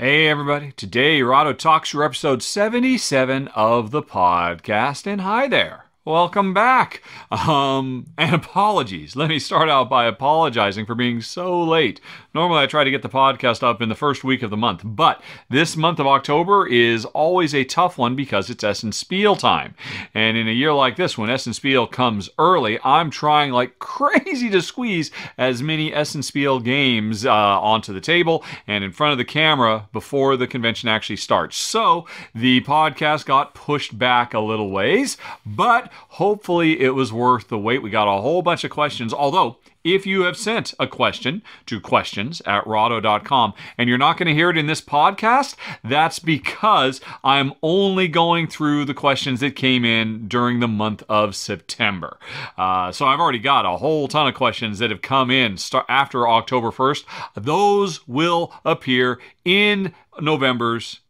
Hey, 0.00 0.28
everybody. 0.28 0.72
Today, 0.72 1.20
Rahdo 1.20 1.52
Talks 1.52 1.90
for 1.90 2.02
episode 2.02 2.42
77 2.42 3.48
of 3.48 3.90
the 3.90 4.02
podcast. 4.02 5.06
And 5.06 5.20
hi 5.20 5.46
there. 5.46 5.89
Welcome 6.06 6.54
back. 6.54 7.02
Um, 7.30 8.06
and 8.16 8.34
apologies. 8.34 9.16
Let 9.16 9.28
me 9.28 9.38
start 9.38 9.68
out 9.68 9.90
by 9.90 10.06
apologizing 10.06 10.86
for 10.86 10.94
being 10.94 11.20
so 11.20 11.62
late. 11.62 12.00
Normally, 12.34 12.62
I 12.62 12.66
try 12.66 12.84
to 12.84 12.90
get 12.90 13.02
the 13.02 13.10
podcast 13.10 13.62
up 13.62 13.82
in 13.82 13.90
the 13.90 13.94
first 13.94 14.24
week 14.24 14.42
of 14.42 14.48
the 14.48 14.56
month, 14.56 14.80
but 14.82 15.22
this 15.50 15.76
month 15.76 15.98
of 15.98 16.06
October 16.06 16.66
is 16.66 17.04
always 17.04 17.54
a 17.54 17.64
tough 17.64 17.98
one 17.98 18.16
because 18.16 18.48
it's 18.48 18.64
Essen 18.64 18.92
Spiel 18.92 19.36
time. 19.36 19.74
And 20.14 20.38
in 20.38 20.48
a 20.48 20.52
year 20.52 20.72
like 20.72 20.96
this, 20.96 21.18
when 21.18 21.28
Essen 21.28 21.52
Spiel 21.52 21.86
comes 21.86 22.30
early, 22.38 22.78
I'm 22.82 23.10
trying 23.10 23.52
like 23.52 23.78
crazy 23.78 24.48
to 24.50 24.62
squeeze 24.62 25.10
as 25.36 25.62
many 25.62 25.92
Essen 25.92 26.22
Spiel 26.22 26.60
games 26.60 27.26
uh, 27.26 27.30
onto 27.30 27.92
the 27.92 28.00
table 28.00 28.42
and 28.66 28.82
in 28.84 28.90
front 28.90 29.12
of 29.12 29.18
the 29.18 29.24
camera 29.26 29.86
before 29.92 30.38
the 30.38 30.46
convention 30.46 30.88
actually 30.88 31.16
starts. 31.16 31.58
So 31.58 32.06
the 32.34 32.62
podcast 32.62 33.26
got 33.26 33.54
pushed 33.54 33.98
back 33.98 34.32
a 34.32 34.40
little 34.40 34.70
ways, 34.70 35.18
but 35.44 35.89
hopefully 36.08 36.80
it 36.80 36.94
was 36.94 37.12
worth 37.12 37.48
the 37.48 37.58
wait. 37.58 37.82
We 37.82 37.90
got 37.90 38.08
a 38.08 38.20
whole 38.20 38.42
bunch 38.42 38.64
of 38.64 38.70
questions, 38.70 39.12
although 39.12 39.58
if 39.82 40.06
you 40.06 40.22
have 40.22 40.36
sent 40.36 40.74
a 40.78 40.86
question 40.86 41.42
to 41.66 41.80
questions 41.80 42.42
at 42.44 42.66
rahdo.com 42.66 43.54
and 43.78 43.88
you're 43.88 43.98
not 43.98 44.18
going 44.18 44.28
to 44.28 44.34
hear 44.34 44.50
it 44.50 44.58
in 44.58 44.66
this 44.66 44.80
podcast, 44.82 45.56
that's 45.82 46.18
because 46.18 47.00
I'm 47.24 47.54
only 47.62 48.06
going 48.08 48.46
through 48.46 48.84
the 48.84 48.94
questions 48.94 49.40
that 49.40 49.56
came 49.56 49.84
in 49.84 50.28
during 50.28 50.60
the 50.60 50.68
month 50.68 51.02
of 51.08 51.34
September. 51.34 52.18
Uh, 52.58 52.92
so 52.92 53.06
I've 53.06 53.20
already 53.20 53.38
got 53.38 53.64
a 53.64 53.78
whole 53.78 54.06
ton 54.06 54.28
of 54.28 54.34
questions 54.34 54.78
that 54.80 54.90
have 54.90 55.02
come 55.02 55.30
in 55.30 55.56
after 55.88 56.28
October 56.28 56.70
1st. 56.70 57.04
Those 57.34 58.06
will 58.06 58.52
appear 58.64 59.18
in 59.44 59.94
November's 60.20 61.00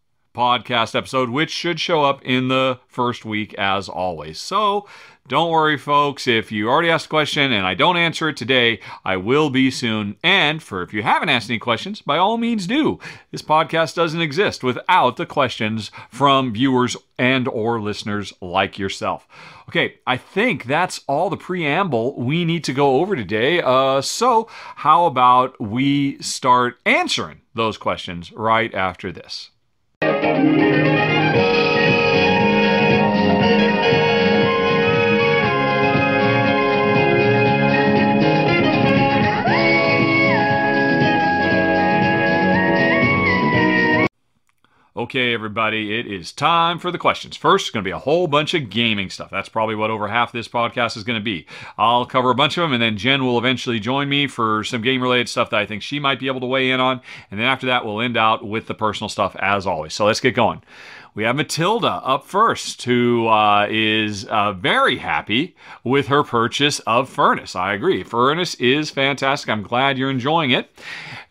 podcast 0.41 0.95
episode, 0.95 1.29
which 1.29 1.51
should 1.51 1.79
show 1.79 2.03
up 2.03 2.23
in 2.25 2.49
the 2.49 2.81
first 2.89 3.27
week 3.27 3.53
as 3.59 3.91
always. 3.91 4.41
So 4.41 4.89
don't 5.29 5.51
worry, 5.51 5.77
folks. 5.77 6.27
If 6.27 6.51
you 6.51 6.71
already 6.71 6.89
asked 6.89 7.07
a 7.07 7.11
question 7.11 7.53
and 7.53 7.67
I 7.67 7.75
don't 7.75 7.99
answer 7.99 8.31
it 8.31 8.39
today, 8.39 8.81
I 9.05 9.19
will 9.19 9.51
be 9.51 9.71
soon. 9.71 10.17
And 10.25 10.63
for 10.63 10.81
if 10.81 10.95
you 10.95 11.03
haven't 11.03 11.29
asked 11.29 11.51
any 11.51 11.59
questions, 11.59 12.01
by 12.01 12.17
all 12.17 12.39
means 12.39 12.67
do. 12.67 12.99
This 13.31 13.43
podcast 13.43 13.95
doesn't 13.95 14.23
exist 14.23 14.65
without 14.65 15.19
the 15.19 15.27
questions 15.27 15.91
from 16.09 16.55
viewers 16.55 16.97
and 17.19 17.47
or 17.47 17.79
listeners 17.79 18.33
like 18.41 18.79
yourself. 18.79 19.29
Okay, 19.69 19.99
I 20.07 20.17
think 20.17 20.65
that's 20.65 21.03
all 21.07 21.29
the 21.29 21.37
preamble 21.37 22.19
we 22.19 22.47
need 22.47 22.65
to 22.65 22.73
go 22.73 23.01
over 23.01 23.15
today. 23.15 23.61
Uh, 23.61 24.01
so 24.01 24.49
how 24.77 25.05
about 25.05 25.61
we 25.61 26.19
start 26.23 26.79
answering 26.87 27.43
those 27.55 27.77
questions 27.77 28.33
right 28.33 28.75
after 28.75 29.13
this? 29.13 29.51
Música 30.23 31.20
Okay, 45.01 45.33
everybody, 45.33 45.99
it 45.99 46.07
is 46.07 46.31
time 46.31 46.79
for 46.79 46.91
the 46.91 46.99
questions. 46.99 47.35
First, 47.35 47.63
it's 47.63 47.71
going 47.71 47.83
to 47.83 47.89
be 47.89 47.91
a 47.91 47.99
whole 47.99 48.27
bunch 48.27 48.53
of 48.53 48.69
gaming 48.69 49.09
stuff. 49.09 49.31
That's 49.31 49.49
probably 49.49 49.75
what 49.75 49.89
over 49.89 50.09
half 50.09 50.31
this 50.31 50.47
podcast 50.47 50.95
is 50.95 51.05
going 51.05 51.19
to 51.19 51.25
be. 51.25 51.47
I'll 51.79 52.05
cover 52.05 52.29
a 52.29 52.35
bunch 52.35 52.59
of 52.59 52.65
them, 52.65 52.75
and 52.75 52.83
then 52.83 52.99
Jen 52.99 53.25
will 53.25 53.39
eventually 53.39 53.81
join 53.81 54.11
me 54.11 54.27
for 54.27 54.63
some 54.63 54.83
game 54.83 55.01
related 55.01 55.31
stuff 55.31 55.49
that 55.51 55.59
I 55.59 55.65
think 55.65 55.81
she 55.81 55.99
might 56.01 56.21
be 56.21 56.27
able 56.27 56.41
to 56.41 56.47
weigh 56.47 56.71
in 56.71 56.81
on. 56.81 57.01
And 57.31 57.41
then 57.41 57.47
after 57.47 57.67
that, 57.69 57.87
we'll 57.87 58.03
end 58.03 58.19
out 58.19 58.47
with 58.47 58.67
the 58.67 58.75
personal 58.75 59.09
stuff 59.09 59.35
as 59.37 59.67
always. 59.67 59.95
So 59.95 60.05
let's 60.05 60.21
get 60.21 60.35
going. 60.35 60.61
We 61.15 61.25
have 61.25 61.35
Matilda 61.35 62.03
up 62.05 62.25
first, 62.27 62.83
who 62.83 63.27
uh, 63.27 63.67
is 63.69 64.27
uh, 64.27 64.53
very 64.53 64.99
happy 64.99 65.57
with 65.83 66.09
her 66.09 66.23
purchase 66.23 66.79
of 66.81 67.09
Furnace. 67.09 67.57
I 67.57 67.73
agree. 67.73 68.05
Furnace 68.05 68.55
is 68.57 68.91
fantastic. 68.91 69.49
I'm 69.49 69.63
glad 69.63 69.99
you're 69.99 70.11
enjoying 70.11 70.51
it. 70.51 70.71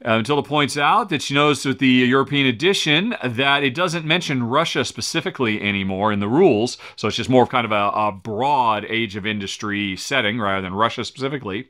Uh, 0.04 0.18
Matilda 0.18 0.48
points 0.48 0.78
out 0.78 1.10
that 1.10 1.22
she 1.22 1.34
knows 1.34 1.66
with 1.66 1.80
the 1.80 1.88
European 1.88 2.46
edition 2.48 3.16
that 3.24 3.64
it 3.64 3.76
doesn't 3.76 4.06
mention 4.06 4.44
Russia 4.44 4.86
specifically 4.86 5.62
anymore 5.62 6.14
in 6.14 6.20
the 6.20 6.28
rules, 6.28 6.78
so 6.96 7.08
it's 7.08 7.18
just 7.18 7.30
more 7.30 7.44
of 7.44 7.50
kind 7.50 7.66
of 7.66 7.72
a, 7.72 7.92
a 7.94 8.12
broad 8.12 8.86
age 8.86 9.18
of 9.18 9.26
industry 9.26 9.98
setting 9.98 10.40
rather 10.40 10.62
than 10.62 10.74
Russia 10.74 11.04
specifically. 11.04 11.68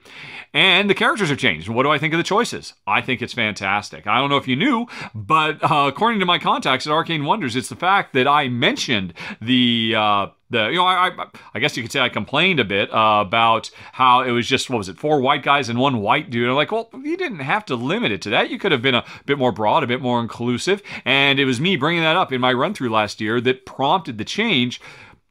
And 0.54 0.90
the 0.90 0.94
characters 0.94 1.30
have 1.30 1.40
changed. 1.40 1.70
What 1.70 1.84
do 1.84 1.90
I 1.90 1.98
think 1.98 2.14
of 2.14 2.20
the 2.20 2.24
choices? 2.24 2.74
I 2.86 3.02
think 3.02 3.22
it's 3.22 3.34
fantastic. 3.34 4.06
I 4.06 4.20
don't 4.20 4.30
know 4.30 4.38
if 4.38 4.48
you 4.48 4.56
knew, 4.56 4.86
but 5.16 5.64
uh, 5.64 5.86
according 5.88 6.20
to 6.20 6.26
my 6.26 6.38
contacts 6.38 6.86
at 6.86 6.94
Arcane 6.94 7.26
Wonders, 7.26 7.56
it's 7.56 7.70
the 7.70 7.76
fact 7.76 8.14
that 8.14 8.28
I 8.28 8.48
mentioned 8.48 9.14
the 9.42 9.96
uh, 9.98 10.28
the 10.50 10.68
you 10.68 10.76
know 10.76 10.86
I, 10.86 11.10
I, 11.10 11.26
I 11.54 11.60
guess 11.60 11.78
you 11.78 11.84
could 11.84 11.92
say 11.92 12.00
I 12.00 12.10
complained 12.10 12.60
a 12.60 12.66
bit 12.66 12.92
uh, 12.94 13.24
about 13.26 13.70
how 13.94 14.22
it 14.22 14.32
was 14.32 14.48
just 14.48 14.70
what 14.70 14.78
was 14.78 14.90
it 14.90 14.98
four 14.98 15.22
white 15.22 15.44
guys 15.44 15.70
and 15.70 15.80
one 15.80 16.02
white 16.02 16.30
dude. 16.30 16.50
I'm 16.50 16.56
like, 16.56 16.72
well, 16.72 16.90
you 16.94 17.18
didn't 17.18 17.40
have 17.40 17.66
to 17.66 17.76
limit 17.76 18.12
it 18.12 18.22
to 18.24 18.30
that. 18.32 18.50
You 18.50 18.58
could 18.60 18.72
have 18.72 18.82
been 18.82 18.96
a 18.96 19.06
bit 19.26 19.38
more 19.38 19.52
broad, 19.52 19.84
a 19.84 19.88
bit 19.88 20.02
more 20.02 20.20
inclusive, 20.20 20.82
and 21.06 21.40
it 21.40 21.46
was 21.46 21.60
me 21.60 21.76
bringing 21.76 22.04
that 22.04 22.16
up 22.16 22.32
in 22.32 22.42
my 22.42 22.54
run 22.54 22.74
through 22.74 22.90
last 22.90 23.22
year 23.22 23.40
that 23.42 23.66
prompted 23.66 24.18
the 24.18 24.26
change. 24.26 24.82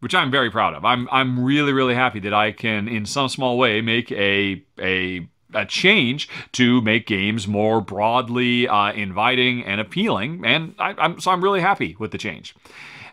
Which 0.00 0.14
I'm 0.14 0.30
very 0.30 0.48
proud 0.48 0.74
of. 0.74 0.84
I'm 0.84 1.08
I'm 1.10 1.42
really 1.44 1.72
really 1.72 1.96
happy 1.96 2.20
that 2.20 2.32
I 2.32 2.52
can, 2.52 2.86
in 2.86 3.04
some 3.04 3.28
small 3.28 3.58
way, 3.58 3.80
make 3.80 4.12
a 4.12 4.62
a 4.78 5.26
a 5.54 5.66
change 5.66 6.28
to 6.52 6.80
make 6.82 7.06
games 7.06 7.48
more 7.48 7.80
broadly 7.80 8.68
uh, 8.68 8.92
inviting 8.92 9.64
and 9.64 9.80
appealing, 9.80 10.44
and 10.44 10.74
I, 10.78 10.94
am 11.04 11.20
so 11.20 11.30
I'm 11.30 11.42
really 11.42 11.60
happy 11.60 11.96
with 11.98 12.12
the 12.12 12.18
change. 12.18 12.54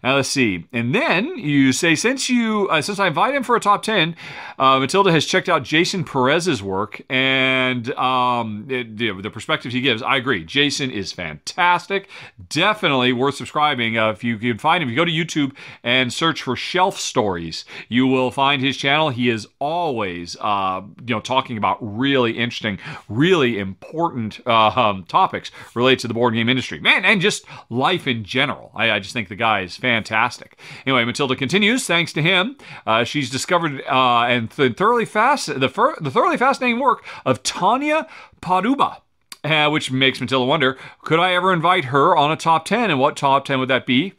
Now 0.06 0.18
let's 0.18 0.30
see. 0.30 0.68
And 0.72 0.94
then 0.94 1.36
you 1.36 1.74
say 1.74 1.96
since 1.96 2.30
you 2.30 2.70
uh, 2.70 2.84
since 2.84 3.00
I 3.00 3.08
invited 3.08 3.38
him 3.38 3.42
for 3.42 3.56
a 3.56 3.60
top 3.60 3.82
ten, 3.82 4.16
uh, 4.60 4.78
Matilda 4.78 5.12
has 5.12 5.26
checked 5.26 5.50
out 5.50 5.64
Jason 5.64 6.04
Perez's 6.04 6.62
work 6.62 7.02
and 7.10 7.92
um, 7.96 8.68
it, 8.70 8.98
the 9.00 9.32
perspective 9.32 9.72
he 9.72 9.82
gives. 9.82 10.04
I 10.04 10.18
agree. 10.18 10.44
Jason 10.44 10.92
is 10.92 11.12
fantastic. 11.12 12.08
Definitely 12.50 13.14
worth 13.14 13.34
subscribing. 13.34 13.98
Uh, 13.98 14.12
if 14.12 14.24
you 14.24 14.38
can 14.38 14.60
find 14.60 14.84
him, 14.84 14.90
if 14.90 14.92
you 14.92 14.96
go 14.96 15.06
to 15.06 15.12
YouTube 15.12 15.56
and 15.84 16.14
search 16.14 16.44
for 16.44 16.56
Shelf 16.56 17.00
Stories, 17.00 17.66
you 17.90 18.06
will 18.06 18.30
find 18.30 18.62
his 18.62 18.78
channel. 18.78 19.10
He 19.10 19.28
is 19.28 19.48
always 19.58 20.38
uh, 20.40 20.84
you 21.04 21.16
know 21.16 21.20
talking 21.20 21.58
about 21.58 21.80
really 21.82 22.38
interesting, 22.38 22.78
really 23.10 23.58
important 23.58 24.40
uh, 24.46 24.68
um, 24.68 25.04
topics 25.06 25.50
related 25.74 26.02
to 26.02 26.08
the 26.08 26.14
board 26.14 26.36
game 26.36 26.48
industry, 26.48 26.80
man, 26.80 27.06
and 27.06 27.22
just 27.22 27.44
life 27.72 28.06
in 28.06 28.24
general. 28.24 28.70
I, 28.76 28.92
I 28.92 29.00
just 29.00 29.12
think 29.12 29.30
the 29.30 29.36
guy 29.36 29.62
is 29.62 29.76
fantastic 29.76 29.95
fantastic. 29.96 30.58
Anyway, 30.86 31.06
Matilda 31.06 31.36
continues. 31.36 31.88
Thanks 31.88 32.12
to 32.14 32.22
him, 32.22 32.58
uh, 32.86 33.06
she's 33.06 33.30
discovered 33.30 33.82
uh, 33.90 34.24
and 34.24 34.52
th- 34.52 34.76
thoroughly 34.76 35.06
fast 35.06 35.58
the, 35.60 35.70
fir- 35.70 35.96
the 36.02 36.12
thoroughly 36.12 36.38
fascinating 36.38 36.80
work 36.80 37.06
of 37.26 37.44
Tanya 37.44 38.08
Paduba. 38.42 38.98
Uh, 39.44 39.70
which 39.70 39.92
makes 39.92 40.20
Matilda 40.20 40.44
wonder, 40.44 40.76
could 41.04 41.20
I 41.20 41.36
ever 41.36 41.54
invite 41.54 41.86
her 41.86 42.18
on 42.18 42.32
a 42.32 42.36
top 42.36 42.66
10? 42.66 42.90
And 42.90 43.00
what 43.00 43.16
top 43.16 43.46
10 43.46 43.60
would 43.60 43.70
that 43.70 43.86
be? 43.86 44.14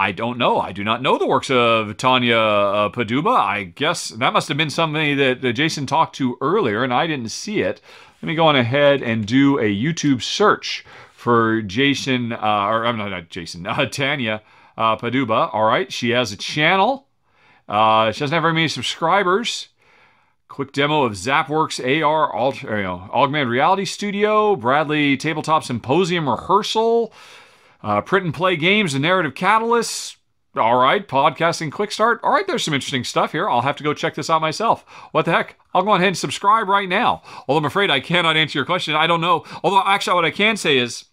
I 0.00 0.10
don't 0.10 0.36
know. 0.36 0.60
I 0.60 0.72
do 0.72 0.82
not 0.82 1.00
know 1.00 1.16
the 1.16 1.28
works 1.28 1.48
of 1.48 1.96
Tanya 1.96 2.36
uh, 2.36 2.88
Poduba. 2.90 3.36
I 3.38 3.62
guess 3.62 4.08
that 4.08 4.32
must 4.32 4.48
have 4.48 4.56
been 4.56 4.68
somebody 4.68 5.14
that 5.14 5.52
Jason 5.52 5.86
talked 5.86 6.16
to 6.16 6.36
earlier, 6.40 6.82
and 6.82 6.92
I 6.92 7.06
didn't 7.06 7.28
see 7.28 7.60
it. 7.60 7.80
Let 8.20 8.26
me 8.26 8.34
go 8.34 8.48
on 8.48 8.56
ahead 8.56 9.00
and 9.00 9.24
do 9.24 9.60
a 9.60 9.72
YouTube 9.72 10.22
search 10.22 10.84
for 11.12 11.62
Jason, 11.62 12.32
uh, 12.32 12.66
or 12.66 12.84
I'm 12.84 12.98
not, 12.98 13.10
not 13.10 13.28
Jason, 13.28 13.64
uh, 13.68 13.86
Tanya 13.86 14.42
uh, 14.76 14.96
Poduba. 14.96 15.52
All 15.52 15.64
right, 15.64 15.92
she 15.92 16.10
has 16.10 16.32
a 16.32 16.36
channel. 16.36 17.08
Uh, 17.68 18.12
she 18.12 18.20
doesn't 18.20 18.34
have 18.34 18.42
very 18.42 18.54
many 18.54 18.68
subscribers. 18.68 19.68
Quick 20.48 20.72
demo 20.72 21.04
of 21.04 21.12
Zapworks 21.12 21.80
AR, 21.80 22.76
you 22.76 22.82
know, 22.82 23.08
Augmented 23.12 23.48
Reality 23.48 23.86
Studio, 23.86 24.54
Bradley 24.54 25.16
Tabletop 25.16 25.64
Symposium 25.64 26.28
Rehearsal, 26.28 27.12
uh, 27.82 28.02
Print 28.02 28.26
and 28.26 28.34
Play 28.34 28.56
Games, 28.56 28.92
and 28.92 29.02
Narrative 29.02 29.34
Catalyst. 29.34 30.18
All 30.54 30.76
right, 30.76 31.08
podcasting 31.08 31.72
quick 31.72 31.90
start. 31.90 32.20
All 32.22 32.30
right, 32.30 32.46
there's 32.46 32.62
some 32.62 32.74
interesting 32.74 33.04
stuff 33.04 33.32
here. 33.32 33.48
I'll 33.48 33.62
have 33.62 33.76
to 33.76 33.82
go 33.82 33.94
check 33.94 34.14
this 34.14 34.28
out 34.28 34.42
myself. 34.42 34.84
What 35.12 35.24
the 35.24 35.32
heck? 35.32 35.58
I'll 35.72 35.82
go 35.82 35.94
ahead 35.94 36.08
and 36.08 36.18
subscribe 36.18 36.68
right 36.68 36.88
now. 36.88 37.22
Although 37.48 37.60
I'm 37.60 37.64
afraid 37.64 37.88
I 37.88 38.00
cannot 38.00 38.36
answer 38.36 38.58
your 38.58 38.66
question. 38.66 38.94
I 38.94 39.06
don't 39.06 39.22
know. 39.22 39.46
Although, 39.64 39.82
actually, 39.86 40.16
what 40.16 40.26
I 40.26 40.30
can 40.30 40.58
say 40.58 40.76
is 40.76 41.06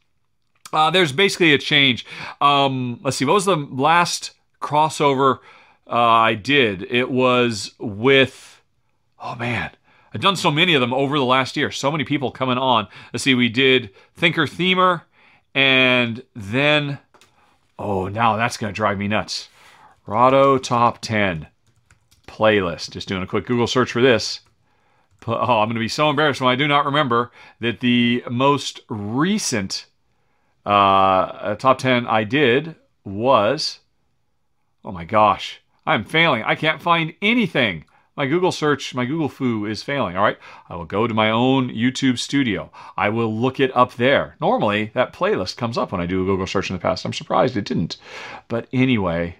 uh, 0.74 0.90
there's 0.90 1.12
basically 1.12 1.54
a 1.54 1.58
change. 1.58 2.06
Um, 2.42 3.00
let's 3.04 3.18
see, 3.18 3.26
what 3.26 3.34
was 3.34 3.46
the 3.46 3.56
last 3.56 4.32
crossover 4.62 5.40
uh, 5.88 5.96
I 5.96 6.36
did? 6.36 6.84
It 6.90 7.10
was 7.10 7.72
with, 7.80 8.62
oh 9.20 9.36
man, 9.36 9.72
I've 10.14 10.22
done 10.22 10.36
so 10.36 10.52
many 10.52 10.74
of 10.74 10.82
them 10.82 10.94
over 10.94 11.18
the 11.18 11.26
last 11.26 11.56
year. 11.56 11.72
So 11.72 11.92
many 11.92 12.04
people 12.04 12.32
coming 12.32 12.58
on. 12.58 12.88
Let's 13.14 13.24
see, 13.24 13.36
we 13.36 13.50
did 13.50 13.92
Thinker 14.16 14.46
Themer, 14.46 15.04
and 15.54 16.24
then, 16.36 17.00
oh, 17.78 18.08
now 18.08 18.36
that's 18.36 18.58
going 18.58 18.74
to 18.74 18.76
drive 18.76 18.98
me 18.98 19.08
nuts. 19.08 19.50
Rahdo 20.06 20.58
Top 20.58 21.00
10 21.02 21.48
playlist. 22.28 22.92
Just 22.92 23.08
doing 23.08 23.22
a 23.22 23.28
quick 23.28 23.46
Google 23.46 23.68
search 23.68 23.92
for 23.92 24.02
this. 24.02 24.40
Oh, 25.28 25.60
I'm 25.60 25.68
going 25.68 25.76
to 25.76 25.80
be 25.80 25.88
so 25.88 26.10
embarrassed 26.10 26.42
when 26.42 26.50
I 26.50 26.56
do 26.56 26.68
not 26.68 26.86
remember 26.86 27.32
that 27.60 27.82
the 27.82 28.24
most 28.30 28.82
recent 28.88 29.86
uh, 30.66 31.56
top 31.56 31.78
10 31.78 32.06
I 32.08 32.24
did 32.24 32.76
was, 33.04 33.80
oh 34.84 34.92
my 34.92 35.06
gosh, 35.06 35.62
I'm 35.86 36.04
failing. 36.04 36.44
I 36.44 36.56
can't 36.56 36.82
find 36.82 37.14
anything. 37.22 37.86
My 38.16 38.28
Google 38.28 38.52
search, 38.52 38.94
my 38.94 39.06
Google 39.06 39.30
foo 39.30 39.66
is 39.66 39.82
failing. 39.82 40.18
All 40.18 40.24
right. 40.24 40.38
I 40.68 40.76
will 40.76 40.86
go 40.86 41.08
to 41.08 41.14
my 41.14 41.32
own 41.32 41.70
YouTube 41.70 42.20
studio. 42.20 42.70
I 42.98 43.08
will 43.10 43.34
look 43.34 43.62
it 43.62 43.76
up 43.76 43.94
there. 43.94 44.36
Normally, 44.42 44.92
that 44.94 45.14
playlist 45.14 45.56
comes 45.56 45.78
up 45.78 45.92
when 45.92 46.02
I 46.02 46.06
do 46.06 46.22
a 46.22 46.26
Google 46.26 46.46
search 46.46 46.70
in 46.70 46.76
the 46.76 46.82
past. 46.82 47.06
I'm 47.06 47.14
surprised 47.14 47.56
it 47.56 47.64
didn't. 47.64 47.96
But 48.50 48.68
anyway, 48.74 49.38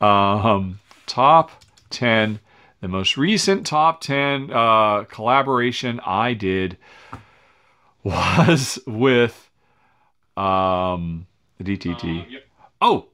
um, 0.00 0.78
top 1.06 1.64
10, 1.90 2.38
the 2.80 2.88
most 2.88 3.16
recent 3.16 3.66
top 3.66 4.00
10 4.00 4.52
uh, 4.52 5.04
collaboration 5.04 6.00
I 6.06 6.34
did 6.34 6.78
was 8.04 8.78
with 8.86 9.43
um, 10.36 11.26
the 11.58 11.64
DTT. 11.64 12.22
Uh, 12.22 12.28
yep. 12.28 12.44
Oh, 12.80 13.08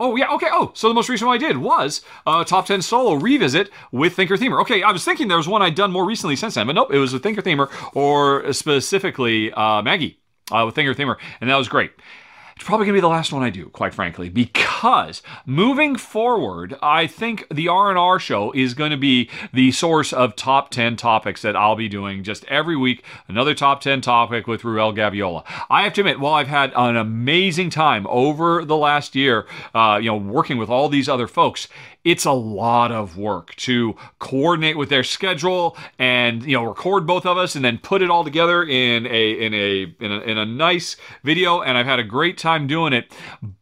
Oh 0.00 0.16
yeah, 0.16 0.32
okay. 0.32 0.48
Oh, 0.50 0.72
so 0.74 0.88
the 0.88 0.94
most 0.94 1.08
recent 1.08 1.28
one 1.28 1.36
I 1.36 1.38
did 1.38 1.58
was 1.58 2.02
uh, 2.26 2.42
top 2.42 2.66
ten 2.66 2.82
solo 2.82 3.14
revisit 3.14 3.70
with 3.92 4.14
Thinker 4.16 4.36
Themer. 4.36 4.60
Okay, 4.62 4.82
I 4.82 4.90
was 4.90 5.04
thinking 5.04 5.28
there 5.28 5.36
was 5.36 5.46
one 5.46 5.62
I'd 5.62 5.76
done 5.76 5.92
more 5.92 6.04
recently 6.04 6.34
since 6.34 6.54
then, 6.54 6.66
but 6.66 6.72
nope, 6.74 6.92
it 6.92 6.98
was 6.98 7.12
with 7.12 7.22
Thinker 7.22 7.40
Themer 7.40 7.70
or 7.94 8.52
specifically 8.52 9.52
uh, 9.52 9.80
Maggie 9.82 10.18
uh, 10.50 10.64
with 10.66 10.74
Thinker 10.74 10.92
Themer, 10.92 11.18
and 11.40 11.48
that 11.48 11.54
was 11.54 11.68
great. 11.68 11.92
It's 12.62 12.68
probably 12.68 12.86
going 12.86 12.94
to 12.94 12.98
be 12.98 13.00
the 13.00 13.08
last 13.08 13.32
one 13.32 13.42
I 13.42 13.50
do, 13.50 13.70
quite 13.70 13.92
frankly, 13.92 14.28
because 14.28 15.20
moving 15.44 15.96
forward, 15.96 16.78
I 16.80 17.08
think 17.08 17.44
the 17.52 17.66
R&R 17.66 18.20
show 18.20 18.52
is 18.52 18.74
going 18.74 18.92
to 18.92 18.96
be 18.96 19.28
the 19.52 19.72
source 19.72 20.12
of 20.12 20.36
top 20.36 20.70
10 20.70 20.94
topics 20.94 21.42
that 21.42 21.56
I'll 21.56 21.74
be 21.74 21.88
doing 21.88 22.22
just 22.22 22.44
every 22.44 22.76
week. 22.76 23.02
Another 23.26 23.52
top 23.52 23.80
10 23.80 24.00
topic 24.00 24.46
with 24.46 24.62
Ruel 24.62 24.94
Gaviola. 24.94 25.42
I 25.68 25.82
have 25.82 25.92
to 25.94 26.02
admit, 26.02 26.20
while 26.20 26.34
I've 26.34 26.46
had 26.46 26.72
an 26.76 26.96
amazing 26.96 27.70
time 27.70 28.06
over 28.08 28.64
the 28.64 28.76
last 28.76 29.16
year, 29.16 29.44
uh, 29.74 29.98
you 30.00 30.12
know, 30.12 30.16
working 30.16 30.56
with 30.56 30.70
all 30.70 30.88
these 30.88 31.08
other 31.08 31.26
folks, 31.26 31.66
it's 32.04 32.24
a 32.24 32.32
lot 32.32 32.90
of 32.90 33.16
work 33.16 33.54
to 33.54 33.94
coordinate 34.18 34.76
with 34.76 34.88
their 34.88 35.04
schedule 35.04 35.76
and 35.98 36.42
you 36.42 36.52
know 36.56 36.64
record 36.64 37.06
both 37.06 37.24
of 37.24 37.36
us 37.38 37.54
and 37.54 37.64
then 37.64 37.78
put 37.78 38.02
it 38.02 38.10
all 38.10 38.24
together 38.24 38.62
in 38.64 39.06
a 39.06 39.32
in 39.32 39.54
a 39.54 39.82
in 40.00 40.12
a, 40.12 40.20
in 40.20 40.38
a 40.38 40.46
nice 40.46 40.96
video 41.22 41.60
and 41.60 41.78
I've 41.78 41.86
had 41.86 41.98
a 41.98 42.04
great 42.04 42.38
time 42.38 42.66
doing 42.66 42.92
it. 42.92 43.12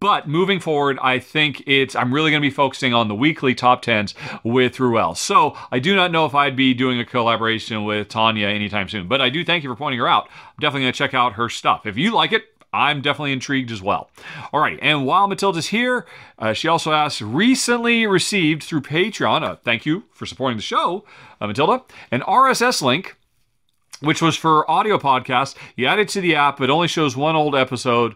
But 0.01 0.29
moving 0.29 0.61
forward 0.61 0.99
I 1.03 1.19
think 1.19 1.63
it's 1.67 1.95
I'm 1.95 2.13
really 2.15 2.31
going 2.31 2.43
to 2.43 2.49
be 2.49 2.55
focusing 2.55 2.95
on 2.95 3.09
the 3.09 3.15
weekly 3.15 3.55
top 3.55 3.85
10s 3.85 4.15
with 4.43 4.81
Ruel. 4.81 5.15
So 5.15 5.57
I 5.71 5.79
do 5.79 5.95
not 5.95 6.11
know 6.11 6.25
if 6.25 6.35
I'd 6.35 6.57
be 6.57 6.75
doing 6.75 6.99
a 6.99 7.05
collaboration 7.05 7.85
with 7.85 8.09
Tanya 8.09 8.49
anytime 8.49 8.89
soon 8.89 9.09
but 9.09 9.21
I 9.21 9.29
do 9.29 9.45
thank 9.45 9.65
you 9.65 9.71
for 9.71 9.77
pointing 9.77 10.01
her 10.01 10.09
out. 10.09 10.29
I'm 10.31 10.61
definitely 10.61 10.83
going 10.83 10.93
to 10.93 10.99
check 10.99 11.15
out 11.15 11.35
her 11.35 11.49
stuff. 11.49 11.87
If 11.87 11.97
you 11.97 12.13
like 12.13 12.33
it 12.33 12.45
I'm 12.72 13.02
definitely 13.02 13.32
intrigued 13.32 13.70
as 13.70 13.82
well. 13.82 14.11
All 14.52 14.61
right, 14.61 14.78
and 14.81 15.06
while 15.06 15.26
Matilda's 15.26 15.69
here, 15.69 16.06
uh, 16.38 16.52
she 16.52 16.69
also 16.69 16.93
asks 16.93 17.20
recently 17.20 18.06
received 18.06 18.62
through 18.62 18.82
Patreon, 18.82 19.43
uh, 19.43 19.56
thank 19.56 19.84
you 19.84 20.05
for 20.12 20.26
supporting 20.26 20.56
the 20.56 20.62
show, 20.62 21.05
uh, 21.40 21.46
Matilda, 21.46 21.82
an 22.11 22.20
RSS 22.20 22.82
link 22.82 23.17
which 24.00 24.22
was 24.22 24.37
for 24.37 24.69
audio 24.70 24.99
podcasts. 24.99 25.55
You 25.76 25.87
add 25.87 25.99
it 25.99 26.08
to 26.11 26.20
the 26.20 26.34
app, 26.34 26.56
but 26.56 26.70
only 26.70 26.88
shows 26.88 27.17
one 27.17 27.37
old 27.37 27.55
episode. 27.55 28.14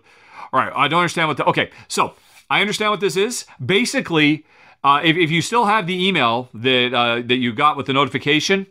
All 0.52 0.60
right, 0.60 0.72
I 0.74 0.88
don't 0.88 1.00
understand 1.00 1.28
what 1.28 1.36
the. 1.36 1.44
Okay, 1.44 1.70
so 1.88 2.14
I 2.50 2.60
understand 2.60 2.90
what 2.90 3.00
this 3.00 3.16
is. 3.16 3.44
Basically, 3.64 4.44
uh, 4.82 5.00
if, 5.04 5.16
if 5.16 5.30
you 5.30 5.42
still 5.42 5.66
have 5.66 5.86
the 5.86 6.06
email 6.06 6.48
that 6.54 6.94
uh, 6.94 7.16
that 7.16 7.36
you 7.36 7.52
got 7.52 7.76
with 7.76 7.86
the 7.86 7.92
notification, 7.92 8.66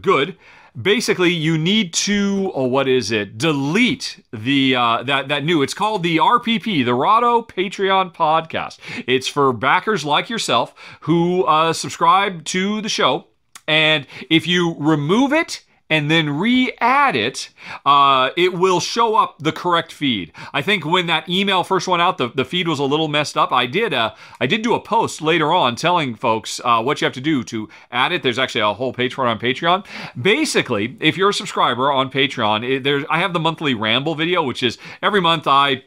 good 0.00 0.36
basically 0.80 1.30
you 1.30 1.56
need 1.56 1.92
to 1.92 2.52
oh, 2.54 2.64
what 2.64 2.88
is 2.88 3.10
it? 3.10 3.38
Delete 3.38 4.22
the 4.32 4.76
uh, 4.76 5.02
that 5.04 5.28
that 5.28 5.44
new 5.44 5.62
it's 5.62 5.74
called 5.74 6.02
the 6.02 6.18
rpp 6.18 6.84
the 6.84 6.94
rahdo 6.94 7.42
patreon 7.42 8.14
podcast. 8.14 8.78
It's 9.06 9.28
for 9.28 9.52
backers 9.52 10.04
like 10.04 10.28
yourself 10.28 10.74
who 11.00 11.44
uh, 11.44 11.72
subscribe 11.72 12.44
to 12.46 12.80
the 12.80 12.88
show 12.88 13.26
and 13.66 14.06
if 14.30 14.46
you 14.46 14.76
remove 14.78 15.32
it 15.32 15.62
and 15.88 16.10
then 16.10 16.30
re-add 16.30 17.14
it, 17.14 17.50
uh, 17.84 18.30
it 18.36 18.52
will 18.54 18.80
show 18.80 19.14
up 19.14 19.36
the 19.38 19.52
correct 19.52 19.92
feed. 19.92 20.32
I 20.52 20.62
think 20.62 20.84
when 20.84 21.06
that 21.06 21.28
email 21.28 21.62
first 21.64 21.86
went 21.86 22.02
out, 22.02 22.18
the, 22.18 22.28
the 22.28 22.44
feed 22.44 22.68
was 22.68 22.78
a 22.78 22.84
little 22.84 23.08
messed 23.08 23.36
up. 23.36 23.52
I 23.52 23.66
did 23.66 23.94
uh, 23.94 24.14
I 24.40 24.46
did 24.46 24.62
do 24.62 24.74
a 24.74 24.80
post 24.80 25.22
later 25.22 25.52
on 25.52 25.76
telling 25.76 26.14
folks 26.14 26.60
uh, 26.64 26.82
what 26.82 27.00
you 27.00 27.04
have 27.04 27.14
to 27.14 27.20
do 27.20 27.44
to 27.44 27.68
add 27.90 28.12
it. 28.12 28.22
There's 28.22 28.38
actually 28.38 28.62
a 28.62 28.74
whole 28.74 28.92
page 28.92 29.14
for 29.14 29.26
it 29.26 29.30
on 29.30 29.38
Patreon. 29.38 29.86
Basically, 30.20 30.96
if 31.00 31.16
you're 31.16 31.30
a 31.30 31.34
subscriber 31.34 31.90
on 31.90 32.10
Patreon, 32.10 32.68
it, 32.68 32.82
there's 32.82 33.04
I 33.08 33.18
have 33.18 33.32
the 33.32 33.40
monthly 33.40 33.74
ramble 33.74 34.14
video, 34.14 34.42
which 34.42 34.62
is 34.62 34.78
every 35.02 35.20
month 35.20 35.46
I 35.46 35.84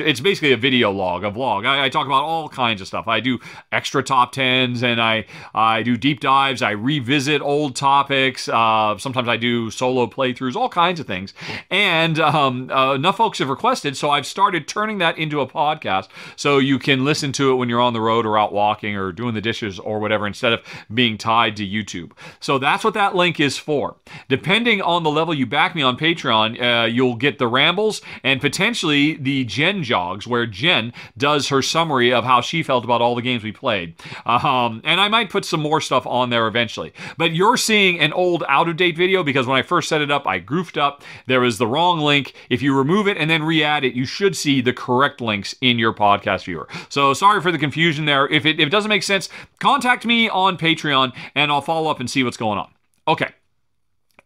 it's 0.00 0.20
basically 0.20 0.52
a 0.52 0.56
video 0.56 0.90
log, 0.90 1.24
a 1.24 1.30
vlog. 1.30 1.66
I, 1.66 1.84
I, 1.84 1.88
talk 1.88 2.06
about 2.06 2.24
all 2.24 2.48
kinds 2.48 2.80
of 2.80 2.86
stuff. 2.86 3.08
I 3.08 3.20
do 3.20 3.38
extra 3.72 4.02
top 4.02 4.32
tens, 4.32 4.82
and 4.82 5.00
I 5.00 5.26
I 5.54 5.82
do 5.82 5.96
deep 5.96 6.20
dives. 6.20 6.62
I 6.62 6.72
revisit 6.72 7.40
old 7.42 7.76
topics. 7.76 8.48
Uh, 8.48 8.98
sometimes 8.98 9.28
I 9.28 9.36
do 9.36 9.70
solo 9.70 10.06
playthroughs, 10.06 10.56
all 10.56 10.68
kinds 10.68 11.00
of 11.00 11.06
things. 11.06 11.34
And 11.70 12.18
um, 12.18 12.70
uh, 12.70 12.94
enough 12.94 13.16
folks 13.16 13.38
have 13.38 13.48
requested, 13.48 13.96
so 13.96 14.10
I've 14.10 14.26
started 14.26 14.68
turning 14.68 14.98
that 14.98 15.18
into 15.18 15.40
a 15.40 15.46
podcast, 15.46 16.08
so 16.36 16.58
you 16.58 16.78
can 16.78 17.04
listen 17.04 17.32
to 17.32 17.52
it 17.52 17.54
when 17.56 17.68
you're 17.68 17.80
on 17.80 17.92
the 17.92 18.00
road 18.00 18.26
or 18.26 18.38
out 18.38 18.52
walking 18.52 18.96
or 18.96 19.12
doing 19.12 19.34
the 19.34 19.40
dishes 19.40 19.78
or 19.78 19.98
whatever, 19.98 20.26
instead 20.26 20.52
of 20.52 20.60
being 20.92 21.16
tied 21.16 21.56
to 21.56 21.66
YouTube. 21.66 22.12
So 22.40 22.58
that's 22.58 22.84
what 22.84 22.94
that 22.94 23.14
link 23.14 23.40
is 23.40 23.58
for. 23.58 23.96
Depending 24.28 24.82
on 24.82 25.02
the 25.02 25.10
level 25.10 25.34
you 25.34 25.46
back 25.46 25.74
me 25.74 25.82
on 25.82 25.96
Patreon, 25.96 26.60
uh, 26.60 26.86
you'll 26.86 27.16
get 27.16 27.38
the 27.38 27.48
rambles 27.48 28.00
and 28.22 28.40
potentially 28.40 29.14
the 29.14 29.44
Jen 29.44 29.82
jogs 29.86 30.26
where 30.26 30.46
Jen 30.46 30.92
does 31.16 31.48
her 31.48 31.62
summary 31.62 32.12
of 32.12 32.24
how 32.24 32.40
she 32.40 32.62
felt 32.62 32.84
about 32.84 33.00
all 33.00 33.14
the 33.14 33.22
games 33.22 33.42
we 33.42 33.52
played. 33.52 33.94
Um, 34.26 34.82
and 34.84 35.00
I 35.00 35.08
might 35.08 35.30
put 35.30 35.44
some 35.44 35.60
more 35.60 35.80
stuff 35.80 36.06
on 36.06 36.30
there 36.30 36.46
eventually. 36.46 36.92
But 37.16 37.34
you're 37.34 37.56
seeing 37.56 38.00
an 38.00 38.12
old 38.12 38.44
out 38.48 38.68
of 38.68 38.76
date 38.76 38.96
video 38.96 39.22
because 39.22 39.46
when 39.46 39.56
I 39.56 39.62
first 39.62 39.88
set 39.88 40.00
it 40.00 40.10
up, 40.10 40.26
I 40.26 40.38
goofed 40.38 40.76
up. 40.76 41.02
There 41.26 41.40
was 41.40 41.58
the 41.58 41.66
wrong 41.66 42.00
link. 42.00 42.34
If 42.50 42.62
you 42.62 42.76
remove 42.76 43.08
it 43.08 43.16
and 43.16 43.30
then 43.30 43.42
re 43.42 43.62
add 43.62 43.84
it, 43.84 43.94
you 43.94 44.04
should 44.04 44.36
see 44.36 44.60
the 44.60 44.72
correct 44.72 45.20
links 45.20 45.54
in 45.60 45.78
your 45.78 45.94
podcast 45.94 46.44
viewer. 46.44 46.68
So 46.88 47.14
sorry 47.14 47.40
for 47.40 47.52
the 47.52 47.58
confusion 47.58 48.04
there. 48.04 48.28
If 48.28 48.44
it, 48.44 48.60
if 48.60 48.66
it 48.66 48.70
doesn't 48.70 48.88
make 48.88 49.02
sense, 49.02 49.28
contact 49.60 50.04
me 50.04 50.28
on 50.28 50.58
Patreon 50.58 51.12
and 51.34 51.50
I'll 51.50 51.62
follow 51.62 51.90
up 51.90 52.00
and 52.00 52.10
see 52.10 52.24
what's 52.24 52.36
going 52.36 52.58
on. 52.58 52.70
Okay. 53.08 53.32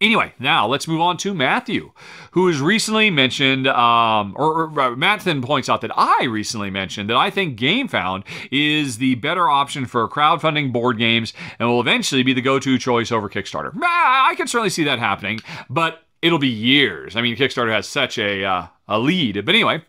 Anyway, 0.00 0.32
now 0.38 0.66
let's 0.66 0.88
move 0.88 1.00
on 1.00 1.18
to 1.18 1.34
Matthew, 1.34 1.92
who 2.30 2.46
has 2.46 2.58
recently 2.60 3.10
mentioned, 3.10 3.66
um, 3.66 4.34
or, 4.34 4.62
or 4.62 4.80
uh, 4.80 4.96
Matthew 4.96 5.38
points 5.42 5.68
out 5.68 5.82
that 5.82 5.90
I 5.94 6.24
recently 6.24 6.70
mentioned 6.70 7.10
that 7.10 7.18
I 7.18 7.28
think 7.28 7.58
GameFound 7.58 8.24
is 8.50 8.96
the 8.96 9.16
better 9.16 9.50
option 9.50 9.84
for 9.84 10.08
crowdfunding 10.08 10.72
board 10.72 10.96
games 10.96 11.34
and 11.58 11.68
will 11.68 11.82
eventually 11.82 12.22
be 12.22 12.32
the 12.32 12.40
go-to 12.40 12.78
choice 12.78 13.12
over 13.12 13.28
Kickstarter. 13.28 13.72
I 13.82 14.34
can 14.38 14.46
certainly 14.46 14.70
see 14.70 14.84
that 14.84 14.98
happening, 14.98 15.40
but 15.68 16.02
it'll 16.22 16.38
be 16.38 16.48
years. 16.48 17.14
I 17.14 17.20
mean, 17.20 17.36
Kickstarter 17.36 17.72
has 17.72 17.86
such 17.86 18.16
a 18.16 18.42
uh, 18.44 18.66
a 18.90 18.98
lead. 18.98 19.44
But 19.46 19.54
anyway, 19.54 19.82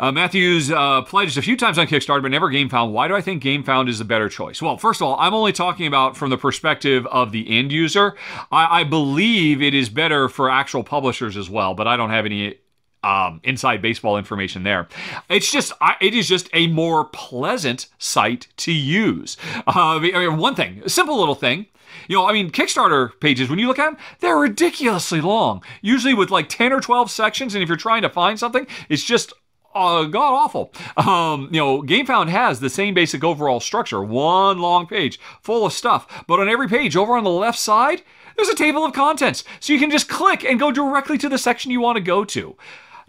uh, 0.00 0.10
Matthews 0.10 0.70
uh, 0.70 1.02
pledged 1.02 1.36
a 1.36 1.42
few 1.42 1.56
times 1.56 1.78
on 1.78 1.86
Kickstarter, 1.86 2.22
but 2.22 2.30
never 2.30 2.50
GameFound. 2.50 2.90
Why 2.90 3.06
do 3.06 3.14
I 3.14 3.20
think 3.20 3.42
GameFound 3.42 3.88
is 3.90 4.00
a 4.00 4.04
better 4.04 4.30
choice? 4.30 4.62
Well, 4.62 4.78
first 4.78 5.02
of 5.02 5.06
all, 5.06 5.16
I'm 5.20 5.34
only 5.34 5.52
talking 5.52 5.86
about 5.86 6.16
from 6.16 6.30
the 6.30 6.38
perspective 6.38 7.06
of 7.08 7.32
the 7.32 7.58
end 7.58 7.70
user. 7.70 8.16
I, 8.50 8.80
I 8.80 8.84
believe 8.84 9.60
it 9.60 9.74
is 9.74 9.90
better 9.90 10.30
for 10.30 10.48
actual 10.48 10.82
publishers 10.82 11.36
as 11.36 11.50
well, 11.50 11.74
but 11.74 11.86
I 11.86 11.98
don't 11.98 12.08
have 12.08 12.24
any 12.24 12.56
um, 13.02 13.42
inside 13.44 13.82
baseball 13.82 14.16
information 14.16 14.62
there. 14.62 14.88
It's 15.28 15.52
just, 15.52 15.72
it 16.00 16.14
is 16.14 16.26
just 16.26 16.48
a 16.54 16.66
more 16.68 17.04
pleasant 17.04 17.86
site 17.98 18.48
to 18.58 18.72
use. 18.72 19.36
Uh, 19.66 19.98
I 19.98 19.98
mean, 19.98 20.38
one 20.38 20.54
thing, 20.54 20.80
a 20.82 20.88
simple 20.88 21.18
little 21.18 21.34
thing. 21.34 21.66
You 22.08 22.16
know, 22.16 22.26
I 22.26 22.32
mean, 22.32 22.50
Kickstarter 22.50 23.10
pages, 23.20 23.50
when 23.50 23.58
you 23.58 23.66
look 23.66 23.78
at 23.78 23.90
them, 23.90 23.98
they're 24.20 24.36
ridiculously 24.36 25.20
long, 25.20 25.62
usually 25.82 26.14
with 26.14 26.30
like 26.30 26.48
10 26.48 26.72
or 26.72 26.80
12 26.80 27.10
sections. 27.10 27.54
And 27.54 27.62
if 27.62 27.68
you're 27.68 27.76
trying 27.76 28.02
to 28.02 28.08
find 28.08 28.38
something, 28.38 28.66
it's 28.88 29.04
just 29.04 29.32
uh, 29.74 30.04
god 30.04 30.32
awful. 30.32 30.72
Um, 30.96 31.48
you 31.52 31.60
know, 31.60 31.82
GameFound 31.82 32.28
has 32.28 32.60
the 32.60 32.70
same 32.70 32.94
basic 32.94 33.22
overall 33.22 33.60
structure, 33.60 34.02
one 34.02 34.58
long 34.58 34.86
page 34.86 35.18
full 35.42 35.64
of 35.66 35.72
stuff, 35.72 36.24
but 36.26 36.40
on 36.40 36.48
every 36.48 36.68
page 36.68 36.96
over 36.96 37.16
on 37.16 37.24
the 37.24 37.30
left 37.30 37.58
side, 37.58 38.02
there's 38.36 38.48
a 38.48 38.54
table 38.54 38.84
of 38.84 38.92
contents, 38.92 39.44
so 39.60 39.72
you 39.72 39.78
can 39.78 39.90
just 39.90 40.08
click 40.08 40.44
and 40.44 40.58
go 40.58 40.70
directly 40.70 41.18
to 41.18 41.28
the 41.28 41.38
section 41.38 41.70
you 41.70 41.80
want 41.80 41.96
to 41.96 42.02
go 42.02 42.24
to. 42.24 42.56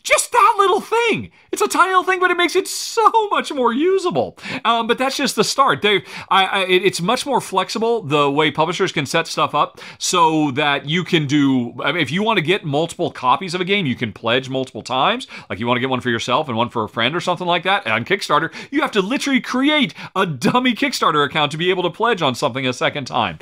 Just 0.04 0.32
that 0.32 0.56
little 0.58 0.82
thing. 0.82 1.32
It's 1.52 1.62
a 1.62 1.66
little 1.66 2.04
thing, 2.04 2.20
but 2.20 2.32
it 2.32 2.38
makes 2.38 2.56
it 2.56 2.68
so 2.68 3.12
much 3.30 3.52
more 3.52 3.74
usable. 3.74 4.38
Um, 4.64 4.88
but 4.88 4.98
that's 4.98 5.18
just 5.18 5.36
the 5.36 5.44
start. 5.44 5.82
They, 5.82 6.04
I, 6.30 6.46
I, 6.46 6.66
it's 6.68 7.02
much 7.02 7.26
more 7.26 7.42
flexible 7.42 8.02
the 8.02 8.32
way 8.32 8.52
publishers 8.52 8.92
can 8.92 9.06
set 9.06 9.28
stuff 9.28 9.54
up 9.54 9.82
so 9.98 10.52
that 10.52 10.88
you 10.88 11.04
can 11.04 11.28
do. 11.28 11.74
I 11.84 11.92
mean, 11.92 12.02
if 12.02 12.12
you 12.12 12.24
want 12.24 12.38
to 12.38 12.42
get 12.42 12.64
multiple 12.64 13.12
copies 13.12 13.54
of 13.54 13.60
a 13.60 13.66
game, 13.66 13.86
you 13.86 13.96
can 13.96 14.14
pledge 14.14 14.50
multiple 14.50 14.82
times. 14.82 15.28
Like 15.50 15.60
you 15.60 15.68
want 15.68 15.76
to 15.76 15.82
get 15.82 15.90
one 15.90 16.00
for 16.00 16.10
yourself 16.10 16.48
and 16.48 16.56
one 16.56 16.70
for 16.70 16.84
a 16.84 16.90
friend 16.90 17.16
or 17.16 17.20
something 17.20 17.48
like 17.48 17.64
that. 17.64 17.86
On 17.86 18.06
Kickstarter, 18.06 18.54
you 18.72 18.82
have 18.82 18.92
to 18.92 19.02
literally 19.02 19.42
create 19.42 19.94
a 20.16 20.26
dummy 20.26 20.74
Kickstarter 20.74 21.26
account 21.26 21.52
to 21.52 21.58
be 21.58 21.70
able 21.70 21.84
to 21.84 21.90
pledge 21.90 22.22
on 22.22 22.34
something 22.34 22.66
a 22.66 22.74
second 22.74 23.06
time. 23.06 23.40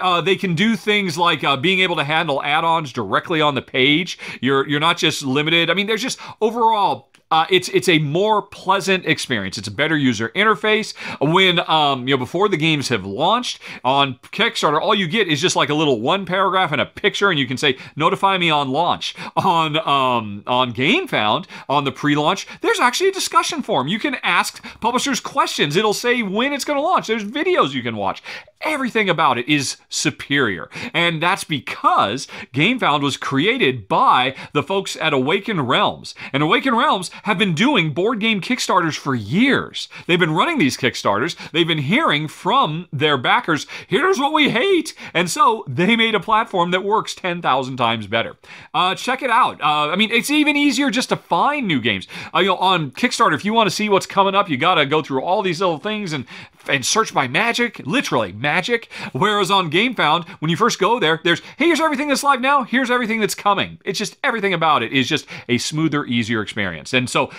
Uh, 0.00 0.20
they 0.22 0.36
can 0.36 0.54
do 0.54 0.76
things 0.76 1.18
like 1.18 1.44
uh, 1.44 1.56
being 1.56 1.80
able 1.80 1.96
to 1.96 2.04
handle 2.04 2.42
add-ons 2.42 2.92
directly 2.92 3.40
on 3.42 3.54
the 3.54 3.62
page. 3.62 4.18
You're 4.40 4.66
you're 4.66 4.80
not 4.80 4.96
just 4.96 5.22
limited. 5.22 5.68
I 5.68 5.74
mean, 5.74 5.86
there's 5.86 6.02
just 6.02 6.18
overall 6.40 7.09
uh, 7.30 7.46
it's 7.48 7.68
it's 7.68 7.88
a 7.88 7.98
more 8.00 8.42
pleasant 8.42 9.06
experience. 9.06 9.56
It's 9.56 9.68
a 9.68 9.72
better 9.72 9.96
user 9.96 10.30
interface. 10.30 10.94
When 11.20 11.60
um, 11.70 12.08
you 12.08 12.14
know 12.14 12.18
before 12.18 12.48
the 12.48 12.56
games 12.56 12.88
have 12.88 13.04
launched 13.06 13.60
on 13.84 14.18
Kickstarter, 14.32 14.80
all 14.80 14.94
you 14.94 15.06
get 15.06 15.28
is 15.28 15.40
just 15.40 15.54
like 15.54 15.68
a 15.68 15.74
little 15.74 16.00
one 16.00 16.26
paragraph 16.26 16.72
and 16.72 16.80
a 16.80 16.86
picture, 16.86 17.30
and 17.30 17.38
you 17.38 17.46
can 17.46 17.56
say 17.56 17.78
notify 17.94 18.36
me 18.36 18.50
on 18.50 18.70
launch. 18.70 19.14
On 19.36 19.76
um, 19.78 20.42
on 20.46 20.72
GameFound 20.72 21.46
on 21.68 21.84
the 21.84 21.92
pre-launch, 21.92 22.46
there's 22.62 22.80
actually 22.80 23.10
a 23.10 23.12
discussion 23.12 23.62
forum. 23.62 23.86
You 23.86 23.98
can 23.98 24.16
ask 24.22 24.62
publishers 24.80 25.20
questions. 25.20 25.76
It'll 25.76 25.94
say 25.94 26.22
when 26.22 26.52
it's 26.52 26.64
going 26.64 26.78
to 26.78 26.82
launch. 26.82 27.06
There's 27.06 27.24
videos 27.24 27.72
you 27.72 27.82
can 27.82 27.96
watch. 27.96 28.22
Everything 28.62 29.08
about 29.08 29.38
it 29.38 29.48
is 29.48 29.78
superior, 29.88 30.68
and 30.92 31.22
that's 31.22 31.44
because 31.44 32.26
GameFound 32.52 33.02
was 33.02 33.16
created 33.16 33.88
by 33.88 34.34
the 34.52 34.62
folks 34.62 34.96
at 34.96 35.14
Awaken 35.14 35.60
Realms, 35.62 36.14
and 36.32 36.42
Awaken 36.42 36.74
Realms 36.74 37.10
have 37.24 37.38
been 37.38 37.54
doing 37.54 37.92
board 37.92 38.20
game 38.20 38.40
Kickstarters 38.40 38.96
for 38.96 39.14
years. 39.14 39.88
They've 40.06 40.18
been 40.18 40.34
running 40.34 40.58
these 40.58 40.76
Kickstarters. 40.76 41.36
They've 41.52 41.66
been 41.66 41.78
hearing 41.78 42.28
from 42.28 42.88
their 42.92 43.16
backers, 43.16 43.66
here's 43.86 44.18
what 44.18 44.32
we 44.32 44.50
hate. 44.50 44.94
And 45.14 45.30
so 45.30 45.64
they 45.66 45.96
made 45.96 46.14
a 46.14 46.20
platform 46.20 46.70
that 46.70 46.84
works 46.84 47.14
10,000 47.14 47.76
times 47.76 48.06
better. 48.06 48.36
Uh, 48.72 48.94
check 48.94 49.22
it 49.22 49.30
out. 49.30 49.60
Uh, 49.60 49.90
I 49.90 49.96
mean, 49.96 50.10
it's 50.10 50.30
even 50.30 50.56
easier 50.56 50.90
just 50.90 51.08
to 51.10 51.16
find 51.16 51.66
new 51.66 51.80
games. 51.80 52.06
Uh, 52.34 52.40
you 52.40 52.46
know, 52.46 52.56
on 52.56 52.90
Kickstarter, 52.92 53.34
if 53.34 53.44
you 53.44 53.52
want 53.52 53.68
to 53.68 53.74
see 53.74 53.88
what's 53.88 54.06
coming 54.06 54.34
up, 54.34 54.48
you 54.48 54.56
got 54.56 54.76
to 54.76 54.86
go 54.86 55.02
through 55.02 55.22
all 55.22 55.42
these 55.42 55.60
little 55.60 55.78
things 55.78 56.12
and, 56.12 56.26
and 56.68 56.84
search 56.84 57.12
by 57.12 57.28
magic, 57.28 57.80
literally 57.86 58.32
magic. 58.32 58.90
Whereas 59.12 59.50
on 59.50 59.70
GameFound, 59.70 60.28
when 60.40 60.50
you 60.50 60.56
first 60.56 60.78
go 60.78 60.98
there, 60.98 61.20
there's, 61.24 61.40
hey, 61.58 61.66
here's 61.66 61.80
everything 61.80 62.08
that's 62.08 62.22
live 62.22 62.40
now, 62.40 62.64
here's 62.64 62.90
everything 62.90 63.20
that's 63.20 63.34
coming. 63.34 63.78
It's 63.84 63.98
just 63.98 64.16
everything 64.22 64.54
about 64.54 64.82
it 64.82 64.92
is 64.92 65.08
just 65.08 65.26
a 65.48 65.58
smoother, 65.58 66.04
easier 66.04 66.42
experience. 66.42 66.92
And 66.94 67.09
so 67.10 67.30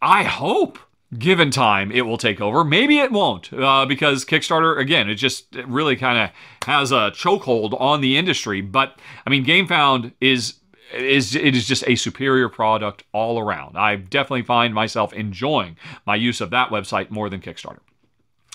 I 0.00 0.24
hope 0.24 0.78
given 1.18 1.50
time 1.50 1.92
it 1.92 2.02
will 2.02 2.16
take 2.16 2.40
over. 2.40 2.64
Maybe 2.64 2.98
it 2.98 3.12
won't 3.12 3.52
uh, 3.52 3.84
because 3.86 4.24
kickstarter 4.24 4.78
again 4.78 5.10
it 5.10 5.16
just 5.16 5.54
it 5.54 5.66
really 5.68 5.96
kind 5.96 6.18
of 6.18 6.30
has 6.66 6.90
a 6.90 7.10
chokehold 7.12 7.78
on 7.80 8.00
the 8.00 8.16
industry. 8.16 8.60
But 8.60 8.98
i 9.26 9.30
mean 9.30 9.44
gamefound 9.44 10.12
is 10.20 10.54
is 10.94 11.34
it 11.34 11.54
is 11.54 11.66
just 11.66 11.84
a 11.86 11.96
superior 11.96 12.48
product 12.48 13.04
all 13.12 13.38
around. 13.38 13.76
I 13.76 13.96
definitely 13.96 14.42
find 14.42 14.74
myself 14.74 15.12
enjoying 15.12 15.76
my 16.06 16.16
use 16.16 16.40
of 16.40 16.50
that 16.50 16.70
website 16.70 17.10
more 17.10 17.28
than 17.28 17.40
kickstarter. 17.40 17.80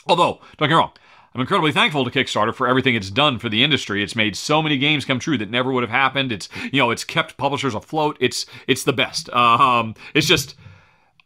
Although 0.08 0.40
don't 0.58 0.70
get 0.70 0.76
me 0.76 0.76
wrong 0.76 0.94
I'm 1.38 1.42
incredibly 1.42 1.72
thankful 1.72 2.04
to 2.04 2.10
Kickstarter 2.10 2.52
for 2.52 2.68
everything 2.68 2.96
it's 2.96 3.12
done 3.12 3.38
for 3.38 3.48
the 3.48 3.64
industry. 3.64 4.02
It's 4.02 4.16
made 4.16 4.36
so 4.36 4.64
many 4.64 4.76
games 4.80 5.06
come 5.06 5.20
true 5.20 5.38
that 5.38 5.52
never 5.52 5.72
would 5.72 5.84
have 5.84 5.92
happened. 5.92 6.32
It's 6.32 6.50
you 6.64 6.82
know 6.82 6.90
it's 6.90 7.04
kept 7.04 7.38
publishers 7.38 7.76
afloat. 7.76 8.18
It's 8.20 8.48
it's 8.66 8.84
the 8.84 8.92
best. 8.92 9.30
Um, 9.30 9.94
it's 10.16 10.26
just 10.26 10.56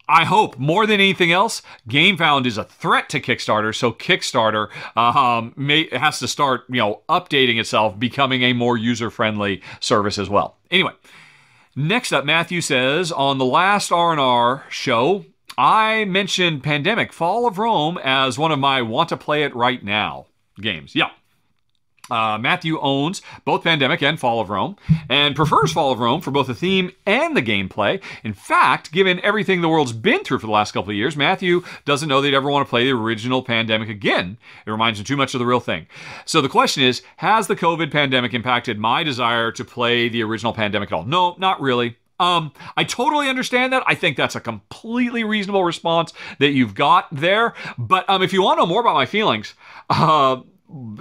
I 0.10 0.26
hope 0.26 0.60
more 0.60 0.86
than 0.86 1.00
anything 1.00 1.32
else, 1.32 1.62
GameFound 1.88 2.46
is 2.46 2.58
a 2.58 2.66
threat 2.66 3.08
to 3.12 3.22
Kickstarter, 3.22 3.74
so 3.74 3.94
Kickstarter 3.94 4.68
um, 4.98 5.54
may, 5.56 5.88
has 5.98 6.20
to 6.20 6.28
start, 6.28 6.66
you 6.68 6.80
know, 6.80 7.04
updating 7.08 7.58
itself, 7.58 7.98
becoming 7.98 8.44
a 8.44 8.52
more 8.52 8.78
user-friendly 8.78 9.62
service 9.80 10.18
as 10.18 10.30
well. 10.30 10.58
Anyway, 10.70 10.92
next 11.78 12.12
up, 12.12 12.26
Matthew 12.26 12.60
says 12.60 13.14
on 13.14 13.38
the 13.38 13.46
last 13.46 13.90
R&R 13.90 14.66
show, 14.68 15.24
I 15.62 16.06
mentioned 16.06 16.64
Pandemic 16.64 17.14
Fall 17.14 17.46
of 17.46 17.60
Rome 17.60 18.00
as 18.04 18.36
one 18.36 18.52
of 18.52 18.58
my 18.58 18.82
want 18.82 19.10
to 19.10 19.18
play 19.18 19.44
it 19.44 19.56
right 19.56 19.84
now 19.84 20.26
games. 20.60 20.96
Yeah, 20.96 21.12
uh, 22.10 22.40
Matthew 22.40 22.80
owns 22.80 23.22
both 23.46 23.64
Pandemic 23.64 24.02
and 24.02 24.20
Fall 24.20 24.42
of 24.42 24.50
Rome 24.50 24.76
and 25.08 25.36
prefers 25.36 25.72
Fall 25.72 25.92
of 25.92 26.00
Rome 26.00 26.20
for 26.20 26.32
both 26.32 26.48
the 26.48 26.56
theme 26.56 26.92
and 27.06 27.38
the 27.38 27.44
gameplay. 27.44 28.02
In 28.24 28.34
fact, 28.34 28.92
given 28.92 29.20
everything 29.22 29.62
the 29.62 29.70
world's 29.70 29.94
been 29.94 30.24
through 30.24 30.40
for 30.40 30.48
the 30.48 30.52
last 30.52 30.72
couple 30.72 30.90
of 30.90 30.96
years, 30.96 31.16
Matthew 31.16 31.64
doesn't 31.86 32.10
know 32.10 32.22
they'd 32.22 32.34
ever 32.34 32.50
want 32.50 32.66
to 32.66 32.70
play 32.70 32.86
the 32.86 32.92
original 32.92 33.44
Pandemic 33.44 33.88
again. 33.88 34.38
It 34.66 34.72
reminds 34.72 35.00
him 35.00 35.06
too 35.06 35.16
much 35.16 35.36
of 35.36 35.40
the 35.40 35.46
real 35.46 35.60
thing. 35.60 35.86
So 36.26 36.42
the 36.42 36.50
question 36.50 36.82
is 36.82 37.04
Has 37.18 37.46
the 37.46 37.56
COVID 37.56 37.92
pandemic 37.92 38.34
impacted 38.34 38.80
my 38.80 39.04
desire 39.04 39.52
to 39.52 39.64
play 39.64 40.10
the 40.10 40.24
original 40.24 40.54
Pandemic 40.54 40.92
at 40.92 40.96
all? 40.96 41.06
No, 41.06 41.36
not 41.38 41.62
really. 41.62 41.98
Um, 42.22 42.54
I 42.78 42.84
totally 42.84 43.28
understand 43.28 43.74
that. 43.74 43.84
I 43.88 43.96
think 43.96 44.16
that's 44.16 44.36
a 44.36 44.40
completely 44.40 45.24
reasonable 45.24 45.64
response 45.64 46.14
that 46.38 46.52
you've 46.52 46.76
got 46.76 47.08
there. 47.12 47.56
But 47.80 48.08
um, 48.08 48.22
if 48.22 48.32
you 48.32 48.44
want 48.44 48.58
to 48.58 48.62
know 48.62 48.68
more 48.68 48.82
about 48.82 48.94
my 48.94 49.08
feelings, 49.08 49.56
uh, 49.90 50.42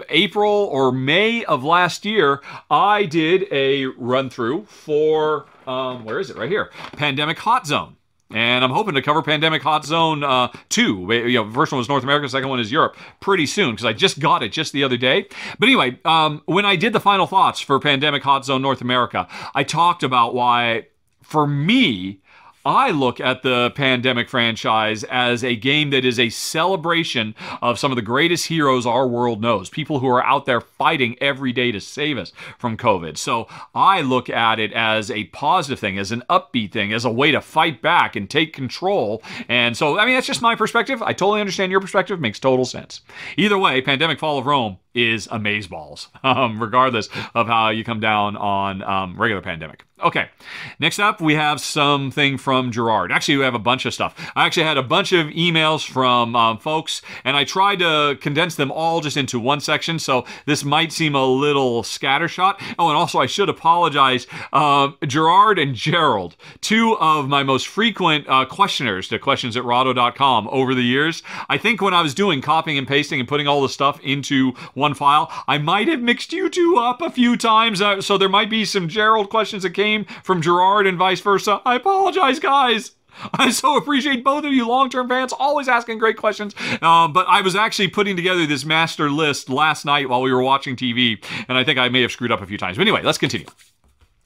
April 0.09 0.51
or 0.51 0.93
May 0.93 1.45
of 1.45 1.63
last 1.63 2.05
year, 2.07 2.41
I 2.71 3.05
did 3.05 3.47
a 3.53 3.87
run 3.87 4.31
through 4.31 4.65
for 4.65 5.47
um, 5.67 6.05
where 6.05 6.19
is 6.19 6.31
it? 6.31 6.37
Right 6.37 6.51
here, 6.51 6.71
Pandemic 6.93 7.39
Hot 7.41 7.67
Zone. 7.67 7.97
And 8.33 8.63
I'm 8.63 8.71
hoping 8.71 8.95
to 8.95 9.03
cover 9.03 9.23
Pandemic 9.23 9.61
Hot 9.63 9.85
Zone 9.85 10.23
uh, 10.23 10.49
2. 10.69 11.13
You 11.13 11.33
know, 11.33 11.51
first 11.51 11.73
one 11.73 11.79
was 11.79 11.89
North 11.89 12.05
America, 12.05 12.29
second 12.29 12.49
one 12.49 12.61
is 12.61 12.71
Europe 12.71 12.97
pretty 13.19 13.45
soon 13.45 13.73
because 13.73 13.85
I 13.85 13.93
just 13.93 14.21
got 14.21 14.45
it 14.45 14.53
just 14.53 14.73
the 14.73 14.85
other 14.85 14.97
day. 14.97 15.27
But 15.59 15.69
anyway, 15.69 15.99
um, 16.05 16.43
when 16.47 16.65
I 16.65 16.77
did 16.77 16.93
the 16.93 17.01
final 17.01 17.27
thoughts 17.27 17.61
for 17.61 17.79
Pandemic 17.81 18.23
Hot 18.23 18.45
Zone 18.45 18.63
North 18.63 18.83
America, 18.83 19.27
I 19.55 19.65
talked 19.65 20.05
about 20.05 20.35
why, 20.35 20.87
for 21.31 21.47
me, 21.47 22.21
I 22.67 22.91
look 22.91 23.21
at 23.21 23.43
the 23.43 23.71
Pandemic 23.71 24.29
franchise 24.29 25.03
as 25.05 25.43
a 25.43 25.57
game 25.57 25.91
that 25.91 26.05
is 26.05 26.19
a 26.19 26.29
celebration 26.29 27.35
of 27.63 27.79
some 27.79 27.91
of 27.91 27.97
the 27.97 28.03
greatest 28.03 28.49
heroes 28.49 28.85
our 28.85 29.09
world 29.09 29.41
knows, 29.41 29.71
people 29.71 30.01
who 30.01 30.09
are 30.09 30.23
out 30.23 30.45
there 30.45 30.61
fighting 30.61 31.17
every 31.23 31.53
day 31.53 31.73
to 31.73 31.81
save 31.81 32.19
us 32.19 32.33
from 32.59 32.77
COVID. 32.77 33.17
So 33.17 33.49
I 33.75 34.03
look 34.03 34.29
at 34.29 34.61
it 34.61 34.75
as 34.75 35.11
a 35.11 35.25
positive 35.25 35.79
thing, 35.79 35.99
as 35.99 36.13
an 36.13 36.23
upbeat 36.29 36.73
thing, 36.73 36.93
as 36.93 37.07
a 37.07 37.11
way 37.11 37.31
to 37.31 37.41
fight 37.41 37.81
back 37.81 38.15
and 38.15 38.29
take 38.29 38.53
control. 38.53 39.23
And 39.49 39.75
so, 39.75 39.99
I 39.99 40.05
mean, 40.05 40.15
that's 40.15 40.27
just 40.27 40.43
my 40.43 40.55
perspective. 40.55 41.01
I 41.01 41.15
totally 41.15 41.41
understand 41.41 41.73
your 41.73 41.81
perspective, 41.81 42.21
makes 42.21 42.39
total 42.39 42.67
sense. 42.67 43.01
Either 43.39 43.57
way, 43.57 43.81
Pandemic 43.81 44.19
Fall 44.19 44.37
of 44.37 44.45
Rome 44.45 44.77
is 44.95 45.27
amazeballs, 45.29 46.09
um, 46.25 46.61
regardless 46.61 47.09
of 47.35 47.47
how 47.47 47.71
you 47.71 47.85
come 47.85 48.01
down 48.01 48.37
on 48.37 48.83
um, 48.83 49.21
regular 49.21 49.43
pandemic. 49.43 49.85
Okay, 50.03 50.31
next 50.79 50.99
up 50.99 51.21
we 51.21 51.35
have 51.35 51.61
something 51.61 52.39
from 52.39 52.73
Gerard. 52.73 53.13
Actually, 53.13 53.37
we 53.37 53.45
have 53.45 53.55
a 53.55 53.59
bunch 53.59 53.85
of 53.85 53.93
stuff. 53.93 54.15
I 54.35 54.47
actually 54.47 54.63
had 54.63 54.79
a 54.79 54.83
bunch 54.83 55.13
of 55.13 55.27
emails 55.29 55.87
from 55.87 56.35
um, 56.35 56.59
folks, 56.59 57.03
and 57.23 57.37
I 57.37 57.45
tried 57.45 57.81
to 57.81 58.17
condense 58.21 58.55
them 58.55 58.73
all 58.73 59.01
just 59.01 59.17
into 59.19 59.39
one 59.39 59.61
section, 59.61 59.99
so 59.99 60.25
this 60.47 60.65
might 60.65 60.93
seem 60.93 61.15
a 61.15 61.27
little 61.27 61.83
scattershot. 61.83 62.55
Oh, 62.79 62.89
and 62.89 62.97
also 62.97 63.19
I 63.19 63.27
should 63.27 63.51
apologize. 63.51 64.27
Uh, 64.53 64.93
Gerard 65.07 65.59
and 65.59 65.75
Gerald, 65.75 66.37
two 66.63 66.97
of 66.99 67.29
my 67.29 67.43
most 67.43 67.69
frequent 67.69 68.27
uh, 68.29 68.47
questioners 68.47 69.09
to 69.09 69.19
questions 69.19 69.57
at 69.57 69.65
rahdo.com 69.65 70.49
over 70.51 70.75
the 70.75 70.83
years. 70.83 71.23
I 71.49 71.59
think 71.59 71.83
when 71.83 71.93
I 71.93 72.01
was 72.01 72.15
doing 72.15 72.41
copying 72.41 72.79
and 72.79 72.89
pasting 72.89 73.21
and 73.21 73.29
putting 73.29 73.47
all 73.47 73.61
the 73.61 73.69
stuff 73.69 74.01
into 74.01 74.55
one 74.81 74.95
file. 74.95 75.31
I 75.47 75.59
might 75.59 75.87
have 75.89 76.01
mixed 76.01 76.33
you 76.33 76.49
two 76.49 76.77
up 76.77 77.01
a 77.01 77.11
few 77.11 77.37
times, 77.37 77.81
uh, 77.81 78.01
so 78.01 78.19
there 78.19 78.29
might 78.29 78.51
be 78.51 78.65
some 78.65 78.89
Gerald 78.89 79.31
questions 79.31 79.63
that 79.63 79.71
came 79.71 80.07
from 80.25 80.43
Gerard 80.43 80.87
and 80.87 80.99
vice 80.99 81.21
versa. 81.21 81.61
I 81.65 81.77
apologize, 81.77 82.41
guys. 82.41 82.93
I 83.35 83.51
so 83.51 83.77
appreciate 83.77 84.25
both 84.25 84.45
of 84.45 84.53
you 84.53 84.67
long-term 84.67 85.09
fans, 85.09 85.33
always 85.33 85.69
asking 85.69 85.99
great 85.99 86.17
questions. 86.17 86.55
Um, 86.81 87.13
but 87.13 87.27
I 87.29 87.43
was 87.43 87.55
actually 87.55 87.89
putting 87.89 88.17
together 88.17 88.47
this 88.47 88.65
master 88.65 89.11
list 89.11 89.49
last 89.49 89.85
night 89.85 90.09
while 90.09 90.23
we 90.23 90.33
were 90.33 90.43
watching 90.43 90.77
TV, 90.77 91.23
and 91.49 91.59
I 91.59 91.65
think 91.65 91.79
I 91.79 91.89
may 91.89 92.03
have 92.03 92.13
screwed 92.13 92.33
up 92.33 92.41
a 92.41 92.47
few 92.47 92.59
times. 92.59 92.77
But 92.77 92.83
anyway, 92.83 93.03
let's 93.03 93.19
continue. 93.19 93.47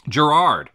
Gerard 0.09 0.71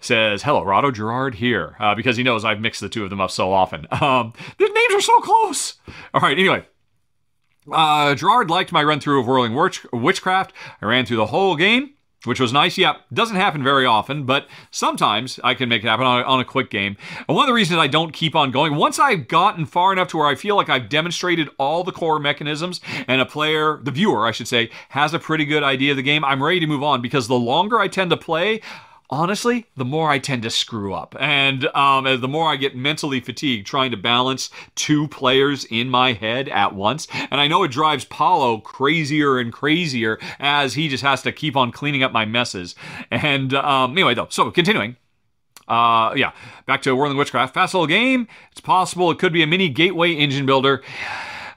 says, 0.00 0.42
Hello, 0.42 0.62
Rahdo 0.62 0.90
Gerard 0.90 1.36
here, 1.36 1.76
uh, 1.80 1.94
because 1.94 2.16
he 2.16 2.22
knows 2.22 2.44
I've 2.44 2.60
mixed 2.60 2.80
the 2.80 2.88
two 2.88 3.04
of 3.04 3.10
them 3.10 3.20
up 3.20 3.30
so 3.30 3.52
often. 3.52 3.86
Um, 3.90 4.34
their 4.58 4.68
names 4.68 4.94
are 4.94 5.00
so 5.00 5.18
close. 5.20 5.74
All 6.12 6.20
right, 6.20 6.38
anyway. 6.38 6.66
Uh, 7.70 8.14
Gerard 8.14 8.50
liked 8.50 8.72
my 8.72 8.82
run 8.82 9.00
through 9.00 9.20
of 9.20 9.26
Whirling 9.26 9.54
Witch- 9.54 9.86
Witchcraft. 9.92 10.52
I 10.82 10.86
ran 10.86 11.06
through 11.06 11.16
the 11.16 11.26
whole 11.26 11.56
game, 11.56 11.94
which 12.24 12.38
was 12.40 12.52
nice. 12.52 12.76
Yeah, 12.76 12.96
doesn't 13.12 13.36
happen 13.36 13.62
very 13.64 13.86
often, 13.86 14.24
but 14.24 14.46
sometimes 14.70 15.40
I 15.42 15.54
can 15.54 15.68
make 15.68 15.82
it 15.82 15.88
happen 15.88 16.06
on 16.06 16.20
a, 16.20 16.24
on 16.24 16.40
a 16.40 16.44
quick 16.44 16.70
game. 16.70 16.96
And 17.26 17.34
one 17.36 17.44
of 17.44 17.48
the 17.48 17.54
reasons 17.54 17.78
I 17.78 17.86
don't 17.86 18.12
keep 18.12 18.34
on 18.36 18.50
going, 18.50 18.74
once 18.74 18.98
I've 18.98 19.28
gotten 19.28 19.64
far 19.64 19.92
enough 19.92 20.08
to 20.08 20.18
where 20.18 20.26
I 20.26 20.34
feel 20.34 20.56
like 20.56 20.68
I've 20.68 20.88
demonstrated 20.88 21.48
all 21.58 21.84
the 21.84 21.92
core 21.92 22.18
mechanisms 22.18 22.80
and 23.08 23.20
a 23.20 23.26
player, 23.26 23.80
the 23.82 23.90
viewer, 23.90 24.26
I 24.26 24.30
should 24.30 24.48
say, 24.48 24.70
has 24.90 25.14
a 25.14 25.18
pretty 25.18 25.46
good 25.46 25.62
idea 25.62 25.92
of 25.92 25.96
the 25.96 26.02
game, 26.02 26.24
I'm 26.24 26.42
ready 26.42 26.60
to 26.60 26.66
move 26.66 26.82
on 26.82 27.00
because 27.00 27.28
the 27.28 27.38
longer 27.38 27.78
I 27.78 27.88
tend 27.88 28.10
to 28.10 28.16
play, 28.16 28.60
honestly, 29.14 29.66
the 29.76 29.84
more 29.84 30.10
I 30.10 30.18
tend 30.18 30.42
to 30.42 30.50
screw 30.50 30.92
up. 30.92 31.14
And 31.20 31.66
um, 31.68 32.04
the 32.20 32.28
more 32.28 32.50
I 32.50 32.56
get 32.56 32.74
mentally 32.74 33.20
fatigued 33.20 33.66
trying 33.66 33.92
to 33.92 33.96
balance 33.96 34.50
two 34.74 35.06
players 35.08 35.64
in 35.66 35.88
my 35.88 36.12
head 36.12 36.48
at 36.48 36.74
once. 36.74 37.06
And 37.12 37.40
I 37.40 37.46
know 37.46 37.62
it 37.62 37.70
drives 37.70 38.04
Paulo 38.04 38.58
crazier 38.58 39.38
and 39.38 39.52
crazier 39.52 40.18
as 40.40 40.74
he 40.74 40.88
just 40.88 41.04
has 41.04 41.22
to 41.22 41.32
keep 41.32 41.56
on 41.56 41.70
cleaning 41.70 42.02
up 42.02 42.12
my 42.12 42.24
messes. 42.24 42.74
And 43.10 43.54
um, 43.54 43.92
anyway, 43.92 44.14
though, 44.14 44.28
so 44.30 44.50
continuing. 44.50 44.96
Uh, 45.68 46.12
yeah, 46.16 46.32
back 46.66 46.82
to 46.82 46.94
Whirling 46.94 47.16
Witchcraft. 47.16 47.54
Fast 47.54 47.72
little 47.72 47.86
game. 47.86 48.26
It's 48.50 48.60
possible 48.60 49.10
it 49.10 49.18
could 49.18 49.32
be 49.32 49.42
a 49.42 49.46
mini 49.46 49.68
gateway 49.68 50.12
engine 50.12 50.44
builder. 50.44 50.82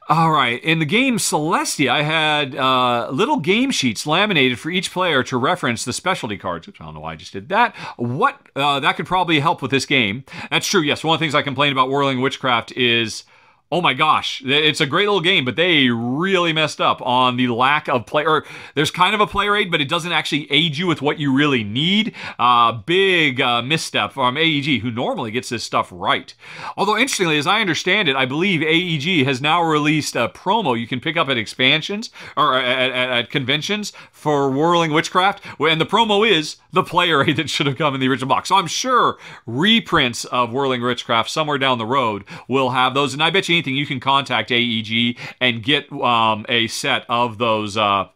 All 0.10 0.32
right. 0.32 0.64
In 0.64 0.80
the 0.80 0.86
game 0.86 1.18
Celestia, 1.18 1.90
I 1.90 2.02
had 2.04 2.56
uh, 2.56 3.10
little 3.12 3.40
game 3.40 3.72
sheets 3.72 4.08
laminated 4.08 4.58
for 4.58 4.70
each 4.70 4.92
player 4.92 5.22
to 5.24 5.38
reference 5.38 5.84
the 5.84 5.92
specialty 5.92 6.38
cards. 6.38 6.66
Which 6.66 6.80
I 6.80 6.86
don't 6.86 6.94
know 6.94 7.02
why 7.02 7.12
I 7.12 7.16
just 7.18 7.34
did 7.34 7.50
that. 7.50 7.76
What 7.98 8.40
uh, 8.56 8.80
that 8.80 8.96
could 8.96 9.06
probably 9.06 9.40
help 9.40 9.62
with 9.62 9.70
this 9.72 9.86
game. 9.86 10.24
That's 10.50 10.66
true. 10.66 10.82
Yes. 10.82 11.04
One 11.04 11.16
of 11.16 11.20
the 11.20 11.24
things 11.24 11.36
I 11.36 11.42
complain 11.42 11.74
about 11.74 11.90
Whirling 11.90 12.22
Witchcraft 12.22 12.72
is 12.72 13.26
oh 13.72 13.82
my 13.82 13.94
gosh, 13.94 14.42
it's 14.46 14.80
a 14.80 14.86
great 14.86 15.08
little 15.08 15.22
game, 15.22 15.44
but 15.44 15.58
they 15.58 15.90
really 15.90 16.54
messed 16.54 16.80
up 16.80 17.02
on 17.02 17.36
the 17.36 17.48
lack 17.50 17.90
of 17.90 18.06
player. 18.06 18.46
There's 18.76 18.92
kind 18.92 19.14
of 19.14 19.20
a 19.20 19.28
player 19.28 19.56
aid, 19.58 19.70
but 19.70 19.82
it 19.82 19.90
doesn't 19.90 20.12
actually 20.12 20.50
aid 20.50 20.78
you 20.78 20.88
with 20.88 21.02
what 21.02 21.20
you 21.20 21.34
really 21.34 21.64
need. 21.64 22.14
Uh, 22.40 22.72
big 22.72 23.42
uh, 23.42 23.62
misstep 23.62 24.14
from 24.14 24.38
AEG, 24.38 24.82
who 24.82 24.90
normally 24.90 25.32
gets 25.32 25.50
this 25.50 25.66
stuff 25.66 25.90
right. 25.92 26.34
Although, 26.78 26.98
interestingly, 26.98 27.38
as 27.38 27.48
I 27.48 27.60
understand 27.60 28.08
it, 28.08 28.16
I 28.16 28.26
believe 28.26 28.62
AEG 28.62 29.26
has 29.26 29.42
now 29.42 29.62
released 29.62 30.16
a 30.16 30.30
promo 30.30 30.80
you 30.80 30.88
can 30.88 31.02
pick 31.02 31.18
up 31.18 31.28
at 31.28 31.38
expansions 31.38 32.10
or 32.38 32.58
at, 32.58 32.92
at, 32.92 33.10
at 33.10 33.30
conventions 33.30 33.92
for 34.12 34.50
Whirling 34.50 34.94
Witchcraft, 34.94 35.44
and 35.60 35.82
the 35.82 35.86
promo 35.86 36.30
is 36.30 36.56
the 36.72 36.84
player 36.84 37.28
aid 37.28 37.36
that 37.36 37.50
should 37.50 37.68
have 37.68 37.78
come 37.78 37.96
in 37.96 38.00
the 38.00 38.08
original 38.08 38.30
box. 38.30 38.50
So 38.50 38.56
I'm 38.56 38.68
sure 38.68 39.18
reprints 39.46 40.24
of 40.26 40.54
Whirling 40.54 40.82
Witchcraft 40.82 41.30
somewhere 41.30 41.58
down 41.58 41.80
the 41.80 41.86
road 41.86 42.24
will 42.48 42.70
have 42.70 42.94
those, 42.94 43.14
and 43.14 43.22
I 43.22 43.30
bet 43.30 43.50
you 43.50 43.57
anything, 43.58 43.76
you 43.76 43.86
can 43.86 44.00
contact 44.00 44.52
AEG 44.52 45.18
and 45.42 45.64
get 45.64 45.92
um, 45.92 46.46
a 46.50 46.68
set 46.68 47.06
of 47.10 47.38
those. 47.38 47.78
Uh, 47.78 48.08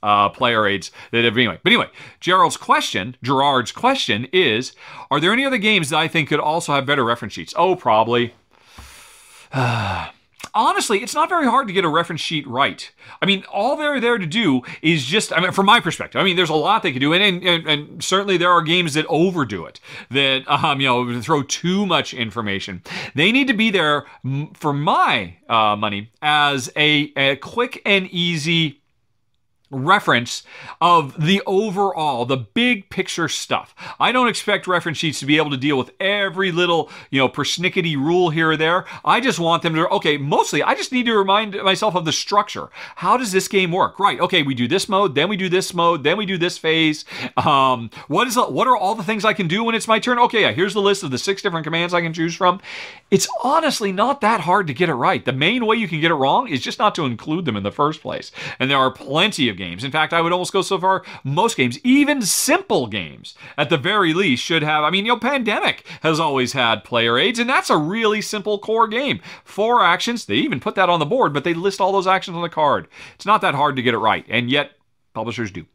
uh, 0.00 0.28
player 0.28 0.64
aids 0.64 0.92
that 1.10 1.24
have 1.24 1.36
anyway. 1.36 1.58
But 1.60 1.72
anyway, 1.72 1.88
Gerald's 2.20 2.56
question, 2.56 3.16
Gerard's 3.20 3.72
question 3.72 4.28
is: 4.32 4.72
Are 5.10 5.18
there 5.18 5.32
any 5.32 5.44
other 5.44 5.58
games 5.58 5.90
that 5.90 5.98
I 5.98 6.06
think 6.06 6.28
could 6.28 6.38
also 6.38 6.72
have 6.72 6.86
better 6.86 7.04
reference 7.04 7.34
sheets? 7.34 7.52
Oh, 7.56 7.74
probably. 7.74 8.32
honestly, 10.58 11.02
it's 11.02 11.14
not 11.14 11.28
very 11.28 11.46
hard 11.46 11.68
to 11.68 11.72
get 11.72 11.84
a 11.84 11.88
reference 11.88 12.20
sheet 12.20 12.46
right. 12.46 12.90
I 13.22 13.26
mean, 13.26 13.44
all 13.44 13.76
they're 13.76 14.00
there 14.00 14.18
to 14.18 14.26
do 14.26 14.62
is 14.82 15.04
just, 15.04 15.32
I 15.32 15.40
mean, 15.40 15.52
from 15.52 15.66
my 15.66 15.78
perspective, 15.78 16.20
I 16.20 16.24
mean, 16.24 16.36
there's 16.36 16.50
a 16.50 16.54
lot 16.54 16.82
they 16.82 16.90
can 16.90 17.00
do, 17.00 17.12
and, 17.12 17.44
and, 17.44 17.66
and 17.66 18.04
certainly 18.04 18.36
there 18.36 18.50
are 18.50 18.60
games 18.60 18.94
that 18.94 19.06
overdo 19.06 19.64
it, 19.66 19.78
that, 20.10 20.42
um, 20.48 20.80
you 20.80 20.88
know, 20.88 21.20
throw 21.20 21.44
too 21.44 21.86
much 21.86 22.12
information. 22.12 22.82
They 23.14 23.30
need 23.30 23.46
to 23.46 23.54
be 23.54 23.70
there, 23.70 24.06
for 24.54 24.72
my 24.72 25.36
uh, 25.48 25.76
money, 25.76 26.10
as 26.20 26.70
a, 26.76 27.12
a 27.16 27.36
quick 27.36 27.80
and 27.86 28.08
easy 28.08 28.82
reference 29.70 30.42
of 30.80 31.20
the 31.22 31.42
overall, 31.46 32.24
the 32.24 32.36
big 32.36 32.88
picture 32.90 33.28
stuff. 33.28 33.74
I 34.00 34.12
don't 34.12 34.28
expect 34.28 34.66
reference 34.66 34.98
sheets 34.98 35.20
to 35.20 35.26
be 35.26 35.36
able 35.36 35.50
to 35.50 35.56
deal 35.56 35.76
with 35.76 35.90
every 36.00 36.52
little, 36.52 36.90
you 37.10 37.18
know, 37.18 37.28
persnickety 37.28 37.96
rule 37.96 38.30
here 38.30 38.50
or 38.52 38.56
there. 38.56 38.86
I 39.04 39.20
just 39.20 39.38
want 39.38 39.62
them 39.62 39.74
to, 39.74 39.88
okay, 39.88 40.16
mostly 40.16 40.62
I 40.62 40.74
just 40.74 40.92
need 40.92 41.06
to 41.06 41.16
remind 41.16 41.54
myself 41.62 41.94
of 41.94 42.04
the 42.04 42.12
structure. 42.12 42.70
How 42.96 43.16
does 43.16 43.32
this 43.32 43.48
game 43.48 43.70
work? 43.70 43.98
Right, 43.98 44.20
okay, 44.20 44.42
we 44.42 44.54
do 44.54 44.68
this 44.68 44.88
mode, 44.88 45.14
then 45.14 45.28
we 45.28 45.36
do 45.36 45.48
this 45.48 45.74
mode, 45.74 46.02
then 46.02 46.16
we 46.16 46.26
do 46.26 46.38
this 46.38 46.56
phase. 46.56 47.04
Um, 47.36 47.90
what 48.08 48.26
is 48.26 48.36
what 48.36 48.66
are 48.66 48.76
all 48.76 48.94
the 48.94 49.02
things 49.02 49.24
I 49.24 49.34
can 49.34 49.48
do 49.48 49.64
when 49.64 49.74
it's 49.74 49.88
my 49.88 49.98
turn? 49.98 50.18
Okay, 50.18 50.42
yeah, 50.42 50.52
here's 50.52 50.74
the 50.74 50.80
list 50.82 51.02
of 51.02 51.10
the 51.10 51.18
six 51.18 51.42
different 51.42 51.64
commands 51.64 51.92
I 51.92 52.00
can 52.00 52.12
choose 52.12 52.34
from. 52.34 52.60
It's 53.10 53.28
honestly 53.42 53.92
not 53.92 54.20
that 54.22 54.40
hard 54.40 54.66
to 54.68 54.74
get 54.74 54.88
it 54.88 54.94
right. 54.94 55.24
The 55.24 55.32
main 55.32 55.66
way 55.66 55.76
you 55.76 55.88
can 55.88 56.00
get 56.00 56.10
it 56.10 56.14
wrong 56.14 56.48
is 56.48 56.62
just 56.62 56.78
not 56.78 56.94
to 56.94 57.04
include 57.04 57.44
them 57.44 57.56
in 57.56 57.62
the 57.62 57.72
first 57.72 58.00
place. 58.00 58.30
And 58.58 58.70
there 58.70 58.78
are 58.78 58.90
plenty 58.90 59.48
of 59.48 59.57
games. 59.58 59.84
In 59.84 59.90
fact, 59.90 60.14
I 60.14 60.22
would 60.22 60.32
almost 60.32 60.54
go 60.54 60.62
so 60.62 60.78
far, 60.78 61.04
most 61.22 61.58
games, 61.58 61.78
even 61.84 62.22
simple 62.22 62.86
games, 62.86 63.34
at 63.58 63.68
the 63.68 63.76
very 63.76 64.14
least, 64.14 64.42
should 64.42 64.62
have. 64.62 64.84
I 64.84 64.90
mean, 64.90 65.04
you 65.04 65.12
know, 65.12 65.18
Pandemic 65.18 65.86
has 66.00 66.18
always 66.18 66.54
had 66.54 66.84
player 66.84 67.18
aids, 67.18 67.38
and 67.38 67.50
that's 67.50 67.68
a 67.68 67.76
really 67.76 68.22
simple 68.22 68.58
core 68.58 68.88
game. 68.88 69.20
Four 69.44 69.84
actions, 69.84 70.24
they 70.24 70.36
even 70.36 70.60
put 70.60 70.76
that 70.76 70.88
on 70.88 71.00
the 71.00 71.04
board, 71.04 71.34
but 71.34 71.44
they 71.44 71.52
list 71.52 71.80
all 71.80 71.92
those 71.92 72.06
actions 72.06 72.34
on 72.36 72.42
the 72.42 72.48
card. 72.48 72.88
It's 73.16 73.26
not 73.26 73.42
that 73.42 73.54
hard 73.54 73.76
to 73.76 73.82
get 73.82 73.92
it 73.92 73.98
right, 73.98 74.24
and 74.28 74.50
yet 74.50 74.70
publishers 75.12 75.50
do. 75.50 75.66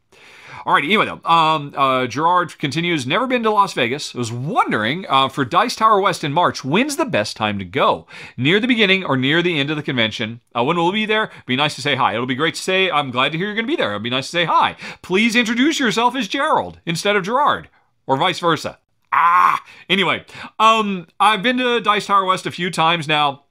All 0.66 0.72
right, 0.72 0.84
anyway, 0.84 1.04
though, 1.04 1.20
um, 1.30 1.74
uh, 1.76 2.06
Gerard 2.06 2.58
continues, 2.58 3.06
never 3.06 3.26
been 3.26 3.42
to 3.42 3.50
Las 3.50 3.74
Vegas. 3.74 4.14
I 4.14 4.18
was 4.18 4.32
wondering 4.32 5.04
uh, 5.10 5.28
for 5.28 5.44
Dice 5.44 5.76
Tower 5.76 6.00
West 6.00 6.24
in 6.24 6.32
March, 6.32 6.64
when's 6.64 6.96
the 6.96 7.04
best 7.04 7.36
time 7.36 7.58
to 7.58 7.66
go? 7.66 8.06
Near 8.38 8.60
the 8.60 8.66
beginning 8.66 9.04
or 9.04 9.16
near 9.16 9.42
the 9.42 9.60
end 9.60 9.70
of 9.70 9.76
the 9.76 9.82
convention? 9.82 10.40
Uh, 10.56 10.64
when 10.64 10.78
will 10.78 10.86
we 10.86 11.00
be 11.00 11.06
there? 11.06 11.30
Be 11.44 11.54
nice 11.56 11.74
to 11.74 11.82
say 11.82 11.96
hi. 11.96 12.14
It'll 12.14 12.24
be 12.24 12.34
great 12.34 12.54
to 12.54 12.62
say, 12.62 12.90
I'm 12.90 13.10
glad 13.10 13.32
to 13.32 13.38
hear 13.38 13.48
you're 13.48 13.54
going 13.54 13.66
to 13.66 13.70
be 13.72 13.76
there. 13.76 13.90
It'll 13.90 14.00
be 14.00 14.08
nice 14.08 14.26
to 14.26 14.32
say 14.32 14.46
hi. 14.46 14.76
Please 15.02 15.36
introduce 15.36 15.78
yourself 15.78 16.16
as 16.16 16.28
Gerald 16.28 16.80
instead 16.86 17.14
of 17.14 17.24
Gerard, 17.24 17.68
or 18.06 18.16
vice 18.16 18.38
versa. 18.38 18.78
Ah, 19.12 19.62
anyway, 19.90 20.24
um, 20.58 21.06
I've 21.20 21.42
been 21.42 21.58
to 21.58 21.80
Dice 21.82 22.06
Tower 22.06 22.24
West 22.24 22.46
a 22.46 22.50
few 22.50 22.70
times 22.70 23.06
now 23.06 23.44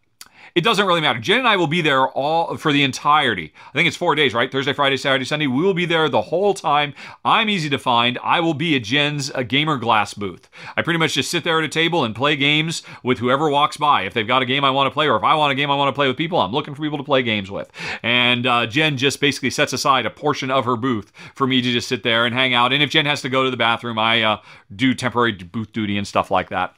it 0.55 0.63
doesn't 0.63 0.85
really 0.85 1.01
matter. 1.01 1.19
Jen 1.19 1.39
and 1.39 1.47
I 1.47 1.55
will 1.55 1.67
be 1.67 1.81
there 1.81 2.07
all 2.09 2.57
for 2.57 2.71
the 2.71 2.83
entirety. 2.83 3.51
I 3.69 3.71
think 3.71 3.87
it's 3.87 3.97
four 3.97 4.13
days, 4.13 4.35
right? 4.35 4.51
Thursday, 4.51 4.73
Friday, 4.73 4.97
Saturday, 4.97 5.25
Sunday. 5.25 5.47
We 5.47 5.63
will 5.63 5.73
be 5.73 5.85
there 5.85 6.07
the 6.09 6.21
whole 6.21 6.53
time. 6.53 6.93
I'm 7.25 7.49
easy 7.49 7.69
to 7.71 7.79
find. 7.79 8.19
I 8.23 8.39
will 8.39 8.53
be 8.53 8.75
at 8.75 8.83
Jen's 8.83 9.31
a 9.31 9.43
gamer 9.43 9.77
glass 9.77 10.13
booth. 10.13 10.49
I 10.77 10.83
pretty 10.83 10.99
much 10.99 11.13
just 11.13 11.31
sit 11.31 11.43
there 11.43 11.57
at 11.57 11.63
a 11.63 11.69
table 11.69 12.03
and 12.03 12.15
play 12.15 12.35
games 12.35 12.83
with 13.01 13.17
whoever 13.17 13.49
walks 13.49 13.77
by. 13.77 14.03
If 14.03 14.13
they've 14.13 14.27
got 14.27 14.43
a 14.43 14.45
game 14.45 14.63
I 14.63 14.69
want 14.69 14.87
to 14.87 14.91
play, 14.93 15.07
or 15.07 15.17
if 15.17 15.23
I 15.23 15.33
want 15.33 15.51
a 15.51 15.55
game 15.55 15.71
I 15.71 15.75
want 15.75 15.89
to 15.89 15.97
play 15.97 16.07
with 16.07 16.17
people, 16.17 16.39
I'm 16.39 16.51
looking 16.51 16.75
for 16.75 16.83
people 16.83 16.99
to 16.99 17.03
play 17.03 17.23
games 17.23 17.49
with. 17.49 17.71
And 18.03 18.45
uh, 18.45 18.67
Jen 18.67 18.95
just 18.95 19.19
basically 19.19 19.49
sets 19.49 19.73
aside 19.73 20.05
a 20.05 20.11
portion 20.11 20.51
of 20.51 20.65
her 20.65 20.75
booth 20.75 21.11
for 21.33 21.47
me 21.47 21.63
to 21.63 21.71
just 21.71 21.87
sit 21.87 22.03
there 22.03 22.27
and 22.27 22.35
hang 22.35 22.53
out. 22.53 22.71
And 22.71 22.83
if 22.83 22.91
Jen 22.91 23.07
has 23.07 23.23
to 23.23 23.29
go 23.29 23.43
to 23.43 23.49
the 23.49 23.57
bathroom, 23.57 23.97
I 23.97 24.21
uh, 24.21 24.41
do 24.75 24.93
temporary 24.93 25.31
booth 25.31 25.71
duty 25.71 25.97
and 25.97 26.07
stuff 26.07 26.29
like 26.29 26.49
that. 26.49 26.77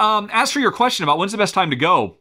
Um, 0.00 0.28
as 0.32 0.50
for 0.50 0.58
your 0.58 0.72
question 0.72 1.04
about 1.04 1.18
when's 1.18 1.30
the 1.30 1.38
best 1.38 1.54
time 1.54 1.70
to 1.70 1.76
go, 1.76 2.16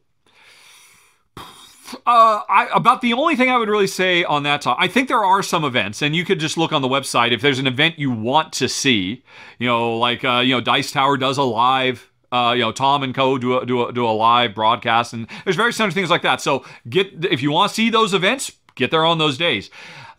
uh, 2.06 2.42
I, 2.50 2.70
about 2.74 3.02
the 3.02 3.14
only 3.14 3.36
thing 3.36 3.50
I 3.50 3.58
would 3.58 3.70
really 3.70 3.88
say 3.88 4.24
on 4.24 4.44
that 4.44 4.66
I 4.66 4.88
think 4.88 5.08
there 5.08 5.24
are 5.24 5.44
some 5.44 5.64
events, 5.64 6.02
and 6.02 6.16
you 6.16 6.26
could 6.26 6.40
just 6.40 6.58
look 6.58 6.72
on 6.72 6.82
the 6.82 6.88
website 6.88 7.32
if 7.32 7.42
there's 7.42 7.60
an 7.60 7.68
event 7.68 8.00
you 8.00 8.12
want 8.12 8.54
to 8.54 8.70
see. 8.70 9.24
You 9.60 9.68
know, 9.68 9.98
like 9.98 10.24
uh, 10.24 10.42
you 10.44 10.54
know, 10.54 10.62
Dice 10.62 10.92
Tower 10.92 11.18
does 11.18 11.38
a 11.38 11.44
live. 11.44 12.10
Uh, 12.32 12.54
you 12.54 12.62
know, 12.62 12.72
Tom 12.72 13.04
and 13.04 13.14
Co. 13.14 13.38
do 13.38 13.60
a, 13.60 13.66
do 13.66 13.88
a, 13.88 13.94
do 13.94 14.06
a 14.06 14.10
live 14.10 14.56
broadcast, 14.56 15.14
and 15.14 15.28
there's 15.44 15.56
various 15.56 15.80
other 15.80 15.92
things 15.92 16.10
like 16.10 16.24
that. 16.24 16.42
So 16.42 16.66
get 16.90 17.26
if 17.26 17.42
you 17.44 17.52
want 17.52 17.70
to 17.70 17.76
see 17.76 17.90
those 17.90 18.14
events, 18.14 18.52
get 18.76 18.92
there 18.92 19.06
on 19.06 19.20
those 19.20 19.38
days. 19.38 19.70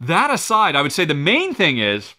That 0.01 0.31
aside, 0.31 0.77
I 0.77 0.83
would 0.83 0.93
say 0.93 1.05
the 1.05 1.15
main 1.15 1.55
thing 1.55 1.79
is 1.79 2.15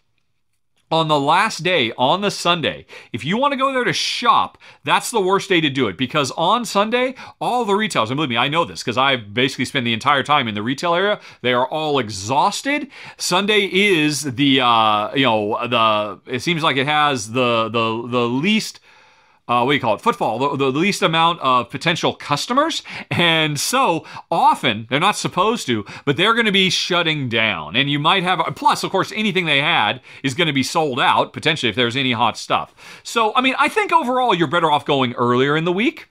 on 0.96 1.08
the 1.10 1.20
last 1.20 1.62
day, 1.62 1.92
on 1.98 2.22
the 2.22 2.32
Sunday, 2.32 2.86
if 3.12 3.26
you 3.26 3.38
want 3.38 3.52
to 3.52 3.58
go 3.58 3.74
there 3.74 3.84
to 3.84 3.94
shop, 3.94 4.58
that's 4.84 5.12
the 5.12 5.20
worst 5.20 5.50
day 5.50 5.60
to 5.60 5.70
do 5.70 5.88
it 5.88 5.98
because 5.98 6.32
on 6.32 6.64
Sunday, 6.64 7.16
all 7.42 7.66
the 7.66 7.76
retailers, 7.76 8.10
and 8.10 8.18
believe 8.18 8.30
me, 8.30 8.38
I 8.38 8.48
know 8.48 8.64
this 8.64 8.82
because 8.82 8.98
I've 8.98 9.34
basically 9.34 9.66
spent 9.66 9.84
the 9.84 9.94
entire 9.94 10.24
time 10.24 10.48
in 10.48 10.56
the 10.56 10.64
retail 10.64 10.96
area. 10.96 11.20
They 11.42 11.54
are 11.54 11.68
all 11.68 12.00
exhausted. 12.00 12.90
Sunday 13.18 13.70
is 13.72 14.24
the, 14.24 14.62
uh, 14.62 15.14
you 15.14 15.26
know, 15.26 15.68
the, 15.68 16.20
it 16.32 16.40
seems 16.40 16.64
like 16.64 16.78
it 16.78 16.88
has 16.88 17.32
the, 17.34 17.70
the, 17.70 18.08
the 18.08 18.28
least 18.28 18.80
uh, 19.48 19.62
what 19.64 19.72
do 19.72 19.76
you 19.76 19.82
call 19.82 19.96
it, 19.96 20.02
footfall, 20.02 20.40
the, 20.40 20.58
the, 20.58 20.78
least 20.78 21.02
amount 21.02 21.40
of 21.42 21.70
potential 21.70 22.14
customers. 22.14 22.82
And 23.12 23.60
so 23.60 24.06
often, 24.32 24.88
they're 24.90 25.00
not 25.00 25.16
supposed 25.16 25.68
to, 25.68 25.86
but 26.04 26.18
they're 26.18 26.34
going 26.34 26.48
to 26.48 26.52
be 26.52 26.70
shutting 26.70 27.30
down. 27.30 27.76
And 27.76 27.90
you 27.90 28.00
might 28.00 28.24
have, 28.24 28.42
plus, 28.56 28.84
of 28.84 28.92
course, 28.92 29.12
anything 29.16 29.46
they 29.46 29.62
had 29.62 30.02
is 30.24 30.34
going 30.34 30.48
to 30.48 30.54
be 30.54 30.64
sold 30.64 31.00
out, 31.00 31.32
potentially, 31.32 31.70
if 31.70 31.76
there's 31.76 31.96
any 31.96 32.14
hot 32.14 32.38
stuff. 32.38 33.02
So, 33.04 33.34
I 33.36 33.42
mean, 33.42 33.56
I 33.60 33.70
think 33.70 33.92
overall, 33.92 34.34
you're 34.34 34.48
better 34.48 34.72
off 34.72 34.86
going 34.86 35.14
earlier 35.14 35.56
in 35.56 35.66
the 35.66 35.74
week. 35.74 36.10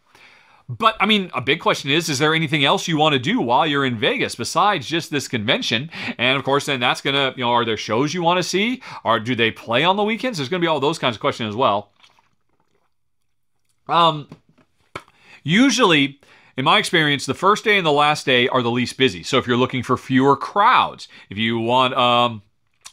But 0.67 0.97
I 0.99 1.05
mean, 1.05 1.31
a 1.35 1.43
big 1.43 1.61
question 1.61 1.91
is 1.91 2.09
is 2.09 2.19
there 2.19 2.35
anything 2.35 2.65
else 2.65 2.89
you 2.89 2.97
want 2.97 3.13
to 3.13 3.19
do 3.19 3.39
while 3.39 3.67
you're 3.67 3.85
in 3.85 3.99
Vegas 3.99 4.35
besides 4.35 4.87
just 4.87 5.11
this 5.11 5.29
convention? 5.29 5.91
And 6.17 6.39
of 6.39 6.45
course, 6.45 6.65
then 6.65 6.81
that's 6.81 7.03
going 7.03 7.15
to, 7.15 7.37
you 7.37 7.45
know, 7.45 7.51
are 7.51 7.67
there 7.67 7.77
shows 7.77 8.15
you 8.15 8.23
want 8.23 8.39
to 8.39 8.43
see? 8.43 8.81
Or 9.05 9.21
do 9.21 9.35
they 9.35 9.51
play 9.51 9.85
on 9.85 9.97
the 9.97 10.05
weekends? 10.05 10.39
There's 10.39 10.49
going 10.49 10.63
to 10.63 10.65
be 10.65 10.69
all 10.69 10.81
those 10.81 10.99
kinds 10.99 11.17
of 11.17 11.21
questions 11.21 11.51
as 11.51 11.57
well. 11.57 11.91
Um, 13.89 14.29
usually, 15.43 16.21
in 16.57 16.65
my 16.65 16.79
experience, 16.79 17.27
the 17.27 17.35
first 17.35 17.65
day 17.65 17.77
and 17.77 17.87
the 17.87 17.93
last 17.93 18.25
day 18.25 18.49
are 18.49 18.63
the 18.63 18.71
least 18.71 18.97
busy. 18.97 19.23
So 19.23 19.39
if 19.39 19.47
you're 19.47 19.57
looking 19.57 19.83
for 19.83 19.97
fewer 19.97 20.37
crowds, 20.37 21.09
if 21.29 21.37
you 21.37 21.59
want, 21.59 21.95
um, 21.95 22.43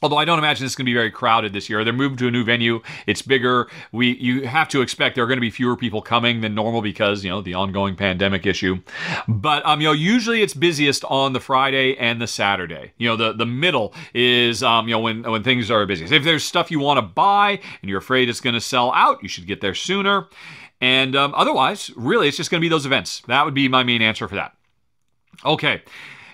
although 0.01 0.17
I 0.17 0.25
don't 0.25 0.39
imagine 0.39 0.65
it's 0.65 0.75
going 0.75 0.85
to 0.85 0.89
be 0.89 0.93
very 0.93 1.11
crowded 1.11 1.53
this 1.53 1.69
year. 1.69 1.83
They're 1.83 1.93
moving 1.93 2.17
to 2.17 2.27
a 2.27 2.31
new 2.31 2.43
venue. 2.43 2.81
It's 3.07 3.21
bigger. 3.21 3.69
We 3.91 4.17
you 4.17 4.47
have 4.47 4.67
to 4.69 4.81
expect 4.81 5.15
there 5.15 5.23
are 5.23 5.27
going 5.27 5.37
to 5.37 5.41
be 5.41 5.49
fewer 5.49 5.75
people 5.75 6.01
coming 6.01 6.41
than 6.41 6.55
normal 6.55 6.81
because 6.81 7.23
you 7.23 7.29
know 7.29 7.41
the 7.41 7.53
ongoing 7.53 7.95
pandemic 7.95 8.45
issue. 8.45 8.81
But 9.27 9.65
um, 9.65 9.81
you 9.81 9.87
know, 9.87 9.93
usually 9.93 10.41
it's 10.41 10.53
busiest 10.53 11.03
on 11.05 11.33
the 11.33 11.39
Friday 11.39 11.95
and 11.97 12.21
the 12.21 12.27
Saturday. 12.27 12.93
You 12.97 13.09
know, 13.09 13.15
the 13.15 13.33
the 13.33 13.45
middle 13.45 13.93
is 14.13 14.63
um, 14.63 14.87
you 14.87 14.93
know 14.93 14.99
when 14.99 15.23
when 15.23 15.43
things 15.43 15.69
are 15.69 15.85
busiest. 15.85 16.13
If 16.13 16.23
there's 16.23 16.43
stuff 16.43 16.71
you 16.71 16.79
want 16.79 16.97
to 16.97 17.01
buy 17.01 17.59
and 17.81 17.89
you're 17.89 17.99
afraid 17.99 18.29
it's 18.29 18.41
going 18.41 18.55
to 18.55 18.61
sell 18.61 18.91
out, 18.93 19.21
you 19.21 19.29
should 19.29 19.47
get 19.47 19.61
there 19.61 19.75
sooner. 19.75 20.27
And 20.79 21.15
um, 21.15 21.33
otherwise, 21.35 21.91
really, 21.95 22.27
it's 22.27 22.37
just 22.37 22.49
going 22.49 22.59
to 22.59 22.65
be 22.65 22.69
those 22.69 22.87
events. 22.87 23.21
That 23.27 23.45
would 23.45 23.53
be 23.53 23.67
my 23.67 23.83
main 23.83 24.01
answer 24.01 24.27
for 24.27 24.35
that. 24.35 24.55
Okay. 25.45 25.83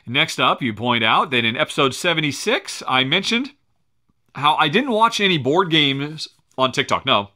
Next 0.10 0.39
up, 0.39 0.62
you 0.62 0.73
point 0.73 1.03
out 1.03 1.32
that 1.32 1.43
in 1.43 1.58
episode 1.58 1.93
76, 1.93 2.82
I 2.88 3.03
mentioned 3.03 3.51
how 4.38 4.56
I 4.56 4.69
didn't 4.69 4.91
watch 4.91 5.19
any 5.19 5.38
board 5.38 5.69
games 5.69 6.28
on 6.58 6.71
TikTok. 6.71 7.06
No. 7.06 7.32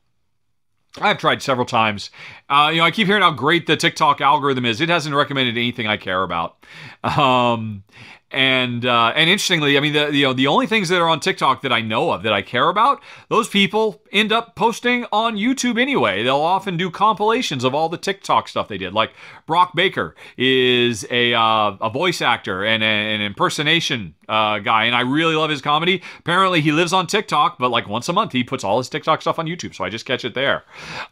I've 0.99 1.17
tried 1.17 1.41
several 1.41 1.65
times. 1.65 2.11
Uh, 2.49 2.69
you 2.71 2.79
know, 2.79 2.83
I 2.83 2.91
keep 2.91 3.07
hearing 3.07 3.23
how 3.23 3.31
great 3.31 3.65
the 3.65 3.77
TikTok 3.77 4.19
algorithm 4.19 4.65
is. 4.65 4.81
It 4.81 4.89
hasn't 4.89 5.15
recommended 5.15 5.57
anything 5.57 5.87
I 5.87 5.97
care 5.97 6.21
about. 6.21 6.65
Um, 7.03 7.83
and 8.31 8.85
uh, 8.85 9.13
and 9.15 9.29
interestingly, 9.29 9.77
I 9.77 9.81
mean, 9.81 9.93
the 9.93 10.11
you 10.11 10.25
know 10.25 10.33
the 10.33 10.47
only 10.47 10.67
things 10.67 10.89
that 10.89 10.99
are 10.99 11.07
on 11.07 11.19
TikTok 11.19 11.61
that 11.61 11.73
I 11.73 11.81
know 11.81 12.11
of 12.11 12.23
that 12.23 12.33
I 12.33 12.41
care 12.41 12.69
about, 12.69 13.01
those 13.29 13.47
people 13.47 14.01
end 14.11 14.31
up 14.31 14.55
posting 14.55 15.05
on 15.11 15.35
YouTube 15.35 15.79
anyway. 15.79 16.23
They'll 16.23 16.37
often 16.37 16.77
do 16.77 16.89
compilations 16.89 17.63
of 17.63 17.75
all 17.75 17.89
the 17.89 17.97
TikTok 17.97 18.47
stuff 18.47 18.67
they 18.67 18.77
did. 18.77 18.93
Like 18.93 19.11
Brock 19.45 19.75
Baker 19.75 20.15
is 20.37 21.05
a 21.09 21.33
uh, 21.33 21.77
a 21.81 21.89
voice 21.89 22.21
actor 22.21 22.63
and 22.63 22.83
a, 22.83 22.85
an 22.85 23.21
impersonation 23.21 24.15
uh, 24.29 24.59
guy, 24.59 24.85
and 24.85 24.95
I 24.95 25.01
really 25.01 25.35
love 25.35 25.49
his 25.49 25.61
comedy. 25.61 26.01
Apparently, 26.19 26.61
he 26.61 26.71
lives 26.71 26.93
on 26.93 27.07
TikTok, 27.07 27.57
but 27.59 27.69
like 27.69 27.87
once 27.87 28.07
a 28.09 28.13
month, 28.13 28.31
he 28.31 28.43
puts 28.43 28.63
all 28.63 28.77
his 28.77 28.89
TikTok 28.89 29.21
stuff 29.21 29.39
on 29.39 29.45
YouTube, 29.47 29.75
so 29.75 29.83
I 29.83 29.89
just 29.89 30.05
catch 30.05 30.25
it 30.25 30.33
there. 30.33 30.63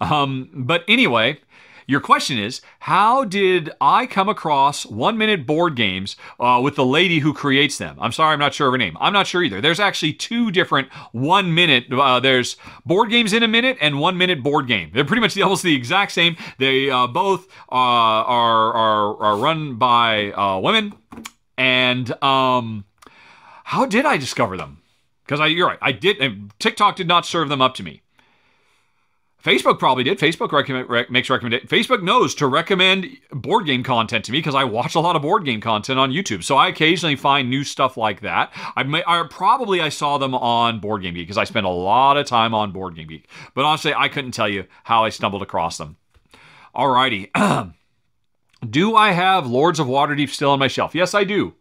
Um, 0.01 0.49
but 0.53 0.83
anyway. 0.87 1.39
Your 1.89 2.01
question 2.01 2.37
is, 2.37 2.61
how 2.81 3.23
did 3.23 3.71
I 3.81 4.05
come 4.05 4.29
across 4.29 4.85
one 4.85 5.17
minute 5.17 5.47
board 5.47 5.75
games 5.75 6.17
uh, 6.39 6.61
with 6.63 6.75
the 6.75 6.85
lady 6.85 7.17
who 7.17 7.33
creates 7.33 7.79
them? 7.79 7.97
I'm 7.99 8.11
sorry, 8.11 8.33
I'm 8.33 8.39
not 8.39 8.53
sure 8.53 8.67
of 8.67 8.73
her 8.73 8.77
name. 8.77 8.95
I'm 8.99 9.11
not 9.11 9.25
sure 9.25 9.41
either. 9.41 9.59
There's 9.59 9.79
actually 9.79 10.13
two 10.13 10.51
different 10.51 10.93
one 11.13 11.55
minute, 11.55 11.91
uh, 11.91 12.19
there's 12.19 12.57
board 12.85 13.09
games 13.09 13.33
in 13.33 13.41
a 13.41 13.47
minute 13.47 13.75
and 13.81 13.99
one 13.99 14.19
minute 14.19 14.43
board 14.43 14.67
game. 14.67 14.91
They're 14.93 15.03
pretty 15.03 15.21
much 15.21 15.33
the, 15.33 15.41
almost 15.41 15.63
the 15.63 15.73
exact 15.73 16.11
same. 16.11 16.37
They 16.59 16.91
uh, 16.91 17.07
both 17.07 17.47
uh, 17.71 17.73
are, 17.73 18.71
are, 18.71 19.17
are, 19.23 19.37
run 19.37 19.77
by 19.77 20.31
uh, 20.33 20.59
women. 20.59 20.93
And 21.57 22.11
um, 22.23 22.85
how 23.63 23.87
did 23.87 24.05
I 24.05 24.17
discover 24.17 24.57
them? 24.57 24.83
Because 25.25 25.39
you're 25.51 25.65
right, 25.65 25.79
I 25.81 25.93
did. 25.93 26.51
TikTok 26.59 26.97
did 26.97 27.07
not 27.07 27.25
serve 27.25 27.49
them 27.49 27.63
up 27.63 27.73
to 27.75 27.83
me. 27.83 28.03
Facebook 29.43 29.79
probably 29.79 30.03
did. 30.03 30.19
Facebook 30.19 30.51
recommend, 30.51 30.89
rec- 30.89 31.09
makes 31.09 31.29
recommendation. 31.29 31.67
Facebook 31.67 32.03
knows 32.03 32.35
to 32.35 32.47
recommend 32.47 33.07
board 33.31 33.65
game 33.65 33.83
content 33.83 34.25
to 34.25 34.33
me 34.33 34.39
because 34.39 34.55
I 34.55 34.65
watch 34.65 34.95
a 34.95 34.99
lot 34.99 35.15
of 35.15 35.21
board 35.21 35.45
game 35.45 35.61
content 35.61 35.97
on 35.97 36.11
YouTube. 36.11 36.43
So 36.43 36.57
I 36.57 36.67
occasionally 36.67 37.15
find 37.15 37.49
new 37.49 37.63
stuff 37.63 37.95
like 37.95 38.21
that. 38.21 38.51
I, 38.75 38.83
may, 38.83 39.01
I 39.07 39.23
probably 39.29 39.79
I 39.79 39.89
saw 39.89 40.17
them 40.17 40.35
on 40.35 40.79
Board 40.79 41.03
Game 41.03 41.13
Geek 41.13 41.27
because 41.27 41.37
I 41.37 41.45
spend 41.45 41.65
a 41.65 41.69
lot 41.69 42.17
of 42.17 42.25
time 42.25 42.53
on 42.53 42.71
Board 42.71 42.95
Game 42.95 43.07
Geek. 43.07 43.29
But 43.53 43.63
honestly, 43.63 43.93
I 43.93 44.09
couldn't 44.09 44.31
tell 44.31 44.49
you 44.49 44.65
how 44.83 45.05
I 45.05 45.09
stumbled 45.09 45.41
across 45.41 45.77
them. 45.77 45.95
Alrighty. 46.75 47.29
do 48.69 48.95
I 48.95 49.11
have 49.11 49.47
Lords 49.47 49.79
of 49.79 49.87
Waterdeep 49.87 50.29
still 50.29 50.51
on 50.51 50.59
my 50.59 50.67
shelf? 50.67 50.93
Yes, 50.93 51.13
I 51.13 51.23
do. 51.23 51.53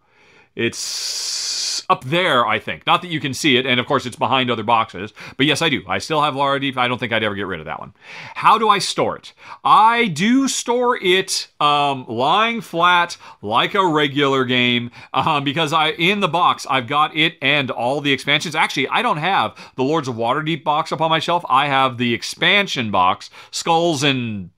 It's 0.59 1.85
up 1.88 2.03
there, 2.05 2.44
I 2.44 2.59
think. 2.59 2.85
Not 2.85 3.01
that 3.03 3.12
you 3.12 3.21
can 3.21 3.33
see 3.33 3.57
it, 3.57 3.64
and 3.64 3.79
of 3.79 3.87
course 3.87 4.07
it's 4.07 4.16
behind 4.16 4.51
other 4.51 4.64
boxes, 4.64 5.12
but 5.37 5.47
yes, 5.47 5.62
I 5.62 5.68
do. 5.68 5.85
I 5.87 5.99
still 5.99 6.21
have 6.21 6.35
Waterdeep. 6.35 6.77
I 6.77 6.88
don't 6.88 6.99
think 6.99 7.12
I'd 7.12 7.23
ever 7.23 7.37
get 7.37 7.47
rid 7.47 7.61
of 7.61 7.66
that 7.66 7.79
one. 7.79 7.94
How 8.35 8.59
do 8.59 8.68
I 8.68 8.81
store 8.81 9.16
it? 9.16 9.33
I 9.64 10.09
do 10.09 10.49
store 10.49 10.99
it 11.01 11.47
um, 11.61 12.05
lying 12.09 12.61
flat 12.61 13.16
like 13.40 13.75
a 13.75 13.87
regular 13.87 14.44
game 14.44 14.90
um, 15.14 15.44
because 15.44 15.73
I 15.73 15.90
in 15.90 16.18
the 16.18 16.29
box 16.29 16.66
I've 16.68 16.88
got 16.88 17.16
it 17.16 17.37
and 17.40 17.71
all 17.71 18.01
the 18.01 18.12
expansions. 18.12 18.57
Actually, 18.57 18.88
I 18.88 19.01
don't 19.01 19.18
have 19.18 19.57
the 19.77 19.85
Lords 19.85 20.09
of 20.09 20.16
Waterdeep 20.16 20.64
box 20.64 20.90
up 20.90 21.01
on 21.01 21.09
my 21.09 21.21
shelf. 21.21 21.44
I 21.49 21.68
have 21.68 21.99
the 21.99 22.14
expansion 22.14 22.90
box, 22.90 23.31
Skulls 23.53 24.03
and 24.03 24.51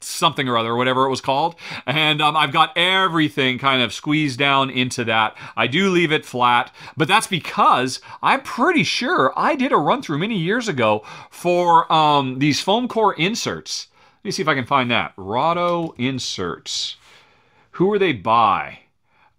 something 0.00 0.48
or 0.48 0.56
other, 0.56 0.70
or 0.70 0.76
whatever 0.76 1.06
it 1.06 1.10
was 1.10 1.20
called. 1.20 1.56
And 1.86 2.20
um, 2.20 2.36
I've 2.36 2.52
got 2.52 2.76
everything 2.76 3.58
kind 3.58 3.82
of 3.82 3.92
squeezed 3.92 4.38
down 4.38 4.70
into 4.70 5.04
that. 5.04 5.36
I 5.56 5.66
do 5.66 5.90
leave 5.90 6.12
it 6.12 6.24
flat, 6.24 6.74
but 6.96 7.08
that's 7.08 7.26
because 7.26 8.00
I'm 8.22 8.42
pretty 8.42 8.82
sure 8.82 9.32
I 9.36 9.56
did 9.56 9.72
a 9.72 9.76
run 9.76 10.02
through 10.02 10.18
many 10.18 10.38
years 10.38 10.68
ago 10.68 11.04
for 11.30 11.90
um, 11.92 12.38
these 12.38 12.60
foam 12.60 12.88
core 12.88 13.14
inserts. 13.14 13.88
Let 14.18 14.24
me 14.24 14.30
see 14.32 14.42
if 14.42 14.48
I 14.48 14.54
can 14.54 14.66
find 14.66 14.90
that. 14.90 15.12
Rahdo 15.16 15.94
inserts. 15.98 16.96
Who 17.72 17.92
are 17.92 17.98
they 17.98 18.12
by? 18.12 18.80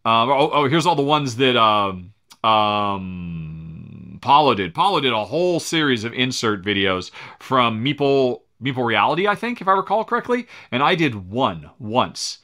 Um, 0.06 0.30
oh, 0.30 0.50
oh, 0.54 0.70
here's 0.70 0.86
all 0.86 0.96
the 0.96 1.02
ones 1.02 1.36
that 1.38 1.58
um, 1.58 2.14
um, 2.44 4.20
Paulo 4.22 4.54
did. 4.54 4.74
Paulo 4.74 5.00
did 5.00 5.12
a 5.12 5.26
whole 5.26 5.60
series 5.60 6.04
of 6.04 6.14
insert 6.14 6.64
videos 6.64 7.12
from 7.40 7.84
Meeple 7.84 8.42
Meeple 8.62 8.86
Realty, 8.86 9.28
I 9.28 9.36
think, 9.36 9.62
if 9.62 9.68
I 9.68 9.74
recall 9.74 10.04
correctly. 10.04 10.48
And 10.72 10.82
I 10.82 10.96
did 10.96 11.30
one 11.30 11.70
once. 11.80 12.40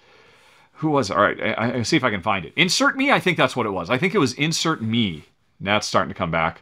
Who 0.74 0.90
was 0.90 1.10
it? 1.10 1.18
All 1.18 1.24
right, 1.24 1.40
I, 1.42 1.80
I 1.80 1.82
see 1.84 1.98
if 1.98 2.04
I 2.04 2.10
can 2.10 2.22
find 2.22 2.46
it. 2.46 2.54
Insert 2.56 2.98
me, 2.98 3.12
I 3.12 3.20
think 3.20 3.38
that's 3.38 3.56
what 3.56 3.66
it 3.66 3.72
was. 3.72 3.90
I 3.90 3.98
think 3.98 4.14
it 4.14 4.20
was 4.20 4.34
insert 4.34 4.82
me. 4.82 5.26
Now 5.60 5.78
it's 5.78 5.88
starting 5.88 6.10
to 6.10 6.18
come 6.18 6.32
back. 6.32 6.62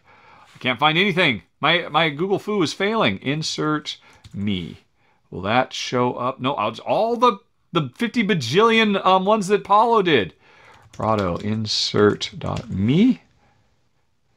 I 0.56 0.60
can't 0.60 0.80
find 0.80 0.98
anything. 0.98 1.42
My 1.60 1.88
my 1.90 2.10
Google 2.10 2.40
foo 2.40 2.62
is 2.62 2.74
failing. 2.74 3.20
Insert 3.22 3.98
me. 4.34 4.80
Will 5.30 5.42
that 5.42 5.74
show 5.74 6.14
up? 6.14 6.40
No, 6.40 6.54
all 6.54 7.16
the 7.16 7.40
the 7.72 7.90
50 7.96 8.24
bajillion 8.26 9.04
um, 9.06 9.26
ones 9.26 9.48
that 9.48 9.64
Paulo 9.64 10.02
did. 10.02 10.34
Rahdo 10.98 11.38
insert 11.38 12.32
dot 12.38 12.70
me. 12.70 13.22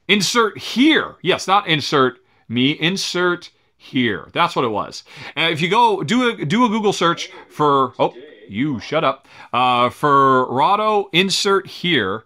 Insert 0.06 0.56
here. 0.58 1.16
Yes, 1.20 1.46
not 1.46 1.66
insert 1.66 2.18
me. 2.48 2.70
Insert 2.72 3.50
here. 3.84 4.28
That's 4.32 4.56
what 4.56 4.64
it 4.64 4.68
was. 4.68 5.04
And 5.36 5.52
if 5.52 5.60
you 5.60 5.68
go 5.68 6.02
do 6.02 6.30
a 6.30 6.44
do 6.44 6.64
a 6.64 6.68
Google 6.68 6.92
search 6.92 7.30
for 7.48 7.94
oh 7.98 8.14
you 8.48 8.80
shut 8.80 9.04
up 9.04 9.26
uh, 9.52 9.90
for 9.90 10.46
Rahdo 10.52 11.08
insert 11.12 11.66
here. 11.66 12.24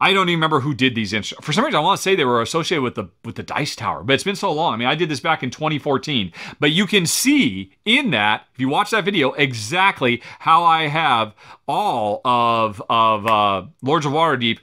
I 0.00 0.12
don't 0.12 0.28
even 0.28 0.38
remember 0.38 0.58
who 0.58 0.74
did 0.74 0.96
these 0.96 1.12
inserts. 1.12 1.44
For 1.44 1.52
some 1.52 1.64
reason, 1.64 1.78
I 1.78 1.80
want 1.80 1.96
to 1.96 2.02
say 2.02 2.16
they 2.16 2.24
were 2.24 2.42
associated 2.42 2.82
with 2.82 2.96
the 2.96 3.08
with 3.24 3.36
the 3.36 3.44
Dice 3.44 3.76
Tower, 3.76 4.02
but 4.02 4.14
it's 4.14 4.24
been 4.24 4.34
so 4.34 4.50
long. 4.50 4.74
I 4.74 4.76
mean, 4.76 4.88
I 4.88 4.96
did 4.96 5.08
this 5.08 5.20
back 5.20 5.44
in 5.44 5.50
2014, 5.50 6.32
but 6.58 6.72
you 6.72 6.86
can 6.86 7.06
see 7.06 7.70
in 7.84 8.10
that 8.10 8.46
if 8.52 8.60
you 8.60 8.68
watch 8.68 8.90
that 8.90 9.04
video 9.04 9.30
exactly 9.32 10.20
how 10.40 10.64
I 10.64 10.88
have 10.88 11.34
all 11.68 12.20
of 12.24 12.82
of 12.90 13.26
uh, 13.28 13.66
Lords 13.80 14.04
of 14.04 14.12
Waterdeep 14.12 14.58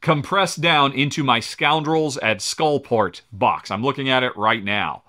compressed 0.00 0.62
down 0.62 0.94
into 0.94 1.22
my 1.22 1.40
Scoundrels 1.40 2.16
at 2.18 2.38
Skullport 2.38 3.20
box. 3.30 3.70
I'm 3.70 3.82
looking 3.82 4.08
at 4.08 4.22
it 4.22 4.34
right 4.34 4.64
now. 4.64 5.02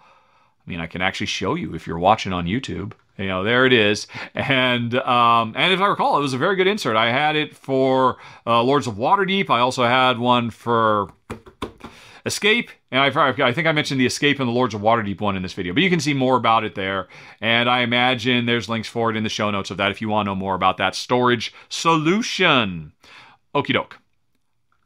I 0.71 0.73
mean, 0.73 0.79
I 0.79 0.87
can 0.87 1.01
actually 1.01 1.27
show 1.27 1.55
you 1.55 1.75
if 1.75 1.85
you're 1.85 1.99
watching 1.99 2.31
on 2.31 2.45
YouTube. 2.45 2.93
You 3.17 3.27
know, 3.27 3.43
there 3.43 3.65
it 3.65 3.73
is. 3.73 4.07
And 4.33 4.95
um, 4.95 5.53
and 5.57 5.73
if 5.73 5.81
I 5.81 5.87
recall, 5.87 6.17
it 6.17 6.21
was 6.21 6.33
a 6.33 6.37
very 6.37 6.55
good 6.55 6.65
insert. 6.65 6.95
I 6.95 7.11
had 7.11 7.35
it 7.35 7.53
for 7.53 8.15
uh, 8.47 8.63
Lords 8.63 8.87
of 8.87 8.95
Waterdeep. 8.95 9.49
I 9.49 9.59
also 9.59 9.83
had 9.83 10.17
one 10.17 10.49
for 10.49 11.11
Escape, 12.25 12.69
and 12.89 13.01
I, 13.01 13.07
I, 13.47 13.51
think 13.51 13.67
I 13.67 13.73
mentioned 13.73 13.99
the 13.99 14.05
Escape 14.05 14.39
and 14.39 14.47
the 14.47 14.53
Lords 14.53 14.73
of 14.73 14.79
Waterdeep 14.79 15.19
one 15.19 15.35
in 15.35 15.41
this 15.41 15.51
video, 15.51 15.73
but 15.73 15.83
you 15.83 15.89
can 15.89 15.99
see 15.99 16.13
more 16.13 16.37
about 16.37 16.63
it 16.63 16.75
there. 16.75 17.09
And 17.41 17.69
I 17.69 17.81
imagine 17.81 18.45
there's 18.45 18.69
links 18.69 18.87
for 18.87 19.11
it 19.11 19.17
in 19.17 19.23
the 19.23 19.29
show 19.29 19.51
notes 19.51 19.71
of 19.71 19.77
that 19.77 19.91
if 19.91 19.99
you 19.99 20.07
want 20.07 20.27
to 20.27 20.31
know 20.31 20.35
more 20.35 20.55
about 20.55 20.77
that 20.77 20.95
storage 20.95 21.53
solution. 21.67 22.93
Okie 23.53 23.73
doke. 23.73 23.99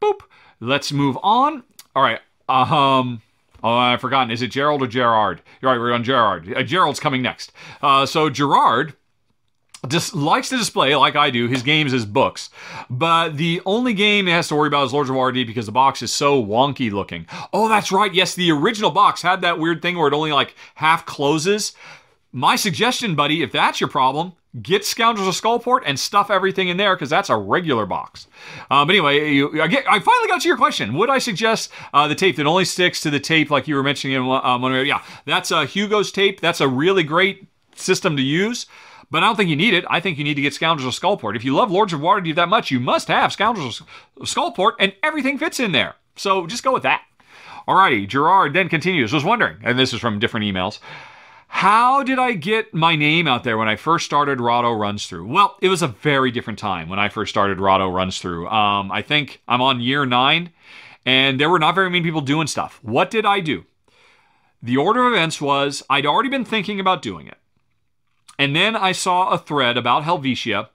Boop. 0.01 0.21
Let's 0.59 0.91
move 0.91 1.15
on. 1.21 1.61
All 1.95 2.01
right. 2.01 2.21
Um, 2.49 3.21
Oh, 3.65 3.77
I've 3.77 3.99
forgotten. 3.99 4.29
Is 4.29 4.43
it 4.43 4.49
Gerald 4.49 4.83
or 4.83 4.87
Gerard? 4.87 5.41
You're 5.59 5.71
right, 5.71 5.79
we're 5.79 5.91
on 5.91 6.03
Gerard. 6.03 6.53
Uh, 6.55 6.61
Gerald's 6.61 6.99
coming 6.99 7.23
next. 7.23 7.51
Uh, 7.81 8.05
so 8.05 8.29
Gerard 8.29 8.93
just 9.87 10.13
likes 10.13 10.49
to 10.49 10.57
display, 10.57 10.95
like 10.95 11.15
I 11.15 11.31
do, 11.31 11.47
his 11.47 11.63
games 11.63 11.91
as 11.91 12.05
books. 12.05 12.51
But 12.91 13.37
the 13.37 13.63
only 13.65 13.95
game 13.95 14.27
he 14.27 14.33
has 14.33 14.47
to 14.49 14.55
worry 14.55 14.67
about 14.67 14.85
is 14.85 14.93
Lords 14.93 15.09
of 15.09 15.15
Waterdeep 15.15 15.47
because 15.47 15.65
the 15.65 15.71
box 15.71 16.03
is 16.03 16.13
so 16.13 16.43
wonky 16.43 16.91
looking. 16.91 17.25
Oh, 17.53 17.67
that's 17.67 17.91
right. 17.91 18.13
Yes, 18.13 18.35
the 18.35 18.51
original 18.51 18.91
box 18.91 19.23
had 19.23 19.41
that 19.41 19.57
weird 19.57 19.81
thing 19.81 19.97
where 19.97 20.09
it 20.09 20.13
only 20.13 20.31
like 20.31 20.53
half 20.75 21.07
closes. 21.07 21.73
My 22.31 22.55
suggestion, 22.57 23.15
buddy, 23.15 23.41
if 23.41 23.51
that's 23.51 23.81
your 23.81 23.89
problem, 23.89 24.33
get 24.61 24.85
Scoundrels 24.85 25.27
of 25.27 25.41
Skullport 25.41 25.81
and 25.85 25.99
stuff 25.99 26.29
everything 26.29 26.69
in 26.69 26.77
there 26.77 26.95
because 26.95 27.09
that's 27.09 27.29
a 27.29 27.35
regular 27.35 27.85
box. 27.85 28.27
Um, 28.71 28.87
but 28.87 28.93
anyway, 28.95 29.31
you, 29.31 29.61
I, 29.61 29.67
get, 29.67 29.85
I, 29.87 29.99
finally 29.99 30.27
got 30.27 30.41
to 30.41 30.47
your 30.47 30.57
question. 30.57 30.93
Would 30.93 31.09
I 31.09 31.17
suggest 31.17 31.71
uh, 31.93 32.07
the 32.07 32.15
tape 32.15 32.37
that 32.37 32.45
only 32.45 32.65
sticks 32.65 33.01
to 33.01 33.09
the 33.09 33.19
tape 33.19 33.51
like 33.51 33.67
you 33.67 33.75
were 33.75 33.83
mentioning? 33.83 34.17
Um, 34.17 34.63
yeah, 34.85 35.03
that's 35.25 35.51
uh, 35.51 35.65
Hugo's 35.65 36.11
tape. 36.11 36.39
That's 36.39 36.61
a 36.61 36.67
really 36.67 37.03
great 37.03 37.47
system 37.75 38.15
to 38.17 38.23
use. 38.23 38.65
But 39.11 39.23
I 39.23 39.27
don't 39.27 39.35
think 39.35 39.49
you 39.49 39.55
need 39.55 39.73
it. 39.73 39.85
I 39.89 39.99
think 39.99 40.17
you 40.17 40.23
need 40.23 40.33
to 40.33 40.41
get 40.41 40.53
Scoundrels 40.53 40.95
of 40.95 41.01
Skullport. 41.01 41.35
If 41.35 41.45
you 41.45 41.53
love 41.53 41.71
Lords 41.71 41.93
of 41.93 41.99
Waterdeep 41.99 42.35
that 42.35 42.49
much, 42.49 42.71
you 42.71 42.79
must 42.79 43.07
have 43.07 43.31
Scoundrels 43.31 43.81
of 43.81 44.27
Skullport, 44.27 44.73
and 44.79 44.93
everything 45.03 45.37
fits 45.37 45.59
in 45.59 45.73
there. 45.73 45.95
So 46.15 46.47
just 46.47 46.63
go 46.63 46.73
with 46.73 46.83
that. 46.83 47.03
Alrighty, 47.67 48.07
Gerard 48.07 48.53
then 48.53 48.69
continues. 48.69 49.13
Was 49.13 49.23
wondering, 49.23 49.57
and 49.63 49.77
this 49.77 49.93
is 49.93 49.99
from 49.99 50.19
different 50.19 50.45
emails. 50.45 50.79
How 51.59 52.03
did 52.03 52.19
I 52.19 52.33
get 52.33 52.73
my 52.73 52.97
name 52.97 53.29
out 53.29 53.45
there 53.45 53.57
when 53.57 53.69
I 53.69 53.77
first 53.77 54.05
started 54.05 54.41
Rahdo 54.41 54.73
Runs 54.73 55.07
Through? 55.07 55.27
Well, 55.27 55.55
it 55.61 55.69
was 55.69 55.81
a 55.81 55.87
very 55.87 56.29
different 56.29 56.59
time 56.59 56.89
when 56.89 56.99
I 56.99 57.07
first 57.07 57.29
started 57.29 57.61
Rahdo 57.61 57.89
Runs 57.89 58.19
Through. 58.19 58.49
Um, 58.49 58.91
I 58.91 59.01
think 59.01 59.41
I'm 59.47 59.61
on 59.61 59.79
year 59.79 60.05
nine, 60.05 60.51
and 61.05 61.39
there 61.39 61.49
were 61.49 61.57
not 61.57 61.73
very 61.73 61.89
many 61.89 62.03
people 62.03 62.19
doing 62.19 62.47
stuff. 62.47 62.79
What 62.81 63.09
did 63.09 63.25
I 63.25 63.39
do? 63.39 63.63
The 64.61 64.75
order 64.75 65.07
of 65.07 65.13
events 65.13 65.39
was 65.39 65.81
I'd 65.89 66.05
already 66.05 66.27
been 66.27 66.43
thinking 66.43 66.81
about 66.81 67.01
doing 67.01 67.25
it. 67.25 67.37
and 68.37 68.53
then 68.53 68.75
I 68.75 68.91
saw 68.91 69.29
a 69.29 69.37
thread 69.37 69.77
about 69.77 70.03
Helvetia 70.03 70.67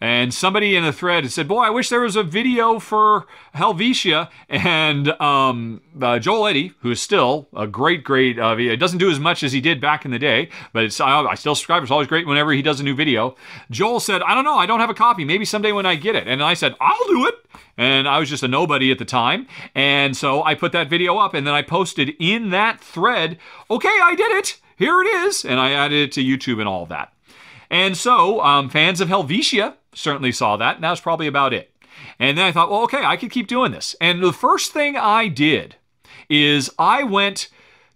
and 0.00 0.32
somebody 0.34 0.76
in 0.76 0.84
the 0.84 0.92
thread 0.92 1.30
said, 1.30 1.48
"Boy, 1.48 1.62
I 1.62 1.70
wish 1.70 1.88
there 1.88 2.00
was 2.00 2.16
a 2.16 2.22
video 2.22 2.78
for 2.78 3.26
Helvetia." 3.54 4.28
And 4.48 5.08
um, 5.20 5.80
uh, 6.00 6.18
Joel 6.18 6.48
Eddy, 6.48 6.72
who 6.80 6.90
is 6.90 7.00
still 7.00 7.48
a 7.54 7.66
great, 7.66 8.04
great, 8.04 8.38
uh, 8.38 8.56
it 8.58 8.76
doesn't 8.76 8.98
do 8.98 9.10
as 9.10 9.18
much 9.18 9.42
as 9.42 9.52
he 9.52 9.60
did 9.60 9.80
back 9.80 10.04
in 10.04 10.10
the 10.10 10.18
day, 10.18 10.50
but 10.72 10.84
it's 10.84 11.00
I, 11.00 11.22
I 11.22 11.34
still 11.34 11.54
subscribe. 11.54 11.82
It's 11.82 11.92
always 11.92 12.08
great 12.08 12.26
whenever 12.26 12.52
he 12.52 12.62
does 12.62 12.80
a 12.80 12.84
new 12.84 12.94
video. 12.94 13.36
Joel 13.70 14.00
said, 14.00 14.22
"I 14.22 14.34
don't 14.34 14.44
know, 14.44 14.56
I 14.56 14.66
don't 14.66 14.80
have 14.80 14.90
a 14.90 14.94
copy. 14.94 15.24
Maybe 15.24 15.44
someday 15.44 15.72
when 15.72 15.86
I 15.86 15.94
get 15.94 16.14
it." 16.14 16.26
And 16.28 16.42
I 16.42 16.54
said, 16.54 16.74
"I'll 16.80 17.06
do 17.08 17.26
it." 17.26 17.34
And 17.78 18.08
I 18.08 18.18
was 18.18 18.28
just 18.28 18.42
a 18.42 18.48
nobody 18.48 18.90
at 18.90 18.98
the 18.98 19.04
time, 19.04 19.46
and 19.74 20.16
so 20.16 20.42
I 20.42 20.54
put 20.54 20.72
that 20.72 20.88
video 20.88 21.18
up, 21.18 21.34
and 21.34 21.46
then 21.46 21.54
I 21.54 21.62
posted 21.62 22.14
in 22.18 22.50
that 22.50 22.80
thread, 22.80 23.38
"Okay, 23.70 23.88
I 24.02 24.14
did 24.14 24.30
it. 24.32 24.60
Here 24.76 25.00
it 25.00 25.06
is," 25.06 25.44
and 25.44 25.58
I 25.58 25.72
added 25.72 26.08
it 26.08 26.12
to 26.12 26.22
YouTube 26.22 26.58
and 26.58 26.68
all 26.68 26.86
that. 26.86 27.12
And 27.70 27.96
so, 27.96 28.40
um, 28.42 28.68
fans 28.68 29.00
of 29.00 29.08
Helvetia 29.08 29.74
certainly 29.96 30.32
saw 30.32 30.56
that, 30.56 30.76
and 30.76 30.84
that 30.84 30.90
was 30.90 31.00
probably 31.00 31.26
about 31.26 31.52
it. 31.52 31.72
And 32.18 32.36
then 32.36 32.44
I 32.44 32.52
thought, 32.52 32.70
well, 32.70 32.82
okay, 32.82 33.04
I 33.04 33.16
could 33.16 33.30
keep 33.30 33.48
doing 33.48 33.72
this. 33.72 33.96
And 34.00 34.22
the 34.22 34.32
first 34.32 34.72
thing 34.72 34.96
I 34.96 35.28
did 35.28 35.76
is 36.28 36.70
I 36.78 37.02
went 37.02 37.48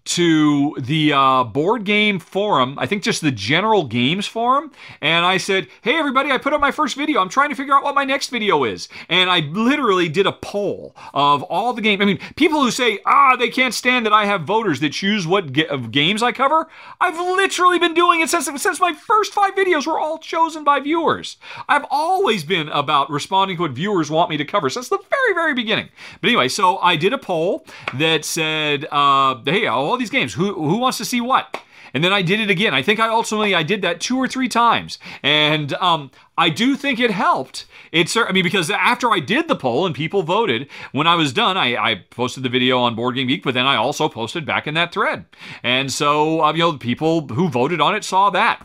to 0.05 0.75
the 0.79 1.13
uh, 1.13 1.45
board 1.45 1.85
game 1.85 2.19
forum, 2.19 2.79
I 2.79 2.87
think 2.87 3.03
just 3.03 3.21
the 3.21 3.31
general 3.31 3.85
games 3.85 4.27
forum, 4.27 4.73
and 5.01 5.25
I 5.25 5.37
said, 5.37 5.69
Hey, 5.83 5.97
everybody, 5.97 6.31
I 6.31 6.39
put 6.39 6.53
up 6.53 6.61
my 6.61 6.71
first 6.71 6.97
video. 6.97 7.21
I'm 7.21 7.29
trying 7.29 7.51
to 7.51 7.55
figure 7.55 7.75
out 7.75 7.83
what 7.83 7.95
my 7.95 8.05
next 8.05 8.29
video 8.29 8.65
is. 8.65 8.89
And 9.09 9.31
I 9.31 9.41
literally 9.41 10.09
did 10.09 10.27
a 10.27 10.33
poll 10.33 10.95
of 11.15 11.43
all 11.45 11.73
the 11.73 11.83
games. 11.83 12.01
I 12.01 12.05
mean, 12.07 12.19
people 12.37 12.61
who 12.61 12.71
say, 12.71 13.01
Ah, 13.07 13.37
they 13.37 13.49
can't 13.49 13.75
stand 13.75 14.07
that 14.07 14.13
I 14.13 14.25
have 14.25 14.43
voters 14.43 14.81
that 14.81 14.93
choose 14.93 15.27
what 15.27 15.53
ga- 15.53 15.77
games 15.91 16.23
I 16.23 16.33
cover. 16.33 16.69
I've 17.01 17.19
literally 17.19 17.79
been 17.79 17.95
doing 17.95 18.21
it 18.21 18.31
since, 18.31 18.47
since 18.63 18.81
my 18.81 18.93
first 18.93 19.33
five 19.33 19.55
videos 19.55 19.87
were 19.87 19.99
all 19.99 20.19
chosen 20.19 20.65
by 20.65 20.81
viewers. 20.81 21.37
I've 21.69 21.85
always 21.91 22.43
been 22.45 22.69
about 22.69 23.11
responding 23.11 23.57
to 23.59 23.63
what 23.63 23.73
viewers 23.73 24.11
want 24.11 24.31
me 24.31 24.37
to 24.39 24.45
cover 24.45 24.71
since 24.71 24.89
the 24.89 24.99
very, 25.11 25.35
very 25.35 25.55
beginning. 25.55 25.89
But 26.21 26.29
anyway, 26.29 26.49
so 26.49 26.79
I 26.79 26.97
did 26.97 27.13
a 27.13 27.19
poll 27.19 27.67
that 27.95 28.25
said, 28.25 28.87
uh, 28.91 29.41
Hey, 29.45 29.67
all 29.91 29.99
these 29.99 30.11
games. 30.11 30.35
Who 30.35 30.55
who 30.55 30.79
wants 30.79 30.99
to 30.99 31.05
see 31.05 31.21
what? 31.21 31.61
And 31.93 32.05
then 32.05 32.13
I 32.13 32.23
did 32.23 32.41
it 32.41 32.51
again. 32.51 32.73
I 32.73 32.83
think 32.83 33.01
I 33.01 33.09
ultimately 33.09 33.55
I 33.55 33.63
did 33.63 33.83
that 33.83 34.01
two 34.01 34.17
or 34.17 34.29
three 34.29 34.49
times, 34.49 34.99
and 35.23 35.73
um, 35.75 36.11
I 36.39 36.49
do 36.49 36.77
think 36.77 37.01
it 37.01 37.11
helped. 37.11 37.67
It's 37.91 38.17
I 38.17 38.31
mean 38.33 38.45
because 38.45 38.71
after 38.71 39.11
I 39.11 39.19
did 39.19 39.49
the 39.49 39.57
poll 39.57 39.87
and 39.87 39.95
people 39.95 40.23
voted, 40.23 40.69
when 40.93 41.07
I 41.07 41.17
was 41.17 41.33
done, 41.33 41.57
I, 41.57 41.77
I 41.77 42.05
posted 42.11 42.45
the 42.45 42.49
video 42.49 42.79
on 42.79 42.95
Board 42.95 43.17
Game 43.17 43.27
Geek, 43.27 43.43
but 43.43 43.55
then 43.55 43.67
I 43.67 43.77
also 43.77 44.09
posted 44.09 44.47
back 44.47 44.67
in 44.67 44.75
that 44.75 44.93
thread, 44.93 45.25
and 45.63 45.93
so 45.93 46.43
uh, 46.45 46.53
you 46.53 46.61
know 46.61 46.73
the 46.73 46.79
people 46.79 47.27
who 47.27 47.49
voted 47.49 47.81
on 47.81 47.97
it 47.97 48.05
saw 48.05 48.31
that. 48.31 48.65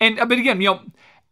And 0.00 0.20
uh, 0.20 0.26
but 0.26 0.38
again, 0.38 0.60
you 0.60 0.70
know. 0.70 0.80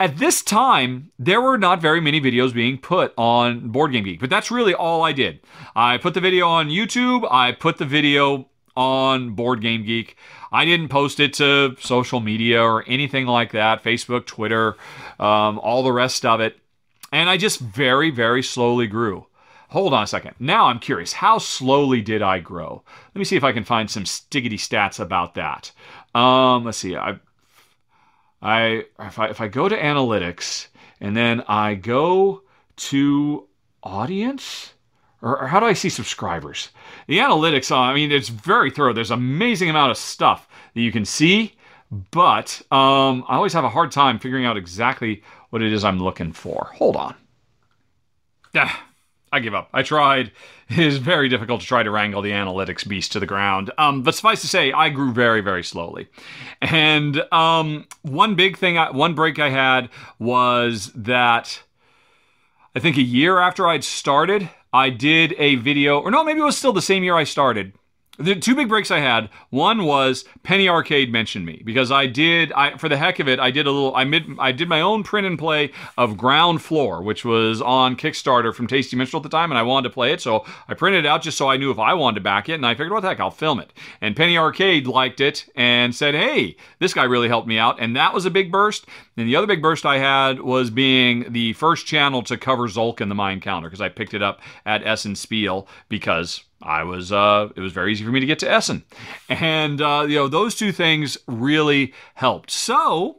At 0.01 0.19
this 0.19 0.45
time, 0.45 1.11
there 1.19 1.41
were 1.41 1.59
not 1.59 1.83
very 1.83 2.01
many 2.01 2.21
videos 2.21 2.55
being 2.55 2.79
put 2.79 3.13
on 3.19 3.71
Board 3.71 3.91
Game 3.91 4.05
Geek, 4.05 4.21
but 4.21 4.31
that's 4.31 4.49
really 4.49 4.73
all 4.73 5.03
I 5.03 5.11
did. 5.11 5.41
I 5.75 5.99
put 5.99 6.15
the 6.15 6.21
video 6.21 6.47
on 6.47 6.69
YouTube, 6.69 7.27
I 7.29 7.51
put 7.51 7.79
the 7.79 7.85
video 7.85 8.49
on 8.79 9.31
Board 9.31 9.61
Game 9.61 9.85
Geek. 9.85 10.17
I 10.53 10.65
didn't 10.65 10.89
post 10.89 11.19
it 11.19 11.33
to 11.35 11.77
social 11.81 12.21
media 12.21 12.63
or 12.63 12.85
anything 12.87 13.27
like 13.27 13.51
that 13.53 13.83
Facebook, 13.83 14.25
Twitter, 14.25 14.77
um, 15.19 15.59
all 15.59 15.83
the 15.83 15.93
rest 15.93 16.25
of 16.25 16.41
it. 16.41 16.57
And 17.13 17.29
I 17.29 17.37
just 17.37 17.59
very, 17.59 18.11
very 18.11 18.43
slowly 18.43 18.87
grew. 18.87 19.27
Hold 19.71 19.93
on 19.93 20.05
a 20.05 20.07
second. 20.07 20.37
Now 20.39 20.67
I'm 20.67 20.79
curious. 20.79 21.13
How 21.13 21.39
slowly 21.39 22.01
did 22.01 22.23
I 22.23 22.39
grow? 22.39 22.83
Let 23.15 23.19
me 23.19 23.25
see 23.25 23.37
if 23.37 23.45
I 23.45 23.53
can 23.53 23.65
find 23.65 23.91
some 23.91 24.05
stiggity 24.05 24.55
stats 24.55 25.01
about 25.01 25.35
that. 25.35 25.73
Um, 26.15 26.65
let's 26.65 26.79
see. 26.79 26.97
I, 26.97 27.19
I 28.41 28.85
if 29.01 29.19
I 29.19 29.27
if 29.27 29.41
I 29.41 29.49
go 29.49 29.69
to 29.69 29.77
analytics 29.77 30.69
and 31.01 31.17
then 31.17 31.43
I 31.49 31.75
go 31.75 32.43
to 32.77 33.49
audience, 33.83 34.75
or, 35.23 35.43
or, 35.43 35.47
how 35.49 35.61
do 35.61 35.67
I 35.67 35.73
see 35.73 35.89
subscribers? 35.89 36.71
The 37.07 37.19
analytics, 37.19 37.71
uh, 37.71 37.79
I 37.79 37.95
mean, 37.95 38.13
it's 38.13 38.29
very 38.29 38.71
thorough. 38.71 38.93
There's 38.93 39.11
amazing 39.11 39.71
amount 39.71 39.91
of 39.91 39.97
stuff 39.97 40.49
that 40.75 40.81
you 40.81 40.93
can 40.93 41.05
see, 41.05 41.55
but 42.11 42.61
um, 42.71 43.25
I 43.29 43.37
always 43.37 43.53
have 43.53 43.65
a 43.65 43.69
hard 43.69 43.91
time 43.91 44.19
figuring 44.19 44.45
out 44.45 44.57
exactly 44.57 45.23
what 45.51 45.63
it 45.63 45.73
is 45.73 45.85
I'm 45.85 45.99
looking 45.99 46.33
for. 46.33 46.71
Hold 46.75 46.97
on. 46.97 47.15
Ah, 48.55 48.85
I 49.33 49.41
give 49.41 49.55
up. 49.55 49.69
I 49.73 49.83
tried. 49.83 50.33
It 50.71 50.81
is 50.81 50.99
very 50.99 51.31
difficult 51.31 51.63
to 51.63 51.67
try 51.67 51.83
to 51.83 51.91
wrangle 51.91 52.21
the 52.21 52.33
analytics 52.33 52.87
beast 52.87 53.13
to 53.13 53.21
the 53.21 53.25
ground. 53.25 53.71
Um, 53.79 54.03
but 54.03 54.15
suffice 54.15 54.43
to 54.43 54.47
say, 54.47 54.71
I 54.71 54.91
grew 54.91 55.15
very, 55.15 55.41
very 55.41 55.65
slowly. 55.65 56.09
And 56.61 57.23
um, 57.33 57.87
one 58.03 58.35
big 58.35 58.59
thing, 58.59 58.77
I, 58.77 58.91
one 58.91 59.15
break 59.15 59.39
I 59.39 59.49
had 59.49 59.89
was 60.19 60.93
that 60.95 61.63
I 62.77 62.81
think 62.81 62.99
a 62.99 63.03
year 63.03 63.39
after 63.39 63.67
I'd 63.67 63.83
started, 63.83 64.51
I 64.73 64.91
did 64.91 65.35
a 65.39 65.57
video, 65.57 66.01
or 66.01 66.11
no, 66.11 66.25
maybe 66.25 66.41
it 66.41 66.45
was 66.45 66.57
still 66.57 66.73
the 66.73 66.83
same 66.83 67.05
year 67.05 67.17
I 67.17 67.25
started. 67.25 67.73
The 68.21 68.35
two 68.35 68.57
big 68.57 68.69
breaks 68.69 68.91
I 68.91 68.99
had. 68.99 69.31
One 69.51 69.85
was 69.85 70.25
Penny 70.43 70.69
Arcade 70.69 71.13
mentioned 71.13 71.47
me 71.47 71.63
because 71.65 71.93
I 71.93 72.07
did, 72.07 72.51
I 72.53 72.77
for 72.77 72.89
the 72.89 72.97
heck 72.97 73.21
of 73.21 73.29
it, 73.29 73.39
I 73.39 73.53
did 73.53 73.69
a 73.69 73.71
little, 73.71 73.95
I 73.95 74.03
mid, 74.03 74.25
I 74.41 74.51
did 74.51 74.69
my 74.69 74.81
own 74.81 75.05
print 75.05 75.25
and 75.25 75.39
play 75.39 75.71
of 75.97 76.17
Ground 76.17 76.61
Floor, 76.61 77.01
which 77.01 77.25
was 77.25 77.63
on 77.63 77.95
Kickstarter 77.95 78.53
from 78.53 78.67
Tasty 78.67 78.97
Minstrel 78.97 79.21
at 79.21 79.23
the 79.23 79.29
time, 79.29 79.53
and 79.53 79.59
I 79.59 79.63
wanted 79.63 79.91
to 79.91 79.95
play 79.95 80.13
it, 80.13 80.21
so 80.21 80.45
I 80.67 80.75
printed 80.75 81.05
it 81.05 81.09
out 81.09 81.23
just 81.23 81.39
so 81.39 81.49
I 81.49 81.59
knew 81.59 81.71
if 81.71 81.79
I 81.79 81.95
wanted 81.95 82.17
to 82.17 82.21
back 82.23 82.49
it, 82.49 82.55
and 82.55 82.67
I 82.67 82.75
figured, 82.75 82.91
what 82.91 83.03
the 83.03 83.09
heck, 83.09 83.21
I'll 83.21 83.31
film 83.31 83.61
it. 83.61 83.73
And 84.01 84.17
Penny 84.17 84.37
Arcade 84.37 84.89
liked 84.89 85.21
it 85.21 85.49
and 85.55 85.95
said, 85.95 86.17
hey, 86.17 86.57
this 86.81 86.95
guy 86.95 87.05
really 87.05 87.29
helped 87.29 87.47
me 87.47 87.57
out, 87.57 87.79
and 87.79 87.95
that 87.95 88.13
was 88.13 88.27
a 88.27 88.31
big 88.31 88.51
burst. 88.51 88.85
And 89.19 89.29
the 89.29 89.35
other 89.35 89.49
big 89.49 89.61
burst 89.61 89.85
I 89.85 89.99
had 89.99 90.41
was 90.41 90.71
being 90.71 91.33
the 91.33 91.53
first 91.55 91.87
channel 91.87 92.23
to 92.23 92.37
cover 92.37 92.69
Tzolk'in 92.69 93.09
the 93.09 93.17
Mayan 93.17 93.41
Calendar 93.41 93.69
because 93.69 93.81
I 93.81 93.89
picked 93.89 94.15
it 94.15 94.23
up 94.23 94.41
at 94.65 94.87
Essen 94.87 95.17
Spiel 95.17 95.67
because 95.89 96.45
I 96.63 96.85
was 96.85 97.11
uh, 97.11 97.49
it 97.57 97.61
was 97.61 97.73
very 97.73 97.91
easy 97.91 98.05
for 98.05 98.13
me 98.13 98.21
to 98.21 98.27
get 98.27 98.39
to 98.41 98.51
Essen, 98.51 98.85
and 99.29 99.81
uh, 99.81 100.07
you 100.09 100.15
know 100.15 100.29
those 100.29 100.55
two 100.55 100.71
things 100.71 101.19
really 101.27 101.95
helped. 102.15 102.53
So, 102.53 103.19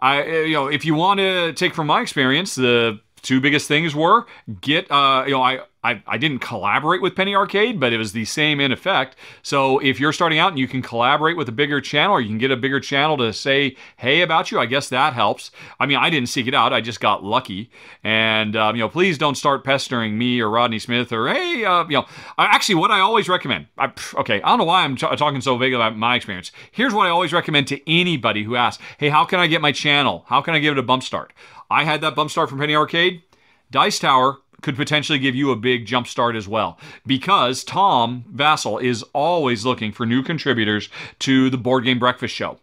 I 0.00 0.24
you 0.24 0.54
know 0.54 0.66
if 0.66 0.84
you 0.84 0.96
want 0.96 1.20
to 1.20 1.52
take 1.52 1.74
from 1.74 1.86
my 1.86 2.00
experience, 2.00 2.56
the 2.56 3.00
two 3.22 3.40
biggest 3.40 3.68
things 3.68 3.94
were 3.94 4.26
get 4.60 4.90
uh, 4.90 5.22
you 5.26 5.32
know 5.32 5.42
I 5.42 5.60
I, 5.84 6.02
I 6.06 6.18
didn't 6.18 6.40
collaborate 6.40 7.00
with 7.00 7.14
Penny 7.14 7.34
Arcade, 7.36 7.78
but 7.78 7.92
it 7.92 7.98
was 7.98 8.12
the 8.12 8.24
same 8.24 8.58
in 8.60 8.72
effect. 8.72 9.16
So 9.42 9.78
if 9.78 10.00
you're 10.00 10.12
starting 10.12 10.38
out 10.38 10.50
and 10.50 10.58
you 10.58 10.66
can 10.66 10.82
collaborate 10.82 11.36
with 11.36 11.48
a 11.48 11.52
bigger 11.52 11.80
channel 11.80 12.16
or 12.16 12.20
you 12.20 12.28
can 12.28 12.38
get 12.38 12.50
a 12.50 12.56
bigger 12.56 12.80
channel 12.80 13.16
to 13.18 13.32
say 13.32 13.76
hey 13.96 14.22
about 14.22 14.50
you, 14.50 14.58
I 14.58 14.66
guess 14.66 14.88
that 14.88 15.12
helps. 15.12 15.52
I 15.78 15.86
mean, 15.86 15.96
I 15.96 16.10
didn't 16.10 16.30
seek 16.30 16.48
it 16.48 16.54
out. 16.54 16.72
I 16.72 16.80
just 16.80 17.00
got 17.00 17.22
lucky. 17.22 17.70
And, 18.02 18.56
um, 18.56 18.74
you 18.74 18.82
know, 18.82 18.88
please 18.88 19.18
don't 19.18 19.36
start 19.36 19.62
pestering 19.62 20.18
me 20.18 20.40
or 20.40 20.50
Rodney 20.50 20.80
Smith 20.80 21.12
or, 21.12 21.28
hey, 21.28 21.64
uh, 21.64 21.84
you 21.84 21.98
know, 21.98 22.06
actually, 22.36 22.74
what 22.74 22.90
I 22.90 22.98
always 23.00 23.28
recommend, 23.28 23.66
I, 23.78 23.92
okay, 24.16 24.42
I 24.42 24.48
don't 24.48 24.58
know 24.58 24.64
why 24.64 24.82
I'm 24.82 24.96
t- 24.96 25.06
talking 25.16 25.40
so 25.40 25.56
big 25.56 25.74
about 25.74 25.96
my 25.96 26.16
experience. 26.16 26.50
Here's 26.72 26.92
what 26.92 27.06
I 27.06 27.10
always 27.10 27.32
recommend 27.32 27.68
to 27.68 27.90
anybody 27.90 28.42
who 28.42 28.56
asks, 28.56 28.82
hey, 28.98 29.10
how 29.10 29.24
can 29.24 29.38
I 29.38 29.46
get 29.46 29.60
my 29.60 29.72
channel? 29.72 30.24
How 30.26 30.40
can 30.42 30.54
I 30.54 30.58
give 30.58 30.72
it 30.72 30.78
a 30.78 30.82
bump 30.82 31.04
start? 31.04 31.32
I 31.70 31.84
had 31.84 32.00
that 32.00 32.16
bump 32.16 32.30
start 32.30 32.48
from 32.48 32.58
Penny 32.58 32.74
Arcade. 32.74 33.22
Dice 33.70 33.98
Tower 33.98 34.38
could 34.62 34.76
potentially 34.76 35.18
give 35.18 35.34
you 35.34 35.50
a 35.50 35.56
big 35.56 35.86
jump 35.86 36.06
start 36.06 36.36
as 36.36 36.48
well. 36.48 36.78
Because 37.06 37.64
Tom 37.64 38.24
Vasel 38.34 38.82
is 38.82 39.02
always 39.12 39.64
looking 39.64 39.92
for 39.92 40.06
new 40.06 40.22
contributors 40.22 40.88
to 41.20 41.50
the 41.50 41.58
Board 41.58 41.84
Game 41.84 41.98
Breakfast 41.98 42.34
Show. 42.34 42.58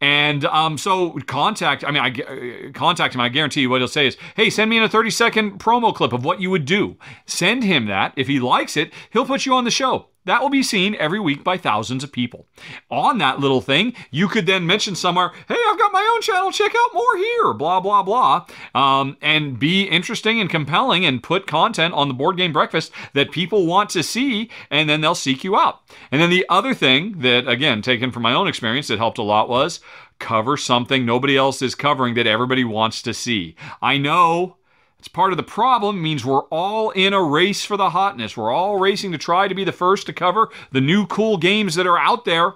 And 0.00 0.44
um, 0.44 0.78
so 0.78 1.18
contact, 1.26 1.84
I 1.84 1.90
mean, 1.90 2.02
I 2.02 2.70
contact 2.72 3.14
him. 3.14 3.20
I 3.20 3.28
guarantee 3.28 3.62
you 3.62 3.70
what 3.70 3.80
he'll 3.80 3.88
say 3.88 4.06
is, 4.06 4.16
hey, 4.36 4.48
send 4.48 4.70
me 4.70 4.76
in 4.76 4.84
a 4.84 4.88
30 4.88 5.10
second 5.10 5.58
promo 5.58 5.94
clip 5.94 6.12
of 6.12 6.24
what 6.24 6.40
you 6.40 6.50
would 6.50 6.64
do. 6.64 6.96
Send 7.26 7.64
him 7.64 7.86
that. 7.86 8.12
If 8.16 8.28
he 8.28 8.38
likes 8.38 8.76
it, 8.76 8.92
he'll 9.10 9.26
put 9.26 9.44
you 9.44 9.54
on 9.54 9.64
the 9.64 9.70
show. 9.72 10.06
That 10.28 10.42
will 10.42 10.50
be 10.50 10.62
seen 10.62 10.94
every 10.96 11.18
week 11.18 11.42
by 11.42 11.56
thousands 11.56 12.04
of 12.04 12.12
people. 12.12 12.46
On 12.90 13.16
that 13.16 13.40
little 13.40 13.62
thing, 13.62 13.94
you 14.10 14.28
could 14.28 14.44
then 14.44 14.66
mention 14.66 14.94
somewhere, 14.94 15.32
hey, 15.48 15.56
I've 15.56 15.78
got 15.78 15.90
my 15.90 16.06
own 16.12 16.20
channel, 16.20 16.52
check 16.52 16.70
out 16.76 16.92
more 16.92 17.16
here, 17.16 17.54
blah, 17.54 17.80
blah, 17.80 18.02
blah, 18.02 18.46
um, 18.74 19.16
and 19.22 19.58
be 19.58 19.84
interesting 19.84 20.38
and 20.38 20.50
compelling 20.50 21.06
and 21.06 21.22
put 21.22 21.46
content 21.46 21.94
on 21.94 22.08
the 22.08 22.14
board 22.14 22.36
game 22.36 22.52
breakfast 22.52 22.92
that 23.14 23.32
people 23.32 23.64
want 23.64 23.88
to 23.90 24.02
see, 24.02 24.50
and 24.70 24.86
then 24.86 25.00
they'll 25.00 25.14
seek 25.14 25.44
you 25.44 25.56
out. 25.56 25.80
And 26.12 26.20
then 26.20 26.28
the 26.28 26.44
other 26.50 26.74
thing 26.74 27.20
that, 27.20 27.48
again, 27.48 27.80
taken 27.80 28.10
from 28.10 28.22
my 28.22 28.34
own 28.34 28.48
experience 28.48 28.88
that 28.88 28.98
helped 28.98 29.16
a 29.16 29.22
lot 29.22 29.48
was 29.48 29.80
cover 30.18 30.58
something 30.58 31.06
nobody 31.06 31.38
else 31.38 31.62
is 31.62 31.74
covering 31.74 32.12
that 32.16 32.26
everybody 32.26 32.64
wants 32.64 33.00
to 33.00 33.14
see. 33.14 33.56
I 33.80 33.96
know 33.96 34.57
it's 34.98 35.08
part 35.08 35.32
of 35.32 35.36
the 35.36 35.44
problem. 35.44 35.98
It 35.98 36.02
means 36.02 36.24
we're 36.24 36.44
all 36.44 36.90
in 36.90 37.12
a 37.12 37.22
race 37.22 37.64
for 37.64 37.76
the 37.76 37.90
hotness. 37.90 38.36
We're 38.36 38.50
all 38.50 38.78
racing 38.78 39.12
to 39.12 39.18
try 39.18 39.46
to 39.46 39.54
be 39.54 39.64
the 39.64 39.72
first 39.72 40.06
to 40.06 40.12
cover 40.12 40.48
the 40.72 40.80
new 40.80 41.06
cool 41.06 41.36
games 41.36 41.76
that 41.76 41.86
are 41.86 41.98
out 41.98 42.24
there. 42.24 42.54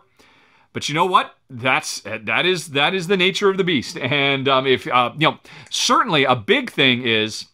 But 0.72 0.88
you 0.88 0.94
know 0.94 1.07
what? 1.07 1.35
That's 1.50 2.00
that 2.00 2.46
is 2.46 2.68
that 2.68 2.94
is 2.94 3.07
the 3.07 3.16
nature 3.16 3.50
of 3.50 3.59
the 3.59 3.64
beast. 3.64 3.96
And 3.98 4.48
um, 4.48 4.66
if 4.66 4.87
uh, 4.88 5.12
you 5.14 5.31
know, 5.31 5.38
certainly 5.70 6.24
a 6.24 6.35
big 6.35 6.72
thing 6.72 7.07
is 7.07 7.46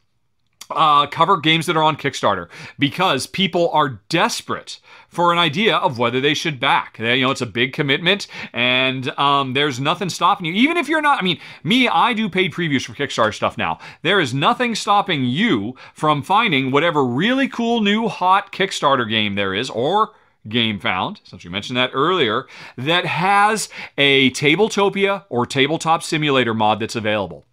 uh, 0.71 1.07
cover 1.07 1.37
games 1.39 1.67
that 1.67 1.77
are 1.77 1.83
on 1.83 1.97
Kickstarter 1.97 2.49
because 2.79 3.27
people 3.27 3.71
are 3.71 4.01
desperate 4.09 4.81
for 5.09 5.33
an 5.33 5.39
idea 5.39 5.77
of 5.77 5.99
whether 5.99 6.21
they 6.21 6.35
should 6.35 6.61
back. 6.61 6.99
They, 6.99 7.17
You 7.17 7.25
know, 7.25 7.31
it's 7.31 7.41
a 7.41 7.47
big 7.47 7.73
commitment, 7.73 8.27
and 8.53 9.09
um, 9.19 9.55
there's 9.55 9.81
nothing 9.81 10.09
stopping 10.11 10.47
you. 10.47 10.53
Even 10.53 10.77
if 10.77 10.89
you're 10.89 11.01
not, 11.01 11.19
I 11.19 11.23
mean, 11.23 11.41
me, 11.65 11.89
I 11.89 12.13
do 12.13 12.29
paid 12.29 12.53
previews 12.53 12.85
for 12.85 12.93
Kickstarter 12.93 13.35
stuff 13.35 13.57
now. 13.57 13.79
There 14.03 14.21
is 14.21 14.35
nothing 14.35 14.75
stopping 14.75 15.25
you 15.25 15.77
from 15.95 16.23
finding 16.23 16.71
whatever 16.71 17.05
really 17.05 17.49
cool 17.49 17.81
new 17.81 18.09
hot 18.09 18.53
Kickstarter 18.53 19.09
game 19.09 19.35
there 19.35 19.55
is, 19.55 19.71
or 19.71 20.13
game 20.49 20.79
found, 20.79 21.21
since 21.25 21.45
we 21.45 21.51
mentioned 21.51 21.77
that 21.77 21.91
earlier, 21.93 22.47
that 22.77 23.07
has 23.07 23.69
a 23.97 24.31
Tabletopia 24.31 25.25
or 25.29 25.47
Tabletop 25.47 26.03
Simulator 26.03 26.55
mod 26.55 26.81
that's 26.81 26.97
available. 26.97 27.45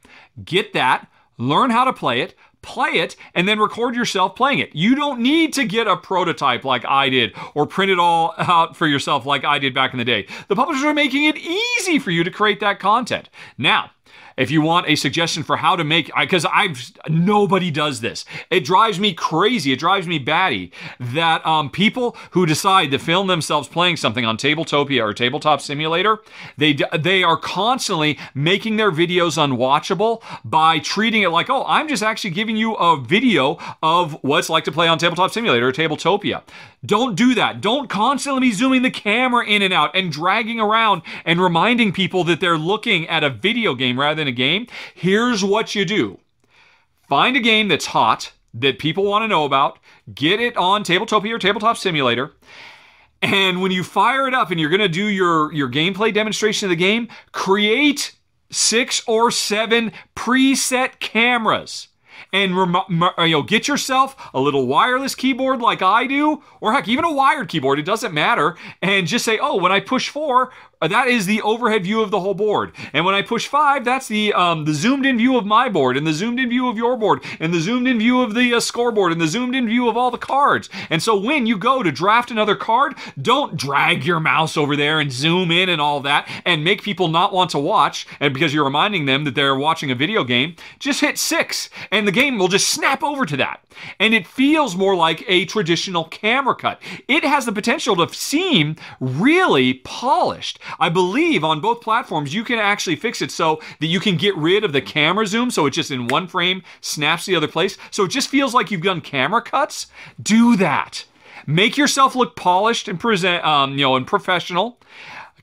Get 0.43 0.73
that, 0.73 1.07
learn 1.37 1.69
how 1.71 1.83
to 1.85 1.93
play 1.93 2.21
it, 2.21 2.35
play 2.65 2.99
it, 2.99 3.15
and 3.33 3.47
then 3.47 3.59
record 3.59 3.95
yourself 3.95 4.35
playing 4.35 4.59
it. 4.59 4.75
You 4.75 4.95
don't 4.95 5.21
need 5.21 5.53
to 5.53 5.65
get 5.65 5.87
a 5.87 5.95
prototype 5.95 6.65
like 6.65 6.83
I 6.85 7.09
did 7.09 7.33
or 7.53 7.65
print 7.65 7.91
it 7.91 7.99
all 7.99 8.33
out 8.37 8.75
for 8.75 8.87
yourself 8.87 9.25
like 9.25 9.45
I 9.45 9.59
did 9.59 9.73
back 9.73 9.93
in 9.93 9.99
the 9.99 10.05
day. 10.05 10.27
The 10.47 10.55
publishers 10.55 10.83
are 10.83 10.93
making 10.93 11.25
it 11.25 11.37
easy 11.37 11.99
for 11.99 12.11
you 12.11 12.23
to 12.23 12.31
create 12.31 12.59
that 12.59 12.79
content. 12.79 13.29
Now, 13.57 13.91
if 14.37 14.51
you 14.51 14.61
want 14.61 14.87
a 14.87 14.95
suggestion 14.95 15.43
for 15.43 15.57
how 15.57 15.75
to 15.75 15.83
make 15.83 16.11
because 16.19 16.45
I've 16.45 16.91
nobody 17.09 17.71
does 17.71 18.01
this. 18.01 18.25
It 18.49 18.65
drives 18.65 18.99
me 18.99 19.13
crazy. 19.13 19.71
It 19.71 19.79
drives 19.79 20.07
me 20.07 20.19
batty 20.19 20.71
that 20.99 21.45
um, 21.45 21.69
people 21.69 22.15
who 22.31 22.45
decide 22.45 22.91
to 22.91 22.99
film 22.99 23.27
themselves 23.27 23.67
playing 23.67 23.97
something 23.97 24.25
on 24.25 24.37
Tabletopia 24.37 25.03
or 25.03 25.13
Tabletop 25.13 25.61
Simulator, 25.61 26.19
they 26.57 26.77
they 26.97 27.23
are 27.23 27.37
constantly 27.37 28.17
making 28.33 28.77
their 28.77 28.91
videos 28.91 29.37
unwatchable 29.37 30.21
by 30.43 30.79
treating 30.79 31.23
it 31.23 31.29
like, 31.29 31.49
oh, 31.49 31.65
I'm 31.67 31.87
just 31.87 32.03
actually 32.03 32.31
giving 32.31 32.57
you 32.57 32.75
a 32.75 32.99
video 32.99 33.57
of 33.81 34.13
what 34.23 34.39
it's 34.39 34.49
like 34.49 34.63
to 34.65 34.71
play 34.71 34.87
on 34.87 34.97
Tabletop 34.97 35.31
Simulator 35.31 35.67
or 35.67 35.71
Tabletopia. 35.71 36.43
Don't 36.85 37.15
do 37.15 37.33
that. 37.35 37.61
Don't 37.61 37.89
constantly 37.89 38.41
be 38.41 38.51
zooming 38.51 38.83
the 38.83 38.91
camera 38.91 39.45
in 39.45 39.61
and 39.61 39.73
out 39.73 39.95
and 39.95 40.11
dragging 40.11 40.59
around 40.59 41.01
and 41.23 41.41
reminding 41.41 41.91
people 41.91 42.23
that 42.25 42.39
they're 42.39 42.57
looking 42.57 43.07
at 43.07 43.23
a 43.23 43.29
video 43.29 43.73
game 43.73 43.99
rather 43.99 44.15
than 44.15 44.24
a 44.27 44.31
game. 44.31 44.67
Here's 44.93 45.43
what 45.43 45.75
you 45.75 45.85
do 45.85 46.19
find 47.07 47.37
a 47.37 47.39
game 47.39 47.67
that's 47.67 47.87
hot, 47.87 48.33
that 48.53 48.79
people 48.79 49.03
want 49.03 49.23
to 49.23 49.27
know 49.27 49.45
about, 49.45 49.79
get 50.13 50.39
it 50.39 50.57
on 50.57 50.83
Tabletopia 50.83 51.33
or 51.33 51.39
Tabletop 51.39 51.77
Simulator. 51.77 52.33
And 53.21 53.61
when 53.61 53.71
you 53.71 53.83
fire 53.83 54.27
it 54.27 54.33
up 54.33 54.51
and 54.51 54.59
you're 54.59 54.69
going 54.69 54.81
to 54.81 54.89
do 54.89 55.05
your, 55.05 55.51
your 55.53 55.69
gameplay 55.69 56.13
demonstration 56.13 56.67
of 56.67 56.69
the 56.69 56.75
game, 56.75 57.07
create 57.31 58.13
six 58.51 59.01
or 59.07 59.31
seven 59.31 59.91
preset 60.15 60.99
cameras 60.99 61.87
and 62.31 62.51
you 62.51 63.31
know 63.31 63.41
get 63.41 63.67
yourself 63.67 64.15
a 64.33 64.39
little 64.39 64.67
wireless 64.67 65.15
keyboard 65.15 65.59
like 65.59 65.81
I 65.81 66.07
do, 66.07 66.43
or 66.61 66.73
heck, 66.73 66.87
even 66.87 67.05
a 67.05 67.11
wired 67.11 67.49
keyboard. 67.49 67.79
It 67.79 67.85
doesn't 67.85 68.13
matter, 68.13 68.55
and 68.81 69.07
just 69.07 69.25
say, 69.25 69.37
oh, 69.39 69.57
when 69.57 69.71
I 69.71 69.79
push 69.79 70.09
four, 70.09 70.51
that 70.81 71.07
is 71.07 71.25
the 71.25 71.41
overhead 71.41 71.83
view 71.83 72.01
of 72.01 72.11
the 72.11 72.19
whole 72.19 72.33
board. 72.33 72.71
And 72.93 73.05
when 73.05 73.15
I 73.15 73.21
push 73.21 73.47
five, 73.47 73.85
that's 73.85 74.07
the 74.07 74.33
um, 74.33 74.65
the 74.65 74.73
zoomed 74.73 75.05
in 75.05 75.17
view 75.17 75.37
of 75.37 75.45
my 75.45 75.69
board, 75.69 75.97
and 75.97 76.05
the 76.05 76.13
zoomed 76.13 76.39
in 76.39 76.49
view 76.49 76.67
of 76.67 76.77
your 76.77 76.97
board, 76.97 77.23
and 77.39 77.53
the 77.53 77.59
zoomed 77.59 77.87
in 77.87 77.99
view 77.99 78.21
of 78.21 78.33
the 78.33 78.53
uh, 78.53 78.59
scoreboard, 78.59 79.11
and 79.11 79.21
the 79.21 79.27
zoomed 79.27 79.55
in 79.55 79.67
view 79.67 79.87
of 79.89 79.97
all 79.97 80.11
the 80.11 80.17
cards. 80.17 80.69
And 80.89 81.01
so 81.01 81.19
when 81.19 81.45
you 81.45 81.57
go 81.57 81.81
to 81.81 81.91
draft 81.91 82.31
another 82.31 82.55
card, 82.55 82.95
don't 83.21 83.55
drag 83.55 84.05
your 84.05 84.19
mouse 84.19 84.57
over 84.57 84.75
there 84.75 84.99
and 84.99 85.11
zoom 85.11 85.51
in 85.51 85.69
and 85.69 85.81
all 85.81 85.99
that, 86.01 86.29
and 86.45 86.63
make 86.63 86.83
people 86.83 87.07
not 87.07 87.33
want 87.33 87.49
to 87.51 87.59
watch, 87.59 88.05
and 88.19 88.33
because 88.33 88.53
you're 88.53 88.63
reminding 88.63 89.05
them 89.05 89.23
that 89.23 89.35
they're 89.35 89.55
watching 89.55 89.91
a 89.91 89.95
video 89.95 90.23
game. 90.23 90.55
Just 90.79 91.01
hit 91.01 91.17
six, 91.17 91.69
and 91.91 92.07
the 92.07 92.11
game 92.11 92.37
will 92.37 92.47
just 92.47 92.69
snap 92.69 93.03
over 93.03 93.25
to 93.25 93.37
that, 93.37 93.63
and 93.99 94.13
it 94.13 94.27
feels 94.27 94.75
more 94.75 94.95
like 94.95 95.23
a 95.27 95.45
traditional 95.45 96.05
camera 96.05 96.55
cut. 96.55 96.81
It 97.07 97.23
has 97.23 97.45
the 97.45 97.51
potential 97.51 97.95
to 97.95 98.13
seem 98.13 98.75
really 98.99 99.75
polished. 99.75 100.59
I 100.79 100.89
believe 100.89 101.43
on 101.43 101.61
both 101.61 101.81
platforms 101.81 102.33
you 102.33 102.43
can 102.43 102.59
actually 102.59 102.95
fix 102.95 103.21
it 103.21 103.31
so 103.31 103.61
that 103.79 103.87
you 103.87 103.99
can 103.99 104.17
get 104.17 104.35
rid 104.35 104.63
of 104.63 104.73
the 104.73 104.81
camera 104.81 105.27
zoom 105.27 105.51
so 105.51 105.65
it 105.65 105.71
just 105.71 105.91
in 105.91 106.07
one 106.07 106.27
frame 106.27 106.63
snaps 106.81 107.25
the 107.25 107.35
other 107.35 107.47
place. 107.47 107.77
So 107.91 108.05
it 108.05 108.11
just 108.11 108.29
feels 108.29 108.53
like 108.53 108.71
you've 108.71 108.81
done 108.81 109.01
camera 109.01 109.41
cuts. 109.41 109.87
Do 110.21 110.55
that. 110.57 111.05
Make 111.47 111.77
yourself 111.77 112.15
look 112.15 112.35
polished 112.35 112.87
and 112.87 112.99
present, 112.99 113.43
um, 113.45 113.73
you 113.73 113.85
know, 113.85 113.95
and 113.95 114.07
professional. 114.07 114.79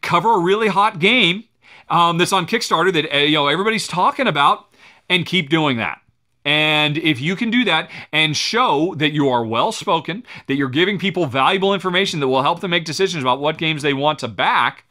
Cover 0.01 0.35
a 0.35 0.39
really 0.41 0.69
hot 0.69 0.99
game 0.99 1.45
um, 1.89 2.19
that's 2.19 2.33
on 2.33 2.47
Kickstarter 2.47 2.93
that 2.93 3.15
uh, 3.15 3.19
you 3.19 3.35
know 3.35 3.47
everybody's 3.47 3.87
talking 3.87 4.27
about, 4.27 4.67
and 5.09 5.27
keep 5.27 5.49
doing 5.49 5.77
that. 5.77 6.01
And 6.45 6.99
if 6.99 7.21
you 7.21 7.37
can 7.37 7.51
do 7.51 7.65
that 7.67 7.89
and 8.13 8.37
show 8.37 8.95
that 8.97 9.13
you 9.13 9.29
are 9.29 9.45
well 9.45 9.71
spoken, 9.71 10.25
that 10.49 10.57
you're 10.57 10.69
giving 10.69 10.99
people 10.99 11.27
valuable 11.27 11.73
information 11.73 12.19
that 12.19 12.29
will 12.29 12.43
help 12.43 12.61
them 12.61 12.73
make 12.73 12.85
decisions 12.85 13.23
about 13.23 13.41
what 13.41 13.59
games 13.59 13.83
they 13.83 13.95
want 13.95 14.19
to 14.21 14.29
back, 14.29 14.85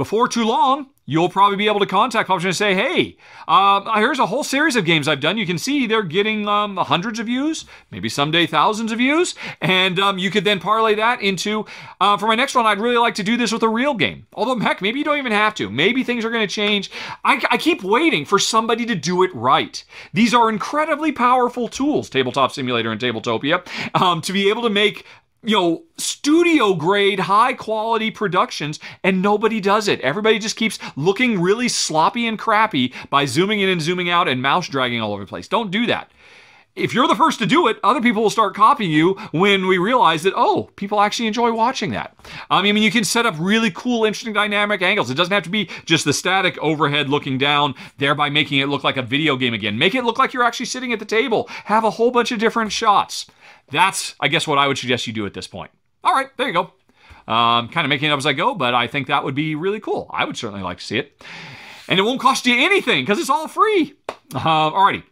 before 0.00 0.28
too 0.28 0.46
long, 0.46 0.86
you'll 1.04 1.28
probably 1.28 1.58
be 1.58 1.66
able 1.66 1.80
to 1.80 1.84
contact 1.84 2.26
publishers 2.26 2.58
and 2.60 2.68
say, 2.68 2.74
hey, 2.74 3.18
uh, 3.48 3.98
here's 3.98 4.18
a 4.18 4.24
whole 4.24 4.42
series 4.42 4.76
of 4.76 4.84
games 4.86 5.08
I've 5.08 5.20
done. 5.20 5.36
You 5.36 5.44
can 5.44 5.58
see 5.58 5.86
they're 5.86 6.02
getting 6.02 6.48
um, 6.48 6.78
hundreds 6.78 7.18
of 7.18 7.26
views, 7.26 7.66
maybe 7.90 8.08
someday 8.08 8.46
thousands 8.46 8.92
of 8.92 8.98
views. 8.98 9.34
And 9.60 9.98
um, 9.98 10.16
you 10.16 10.30
could 10.30 10.44
then 10.44 10.58
parlay 10.58 10.94
that 10.94 11.20
into, 11.20 11.66
uh, 12.00 12.16
for 12.16 12.28
my 12.28 12.34
next 12.34 12.54
one, 12.54 12.64
I'd 12.64 12.80
really 12.80 12.96
like 12.96 13.16
to 13.16 13.22
do 13.22 13.36
this 13.36 13.52
with 13.52 13.62
a 13.62 13.68
real 13.68 13.92
game. 13.92 14.26
Although, 14.32 14.58
heck, 14.60 14.80
maybe 14.80 15.00
you 15.00 15.04
don't 15.04 15.18
even 15.18 15.32
have 15.32 15.54
to. 15.56 15.68
Maybe 15.68 16.02
things 16.02 16.24
are 16.24 16.30
going 16.30 16.48
to 16.48 16.54
change. 16.54 16.90
I, 17.24 17.44
I 17.50 17.58
keep 17.58 17.82
waiting 17.82 18.24
for 18.24 18.38
somebody 18.38 18.86
to 18.86 18.94
do 18.94 19.22
it 19.22 19.34
right. 19.34 19.84
These 20.14 20.32
are 20.32 20.48
incredibly 20.48 21.12
powerful 21.12 21.68
tools, 21.68 22.08
Tabletop 22.08 22.52
Simulator 22.52 22.90
and 22.90 23.00
Tabletopia, 23.00 23.66
um, 24.00 24.22
to 24.22 24.32
be 24.32 24.48
able 24.48 24.62
to 24.62 24.70
make 24.70 25.04
you 25.42 25.56
know, 25.56 25.82
studio 25.96 26.74
grade, 26.74 27.20
high 27.20 27.54
quality 27.54 28.10
productions, 28.10 28.78
and 29.02 29.22
nobody 29.22 29.60
does 29.60 29.88
it. 29.88 30.00
Everybody 30.00 30.38
just 30.38 30.56
keeps 30.56 30.78
looking 30.96 31.40
really 31.40 31.68
sloppy 31.68 32.26
and 32.26 32.38
crappy 32.38 32.92
by 33.08 33.24
zooming 33.24 33.60
in 33.60 33.68
and 33.68 33.80
zooming 33.80 34.10
out 34.10 34.28
and 34.28 34.42
mouse 34.42 34.68
dragging 34.68 35.00
all 35.00 35.12
over 35.12 35.24
the 35.24 35.28
place. 35.28 35.48
Don't 35.48 35.70
do 35.70 35.86
that. 35.86 36.10
If 36.76 36.94
you're 36.94 37.08
the 37.08 37.16
first 37.16 37.40
to 37.40 37.46
do 37.46 37.66
it, 37.66 37.78
other 37.82 38.00
people 38.00 38.22
will 38.22 38.30
start 38.30 38.54
copying 38.54 38.92
you 38.92 39.14
when 39.32 39.66
we 39.66 39.76
realize 39.76 40.22
that, 40.22 40.34
oh, 40.36 40.70
people 40.76 41.00
actually 41.00 41.26
enjoy 41.26 41.52
watching 41.52 41.90
that. 41.90 42.14
I 42.48 42.62
mean, 42.62 42.76
you 42.76 42.92
can 42.92 43.02
set 43.02 43.26
up 43.26 43.34
really 43.40 43.72
cool, 43.72 44.04
interesting 44.04 44.32
dynamic 44.32 44.80
angles. 44.80 45.10
It 45.10 45.16
doesn't 45.16 45.32
have 45.32 45.42
to 45.42 45.50
be 45.50 45.68
just 45.84 46.04
the 46.04 46.12
static 46.12 46.56
overhead 46.58 47.08
looking 47.08 47.38
down, 47.38 47.74
thereby 47.98 48.30
making 48.30 48.60
it 48.60 48.68
look 48.68 48.84
like 48.84 48.96
a 48.96 49.02
video 49.02 49.36
game 49.36 49.52
again. 49.52 49.78
Make 49.78 49.96
it 49.96 50.04
look 50.04 50.18
like 50.18 50.32
you're 50.32 50.44
actually 50.44 50.66
sitting 50.66 50.92
at 50.92 51.00
the 51.00 51.04
table. 51.04 51.48
Have 51.64 51.82
a 51.82 51.90
whole 51.90 52.12
bunch 52.12 52.30
of 52.30 52.38
different 52.38 52.70
shots. 52.70 53.26
That's, 53.70 54.14
I 54.20 54.28
guess, 54.28 54.46
what 54.46 54.58
I 54.58 54.66
would 54.66 54.78
suggest 54.78 55.06
you 55.06 55.12
do 55.12 55.26
at 55.26 55.34
this 55.34 55.46
point. 55.46 55.70
All 56.02 56.12
right, 56.12 56.28
there 56.36 56.46
you 56.46 56.52
go. 56.52 56.72
Um, 57.32 57.68
kind 57.68 57.84
of 57.84 57.88
making 57.88 58.08
it 58.08 58.12
up 58.12 58.18
as 58.18 58.26
I 58.26 58.32
go, 58.32 58.54
but 58.54 58.74
I 58.74 58.86
think 58.86 59.06
that 59.06 59.22
would 59.24 59.34
be 59.34 59.54
really 59.54 59.80
cool. 59.80 60.10
I 60.12 60.24
would 60.24 60.36
certainly 60.36 60.62
like 60.62 60.78
to 60.78 60.84
see 60.84 60.98
it. 60.98 61.22
And 61.88 61.98
it 61.98 62.02
won't 62.02 62.20
cost 62.20 62.46
you 62.46 62.54
anything 62.54 63.02
because 63.02 63.18
it's 63.18 63.30
all 63.30 63.48
free. 63.48 63.94
Uh, 64.34 64.70
alrighty. 64.70 65.02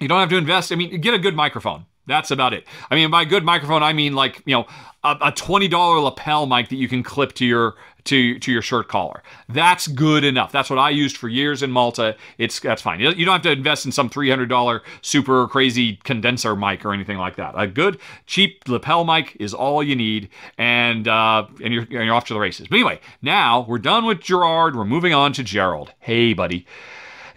You 0.00 0.08
don't 0.08 0.20
have 0.20 0.30
to 0.30 0.36
invest. 0.36 0.72
I 0.72 0.76
mean, 0.76 1.00
get 1.00 1.14
a 1.14 1.18
good 1.18 1.36
microphone. 1.36 1.86
That's 2.10 2.30
about 2.30 2.52
it. 2.52 2.66
I 2.90 2.96
mean, 2.96 3.10
by 3.10 3.24
good 3.24 3.44
microphone, 3.44 3.82
I 3.82 3.92
mean 3.92 4.14
like 4.14 4.42
you 4.44 4.54
know 4.56 4.66
a, 5.04 5.16
a 5.22 5.32
twenty 5.32 5.68
dollar 5.68 6.00
lapel 6.00 6.46
mic 6.46 6.68
that 6.68 6.76
you 6.76 6.88
can 6.88 7.02
clip 7.02 7.32
to 7.34 7.46
your 7.46 7.76
to 8.04 8.38
to 8.38 8.52
your 8.52 8.62
shirt 8.62 8.88
collar. 8.88 9.22
That's 9.48 9.86
good 9.86 10.24
enough. 10.24 10.52
That's 10.52 10.70
what 10.70 10.78
I 10.78 10.90
used 10.90 11.16
for 11.16 11.28
years 11.28 11.62
in 11.62 11.70
Malta. 11.70 12.16
It's 12.38 12.58
that's 12.60 12.82
fine. 12.82 13.00
You 13.00 13.24
don't 13.24 13.32
have 13.32 13.42
to 13.42 13.52
invest 13.52 13.86
in 13.86 13.92
some 13.92 14.08
three 14.08 14.28
hundred 14.28 14.48
dollar 14.48 14.82
super 15.02 15.46
crazy 15.48 15.96
condenser 16.04 16.56
mic 16.56 16.84
or 16.84 16.92
anything 16.92 17.18
like 17.18 17.36
that. 17.36 17.54
A 17.56 17.66
good 17.66 18.00
cheap 18.26 18.68
lapel 18.68 19.04
mic 19.04 19.36
is 19.38 19.54
all 19.54 19.82
you 19.82 19.96
need, 19.96 20.28
and 20.58 21.06
uh, 21.06 21.46
and 21.62 21.72
you're 21.72 21.82
and 21.82 21.92
you're 21.92 22.14
off 22.14 22.26
to 22.26 22.34
the 22.34 22.40
races. 22.40 22.68
But 22.68 22.76
anyway, 22.76 23.00
now 23.22 23.64
we're 23.68 23.78
done 23.78 24.04
with 24.04 24.20
Gerard. 24.20 24.76
We're 24.76 24.84
moving 24.84 25.14
on 25.14 25.32
to 25.34 25.42
Gerald. 25.42 25.92
Hey, 26.00 26.32
buddy. 26.32 26.66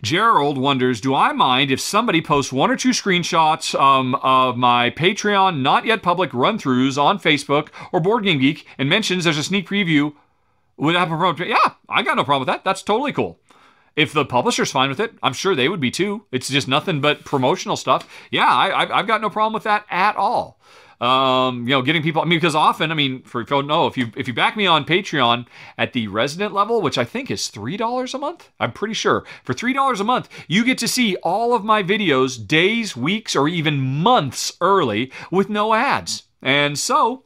Gerald 0.04 0.58
wonders, 0.58 1.00
do 1.00 1.16
I 1.16 1.32
mind 1.32 1.72
if 1.72 1.80
somebody 1.80 2.22
posts 2.22 2.52
one 2.52 2.70
or 2.70 2.76
two 2.76 2.90
screenshots 2.90 3.74
um, 3.80 4.16
of 4.16 4.58
my 4.58 4.90
Patreon 4.90 5.62
not 5.62 5.86
yet 5.86 6.04
public 6.04 6.34
run 6.34 6.60
throughs 6.60 7.02
on 7.02 7.18
Facebook 7.18 7.70
or 7.94 8.02
Board 8.02 8.26
Game 8.26 8.40
Geek 8.40 8.68
and 8.78 8.90
mentions 8.90 9.24
there's 9.24 9.38
a 9.38 9.44
sneak 9.44 9.66
preview? 9.66 10.14
Would 10.76 10.98
I 10.98 11.00
have 11.00 11.12
a 11.12 11.16
problem? 11.16 11.48
Yeah, 11.48 11.76
I 11.88 12.04
got 12.04 12.18
no 12.18 12.26
problem 12.26 12.42
with 12.42 12.48
that. 12.48 12.66
That's 12.66 12.84
totally 12.84 13.14
cool. 13.14 13.40
If 13.96 14.12
the 14.12 14.26
publisher's 14.26 14.72
fine 14.72 14.90
with 14.90 15.00
it, 15.00 15.14
I'm 15.24 15.32
sure 15.32 15.56
they 15.56 15.70
would 15.70 15.80
be 15.80 15.92
too. 15.92 16.26
It's 16.34 16.50
just 16.50 16.68
nothing 16.68 17.00
but 17.00 17.24
promotional 17.24 17.78
stuff. 17.78 18.06
Yeah, 18.30 18.46
I, 18.46 18.98
have 18.98 19.08
got 19.08 19.22
no 19.22 19.30
problem 19.30 19.54
with 19.54 19.64
that 19.64 19.86
at 19.90 20.18
all 20.18 20.60
um, 21.04 21.68
you 21.68 21.72
know, 21.72 21.82
getting 21.82 22.02
people. 22.02 22.22
I 22.22 22.26
mean, 22.26 22.40
because 22.40 22.56
often, 22.56 22.90
I 22.90 22.94
mean, 22.94 23.24
for 23.24 23.42
if 23.42 23.50
you 23.50 23.58
don't 23.58 23.68
know, 23.68 23.88
if 23.88 23.98
you 23.98 24.12
if 24.16 24.28
you 24.28 24.34
back 24.34 24.56
me 24.56 24.66
on 24.66 24.86
Patreon 24.86 25.46
at 25.78 25.92
the 25.92 26.08
resident 26.08 26.54
level, 26.54 26.82
which 26.82 26.98
I 26.98 27.04
think 27.04 27.30
is 27.30 27.50
three 27.50 27.76
dollars 27.76 28.14
a 28.14 28.18
month, 28.18 28.50
I'm 28.60 28.72
pretty 28.72 28.94
sure 28.94 29.26
for 29.44 29.54
three 29.54 29.74
dollars 29.74 30.00
a 30.00 30.06
month, 30.06 30.30
you 30.48 30.64
get 30.64 30.78
to 30.78 30.88
see 30.88 31.18
all 31.18 31.54
of 31.54 31.66
my 31.66 31.84
videos 31.84 32.48
days, 32.48 32.96
weeks, 32.96 33.36
or 33.36 33.50
even 33.50 33.80
months 33.80 34.54
early 34.62 35.12
with 35.30 35.50
no 35.50 35.74
ads. 35.74 36.24
And 36.42 36.80
so, 36.80 37.26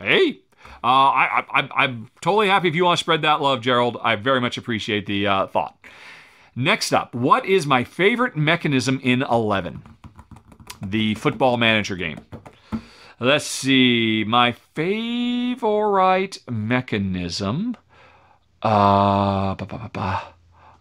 hey, 0.00 0.42
uh, 0.84 0.86
I, 0.86 1.68
I, 1.74 1.84
am 1.84 2.10
totally 2.20 2.48
happy 2.48 2.68
if 2.68 2.76
you 2.76 2.84
want 2.84 2.98
to 2.98 3.02
spread 3.02 3.22
that 3.22 3.40
love, 3.40 3.60
Gerald. 3.60 3.96
I 4.02 4.14
very 4.14 4.40
much 4.40 4.56
appreciate 4.56 5.06
the 5.06 5.26
uh, 5.26 5.46
thought. 5.48 5.76
Next 6.54 6.92
up, 6.92 7.14
what 7.14 7.44
is 7.44 7.66
my 7.66 7.82
favorite 7.82 8.36
mechanism 8.36 9.00
in 9.02 9.22
11? 9.22 9.82
the 10.82 11.14
football 11.14 11.56
manager 11.56 11.96
game. 11.96 12.18
Let's 13.18 13.46
see. 13.46 14.24
My 14.26 14.52
favorite 14.52 16.40
mechanism. 16.50 17.76
Uh, 18.62 19.54
bah, 19.54 19.66
bah, 19.66 19.88
bah, 19.90 20.22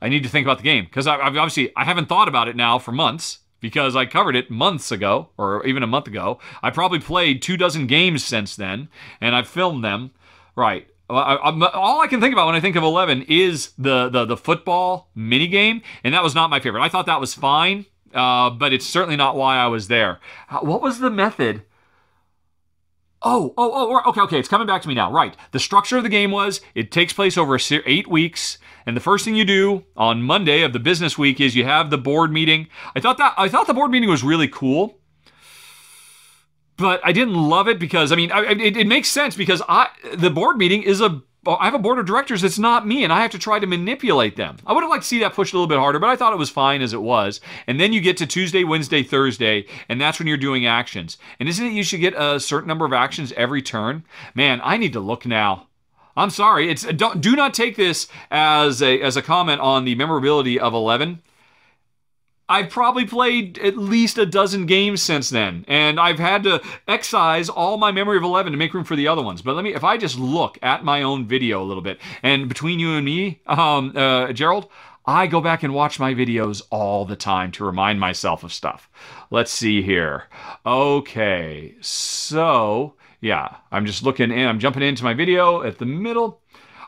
I 0.02 0.10
need 0.10 0.24
to 0.24 0.30
think 0.30 0.46
about 0.46 0.58
the 0.58 0.64
game 0.64 0.84
because 0.86 1.08
I, 1.08 1.16
I've 1.16 1.38
obviously 1.38 1.72
I 1.78 1.86
haven't 1.86 2.10
thought 2.10 2.28
about 2.28 2.48
it 2.48 2.56
now 2.56 2.78
for 2.78 2.92
months 2.92 3.40
because 3.62 3.96
I 3.96 4.06
covered 4.06 4.36
it 4.36 4.52
months 4.52 4.92
ago 4.92 5.30
or 5.38 5.66
even 5.66 5.82
a 5.82 5.88
month 5.88 6.08
ago. 6.08 6.40
I 6.62 6.72
probably 6.72 7.00
played 7.00 7.42
two 7.42 7.56
dozen 7.56 7.88
games 7.88 8.24
since 8.24 8.56
then, 8.56 8.90
and 9.22 9.34
I've 9.34 9.48
filmed 9.48 9.84
them. 9.84 10.12
Right. 10.56 10.88
All 11.10 12.02
I 12.02 12.08
can 12.08 12.20
think 12.20 12.34
about 12.34 12.48
when 12.48 12.56
I 12.56 12.60
think 12.60 12.76
of 12.76 12.84
11 12.84 13.24
is 13.30 13.72
the, 13.78 14.10
the, 14.10 14.26
the 14.26 14.38
football 14.38 15.10
mini 15.16 15.48
game, 15.48 15.82
and 16.04 16.14
that 16.14 16.24
was 16.24 16.36
not 16.36 16.50
my 16.50 16.60
favorite. 16.60 16.82
I 16.82 16.90
thought 16.90 17.06
that 17.06 17.20
was 17.22 17.34
fine, 17.34 17.86
uh, 18.14 18.50
but 18.50 18.74
it's 18.74 18.86
certainly 18.86 19.16
not 19.16 19.36
why 19.36 19.58
I 19.58 19.68
was 19.68 19.88
there. 19.88 20.20
What 20.62 20.82
was 20.82 21.00
the 21.00 21.12
method? 21.12 21.62
Oh, 23.28 23.56
oh, 23.58 23.72
oh, 24.06 24.10
okay, 24.12 24.22
okay. 24.22 24.40
It's 24.40 24.48
coming 24.48 24.68
back 24.68 24.84
to 24.84 24.88
me 24.88 24.94
now. 24.94 25.12
Right. 25.12 25.36
The 25.52 25.60
structure 25.60 25.98
of 25.98 26.04
the 26.04 26.10
game 26.10 26.30
was 26.30 26.62
it 26.76 26.92
takes 26.92 27.12
place 27.12 27.40
over 27.40 27.58
eight 27.72 28.08
weeks, 28.08 28.60
and 28.86 28.96
the 28.96 29.02
first 29.02 29.26
thing 29.26 29.36
you 29.36 29.46
do 29.46 29.84
on 29.98 30.22
Monday 30.22 30.62
of 30.62 30.74
the 30.74 30.80
business 30.80 31.18
week 31.18 31.42
is 31.42 31.56
you 31.56 31.64
have 31.64 31.90
the 31.90 31.98
board 31.98 32.32
meeting. 32.32 32.68
I 32.96 33.00
thought 33.00 33.18
that 33.18 33.34
I 33.36 33.50
thought 33.50 33.66
the 33.66 33.74
board 33.74 33.90
meeting 33.90 34.10
was 34.10 34.24
really 34.24 34.48
cool 34.48 35.00
but 36.78 37.00
I 37.04 37.12
didn't 37.12 37.36
love 37.36 37.68
it 37.68 37.80
because 37.80 38.12
I 38.12 38.16
mean 38.16 38.32
I, 38.32 38.42
it, 38.52 38.78
it, 38.78 38.88
makes 38.88 39.10
sense 39.10 39.36
because 39.36 39.62
I 39.68 39.88
the 40.14 40.30
board 40.30 40.58
meeting 40.58 40.84
is 40.84 41.02
a 41.02 41.22
I 41.48 41.66
have 41.66 41.74
a 41.74 41.80
board 41.80 42.00
of 42.00 42.06
directors 42.06 42.42
that's 42.42 42.60
not 42.60 42.88
me 42.88 43.04
and 43.04 43.14
I 43.14 43.22
have 43.22 43.32
to 43.32 43.40
try 43.40 43.60
to 43.60 43.68
manipulate 43.68 44.36
them. 44.36 44.58
I 44.66 44.74
would 44.74 44.82
have 44.82 44.90
liked 44.90 45.04
to 45.04 45.08
see 45.08 45.20
that 45.20 45.34
pushed 45.34 45.54
a 45.54 45.58
little 45.58 45.68
bit 45.68 45.78
harder, 45.78 46.00
but 46.00 46.10
I 46.10 46.16
thought 46.16 46.34
it 46.34 46.40
was 46.40 46.50
fine 46.50 46.82
as 46.82 46.94
it 46.94 47.02
was. 47.02 47.42
And 47.68 47.80
then 47.80 47.94
you 47.94 48.02
get 48.02 48.18
to 48.18 48.28
Tuesday, 48.28 48.64
Wednesday, 48.64 49.04
Thursday, 49.04 49.66
and 49.88 50.02
that's 50.02 50.20
when 50.20 50.28
you're 50.28 50.38
doing 50.38 50.66
actions. 50.66 51.18
And 51.40 51.48
isn't 51.48 51.66
it 51.66 51.74
you 51.74 51.84
should 51.84 52.02
get 52.02 52.14
a 52.16 52.40
certain 52.40 52.68
number 52.68 52.86
of 52.86 52.94
actions 52.94 53.34
every 53.34 53.62
turn? 53.62 54.04
Man, 54.34 54.60
I 54.64 54.78
need 54.78 54.94
to 54.94 55.00
look 55.00 55.26
now. 55.26 55.68
I'm 56.18 56.30
sorry. 56.30 56.72
It's 56.72 56.84
don't 56.84 57.20
do 57.20 57.36
not 57.36 57.54
take 57.54 57.76
this 57.76 58.08
as 58.32 58.82
a 58.82 59.02
as 59.02 59.18
a 59.18 59.22
comment 59.22 59.60
on 59.60 59.84
the 59.84 59.96
memorability 59.96 60.60
of 60.60 60.74
11. 60.74 61.22
I've 62.48 62.70
probably 62.70 63.06
played 63.06 63.58
at 63.58 63.76
least 63.76 64.20
a 64.20 64.26
dozen 64.26 64.68
games 64.68 65.02
since 65.02 65.30
then, 65.32 65.66
and 65.68 66.00
I've 66.00 66.20
had 66.20 66.44
to 66.44 66.62
excise 66.88 67.50
all 67.50 67.78
my 67.78 67.92
memory 67.92 68.18
of 68.18 68.24
11 68.24 68.52
to 68.52 68.58
make 68.58 68.74
room 68.74 68.84
for 68.84 68.96
the 68.96 69.08
other 69.08 69.24
ones. 69.24 69.42
But 69.42 69.56
let 69.56 69.64
me, 69.64 69.74
if 69.74 69.84
I 69.84 69.98
just 69.98 70.20
look 70.20 70.60
at 70.62 70.84
my 70.84 71.02
own 71.02 71.28
video 71.28 71.64
a 71.64 71.66
little 71.66 71.82
bit, 71.82 72.00
and 72.22 72.48
between 72.48 72.78
you 72.80 72.92
and 72.92 73.06
me, 73.06 73.42
um, 73.48 73.94
uh, 73.96 74.32
Gerald, 74.32 74.70
I 75.08 75.26
go 75.26 75.42
back 75.42 75.64
and 75.64 75.74
watch 75.74 76.00
my 76.00 76.14
videos 76.14 76.62
all 76.70 77.06
the 77.06 77.16
time 77.16 77.52
to 77.54 77.66
remind 77.66 78.00
myself 78.00 78.44
of 78.44 78.54
stuff. 78.54 78.90
Let's 79.32 79.52
see 79.52 79.82
here. 79.82 80.26
Okay, 80.66 81.76
so 81.82 82.94
yeah, 83.22 83.58
I'm 83.72 83.88
just 83.88 84.04
looking 84.04 84.32
in, 84.32 84.48
I'm 84.48 84.60
jumping 84.60 84.84
into 84.84 85.04
my 85.04 85.16
video 85.16 85.64
at 85.64 85.80
the 85.80 85.86
middle. 85.86 86.42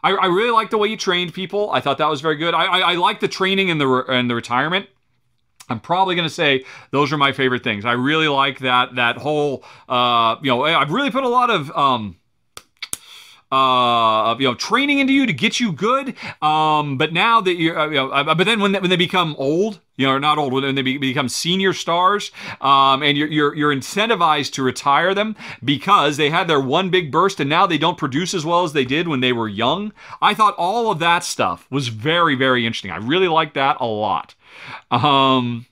I, 0.03 0.11
I 0.11 0.25
really 0.27 0.51
like 0.51 0.69
the 0.69 0.77
way 0.77 0.87
you 0.87 0.97
trained 0.97 1.33
people. 1.33 1.71
I 1.71 1.79
thought 1.79 1.97
that 1.97 2.09
was 2.09 2.21
very 2.21 2.35
good. 2.35 2.53
I, 2.53 2.65
I, 2.65 2.79
I 2.91 2.95
like 2.95 3.19
the 3.19 3.27
training 3.27 3.71
and 3.71 3.81
the, 3.81 3.87
re- 3.87 4.03
and 4.07 4.29
the 4.29 4.35
retirement. 4.35 4.87
I'm 5.69 5.79
probably 5.79 6.15
going 6.15 6.27
to 6.27 6.33
say 6.33 6.63
those 6.91 7.11
are 7.11 7.17
my 7.17 7.31
favorite 7.31 7.63
things. 7.63 7.85
I 7.85 7.93
really 7.93 8.27
like 8.27 8.59
that 8.59 8.95
that 8.95 9.17
whole 9.17 9.63
uh, 9.89 10.37
you 10.41 10.49
know 10.49 10.63
I've 10.63 10.91
really 10.91 11.11
put 11.11 11.23
a 11.23 11.29
lot 11.29 11.49
of 11.49 11.71
um, 11.71 12.17
uh, 13.51 14.35
you 14.39 14.45
know, 14.45 14.55
training 14.55 14.99
into 14.99 15.13
you 15.13 15.25
to 15.25 15.33
get 15.33 15.59
you 15.59 15.71
good. 15.71 16.15
Um, 16.41 16.97
but 16.97 17.13
now 17.13 17.39
that 17.41 17.55
you're, 17.55 17.77
uh, 17.79 17.87
you 17.87 17.95
know, 17.95 18.09
uh, 18.09 18.35
but 18.35 18.45
then 18.45 18.59
when 18.59 18.73
they, 18.73 18.79
when 18.79 18.89
they 18.89 18.97
become 18.97 19.35
old, 19.37 19.79
you 19.95 20.05
know, 20.05 20.17
not 20.17 20.37
old, 20.37 20.53
when 20.53 20.75
they 20.75 20.81
be, 20.81 20.97
become 20.97 21.29
senior 21.29 21.73
stars, 21.73 22.31
um, 22.61 23.01
and 23.01 23.17
you're, 23.17 23.29
you're 23.29 23.55
you're 23.55 23.75
incentivized 23.75 24.51
to 24.53 24.63
retire 24.63 25.13
them 25.13 25.35
because 25.63 26.17
they 26.17 26.29
had 26.29 26.47
their 26.47 26.59
one 26.59 26.89
big 26.89 27.11
burst, 27.11 27.39
and 27.39 27.49
now 27.49 27.65
they 27.65 27.77
don't 27.77 27.97
produce 27.97 28.33
as 28.33 28.45
well 28.45 28.63
as 28.63 28.73
they 28.73 28.85
did 28.85 29.07
when 29.07 29.21
they 29.21 29.33
were 29.33 29.47
young. 29.47 29.93
I 30.21 30.33
thought 30.33 30.55
all 30.57 30.91
of 30.91 30.99
that 30.99 31.23
stuff 31.23 31.67
was 31.71 31.87
very 31.87 32.35
very 32.35 32.65
interesting. 32.65 32.91
I 32.91 32.97
really 32.97 33.27
liked 33.27 33.53
that 33.53 33.77
a 33.79 33.87
lot. 33.87 34.35
Um, 34.91 35.65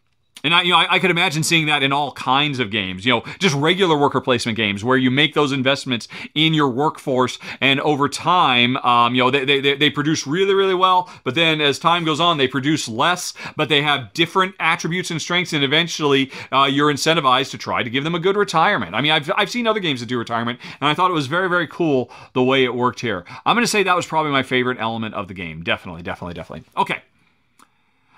and 0.46 0.54
I, 0.54 0.62
you 0.62 0.70
know, 0.70 0.78
I, 0.78 0.96
I, 0.96 1.00
could 1.00 1.10
imagine 1.10 1.42
seeing 1.42 1.66
that 1.66 1.82
in 1.82 1.92
all 1.92 2.12
kinds 2.12 2.60
of 2.60 2.70
games, 2.70 3.04
you 3.04 3.12
know, 3.12 3.24
just 3.40 3.56
regular 3.56 3.98
worker 3.98 4.22
placement 4.22 4.56
games 4.56 4.84
where 4.84 4.96
you 4.96 5.10
make 5.10 5.34
those 5.34 5.52
investments 5.52 6.08
in 6.36 6.54
your 6.54 6.70
workforce, 6.70 7.40
and 7.62 7.82
over 7.82 8.08
time, 8.08 8.78
um, 8.78 9.16
you 9.16 9.24
know, 9.24 9.32
they, 9.32 9.60
they, 9.60 9.76
they 9.76 9.90
produce 9.90 10.28
really, 10.28 10.54
really 10.54 10.76
well. 10.76 11.10
But 11.24 11.34
then 11.34 11.62
as 11.62 11.80
time 11.80 12.06
goes 12.06 12.20
on, 12.20 12.38
they 12.38 12.48
produce 12.48 12.88
less, 12.88 13.34
but 13.56 13.70
they 13.70 13.82
have 13.82 14.14
different 14.14 14.54
attributes 14.60 15.10
and 15.10 15.20
strengths, 15.20 15.52
and 15.52 15.64
eventually 15.64 16.32
uh, 16.52 16.70
you're 16.72 16.94
incentivized 16.94 17.50
to 17.52 17.58
try 17.58 17.82
to 17.82 17.90
give 17.90 18.04
them 18.04 18.14
a 18.14 18.20
good 18.20 18.38
retirement. 18.38 18.94
I 18.94 19.02
mean, 19.02 19.12
I've, 19.12 19.32
I've 19.36 19.50
seen 19.50 19.66
other 19.66 19.80
games 19.80 20.00
that 20.02 20.06
do 20.06 20.20
retirement, 20.20 20.60
and 20.80 20.88
I 20.88 20.94
thought 20.94 21.10
it 21.10 21.16
was 21.16 21.26
very, 21.26 21.50
very 21.50 21.68
cool 21.68 22.12
the 22.34 22.44
way 22.44 22.64
it 22.64 22.76
worked 22.76 23.00
here. 23.00 23.26
I'm 23.48 23.56
going 23.56 23.66
to 23.66 23.72
say 23.72 23.82
that 23.82 23.96
was 23.96 24.06
probably 24.06 24.32
my 24.32 24.44
favorite 24.44 24.78
element 24.80 25.16
of 25.16 25.28
the 25.28 25.34
game. 25.34 25.64
Definitely, 25.64 26.04
definitely, 26.04 26.36
definitely. 26.36 26.68
Okay. 26.78 27.02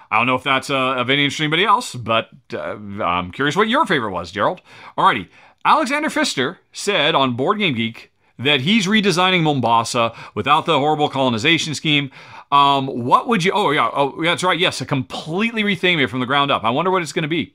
I 0.10 0.18
don't 0.18 0.28
know 0.28 0.36
if 0.36 0.44
that's 0.44 0.70
uh, 0.70 0.96
of 0.96 1.10
any 1.10 1.24
interest 1.24 1.38
to 1.38 1.44
anybody 1.44 1.66
else, 1.66 1.96
but 1.96 2.30
uh, 2.54 2.78
I'm 3.04 3.32
curious 3.32 3.56
what 3.56 3.68
your 3.68 3.86
favorite 3.86 4.12
was, 4.12 4.32
Gerald. 4.32 4.62
Alrighty. 4.98 5.28
Alexander 5.66 6.10
Pfister 6.10 6.60
said 6.72 7.14
on 7.14 7.36
Board 7.36 7.60
Game 7.60 7.76
Geek 7.76 8.12
that 8.40 8.62
he's 8.62 8.88
redesigning 8.88 9.42
Mombasa 9.42 10.14
without 10.34 10.66
the 10.66 10.80
horrible 10.80 11.10
colonization 11.10 11.76
scheme. 11.76 12.12
Um, 12.52 12.88
what 12.88 13.28
would 13.28 13.44
you? 13.44 13.52
Oh 13.54 13.72
yeah, 13.72 13.90
oh 13.92 14.24
that's 14.24 14.44
right. 14.44 14.58
Yes, 14.58 14.80
a 14.80 14.86
completely 14.86 15.64
retheming 15.64 16.04
it 16.04 16.08
from 16.08 16.22
the 16.22 16.26
ground 16.26 16.52
up. 16.52 16.64
I 16.64 16.70
wonder 16.70 16.92
what 16.92 17.02
it's 17.02 17.12
going 17.12 17.24
to 17.24 17.28
be. 17.28 17.54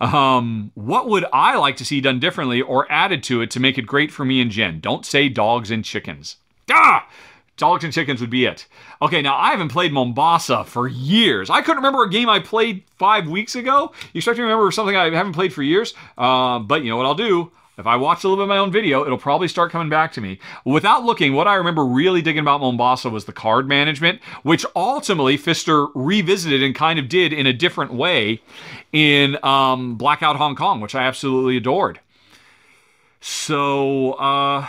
Um, 0.00 0.70
what 0.74 1.08
would 1.08 1.24
I 1.32 1.56
like 1.56 1.76
to 1.78 1.84
see 1.84 2.00
done 2.00 2.20
differently 2.20 2.62
or 2.62 2.90
added 2.90 3.24
to 3.24 3.40
it 3.40 3.50
to 3.52 3.60
make 3.60 3.78
it 3.78 3.86
great 3.86 4.12
for 4.12 4.24
me 4.24 4.40
and 4.40 4.50
Jen? 4.50 4.78
Don't 4.78 5.04
say 5.04 5.28
dogs 5.28 5.72
and 5.72 5.84
chickens. 5.84 6.36
Ah! 6.70 7.08
Dogs 7.58 7.84
and 7.84 7.92
chickens 7.92 8.20
would 8.20 8.30
be 8.30 8.46
it. 8.46 8.66
Okay, 9.02 9.20
now 9.20 9.36
I 9.36 9.50
haven't 9.50 9.68
played 9.68 9.92
Mombasa 9.92 10.64
for 10.64 10.88
years. 10.88 11.50
I 11.50 11.60
couldn't 11.60 11.78
remember 11.78 12.04
a 12.04 12.10
game 12.10 12.28
I 12.28 12.38
played 12.38 12.84
five 12.96 13.28
weeks 13.28 13.54
ago. 13.54 13.92
You 14.12 14.20
start 14.20 14.36
to 14.36 14.42
remember 14.42 14.70
something 14.70 14.96
I 14.96 15.10
haven't 15.10 15.34
played 15.34 15.52
for 15.52 15.62
years. 15.62 15.92
Uh, 16.16 16.60
but 16.60 16.82
you 16.82 16.90
know 16.90 16.96
what 16.96 17.06
I'll 17.06 17.14
do? 17.14 17.52
If 17.76 17.86
I 17.86 17.94
watch 17.94 18.24
a 18.24 18.28
little 18.28 18.44
bit 18.44 18.50
of 18.50 18.56
my 18.56 18.58
own 18.58 18.72
video, 18.72 19.04
it'll 19.04 19.18
probably 19.18 19.46
start 19.46 19.70
coming 19.70 19.88
back 19.88 20.10
to 20.12 20.20
me. 20.20 20.40
Without 20.64 21.04
looking, 21.04 21.34
what 21.34 21.46
I 21.46 21.54
remember 21.54 21.84
really 21.84 22.22
digging 22.22 22.40
about 22.40 22.60
Mombasa 22.60 23.08
was 23.08 23.24
the 23.24 23.32
card 23.32 23.68
management, 23.68 24.20
which 24.42 24.66
ultimately 24.74 25.36
Pfister 25.36 25.86
revisited 25.94 26.60
and 26.60 26.74
kind 26.74 26.98
of 26.98 27.08
did 27.08 27.32
in 27.32 27.46
a 27.46 27.52
different 27.52 27.94
way 27.94 28.42
in 28.92 29.38
um, 29.44 29.94
Blackout 29.94 30.36
Hong 30.36 30.56
Kong, 30.56 30.80
which 30.80 30.96
I 30.96 31.04
absolutely 31.04 31.56
adored. 31.56 32.00
So, 33.20 34.14
uh, 34.14 34.66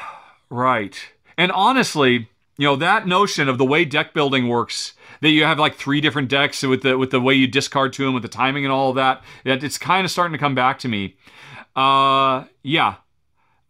right. 0.51 0.95
And 1.35 1.51
honestly, 1.51 2.29
you 2.59 2.65
know 2.65 2.75
that 2.75 3.07
notion 3.07 3.47
of 3.47 3.57
the 3.57 3.63
way 3.63 3.85
deck 3.85 4.13
building 4.13 4.49
works 4.49 4.93
that 5.21 5.29
you 5.29 5.45
have 5.45 5.57
like 5.57 5.75
three 5.75 6.01
different 6.01 6.27
decks 6.27 6.61
with 6.61 6.83
the 6.83 6.97
with 6.97 7.09
the 7.09 7.21
way 7.21 7.33
you 7.33 7.47
discard 7.47 7.93
to 7.93 8.03
them 8.03 8.13
with 8.13 8.21
the 8.21 8.29
timing 8.29 8.65
and 8.65 8.71
all 8.71 8.89
of 8.89 8.95
that 8.95 9.23
it's 9.45 9.77
kind 9.77 10.03
of 10.03 10.11
starting 10.11 10.33
to 10.33 10.37
come 10.37 10.53
back 10.53 10.77
to 10.79 10.89
me. 10.89 11.15
Uh 11.75 12.43
yeah. 12.61 12.95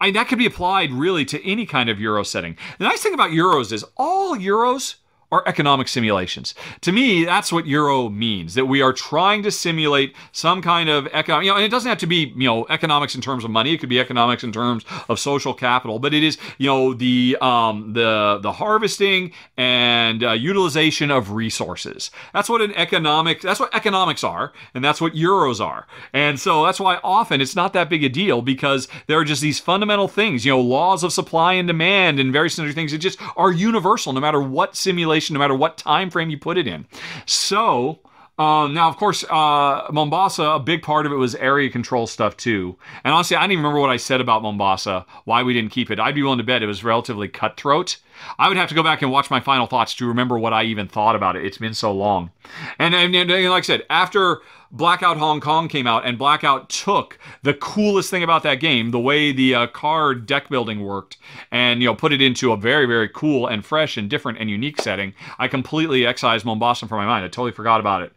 I 0.02 0.10
that 0.12 0.28
could 0.28 0.40
be 0.40 0.48
applied 0.48 0.92
really 0.92 1.24
to 1.26 1.48
any 1.48 1.68
kind 1.68 1.88
of 1.88 2.00
euro 2.00 2.24
setting. 2.24 2.58
The 2.80 2.86
nice 2.86 3.04
thing 3.04 3.14
about 3.14 3.30
euros 3.30 3.72
is 3.72 3.86
all 3.96 4.36
euros 4.36 4.96
are 5.32 5.44
economic 5.46 5.88
simulations. 5.88 6.56
To 6.82 6.92
me, 6.92 7.24
that's 7.24 7.52
what 7.52 7.68
Euro 7.68 8.10
means, 8.10 8.56
that 8.56 8.66
we 8.66 8.82
are 8.82 8.92
trying 8.92 9.44
to 9.44 9.52
simulate 9.52 10.16
some 10.32 10.62
kind 10.62 10.90
of 10.90 11.08
economic, 11.08 11.46
you 11.46 11.52
know, 11.52 11.58
and 11.58 11.66
it 11.66 11.70
doesn't 11.70 11.88
have 11.88 12.00
to 12.00 12.08
be, 12.08 12.34
you 12.36 12.48
know, 12.48 12.66
economics 12.70 13.14
in 13.14 13.22
terms 13.22 13.44
of 13.44 13.52
money, 13.52 13.74
it 13.74 13.78
could 13.78 13.90
be 13.90 14.00
economics 14.00 14.44
in 14.44 14.52
terms 14.52 14.86
of 15.08 15.20
social 15.20 15.54
capital, 15.54 16.00
but 16.00 16.14
it 16.14 16.24
is, 16.24 16.38
you 16.58 16.68
know, 16.68 16.94
the 16.94 17.38
um, 17.42 17.94
the 17.94 18.40
the 18.42 18.54
harvesting 18.54 19.32
and 19.56 20.24
uh, 20.24 20.32
utilization 20.32 21.12
of 21.12 21.32
resources. 21.32 22.10
That's 22.34 22.50
what 22.50 22.62
an 22.62 22.74
economic, 22.74 23.42
that's 23.42 23.60
what 23.60 23.74
economics 23.76 24.24
are, 24.24 24.52
and 24.74 24.84
that's 24.84 25.00
what 25.00 25.14
Euros 25.14 25.64
are. 25.64 25.86
And 26.12 26.40
so 26.40 26.66
that's 26.66 26.80
why 26.80 27.00
often 27.04 27.40
it's 27.40 27.56
not 27.56 27.74
that 27.74 27.90
big 27.90 28.04
a 28.04 28.10
deal 28.10 28.42
because 28.42 28.88
there 29.06 29.20
are 29.20 29.26
just 29.26 29.44
these 29.44 29.60
fundamental 29.60 30.08
things, 30.08 30.44
you 30.44 30.52
know, 30.52 30.62
laws 30.62 31.04
of 31.04 31.14
supply 31.14 31.54
and 31.54 31.68
demand 31.68 32.20
and 32.20 32.34
various 32.34 32.58
other 32.58 32.72
things 32.72 32.92
that 32.92 32.98
just 32.98 33.20
are 33.38 33.52
universal 33.52 34.12
no 34.12 34.20
matter 34.20 34.42
what 34.42 34.76
simulation 34.76 35.19
no 35.30 35.40
matter 35.40 35.56
what 35.56 35.78
time 35.78 36.10
frame 36.10 36.30
you 36.30 36.38
put 36.38 36.58
it 36.58 36.68
in. 36.68 36.86
So 37.26 38.00
um, 38.40 38.74
now, 38.74 38.88
of 38.88 38.96
course, 38.96 39.26
uh, 39.30 39.86
Mombasa, 39.92 40.44
a 40.44 40.60
big 40.62 40.82
part 40.82 41.06
of 41.06 41.12
it 41.12 41.18
was 41.18 41.36
area 41.36 41.70
control 41.70 42.08
stuff 42.08 42.38
too. 42.38 42.78
And 43.04 43.14
honestly, 43.14 43.36
I 43.36 43.42
don't 43.42 43.52
even 43.52 43.64
remember 43.66 43.82
what 43.82 43.90
I 43.90 43.98
said 43.98 44.22
about 44.22 44.42
Mombasa, 44.42 45.06
why 45.26 45.44
we 45.44 45.54
didn't 45.54 45.72
keep 45.72 45.92
it. 45.92 46.00
I'd 46.00 46.16
be 46.16 46.24
willing 46.24 46.38
to 46.38 46.44
bet 46.46 46.64
it 46.64 46.66
was 46.66 46.82
relatively 46.82 47.28
cutthroat. 47.28 47.98
I 48.38 48.48
would 48.48 48.56
have 48.56 48.70
to 48.70 48.76
go 48.76 48.84
back 48.84 49.02
and 49.02 49.12
watch 49.12 49.30
my 49.30 49.42
final 49.42 49.68
thoughts 49.68 49.94
to 49.96 50.08
remember 50.08 50.40
what 50.40 50.54
I 50.54 50.64
even 50.64 50.88
thought 50.88 51.18
about 51.18 51.36
it. 51.36 51.46
It's 51.46 51.58
been 51.58 51.74
so 51.74 51.92
long. 51.92 52.32
And, 52.80 52.96
and, 52.96 53.14
and 53.14 53.30
like 53.30 53.64
I 53.64 53.68
said, 53.68 53.84
after 53.90 54.40
Blackout 54.72 55.18
Hong 55.18 55.42
Kong 55.42 55.68
came 55.68 55.88
out, 55.88 56.06
and 56.06 56.18
Blackout 56.18 56.70
took 56.70 57.18
the 57.42 57.56
coolest 57.56 58.10
thing 58.10 58.22
about 58.22 58.44
that 58.44 58.60
game, 58.60 58.92
the 58.92 59.00
way 59.00 59.32
the 59.32 59.56
uh, 59.56 59.68
card 59.68 60.26
deck 60.26 60.50
building 60.50 60.82
worked, 60.82 61.18
and 61.52 61.82
you 61.82 61.88
know 61.88 61.96
put 61.96 62.14
it 62.14 62.22
into 62.22 62.52
a 62.52 62.58
very 62.58 62.86
very 62.86 63.10
cool 63.10 63.48
and 63.48 63.66
fresh 63.66 63.98
and 63.98 64.10
different 64.10 64.38
and 64.38 64.50
unique 64.50 64.80
setting. 64.82 65.14
I 65.40 65.48
completely 65.48 66.06
excised 66.06 66.46
Mombasa 66.46 66.88
from 66.88 67.00
my 67.00 67.06
mind. 67.06 67.26
I 67.26 67.30
totally 67.30 67.52
forgot 67.52 67.80
about 67.80 68.04
it. 68.04 68.14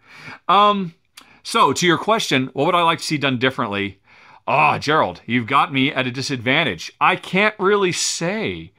Um, 0.48 0.94
so 1.42 1.72
to 1.72 1.86
your 1.86 1.98
question, 1.98 2.50
what 2.52 2.66
would 2.66 2.74
I 2.74 2.82
like 2.82 2.98
to 2.98 3.04
see 3.04 3.18
done 3.18 3.38
differently? 3.38 3.98
Ah, 4.46 4.74
oh, 4.74 4.78
Gerald, 4.78 5.22
you've 5.24 5.46
got 5.46 5.72
me 5.72 5.92
at 5.92 6.06
a 6.06 6.10
disadvantage. 6.10 6.92
I 7.00 7.16
can't 7.16 7.54
really 7.58 7.92
say. 7.92 8.72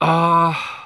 Uh 0.00 0.79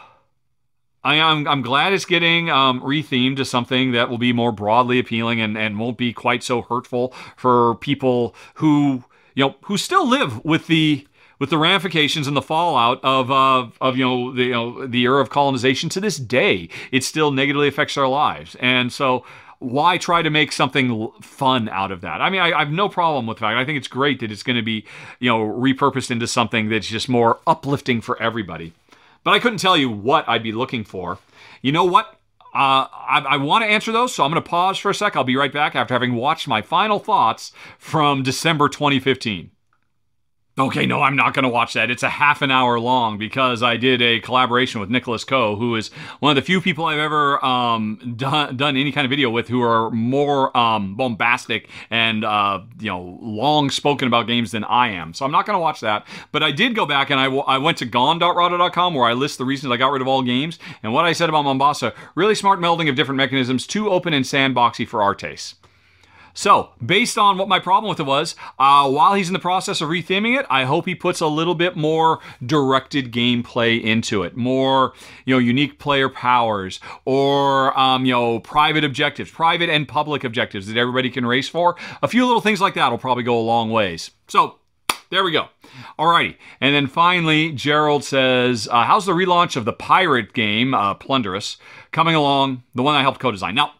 I 1.04 1.16
am 1.16 1.46
I'm 1.46 1.62
glad 1.62 1.92
it's 1.92 2.04
getting 2.04 2.50
um, 2.50 2.80
rethemed 2.80 3.36
to 3.36 3.44
something 3.44 3.92
that 3.92 4.08
will 4.08 4.18
be 4.18 4.32
more 4.32 4.52
broadly 4.52 4.98
appealing 4.98 5.40
and, 5.40 5.56
and 5.56 5.78
won't 5.78 5.98
be 5.98 6.12
quite 6.12 6.42
so 6.42 6.62
hurtful 6.62 7.12
for 7.36 7.76
people 7.76 8.34
who 8.54 9.04
you 9.34 9.44
know 9.44 9.56
who 9.62 9.76
still 9.76 10.08
live 10.08 10.44
with 10.44 10.66
the 10.66 11.06
with 11.38 11.50
the 11.50 11.58
ramifications 11.58 12.26
and 12.26 12.36
the 12.36 12.42
fallout 12.42 13.00
of 13.02 13.30
of 13.30 13.96
you 13.96 14.04
know 14.04 14.32
the 14.32 14.44
you 14.44 14.52
know 14.52 14.86
the 14.86 15.02
era 15.02 15.20
of 15.20 15.30
colonization 15.30 15.88
to 15.90 16.00
this 16.00 16.16
day. 16.16 16.68
It 16.90 17.04
still 17.04 17.30
negatively 17.30 17.68
affects 17.68 17.96
our 17.96 18.08
lives, 18.08 18.56
and 18.60 18.92
so 18.92 19.24
why 19.58 19.98
try 19.98 20.22
to 20.22 20.30
make 20.30 20.52
something 20.52 21.10
fun 21.20 21.68
out 21.68 21.90
of 21.90 22.02
that? 22.02 22.20
I 22.20 22.28
mean, 22.28 22.40
I, 22.40 22.52
I, 22.52 22.58
have 22.60 22.70
no 22.70 22.88
problem 22.88 23.26
with 23.26 23.38
that. 23.38 23.56
I 23.56 23.64
think 23.64 23.78
it's 23.78 23.88
great 23.88 24.20
that 24.20 24.30
it's 24.30 24.42
going 24.42 24.56
to 24.56 24.62
be, 24.62 24.84
you 25.20 25.30
know, 25.30 25.38
repurposed 25.38 26.10
into 26.10 26.26
something 26.26 26.68
that's 26.68 26.86
just 26.86 27.08
more 27.08 27.38
uplifting 27.46 28.00
for 28.00 28.20
everybody. 28.20 28.72
But 29.24 29.32
I 29.32 29.38
couldn't 29.38 29.58
tell 29.58 29.76
you 29.76 29.90
what 29.90 30.28
I'd 30.28 30.42
be 30.42 30.52
looking 30.52 30.84
for. 30.84 31.18
You 31.62 31.72
know 31.72 31.84
what? 31.84 32.20
Uh, 32.54 32.86
I, 32.86 33.24
I 33.30 33.36
want 33.38 33.64
to 33.64 33.68
answer 33.68 33.90
those, 33.90 34.14
so 34.14 34.22
I'm 34.22 34.30
going 34.30 34.40
to 34.40 34.48
pause 34.48 34.78
for 34.78 34.90
a 34.90 34.94
sec. 34.94 35.16
I'll 35.16 35.24
be 35.24 35.34
right 35.34 35.52
back 35.52 35.74
after 35.74 35.92
having 35.92 36.14
watched 36.14 36.46
my 36.46 36.62
final 36.62 37.00
thoughts 37.00 37.50
from 37.78 38.22
December 38.22 38.68
2015. 38.68 39.50
Okay, 40.56 40.86
no, 40.86 41.02
I'm 41.02 41.16
not 41.16 41.34
going 41.34 41.42
to 41.42 41.48
watch 41.48 41.72
that. 41.72 41.90
It's 41.90 42.04
a 42.04 42.08
half 42.08 42.40
an 42.40 42.52
hour 42.52 42.78
long 42.78 43.18
because 43.18 43.60
I 43.60 43.76
did 43.76 44.00
a 44.00 44.20
collaboration 44.20 44.80
with 44.80 44.88
Nicholas 44.88 45.24
Coe, 45.24 45.56
who 45.56 45.74
is 45.74 45.88
one 46.20 46.30
of 46.30 46.36
the 46.36 46.46
few 46.46 46.60
people 46.60 46.84
I've 46.84 47.00
ever 47.00 47.44
um, 47.44 48.14
done, 48.16 48.56
done 48.56 48.76
any 48.76 48.92
kind 48.92 49.04
of 49.04 49.10
video 49.10 49.30
with 49.30 49.48
who 49.48 49.60
are 49.62 49.90
more 49.90 50.56
um, 50.56 50.94
bombastic 50.94 51.68
and 51.90 52.24
uh, 52.24 52.60
you 52.78 52.88
know 52.88 53.18
long 53.20 53.68
spoken 53.68 54.06
about 54.06 54.28
games 54.28 54.52
than 54.52 54.62
I 54.62 54.90
am. 54.90 55.12
So 55.12 55.24
I'm 55.24 55.32
not 55.32 55.44
going 55.44 55.56
to 55.56 55.60
watch 55.60 55.80
that. 55.80 56.06
But 56.30 56.44
I 56.44 56.52
did 56.52 56.76
go 56.76 56.86
back 56.86 57.10
and 57.10 57.18
I, 57.18 57.24
I 57.24 57.58
went 57.58 57.78
to 57.78 57.84
gone.rahdo.com 57.84 58.94
where 58.94 59.06
I 59.06 59.12
list 59.14 59.38
the 59.38 59.44
reasons 59.44 59.72
I 59.72 59.76
got 59.76 59.90
rid 59.90 60.02
of 60.02 60.08
all 60.08 60.22
games 60.22 60.60
and 60.84 60.92
what 60.92 61.04
I 61.04 61.14
said 61.14 61.28
about 61.28 61.42
Mombasa. 61.42 61.92
Really 62.14 62.36
smart 62.36 62.60
melding 62.60 62.88
of 62.88 62.94
different 62.94 63.16
mechanisms, 63.16 63.66
too 63.66 63.90
open 63.90 64.14
and 64.14 64.24
sandboxy 64.24 64.86
for 64.86 65.02
our 65.02 65.16
tastes. 65.16 65.56
So, 66.34 66.70
based 66.84 67.16
on 67.16 67.38
what 67.38 67.48
my 67.48 67.60
problem 67.60 67.88
with 67.88 68.00
it 68.00 68.06
was, 68.06 68.34
uh, 68.58 68.90
while 68.90 69.14
he's 69.14 69.28
in 69.28 69.32
the 69.32 69.38
process 69.38 69.80
of 69.80 69.88
retheming 69.88 70.38
it, 70.38 70.44
I 70.50 70.64
hope 70.64 70.84
he 70.84 70.96
puts 70.96 71.20
a 71.20 71.28
little 71.28 71.54
bit 71.54 71.76
more 71.76 72.18
directed 72.44 73.12
gameplay 73.12 73.80
into 73.80 74.24
it, 74.24 74.36
more 74.36 74.94
you 75.24 75.34
know 75.34 75.38
unique 75.38 75.78
player 75.78 76.08
powers, 76.08 76.80
or 77.04 77.78
um, 77.78 78.04
you 78.04 78.12
know 78.12 78.40
private 78.40 78.82
objectives, 78.82 79.30
private 79.30 79.70
and 79.70 79.86
public 79.86 80.24
objectives 80.24 80.66
that 80.66 80.76
everybody 80.76 81.08
can 81.08 81.24
race 81.24 81.48
for. 81.48 81.76
A 82.02 82.08
few 82.08 82.26
little 82.26 82.40
things 82.40 82.60
like 82.60 82.74
that 82.74 82.90
will 82.90 82.98
probably 82.98 83.24
go 83.24 83.38
a 83.38 83.40
long 83.40 83.70
ways. 83.70 84.10
So. 84.28 84.58
There 85.10 85.22
we 85.22 85.30
go. 85.32 85.46
Alrighty. 85.96 86.34
And 86.60 86.74
then 86.74 86.88
finally, 86.88 87.52
Gerald 87.52 88.02
says, 88.02 88.66
uh, 88.68 88.84
How's 88.84 89.06
the 89.06 89.12
relaunch 89.12 89.54
of 89.54 89.64
the 89.64 89.72
pirate 89.72 90.32
game, 90.32 90.74
uh, 90.74 90.94
Plunderous, 90.94 91.56
coming 91.92 92.16
along? 92.16 92.64
The 92.74 92.82
one 92.82 92.96
I 92.96 93.02
helped 93.02 93.20
co 93.20 93.30
design. 93.30 93.54
Now, 93.54 93.74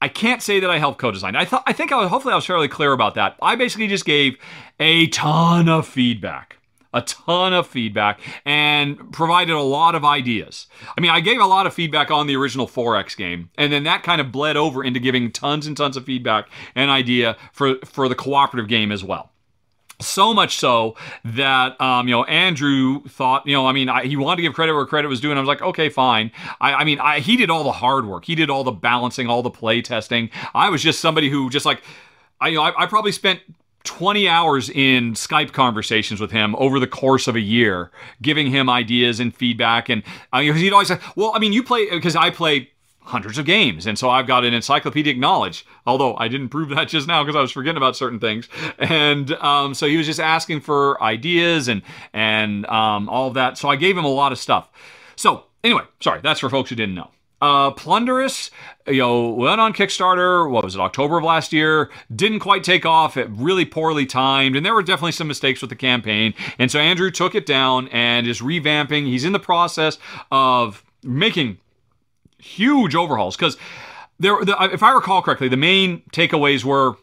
I 0.00 0.08
can't 0.08 0.42
say 0.42 0.60
that 0.60 0.70
I 0.70 0.78
helped 0.78 0.98
co-design. 0.98 1.34
I 1.34 1.44
thought 1.44 1.64
I 1.66 1.72
think 1.72 1.92
I 1.92 1.96
was 1.96 2.10
hopefully 2.10 2.32
I 2.32 2.36
was 2.36 2.46
fairly 2.46 2.68
clear 2.68 2.92
about 2.92 3.14
that. 3.14 3.36
I 3.42 3.56
basically 3.56 3.88
just 3.88 4.04
gave 4.04 4.36
a 4.78 5.08
ton 5.08 5.68
of 5.68 5.86
feedback. 5.86 6.56
A 6.94 7.02
ton 7.02 7.52
of 7.52 7.66
feedback 7.66 8.18
and 8.46 9.12
provided 9.12 9.54
a 9.54 9.60
lot 9.60 9.94
of 9.94 10.06
ideas. 10.06 10.68
I 10.96 11.02
mean, 11.02 11.10
I 11.10 11.20
gave 11.20 11.38
a 11.38 11.44
lot 11.44 11.66
of 11.66 11.74
feedback 11.74 12.10
on 12.10 12.26
the 12.26 12.34
original 12.34 12.66
4X 12.66 13.14
game, 13.14 13.50
and 13.58 13.70
then 13.70 13.84
that 13.84 14.02
kind 14.02 14.22
of 14.22 14.32
bled 14.32 14.56
over 14.56 14.82
into 14.82 14.98
giving 14.98 15.30
tons 15.30 15.66
and 15.66 15.76
tons 15.76 15.98
of 15.98 16.06
feedback 16.06 16.48
and 16.74 16.90
idea 16.90 17.36
for, 17.52 17.74
for 17.84 18.08
the 18.08 18.14
cooperative 18.14 18.68
game 18.68 18.90
as 18.90 19.04
well. 19.04 19.32
So 20.00 20.32
much 20.32 20.58
so 20.58 20.94
that 21.24 21.80
um, 21.80 22.06
you 22.06 22.14
know 22.14 22.24
Andrew 22.24 23.02
thought 23.08 23.46
you 23.46 23.54
know 23.54 23.66
I 23.66 23.72
mean 23.72 23.88
I, 23.88 24.04
he 24.04 24.16
wanted 24.16 24.36
to 24.36 24.42
give 24.42 24.54
credit 24.54 24.74
where 24.74 24.86
credit 24.86 25.08
was 25.08 25.20
due, 25.20 25.30
and 25.30 25.38
I 25.38 25.42
was 25.42 25.48
like, 25.48 25.60
okay, 25.60 25.88
fine. 25.88 26.30
I, 26.60 26.74
I 26.74 26.84
mean 26.84 27.00
I, 27.00 27.18
he 27.20 27.36
did 27.36 27.50
all 27.50 27.64
the 27.64 27.72
hard 27.72 28.06
work, 28.06 28.24
he 28.24 28.34
did 28.34 28.48
all 28.48 28.62
the 28.62 28.72
balancing, 28.72 29.28
all 29.28 29.42
the 29.42 29.50
play 29.50 29.82
testing. 29.82 30.30
I 30.54 30.70
was 30.70 30.82
just 30.82 31.00
somebody 31.00 31.28
who 31.28 31.50
just 31.50 31.66
like 31.66 31.82
I 32.40 32.48
you 32.48 32.56
know 32.56 32.62
I, 32.62 32.84
I 32.84 32.86
probably 32.86 33.12
spent 33.12 33.40
20 33.84 34.28
hours 34.28 34.68
in 34.68 35.14
Skype 35.14 35.52
conversations 35.52 36.20
with 36.20 36.30
him 36.30 36.54
over 36.56 36.78
the 36.78 36.86
course 36.86 37.26
of 37.26 37.36
a 37.36 37.40
year, 37.40 37.90
giving 38.20 38.48
him 38.48 38.68
ideas 38.68 39.18
and 39.18 39.34
feedback. 39.34 39.88
And 39.88 40.02
uh, 40.32 40.40
he'd 40.40 40.72
always 40.72 40.88
say, 40.88 40.98
Well, 41.16 41.32
I 41.34 41.38
mean, 41.38 41.52
you 41.52 41.62
play, 41.62 41.88
because 41.88 42.14
I 42.14 42.30
play 42.30 42.70
hundreds 43.08 43.38
of 43.38 43.46
games. 43.46 43.86
And 43.86 43.98
so 43.98 44.10
I've 44.10 44.26
got 44.26 44.44
an 44.44 44.54
encyclopedic 44.54 45.18
knowledge, 45.18 45.66
although 45.86 46.14
I 46.16 46.28
didn't 46.28 46.50
prove 46.50 46.68
that 46.70 46.88
just 46.88 47.08
now 47.08 47.24
because 47.24 47.36
I 47.36 47.40
was 47.40 47.50
forgetting 47.50 47.78
about 47.78 47.96
certain 47.96 48.20
things. 48.20 48.48
And 48.78 49.32
um, 49.34 49.74
so 49.74 49.86
he 49.86 49.96
was 49.96 50.06
just 50.06 50.20
asking 50.20 50.60
for 50.60 51.02
ideas 51.02 51.68
and, 51.68 51.82
and 52.12 52.66
um, 52.66 53.08
all 53.08 53.28
of 53.28 53.34
that. 53.34 53.58
So 53.58 53.68
I 53.68 53.76
gave 53.76 53.96
him 53.96 54.04
a 54.04 54.08
lot 54.12 54.32
of 54.32 54.38
stuff. 54.38 54.70
So 55.16 55.44
anyway, 55.64 55.84
sorry, 56.00 56.20
that's 56.22 56.40
for 56.40 56.50
folks 56.50 56.70
who 56.70 56.76
didn't 56.76 56.94
know. 56.94 57.10
Uh, 57.40 57.70
Plunderous, 57.70 58.50
you 58.88 58.98
know, 58.98 59.28
went 59.28 59.60
on 59.60 59.72
Kickstarter. 59.72 60.50
What 60.50 60.64
was 60.64 60.74
it, 60.74 60.80
October 60.80 61.18
of 61.18 61.24
last 61.24 61.52
year? 61.52 61.88
Didn't 62.14 62.40
quite 62.40 62.64
take 62.64 62.84
off. 62.84 63.16
It 63.16 63.28
really 63.30 63.64
poorly 63.64 64.06
timed, 64.06 64.56
and 64.56 64.66
there 64.66 64.74
were 64.74 64.82
definitely 64.82 65.12
some 65.12 65.28
mistakes 65.28 65.60
with 65.60 65.70
the 65.70 65.76
campaign. 65.76 66.34
And 66.58 66.68
so 66.68 66.80
Andrew 66.80 67.12
took 67.12 67.36
it 67.36 67.46
down 67.46 67.86
and 67.88 68.26
is 68.26 68.40
revamping. 68.40 69.06
He's 69.06 69.24
in 69.24 69.32
the 69.32 69.38
process 69.38 69.98
of 70.32 70.84
making 71.04 71.58
huge 72.38 72.94
overhauls 72.94 73.36
because 73.36 73.56
there, 74.18 74.44
the, 74.44 74.56
if 74.72 74.82
I 74.82 74.92
recall 74.92 75.22
correctly, 75.22 75.48
the 75.48 75.56
main 75.56 76.02
takeaways 76.12 76.64
were, 76.64 76.96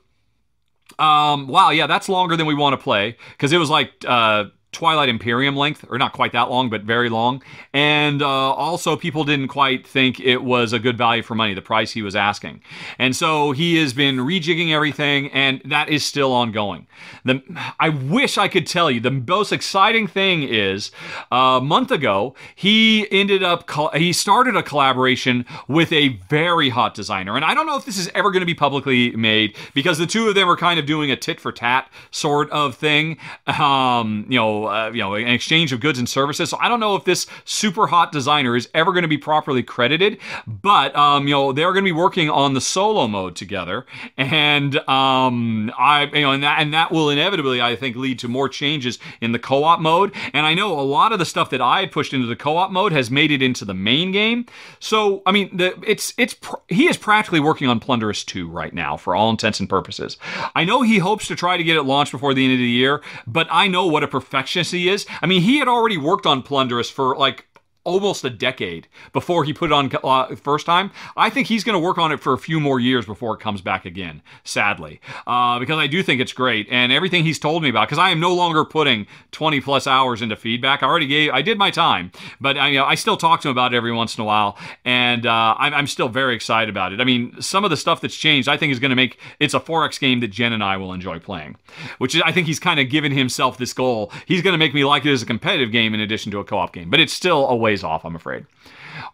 um, 0.99 1.47
wow, 1.47 1.69
yeah, 1.69 1.87
that's 1.87 2.09
longer 2.09 2.35
than 2.35 2.45
we 2.45 2.55
want 2.55 2.73
to 2.73 2.83
play 2.83 3.17
because 3.31 3.53
it 3.53 3.57
was 3.57 3.69
like 3.69 3.91
uh, 4.07 4.45
Twilight 4.75 5.09
Imperium 5.09 5.55
length, 5.55 5.85
or 5.89 5.97
not 5.97 6.13
quite 6.13 6.33
that 6.33 6.49
long, 6.49 6.69
but 6.69 6.81
very 6.81 7.09
long. 7.09 7.41
And 7.73 8.21
uh, 8.21 8.27
also, 8.27 8.95
people 8.95 9.23
didn't 9.23 9.47
quite 9.47 9.87
think 9.87 10.19
it 10.19 10.43
was 10.43 10.73
a 10.73 10.79
good 10.79 10.97
value 10.97 11.23
for 11.23 11.33
money, 11.33 11.53
the 11.53 11.61
price 11.61 11.91
he 11.93 12.01
was 12.01 12.15
asking. 12.15 12.61
And 12.99 13.15
so 13.15 13.53
he 13.53 13.77
has 13.77 13.93
been 13.93 14.17
rejigging 14.17 14.71
everything, 14.71 15.31
and 15.31 15.61
that 15.65 15.89
is 15.89 16.03
still 16.03 16.33
ongoing. 16.33 16.87
The, 17.23 17.41
I 17.79 17.89
wish 17.89 18.37
I 18.37 18.47
could 18.49 18.67
tell 18.67 18.91
you 18.91 18.99
the 18.99 19.11
most 19.11 19.51
exciting 19.53 20.07
thing 20.07 20.43
is 20.43 20.91
a 21.31 21.59
month 21.63 21.91
ago, 21.91 22.35
he 22.53 23.07
ended 23.11 23.43
up, 23.43 23.69
he 23.95 24.11
started 24.11 24.55
a 24.55 24.63
collaboration 24.63 25.45
with 25.67 25.91
a 25.93 26.09
very 26.29 26.69
hot 26.69 26.93
designer. 26.93 27.35
And 27.35 27.45
I 27.45 27.53
don't 27.53 27.65
know 27.65 27.77
if 27.77 27.85
this 27.85 27.97
is 27.97 28.09
ever 28.13 28.29
going 28.31 28.41
to 28.41 28.45
be 28.45 28.53
publicly 28.53 29.15
made 29.15 29.55
because 29.73 29.97
the 29.97 30.05
two 30.05 30.27
of 30.27 30.35
them 30.35 30.49
are 30.49 30.57
kind 30.57 30.79
of 30.79 30.85
doing 30.85 31.11
a 31.11 31.15
tit 31.15 31.39
for 31.39 31.51
tat 31.51 31.89
sort 32.11 32.49
of 32.51 32.75
thing. 32.75 33.17
Um, 33.47 34.25
you 34.27 34.37
know, 34.37 34.64
uh, 34.67 34.91
you 34.91 34.99
know, 34.99 35.15
an 35.15 35.27
exchange 35.27 35.71
of 35.73 35.79
goods 35.79 35.99
and 35.99 36.07
services. 36.07 36.49
So 36.49 36.57
I 36.59 36.67
don't 36.67 36.79
know 36.79 36.95
if 36.95 37.03
this 37.03 37.27
super 37.43 37.87
hot 37.87 38.11
designer 38.11 38.55
is 38.55 38.69
ever 38.73 38.91
going 38.91 39.03
to 39.03 39.07
be 39.07 39.17
properly 39.17 39.63
credited, 39.63 40.17
but 40.47 40.95
um, 40.95 41.27
you 41.27 41.33
know, 41.33 41.51
they're 41.51 41.71
going 41.73 41.83
to 41.83 41.87
be 41.87 41.91
working 41.91 42.29
on 42.29 42.53
the 42.53 42.61
solo 42.61 43.07
mode 43.07 43.35
together, 43.35 43.85
and 44.17 44.77
um, 44.87 45.71
I, 45.77 46.09
you 46.13 46.21
know, 46.21 46.31
and 46.31 46.43
that 46.43 46.59
and 46.59 46.73
that 46.73 46.91
will 46.91 47.09
inevitably, 47.09 47.61
I 47.61 47.75
think, 47.75 47.95
lead 47.95 48.19
to 48.19 48.27
more 48.27 48.49
changes 48.49 48.99
in 49.21 49.31
the 49.31 49.39
co-op 49.39 49.79
mode. 49.79 50.13
And 50.33 50.45
I 50.45 50.53
know 50.53 50.79
a 50.79 50.81
lot 50.81 51.11
of 51.11 51.19
the 51.19 51.25
stuff 51.25 51.49
that 51.49 51.61
I 51.61 51.81
had 51.81 51.91
pushed 51.91 52.13
into 52.13 52.27
the 52.27 52.35
co-op 52.35 52.71
mode 52.71 52.91
has 52.91 53.11
made 53.11 53.31
it 53.31 53.41
into 53.41 53.65
the 53.65 53.73
main 53.73 54.11
game. 54.11 54.45
So 54.79 55.21
I 55.25 55.31
mean, 55.31 55.55
the, 55.55 55.77
it's 55.85 56.13
it's 56.17 56.33
pr- 56.33 56.55
he 56.67 56.87
is 56.87 56.97
practically 56.97 57.39
working 57.39 57.67
on 57.67 57.79
Plunderous 57.79 58.23
2 58.23 58.47
right 58.49 58.73
now 58.73 58.97
for 58.97 59.15
all 59.15 59.29
intents 59.29 59.59
and 59.59 59.69
purposes. 59.69 60.17
I 60.55 60.63
know 60.63 60.81
he 60.81 60.97
hopes 60.97 61.27
to 61.27 61.35
try 61.35 61.57
to 61.57 61.63
get 61.63 61.77
it 61.77 61.83
launched 61.83 62.11
before 62.11 62.33
the 62.33 62.43
end 62.43 62.53
of 62.53 62.59
the 62.59 62.65
year, 62.65 63.01
but 63.27 63.47
I 63.51 63.67
know 63.67 63.85
what 63.85 64.03
a 64.03 64.07
perfection 64.07 64.54
he 64.71 64.89
is. 64.89 65.05
I 65.21 65.25
mean, 65.25 65.41
he 65.41 65.59
had 65.59 65.67
already 65.67 65.97
worked 65.97 66.25
on 66.25 66.41
Plunderous 66.41 66.89
for 66.89 67.15
like 67.15 67.45
almost 67.85 68.25
a 68.25 68.29
decade 68.29 68.87
before 69.13 69.43
he 69.43 69.53
put 69.53 69.69
it 69.69 69.73
on 69.73 69.89
uh, 70.03 70.35
first 70.35 70.65
time. 70.65 70.91
I 71.15 71.29
think 71.29 71.47
he's 71.47 71.63
going 71.63 71.75
to 71.75 71.79
work 71.79 71.97
on 71.97 72.11
it 72.11 72.19
for 72.19 72.33
a 72.33 72.37
few 72.37 72.59
more 72.59 72.79
years 72.79 73.05
before 73.05 73.35
it 73.35 73.39
comes 73.39 73.61
back 73.61 73.85
again, 73.85 74.21
sadly, 74.43 74.99
uh, 75.25 75.59
because 75.59 75.77
I 75.77 75.87
do 75.87 76.03
think 76.03 76.19
it's 76.19 76.33
great. 76.33 76.67
And 76.69 76.91
everything 76.91 77.23
he's 77.23 77.39
told 77.39 77.63
me 77.63 77.69
about, 77.69 77.87
because 77.87 77.99
I 77.99 78.09
am 78.09 78.19
no 78.19 78.33
longer 78.33 78.65
putting 78.65 79.07
20 79.31 79.61
plus 79.61 79.87
hours 79.87 80.21
into 80.21 80.35
feedback. 80.35 80.83
I 80.83 80.87
already 80.87 81.07
gave, 81.07 81.31
I 81.31 81.41
did 81.41 81.57
my 81.57 81.71
time, 81.71 82.11
but 82.41 82.57
I, 82.57 82.69
you 82.69 82.79
know, 82.79 82.85
I 82.85 82.95
still 82.95 83.17
talk 83.17 83.41
to 83.41 83.49
him 83.49 83.51
about 83.51 83.73
it 83.73 83.77
every 83.77 83.93
once 83.93 84.17
in 84.17 84.21
a 84.23 84.25
while. 84.25 84.57
And 84.83 85.25
uh, 85.25 85.55
I'm, 85.57 85.73
I'm 85.73 85.87
still 85.87 86.09
very 86.09 86.35
excited 86.35 86.69
about 86.69 86.91
it. 86.91 86.99
I 86.99 87.03
mean, 87.03 87.39
some 87.39 87.63
of 87.63 87.69
the 87.69 87.77
stuff 87.77 88.01
that's 88.01 88.15
changed, 88.15 88.49
I 88.49 88.57
think 88.57 88.71
is 88.71 88.79
going 88.79 88.89
to 88.89 88.95
make 88.95 89.19
it's 89.39 89.53
a 89.53 89.59
4X 89.59 89.99
game 89.99 90.21
that 90.21 90.29
Jen 90.29 90.53
and 90.53 90.63
I 90.63 90.77
will 90.77 90.91
enjoy 90.91 91.19
playing, 91.19 91.55
which 91.99 92.15
is, 92.15 92.23
I 92.25 92.31
think 92.31 92.47
he's 92.47 92.59
kind 92.59 92.79
of 92.79 92.89
given 92.89 93.11
himself 93.11 93.59
this 93.59 93.73
goal. 93.73 94.11
He's 94.25 94.41
going 94.41 94.53
to 94.53 94.57
make 94.57 94.73
me 94.73 94.83
like 94.83 95.05
it 95.05 95.11
as 95.11 95.21
a 95.21 95.25
competitive 95.25 95.71
game 95.71 95.93
in 95.93 95.99
addition 95.99 96.31
to 96.31 96.39
a 96.39 96.43
co 96.43 96.57
op 96.57 96.73
game, 96.73 96.89
but 96.89 96.99
it's 96.99 97.13
still 97.13 97.47
a 97.47 97.55
way 97.55 97.74
ways 97.75 97.83
off, 97.83 98.05
I'm 98.05 98.15
afraid. 98.15 98.45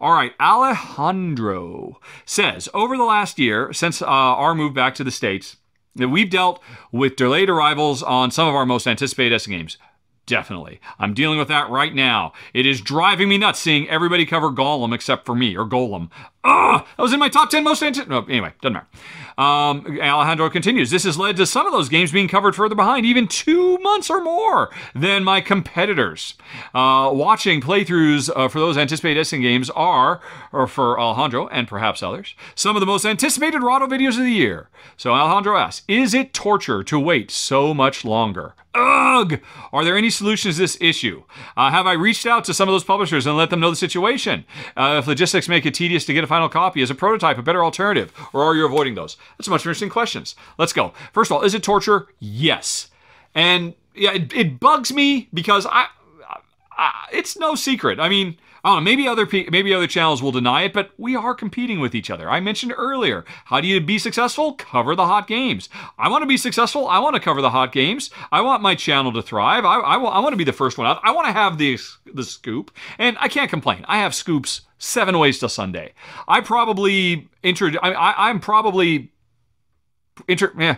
All 0.00 0.12
right, 0.12 0.32
Alejandro 0.40 1.98
says 2.24 2.68
over 2.72 2.96
the 2.96 3.02
last 3.04 3.38
year, 3.38 3.72
since 3.72 4.00
uh, 4.00 4.06
our 4.06 4.54
move 4.54 4.72
back 4.72 4.94
to 4.94 5.04
the 5.04 5.10
States, 5.10 5.56
that 5.96 6.08
we've 6.08 6.30
dealt 6.30 6.62
with 6.92 7.16
delayed 7.16 7.50
arrivals 7.50 8.02
on 8.02 8.30
some 8.30 8.48
of 8.48 8.54
our 8.54 8.64
most 8.64 8.86
anticipated 8.86 9.34
Essen 9.34 9.52
games. 9.52 9.78
Definitely. 10.24 10.80
I'm 11.00 11.12
dealing 11.14 11.38
with 11.38 11.48
that 11.48 11.68
right 11.68 11.92
now. 11.92 12.32
It 12.54 12.64
is 12.64 12.80
driving 12.80 13.28
me 13.28 13.38
nuts 13.38 13.58
seeing 13.58 13.88
everybody 13.88 14.24
cover 14.24 14.50
Gollum 14.50 14.94
except 14.94 15.26
for 15.26 15.34
me, 15.34 15.56
or 15.56 15.66
Golem. 15.66 16.08
Ugh, 16.44 16.84
that 16.96 17.02
was 17.02 17.12
in 17.12 17.20
my 17.20 17.28
top 17.28 17.50
10 17.50 17.62
most 17.62 17.82
anticipated. 17.82 18.10
No, 18.10 18.24
anyway, 18.24 18.52
doesn't 18.60 18.72
matter. 18.74 18.86
Um, 19.38 19.98
Alejandro 20.00 20.50
continues. 20.50 20.90
This 20.90 21.04
has 21.04 21.16
led 21.16 21.36
to 21.36 21.46
some 21.46 21.66
of 21.66 21.72
those 21.72 21.88
games 21.88 22.12
being 22.12 22.28
covered 22.28 22.54
further 22.54 22.74
behind, 22.74 23.06
even 23.06 23.28
two 23.28 23.78
months 23.78 24.10
or 24.10 24.20
more 24.20 24.70
than 24.94 25.24
my 25.24 25.40
competitors. 25.40 26.34
Uh, 26.74 27.10
watching 27.12 27.60
playthroughs 27.60 28.30
uh, 28.34 28.48
for 28.48 28.58
those 28.58 28.76
anticipated 28.76 29.22
games 29.30 29.70
are, 29.70 30.20
or 30.52 30.66
for 30.66 30.98
Alejandro 30.98 31.48
and 31.48 31.68
perhaps 31.68 32.02
others, 32.02 32.34
some 32.54 32.76
of 32.76 32.80
the 32.80 32.86
most 32.86 33.06
anticipated 33.06 33.62
Rahdo 33.62 33.86
videos 33.86 34.18
of 34.18 34.24
the 34.24 34.32
year. 34.32 34.68
So 34.96 35.12
Alejandro 35.12 35.56
asks, 35.56 35.84
is 35.88 36.12
it 36.12 36.34
torture 36.34 36.82
to 36.84 36.98
wait 36.98 37.30
so 37.30 37.72
much 37.72 38.04
longer? 38.04 38.54
Ugh! 38.74 39.40
Are 39.72 39.84
there 39.84 39.98
any 39.98 40.08
solutions 40.08 40.56
to 40.56 40.62
this 40.62 40.78
issue? 40.80 41.24
Uh, 41.56 41.70
have 41.70 41.86
I 41.86 41.92
reached 41.92 42.24
out 42.24 42.44
to 42.44 42.54
some 42.54 42.68
of 42.68 42.72
those 42.72 42.84
publishers 42.84 43.26
and 43.26 43.36
let 43.36 43.50
them 43.50 43.60
know 43.60 43.68
the 43.70 43.76
situation? 43.76 44.44
Uh, 44.76 44.96
if 44.98 45.06
logistics 45.06 45.48
make 45.48 45.66
it 45.66 45.74
tedious 45.74 46.06
to 46.06 46.14
get 46.14 46.24
a 46.24 46.26
final 46.32 46.48
copy, 46.48 46.80
is 46.80 46.90
a 46.90 46.94
prototype 46.94 47.36
a 47.36 47.42
better 47.42 47.62
alternative? 47.62 48.10
Or 48.32 48.42
are 48.42 48.54
you 48.54 48.64
avoiding 48.64 48.94
those? 48.94 49.18
That's 49.36 49.48
a 49.48 49.50
much 49.50 49.60
interesting 49.60 49.90
questions. 49.90 50.34
Let's 50.56 50.72
go. 50.72 50.94
First 51.12 51.30
of 51.30 51.36
all, 51.36 51.42
is 51.42 51.52
it 51.52 51.62
torture? 51.62 52.08
Yes. 52.20 52.88
And 53.34 53.74
yeah, 53.94 54.12
it, 54.12 54.32
it 54.32 54.58
bugs 54.58 54.94
me 54.94 55.28
because 55.34 55.66
I, 55.66 55.88
I, 56.72 57.08
it's 57.12 57.38
no 57.38 57.54
secret. 57.54 58.00
I 58.00 58.08
mean, 58.08 58.38
Know. 58.64 58.80
Maybe 58.80 59.08
other 59.08 59.26
maybe 59.50 59.74
other 59.74 59.86
channels 59.86 60.22
will 60.22 60.32
deny 60.32 60.62
it, 60.62 60.72
but 60.72 60.90
we 60.96 61.16
are 61.16 61.34
competing 61.34 61.80
with 61.80 61.94
each 61.94 62.10
other. 62.10 62.30
I 62.30 62.40
mentioned 62.40 62.72
earlier. 62.76 63.24
How 63.46 63.60
do 63.60 63.66
you 63.66 63.80
be 63.80 63.98
successful? 63.98 64.54
Cover 64.54 64.94
the 64.94 65.06
hot 65.06 65.26
games. 65.26 65.68
I 65.98 66.08
want 66.08 66.22
to 66.22 66.26
be 66.26 66.36
successful. 66.36 66.86
I 66.86 66.98
want 67.00 67.14
to 67.14 67.20
cover 67.20 67.42
the 67.42 67.50
hot 67.50 67.72
games. 67.72 68.10
I 68.30 68.40
want 68.40 68.62
my 68.62 68.74
channel 68.74 69.12
to 69.12 69.22
thrive. 69.22 69.64
I, 69.64 69.76
I, 69.76 69.96
want 69.96 70.32
to 70.32 70.36
be 70.36 70.44
the 70.44 70.52
first 70.52 70.78
one 70.78 70.86
out. 70.86 71.00
I 71.02 71.12
want 71.12 71.26
to 71.26 71.32
have 71.32 71.58
the 71.58 71.78
the 72.12 72.24
scoop, 72.24 72.70
and 72.98 73.16
I 73.20 73.28
can't 73.28 73.50
complain. 73.50 73.84
I 73.88 73.98
have 73.98 74.14
scoops 74.14 74.62
seven 74.78 75.18
ways 75.18 75.38
to 75.40 75.48
Sunday. 75.48 75.94
I 76.28 76.40
probably 76.40 77.28
inter. 77.42 77.72
I, 77.82 78.28
I'm 78.28 78.40
probably 78.40 79.12
inter. 80.28 80.52
Yeah 80.58 80.76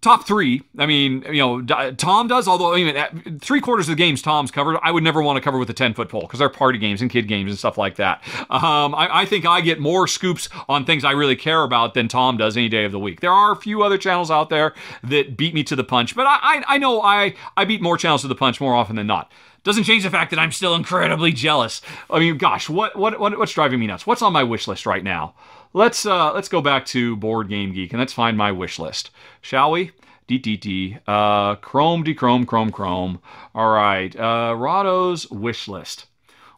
top 0.00 0.26
three. 0.26 0.62
I 0.78 0.86
mean, 0.86 1.22
you 1.22 1.38
know, 1.38 1.92
Tom 1.92 2.28
does. 2.28 2.46
Although 2.46 2.74
I 2.74 2.84
mean, 2.84 3.38
three 3.40 3.60
quarters 3.60 3.88
of 3.88 3.96
the 3.96 4.02
games 4.02 4.22
Tom's 4.22 4.50
covered, 4.50 4.78
I 4.82 4.90
would 4.90 5.02
never 5.02 5.22
want 5.22 5.36
to 5.36 5.40
cover 5.40 5.58
with 5.58 5.70
a 5.70 5.74
ten 5.74 5.94
foot 5.94 6.08
pole 6.08 6.22
because 6.22 6.38
they're 6.38 6.48
party 6.48 6.78
games 6.78 7.02
and 7.02 7.10
kid 7.10 7.28
games 7.28 7.50
and 7.50 7.58
stuff 7.58 7.78
like 7.78 7.96
that. 7.96 8.22
Um, 8.50 8.94
I, 8.94 9.08
I, 9.10 9.24
think 9.26 9.46
I 9.46 9.60
get 9.60 9.80
more 9.80 10.06
scoops 10.06 10.48
on 10.68 10.84
things 10.84 11.04
I 11.04 11.12
really 11.12 11.36
care 11.36 11.62
about 11.62 11.94
than 11.94 12.08
Tom 12.08 12.36
does 12.36 12.56
any 12.56 12.68
day 12.68 12.84
of 12.84 12.92
the 12.92 12.98
week. 12.98 13.20
There 13.20 13.32
are 13.32 13.52
a 13.52 13.56
few 13.56 13.82
other 13.82 13.98
channels 13.98 14.30
out 14.30 14.50
there 14.50 14.74
that 15.04 15.36
beat 15.36 15.54
me 15.54 15.64
to 15.64 15.76
the 15.76 15.84
punch, 15.84 16.14
but 16.14 16.26
I, 16.26 16.38
I, 16.42 16.64
I 16.68 16.78
know 16.78 17.02
I 17.02 17.34
I 17.56 17.64
beat 17.64 17.82
more 17.82 17.96
channels 17.96 18.22
to 18.22 18.28
the 18.28 18.34
punch 18.34 18.60
more 18.60 18.74
often 18.74 18.96
than 18.96 19.06
not 19.06 19.30
doesn't 19.64 19.84
change 19.84 20.04
the 20.04 20.10
fact 20.10 20.30
that 20.30 20.38
I'm 20.38 20.52
still 20.52 20.74
incredibly 20.74 21.32
jealous. 21.32 21.82
I 22.08 22.20
mean, 22.20 22.38
gosh, 22.38 22.68
what 22.68 22.96
what, 22.96 23.18
what 23.18 23.38
what's 23.38 23.52
driving 23.52 23.80
me 23.80 23.86
nuts? 23.86 24.06
What's 24.06 24.22
on 24.22 24.32
my 24.32 24.42
wish 24.44 24.66
list 24.68 24.86
right 24.86 25.04
now? 25.04 25.34
Let's 25.72 26.06
uh, 26.06 26.32
let's 26.32 26.48
go 26.48 26.60
back 26.60 26.84
to 26.86 27.16
Board 27.16 27.48
Game 27.48 27.72
Geek 27.72 27.92
and 27.92 28.00
let's 28.00 28.12
find 28.12 28.36
my 28.36 28.52
wish 28.52 28.78
list, 28.78 29.10
shall 29.40 29.70
we? 29.70 29.92
DTT, 30.28 31.00
uh, 31.06 31.56
Chrome, 31.56 32.02
D 32.02 32.14
Chrome, 32.14 32.44
Chrome, 32.44 32.70
Chrome. 32.70 33.20
All 33.54 33.70
right, 33.70 34.14
uh, 34.16 34.54
Rahdo's 34.56 35.30
wish 35.30 35.68
list. 35.68 36.06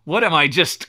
What 0.04 0.24
am 0.24 0.34
I 0.34 0.48
just 0.48 0.86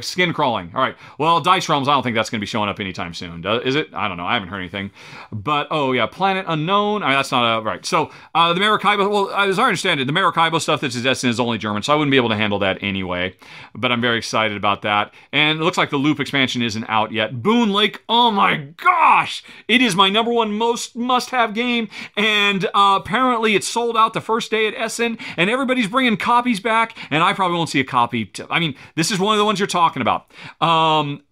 skin 0.00 0.32
crawling? 0.32 0.72
All 0.74 0.80
right. 0.80 0.96
Well, 1.18 1.40
Dice 1.40 1.68
Realms, 1.68 1.88
I 1.88 1.92
don't 1.92 2.02
think 2.02 2.14
that's 2.14 2.30
going 2.30 2.38
to 2.38 2.42
be 2.42 2.46
showing 2.46 2.68
up 2.68 2.80
anytime 2.80 3.12
soon. 3.12 3.44
Is 3.64 3.74
it? 3.74 3.92
I 3.92 4.08
don't 4.08 4.16
know. 4.16 4.26
I 4.26 4.34
haven't 4.34 4.48
heard 4.48 4.60
anything. 4.60 4.90
But, 5.32 5.66
oh, 5.70 5.92
yeah, 5.92 6.06
Planet 6.06 6.46
Unknown. 6.48 7.02
I 7.02 7.08
mean, 7.08 7.16
that's 7.16 7.32
not 7.32 7.58
a, 7.58 7.62
right. 7.62 7.84
So, 7.84 8.10
uh, 8.34 8.52
the 8.52 8.60
Maracaibo, 8.60 9.08
well, 9.08 9.30
as 9.30 9.58
I 9.58 9.64
understand 9.64 10.00
it, 10.00 10.06
the 10.06 10.12
Maracaibo 10.12 10.58
stuff 10.58 10.80
that's 10.80 11.00
Destiny 11.00 11.30
is 11.30 11.40
only 11.40 11.58
German, 11.58 11.82
so 11.82 11.92
I 11.92 11.96
wouldn't 11.96 12.10
be 12.10 12.16
able 12.16 12.28
to 12.30 12.36
handle 12.36 12.58
that 12.60 12.82
anyway. 12.82 13.36
But 13.74 13.92
I'm 13.92 14.00
very 14.00 14.18
excited 14.18 14.56
about 14.56 14.82
that. 14.82 15.12
And 15.32 15.60
it 15.60 15.62
looks 15.62 15.76
like 15.76 15.90
the 15.90 15.96
Loop 15.96 16.20
expansion 16.20 16.62
isn't 16.62 16.84
out 16.88 17.12
yet. 17.12 17.42
Boon 17.42 17.72
Lake, 17.72 18.02
oh 18.08 18.30
my 18.30 18.56
gosh! 18.56 19.44
It 19.68 19.82
is 19.82 19.94
my 19.94 20.08
number 20.08 20.32
one 20.32 20.52
most 20.52 20.96
must 20.96 21.30
have 21.30 21.52
game. 21.54 21.88
And 22.16 22.64
uh, 22.66 22.98
apparently 23.00 23.54
it's 23.54 23.68
sold 23.68 23.96
out 23.96 24.14
the 24.14 24.20
first 24.20 24.50
day 24.50 24.66
at 24.66 24.74
Essen, 24.74 25.18
and 25.36 25.50
everybody's 25.50 25.88
bringing 25.88 26.16
copies 26.16 26.60
back, 26.60 26.96
and 27.10 27.22
I 27.22 27.32
probably 27.32 27.56
won't 27.56 27.70
see 27.70 27.80
a 27.80 27.84
copy. 27.84 28.30
I 28.48 28.58
mean, 28.58 28.74
this 28.94 29.10
is 29.10 29.15
is 29.16 29.20
one 29.20 29.34
of 29.34 29.38
the 29.38 29.44
ones 29.44 29.58
you're 29.58 29.66
talking 29.66 30.02
about. 30.02 30.30
Um, 30.60 31.22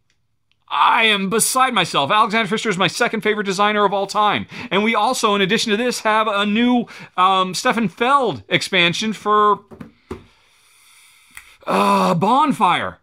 I 0.69 1.05
am 1.05 1.31
beside 1.31 1.73
myself. 1.73 2.11
Alexander 2.11 2.49
Pfister 2.49 2.69
is 2.69 2.77
my 2.77 2.89
second 2.89 3.21
favorite 3.21 3.45
designer 3.45 3.85
of 3.85 3.93
all 3.93 4.07
time. 4.07 4.47
And 4.71 4.83
we 4.83 4.95
also, 4.95 5.35
in 5.35 5.41
addition 5.41 5.71
to 5.71 5.77
this, 5.77 6.01
have 6.01 6.27
a 6.27 6.45
new 6.45 6.87
um, 7.17 7.55
Stefan 7.55 7.89
Feld 7.89 8.43
expansion 8.49 9.13
for 9.13 9.61
uh, 11.67 12.15
Bonfire. 12.15 12.99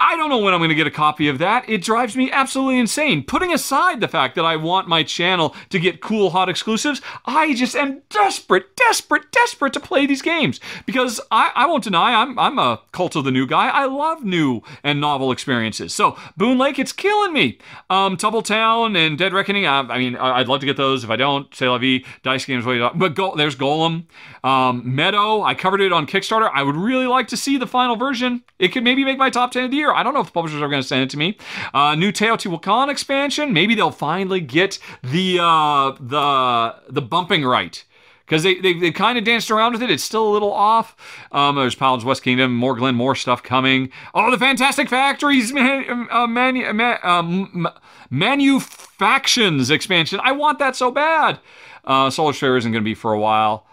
I 0.00 0.16
don't 0.16 0.28
know 0.28 0.38
when 0.38 0.52
I'm 0.52 0.60
going 0.60 0.70
to 0.70 0.74
get 0.74 0.86
a 0.86 0.90
copy 0.90 1.28
of 1.28 1.38
that. 1.38 1.68
It 1.68 1.82
drives 1.82 2.16
me 2.16 2.30
absolutely 2.30 2.78
insane. 2.78 3.22
Putting 3.22 3.52
aside 3.52 4.00
the 4.00 4.08
fact 4.08 4.34
that 4.34 4.44
I 4.44 4.56
want 4.56 4.88
my 4.88 5.02
channel 5.02 5.54
to 5.70 5.78
get 5.78 6.00
cool, 6.00 6.30
hot 6.30 6.48
exclusives, 6.48 7.00
I 7.24 7.54
just 7.54 7.76
am 7.76 8.02
desperate, 8.10 8.76
desperate, 8.76 9.30
desperate 9.30 9.72
to 9.72 9.80
play 9.80 10.04
these 10.04 10.20
games. 10.20 10.58
Because 10.84 11.20
I, 11.30 11.52
I 11.54 11.66
won't 11.66 11.84
deny, 11.84 12.14
I'm, 12.14 12.38
I'm 12.38 12.58
a 12.58 12.82
cult 12.92 13.14
of 13.16 13.24
the 13.24 13.30
new 13.30 13.46
guy. 13.46 13.68
I 13.68 13.86
love 13.86 14.24
new 14.24 14.62
and 14.82 15.00
novel 15.00 15.30
experiences. 15.30 15.94
So, 15.94 16.18
Boon 16.36 16.58
Lake, 16.58 16.78
it's 16.78 16.92
killing 16.92 17.32
me. 17.32 17.58
Um, 17.88 18.16
Town 18.16 18.96
and 18.96 19.16
Dead 19.16 19.32
Reckoning, 19.32 19.66
I, 19.66 19.80
I 19.80 19.98
mean, 19.98 20.16
I'd 20.16 20.48
love 20.48 20.60
to 20.60 20.66
get 20.66 20.76
those. 20.76 21.04
If 21.04 21.10
I 21.10 21.16
don't, 21.16 21.54
say 21.54 21.68
la 21.68 21.78
vie, 21.78 22.04
Dice 22.22 22.44
Games, 22.44 22.64
but 22.64 23.14
go, 23.14 23.36
there's 23.36 23.56
Golem. 23.56 24.04
Um, 24.44 24.94
Meadow, 24.94 25.42
I 25.42 25.54
covered 25.54 25.80
it 25.80 25.90
on 25.90 26.06
Kickstarter. 26.06 26.50
I 26.52 26.62
would 26.62 26.76
really 26.76 27.06
like 27.06 27.28
to 27.28 27.36
see 27.36 27.56
the 27.56 27.66
final 27.66 27.96
version. 27.96 28.44
It 28.58 28.68
could 28.68 28.84
maybe 28.84 29.02
make 29.02 29.16
my 29.16 29.30
top 29.30 29.52
10 29.52 29.64
of 29.64 29.70
the 29.70 29.76
year. 29.78 29.90
I 29.90 30.02
don't 30.02 30.12
know 30.12 30.20
if 30.20 30.26
the 30.26 30.32
publishers 30.32 30.60
are 30.60 30.68
going 30.68 30.82
to 30.82 30.86
send 30.86 31.02
it 31.02 31.10
to 31.10 31.16
me. 31.16 31.38
Uh, 31.72 31.94
new 31.94 32.12
Teotihuacan 32.12 32.90
expansion. 32.90 33.54
Maybe 33.54 33.74
they'll 33.74 33.90
finally 33.90 34.40
get 34.40 34.78
the 35.02 35.38
uh, 35.40 35.92
the 35.98 36.76
the 36.90 37.00
bumping 37.00 37.44
right 37.44 37.82
because 38.26 38.42
they, 38.42 38.54
they, 38.56 38.72
they 38.74 38.90
kind 38.90 39.18
of 39.18 39.24
danced 39.24 39.50
around 39.50 39.72
with 39.72 39.82
it. 39.82 39.90
It's 39.90 40.02
still 40.02 40.28
a 40.28 40.32
little 40.32 40.52
off. 40.52 40.96
Um, 41.32 41.56
there's 41.56 41.74
Paladins 41.74 42.04
West 42.04 42.22
Kingdom, 42.22 42.54
more 42.54 42.74
Glen 42.74 42.94
More 42.94 43.14
stuff 43.14 43.42
coming. 43.42 43.90
Oh, 44.14 44.30
the 44.30 44.38
Fantastic 44.38 44.88
Factories 44.88 45.52
man, 45.52 46.08
uh, 46.10 46.26
manu, 46.26 46.70
man, 46.72 46.98
um, 47.02 47.68
Manufactions 48.10 49.70
expansion. 49.70 50.20
I 50.22 50.32
want 50.32 50.58
that 50.58 50.76
so 50.76 50.90
bad. 50.90 51.38
Uh, 51.84 52.10
Solar 52.10 52.32
Sphere 52.32 52.56
isn't 52.56 52.72
going 52.72 52.82
to 52.82 52.84
be 52.84 52.94
for 52.94 53.12
a 53.12 53.18
while. 53.18 53.66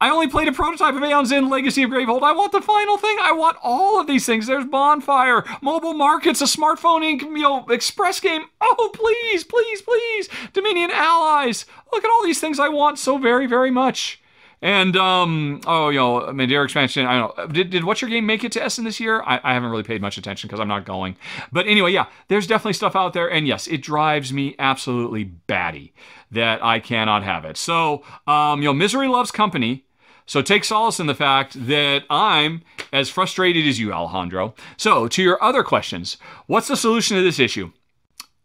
I 0.00 0.10
only 0.10 0.28
played 0.28 0.48
a 0.48 0.52
prototype 0.52 0.94
of 0.94 1.02
Aeon's 1.02 1.32
End 1.32 1.48
Legacy 1.48 1.82
of 1.82 1.90
Gravehold. 1.90 2.22
I 2.22 2.32
want 2.32 2.52
the 2.52 2.60
final 2.60 2.98
thing. 2.98 3.16
I 3.22 3.32
want 3.32 3.56
all 3.62 4.00
of 4.00 4.06
these 4.06 4.26
things. 4.26 4.46
There's 4.46 4.66
Bonfire, 4.66 5.44
Mobile 5.62 5.94
Markets, 5.94 6.40
a 6.40 6.44
smartphone 6.44 7.20
you 7.20 7.42
know, 7.42 7.64
express 7.68 8.20
game. 8.20 8.42
Oh, 8.60 8.90
please, 8.92 9.44
please, 9.44 9.82
please. 9.82 10.28
Dominion 10.52 10.90
Allies. 10.92 11.64
Look 11.92 12.04
at 12.04 12.10
all 12.10 12.24
these 12.24 12.40
things 12.40 12.58
I 12.58 12.68
want 12.68 12.98
so 12.98 13.18
very, 13.18 13.46
very 13.46 13.70
much. 13.70 14.20
And 14.64 14.96
um, 14.96 15.60
oh, 15.66 15.90
you 15.90 15.98
know, 15.98 16.32
Madeira 16.32 16.64
expansion. 16.64 17.04
I 17.04 17.18
don't 17.18 17.36
know. 17.36 17.46
Did, 17.48 17.68
did 17.68 17.84
what's 17.84 18.00
your 18.00 18.08
game 18.08 18.24
make 18.24 18.44
it 18.44 18.52
to 18.52 18.62
Essen 18.62 18.84
this 18.84 18.98
year? 18.98 19.22
I, 19.22 19.38
I 19.44 19.52
haven't 19.52 19.70
really 19.70 19.82
paid 19.82 20.00
much 20.00 20.16
attention 20.16 20.48
because 20.48 20.58
I'm 20.58 20.68
not 20.68 20.86
going. 20.86 21.16
But 21.52 21.66
anyway, 21.66 21.92
yeah, 21.92 22.06
there's 22.28 22.46
definitely 22.46 22.72
stuff 22.72 22.96
out 22.96 23.12
there, 23.12 23.30
and 23.30 23.46
yes, 23.46 23.66
it 23.66 23.82
drives 23.82 24.32
me 24.32 24.56
absolutely 24.58 25.24
batty 25.24 25.92
that 26.34 26.62
I 26.62 26.80
cannot 26.80 27.22
have 27.22 27.44
it. 27.44 27.56
So 27.56 28.02
um, 28.26 28.60
you 28.62 28.66
know, 28.66 28.74
misery 28.74 29.08
loves 29.08 29.30
company. 29.30 29.84
So 30.26 30.40
take 30.40 30.64
solace 30.64 31.00
in 31.00 31.06
the 31.06 31.14
fact 31.14 31.66
that 31.66 32.04
I'm 32.08 32.62
as 32.92 33.10
frustrated 33.10 33.66
as 33.66 33.78
you, 33.78 33.92
Alejandro. 33.92 34.54
So 34.78 35.06
to 35.08 35.22
your 35.22 35.42
other 35.42 35.62
questions, 35.62 36.16
what's 36.46 36.68
the 36.68 36.76
solution 36.76 37.16
to 37.16 37.22
this 37.22 37.38
issue? 37.38 37.72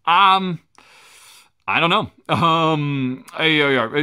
Um, 0.06 0.60
I 1.68 1.80
don't 1.80 1.90
know. 1.90 2.12
Um, 2.30 3.26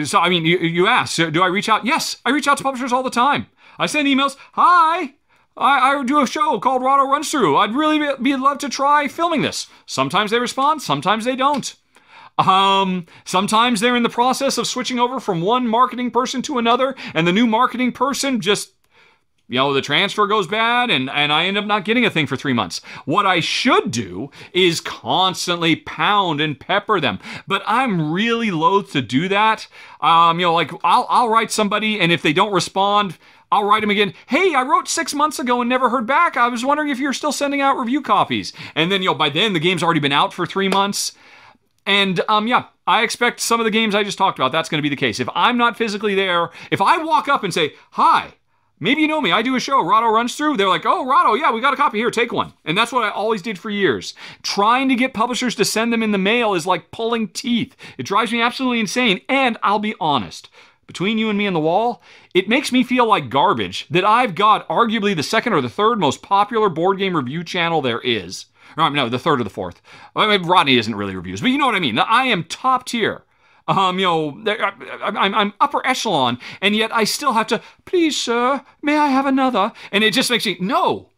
so 0.05 0.18
I 0.18 0.28
mean, 0.28 0.45
you, 0.45 0.59
you 0.59 0.89
asked, 0.89 1.16
do 1.16 1.43
I 1.43 1.47
reach 1.47 1.68
out? 1.68 1.87
Yes, 1.87 2.16
I 2.26 2.30
reach 2.30 2.49
out 2.49 2.59
to 2.59 2.64
publishers 2.64 2.93
all 2.93 3.05
the 3.05 3.11
time. 3.11 3.47
I 3.78 3.87
send 3.87 4.09
emails. 4.09 4.37
Hi, 4.55 5.14
I, 5.57 5.95
I 5.95 6.03
do 6.03 6.20
a 6.20 6.26
show 6.26 6.59
called 6.59 6.82
Rahdo 6.82 7.09
Runs 7.09 7.30
Through. 7.30 7.57
I'd 7.57 7.72
really 7.72 8.01
be, 8.01 8.11
be 8.20 8.37
love 8.37 8.59
to 8.59 8.68
try 8.68 9.07
filming 9.07 9.43
this. 9.43 9.68
Sometimes 9.87 10.32
they 10.32 10.41
respond, 10.41 10.82
sometimes 10.82 11.24
they 11.24 11.37
don't. 11.37 11.72
Um, 12.39 13.07
sometimes 13.24 13.80
they're 13.80 13.97
in 13.97 14.03
the 14.03 14.09
process 14.09 14.59
of 14.59 14.66
switching 14.66 14.99
over 14.99 15.20
from 15.20 15.41
one 15.41 15.66
marketing 15.66 16.11
person 16.11 16.43
to 16.43 16.59
another, 16.59 16.95
and 17.14 17.26
the 17.26 17.32
new 17.32 17.47
marketing 17.47 17.93
person 17.93 18.41
just 18.41 18.72
you 19.49 19.57
know, 19.57 19.72
the 19.72 19.80
transfer 19.80 20.26
goes 20.26 20.47
bad 20.47 20.91
and, 20.91 21.09
and 21.09 21.32
I 21.32 21.45
end 21.45 21.57
up 21.57 21.66
not 21.66 21.84
getting 21.84 22.05
a 22.05 22.11
thing 22.11 22.26
for 22.26 22.37
three 22.37 22.53
months. 22.53 22.80
What 23.05 23.26
I 23.26 23.41
should 23.41 23.93
do 23.93 24.30
is 24.53 24.80
constantly 24.80 25.76
pound 25.76 26.41
and 26.41 26.59
pepper 26.59 27.01
them. 27.01 27.20
But 27.47 27.62
I'm 27.64 28.12
really 28.12 28.51
loath 28.51 28.91
to 28.93 29.03
do 29.03 29.28
that. 29.28 29.68
Um, 30.01 30.41
you 30.41 30.47
know, 30.47 30.55
like 30.55 30.72
I'll, 30.82 31.07
I'll 31.09 31.28
write 31.28 31.53
somebody 31.53 32.01
and 32.01 32.11
if 32.11 32.22
they 32.22 32.32
don't 32.32 32.53
respond, 32.53 33.18
I'll 33.53 33.64
write 33.64 33.82
them 33.82 33.91
again. 33.91 34.14
Hey, 34.26 34.55
I 34.55 34.62
wrote 34.62 34.89
six 34.89 35.14
months 35.14 35.39
ago 35.39 35.61
and 35.61 35.70
never 35.70 35.91
heard 35.91 36.07
back. 36.07 36.37
I 36.37 36.49
was 36.49 36.64
wondering 36.64 36.89
if 36.89 36.99
you're 36.99 37.12
still 37.12 37.30
sending 37.30 37.61
out 37.61 37.78
review 37.78 38.03
copies. 38.03 38.53
And 38.74 38.91
then, 38.91 39.03
you 39.03 39.11
know, 39.11 39.14
by 39.14 39.28
then 39.28 39.53
the 39.53 39.61
game's 39.61 39.84
already 39.84 40.01
been 40.01 40.11
out 40.11 40.32
for 40.34 40.47
three 40.47 40.68
months. 40.68 41.12
And 41.87 42.20
um, 42.28 42.47
yeah, 42.47 42.66
I 42.87 43.03
expect 43.03 43.41
some 43.41 43.61
of 43.61 43.64
the 43.64 43.70
games 43.70 43.95
I 43.95 44.03
just 44.03 44.18
talked 44.18 44.39
about, 44.39 44.53
that's 44.53 44.68
going 44.68 44.78
to 44.78 44.82
be 44.82 44.89
the 44.89 44.97
case. 44.97 45.20
If 45.20 45.28
I'm 45.34 45.57
not 45.57 45.76
physically 45.76 46.14
there, 46.14 46.51
if 46.70 46.82
I 46.82 46.99
walk 46.99 47.28
up 47.28 47.45
and 47.45 47.55
say, 47.55 47.74
Hi, 47.93 48.34
Maybe 48.78 49.01
you 49.01 49.09
know 49.09 49.22
me. 49.22 49.32
I 49.32 49.41
do 49.41 49.57
a 49.57 49.61
show. 49.61 49.82
Rahdo 49.82 50.09
runs 50.09 50.37
through. 50.37 50.59
They're 50.59 50.68
like, 50.68 50.84
oh, 50.84 51.07
Rahdo, 51.07 51.32
yeah, 51.32 51.51
we 51.51 51.62
got 51.62 51.72
a 51.72 51.78
copy 51.78 51.97
here. 51.97 52.11
Take 52.11 52.30
one. 52.30 52.53
And 52.62 52.76
that's 52.76 52.93
what 52.93 53.05
I 53.05 53.11
always 53.11 53.41
did 53.41 53.59
for 53.59 53.70
years. 53.70 54.12
Trying 54.43 54.91
to 54.91 54.95
get 54.95 55.14
publishers 55.14 55.55
to 55.55 55.64
send 55.64 55.93
them 55.93 56.03
in 56.03 56.12
the 56.12 56.18
mail 56.18 56.53
is 56.53 56.66
like 56.66 56.91
pulling 56.91 57.28
teeth. 57.28 57.74
It 57.97 58.05
drives 58.05 58.32
me 58.32 58.43
absolutely 58.43 58.80
insane. 58.80 59.22
And 59.30 59.57
I'll 59.62 59.78
be 59.78 59.95
honest. 59.99 60.51
Between 60.87 61.16
you 61.16 61.30
and 61.30 61.39
me 61.39 61.47
and 61.47 61.57
the 61.57 61.61
wall, 61.61 62.03
it 62.34 62.51
makes 62.51 62.70
me 62.70 62.84
feel 62.84 63.07
like 63.07 63.30
garbage 63.30 63.87
that 63.89 64.05
I've 64.05 64.34
got 64.34 64.68
arguably 64.68 65.16
the 65.16 65.22
second 65.22 65.55
or 65.55 65.62
the 65.62 65.70
third 65.70 65.99
most 65.99 66.22
popular 66.22 66.68
board 66.68 66.99
game 66.99 67.16
review 67.16 67.43
channel 67.45 67.80
there 67.80 68.01
is. 68.01 68.47
No, 68.77 68.89
no, 68.89 69.09
the 69.09 69.18
third 69.18 69.41
or 69.41 69.45
the 69.45 69.51
fourth. 69.51 69.81
I 70.14 70.27
mean, 70.27 70.47
Rodney 70.47 70.77
isn't 70.77 70.95
really 70.95 71.16
reviews, 71.16 71.41
but 71.41 71.51
you 71.51 71.59
know 71.59 71.66
what 71.66 71.74
I 71.74 71.81
mean. 71.81 71.99
I 71.99 72.24
am 72.24 72.45
top 72.45 72.87
tier 72.87 73.24
um, 73.68 73.99
you 73.99 74.05
know, 74.05 74.45
I'm, 75.03 75.35
I'm 75.35 75.53
upper 75.61 75.85
echelon, 75.87 76.39
and 76.61 76.77
yet 76.77 76.95
I 76.95 77.05
still 77.05 77.33
have 77.33 77.49
to, 77.49 77.61
please, 77.85 78.16
sir, 78.16 78.64
may 78.83 78.97
I 78.97 79.09
have 79.09 79.27
another? 79.27 79.72
And 79.91 80.05
it 80.05 80.14
just 80.14 80.31
makes 80.31 80.47
me, 80.47 80.57
no, 80.61 81.11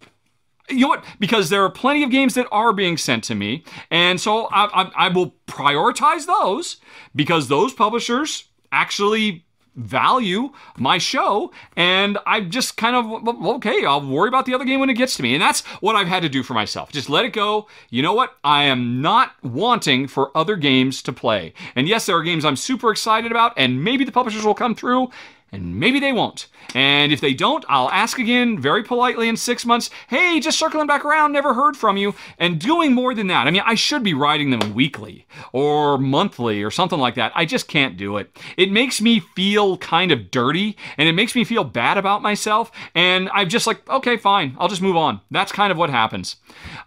you 0.70 0.80
know 0.80 0.88
what? 0.88 1.04
Because 1.18 1.50
there 1.50 1.62
are 1.64 1.70
plenty 1.70 2.02
of 2.02 2.10
games 2.10 2.34
that 2.34 2.46
are 2.50 2.72
being 2.72 2.96
sent 2.96 3.24
to 3.24 3.34
me, 3.34 3.64
and 3.90 4.20
so 4.20 4.46
I, 4.46 4.82
I, 4.82 4.90
I, 4.96 5.08
will 5.08 5.34
prioritize 5.46 6.26
those 6.26 6.76
because 7.14 7.48
those 7.48 7.72
publishers 7.72 8.44
actually 8.70 9.46
value 9.78 10.50
my 10.76 10.98
show 10.98 11.52
and 11.76 12.18
i'm 12.26 12.50
just 12.50 12.76
kind 12.76 12.96
of 12.96 13.28
okay 13.46 13.84
i'll 13.84 14.04
worry 14.04 14.28
about 14.28 14.44
the 14.44 14.52
other 14.52 14.64
game 14.64 14.80
when 14.80 14.90
it 14.90 14.94
gets 14.94 15.16
to 15.16 15.22
me. 15.22 15.34
And 15.34 15.42
that's 15.42 15.60
what 15.80 15.94
i've 15.94 16.08
had 16.08 16.22
to 16.22 16.28
do 16.28 16.42
for 16.42 16.54
myself. 16.54 16.90
Just 16.90 17.08
let 17.08 17.24
it 17.24 17.32
go. 17.32 17.66
You 17.90 18.02
know 18.02 18.12
what? 18.12 18.36
I 18.42 18.64
am 18.64 19.00
not 19.00 19.32
wanting 19.42 20.08
for 20.08 20.36
other 20.36 20.56
games 20.56 21.00
to 21.02 21.12
play. 21.12 21.52
And 21.76 21.88
yes 21.88 22.06
there 22.06 22.16
are 22.16 22.22
games 22.22 22.44
i'm 22.44 22.56
super 22.56 22.90
excited 22.90 23.30
about 23.30 23.52
and 23.56 23.82
maybe 23.82 24.04
the 24.04 24.12
publishers 24.12 24.44
will 24.44 24.54
come 24.54 24.74
through 24.74 25.10
and 25.52 25.78
maybe 25.80 26.00
they 26.00 26.12
won't. 26.12 26.46
And 26.74 27.12
if 27.12 27.20
they 27.20 27.32
don't, 27.32 27.64
I'll 27.68 27.90
ask 27.90 28.18
again 28.18 28.58
very 28.58 28.82
politely 28.82 29.28
in 29.28 29.36
six 29.36 29.64
months, 29.64 29.88
hey, 30.08 30.38
just 30.40 30.58
circling 30.58 30.86
back 30.86 31.04
around, 31.04 31.32
never 31.32 31.54
heard 31.54 31.76
from 31.76 31.96
you. 31.96 32.14
And 32.38 32.58
doing 32.58 32.92
more 32.92 33.14
than 33.14 33.28
that. 33.28 33.46
I 33.46 33.50
mean, 33.50 33.62
I 33.64 33.74
should 33.74 34.02
be 34.02 34.14
writing 34.14 34.50
them 34.50 34.74
weekly 34.74 35.26
or 35.52 35.96
monthly 35.96 36.62
or 36.62 36.70
something 36.70 36.98
like 36.98 37.14
that. 37.14 37.32
I 37.34 37.44
just 37.44 37.68
can't 37.68 37.96
do 37.96 38.18
it. 38.18 38.36
It 38.56 38.70
makes 38.70 39.00
me 39.00 39.20
feel 39.20 39.78
kind 39.78 40.12
of 40.12 40.30
dirty 40.30 40.76
and 40.98 41.08
it 41.08 41.12
makes 41.12 41.34
me 41.34 41.44
feel 41.44 41.64
bad 41.64 41.96
about 41.96 42.22
myself. 42.22 42.70
And 42.94 43.30
I'm 43.32 43.48
just 43.48 43.66
like, 43.66 43.88
okay, 43.88 44.16
fine, 44.16 44.56
I'll 44.58 44.68
just 44.68 44.82
move 44.82 44.96
on. 44.96 45.20
That's 45.30 45.52
kind 45.52 45.72
of 45.72 45.78
what 45.78 45.90
happens. 45.90 46.36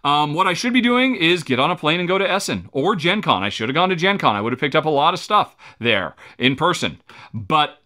Um, 0.04 0.34
what 0.34 0.46
I 0.46 0.52
should 0.52 0.72
be 0.72 0.80
doing 0.80 1.16
is 1.16 1.42
get 1.42 1.58
on 1.58 1.70
a 1.70 1.76
plane 1.76 1.98
and 1.98 2.08
go 2.08 2.18
to 2.18 2.30
Essen 2.30 2.68
or 2.72 2.94
Gen 2.94 3.22
Con. 3.22 3.42
I 3.42 3.48
should 3.48 3.68
have 3.68 3.74
gone 3.74 3.88
to 3.88 3.96
Gen 3.96 4.18
Con. 4.18 4.36
I 4.36 4.40
would 4.40 4.52
have 4.52 4.60
picked 4.60 4.76
up 4.76 4.84
a 4.84 4.90
lot 4.90 5.14
of 5.14 5.20
stuff 5.20 5.56
there 5.78 6.14
in 6.38 6.56
person. 6.56 7.00
But 7.34 7.81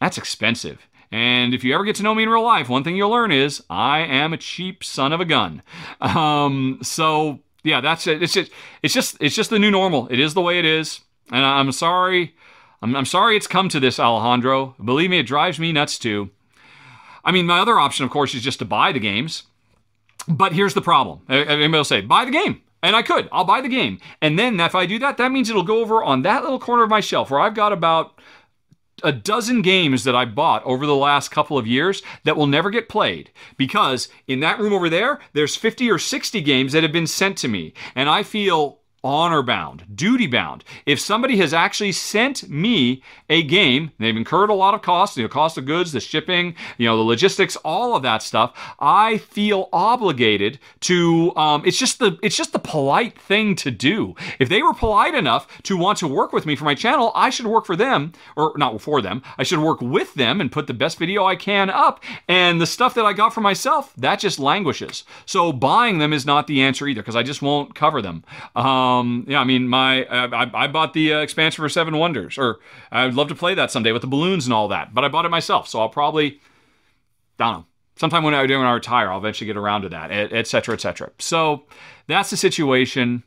that's 0.00 0.18
expensive. 0.18 0.88
And 1.12 1.54
if 1.54 1.62
you 1.62 1.74
ever 1.74 1.84
get 1.84 1.96
to 1.96 2.02
know 2.02 2.14
me 2.14 2.24
in 2.24 2.28
real 2.28 2.42
life, 2.42 2.68
one 2.68 2.82
thing 2.82 2.96
you'll 2.96 3.10
learn 3.10 3.30
is 3.32 3.62
I 3.70 4.00
am 4.00 4.32
a 4.32 4.36
cheap 4.36 4.82
son 4.82 5.12
of 5.12 5.20
a 5.20 5.24
gun. 5.24 5.62
Um, 6.00 6.80
so 6.82 7.40
yeah, 7.62 7.80
that's 7.80 8.06
it. 8.06 8.22
It's 8.22 8.32
just, 8.32 8.50
it's 8.82 8.94
just, 8.94 9.16
it's 9.20 9.34
just 9.34 9.50
the 9.50 9.58
new 9.58 9.70
normal. 9.70 10.08
It 10.08 10.18
is 10.18 10.34
the 10.34 10.42
way 10.42 10.58
it 10.58 10.64
is. 10.64 11.00
And 11.30 11.44
I'm 11.44 11.72
sorry. 11.72 12.34
I'm, 12.82 12.94
I'm 12.94 13.04
sorry 13.04 13.36
it's 13.36 13.46
come 13.46 13.68
to 13.70 13.80
this, 13.80 13.98
Alejandro. 13.98 14.74
Believe 14.84 15.10
me, 15.10 15.18
it 15.18 15.26
drives 15.26 15.58
me 15.58 15.72
nuts 15.72 15.98
too. 15.98 16.30
I 17.24 17.32
mean, 17.32 17.46
my 17.46 17.58
other 17.58 17.78
option, 17.78 18.04
of 18.04 18.10
course, 18.10 18.34
is 18.34 18.42
just 18.42 18.58
to 18.60 18.64
buy 18.64 18.92
the 18.92 19.00
games. 19.00 19.44
But 20.28 20.52
here's 20.52 20.74
the 20.74 20.82
problem. 20.82 21.22
Anybody 21.28 21.68
will 21.68 21.84
say, 21.84 22.00
buy 22.00 22.24
the 22.24 22.30
game. 22.30 22.62
And 22.82 22.94
I 22.94 23.02
could. 23.02 23.28
I'll 23.32 23.44
buy 23.44 23.60
the 23.60 23.68
game. 23.68 23.98
And 24.20 24.38
then 24.38 24.60
if 24.60 24.74
I 24.74 24.86
do 24.86 24.98
that, 25.00 25.16
that 25.16 25.32
means 25.32 25.50
it'll 25.50 25.62
go 25.62 25.80
over 25.80 26.04
on 26.04 26.22
that 26.22 26.42
little 26.42 26.60
corner 26.60 26.84
of 26.84 26.90
my 26.90 27.00
shelf 27.00 27.30
where 27.30 27.40
I've 27.40 27.54
got 27.54 27.72
about 27.72 28.15
a 29.02 29.12
dozen 29.12 29.62
games 29.62 30.04
that 30.04 30.16
I 30.16 30.24
bought 30.24 30.64
over 30.64 30.86
the 30.86 30.96
last 30.96 31.30
couple 31.30 31.58
of 31.58 31.66
years 31.66 32.02
that 32.24 32.36
will 32.36 32.46
never 32.46 32.70
get 32.70 32.88
played 32.88 33.30
because 33.56 34.08
in 34.26 34.40
that 34.40 34.58
room 34.58 34.72
over 34.72 34.88
there, 34.88 35.20
there's 35.34 35.56
50 35.56 35.90
or 35.90 35.98
60 35.98 36.40
games 36.40 36.72
that 36.72 36.82
have 36.82 36.92
been 36.92 37.06
sent 37.06 37.36
to 37.38 37.48
me. 37.48 37.74
And 37.94 38.08
I 38.08 38.22
feel 38.22 38.80
honor 39.06 39.42
bound, 39.42 39.84
duty 39.94 40.26
bound. 40.26 40.64
If 40.84 40.98
somebody 40.98 41.36
has 41.36 41.54
actually 41.54 41.92
sent 41.92 42.48
me 42.50 43.02
a 43.30 43.44
game, 43.44 43.92
they've 43.98 44.16
incurred 44.16 44.50
a 44.50 44.54
lot 44.54 44.74
of 44.74 44.82
costs, 44.82 45.16
you 45.16 45.22
know, 45.22 45.28
cost 45.28 45.56
of 45.56 45.64
goods, 45.64 45.92
the 45.92 46.00
shipping, 46.00 46.56
you 46.76 46.86
know, 46.86 46.96
the 46.96 47.04
logistics, 47.04 47.54
all 47.56 47.94
of 47.94 48.02
that 48.02 48.22
stuff. 48.22 48.52
I 48.80 49.18
feel 49.18 49.68
obligated 49.72 50.58
to. 50.80 51.34
Um, 51.36 51.62
it's 51.64 51.78
just 51.78 52.00
the 52.00 52.18
it's 52.22 52.36
just 52.36 52.52
the 52.52 52.58
polite 52.58 53.16
thing 53.18 53.54
to 53.56 53.70
do. 53.70 54.16
If 54.40 54.48
they 54.48 54.62
were 54.62 54.74
polite 54.74 55.14
enough 55.14 55.46
to 55.62 55.76
want 55.76 55.98
to 55.98 56.08
work 56.08 56.32
with 56.32 56.46
me 56.46 56.56
for 56.56 56.64
my 56.64 56.74
channel, 56.74 57.12
I 57.14 57.30
should 57.30 57.46
work 57.46 57.64
for 57.64 57.76
them, 57.76 58.12
or 58.36 58.52
not 58.56 58.80
for 58.80 59.00
them. 59.00 59.22
I 59.38 59.44
should 59.44 59.60
work 59.60 59.80
with 59.80 60.14
them 60.14 60.40
and 60.40 60.50
put 60.50 60.66
the 60.66 60.74
best 60.74 60.98
video 60.98 61.24
I 61.24 61.36
can 61.36 61.70
up. 61.70 62.02
And 62.28 62.60
the 62.60 62.66
stuff 62.66 62.94
that 62.94 63.04
I 63.04 63.12
got 63.12 63.32
for 63.32 63.40
myself, 63.40 63.92
that 63.96 64.18
just 64.18 64.38
languishes. 64.38 65.04
So 65.26 65.52
buying 65.52 65.98
them 65.98 66.12
is 66.12 66.26
not 66.26 66.46
the 66.46 66.62
answer 66.66 66.88
either, 66.88 67.02
because 67.02 67.20
I 67.20 67.22
just 67.22 67.42
won't 67.42 67.74
cover 67.74 68.00
them. 68.02 68.24
Um, 68.54 68.95
um, 69.00 69.24
yeah, 69.28 69.40
I 69.40 69.44
mean, 69.44 69.68
my 69.68 70.04
I, 70.04 70.50
I, 70.64 70.66
bought 70.66 70.92
the 70.92 71.14
uh, 71.14 71.20
expansion 71.20 71.62
for 71.62 71.68
Seven 71.68 71.96
Wonders, 71.96 72.38
or 72.38 72.58
I'd 72.90 73.14
love 73.14 73.28
to 73.28 73.34
play 73.34 73.54
that 73.54 73.70
someday 73.70 73.92
with 73.92 74.02
the 74.02 74.08
balloons 74.08 74.46
and 74.46 74.52
all 74.52 74.68
that. 74.68 74.94
But 74.94 75.04
I 75.04 75.08
bought 75.08 75.24
it 75.24 75.30
myself, 75.30 75.68
so 75.68 75.80
I'll 75.80 75.88
probably, 75.88 76.40
I 77.38 77.44
don't 77.44 77.52
know, 77.54 77.66
sometime 77.96 78.22
when 78.22 78.34
I 78.34 78.46
do 78.46 78.58
when 78.58 78.66
I 78.66 78.72
retire, 78.72 79.10
I'll 79.10 79.18
eventually 79.18 79.46
get 79.46 79.56
around 79.56 79.82
to 79.82 79.88
that, 79.90 80.10
et 80.10 80.46
cetera, 80.46 80.74
et 80.74 80.80
cetera. 80.80 81.10
So 81.18 81.64
that's 82.06 82.30
the 82.30 82.36
situation. 82.36 83.22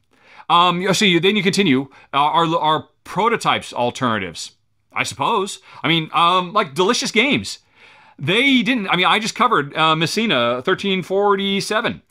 Um, 0.50 0.94
so 0.94 1.06
then 1.20 1.36
you 1.36 1.44
continue. 1.44 1.90
Uh, 2.14 2.18
our 2.18 2.58
our 2.58 2.88
prototypes 3.04 3.74
alternatives, 3.74 4.54
I 4.94 5.04
suppose. 5.04 5.60
I 5.84 5.88
mean, 5.88 6.10
um, 6.14 6.54
like 6.54 6.74
delicious 6.74 7.12
games. 7.12 7.60
They 8.18 8.64
didn't. 8.64 8.90
I 8.90 8.96
mean, 8.98 9.06
I 9.06 9.20
just 9.20 9.36
covered 9.36 9.76
uh, 9.76 9.96
Messina 9.96 10.56
1347. 10.56 12.02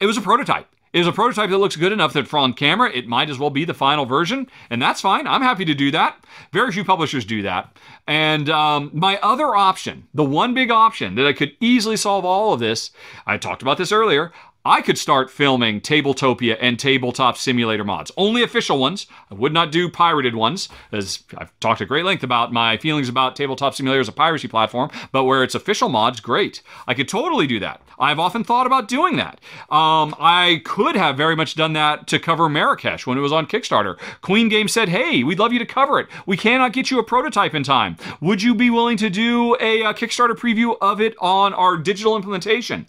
It 0.00 0.06
was 0.06 0.16
a 0.16 0.20
prototype 0.20 0.66
is 0.92 1.06
a 1.06 1.12
prototype 1.12 1.50
that 1.50 1.58
looks 1.58 1.76
good 1.76 1.92
enough 1.92 2.12
that 2.12 2.28
for 2.28 2.38
on 2.38 2.52
camera 2.52 2.90
it 2.92 3.06
might 3.06 3.30
as 3.30 3.38
well 3.38 3.50
be 3.50 3.64
the 3.64 3.74
final 3.74 4.06
version, 4.06 4.48
and 4.70 4.80
that's 4.80 5.00
fine. 5.00 5.26
I'm 5.26 5.42
happy 5.42 5.64
to 5.64 5.74
do 5.74 5.90
that. 5.90 6.24
Very 6.52 6.72
few 6.72 6.84
publishers 6.84 7.24
do 7.24 7.42
that. 7.42 7.76
And 8.06 8.48
um, 8.48 8.90
my 8.92 9.18
other 9.18 9.54
option, 9.54 10.08
the 10.14 10.24
one 10.24 10.54
big 10.54 10.70
option 10.70 11.14
that 11.16 11.26
I 11.26 11.32
could 11.32 11.52
easily 11.60 11.96
solve 11.96 12.24
all 12.24 12.52
of 12.52 12.60
this, 12.60 12.90
I 13.26 13.36
talked 13.36 13.62
about 13.62 13.78
this 13.78 13.92
earlier. 13.92 14.32
I 14.68 14.82
could 14.82 14.98
start 14.98 15.30
filming 15.30 15.80
Tabletopia 15.80 16.58
and 16.60 16.78
Tabletop 16.78 17.38
Simulator 17.38 17.84
mods. 17.84 18.12
Only 18.18 18.42
official 18.42 18.78
ones. 18.78 19.06
I 19.30 19.34
would 19.34 19.54
not 19.54 19.72
do 19.72 19.88
pirated 19.88 20.34
ones, 20.34 20.68
as 20.92 21.20
I've 21.38 21.58
talked 21.58 21.80
at 21.80 21.88
great 21.88 22.04
length 22.04 22.22
about 22.22 22.52
my 22.52 22.76
feelings 22.76 23.08
about 23.08 23.34
Tabletop 23.34 23.72
Simulator 23.72 24.02
as 24.02 24.08
a 24.08 24.12
piracy 24.12 24.46
platform, 24.46 24.90
but 25.10 25.24
where 25.24 25.42
it's 25.42 25.54
official 25.54 25.88
mods, 25.88 26.20
great. 26.20 26.60
I 26.86 26.92
could 26.92 27.08
totally 27.08 27.46
do 27.46 27.58
that. 27.60 27.80
I've 27.98 28.18
often 28.18 28.44
thought 28.44 28.66
about 28.66 28.88
doing 28.88 29.16
that. 29.16 29.40
Um, 29.70 30.14
I 30.20 30.60
could 30.66 30.96
have 30.96 31.16
very 31.16 31.34
much 31.34 31.54
done 31.54 31.72
that 31.72 32.06
to 32.08 32.18
cover 32.18 32.50
Marrakesh 32.50 33.06
when 33.06 33.16
it 33.16 33.22
was 33.22 33.32
on 33.32 33.46
Kickstarter. 33.46 33.98
Queen 34.20 34.50
Game 34.50 34.68
said, 34.68 34.90
hey, 34.90 35.24
we'd 35.24 35.38
love 35.38 35.54
you 35.54 35.58
to 35.60 35.66
cover 35.66 35.98
it. 35.98 36.08
We 36.26 36.36
cannot 36.36 36.74
get 36.74 36.90
you 36.90 36.98
a 36.98 37.02
prototype 37.02 37.54
in 37.54 37.62
time. 37.62 37.96
Would 38.20 38.42
you 38.42 38.54
be 38.54 38.68
willing 38.68 38.98
to 38.98 39.08
do 39.08 39.56
a, 39.60 39.80
a 39.80 39.94
Kickstarter 39.94 40.36
preview 40.36 40.76
of 40.82 41.00
it 41.00 41.14
on 41.20 41.54
our 41.54 41.78
digital 41.78 42.16
implementation? 42.16 42.86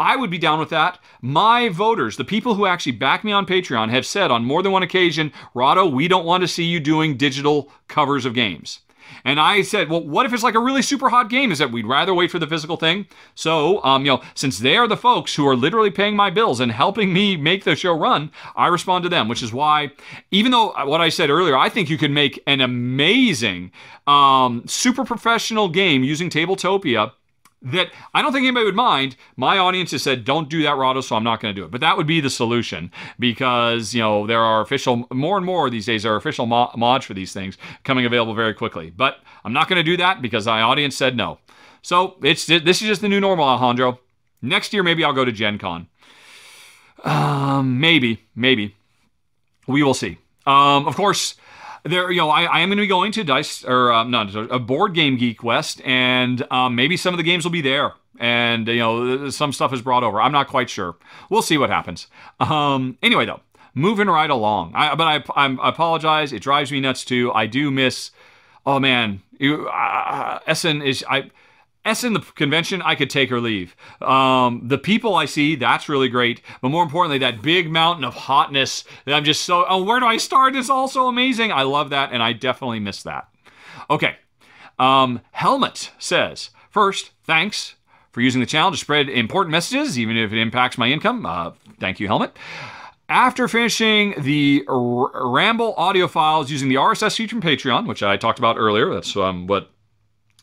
I 0.00 0.16
would 0.16 0.30
be 0.30 0.38
down 0.38 0.58
with 0.58 0.70
that. 0.70 0.98
My 1.20 1.68
voters, 1.68 2.16
the 2.16 2.24
people 2.24 2.54
who 2.54 2.64
actually 2.64 2.92
back 2.92 3.22
me 3.22 3.32
on 3.32 3.44
Patreon, 3.44 3.90
have 3.90 4.06
said 4.06 4.30
on 4.30 4.46
more 4.46 4.62
than 4.62 4.72
one 4.72 4.82
occasion, 4.82 5.30
Rahdo, 5.52 5.86
we 5.86 6.08
don't 6.08 6.24
want 6.24 6.40
to 6.40 6.48
see 6.48 6.64
you 6.64 6.80
doing 6.80 7.18
digital 7.18 7.70
covers 7.86 8.24
of 8.24 8.32
games. 8.32 8.80
And 9.24 9.38
I 9.38 9.60
said, 9.60 9.90
well, 9.90 10.02
what 10.02 10.24
if 10.24 10.32
it's 10.32 10.42
like 10.42 10.54
a 10.54 10.60
really 10.60 10.80
super 10.80 11.10
hot 11.10 11.28
game? 11.28 11.52
Is 11.52 11.58
that 11.58 11.70
we'd 11.70 11.84
rather 11.84 12.14
wait 12.14 12.30
for 12.30 12.38
the 12.38 12.46
physical 12.46 12.78
thing? 12.78 13.08
So, 13.34 13.84
um, 13.84 14.06
you 14.06 14.12
know, 14.12 14.22
since 14.34 14.58
they 14.58 14.78
are 14.78 14.88
the 14.88 14.96
folks 14.96 15.34
who 15.34 15.46
are 15.46 15.56
literally 15.56 15.90
paying 15.90 16.16
my 16.16 16.30
bills 16.30 16.60
and 16.60 16.72
helping 16.72 17.12
me 17.12 17.36
make 17.36 17.64
the 17.64 17.76
show 17.76 17.94
run, 17.94 18.30
I 18.56 18.68
respond 18.68 19.02
to 19.02 19.10
them, 19.10 19.28
which 19.28 19.42
is 19.42 19.52
why, 19.52 19.90
even 20.30 20.50
though 20.50 20.70
uh, 20.70 20.86
what 20.86 21.02
I 21.02 21.10
said 21.10 21.28
earlier, 21.28 21.58
I 21.58 21.68
think 21.68 21.90
you 21.90 21.98
could 21.98 22.10
make 22.10 22.42
an 22.46 22.62
amazing, 22.62 23.72
um, 24.06 24.62
super 24.66 25.04
professional 25.04 25.68
game 25.68 26.02
using 26.04 26.30
Tabletopia 26.30 27.12
that 27.62 27.88
I 28.14 28.22
don't 28.22 28.32
think 28.32 28.44
anybody 28.44 28.64
would 28.64 28.74
mind. 28.74 29.16
My 29.36 29.58
audience 29.58 29.90
has 29.90 30.02
said, 30.02 30.24
don't 30.24 30.48
do 30.48 30.62
that, 30.62 30.76
Rahdo, 30.76 31.02
so 31.02 31.16
I'm 31.16 31.24
not 31.24 31.40
going 31.40 31.54
to 31.54 31.60
do 31.60 31.64
it. 31.64 31.70
But 31.70 31.82
that 31.82 31.96
would 31.96 32.06
be 32.06 32.20
the 32.20 32.30
solution 32.30 32.90
because, 33.18 33.92
you 33.92 34.00
know, 34.00 34.26
there 34.26 34.40
are 34.40 34.62
official, 34.62 35.06
more 35.12 35.36
and 35.36 35.44
more 35.44 35.68
these 35.68 35.86
days, 35.86 36.04
there 36.04 36.12
are 36.12 36.16
official 36.16 36.46
mo- 36.46 36.70
mods 36.76 37.04
for 37.04 37.14
these 37.14 37.32
things 37.32 37.58
coming 37.84 38.06
available 38.06 38.34
very 38.34 38.54
quickly. 38.54 38.90
But 38.90 39.18
I'm 39.44 39.52
not 39.52 39.68
going 39.68 39.76
to 39.76 39.82
do 39.82 39.96
that 39.98 40.22
because 40.22 40.46
my 40.46 40.62
audience 40.62 40.96
said 40.96 41.16
no. 41.16 41.38
So 41.82 42.16
it's 42.22 42.46
this 42.46 42.82
is 42.82 42.88
just 42.88 43.00
the 43.00 43.08
new 43.08 43.20
normal, 43.20 43.46
Alejandro. 43.46 44.00
Next 44.42 44.72
year, 44.72 44.82
maybe 44.82 45.04
I'll 45.04 45.12
go 45.12 45.24
to 45.24 45.32
Gen 45.32 45.58
Con. 45.58 45.88
Um, 47.04 47.80
maybe, 47.80 48.26
maybe. 48.34 48.76
We 49.66 49.82
will 49.82 49.94
see. 49.94 50.18
Um, 50.46 50.86
of 50.86 50.96
course, 50.96 51.36
there, 51.84 52.10
you 52.10 52.18
know, 52.18 52.30
I, 52.30 52.44
I 52.44 52.60
am 52.60 52.68
going 52.68 52.78
to 52.78 52.82
be 52.82 52.86
going 52.86 53.12
to 53.12 53.24
Dice 53.24 53.64
or 53.64 53.92
um, 53.92 54.10
not 54.10 54.34
a 54.34 54.58
board 54.58 54.94
game 54.94 55.16
Geek 55.16 55.42
West, 55.42 55.80
and 55.84 56.44
um, 56.52 56.74
maybe 56.74 56.96
some 56.96 57.14
of 57.14 57.18
the 57.18 57.24
games 57.24 57.44
will 57.44 57.50
be 57.50 57.60
there, 57.60 57.92
and 58.18 58.66
you 58.68 58.78
know, 58.78 59.30
some 59.30 59.52
stuff 59.52 59.72
is 59.72 59.82
brought 59.82 60.02
over. 60.04 60.20
I'm 60.20 60.32
not 60.32 60.48
quite 60.48 60.70
sure. 60.70 60.96
We'll 61.28 61.42
see 61.42 61.58
what 61.58 61.70
happens. 61.70 62.06
Um, 62.38 62.98
anyway, 63.02 63.26
though, 63.26 63.40
moving 63.74 64.08
right 64.08 64.30
along. 64.30 64.72
I, 64.74 64.94
but 64.94 65.06
I, 65.06 65.44
I'm, 65.44 65.60
I 65.60 65.68
apologize. 65.70 66.32
It 66.32 66.42
drives 66.42 66.70
me 66.70 66.80
nuts 66.80 67.04
too. 67.04 67.32
I 67.32 67.46
do 67.46 67.70
miss. 67.70 68.10
Oh 68.66 68.78
man, 68.78 69.22
you, 69.38 69.68
uh, 69.68 70.40
Essen 70.46 70.82
is 70.82 71.04
I. 71.08 71.30
Essen 71.84 72.12
the 72.12 72.20
convention, 72.20 72.82
I 72.82 72.94
could 72.94 73.08
take 73.08 73.32
or 73.32 73.40
leave. 73.40 73.74
Um, 74.02 74.62
the 74.68 74.76
people 74.76 75.14
I 75.14 75.24
see, 75.24 75.54
that's 75.56 75.88
really 75.88 76.08
great. 76.08 76.42
But 76.60 76.68
more 76.68 76.82
importantly, 76.82 77.18
that 77.18 77.40
big 77.40 77.70
mountain 77.70 78.04
of 78.04 78.14
hotness 78.14 78.84
that 79.06 79.14
I'm 79.14 79.24
just 79.24 79.42
so, 79.44 79.64
oh, 79.68 79.82
where 79.82 79.98
do 79.98 80.06
I 80.06 80.18
start? 80.18 80.56
It's 80.56 80.68
all 80.68 80.88
so 80.88 81.08
amazing. 81.08 81.52
I 81.52 81.62
love 81.62 81.90
that, 81.90 82.12
and 82.12 82.22
I 82.22 82.34
definitely 82.34 82.80
miss 82.80 83.02
that. 83.04 83.28
Okay. 83.88 84.16
Um, 84.78 85.20
Helmut 85.32 85.90
says, 85.98 86.50
first, 86.70 87.12
thanks 87.24 87.76
for 88.12 88.20
using 88.20 88.40
the 88.40 88.46
channel 88.46 88.70
to 88.70 88.76
spread 88.76 89.08
important 89.08 89.52
messages, 89.52 89.98
even 89.98 90.16
if 90.16 90.32
it 90.32 90.38
impacts 90.40 90.76
my 90.76 90.88
income. 90.88 91.24
Uh, 91.24 91.52
thank 91.78 91.98
you, 91.98 92.08
Helmut. 92.08 92.36
After 93.08 93.48
finishing 93.48 94.14
the 94.18 94.64
R- 94.68 95.30
Ramble 95.30 95.74
audio 95.76 96.06
files 96.06 96.50
using 96.50 96.68
the 96.68 96.76
RSS 96.76 97.16
feed 97.16 97.30
from 97.30 97.40
Patreon, 97.40 97.86
which 97.86 98.02
I 98.02 98.16
talked 98.16 98.38
about 98.38 98.56
earlier, 98.56 98.92
that's 98.92 99.16
um, 99.16 99.46
what 99.46 99.70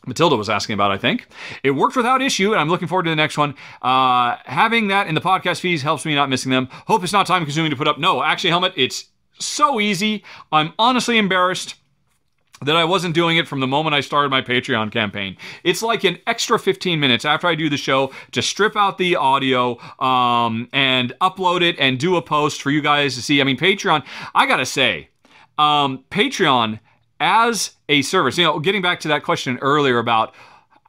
Matilda 0.06 0.36
was 0.36 0.48
asking 0.48 0.74
about, 0.74 0.90
I 0.90 0.98
think. 0.98 1.26
It 1.62 1.72
worked 1.72 1.96
without 1.96 2.22
issue, 2.22 2.52
and 2.52 2.60
I'm 2.60 2.68
looking 2.68 2.88
forward 2.88 3.04
to 3.04 3.10
the 3.10 3.16
next 3.16 3.36
one. 3.36 3.54
Uh, 3.82 4.36
having 4.44 4.88
that 4.88 5.06
in 5.06 5.14
the 5.14 5.20
podcast 5.20 5.60
feeds 5.60 5.82
helps 5.82 6.04
me 6.04 6.14
not 6.14 6.30
missing 6.30 6.50
them. 6.50 6.68
Hope 6.86 7.02
it's 7.02 7.12
not 7.12 7.26
time 7.26 7.44
consuming 7.44 7.70
to 7.70 7.76
put 7.76 7.88
up. 7.88 7.98
No, 7.98 8.22
actually, 8.22 8.50
Helmut, 8.50 8.72
it's 8.76 9.06
so 9.38 9.80
easy. 9.80 10.24
I'm 10.52 10.72
honestly 10.78 11.18
embarrassed 11.18 11.74
that 12.62 12.76
I 12.76 12.84
wasn't 12.84 13.14
doing 13.14 13.36
it 13.36 13.46
from 13.46 13.60
the 13.60 13.66
moment 13.66 13.94
I 13.94 14.00
started 14.00 14.30
my 14.30 14.42
Patreon 14.42 14.90
campaign. 14.90 15.36
It's 15.62 15.82
like 15.82 16.04
an 16.04 16.18
extra 16.26 16.58
15 16.58 16.98
minutes 16.98 17.24
after 17.24 17.46
I 17.46 17.54
do 17.54 17.68
the 17.68 17.76
show 17.76 18.12
to 18.32 18.42
strip 18.42 18.76
out 18.76 18.98
the 18.98 19.16
audio 19.16 19.78
um, 20.00 20.68
and 20.72 21.12
upload 21.20 21.62
it 21.62 21.76
and 21.78 21.98
do 21.98 22.16
a 22.16 22.22
post 22.22 22.60
for 22.60 22.70
you 22.70 22.80
guys 22.80 23.14
to 23.14 23.22
see. 23.22 23.40
I 23.40 23.44
mean, 23.44 23.56
Patreon, 23.56 24.04
I 24.34 24.46
gotta 24.46 24.66
say, 24.66 25.10
um, 25.56 26.04
Patreon 26.10 26.80
as 27.20 27.72
a 27.88 28.02
service, 28.02 28.38
you 28.38 28.44
know, 28.44 28.58
getting 28.58 28.82
back 28.82 29.00
to 29.00 29.08
that 29.08 29.22
question 29.22 29.58
earlier 29.58 29.98
about 29.98 30.34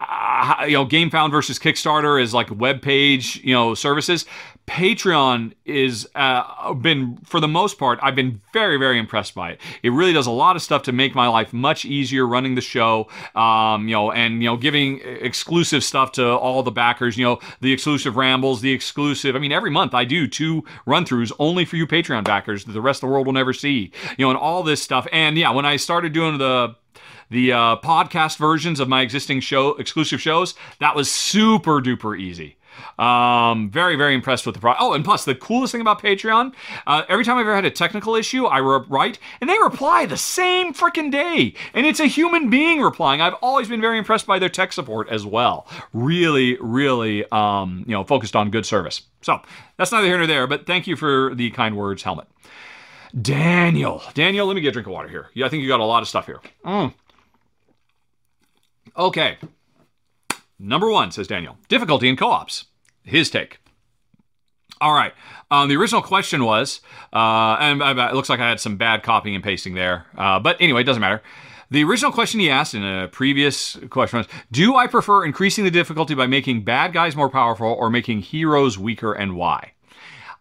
uh, 0.01 0.63
you 0.65 0.73
know, 0.73 0.85
GameFound 0.85 1.31
versus 1.31 1.59
Kickstarter 1.59 2.21
is 2.21 2.33
like 2.33 2.49
web 2.51 2.81
page, 2.81 3.41
you 3.43 3.53
know, 3.53 3.73
services. 3.73 4.25
Patreon 4.69 5.53
is 5.65 6.07
uh, 6.13 6.73
been 6.75 7.17
for 7.25 7.39
the 7.39 7.47
most 7.47 7.79
part 7.79 7.97
I've 8.03 8.13
been 8.13 8.39
very 8.53 8.77
very 8.77 8.99
impressed 8.99 9.33
by 9.33 9.53
it. 9.53 9.61
It 9.81 9.89
really 9.89 10.13
does 10.13 10.27
a 10.27 10.31
lot 10.31 10.55
of 10.55 10.61
stuff 10.61 10.83
to 10.83 10.91
make 10.91 11.15
my 11.15 11.27
life 11.27 11.51
much 11.53 11.85
easier 11.85 12.27
running 12.27 12.53
the 12.53 12.61
show, 12.61 13.07
um, 13.33 13.87
you 13.87 13.95
know, 13.95 14.11
and 14.11 14.43
you 14.43 14.47
know 14.47 14.57
giving 14.57 14.99
exclusive 14.99 15.83
stuff 15.83 16.11
to 16.13 16.23
all 16.23 16.61
the 16.61 16.69
backers. 16.69 17.17
You 17.17 17.25
know, 17.25 17.39
the 17.61 17.73
exclusive 17.73 18.15
rambles, 18.15 18.61
the 18.61 18.71
exclusive. 18.71 19.35
I 19.35 19.39
mean, 19.39 19.51
every 19.51 19.71
month 19.71 19.95
I 19.95 20.05
do 20.05 20.27
two 20.27 20.63
run 20.85 21.03
throughs 21.03 21.31
only 21.39 21.65
for 21.65 21.75
you 21.75 21.87
Patreon 21.87 22.23
backers 22.23 22.65
that 22.65 22.73
the 22.73 22.81
rest 22.81 23.01
of 23.01 23.09
the 23.09 23.11
world 23.11 23.25
will 23.25 23.33
never 23.33 23.53
see. 23.53 23.91
You 24.19 24.25
know, 24.25 24.29
and 24.29 24.37
all 24.37 24.61
this 24.61 24.83
stuff. 24.83 25.07
And 25.11 25.35
yeah, 25.35 25.49
when 25.49 25.65
I 25.65 25.77
started 25.77 26.13
doing 26.13 26.37
the 26.37 26.75
the 27.31 27.53
uh, 27.53 27.75
podcast 27.77 28.37
versions 28.37 28.79
of 28.79 28.87
my 28.87 29.01
existing 29.01 29.39
show 29.39 29.75
exclusive 29.77 30.21
shows, 30.21 30.53
that 30.79 30.95
was 30.95 31.11
super 31.11 31.81
duper 31.81 32.19
easy. 32.19 32.58
Um, 32.97 33.69
very, 33.69 33.95
very 33.95 34.13
impressed 34.13 34.45
with 34.45 34.55
the 34.55 34.61
product. 34.61 34.81
Oh, 34.81 34.93
and 34.93 35.03
plus, 35.03 35.25
the 35.25 35.35
coolest 35.35 35.71
thing 35.71 35.81
about 35.81 36.01
Patreon, 36.01 36.53
uh, 36.87 37.03
every 37.09 37.23
time 37.23 37.37
I've 37.37 37.41
ever 37.41 37.55
had 37.55 37.65
a 37.65 37.71
technical 37.71 38.15
issue, 38.15 38.45
I 38.45 38.59
write 38.59 39.19
and 39.41 39.49
they 39.49 39.57
reply 39.59 40.05
the 40.05 40.17
same 40.17 40.73
freaking 40.73 41.11
day. 41.11 41.53
And 41.73 41.85
it's 41.85 41.99
a 41.99 42.05
human 42.05 42.49
being 42.49 42.81
replying. 42.81 43.21
I've 43.21 43.35
always 43.41 43.67
been 43.67 43.81
very 43.81 43.97
impressed 43.97 44.25
by 44.25 44.39
their 44.39 44.49
tech 44.49 44.73
support 44.73 45.09
as 45.09 45.25
well. 45.25 45.67
Really, 45.93 46.57
really, 46.59 47.25
um, 47.31 47.83
you 47.87 47.93
know, 47.93 48.03
focused 48.03 48.35
on 48.35 48.51
good 48.51 48.65
service. 48.65 49.03
So 49.21 49.41
that's 49.77 49.91
neither 49.91 50.07
here 50.07 50.17
nor 50.17 50.27
there, 50.27 50.47
but 50.47 50.65
thank 50.65 50.87
you 50.87 50.95
for 50.95 51.33
the 51.35 51.51
kind 51.51 51.77
words, 51.77 52.03
Helmut. 52.03 52.27
Daniel. 53.19 54.03
Daniel, 54.13 54.45
let 54.45 54.55
me 54.55 54.61
get 54.61 54.69
a 54.69 54.71
drink 54.71 54.87
of 54.87 54.93
water 54.93 55.07
here. 55.07 55.29
Yeah, 55.33 55.45
I 55.45 55.49
think 55.49 55.63
you 55.63 55.67
got 55.67 55.79
a 55.79 55.85
lot 55.85 56.01
of 56.01 56.07
stuff 56.07 56.25
here. 56.25 56.39
Mm. 56.65 56.93
Okay. 58.95 59.37
Number 60.59 60.89
one, 60.89 61.11
says 61.11 61.27
Daniel, 61.27 61.57
difficulty 61.69 62.09
in 62.09 62.17
co 62.17 62.29
ops. 62.29 62.65
His 63.09 63.29
take. 63.29 63.59
All 64.81 64.93
right. 64.93 65.13
Um, 65.51 65.67
the 65.67 65.75
original 65.75 66.01
question 66.01 66.45
was, 66.45 66.79
uh, 67.11 67.57
and 67.59 67.81
it 67.81 68.13
looks 68.13 68.29
like 68.29 68.39
I 68.39 68.47
had 68.47 68.59
some 68.59 68.77
bad 68.77 69.03
copying 69.03 69.35
and 69.35 69.43
pasting 69.43 69.73
there. 69.73 70.05
Uh, 70.17 70.39
but 70.39 70.57
anyway, 70.61 70.81
it 70.81 70.85
doesn't 70.85 71.01
matter. 71.01 71.21
The 71.71 71.83
original 71.83 72.11
question 72.11 72.39
he 72.39 72.49
asked 72.49 72.73
in 72.73 72.83
a 72.83 73.07
previous 73.07 73.77
question 73.89 74.19
was 74.19 74.27
Do 74.51 74.75
I 74.75 74.87
prefer 74.87 75.25
increasing 75.25 75.63
the 75.63 75.71
difficulty 75.71 76.15
by 76.15 76.27
making 76.27 76.63
bad 76.63 76.93
guys 76.93 77.15
more 77.15 77.29
powerful 77.29 77.67
or 77.67 77.89
making 77.89 78.21
heroes 78.21 78.77
weaker 78.77 79.13
and 79.13 79.35
why? 79.35 79.73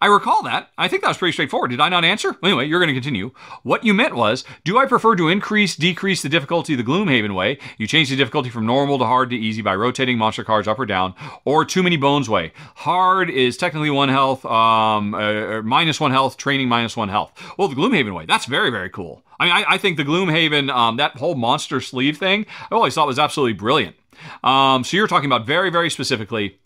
I 0.01 0.07
recall 0.07 0.45
that. 0.45 0.71
I 0.79 0.87
think 0.87 1.03
that 1.03 1.09
was 1.09 1.19
pretty 1.19 1.33
straightforward. 1.33 1.71
Did 1.71 1.81
I 1.81 1.89
not 1.89 2.05
answer? 2.05 2.37
Anyway, 2.43 2.67
you're 2.67 2.79
going 2.79 2.89
to 2.89 2.95
continue. 2.95 3.33
What 3.65 3.85
you 3.85 3.93
meant 3.93 4.15
was, 4.15 4.45
do 4.63 4.79
I 4.79 4.87
prefer 4.87 5.17
to 5.17 5.29
increase, 5.29 5.75
decrease 5.75 6.23
the 6.23 6.29
difficulty 6.29 6.77
the 6.77 6.85
Gloomhaven 6.85 7.35
way? 7.35 7.59
You 7.79 7.89
change 7.89 8.09
the 8.09 8.15
difficulty 8.15 8.49
from 8.49 8.65
normal 8.65 8.99
to 8.99 9.05
hard 9.05 9.31
to 9.31 9.37
easy 9.37 9.61
by 9.61 9.75
rotating 9.75 10.17
monster 10.17 10.45
cards 10.45 10.69
up 10.69 10.79
or 10.79 10.87
down, 10.87 11.15
or 11.45 11.65
too 11.65 11.83
many 11.83 11.97
bones 11.97 12.29
way. 12.29 12.53
Hard 12.77 13.29
is 13.29 13.57
technically 13.57 13.91
one 13.91 14.09
health, 14.09 14.45
um, 14.47 15.15
uh, 15.15 15.63
minus 15.63 15.99
one 15.99 16.13
health, 16.13 16.37
training 16.37 16.69
minus 16.69 16.97
one 16.97 17.09
health. 17.09 17.33
Well, 17.59 17.67
the 17.67 17.75
Gloomhaven 17.75 18.15
way, 18.15 18.25
that's 18.25 18.45
very, 18.47 18.71
very 18.71 18.91
cool. 18.91 19.25
I 19.41 19.45
mean, 19.47 19.55
I, 19.55 19.75
I 19.75 19.79
think 19.79 19.97
the 19.97 20.05
Gloomhaven, 20.05 20.71
um, 20.71 20.97
that 20.99 21.17
whole 21.17 21.35
monster 21.35 21.81
sleeve 21.81 22.19
thing, 22.19 22.47
I 22.71 22.75
always 22.75 22.95
thought 22.95 23.09
was 23.09 23.19
absolutely 23.19 23.55
brilliant. 23.55 23.97
Um, 24.45 24.85
so 24.85 24.97
you're 24.97 25.09
talking 25.09 25.27
about 25.27 25.45
very, 25.45 25.71
very 25.71 25.91
specifically. 25.91 26.59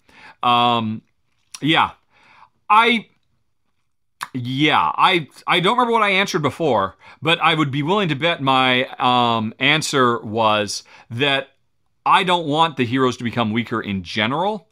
Um, 0.42 1.00
yeah, 1.62 1.92
I 2.68 3.06
yeah, 4.34 4.92
I 4.94 5.28
I 5.46 5.60
don't 5.60 5.76
remember 5.76 5.92
what 5.92 6.02
I 6.02 6.10
answered 6.10 6.42
before, 6.42 6.96
but 7.20 7.38
I 7.40 7.54
would 7.54 7.70
be 7.70 7.82
willing 7.82 8.08
to 8.08 8.14
bet 8.14 8.40
my 8.40 8.86
um, 8.98 9.54
answer 9.58 10.18
was 10.20 10.84
that 11.10 11.48
I 12.06 12.24
don't 12.24 12.46
want 12.46 12.76
the 12.76 12.84
heroes 12.84 13.16
to 13.18 13.24
become 13.24 13.52
weaker 13.52 13.80
in 13.80 14.02
general. 14.02 14.68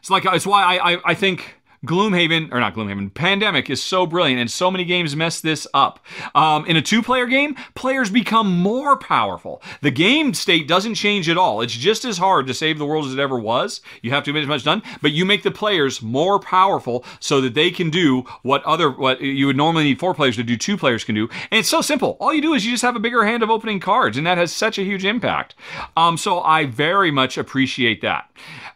It's 0.00 0.10
like 0.10 0.24
it's 0.26 0.46
why 0.46 0.76
I 0.76 0.92
I, 0.92 0.98
I 1.06 1.14
think 1.14 1.59
Gloomhaven, 1.86 2.52
or 2.52 2.60
not 2.60 2.74
Gloomhaven, 2.74 3.12
Pandemic 3.14 3.70
is 3.70 3.82
so 3.82 4.04
brilliant, 4.04 4.38
and 4.38 4.50
so 4.50 4.70
many 4.70 4.84
games 4.84 5.16
mess 5.16 5.40
this 5.40 5.66
up. 5.72 6.04
Um, 6.34 6.66
in 6.66 6.76
a 6.76 6.82
two 6.82 7.02
player 7.02 7.26
game, 7.26 7.56
players 7.74 8.10
become 8.10 8.52
more 8.58 8.98
powerful. 8.98 9.62
The 9.80 9.90
game 9.90 10.34
state 10.34 10.68
doesn't 10.68 10.96
change 10.96 11.28
at 11.28 11.38
all. 11.38 11.62
It's 11.62 11.72
just 11.72 12.04
as 12.04 12.18
hard 12.18 12.46
to 12.48 12.54
save 12.54 12.78
the 12.78 12.84
world 12.84 13.06
as 13.06 13.14
it 13.14 13.18
ever 13.18 13.38
was. 13.38 13.80
You 14.02 14.10
have 14.10 14.24
to 14.24 14.32
get 14.32 14.42
as 14.42 14.48
much 14.48 14.64
done, 14.64 14.82
but 15.00 15.12
you 15.12 15.24
make 15.24 15.42
the 15.42 15.50
players 15.50 16.02
more 16.02 16.38
powerful 16.38 17.04
so 17.18 17.40
that 17.40 17.54
they 17.54 17.70
can 17.70 17.88
do 17.88 18.24
what 18.42 18.62
other 18.64 18.90
what 18.90 19.22
you 19.22 19.46
would 19.46 19.56
normally 19.56 19.84
need 19.84 19.98
four 19.98 20.14
players 20.14 20.36
to 20.36 20.42
do, 20.42 20.56
two 20.56 20.76
players 20.76 21.02
can 21.02 21.14
do. 21.14 21.28
And 21.50 21.58
it's 21.60 21.68
so 21.68 21.80
simple. 21.80 22.18
All 22.20 22.34
you 22.34 22.42
do 22.42 22.52
is 22.52 22.64
you 22.64 22.72
just 22.72 22.82
have 22.82 22.96
a 22.96 23.00
bigger 23.00 23.24
hand 23.24 23.42
of 23.42 23.48
opening 23.50 23.80
cards, 23.80 24.18
and 24.18 24.26
that 24.26 24.36
has 24.36 24.52
such 24.52 24.78
a 24.78 24.82
huge 24.82 25.06
impact. 25.06 25.54
Um, 25.96 26.18
so 26.18 26.40
I 26.40 26.66
very 26.66 27.10
much 27.10 27.38
appreciate 27.38 28.02
that. 28.02 28.30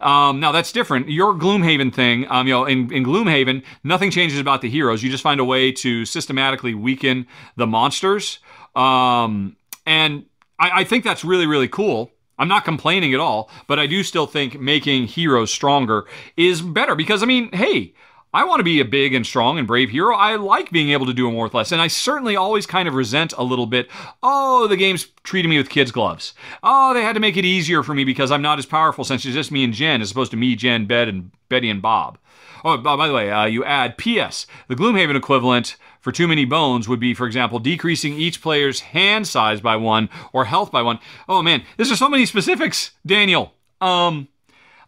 Um, 0.05 0.39
now 0.39 0.53
that's 0.53 0.71
different. 0.71 1.09
Your 1.09 1.33
Gloomhaven 1.35 1.93
thing, 1.93 2.27
um, 2.31 2.47
you 2.47 2.53
know, 2.53 2.67
in, 2.67 2.93
in 2.93 3.05
Gloomhaven, 3.05 3.65
nothing 3.83 4.11
changes 4.11 4.39
about 4.39 4.61
the 4.61 4.69
heroes. 4.69 5.03
You 5.03 5.11
just 5.11 5.23
find 5.23 5.41
a 5.41 5.45
way 5.45 5.73
to 5.73 6.05
systematically 6.05 6.75
weaken 6.75 7.27
the 7.57 7.67
monsters, 7.67 8.39
um, 8.77 9.57
and 9.87 10.27
I, 10.61 10.81
I 10.81 10.85
think 10.85 11.05
that's 11.05 11.25
really 11.25 11.47
really 11.47 11.69
cool. 11.69 12.11
I'm 12.39 12.49
not 12.49 12.65
complaining 12.65 13.15
at 13.15 13.21
all, 13.21 13.51
but 13.67 13.79
I 13.79 13.87
do 13.87 14.03
still 14.03 14.27
think 14.27 14.61
making 14.61 15.07
heroes 15.07 15.51
stronger 15.51 16.05
is 16.37 16.61
better 16.61 16.95
because 16.95 17.23
I 17.23 17.27
mean, 17.27 17.51
hey, 17.53 17.95
I 18.35 18.43
want 18.43 18.59
to 18.59 18.65
be 18.65 18.81
a 18.81 18.85
big 18.85 19.15
and 19.15 19.25
strong 19.25 19.59
and 19.59 19.67
brave 19.67 19.91
hero. 19.91 20.17
I 20.17 20.35
like 20.35 20.73
being 20.73 20.91
able 20.91 21.07
to 21.07 21.15
do 21.15 21.31
more 21.31 21.45
with 21.45 21.55
less. 21.55 21.71
And 21.71 21.81
I 21.81 21.87
certainly 21.87 22.35
always 22.35 22.67
kind 22.67 22.89
of 22.89 22.95
resent 22.95 23.33
a 23.39 23.45
little 23.45 23.67
bit, 23.67 23.89
oh, 24.25 24.67
the 24.67 24.77
game's 24.77 25.07
treating 25.23 25.51
me 25.51 25.57
with 25.57 25.71
kids' 25.71 25.93
gloves. 25.93 26.35
Oh, 26.61 26.93
they 26.93 27.03
had 27.03 27.13
to 27.13 27.21
make 27.21 27.37
it 27.37 27.45
easier 27.45 27.85
for 27.85 27.95
me 27.95 28.03
because 28.03 28.33
I'm 28.33 28.43
not 28.43 28.59
as 28.59 28.67
powerful 28.67 29.05
since 29.05 29.25
it's 29.25 29.35
just 29.35 29.53
me 29.53 29.63
and 29.63 29.73
Jen 29.73 30.03
as 30.03 30.11
opposed 30.11 30.33
to 30.33 30.37
me, 30.37 30.57
Jen, 30.57 30.87
Bed, 30.87 31.09
and 31.09 31.31
Betty 31.49 31.71
and 31.71 31.81
Bob. 31.81 32.19
Oh, 32.65 32.77
by 32.77 33.07
the 33.07 33.13
way, 33.13 33.31
uh, 33.31 33.45
you 33.45 33.65
add 33.65 33.97
P.S. 33.99 34.49
The 34.67 34.75
Gloomhaven 34.75 35.15
equivalent 35.15 35.77
for 36.01 36.11
too 36.11 36.27
many 36.27 36.45
bones 36.45 36.89
would 36.89 36.99
be, 36.99 37.15
for 37.15 37.27
example, 37.29 37.61
decreasing 37.61 38.15
each 38.15 38.43
player's 38.43 38.81
hand 38.81 39.29
size 39.29 39.61
by 39.61 39.77
one 39.77 40.09
or 40.33 40.47
health 40.47 40.73
by 40.73 40.83
one. 40.83 40.99
Oh 41.29 41.41
man, 41.41 41.63
this 41.77 41.91
is 41.91 41.99
so 42.01 42.09
many 42.09 42.27
specifics, 42.27 42.91
Daniel. 43.07 43.53
Um, 43.81 44.27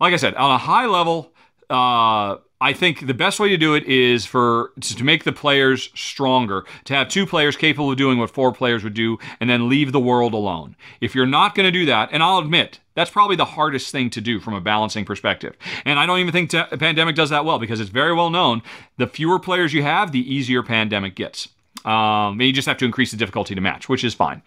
like 0.01 0.15
I 0.15 0.17
said, 0.17 0.35
on 0.35 0.51
a 0.51 0.59
high 0.59 0.87
level, 0.87 1.33
uh, 1.71 2.37
I 2.61 2.73
think 2.73 3.07
the 3.07 3.15
best 3.15 3.39
way 3.39 3.51
to 3.51 3.59
do 3.59 3.75
it 3.75 3.85
is 3.85 4.25
for 4.25 4.73
to 4.81 5.05
make 5.05 5.25
the 5.25 5.33
players 5.33 5.91
stronger, 5.95 6.65
to 6.85 6.95
have 6.95 7.09
two 7.09 7.27
players 7.27 7.55
capable 7.55 7.91
of 7.91 7.99
doing 7.99 8.19
what 8.19 8.31
four 8.31 8.51
players 8.51 8.83
would 8.83 8.95
do, 8.95 9.19
and 9.41 9.51
then 9.51 9.69
leave 9.69 9.93
the 9.93 10.01
world 10.01 10.33
alone. 10.33 10.75
If 11.01 11.15
you're 11.15 11.27
not 11.27 11.55
going 11.55 11.67
to 11.67 11.71
do 11.71 11.85
that, 11.87 12.09
and 12.13 12.23
I'll 12.23 12.39
admit 12.39 12.81
that's 12.95 13.11
probably 13.11 13.37
the 13.37 13.45
hardest 13.45 13.93
thing 13.93 14.09
to 14.11 14.23
do 14.23 14.41
from 14.41 14.55
a 14.55 14.61
balancing 14.61 15.05
perspective, 15.05 15.55
and 15.85 15.99
I 15.99 16.07
don't 16.07 16.19
even 16.19 16.33
think 16.33 16.51
te- 16.51 16.77
Pandemic 16.79 17.15
does 17.15 17.29
that 17.31 17.45
well 17.45 17.59
because 17.59 17.79
it's 17.79 17.91
very 17.91 18.15
well 18.15 18.31
known. 18.31 18.63
The 18.97 19.07
fewer 19.07 19.39
players 19.39 19.75
you 19.75 19.83
have, 19.83 20.13
the 20.13 20.35
easier 20.35 20.63
Pandemic 20.63 21.15
gets. 21.15 21.49
Um, 21.85 22.41
you 22.41 22.53
just 22.53 22.67
have 22.67 22.79
to 22.79 22.87
increase 22.87 23.11
the 23.11 23.19
difficulty 23.19 23.55
to 23.55 23.61
match, 23.61 23.89
which 23.89 24.03
is 24.03 24.15
fine. 24.15 24.43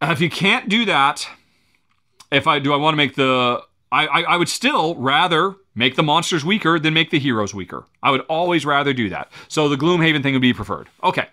Uh, 0.00 0.10
if 0.10 0.20
you 0.20 0.28
can't 0.28 0.68
do 0.68 0.84
that, 0.86 1.28
if 2.32 2.48
I 2.48 2.58
do, 2.58 2.72
I 2.72 2.76
want 2.76 2.94
to 2.94 2.96
make 2.96 3.14
the 3.14 3.62
I, 3.92 4.06
I 4.06 4.36
would 4.38 4.48
still 4.48 4.94
rather 4.96 5.54
make 5.74 5.96
the 5.96 6.02
monsters 6.02 6.44
weaker 6.44 6.78
than 6.78 6.94
make 6.94 7.10
the 7.10 7.18
heroes 7.18 7.54
weaker. 7.54 7.84
I 8.02 8.10
would 8.10 8.22
always 8.22 8.66
rather 8.66 8.92
do 8.92 9.08
that. 9.10 9.30
So 9.48 9.68
the 9.68 9.76
Gloomhaven 9.76 10.22
thing 10.22 10.34
would 10.34 10.42
be 10.42 10.52
preferred. 10.52 10.88
Okay. 11.02 11.28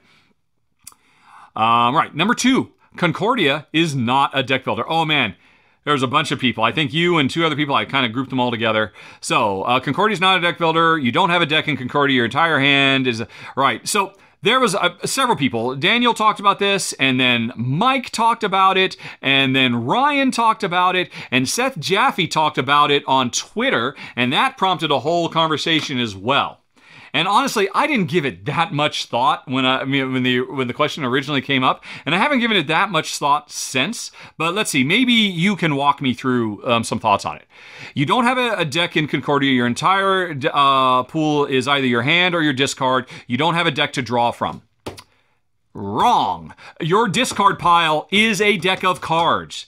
Um, 1.55 1.95
right. 1.95 2.13
Number 2.13 2.33
two, 2.33 2.71
Concordia 2.95 3.67
is 3.73 3.95
not 3.95 4.31
a 4.33 4.43
deck 4.43 4.63
builder. 4.63 4.83
Oh 4.87 5.05
man. 5.05 5.35
There's 5.85 6.03
a 6.03 6.07
bunch 6.07 6.31
of 6.31 6.39
people. 6.39 6.63
I 6.63 6.71
think 6.71 6.93
you 6.93 7.17
and 7.17 7.29
two 7.29 7.45
other 7.45 7.55
people, 7.55 7.73
I 7.73 7.85
kind 7.85 8.05
of 8.05 8.11
grouped 8.11 8.29
them 8.29 8.39
all 8.39 8.51
together. 8.51 8.93
So, 9.21 9.63
uh, 9.63 9.79
Concordia's 9.79 10.19
not 10.19 10.37
a 10.37 10.41
deck 10.41 10.57
builder. 10.57 10.97
You 10.97 11.11
don't 11.11 11.29
have 11.29 11.41
a 11.41 11.45
deck 11.45 11.67
in 11.67 11.77
Concordia. 11.77 12.15
Your 12.15 12.25
entire 12.25 12.59
hand 12.59 13.07
is. 13.07 13.23
Right. 13.55 13.87
So, 13.87 14.13
there 14.41 14.59
was 14.59 14.75
uh, 14.75 14.95
several 15.05 15.37
people. 15.37 15.75
Daniel 15.75 16.13
talked 16.13 16.39
about 16.39 16.59
this, 16.59 16.93
and 16.93 17.19
then 17.19 17.51
Mike 17.55 18.09
talked 18.09 18.43
about 18.43 18.77
it, 18.77 18.95
and 19.21 19.55
then 19.55 19.85
Ryan 19.85 20.31
talked 20.31 20.63
about 20.63 20.95
it, 20.95 21.09
and 21.31 21.47
Seth 21.47 21.77
Jaffe 21.77 22.27
talked 22.27 22.57
about 22.57 22.91
it 22.91 23.03
on 23.07 23.31
Twitter, 23.31 23.95
and 24.15 24.31
that 24.31 24.57
prompted 24.57 24.91
a 24.91 24.99
whole 24.99 25.29
conversation 25.29 25.99
as 25.99 26.15
well. 26.15 26.58
And 27.13 27.27
honestly, 27.27 27.67
I 27.73 27.87
didn't 27.87 28.07
give 28.07 28.25
it 28.25 28.45
that 28.45 28.73
much 28.73 29.05
thought 29.05 29.47
when 29.47 29.65
I, 29.65 29.79
I 29.79 29.85
mean 29.85 30.13
when 30.13 30.23
the 30.23 30.41
when 30.41 30.67
the 30.67 30.73
question 30.73 31.03
originally 31.03 31.41
came 31.41 31.63
up, 31.63 31.83
and 32.05 32.13
I 32.13 32.17
haven't 32.17 32.39
given 32.39 32.57
it 32.57 32.67
that 32.67 32.89
much 32.91 33.17
thought 33.17 33.51
since. 33.51 34.11
But 34.37 34.53
let's 34.53 34.69
see, 34.69 34.83
maybe 34.83 35.13
you 35.13 35.55
can 35.55 35.75
walk 35.75 36.01
me 36.01 36.13
through 36.13 36.65
um, 36.65 36.83
some 36.83 36.99
thoughts 36.99 37.25
on 37.25 37.37
it. 37.37 37.45
You 37.93 38.05
don't 38.05 38.23
have 38.23 38.37
a, 38.37 38.55
a 38.57 38.65
deck 38.65 38.95
in 38.95 39.07
Concordia. 39.07 39.51
Your 39.51 39.67
entire 39.67 40.37
uh, 40.53 41.03
pool 41.03 41.45
is 41.45 41.67
either 41.67 41.87
your 41.87 42.03
hand 42.03 42.35
or 42.35 42.41
your 42.41 42.53
discard. 42.53 43.07
You 43.27 43.37
don't 43.37 43.55
have 43.55 43.67
a 43.67 43.71
deck 43.71 43.93
to 43.93 44.01
draw 44.01 44.31
from. 44.31 44.63
Wrong. 45.73 46.55
Your 46.81 47.07
discard 47.07 47.59
pile 47.59 48.07
is 48.11 48.41
a 48.41 48.57
deck 48.57 48.83
of 48.83 49.01
cards 49.01 49.67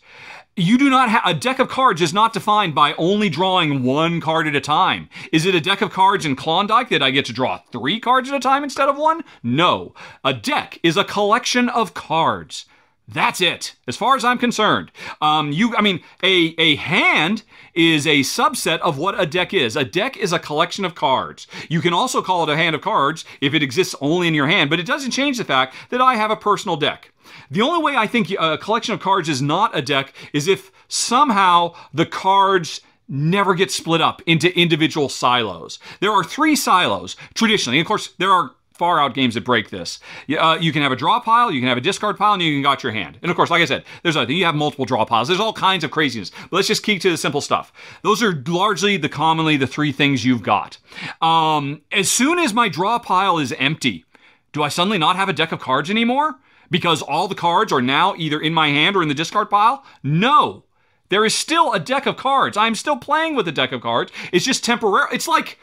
you 0.58 0.78
do 0.78 0.90
not 0.90 1.10
have 1.10 1.22
a 1.26 1.34
deck 1.34 1.60
of 1.60 1.70
cards 1.70 2.02
is 2.02 2.14
not 2.14 2.34
defined 2.34 2.76
by 2.76 2.94
only 2.98 3.30
drawing 3.30 3.84
one 3.84 4.20
card 4.20 4.48
at 4.48 4.56
a 4.56 4.62
time. 4.62 5.10
Is 5.32 5.46
it 5.46 5.56
a 5.56 5.62
deck 5.62 5.82
of 5.82 5.92
cards 5.92 6.26
in 6.26 6.36
Klondike 6.36 6.90
that 6.90 7.02
I 7.02 7.12
get 7.12 7.26
to 7.26 7.34
draw 7.34 7.60
three 7.72 8.00
cards 8.00 8.30
at 8.30 8.36
a 8.36 8.40
time 8.40 8.64
instead 8.64 8.90
of 8.90 8.98
one? 8.98 9.24
No. 9.42 9.94
A 10.24 10.34
deck 10.34 10.80
is 10.84 10.98
a 10.98 11.04
collection 11.06 11.70
of 11.70 11.94
cards. 11.94 12.66
That's 13.08 13.42
it, 13.42 13.76
as 13.88 13.98
far 13.98 14.16
as 14.16 14.24
I'm 14.24 14.38
concerned. 14.38 14.92
Um, 15.22 15.52
you, 15.52 15.76
I 15.76 15.82
mean, 15.82 16.02
a 16.24 16.56
a 16.58 16.76
hand 16.76 17.44
is 17.74 18.08
a 18.08 18.22
subset 18.22 18.80
of 18.80 18.98
what 18.98 19.20
a 19.20 19.26
deck 19.26 19.54
is. 19.54 19.76
A 19.76 19.84
deck 19.84 20.16
is 20.16 20.32
a 20.32 20.40
collection 20.40 20.86
of 20.86 20.96
cards. 20.96 21.46
You 21.68 21.82
can 21.82 21.94
also 21.94 22.22
call 22.22 22.44
it 22.44 22.50
a 22.50 22.56
hand 22.56 22.74
of 22.74 22.82
cards 22.82 23.26
if 23.42 23.54
it 23.54 23.64
exists 23.64 23.96
only 24.00 24.30
in 24.30 24.34
your 24.34 24.48
hand, 24.48 24.70
but 24.70 24.80
it 24.80 24.86
doesn't 24.86 25.12
change 25.12 25.38
the 25.38 25.44
fact 25.44 25.76
that 25.90 26.00
I 26.00 26.16
have 26.16 26.32
a 26.32 26.38
personal 26.38 26.78
deck. 26.78 27.12
The 27.52 27.62
only 27.62 27.84
way 27.84 27.96
I 27.96 28.08
think 28.08 28.32
a 28.32 28.58
collection 28.58 28.94
of 28.94 29.02
cards 29.02 29.30
is 29.30 29.42
not 29.42 29.78
a 29.78 29.82
deck 29.82 30.14
is 30.34 30.48
if 30.48 30.72
somehow 30.88 31.76
the 31.94 32.06
cards 32.06 32.82
never 33.08 33.54
get 33.54 33.70
split 33.70 34.02
up 34.02 34.22
into 34.26 34.58
individual 34.58 35.10
silos. 35.10 35.78
There 36.00 36.12
are 36.12 36.24
three 36.24 36.56
silos 36.56 37.18
traditionally. 37.34 37.80
Of 37.82 37.86
course, 37.88 38.14
there 38.18 38.32
are 38.32 38.52
far 38.74 39.00
out 39.00 39.14
games 39.14 39.36
that 39.36 39.44
break 39.44 39.70
this. 39.70 40.00
Uh, 40.40 40.58
you 40.60 40.72
can 40.72 40.82
have 40.82 40.94
a 40.94 40.96
draw 40.96 41.20
pile, 41.20 41.52
you 41.52 41.60
can 41.60 41.68
have 41.70 41.78
a 41.78 41.82
discard 41.82 42.18
pile, 42.18 42.34
and 42.34 42.42
you 42.42 42.54
can 42.54 42.64
got 42.64 42.82
your 42.82 42.92
hand. 42.92 43.20
And 43.22 43.30
of 43.30 43.38
course, 43.38 43.52
like 43.52 43.62
I 43.62 43.66
said, 43.66 43.84
there's 44.02 44.18
other 44.18 44.32
you 44.32 44.46
have 44.46 44.56
multiple 44.56 44.86
draw 44.86 45.06
piles. 45.06 45.28
There's 45.28 45.40
all 45.40 45.54
kinds 45.54 45.84
of 45.84 45.92
craziness. 45.92 46.32
But 46.50 46.54
let's 46.54 46.68
just 46.68 46.84
keep 46.84 47.02
to 47.02 47.12
the 47.12 47.18
simple 47.18 47.42
stuff. 47.42 47.72
Those 48.02 48.24
are 48.24 48.42
largely 48.48 48.98
the 48.98 49.10
commonly 49.10 49.58
the 49.58 49.68
three 49.68 49.92
things 49.92 50.26
you've 50.26 50.42
got. 50.42 50.78
Um, 51.22 51.82
as 51.92 52.10
soon 52.10 52.40
as 52.40 52.54
my 52.54 52.70
draw 52.70 52.98
pile 52.98 53.38
is 53.38 53.52
empty, 53.60 54.06
do 54.52 54.64
I 54.64 54.70
suddenly 54.70 54.98
not 54.98 55.16
have 55.16 55.30
a 55.30 55.34
deck 55.34 55.52
of 55.52 55.60
cards 55.60 55.90
anymore? 55.90 56.40
Because 56.72 57.04
all 57.04 57.28
the 57.28 57.36
cards 57.36 57.72
are 57.72 57.82
now 57.82 58.16
either 58.18 58.40
in 58.40 58.54
my 58.54 58.70
hand 58.70 58.96
or 58.96 59.04
in 59.04 59.10
the 59.10 59.14
discard 59.14 59.52
pile? 59.52 59.84
No. 60.02 60.64
There 61.10 61.26
is 61.26 61.36
still 61.36 61.74
a 61.74 61.80
deck 61.80 62.06
of 62.06 62.18
cards. 62.18 62.58
I'm 62.58 62.74
still 62.74 62.98
playing 62.98 63.36
with 63.36 63.48
a 63.48 63.52
deck 63.52 63.74
of 63.74 63.82
cards. 63.82 64.12
It's 64.32 64.46
just 64.46 64.64
temporary. 64.64 65.10
It's 65.12 65.28
like 65.28 65.60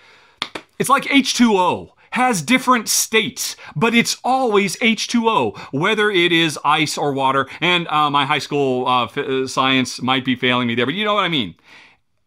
it's 0.79 0.91
like 0.91 1.05
H2O 1.05 1.91
has 2.13 2.43
different 2.43 2.89
states, 2.89 3.57
but 3.75 3.95
it's 3.95 4.19
always 4.23 4.77
H2O, 4.77 5.59
whether 5.73 6.11
it 6.11 6.33
is 6.33 6.59
ice 6.65 6.97
or 6.97 7.13
water. 7.13 7.49
And 7.61 7.89
uh, 7.89 8.11
my 8.11 8.25
high 8.27 8.39
school 8.39 8.87
uh, 8.87 9.05
f- 9.05 9.19
uh, 9.19 9.47
science 9.47 10.01
might 10.01 10.25
be 10.25 10.37
failing 10.37 10.69
me 10.69 10.75
there, 10.75 10.87
but 10.87 10.95
you 10.95 11.05
know 11.05 11.15
what 11.15 11.25
I 11.25 11.29
mean. 11.29 11.55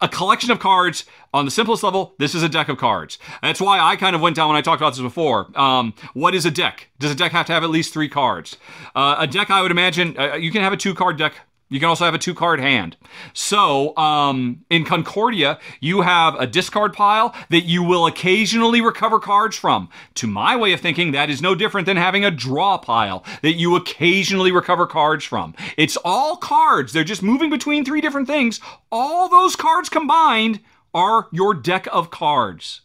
A 0.02 0.10
collection 0.10 0.49
of 0.49 0.60
cards 0.60 1.06
on 1.32 1.45
the 1.45 1.52
simplest 1.52 1.84
level, 1.84 2.16
this 2.18 2.34
is 2.34 2.41
a 2.41 2.49
deck 2.49 2.70
of 2.70 2.78
cards. 2.78 3.20
That's 3.41 3.62
why 3.62 3.80
I 3.80 3.95
kind 3.95 4.16
of 4.16 4.22
went 4.22 4.36
down 4.36 4.47
when 4.47 4.58
I 4.58 4.62
talked 4.62 4.82
about 4.82 4.93
this 4.93 5.02
before. 5.02 5.47
Um, 5.58 5.93
what 6.14 6.34
is 6.34 6.45
a 6.45 6.52
deck? 6.52 6.89
Does 6.97 7.12
a 7.12 7.16
deck 7.16 7.32
have 7.34 7.45
to 7.45 7.54
have 7.54 7.64
at 7.64 7.70
least 7.70 7.93
three 7.93 8.10
cards? 8.10 8.58
Uh, 8.95 9.18
a 9.20 9.28
deck, 9.28 9.52
I 9.52 9.62
would 9.62 9.72
imagine, 9.72 10.18
uh, 10.18 10.36
you 10.36 10.52
can 10.52 10.62
have 10.64 10.74
a 10.74 10.78
two 10.78 10.95
card 10.95 11.18
deck 11.18 11.36
you 11.72 11.80
can 11.80 11.88
also 11.88 12.03
have 12.03 12.13
a 12.13 12.19
two 12.19 12.36
card 12.36 12.59
hand. 12.59 12.97
So 13.34 13.95
um, 13.97 14.65
in 14.69 14.84
Concordia, 14.84 15.57
you 15.80 16.01
have 16.01 16.36
a 16.36 16.45
discard 16.45 16.93
pile 16.93 17.34
that 17.49 17.61
you 17.61 17.82
will 17.82 18.05
occasionally 18.05 18.82
recover 18.82 19.19
cards 19.19 19.55
from. 19.55 19.89
To 20.15 20.28
my 20.28 20.57
way 20.57 20.74
of 20.74 20.82
thinking, 20.82 21.13
that 21.13 21.30
is 21.30 21.41
no 21.41 21.55
different 21.55 21.86
than 21.86 21.95
having 21.95 22.26
a 22.26 22.30
draw 22.30 22.78
pile 22.78 23.24
that 23.41 23.53
you 23.53 23.78
occasionally 23.78 24.51
recover 24.51 24.86
cards 24.86 25.24
from. 25.24 25.55
It's 25.78 25.97
all 26.03 26.36
cards, 26.36 26.91
they're 26.91 27.05
just 27.05 27.24
moving 27.24 27.49
between 27.49 27.86
three 27.86 28.01
different 28.01 28.28
things. 28.28 28.59
All 28.91 29.30
those 29.30 29.55
cards 29.55 29.88
combined 29.88 30.59
are 30.93 31.30
your 31.32 31.53
deck 31.53 31.88
of 31.93 32.11
cards. 32.11 32.82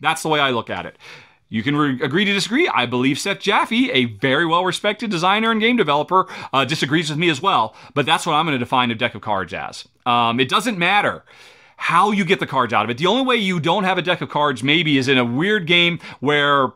That's 0.00 0.22
the 0.22 0.30
way 0.30 0.40
I 0.40 0.50
look 0.50 0.70
at 0.70 0.86
it. 0.86 0.96
You 1.52 1.62
can 1.62 1.76
re- 1.76 2.00
agree 2.02 2.24
to 2.24 2.32
disagree. 2.32 2.66
I 2.66 2.86
believe 2.86 3.18
Seth 3.18 3.40
Jaffe, 3.40 3.90
a 3.92 4.06
very 4.06 4.46
well 4.46 4.64
respected 4.64 5.10
designer 5.10 5.50
and 5.50 5.60
game 5.60 5.76
developer, 5.76 6.26
uh, 6.50 6.64
disagrees 6.64 7.10
with 7.10 7.18
me 7.18 7.28
as 7.28 7.42
well. 7.42 7.76
But 7.92 8.06
that's 8.06 8.24
what 8.24 8.32
I'm 8.32 8.46
going 8.46 8.54
to 8.54 8.58
define 8.58 8.90
a 8.90 8.94
deck 8.94 9.14
of 9.14 9.20
cards 9.20 9.52
as. 9.52 9.86
Um, 10.06 10.40
it 10.40 10.48
doesn't 10.48 10.78
matter 10.78 11.24
how 11.76 12.10
you 12.10 12.24
get 12.24 12.40
the 12.40 12.46
cards 12.46 12.72
out 12.72 12.84
of 12.84 12.90
it. 12.90 12.96
The 12.96 13.06
only 13.06 13.26
way 13.26 13.36
you 13.36 13.60
don't 13.60 13.84
have 13.84 13.98
a 13.98 14.02
deck 14.02 14.22
of 14.22 14.30
cards, 14.30 14.62
maybe, 14.62 14.96
is 14.96 15.08
in 15.08 15.18
a 15.18 15.26
weird 15.26 15.66
game 15.66 16.00
where 16.20 16.68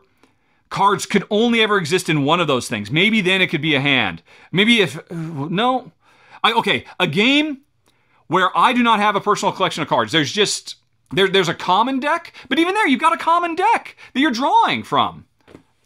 cards 0.69 1.07
could 1.07 1.23
only 1.31 1.59
ever 1.61 1.79
exist 1.79 2.07
in 2.07 2.23
one 2.23 2.39
of 2.39 2.45
those 2.45 2.69
things. 2.69 2.91
Maybe 2.91 3.19
then 3.19 3.41
it 3.41 3.47
could 3.47 3.63
be 3.63 3.73
a 3.73 3.81
hand. 3.81 4.21
Maybe 4.51 4.81
if. 4.81 4.99
No. 5.09 5.91
I, 6.43 6.53
okay, 6.53 6.85
a 6.99 7.07
game 7.07 7.61
where 8.27 8.55
I 8.55 8.73
do 8.73 8.83
not 8.83 8.99
have 8.99 9.15
a 9.15 9.21
personal 9.21 9.53
collection 9.53 9.81
of 9.81 9.89
cards. 9.89 10.11
There's 10.11 10.31
just 10.31 10.75
there, 11.11 11.27
there's 11.27 11.49
a 11.49 11.53
common 11.53 11.99
deck, 11.99 12.33
but 12.49 12.59
even 12.59 12.73
there, 12.73 12.87
you've 12.87 12.99
got 12.99 13.13
a 13.13 13.17
common 13.17 13.55
deck 13.55 13.95
that 14.13 14.19
you're 14.19 14.31
drawing 14.31 14.83
from. 14.83 15.25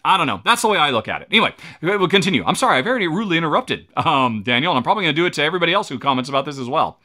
I 0.04 0.18
don't 0.18 0.26
know. 0.26 0.42
That's 0.44 0.64
the 0.64 0.68
way 0.68 0.80
I 0.80 0.90
look 0.90 1.08
at 1.08 1.22
it. 1.22 1.28
Anyway, 1.30 1.54
we'll 1.82 2.08
continue. 2.08 2.44
I'm 2.44 2.56
sorry, 2.56 2.80
I've 2.80 2.88
already 2.88 3.08
rudely 3.08 3.38
interrupted 3.38 3.86
um, 3.96 4.42
Daniel, 4.42 4.72
and 4.72 4.78
I'm 4.78 4.84
probably 4.84 5.04
going 5.04 5.16
to 5.16 5.22
do 5.22 5.28
it 5.28 5.34
to 5.34 5.44
everybody 5.44 5.74
else 5.74 5.90
who 5.90 6.00
comments 6.00 6.28
about 6.28 6.46
this 6.46 6.58
as 6.58 6.68
well. 6.68 7.00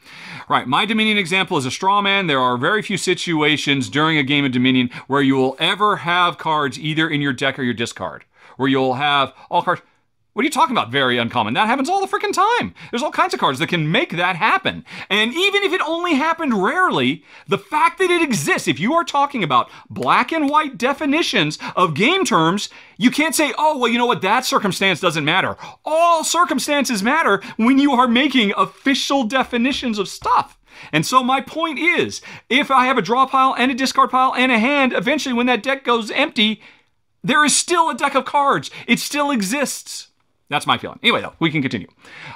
Right, 0.49 0.67
my 0.67 0.85
Dominion 0.85 1.17
example 1.17 1.57
is 1.57 1.67
a 1.67 1.71
straw 1.71 2.01
man. 2.01 2.25
There 2.25 2.39
are 2.39 2.57
very 2.57 2.81
few 2.81 2.97
situations 2.97 3.89
during 3.89 4.17
a 4.17 4.23
game 4.23 4.45
of 4.45 4.51
Dominion 4.51 4.89
where 5.05 5.21
you 5.21 5.35
will 5.35 5.55
ever 5.59 5.97
have 5.97 6.39
cards 6.39 6.79
either 6.79 7.07
in 7.07 7.21
your 7.21 7.33
deck 7.33 7.59
or 7.59 7.63
your 7.63 7.75
discard, 7.75 8.25
where 8.55 8.69
you'll 8.69 8.95
have 8.95 9.31
all 9.51 9.61
cards. 9.61 9.81
What 10.37 10.43
are 10.43 10.45
you 10.45 10.51
talking 10.51 10.77
about? 10.77 10.91
Very 10.91 11.17
uncommon. 11.17 11.55
That 11.55 11.65
happens 11.65 11.89
all 11.89 11.99
the 11.99 12.15
freaking 12.15 12.31
time. 12.31 12.75
There's 12.91 13.01
all 13.01 13.09
kinds 13.09 13.33
of 13.33 13.39
cards 13.39 13.57
that 13.57 13.69
can 13.69 13.91
make 13.91 14.11
that 14.11 14.35
happen. 14.35 14.85
And 15.09 15.33
even 15.33 15.63
if 15.63 15.73
it 15.73 15.81
only 15.81 16.13
happened 16.13 16.63
rarely, 16.63 17.23
the 17.47 17.57
fact 17.57 17.97
that 17.97 18.11
it 18.11 18.21
exists, 18.21 18.67
if 18.67 18.79
you 18.79 18.93
are 18.93 19.03
talking 19.03 19.43
about 19.43 19.71
black 19.89 20.31
and 20.31 20.47
white 20.47 20.77
definitions 20.77 21.57
of 21.75 21.95
game 21.95 22.23
terms, 22.23 22.69
you 22.97 23.09
can't 23.09 23.33
say, 23.33 23.51
oh, 23.57 23.79
well, 23.79 23.91
you 23.91 23.97
know 23.97 24.05
what, 24.05 24.21
that 24.21 24.45
circumstance 24.45 24.99
doesn't 24.99 25.25
matter. 25.25 25.57
All 25.83 26.23
circumstances 26.23 27.01
matter 27.01 27.41
when 27.55 27.79
you 27.79 27.93
are 27.93 28.07
making 28.07 28.53
official 28.55 29.23
definitions 29.23 29.97
of 29.97 30.07
stuff. 30.07 30.59
And 30.91 31.03
so 31.03 31.23
my 31.23 31.41
point 31.41 31.79
is, 31.79 32.21
if 32.47 32.69
I 32.69 32.85
have 32.85 32.99
a 32.99 33.01
draw 33.01 33.25
pile 33.25 33.55
and 33.57 33.71
a 33.71 33.73
discard 33.73 34.11
pile 34.11 34.35
and 34.35 34.51
a 34.51 34.59
hand, 34.59 34.93
eventually 34.93 35.33
when 35.33 35.47
that 35.47 35.63
deck 35.63 35.83
goes 35.83 36.11
empty, 36.11 36.61
there 37.23 37.43
is 37.43 37.55
still 37.55 37.89
a 37.89 37.97
deck 37.97 38.13
of 38.13 38.25
cards. 38.25 38.69
It 38.85 38.99
still 38.99 39.31
exists. 39.31 40.06
That's 40.49 40.67
my 40.67 40.77
feeling. 40.77 40.99
Anyway, 41.03 41.21
though, 41.21 41.33
we 41.39 41.51
can 41.51 41.61
continue. 41.61 41.87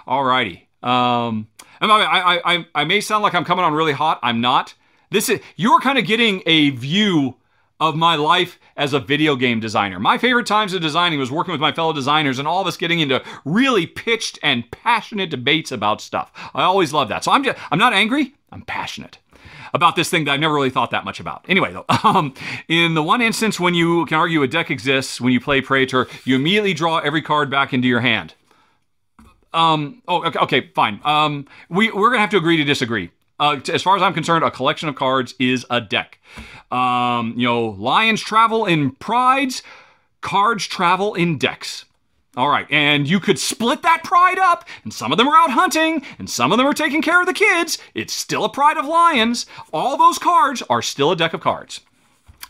Alrighty. 0.08 0.64
Um, 0.84 1.48
I, 1.80 1.88
I, 1.88 2.54
I, 2.54 2.66
I 2.76 2.84
may 2.84 3.02
sound 3.02 3.24
like 3.24 3.34
I'm 3.34 3.46
coming 3.46 3.64
on 3.64 3.74
really 3.74 3.94
hot. 3.94 4.20
I'm 4.22 4.42
not. 4.42 4.74
This 5.10 5.30
is 5.30 5.42
you're 5.56 5.80
kind 5.80 5.98
of 5.98 6.06
getting 6.06 6.42
a 6.46 6.72
view 6.72 7.36
of 7.80 7.96
my 7.96 8.16
life 8.16 8.60
as 8.78 8.94
a 8.94 9.00
video 9.00 9.36
game 9.36 9.60
designer. 9.60 10.00
My 10.00 10.18
favorite 10.18 10.46
times 10.46 10.74
of 10.74 10.82
designing 10.82 11.20
was 11.20 11.32
working 11.32 11.52
with 11.52 11.60
my 11.60 11.72
fellow 11.72 11.94
designers 11.94 12.38
and 12.38 12.48
all 12.48 12.62
of 12.62 12.68
us 12.68 12.78
getting 12.78 13.00
into 13.00 13.24
really 13.44 13.88
pitched 13.88 14.38
and 14.44 14.70
passionate 14.70 15.32
debates 15.32 15.72
about 15.72 16.00
stuff. 16.00 16.32
I 16.54 16.62
always 16.64 16.94
love 16.94 17.10
that. 17.10 17.24
So 17.24 17.32
I'm 17.32 17.44
just 17.44 17.58
I'm 17.72 17.80
not 17.80 17.94
angry. 17.94 18.36
I'm 18.52 18.62
passionate 18.62 19.18
about 19.74 19.96
this 19.96 20.10
thing 20.10 20.26
that 20.26 20.32
I've 20.32 20.40
never 20.40 20.54
really 20.54 20.70
thought 20.70 20.92
that 20.92 21.06
much 21.06 21.20
about. 21.20 21.46
Anyway, 21.48 21.74
though, 21.74 21.86
um, 22.04 22.34
in 22.68 22.94
the 22.94 23.04
one 23.04 23.22
instance 23.22 23.60
when 23.60 23.74
you 23.74 24.06
can 24.06 24.18
argue 24.18 24.44
a 24.44 24.48
deck 24.48 24.72
exists, 24.72 25.20
when 25.22 25.34
you 25.34 25.40
play 25.40 25.62
Praetor, 25.62 26.08
you 26.26 26.36
immediately 26.36 26.74
draw 26.74 27.00
every 27.00 27.22
card 27.22 27.50
back 27.50 27.74
into 27.74 27.88
your 27.88 28.02
hand. 28.02 28.34
Um, 29.54 30.02
oh, 30.08 30.24
okay, 30.24 30.40
okay 30.40 30.72
fine. 30.74 31.00
Um, 31.04 31.48
we, 31.70 31.92
we're 31.92 32.10
going 32.10 32.18
to 32.18 32.22
have 32.22 32.30
to 32.32 32.38
agree 32.38 32.58
to 32.58 32.64
disagree. 32.64 33.12
Uh, 33.40 33.60
as 33.74 33.82
far 33.82 33.96
as 33.96 34.04
I'm 34.04 34.14
concerned, 34.14 34.44
a 34.44 34.52
collection 34.52 34.88
of 34.88 34.96
cards 34.96 35.34
is 35.40 35.66
a 35.70 35.82
deck. 35.82 36.20
Um, 36.72 37.34
you 37.36 37.48
know, 37.48 37.70
lions 37.70 38.22
travel 38.22 38.66
in 38.66 38.92
prides, 38.92 39.64
cards 40.22 40.68
travel 40.68 41.16
in 41.16 41.38
decks. 41.38 41.86
All 42.38 42.48
right, 42.48 42.66
and 42.72 43.10
you 43.10 43.20
could 43.20 43.38
split 43.38 43.82
that 43.82 44.06
pride 44.06 44.40
up, 44.40 44.66
and 44.86 44.94
some 44.94 45.12
of 45.12 45.18
them 45.18 45.28
are 45.28 45.36
out 45.36 45.52
hunting, 45.52 46.02
and 46.18 46.30
some 46.30 46.54
of 46.54 46.58
them 46.58 46.66
are 46.66 46.74
taking 46.74 47.02
care 47.02 47.20
of 47.20 47.28
the 47.28 47.34
kids. 47.34 47.78
It's 47.94 48.14
still 48.14 48.46
a 48.46 48.50
pride 48.50 48.78
of 48.78 48.86
lions. 48.86 49.46
All 49.74 49.98
those 49.98 50.18
cards 50.18 50.64
are 50.70 50.82
still 50.82 51.12
a 51.12 51.16
deck 51.18 51.34
of 51.34 51.42
cards. 51.42 51.82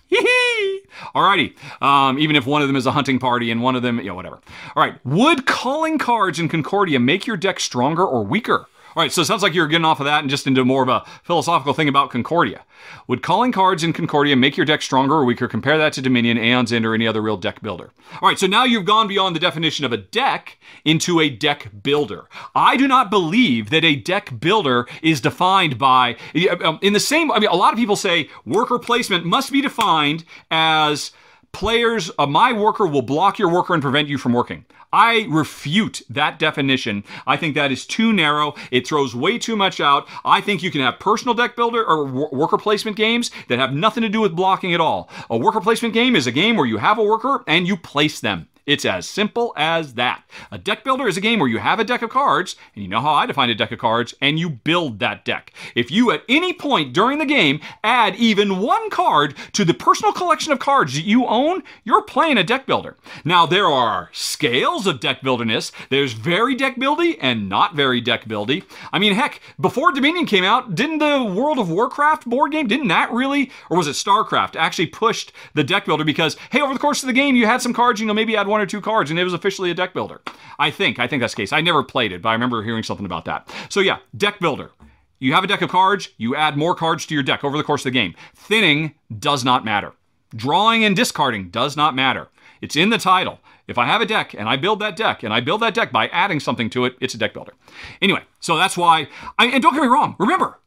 Hee 0.08 0.20
hee! 0.22 0.82
Alrighty, 1.16 1.56
um, 1.82 2.20
even 2.20 2.36
if 2.36 2.46
one 2.46 2.62
of 2.62 2.68
them 2.68 2.76
is 2.76 2.86
a 2.86 2.92
hunting 2.92 3.18
party 3.18 3.50
and 3.50 3.64
one 3.64 3.76
of 3.76 3.82
them, 3.82 3.98
you 3.98 4.06
know, 4.06 4.16
whatever. 4.16 4.40
All 4.76 4.84
right, 4.84 5.04
would 5.04 5.48
calling 5.48 5.98
cards 5.98 6.38
in 6.38 6.48
Concordia 6.48 7.00
make 7.00 7.26
your 7.26 7.38
deck 7.38 7.60
stronger 7.60 8.06
or 8.06 8.24
weaker? 8.24 8.68
All 8.96 9.04
right, 9.04 9.12
so 9.12 9.22
it 9.22 9.26
sounds 9.26 9.42
like 9.42 9.54
you're 9.54 9.68
getting 9.68 9.86
off 9.86 10.00
of 10.00 10.06
that 10.06 10.20
and 10.20 10.30
just 10.30 10.48
into 10.48 10.66
more 10.66 10.84
of 10.84 10.90
a 10.90 11.06
philosophical 11.24 11.74
thing 11.74 11.88
about 11.88 12.12
Concordia. 12.12 12.66
Would 13.08 13.24
calling 13.24 13.52
cards 13.52 13.84
in 13.84 13.94
Concordia 13.94 14.36
make 14.36 14.58
your 14.58 14.66
deck 14.66 14.82
stronger 14.82 15.16
or 15.16 15.26
weaker? 15.26 15.48
Compare 15.48 15.78
that 15.78 15.94
to 15.94 16.02
Dominion, 16.02 16.38
Aeon's 16.38 16.74
End, 16.74 16.86
or 16.86 16.94
any 16.94 17.08
other 17.08 17.22
real 17.22 17.38
deck 17.38 17.62
builder. 17.62 17.92
All 18.22 18.28
right, 18.28 18.38
so 18.38 18.48
now 18.48 18.66
you've 18.66 18.86
gone 18.86 19.08
beyond 19.08 19.36
the 19.36 19.40
definition 19.40 19.86
of 19.86 19.94
a 19.94 19.98
deck 19.98 20.58
into 20.84 21.20
a 21.22 21.30
deck 21.30 21.72
builder. 21.84 22.28
I 22.54 22.76
do 22.76 22.88
not 22.88 23.10
believe 23.10 23.70
that 23.70 23.86
a 23.86 23.96
deck 23.96 24.40
builder 24.40 24.88
is 25.02 25.22
defined 25.22 25.78
by, 25.78 26.18
um, 26.64 26.80
in 26.82 26.94
the 26.94 27.00
same, 27.00 27.32
I 27.32 27.40
mean, 27.40 27.50
a 27.50 27.56
lot 27.56 27.72
of 27.72 27.80
people 27.80 27.96
say 27.96 28.30
worker 28.46 28.78
placement 28.78 29.26
must 29.26 29.52
be 29.52 29.62
defined 29.62 30.26
as 30.50 31.12
players, 31.52 32.12
uh, 32.18 32.26
my 32.26 32.54
worker 32.54 32.88
will 32.88 33.02
block 33.02 33.38
your 33.40 33.50
worker 33.50 33.74
and 33.74 33.82
prevent 33.82 34.08
you 34.08 34.18
from 34.18 34.34
working. 34.34 34.66
I 34.94 35.26
refute 35.30 36.02
that 36.10 36.38
definition. 36.38 37.04
I 37.26 37.38
think 37.38 37.56
that 37.56 37.72
is 37.72 37.86
too 37.86 38.12
narrow. 38.12 38.56
It 38.72 38.88
throws 38.88 39.16
way 39.16 39.38
too 39.38 39.56
much 39.56 39.80
out. 39.80 40.08
I 40.26 40.42
think 40.42 40.64
you 40.64 40.72
can 40.72 40.82
have 40.82 41.00
personal 41.00 41.34
deck 41.34 41.56
builder 41.56 41.84
or 41.84 42.06
worker 42.06 42.58
placement 42.58 42.98
games 42.98 43.32
that 43.48 43.60
have 43.60 43.74
nothing 43.74 44.04
to 44.04 44.10
do 44.10 44.22
with 44.22 44.36
blocking 44.36 44.74
at 44.74 44.82
all. 44.82 45.10
A 45.30 45.38
worker 45.38 45.62
placement 45.62 45.94
game 45.94 46.16
is 46.16 46.28
a 46.28 46.32
game 46.32 46.58
where 46.58 46.66
you 46.66 46.78
have 46.78 46.98
a 46.98 47.04
worker 47.04 47.44
and 47.48 47.68
you 47.68 47.78
place 47.78 48.20
them. 48.20 48.48
It's 48.72 48.86
as 48.86 49.06
simple 49.06 49.54
as 49.58 49.96
that. 49.96 50.24
A 50.50 50.58
deck 50.58 50.86
builder 50.86 51.06
is 51.06 51.18
a 51.18 51.22
game 51.22 51.40
where 51.40 51.50
you 51.50 51.58
have 51.58 51.82
a 51.82 51.84
deck 51.84 52.02
of 52.04 52.10
cards, 52.10 52.56
and 52.74 52.82
you 52.82 52.88
know 52.88 53.02
how 53.02 53.14
I 53.14 53.26
define 53.26 53.50
a 53.50 53.54
deck 53.54 53.74
of 53.74 53.80
cards, 53.80 54.14
and 54.22 54.40
you 54.40 54.50
build 54.50 55.00
that 55.00 55.26
deck. 55.26 55.52
If 55.76 55.92
you 55.92 56.10
at 56.12 56.24
any 56.30 56.54
point 56.54 56.94
during 56.94 57.18
the 57.18 57.26
game 57.26 57.60
add 57.84 58.16
even 58.16 58.60
one 58.60 58.90
card 58.90 59.36
to 59.52 59.66
the 59.66 59.74
personal 59.74 60.14
collection 60.14 60.54
of 60.54 60.60
cards 60.60 60.94
that 60.94 61.04
you 61.04 61.26
own, 61.26 61.64
you're 61.84 62.04
playing 62.04 62.38
a 62.38 62.46
deck 62.46 62.66
builder. 62.66 62.96
Now, 63.26 63.46
there 63.46 63.66
are 63.66 64.10
scales 64.14 64.88
of 64.88 65.02
deck 65.02 65.22
builderness. 65.22 65.74
There's 65.90 66.14
very 66.14 66.56
deck 66.56 66.78
buildy 66.78 67.18
and 67.20 67.50
not 67.50 67.76
very 67.76 68.00
deck 68.00 68.24
buildy. 68.24 68.64
I 68.94 69.00
mean, 69.00 69.16
heck, 69.16 69.42
before 69.60 69.92
Dominion 69.92 70.26
came 70.26 70.46
out, 70.46 70.76
didn't 70.76 71.00
the 71.00 71.26
World 71.26 71.60
of 71.60 71.70
Warcraft 71.70 72.24
board 72.26 72.54
game, 72.54 72.68
didn't 72.68 72.88
that 72.88 73.12
really, 73.12 73.52
or 73.70 73.76
was 73.76 73.88
it 73.88 73.98
StarCraft, 73.98 74.56
actually 74.56 74.88
pushed 74.88 75.34
the 75.56 75.64
deck 75.66 75.84
builder 75.84 76.06
because, 76.06 76.38
hey, 76.52 76.62
over 76.62 76.72
the 76.72 76.80
course 76.80 77.04
of 77.04 77.08
the 77.08 77.14
game, 77.14 77.36
you 77.36 77.46
had 77.46 77.62
some 77.62 77.74
cards, 77.74 78.00
you 78.00 78.08
know, 78.08 78.14
maybe 78.14 78.34
had 78.34 78.48
one 78.48 78.61
or 78.62 78.66
two 78.66 78.82
cards, 78.82 79.10
and 79.10 79.20
it 79.20 79.24
was 79.24 79.34
officially 79.34 79.72
a 79.72 79.74
deck 79.74 79.94
builder. 79.94 80.22
I 80.60 80.72
think. 80.72 81.00
I 81.00 81.08
think 81.08 81.22
that's 81.22 81.34
the 81.34 81.42
case. 81.42 81.52
I 81.52 81.62
never 81.62 81.84
played 81.84 82.12
it, 82.12 82.22
but 82.22 82.30
I 82.30 82.34
remember 82.34 82.64
hearing 82.64 82.84
something 82.84 83.06
about 83.06 83.26
that. 83.26 83.52
So 83.70 83.80
yeah, 83.80 83.98
deck 84.16 84.40
builder. 84.40 84.72
You 85.20 85.34
have 85.34 85.44
a 85.44 85.48
deck 85.48 85.62
of 85.62 85.70
cards, 85.70 86.10
you 86.18 86.36
add 86.36 86.58
more 86.58 86.74
cards 86.74 87.06
to 87.06 87.14
your 87.14 87.22
deck 87.22 87.44
over 87.44 87.56
the 87.56 87.64
course 87.64 87.82
of 87.82 87.86
the 87.86 88.00
game. 88.00 88.16
Thinning 88.34 88.96
does 89.20 89.44
not 89.44 89.64
matter. 89.64 89.94
Drawing 90.36 90.84
and 90.84 90.96
discarding 90.96 91.50
does 91.50 91.78
not 91.78 91.94
matter. 91.94 92.30
It's 92.62 92.76
in 92.76 92.90
the 92.90 92.98
title. 92.98 93.40
If 93.68 93.78
I 93.78 93.86
have 93.86 94.02
a 94.02 94.06
deck 94.06 94.34
and 94.34 94.50
I 94.50 94.56
build 94.56 94.80
that 94.80 94.96
deck 94.96 95.24
and 95.24 95.34
I 95.34 95.40
build 95.40 95.62
that 95.62 95.74
deck 95.74 95.92
by 95.92 96.08
adding 96.08 96.40
something 96.40 96.70
to 96.72 96.86
it, 96.86 96.96
it's 97.00 97.14
a 97.14 97.18
deck 97.18 97.34
builder. 97.34 97.54
Anyway, 98.02 98.24
so 98.40 98.58
that's 98.58 98.76
why, 98.76 99.08
I, 99.38 99.46
and 99.46 99.62
don't 99.62 99.74
get 99.74 99.84
me 99.84 99.88
wrong, 99.88 100.16
remember, 100.20 100.60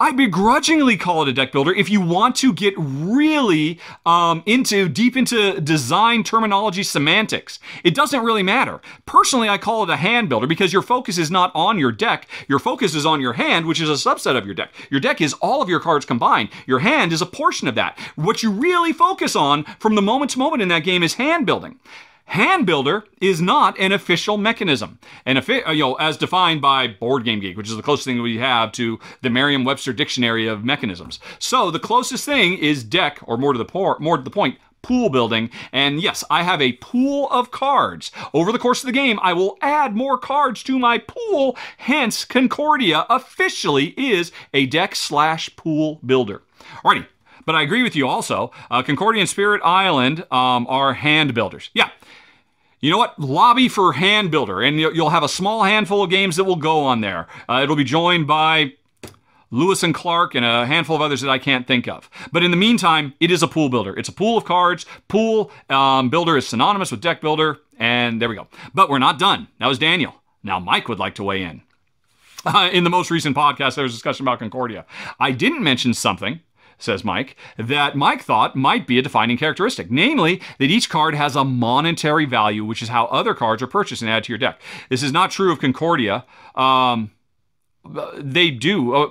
I 0.00 0.12
begrudgingly 0.12 0.96
call 0.96 1.22
it 1.22 1.28
a 1.28 1.32
deck 1.32 1.50
builder 1.50 1.74
if 1.74 1.90
you 1.90 2.00
want 2.00 2.36
to 2.36 2.52
get 2.52 2.72
really 2.76 3.80
um, 4.06 4.44
into 4.46 4.88
deep 4.88 5.16
into 5.16 5.60
design 5.60 6.22
terminology 6.22 6.84
semantics. 6.84 7.58
It 7.82 7.96
doesn't 7.96 8.22
really 8.22 8.44
matter. 8.44 8.80
Personally, 9.06 9.48
I 9.48 9.58
call 9.58 9.82
it 9.82 9.90
a 9.90 9.96
hand 9.96 10.28
builder 10.28 10.46
because 10.46 10.72
your 10.72 10.82
focus 10.82 11.18
is 11.18 11.32
not 11.32 11.50
on 11.52 11.80
your 11.80 11.90
deck. 11.90 12.28
Your 12.46 12.60
focus 12.60 12.94
is 12.94 13.04
on 13.04 13.20
your 13.20 13.32
hand, 13.32 13.66
which 13.66 13.80
is 13.80 13.90
a 13.90 13.94
subset 13.94 14.36
of 14.36 14.46
your 14.46 14.54
deck. 14.54 14.72
Your 14.88 15.00
deck 15.00 15.20
is 15.20 15.32
all 15.34 15.62
of 15.62 15.68
your 15.68 15.80
cards 15.80 16.06
combined. 16.06 16.50
Your 16.64 16.78
hand 16.78 17.12
is 17.12 17.20
a 17.20 17.26
portion 17.26 17.66
of 17.66 17.74
that. 17.74 17.98
What 18.14 18.40
you 18.40 18.52
really 18.52 18.92
focus 18.92 19.34
on 19.34 19.64
from 19.80 19.96
the 19.96 20.02
moment 20.02 20.30
to 20.32 20.38
moment 20.38 20.62
in 20.62 20.68
that 20.68 20.84
game 20.84 21.02
is 21.02 21.14
hand 21.14 21.44
building. 21.44 21.80
Hand 22.28 22.66
Builder 22.66 23.04
is 23.22 23.40
not 23.40 23.78
an 23.78 23.90
official 23.90 24.36
mechanism, 24.36 24.98
and 25.24 25.38
uh, 25.38 25.70
you 25.70 25.78
know, 25.78 25.94
as 25.94 26.18
defined 26.18 26.60
by 26.60 26.86
Board 26.86 27.24
Game 27.24 27.40
Geek, 27.40 27.56
which 27.56 27.70
is 27.70 27.76
the 27.76 27.82
closest 27.82 28.04
thing 28.04 28.20
we 28.20 28.36
have 28.36 28.70
to 28.72 28.98
the 29.22 29.30
Merriam-Webster 29.30 29.94
dictionary 29.94 30.46
of 30.46 30.62
mechanisms. 30.62 31.20
So 31.38 31.70
the 31.70 31.78
closest 31.78 32.26
thing 32.26 32.58
is 32.58 32.84
deck, 32.84 33.18
or 33.22 33.38
more 33.38 33.54
to 33.54 33.58
the 33.58 33.64
por- 33.64 33.98
more 33.98 34.18
to 34.18 34.22
the 34.22 34.30
point, 34.30 34.58
pool 34.82 35.08
building. 35.08 35.48
And 35.72 36.02
yes, 36.02 36.22
I 36.30 36.42
have 36.42 36.60
a 36.60 36.74
pool 36.74 37.28
of 37.30 37.50
cards. 37.50 38.12
Over 38.34 38.52
the 38.52 38.58
course 38.58 38.82
of 38.82 38.86
the 38.86 38.92
game, 38.92 39.18
I 39.22 39.32
will 39.32 39.56
add 39.62 39.96
more 39.96 40.18
cards 40.18 40.62
to 40.64 40.78
my 40.78 40.98
pool. 40.98 41.56
Hence, 41.78 42.26
Concordia 42.26 43.06
officially 43.08 43.94
is 43.96 44.32
a 44.52 44.66
deck 44.66 44.94
slash 44.94 45.56
pool 45.56 45.98
builder. 46.04 46.42
Alrighty. 46.84 47.06
But 47.46 47.54
I 47.54 47.62
agree 47.62 47.82
with 47.82 47.96
you 47.96 48.06
also. 48.06 48.50
Uh, 48.70 48.82
Concordia 48.82 49.20
and 49.20 49.28
Spirit 49.28 49.62
Island 49.64 50.26
um, 50.30 50.66
are 50.68 50.92
hand 50.92 51.32
builders. 51.32 51.70
Yeah, 51.72 51.88
you 52.80 52.90
know 52.90 52.98
what? 52.98 53.18
Lobby 53.18 53.68
for 53.68 53.92
Hand 53.92 54.30
Builder, 54.30 54.62
and 54.62 54.78
you'll 54.78 55.10
have 55.10 55.24
a 55.24 55.28
small 55.28 55.64
handful 55.64 56.02
of 56.02 56.10
games 56.10 56.36
that 56.36 56.44
will 56.44 56.56
go 56.56 56.80
on 56.84 57.00
there. 57.00 57.26
Uh, 57.48 57.60
it'll 57.62 57.76
be 57.76 57.84
joined 57.84 58.26
by 58.26 58.74
Lewis 59.50 59.82
and 59.82 59.94
Clark 59.94 60.34
and 60.34 60.44
a 60.44 60.66
handful 60.66 60.94
of 60.94 61.02
others 61.02 61.20
that 61.22 61.30
I 61.30 61.38
can't 61.38 61.66
think 61.66 61.88
of. 61.88 62.08
But 62.32 62.44
in 62.44 62.50
the 62.50 62.56
meantime, 62.56 63.14
it 63.18 63.30
is 63.30 63.42
a 63.42 63.48
pool 63.48 63.68
builder. 63.68 63.96
It's 63.98 64.08
a 64.08 64.12
pool 64.12 64.36
of 64.36 64.44
cards. 64.44 64.86
Pool 65.08 65.50
um, 65.70 66.10
builder 66.10 66.36
is 66.36 66.46
synonymous 66.46 66.90
with 66.90 67.00
deck 67.00 67.20
builder, 67.20 67.58
and 67.78 68.20
there 68.20 68.28
we 68.28 68.36
go. 68.36 68.46
But 68.74 68.90
we're 68.90 68.98
not 68.98 69.18
done. 69.18 69.48
That 69.58 69.66
was 69.66 69.78
Daniel. 69.78 70.14
Now 70.42 70.58
Mike 70.60 70.88
would 70.88 70.98
like 70.98 71.14
to 71.16 71.24
weigh 71.24 71.42
in. 71.42 71.62
Uh, 72.44 72.68
in 72.72 72.84
the 72.84 72.90
most 72.90 73.10
recent 73.10 73.36
podcast, 73.36 73.74
there 73.74 73.84
was 73.84 73.92
discussion 73.92 74.24
about 74.24 74.38
Concordia. 74.38 74.84
I 75.18 75.32
didn't 75.32 75.62
mention 75.62 75.94
something 75.94 76.40
says 76.78 77.04
Mike, 77.04 77.36
that 77.56 77.96
Mike 77.96 78.22
thought 78.22 78.56
might 78.56 78.86
be 78.86 78.98
a 78.98 79.02
defining 79.02 79.36
characteristic, 79.36 79.90
namely 79.90 80.40
that 80.58 80.70
each 80.70 80.88
card 80.88 81.14
has 81.14 81.36
a 81.36 81.44
monetary 81.44 82.24
value, 82.24 82.64
which 82.64 82.82
is 82.82 82.88
how 82.88 83.06
other 83.06 83.34
cards 83.34 83.62
are 83.62 83.66
purchased 83.66 84.02
and 84.02 84.10
added 84.10 84.24
to 84.24 84.32
your 84.32 84.38
deck. 84.38 84.60
This 84.88 85.02
is 85.02 85.12
not 85.12 85.30
true 85.30 85.52
of 85.52 85.60
Concordia. 85.60 86.24
Um, 86.54 87.10
they 88.16 88.50
do. 88.50 88.94
Uh, 88.94 89.08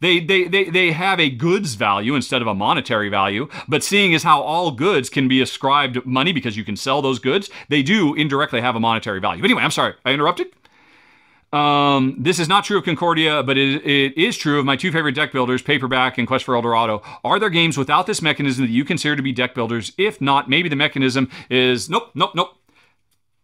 they, 0.00 0.20
they, 0.20 0.44
they, 0.44 0.64
they 0.64 0.92
have 0.92 1.18
a 1.18 1.28
goods 1.28 1.74
value 1.74 2.14
instead 2.14 2.40
of 2.40 2.48
a 2.48 2.54
monetary 2.54 3.08
value, 3.08 3.48
but 3.66 3.82
seeing 3.82 4.14
as 4.14 4.22
how 4.22 4.40
all 4.40 4.70
goods 4.70 5.10
can 5.10 5.26
be 5.26 5.40
ascribed 5.40 6.04
money 6.06 6.32
because 6.32 6.56
you 6.56 6.64
can 6.64 6.76
sell 6.76 7.02
those 7.02 7.18
goods, 7.18 7.50
they 7.68 7.82
do 7.82 8.14
indirectly 8.14 8.60
have 8.60 8.76
a 8.76 8.80
monetary 8.80 9.20
value. 9.20 9.42
Anyway, 9.42 9.62
I'm 9.62 9.72
sorry, 9.72 9.94
I 10.04 10.12
interrupted. 10.12 10.48
Um, 11.52 12.16
this 12.18 12.38
is 12.38 12.48
not 12.48 12.64
true 12.64 12.78
of 12.78 12.84
Concordia, 12.84 13.42
but 13.42 13.56
it, 13.56 13.84
it 13.86 14.18
is 14.18 14.36
true 14.36 14.58
of 14.58 14.66
my 14.66 14.76
two 14.76 14.92
favorite 14.92 15.14
deck 15.14 15.32
builders, 15.32 15.62
Paperback 15.62 16.18
and 16.18 16.26
Quest 16.26 16.44
for 16.44 16.54
El 16.54 16.62
Dorado. 16.62 17.02
Are 17.24 17.38
there 17.38 17.48
games 17.48 17.78
without 17.78 18.06
this 18.06 18.20
mechanism 18.20 18.66
that 18.66 18.70
you 18.70 18.84
consider 18.84 19.16
to 19.16 19.22
be 19.22 19.32
deck 19.32 19.54
builders? 19.54 19.92
If 19.96 20.20
not, 20.20 20.50
maybe 20.50 20.68
the 20.68 20.76
mechanism 20.76 21.30
is 21.48 21.88
nope, 21.88 22.10
nope, 22.14 22.34
nope. 22.34 22.54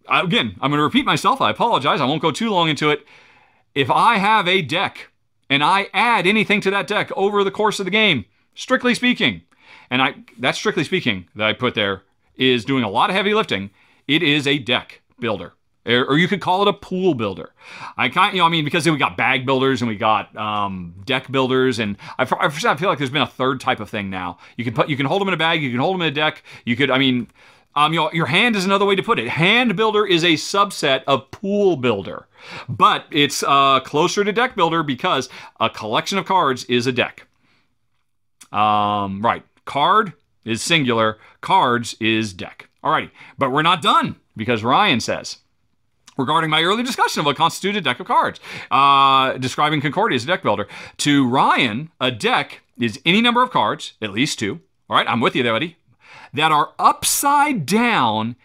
Again, 0.07 0.55
I'm 0.61 0.71
going 0.71 0.79
to 0.79 0.85
repeat 0.85 1.07
myself. 1.07 1.41
I 1.41 1.51
apologize. 1.51 2.01
I 2.01 2.05
won't 2.05 2.21
go 2.21 2.31
too 2.31 2.51
long 2.51 2.69
into 2.69 2.91
it. 2.91 3.07
If 3.75 3.91
I 3.91 4.19
have 4.19 4.47
a 4.47 4.61
deck 4.61 5.11
and 5.49 5.65
I 5.65 5.89
add 5.95 6.27
anything 6.27 6.61
to 6.61 6.71
that 6.73 6.87
deck 6.87 7.11
over 7.17 7.43
the 7.43 7.51
course 7.51 7.79
of 7.79 7.87
the 7.87 7.91
game, 7.91 8.27
strictly 8.55 8.95
speaking, 8.95 9.43
and 9.89 10.03
I 10.03 10.17
that's 10.39 10.59
strictly 10.59 10.85
speaking 10.85 11.29
that 11.37 11.47
I 11.49 11.55
put 11.55 11.75
there 11.75 12.03
is 12.37 12.67
doing 12.67 12.85
a 12.85 12.91
lot 12.91 13.09
of 13.09 13.17
heavy 13.17 13.33
lifting, 13.33 13.71
it 14.07 14.23
is 14.23 14.47
a 14.47 14.59
deck 14.59 15.01
builder 15.19 15.55
or 15.87 16.17
you 16.17 16.29
could 16.29 16.41
call 16.41 16.63
it 16.63 16.69
a 16.69 16.73
pool 16.73 17.15
builder. 17.15 17.53
I 17.97 18.09
kind, 18.09 18.35
you 18.35 18.41
know, 18.41 18.47
I 18.47 18.49
mean, 18.49 18.65
because 18.65 18.89
we 18.89 18.97
got 18.97 19.17
bag 19.17 19.45
builders 19.45 19.83
and 19.83 19.89
we 19.89 19.97
got 19.97 20.35
um, 20.37 20.95
deck 21.05 21.31
builders, 21.31 21.79
and 21.79 21.97
I, 22.19 22.27
I 22.41 22.49
feel 22.49 22.89
like 22.89 22.99
there's 22.99 23.11
been 23.11 23.23
a 23.23 23.27
third 23.27 23.61
type 23.61 23.81
of 23.81 23.91
thing 23.91 24.11
now. 24.11 24.39
You 24.57 24.65
can 24.65 24.75
put, 24.75 24.89
you 24.89 24.97
can 24.97 25.07
hold 25.07 25.21
them 25.21 25.29
in 25.29 25.35
a 25.35 25.39
bag, 25.39 25.63
you 25.63 25.71
can 25.71 25.81
hold 25.81 25.95
them 25.95 26.03
in 26.03 26.09
a 26.09 26.15
deck. 26.15 26.43
You 26.65 26.77
could, 26.77 26.91
I 26.91 26.99
mean, 26.99 27.29
um, 27.77 27.93
you 27.93 28.01
know, 28.01 28.13
your 28.13 28.27
hand 28.27 28.57
is 28.57 28.65
another 28.65 28.85
way 28.85 28.95
to 28.95 29.03
put 29.03 29.19
it. 29.19 29.29
Hand 29.29 29.77
builder 29.77 30.07
is 30.07 30.23
a 30.23 30.35
subset 30.35 31.03
of 31.07 31.31
pool 31.31 31.77
builder, 31.77 32.29
but 32.69 33.07
it's 33.11 33.43
uh, 33.43 33.81
closer 33.81 34.25
to 34.25 34.33
deck 34.33 34.55
builder 34.55 34.83
because 34.83 35.29
a 35.61 35.69
collection 35.69 36.17
of 36.19 36.25
cards 36.25 36.65
is 36.65 36.87
a 36.87 36.93
deck. 36.93 37.27
Um, 38.53 39.21
right, 39.21 39.43
card 39.65 40.13
is 40.45 40.63
singular, 40.63 41.19
cards 41.41 41.97
is 42.01 42.33
deck. 42.33 42.69
Alrighty, 42.85 43.11
but 43.39 43.51
we're 43.51 43.63
not 43.63 43.83
done 43.83 44.17
because 44.37 44.63
Ryan 44.63 45.01
says 45.01 45.39
regarding 46.17 46.51
my 46.51 46.63
early 46.63 46.83
discussion 46.83 47.21
of 47.21 47.27
what 47.27 47.37
constituted 47.37 47.79
a 47.79 47.81
deck 47.81 48.01
of 48.01 48.07
cards, 48.07 48.41
uh, 48.71 49.33
describing 49.39 49.81
Concordia 49.81 50.17
as 50.17 50.25
a 50.25 50.27
deck 50.27 50.43
builder. 50.43 50.67
To 50.99 51.29
Ryan, 51.29 51.91
a 52.01 52.11
deck 52.11 52.63
is 52.79 53.01
any 53.05 53.21
number 53.21 53.43
of 53.43 53.51
cards, 53.51 53.95
at 54.03 54.11
least 54.11 54.39
two. 54.39 54.61
All 54.89 54.97
right, 54.97 55.09
I'm 55.09 55.21
with 55.21 55.35
you 55.35 55.43
there, 55.43 55.53
buddy. 55.53 55.77
That 56.33 56.53
are 56.53 56.73
upside 56.79 57.67
down, 57.67 58.37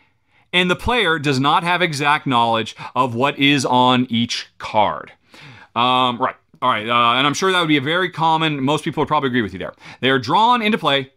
and 0.53 0.69
the 0.69 0.75
player 0.75 1.19
does 1.19 1.39
not 1.39 1.63
have 1.63 1.81
exact 1.81 2.27
knowledge 2.27 2.75
of 2.95 3.15
what 3.15 3.37
is 3.37 3.65
on 3.65 4.07
each 4.09 4.47
card. 4.57 5.11
Um, 5.75 6.17
right. 6.17 6.35
All 6.61 6.69
right. 6.69 6.87
Uh, 6.87 7.17
and 7.17 7.25
I'm 7.25 7.33
sure 7.33 7.51
that 7.51 7.59
would 7.59 7.67
be 7.67 7.77
a 7.77 7.81
very 7.81 8.09
common, 8.09 8.61
most 8.61 8.83
people 8.83 9.01
would 9.01 9.07
probably 9.07 9.27
agree 9.27 9.41
with 9.41 9.53
you 9.53 9.59
there. 9.59 9.73
They 10.01 10.09
are 10.09 10.19
drawn 10.19 10.61
into 10.61 10.77
play 10.77 11.11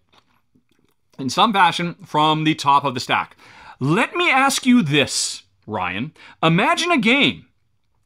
in 1.19 1.31
some 1.31 1.53
fashion 1.53 1.97
from 2.07 2.45
the 2.45 2.55
top 2.55 2.85
of 2.85 2.95
the 2.95 3.01
stack. 3.01 3.37
Let 3.81 4.15
me 4.15 4.31
ask 4.31 4.65
you 4.67 4.83
this 4.83 5.43
Ryan, 5.67 6.13
imagine 6.43 6.91
a 6.91 6.99
game 6.99 7.47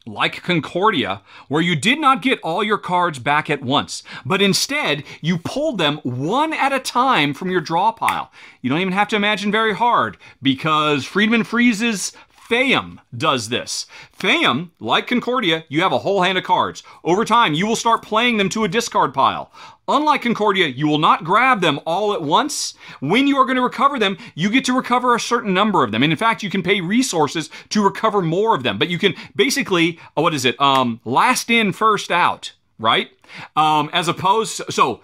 like 0.07 0.43
Concordia, 0.43 1.23
where 1.49 1.61
you 1.61 1.75
did 1.75 1.99
not 1.99 2.23
get 2.23 2.41
all 2.41 2.63
your 2.63 2.79
cards 2.79 3.19
back 3.19 3.51
at 3.51 3.63
once, 3.63 4.05
but 4.25 4.41
instead 4.41 5.03
you 5.21 5.37
pulled 5.37 5.79
them 5.79 5.99
one 6.05 6.53
at 6.53 6.73
a 6.73 6.79
time 6.79 7.35
from 7.35 7.51
your 7.51 7.61
draw 7.61 7.91
pile. 7.91 8.31
You 8.63 8.71
don't 8.71 8.81
even 8.81 8.93
have 8.93 9.09
to 9.09 9.17
imagine 9.17 9.51
very 9.51 9.75
hard 9.75 10.17
because 10.41 11.05
Friedemann 11.05 11.45
Friese's 11.45 12.13
Fayum 12.49 12.99
does 13.17 13.49
this. 13.49 13.87
Fayum, 14.17 14.71
like 14.79 15.07
Concordia, 15.07 15.65
you 15.69 15.83
have 15.83 15.93
a 15.93 15.99
whole 15.99 16.23
hand 16.23 16.39
of 16.39 16.45
cards. 16.45 16.83
Over 17.03 17.25
time, 17.25 17.55
you 17.55 17.67
will 17.67 17.77
start 17.77 18.03
playing 18.03 18.37
them 18.37 18.49
to 18.51 18.65
a 18.65 18.69
discard 18.69 19.13
pile. 19.13 19.51
Unlike 19.89 20.23
Concordia, 20.23 20.67
you 20.67 20.87
will 20.87 20.99
not 20.99 21.25
grab 21.25 21.61
them 21.61 21.81
all 21.87 22.13
at 22.13 22.23
once. 22.23 22.75
When 23.01 23.27
you 23.27 23.37
are 23.37 23.45
going 23.45 23.57
to 23.57 23.63
recover 23.63 23.99
them, 23.99 24.17
you 24.35 24.51
get 24.51 24.65
to 24.67 24.77
recover 24.77 25.15
a 25.15 25.21
certain 25.21 25.55
number 25.55 25.83
of 25.83 25.93
them. 25.93 26.03
And 26.03 26.13
in 26.13 26.19
fact, 26.19 26.43
you 26.43 26.51
can 26.51 26.63
pay 26.63 26.81
resources 26.81 27.51
to 27.71 27.83
recover 27.83 28.23
more 28.23 28.55
of 28.55 28.63
them. 28.63 28.79
But 28.79 28.89
you 28.89 28.99
can 28.99 29.15
basically, 29.35 29.99
uh, 30.17 30.23
what 30.23 30.35
is 30.35 30.45
it? 30.45 30.61
Um, 30.61 31.01
last 31.05 31.51
in, 31.51 31.73
first 31.73 32.11
out, 32.11 32.53
right? 32.79 33.11
Um, 33.55 33.91
as 33.93 34.09
opposed, 34.09 34.63
so 34.71 35.01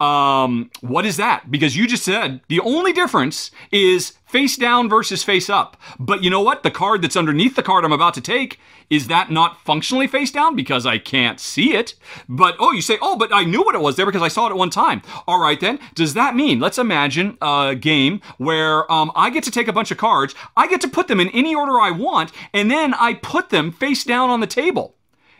um, 0.00 0.70
what 0.80 1.06
is 1.06 1.16
that? 1.16 1.50
Because 1.50 1.76
you 1.76 1.86
just 1.86 2.04
said 2.04 2.40
the 2.48 2.60
only 2.60 2.92
difference 2.92 3.50
is 3.72 4.12
face 4.26 4.56
down 4.56 4.88
versus 4.88 5.22
face 5.22 5.48
up. 5.48 5.76
But 5.98 6.22
you 6.22 6.30
know 6.30 6.42
what? 6.42 6.62
The 6.62 6.70
card 6.70 7.02
that's 7.02 7.16
underneath 7.16 7.56
the 7.56 7.62
card 7.62 7.84
I'm 7.84 7.92
about 7.92 8.14
to 8.14 8.20
take, 8.20 8.58
is 8.90 9.08
that 9.08 9.30
not 9.30 9.60
functionally 9.64 10.06
face 10.06 10.30
down 10.30 10.54
because 10.54 10.84
I 10.84 10.98
can't 10.98 11.40
see 11.40 11.74
it? 11.74 11.94
But 12.28 12.56
oh, 12.58 12.72
you 12.72 12.82
say, 12.82 12.98
oh, 13.00 13.16
but 13.16 13.32
I 13.32 13.44
knew 13.44 13.62
what 13.62 13.74
it 13.74 13.80
was 13.80 13.96
there 13.96 14.06
because 14.06 14.22
I 14.22 14.28
saw 14.28 14.46
it 14.46 14.50
at 14.50 14.56
one 14.56 14.70
time. 14.70 15.02
All 15.26 15.40
right, 15.40 15.58
then. 15.58 15.78
Does 15.94 16.14
that 16.14 16.36
mean, 16.36 16.60
let's 16.60 16.78
imagine 16.78 17.38
a 17.40 17.74
game 17.74 18.20
where 18.36 18.90
um, 18.92 19.10
I 19.14 19.30
get 19.30 19.44
to 19.44 19.50
take 19.50 19.68
a 19.68 19.72
bunch 19.72 19.90
of 19.90 19.98
cards, 19.98 20.34
I 20.56 20.66
get 20.66 20.80
to 20.82 20.88
put 20.88 21.08
them 21.08 21.20
in 21.20 21.28
any 21.30 21.54
order 21.54 21.80
I 21.80 21.90
want, 21.90 22.32
and 22.52 22.70
then 22.70 22.94
I 22.94 23.14
put 23.14 23.48
them 23.48 23.72
face 23.72 24.04
down 24.04 24.30
on 24.30 24.40
the 24.40 24.46
table. 24.46 24.95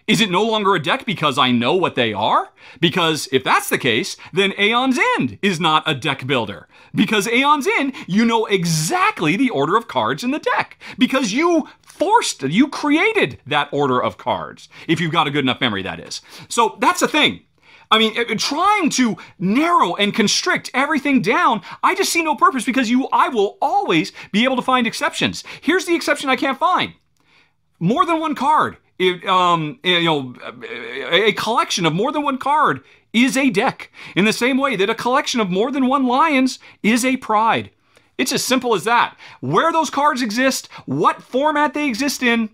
Is 0.07 0.21
it 0.21 0.31
no 0.31 0.45
longer 0.45 0.75
a 0.75 0.83
deck 0.83 1.05
because 1.05 1.37
I 1.37 1.51
know 1.51 1.75
what 1.75 1.97
they 1.97 2.13
are? 2.13 2.51
Because 2.81 3.29
if 3.33 3.43
that's 3.43 3.69
the 3.69 3.79
case, 3.79 4.17
then 4.33 4.53
Aeon's 4.57 4.99
End 5.17 5.39
is 5.43 5.59
not 5.59 5.83
a 5.85 5.95
deck 5.95 6.27
builder. 6.29 6.69
Because 6.95 7.27
Aeon's 7.27 7.67
End, 7.67 7.93
you 8.07 8.25
know 8.25 8.47
exactly 8.47 9.37
the 9.37 9.51
order 9.51 9.77
of 9.77 9.89
cards 9.89 10.23
in 10.23 10.31
the 10.31 10.39
deck. 10.39 10.79
Because 10.97 11.33
you 11.33 11.69
forced, 11.83 12.43
you 12.43 12.69
created 12.69 13.41
that 13.47 13.69
order 13.73 14.01
of 14.01 14.17
cards. 14.17 14.69
If 14.87 15.01
you've 15.01 15.11
got 15.11 15.27
a 15.27 15.31
good 15.31 15.45
enough 15.45 15.61
memory, 15.61 15.83
that 15.83 15.99
is. 15.99 16.21
So 16.49 16.77
that's 16.81 17.01
the 17.01 17.09
thing. 17.09 17.41
I 17.91 17.99
mean, 17.99 18.17
uh, 18.17 18.35
trying 18.37 18.91
to 18.91 19.17
narrow 19.41 19.97
and 19.97 20.15
constrict 20.15 20.71
everything 20.73 21.21
down, 21.21 21.63
I 21.83 21.97
just 21.97 22.13
see 22.13 22.23
no 22.23 22.37
purpose 22.37 22.65
because 22.65 22.91
you, 22.91 23.09
I 23.13 23.29
will 23.29 23.59
always 23.61 24.13
be 24.31 24.45
able 24.45 24.57
to 24.57 24.63
find 24.63 24.87
exceptions. 24.87 25.43
Here's 25.61 25.87
the 25.87 25.97
exception 25.97 26.31
I 26.31 26.37
can't 26.37 26.59
find. 26.59 26.95
More 27.81 28.07
than 28.07 28.21
one 28.21 28.37
card 28.37 28.77
it, 28.99 29.25
um, 29.27 29.79
you 29.83 30.05
know, 30.05 30.35
a 31.11 31.33
collection 31.33 31.87
of 31.87 31.93
more 31.93 32.13
than 32.13 32.23
one 32.23 32.39
card 32.39 32.83
is 33.13 33.37
a 33.37 33.51
deck, 33.51 33.91
in 34.15 34.25
the 34.25 34.33
same 34.33 34.59
way 34.59 34.77
that 34.77 34.91
a 34.91 34.95
collection 34.95 35.41
of 35.41 35.51
more 35.51 35.71
than 35.71 35.87
one 35.87 36.07
lions 36.07 36.59
is 36.83 37.05
a 37.05 37.17
pride. 37.17 37.71
It's 38.19 38.33
as 38.33 38.45
simple 38.45 38.75
as 38.75 38.85
that. 38.85 39.17
Where 39.41 39.73
those 39.73 39.91
cards 39.91 40.23
exist, 40.23 40.69
what 40.87 41.23
format 41.23 41.75
they 41.75 41.87
exist 41.87 42.23
in, 42.23 42.51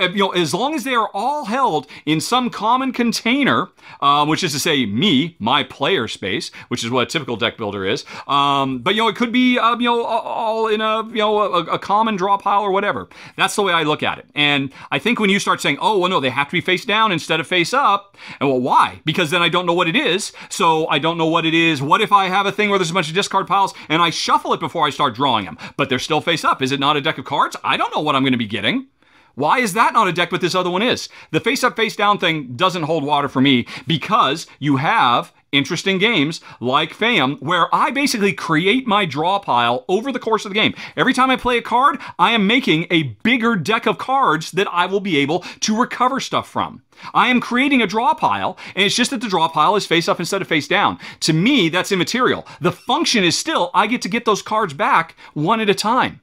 you 0.00 0.18
know, 0.18 0.30
as 0.30 0.54
long 0.54 0.74
as 0.74 0.84
they 0.84 0.94
are 0.94 1.10
all 1.14 1.44
held 1.44 1.86
in 2.06 2.20
some 2.20 2.50
common 2.50 2.92
container, 2.92 3.68
um, 4.00 4.28
which 4.28 4.42
is 4.42 4.52
to 4.52 4.58
say, 4.58 4.86
me, 4.86 5.36
my 5.38 5.62
player 5.62 6.08
space, 6.08 6.50
which 6.68 6.84
is 6.84 6.90
what 6.90 7.02
a 7.02 7.06
typical 7.06 7.36
deck 7.36 7.56
builder 7.56 7.84
is. 7.84 8.04
Um, 8.26 8.78
but 8.78 8.94
you 8.94 9.02
know, 9.02 9.08
it 9.08 9.16
could 9.16 9.32
be 9.32 9.58
uh, 9.58 9.76
you 9.76 9.84
know 9.84 10.04
all 10.04 10.66
in 10.68 10.80
a 10.80 11.06
you 11.08 11.16
know 11.16 11.40
a, 11.40 11.64
a, 11.64 11.78
common 11.78 12.16
draw 12.16 12.36
pile 12.36 12.62
or 12.62 12.70
whatever. 12.70 13.08
That's 13.36 13.56
the 13.56 13.62
way 13.62 13.72
I 13.72 13.82
look 13.82 14.02
at 14.02 14.18
it. 14.18 14.26
And 14.34 14.72
I 14.90 14.98
think 14.98 15.18
when 15.20 15.30
you 15.30 15.38
start 15.38 15.60
saying, 15.60 15.78
oh 15.80 15.98
well, 15.98 16.10
no, 16.10 16.20
they 16.20 16.30
have 16.30 16.48
to 16.48 16.52
be 16.52 16.60
face 16.60 16.84
down 16.84 17.12
instead 17.12 17.40
of 17.40 17.46
face 17.46 17.72
up, 17.72 18.16
and 18.40 18.48
well, 18.48 18.60
why? 18.60 19.00
Because 19.04 19.30
then 19.30 19.42
I 19.42 19.48
don't 19.48 19.66
know 19.66 19.74
what 19.74 19.88
it 19.88 19.96
is. 19.96 20.32
So 20.48 20.86
I 20.88 20.98
don't 20.98 21.18
know 21.18 21.26
what 21.26 21.46
it 21.46 21.54
is. 21.54 21.82
What 21.82 22.00
if 22.00 22.12
I 22.12 22.28
have 22.28 22.46
a 22.46 22.52
thing 22.52 22.70
where 22.70 22.78
there's 22.78 22.90
a 22.90 22.94
bunch 22.94 23.08
of 23.08 23.14
discard 23.14 23.46
piles 23.46 23.74
and 23.88 24.02
I 24.02 24.10
shuffle 24.10 24.54
it 24.54 24.60
before 24.60 24.86
I 24.86 24.90
start 24.90 25.14
drawing 25.14 25.44
them, 25.44 25.58
but 25.76 25.88
they're 25.88 25.98
still 25.98 26.20
face 26.20 26.44
up? 26.44 26.62
Is 26.62 26.72
it 26.72 26.80
not 26.80 26.96
a 26.96 27.00
deck 27.00 27.18
of 27.18 27.24
cards? 27.24 27.56
I 27.64 27.76
don't 27.76 27.94
know 27.94 28.00
what 28.00 28.14
I'm 28.14 28.22
going 28.22 28.32
to 28.32 28.38
be 28.38 28.46
getting. 28.46 28.88
Why 29.34 29.58
is 29.58 29.72
that 29.74 29.92
not 29.92 30.08
a 30.08 30.12
deck, 30.12 30.30
but 30.30 30.40
this 30.40 30.54
other 30.54 30.70
one 30.70 30.82
is? 30.82 31.08
The 31.30 31.40
face 31.40 31.64
up, 31.64 31.76
face 31.76 31.96
down 31.96 32.18
thing 32.18 32.56
doesn't 32.56 32.84
hold 32.84 33.04
water 33.04 33.28
for 33.28 33.40
me 33.40 33.66
because 33.86 34.46
you 34.58 34.76
have 34.76 35.32
interesting 35.52 35.98
games 35.98 36.40
like 36.60 36.96
Fayum, 36.96 37.40
where 37.42 37.72
I 37.74 37.90
basically 37.90 38.32
create 38.32 38.86
my 38.86 39.04
draw 39.04 39.38
pile 39.38 39.84
over 39.88 40.12
the 40.12 40.18
course 40.18 40.44
of 40.44 40.50
the 40.50 40.54
game. 40.54 40.74
Every 40.96 41.12
time 41.12 41.30
I 41.30 41.36
play 41.36 41.58
a 41.58 41.62
card, 41.62 41.98
I 42.18 42.32
am 42.32 42.46
making 42.46 42.86
a 42.90 43.14
bigger 43.24 43.56
deck 43.56 43.86
of 43.86 43.98
cards 43.98 44.52
that 44.52 44.68
I 44.70 44.86
will 44.86 45.00
be 45.00 45.16
able 45.18 45.40
to 45.40 45.78
recover 45.78 46.20
stuff 46.20 46.48
from. 46.48 46.82
I 47.14 47.28
am 47.28 47.40
creating 47.40 47.82
a 47.82 47.86
draw 47.86 48.14
pile, 48.14 48.58
and 48.74 48.84
it's 48.84 48.94
just 48.94 49.10
that 49.10 49.20
the 49.20 49.28
draw 49.28 49.48
pile 49.48 49.76
is 49.76 49.86
face 49.86 50.08
up 50.08 50.20
instead 50.20 50.42
of 50.42 50.48
face 50.48 50.68
down. 50.68 50.98
To 51.20 51.32
me, 51.32 51.68
that's 51.68 51.92
immaterial. 51.92 52.46
The 52.60 52.72
function 52.72 53.24
is 53.24 53.38
still 53.38 53.70
I 53.74 53.86
get 53.86 54.02
to 54.02 54.08
get 54.08 54.24
those 54.24 54.42
cards 54.42 54.74
back 54.74 55.16
one 55.34 55.60
at 55.60 55.70
a 55.70 55.74
time. 55.74 56.20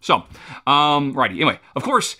So, 0.00 0.24
um, 0.66 1.12
righty. 1.12 1.36
Anyway, 1.36 1.58
of 1.74 1.82
course, 1.82 2.16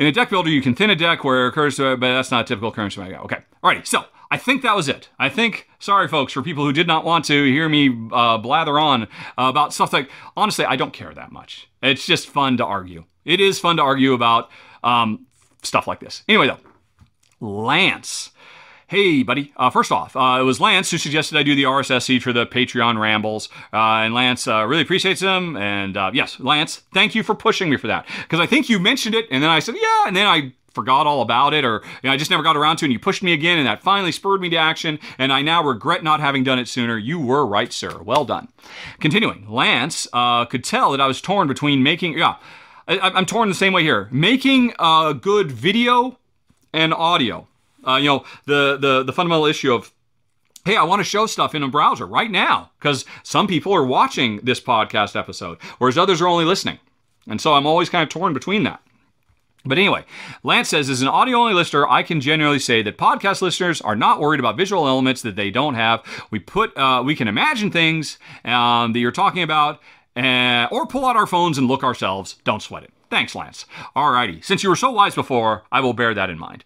in 0.00 0.06
a 0.06 0.12
deck 0.12 0.30
builder, 0.30 0.48
you 0.48 0.62
can 0.62 0.74
thin 0.74 0.88
a 0.88 0.96
deck 0.96 1.24
where 1.24 1.44
it 1.44 1.48
occurs 1.48 1.76
to 1.76 1.92
it, 1.92 2.00
but 2.00 2.14
that's 2.14 2.30
not 2.30 2.40
a 2.40 2.44
typical 2.48 2.72
currency. 2.72 3.02
Okay. 3.02 3.36
Alrighty. 3.62 3.86
So 3.86 4.06
I 4.30 4.38
think 4.38 4.62
that 4.62 4.74
was 4.74 4.88
it. 4.88 5.10
I 5.18 5.28
think, 5.28 5.68
sorry, 5.78 6.08
folks, 6.08 6.32
for 6.32 6.40
people 6.40 6.64
who 6.64 6.72
did 6.72 6.86
not 6.86 7.04
want 7.04 7.26
to 7.26 7.44
hear 7.44 7.68
me 7.68 8.08
uh, 8.10 8.38
blather 8.38 8.78
on 8.78 9.02
uh, 9.02 9.06
about 9.36 9.74
stuff 9.74 9.92
like, 9.92 10.10
honestly, 10.38 10.64
I 10.64 10.76
don't 10.76 10.94
care 10.94 11.12
that 11.12 11.32
much. 11.32 11.68
It's 11.82 12.06
just 12.06 12.30
fun 12.30 12.56
to 12.56 12.64
argue. 12.64 13.04
It 13.26 13.42
is 13.42 13.58
fun 13.60 13.76
to 13.76 13.82
argue 13.82 14.14
about 14.14 14.50
um, 14.82 15.26
stuff 15.62 15.86
like 15.86 16.00
this. 16.00 16.24
Anyway, 16.26 16.46
though, 16.46 16.56
Lance 17.46 18.30
Hey, 18.90 19.22
buddy. 19.22 19.52
Uh, 19.56 19.70
first 19.70 19.92
off, 19.92 20.16
uh, 20.16 20.38
it 20.40 20.42
was 20.42 20.58
Lance 20.58 20.90
who 20.90 20.98
suggested 20.98 21.38
I 21.38 21.44
do 21.44 21.54
the 21.54 21.62
RSS 21.62 22.06
feed 22.06 22.24
for 22.24 22.32
the 22.32 22.44
Patreon 22.44 22.98
rambles. 22.98 23.48
Uh, 23.72 24.02
and 24.02 24.12
Lance 24.12 24.48
uh, 24.48 24.66
really 24.66 24.82
appreciates 24.82 25.20
them. 25.20 25.56
And 25.56 25.96
uh, 25.96 26.10
yes, 26.12 26.40
Lance, 26.40 26.82
thank 26.92 27.14
you 27.14 27.22
for 27.22 27.36
pushing 27.36 27.70
me 27.70 27.76
for 27.76 27.86
that. 27.86 28.04
Because 28.22 28.40
I 28.40 28.46
think 28.46 28.68
you 28.68 28.80
mentioned 28.80 29.14
it, 29.14 29.28
and 29.30 29.44
then 29.44 29.48
I 29.48 29.60
said, 29.60 29.76
yeah, 29.80 30.08
and 30.08 30.16
then 30.16 30.26
I 30.26 30.54
forgot 30.74 31.06
all 31.06 31.22
about 31.22 31.54
it 31.54 31.64
or 31.64 31.82
you 32.02 32.08
know, 32.08 32.12
I 32.12 32.16
just 32.16 32.32
never 32.32 32.42
got 32.42 32.56
around 32.56 32.78
to 32.78 32.84
it 32.84 32.86
and 32.86 32.92
you 32.92 32.98
pushed 32.98 33.22
me 33.22 33.32
again 33.32 33.58
and 33.58 33.66
that 33.68 33.80
finally 33.80 34.10
spurred 34.10 34.40
me 34.40 34.48
to 34.50 34.56
action 34.56 34.98
and 35.18 35.32
I 35.32 35.42
now 35.42 35.62
regret 35.62 36.02
not 36.02 36.18
having 36.18 36.42
done 36.42 36.58
it 36.58 36.66
sooner. 36.66 36.98
You 36.98 37.20
were 37.20 37.46
right, 37.46 37.72
sir. 37.72 38.02
Well 38.02 38.24
done. 38.24 38.48
Continuing, 38.98 39.48
Lance 39.48 40.08
uh, 40.12 40.46
could 40.46 40.64
tell 40.64 40.90
that 40.90 41.00
I 41.00 41.06
was 41.06 41.20
torn 41.20 41.46
between 41.46 41.84
making, 41.84 42.18
yeah, 42.18 42.36
I, 42.88 43.16
am 43.16 43.26
torn 43.26 43.48
the 43.48 43.54
same 43.54 43.72
way 43.72 43.84
here. 43.84 44.08
Making 44.10 44.74
a 44.80 45.14
good 45.14 45.52
video 45.52 46.18
and 46.72 46.92
audio. 46.92 47.46
Uh, 47.86 47.96
you 47.96 48.06
know, 48.06 48.24
the, 48.46 48.76
the, 48.76 49.02
the 49.02 49.12
fundamental 49.12 49.46
issue 49.46 49.72
of, 49.72 49.92
hey, 50.64 50.76
I 50.76 50.82
want 50.82 51.00
to 51.00 51.04
show 51.04 51.26
stuff 51.26 51.54
in 51.54 51.62
a 51.62 51.68
browser 51.68 52.06
right 52.06 52.30
now 52.30 52.70
because 52.78 53.04
some 53.22 53.46
people 53.46 53.72
are 53.72 53.84
watching 53.84 54.40
this 54.42 54.60
podcast 54.60 55.16
episode, 55.16 55.58
whereas 55.78 55.96
others 55.96 56.20
are 56.20 56.28
only 56.28 56.44
listening. 56.44 56.78
And 57.26 57.40
so 57.40 57.54
I'm 57.54 57.66
always 57.66 57.88
kind 57.88 58.02
of 58.02 58.08
torn 58.08 58.34
between 58.34 58.64
that. 58.64 58.82
But 59.64 59.76
anyway, 59.76 60.04
Lance 60.42 60.70
says, 60.70 60.88
as 60.88 61.02
an 61.02 61.08
audio 61.08 61.36
only 61.36 61.52
listener, 61.52 61.86
I 61.86 62.02
can 62.02 62.20
generally 62.20 62.58
say 62.58 62.82
that 62.82 62.96
podcast 62.96 63.42
listeners 63.42 63.80
are 63.82 63.96
not 63.96 64.18
worried 64.18 64.40
about 64.40 64.56
visual 64.56 64.88
elements 64.88 65.20
that 65.22 65.36
they 65.36 65.50
don't 65.50 65.74
have. 65.74 66.02
We 66.30 66.38
put, 66.38 66.74
uh, 66.78 67.02
we 67.04 67.14
can 67.14 67.28
imagine 67.28 67.70
things 67.70 68.18
um, 68.44 68.94
that 68.94 69.00
you're 69.00 69.12
talking 69.12 69.42
about, 69.42 69.80
uh, 70.16 70.66
or 70.70 70.86
pull 70.86 71.04
out 71.04 71.16
our 71.16 71.26
phones 71.26 71.58
and 71.58 71.68
look 71.68 71.84
ourselves. 71.84 72.36
Don't 72.44 72.62
sweat 72.62 72.84
it. 72.84 72.92
Thanks, 73.10 73.34
Lance. 73.34 73.66
Alrighty, 73.94 74.42
since 74.42 74.62
you 74.62 74.70
were 74.70 74.76
so 74.76 74.90
wise 74.90 75.14
before, 75.14 75.64
I 75.70 75.80
will 75.80 75.92
bear 75.92 76.14
that 76.14 76.30
in 76.30 76.38
mind. 76.38 76.64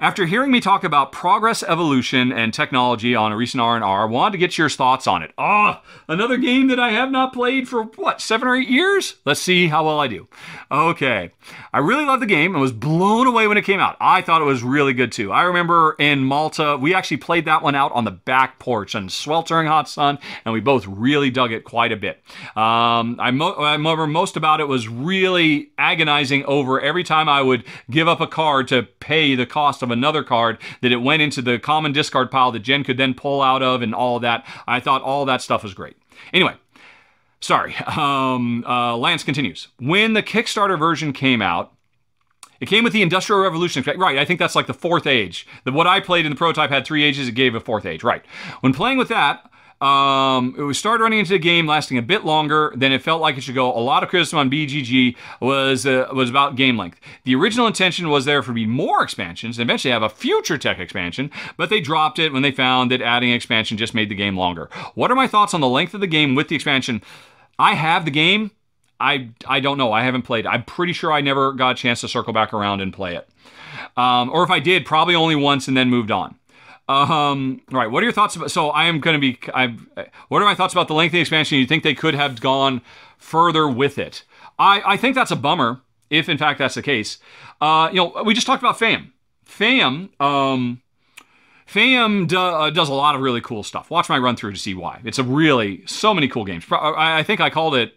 After 0.00 0.24
hearing 0.24 0.50
me 0.50 0.62
talk 0.62 0.82
about 0.82 1.12
progress, 1.12 1.62
evolution, 1.62 2.32
and 2.32 2.54
technology 2.54 3.14
on 3.14 3.32
a 3.32 3.36
recent 3.36 3.60
R&R, 3.60 4.02
I 4.02 4.04
wanted 4.06 4.32
to 4.32 4.38
get 4.38 4.56
your 4.56 4.70
thoughts 4.70 5.06
on 5.06 5.22
it. 5.22 5.34
Ah, 5.36 5.82
oh, 5.84 6.02
another 6.08 6.38
game 6.38 6.68
that 6.68 6.80
I 6.80 6.92
have 6.92 7.10
not 7.10 7.34
played 7.34 7.68
for, 7.68 7.82
what, 7.82 8.22
seven 8.22 8.48
or 8.48 8.56
eight 8.56 8.70
years? 8.70 9.16
Let's 9.26 9.42
see 9.42 9.68
how 9.68 9.84
well 9.84 10.00
I 10.00 10.08
do. 10.08 10.26
Okay. 10.70 11.32
I 11.74 11.80
really 11.80 12.06
loved 12.06 12.22
the 12.22 12.26
game 12.26 12.54
and 12.54 12.62
was 12.62 12.72
blown 12.72 13.26
away 13.26 13.46
when 13.46 13.58
it 13.58 13.66
came 13.66 13.78
out. 13.78 13.98
I 14.00 14.22
thought 14.22 14.40
it 14.40 14.46
was 14.46 14.62
really 14.62 14.94
good 14.94 15.12
too. 15.12 15.32
I 15.32 15.42
remember 15.42 15.96
in 15.98 16.24
Malta, 16.24 16.78
we 16.80 16.94
actually 16.94 17.18
played 17.18 17.44
that 17.44 17.62
one 17.62 17.74
out 17.74 17.92
on 17.92 18.04
the 18.04 18.10
back 18.10 18.58
porch 18.58 18.94
in 18.94 19.10
sweltering 19.10 19.66
hot 19.66 19.86
sun, 19.86 20.18
and 20.46 20.54
we 20.54 20.60
both 20.60 20.86
really 20.86 21.28
dug 21.30 21.52
it 21.52 21.64
quite 21.64 21.92
a 21.92 21.96
bit. 21.96 22.22
Um, 22.56 23.20
I, 23.20 23.32
mo- 23.32 23.52
I 23.52 23.72
remember 23.72 24.06
most 24.06 24.38
about 24.38 24.60
it 24.60 24.68
was 24.68 24.88
really 24.88 25.72
agonizing 25.76 26.42
over 26.46 26.80
every 26.80 27.04
time 27.04 27.28
I 27.28 27.42
would 27.42 27.64
give 27.90 28.08
up 28.08 28.22
a 28.22 28.26
card 28.26 28.66
to 28.68 28.84
pay 28.84 29.34
the 29.34 29.44
cost 29.44 29.82
of 29.82 29.89
of 29.90 29.98
another 29.98 30.22
card 30.22 30.58
that 30.80 30.92
it 30.92 30.96
went 31.02 31.22
into 31.22 31.42
the 31.42 31.58
common 31.58 31.92
discard 31.92 32.30
pile 32.30 32.52
that 32.52 32.60
Jen 32.60 32.84
could 32.84 32.96
then 32.96 33.14
pull 33.14 33.42
out 33.42 33.62
of 33.62 33.82
and 33.82 33.94
all 33.94 34.20
that. 34.20 34.46
I 34.66 34.80
thought 34.80 35.02
all 35.02 35.24
that 35.26 35.42
stuff 35.42 35.62
was 35.62 35.74
great. 35.74 35.96
Anyway, 36.32 36.54
sorry. 37.40 37.74
Um, 38.00 38.64
uh, 38.66 38.96
Lance 38.96 39.24
continues. 39.24 39.68
When 39.78 40.14
the 40.14 40.22
Kickstarter 40.22 40.78
version 40.78 41.12
came 41.12 41.42
out, 41.42 41.72
it 42.60 42.66
came 42.66 42.84
with 42.84 42.92
the 42.92 43.02
Industrial 43.02 43.42
Revolution. 43.42 43.82
Right, 43.96 44.18
I 44.18 44.24
think 44.24 44.38
that's 44.38 44.54
like 44.54 44.66
the 44.66 44.74
fourth 44.74 45.06
age. 45.06 45.46
The, 45.64 45.72
what 45.72 45.86
I 45.86 46.00
played 46.00 46.26
in 46.26 46.32
the 46.32 46.36
prototype 46.36 46.70
had 46.70 46.84
three 46.84 47.02
ages, 47.04 47.28
it 47.28 47.32
gave 47.32 47.54
a 47.54 47.60
fourth 47.60 47.86
age. 47.86 48.04
Right. 48.04 48.24
When 48.60 48.72
playing 48.72 48.98
with 48.98 49.08
that, 49.08 49.49
um, 49.80 50.54
it 50.58 50.62
was 50.62 50.78
started 50.78 51.02
running 51.02 51.20
into 51.20 51.32
the 51.32 51.38
game, 51.38 51.66
lasting 51.66 51.96
a 51.96 52.02
bit 52.02 52.24
longer 52.24 52.72
than 52.76 52.92
it 52.92 53.02
felt 53.02 53.22
like 53.22 53.38
it 53.38 53.40
should 53.40 53.54
go. 53.54 53.74
A 53.74 53.80
lot 53.80 54.02
of 54.02 54.10
criticism 54.10 54.38
on 54.38 54.50
BGG 54.50 55.16
was 55.40 55.86
uh, 55.86 56.06
was 56.12 56.28
about 56.28 56.56
game 56.56 56.76
length. 56.76 57.00
The 57.24 57.34
original 57.34 57.66
intention 57.66 58.10
was 58.10 58.26
there 58.26 58.42
for 58.42 58.52
be 58.52 58.66
more 58.66 59.02
expansions, 59.02 59.58
and 59.58 59.66
eventually 59.66 59.92
have 59.92 60.02
a 60.02 60.10
future 60.10 60.58
tech 60.58 60.78
expansion, 60.78 61.30
but 61.56 61.70
they 61.70 61.80
dropped 61.80 62.18
it 62.18 62.32
when 62.32 62.42
they 62.42 62.50
found 62.52 62.90
that 62.90 63.00
adding 63.00 63.30
expansion 63.32 63.78
just 63.78 63.94
made 63.94 64.10
the 64.10 64.14
game 64.14 64.36
longer. 64.36 64.68
What 64.94 65.10
are 65.10 65.16
my 65.16 65.26
thoughts 65.26 65.54
on 65.54 65.62
the 65.62 65.68
length 65.68 65.94
of 65.94 66.00
the 66.00 66.06
game 66.06 66.34
with 66.34 66.48
the 66.48 66.56
expansion? 66.56 67.00
I 67.58 67.74
have 67.74 68.04
the 68.04 68.10
game. 68.10 68.50
I 69.00 69.30
I 69.46 69.60
don't 69.60 69.78
know. 69.78 69.92
I 69.92 70.02
haven't 70.02 70.22
played. 70.22 70.46
I'm 70.46 70.64
pretty 70.64 70.92
sure 70.92 71.10
I 71.10 71.22
never 71.22 71.52
got 71.52 71.70
a 71.70 71.74
chance 71.74 72.02
to 72.02 72.08
circle 72.08 72.34
back 72.34 72.52
around 72.52 72.82
and 72.82 72.92
play 72.92 73.16
it. 73.16 73.26
Um, 73.96 74.28
or 74.30 74.44
if 74.44 74.50
I 74.50 74.58
did, 74.58 74.84
probably 74.84 75.14
only 75.14 75.36
once 75.36 75.68
and 75.68 75.76
then 75.76 75.88
moved 75.88 76.10
on. 76.10 76.36
Um, 76.90 77.60
right. 77.70 77.88
What 77.88 78.02
are 78.02 78.04
your 78.04 78.12
thoughts 78.12 78.34
about? 78.34 78.50
So 78.50 78.70
I 78.70 78.86
am 78.86 78.98
going 79.00 79.14
to 79.14 79.20
be. 79.20 79.38
I. 79.54 79.76
What 80.28 80.42
are 80.42 80.44
my 80.44 80.56
thoughts 80.56 80.74
about 80.74 80.88
the 80.88 80.94
lengthy 80.94 81.20
expansion? 81.20 81.58
You 81.58 81.66
think 81.66 81.84
they 81.84 81.94
could 81.94 82.14
have 82.14 82.40
gone 82.40 82.82
further 83.16 83.68
with 83.68 83.98
it? 83.98 84.24
I 84.58 84.82
I 84.84 84.96
think 84.96 85.14
that's 85.14 85.30
a 85.30 85.36
bummer. 85.36 85.80
If 86.10 86.28
in 86.28 86.38
fact 86.38 86.58
that's 86.58 86.74
the 86.74 86.82
case, 86.82 87.18
uh, 87.60 87.88
you 87.92 87.98
know, 87.98 88.22
we 88.24 88.34
just 88.34 88.46
talked 88.46 88.62
about 88.62 88.78
Fayum. 88.78 89.12
Fayum. 89.46 90.20
Um, 90.20 90.82
Fayum 91.68 92.26
do, 92.26 92.36
uh, 92.36 92.70
does 92.70 92.88
a 92.88 92.94
lot 92.94 93.14
of 93.14 93.20
really 93.20 93.40
cool 93.40 93.62
stuff. 93.62 93.90
Watch 93.90 94.08
my 94.08 94.18
run 94.18 94.34
through 94.34 94.52
to 94.52 94.58
see 94.58 94.74
why. 94.74 95.00
It's 95.04 95.20
a 95.20 95.22
really 95.22 95.86
so 95.86 96.12
many 96.12 96.26
cool 96.26 96.44
games. 96.44 96.64
I, 96.72 97.20
I 97.20 97.22
think 97.22 97.40
I 97.40 97.48
called 97.48 97.76
it 97.76 97.96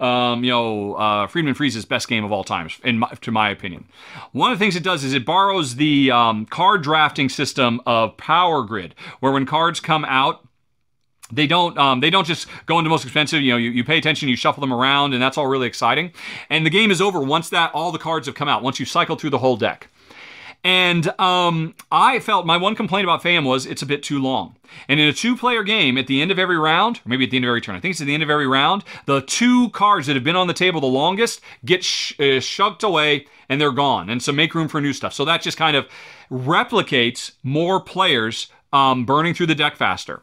um, 0.00 0.44
you 0.44 0.50
know, 0.50 0.94
uh, 0.94 1.26
Friedemann 1.26 1.54
Friese's 1.54 1.84
best 1.84 2.08
game 2.08 2.24
of 2.24 2.32
all 2.32 2.44
time, 2.44 2.68
in 2.84 2.98
my, 2.98 3.08
to 3.20 3.30
my 3.30 3.50
opinion. 3.50 3.86
One 4.32 4.52
of 4.52 4.58
the 4.58 4.64
things 4.64 4.76
it 4.76 4.82
does 4.82 5.04
is 5.04 5.12
it 5.12 5.24
borrows 5.24 5.76
the 5.76 6.10
um, 6.10 6.46
card 6.46 6.82
drafting 6.82 7.28
system 7.28 7.80
of 7.86 8.16
Power 8.16 8.62
Grid, 8.62 8.94
where 9.20 9.32
when 9.32 9.46
cards 9.46 9.80
come 9.80 10.04
out, 10.04 10.46
they 11.30 11.46
don't 11.46 11.76
um, 11.76 12.00
they 12.00 12.10
don't 12.10 12.26
just 12.26 12.48
go 12.66 12.78
into 12.78 12.88
most 12.88 13.04
expensive 13.04 13.42
you 13.42 13.52
know 13.52 13.58
you, 13.58 13.70
you 13.70 13.84
pay 13.84 13.98
attention 13.98 14.28
you 14.28 14.36
shuffle 14.36 14.60
them 14.62 14.72
around 14.72 15.12
and 15.12 15.22
that's 15.22 15.36
all 15.36 15.46
really 15.46 15.66
exciting 15.66 16.10
and 16.48 16.64
the 16.64 16.70
game 16.70 16.90
is 16.90 17.02
over 17.02 17.20
once 17.20 17.50
that 17.50 17.70
all 17.74 17.92
the 17.92 17.98
cards 17.98 18.26
have 18.26 18.34
come 18.34 18.48
out 18.48 18.62
once 18.62 18.80
you 18.80 18.86
cycle 18.86 19.14
through 19.14 19.28
the 19.28 19.38
whole 19.38 19.56
deck 19.56 19.88
and 20.68 21.18
um, 21.18 21.74
I 21.90 22.20
felt 22.20 22.44
my 22.44 22.58
one 22.58 22.74
complaint 22.74 23.06
about 23.06 23.22
Fayum 23.22 23.46
was 23.46 23.64
it's 23.64 23.80
a 23.80 23.86
bit 23.86 24.02
too 24.02 24.20
long. 24.20 24.54
And 24.86 25.00
in 25.00 25.08
a 25.08 25.14
two 25.14 25.34
player 25.34 25.62
game, 25.62 25.96
at 25.96 26.08
the 26.08 26.20
end 26.20 26.30
of 26.30 26.38
every 26.38 26.58
round, 26.58 26.98
or 26.98 27.08
maybe 27.08 27.24
at 27.24 27.30
the 27.30 27.38
end 27.38 27.46
of 27.46 27.48
every 27.48 27.62
turn, 27.62 27.74
I 27.74 27.80
think 27.80 27.92
it's 27.92 28.02
at 28.02 28.06
the 28.06 28.12
end 28.12 28.22
of 28.22 28.28
every 28.28 28.46
round, 28.46 28.84
the 29.06 29.22
two 29.22 29.70
cards 29.70 30.06
that 30.08 30.14
have 30.14 30.24
been 30.24 30.36
on 30.36 30.46
the 30.46 30.52
table 30.52 30.82
the 30.82 30.86
longest 30.86 31.40
get 31.64 31.82
sh- 31.82 32.12
uh, 32.20 32.74
away 32.82 33.26
and 33.48 33.58
they're 33.58 33.72
gone. 33.72 34.10
And 34.10 34.22
so 34.22 34.30
make 34.30 34.54
room 34.54 34.68
for 34.68 34.78
new 34.78 34.92
stuff. 34.92 35.14
So 35.14 35.24
that 35.24 35.40
just 35.40 35.56
kind 35.56 35.74
of 35.74 35.88
replicates 36.30 37.32
more 37.42 37.80
players 37.80 38.48
um, 38.70 39.06
burning 39.06 39.32
through 39.32 39.46
the 39.46 39.54
deck 39.54 39.74
faster. 39.74 40.22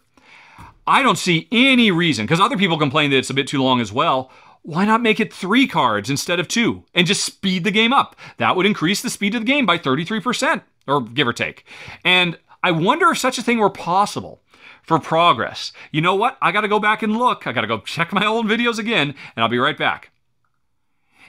I 0.85 1.01
don't 1.01 1.17
see 1.17 1.47
any 1.51 1.89
reason, 1.89 2.27
because 2.27 2.39
other 2.39 2.57
people 2.57 2.77
complain 2.77 3.09
that 3.09 3.17
it's 3.17 3.31
a 3.31 3.33
bit 3.33 3.47
too 3.47 3.63
long 3.63 3.81
as 3.81 3.91
well 3.91 4.29
why 4.65 4.83
not 4.83 5.01
make 5.01 5.19
it 5.19 5.31
three 5.31 5.67
cards 5.67 6.09
instead 6.09 6.39
of 6.39 6.47
two 6.47 6.83
and 6.95 7.05
just 7.05 7.23
speed 7.23 7.63
the 7.63 7.71
game 7.71 7.93
up? 7.93 8.15
That 8.37 8.55
would 8.55 8.65
increase 8.65 9.01
the 9.01 9.11
speed 9.11 9.35
of 9.35 9.41
the 9.41 9.51
game 9.51 9.65
by 9.65 9.77
33%, 9.77 10.63
or 10.87 11.01
give 11.01 11.27
or 11.27 11.33
take. 11.33 11.65
And 12.03 12.37
I 12.63 12.71
wonder 12.71 13.11
if 13.11 13.19
such 13.19 13.37
a 13.37 13.43
thing 13.43 13.59
were 13.59 13.69
possible 13.69 14.41
for 14.81 14.99
progress. 14.99 15.71
You 15.91 16.01
know 16.01 16.15
what? 16.15 16.37
I 16.41 16.51
got 16.51 16.61
to 16.61 16.67
go 16.67 16.79
back 16.79 17.03
and 17.03 17.15
look. 17.15 17.45
I 17.45 17.51
got 17.51 17.61
to 17.61 17.67
go 17.67 17.79
check 17.79 18.11
my 18.11 18.25
old 18.25 18.47
videos 18.47 18.79
again, 18.79 19.09
and 19.35 19.43
I'll 19.43 19.49
be 19.49 19.59
right 19.59 19.77
back. 19.77 20.09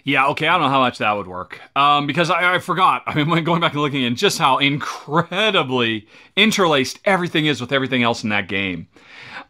Yeah, 0.02 0.28
okay, 0.28 0.46
I 0.46 0.52
don't 0.52 0.62
know 0.62 0.68
how 0.68 0.78
much 0.78 0.98
that 0.98 1.12
would 1.12 1.26
work. 1.26 1.60
Um, 1.74 2.06
because 2.06 2.30
I, 2.30 2.54
I 2.54 2.58
forgot. 2.60 3.02
I 3.06 3.22
mean, 3.22 3.26
going 3.44 3.60
back 3.60 3.72
and 3.72 3.82
looking 3.82 4.04
at 4.06 4.14
just 4.14 4.38
how 4.38 4.58
incredibly 4.58 6.06
interlaced 6.36 7.00
everything 7.04 7.46
is 7.46 7.60
with 7.60 7.72
everything 7.72 8.02
else 8.02 8.22
in 8.22 8.30
that 8.30 8.48
game. 8.48 8.88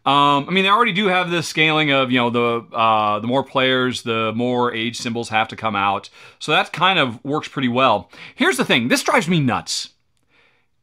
Um, 0.07 0.49
I 0.49 0.53
mean, 0.53 0.63
they 0.63 0.71
already 0.71 0.93
do 0.93 1.09
have 1.09 1.33
the 1.33 1.43
scaling 1.43 1.91
of 1.91 2.13
you 2.13 2.19
know 2.19 2.31
the 2.31 2.77
uh, 2.77 3.19
the 3.19 3.27
more 3.27 3.43
players, 3.43 4.03
the 4.03 4.33
more 4.37 4.73
age 4.73 4.97
symbols 4.97 5.31
have 5.31 5.49
to 5.49 5.57
come 5.57 5.75
out. 5.75 6.09
So 6.39 6.53
that 6.53 6.73
kind 6.73 7.01
of 7.01 7.23
works 7.25 7.49
pretty 7.49 7.69
well. 7.69 8.09
Here's 8.37 8.57
the 8.57 8.65
thing: 8.65 8.87
this 8.87 9.03
drives 9.03 9.27
me 9.29 9.41
nuts. 9.41 9.91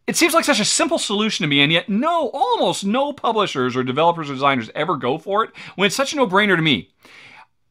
It 0.08 0.18
seems 0.18 0.34
like 0.34 0.44
such 0.44 0.60
a 0.60 0.66
simple 0.66 1.00
solution 1.00 1.44
to 1.44 1.48
me, 1.48 1.62
and 1.62 1.72
yet 1.72 1.88
no, 1.88 2.32
almost 2.34 2.84
no 2.84 3.14
publishers 3.14 3.78
or 3.78 3.84
developers 3.84 4.30
or 4.30 4.34
designers 4.34 4.70
ever 4.76 4.98
go 4.98 5.18
for 5.18 5.46
it 5.46 5.52
when 5.76 5.86
it's 5.86 5.96
such 5.96 6.12
a 6.12 6.18
no-brainer 6.18 6.58
to 6.58 6.62
me. 6.62 6.90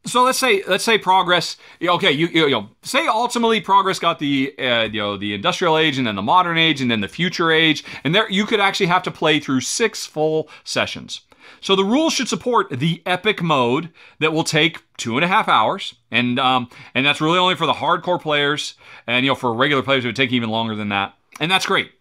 So 0.07 0.23
let's 0.23 0.39
say 0.39 0.63
let's 0.67 0.83
say 0.83 0.97
progress. 0.97 1.57
Okay, 1.79 2.11
you, 2.11 2.27
you, 2.27 2.49
know, 2.49 2.69
say 2.81 3.05
ultimately 3.05 3.61
progress 3.61 3.99
got 3.99 4.17
the 4.17 4.55
uh, 4.57 4.89
you 4.91 4.99
know 4.99 5.17
the 5.17 5.35
industrial 5.35 5.77
age 5.77 5.99
and 5.99 6.07
then 6.07 6.15
the 6.15 6.23
modern 6.23 6.57
age 6.57 6.81
and 6.81 6.89
then 6.89 7.01
the 7.01 7.07
future 7.07 7.51
age, 7.51 7.83
and 8.03 8.15
there 8.15 8.27
you 8.31 8.47
could 8.47 8.59
actually 8.59 8.87
have 8.87 9.03
to 9.03 9.11
play 9.11 9.39
through 9.39 9.61
six 9.61 10.07
full 10.07 10.49
sessions. 10.63 11.21
So 11.63 11.77
the 11.77 11.85
rules 11.85 12.13
should 12.13 12.27
support 12.27 12.69
the 12.69 13.01
epic 13.05 13.41
mode 13.41 13.89
that 14.19 14.33
will 14.33 14.43
take 14.43 14.83
two 14.97 15.15
and 15.15 15.23
a 15.23 15.29
half 15.29 15.47
hours, 15.47 15.95
and 16.11 16.37
um, 16.37 16.69
and 16.93 17.05
that's 17.05 17.21
really 17.21 17.39
only 17.39 17.55
for 17.55 17.65
the 17.65 17.73
hardcore 17.73 18.21
players. 18.21 18.75
And 19.07 19.25
you 19.25 19.31
know, 19.31 19.35
for 19.35 19.53
regular 19.53 19.81
players, 19.81 20.03
it 20.03 20.09
would 20.09 20.15
take 20.15 20.33
even 20.33 20.49
longer 20.49 20.75
than 20.75 20.89
that, 20.89 21.15
and 21.39 21.49
that's 21.49 21.65
great. 21.65 21.91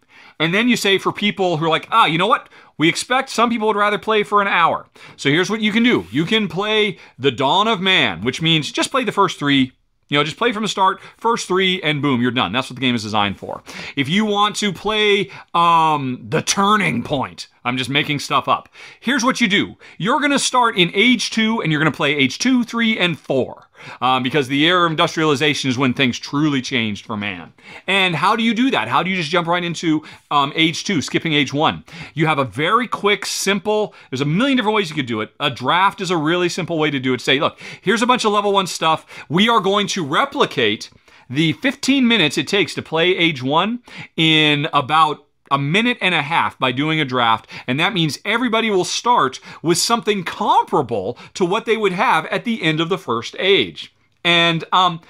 And 0.40 0.52
then 0.52 0.68
you 0.68 0.76
say 0.76 0.98
for 0.98 1.12
people 1.12 1.56
who 1.56 1.66
are 1.66 1.70
like, 1.70 1.86
ah, 1.93 2.06
you 2.06 2.18
know 2.18 2.26
what? 2.26 2.48
We 2.76 2.89
expect 2.89 3.30
some 3.30 3.51
people 3.51 3.68
would 3.68 3.76
rather 3.76 3.98
play 3.98 4.24
for 4.24 4.43
an 4.43 4.48
hour. 4.48 4.89
So 5.16 5.28
here's 5.28 5.48
what 5.48 5.60
you 5.60 5.70
can 5.70 5.84
do. 5.84 6.06
You 6.10 6.24
can 6.24 6.48
play 6.48 6.98
The 7.16 7.30
Dawn 7.30 7.68
of 7.68 7.80
Man, 7.80 8.22
which 8.22 8.43
means 8.43 8.72
just 8.72 8.90
play 8.90 9.05
the 9.05 9.12
first 9.12 9.39
three 9.39 9.72
you 10.08 10.18
know, 10.18 10.24
just 10.24 10.36
play 10.36 10.52
from 10.52 10.62
the 10.62 10.68
start, 10.68 11.00
first 11.16 11.48
three, 11.48 11.80
and 11.82 12.02
boom, 12.02 12.20
you're 12.20 12.30
done. 12.30 12.52
That's 12.52 12.68
what 12.68 12.76
the 12.76 12.80
game 12.80 12.94
is 12.94 13.02
designed 13.02 13.38
for. 13.38 13.62
If 13.96 14.08
you 14.08 14.24
want 14.24 14.56
to 14.56 14.72
play 14.72 15.30
um, 15.54 16.24
the 16.28 16.42
turning 16.42 17.02
point, 17.02 17.48
I'm 17.64 17.76
just 17.76 17.88
making 17.88 18.18
stuff 18.18 18.48
up. 18.48 18.68
Here's 19.00 19.24
what 19.24 19.40
you 19.40 19.48
do. 19.48 19.76
You're 19.98 20.18
going 20.18 20.32
to 20.32 20.38
start 20.38 20.76
in 20.76 20.90
age 20.94 21.30
two, 21.30 21.62
and 21.62 21.72
you're 21.72 21.80
going 21.80 21.92
to 21.92 21.96
play 21.96 22.14
age 22.14 22.38
two, 22.38 22.64
three, 22.64 22.98
and 22.98 23.18
four 23.18 23.68
um, 24.00 24.22
because 24.22 24.48
the 24.48 24.64
era 24.64 24.86
of 24.86 24.92
industrialization 24.92 25.70
is 25.70 25.78
when 25.78 25.94
things 25.94 26.18
truly 26.18 26.62
changed 26.62 27.06
for 27.06 27.16
man. 27.16 27.52
And 27.86 28.14
how 28.14 28.36
do 28.36 28.42
you 28.42 28.54
do 28.54 28.70
that? 28.70 28.88
How 28.88 29.02
do 29.02 29.10
you 29.10 29.16
just 29.16 29.30
jump 29.30 29.48
right 29.48 29.64
into 29.64 30.02
um, 30.30 30.52
age 30.54 30.84
two, 30.84 31.02
skipping 31.02 31.32
age 31.32 31.52
one? 31.52 31.84
You 32.14 32.26
have 32.26 32.38
a 32.38 32.44
very 32.44 32.88
quick, 32.88 33.26
simple, 33.26 33.94
there's 34.10 34.20
a 34.20 34.26
million 34.26 34.56
different 34.56 34.76
ways 34.76 34.90
you 34.90 34.96
could 34.96 35.06
do 35.06 35.20
it. 35.20 35.32
A 35.40 35.50
draft 35.50 36.00
is 36.00 36.10
a 36.10 36.16
really 36.16 36.48
simple 36.48 36.78
way 36.78 36.90
to 36.90 37.00
do 37.00 37.14
it. 37.14 37.20
Say, 37.20 37.40
look, 37.40 37.59
here's 37.80 38.02
a 38.02 38.06
bunch 38.06 38.24
of 38.24 38.32
level 38.32 38.52
one 38.52 38.66
stuff. 38.66 39.06
We 39.28 39.48
are 39.48 39.60
going 39.60 39.86
to 39.88 40.04
replicate 40.04 40.90
the 41.28 41.52
15 41.54 42.06
minutes 42.06 42.36
it 42.36 42.46
takes 42.46 42.74
to 42.74 42.82
play 42.82 43.16
age 43.16 43.42
one 43.42 43.82
in 44.16 44.68
about 44.72 45.26
a 45.52 45.58
minute 45.58 45.98
and 46.00 46.14
a 46.14 46.22
half 46.22 46.58
by 46.58 46.72
doing 46.72 47.00
a 47.00 47.04
draft, 47.04 47.46
and 47.68 47.78
that 47.78 47.92
means 47.92 48.18
everybody 48.24 48.70
will 48.70 48.84
start 48.84 49.38
with 49.62 49.78
something 49.78 50.24
comparable 50.24 51.16
to 51.34 51.44
what 51.44 51.66
they 51.66 51.76
would 51.76 51.92
have 51.92 52.26
at 52.26 52.44
the 52.44 52.62
end 52.62 52.80
of 52.80 52.88
the 52.88 52.98
first 52.98 53.36
age. 53.38 53.94
And 54.24 54.64
um, 54.72 55.00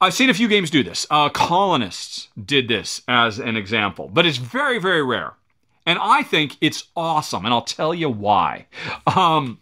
I've 0.00 0.14
seen 0.14 0.30
a 0.30 0.34
few 0.34 0.48
games 0.48 0.70
do 0.70 0.82
this. 0.82 1.06
Uh, 1.10 1.28
Colonists 1.30 2.28
did 2.44 2.68
this 2.68 3.02
as 3.08 3.38
an 3.38 3.56
example, 3.56 4.10
but 4.12 4.26
it's 4.26 4.36
very, 4.36 4.78
very 4.78 5.02
rare. 5.02 5.32
And 5.86 5.98
I 6.00 6.22
think 6.22 6.56
it's 6.60 6.84
awesome, 6.96 7.44
and 7.44 7.52
I'll 7.52 7.62
tell 7.62 7.94
you 7.94 8.08
why. 8.08 8.66
Um, 9.06 9.58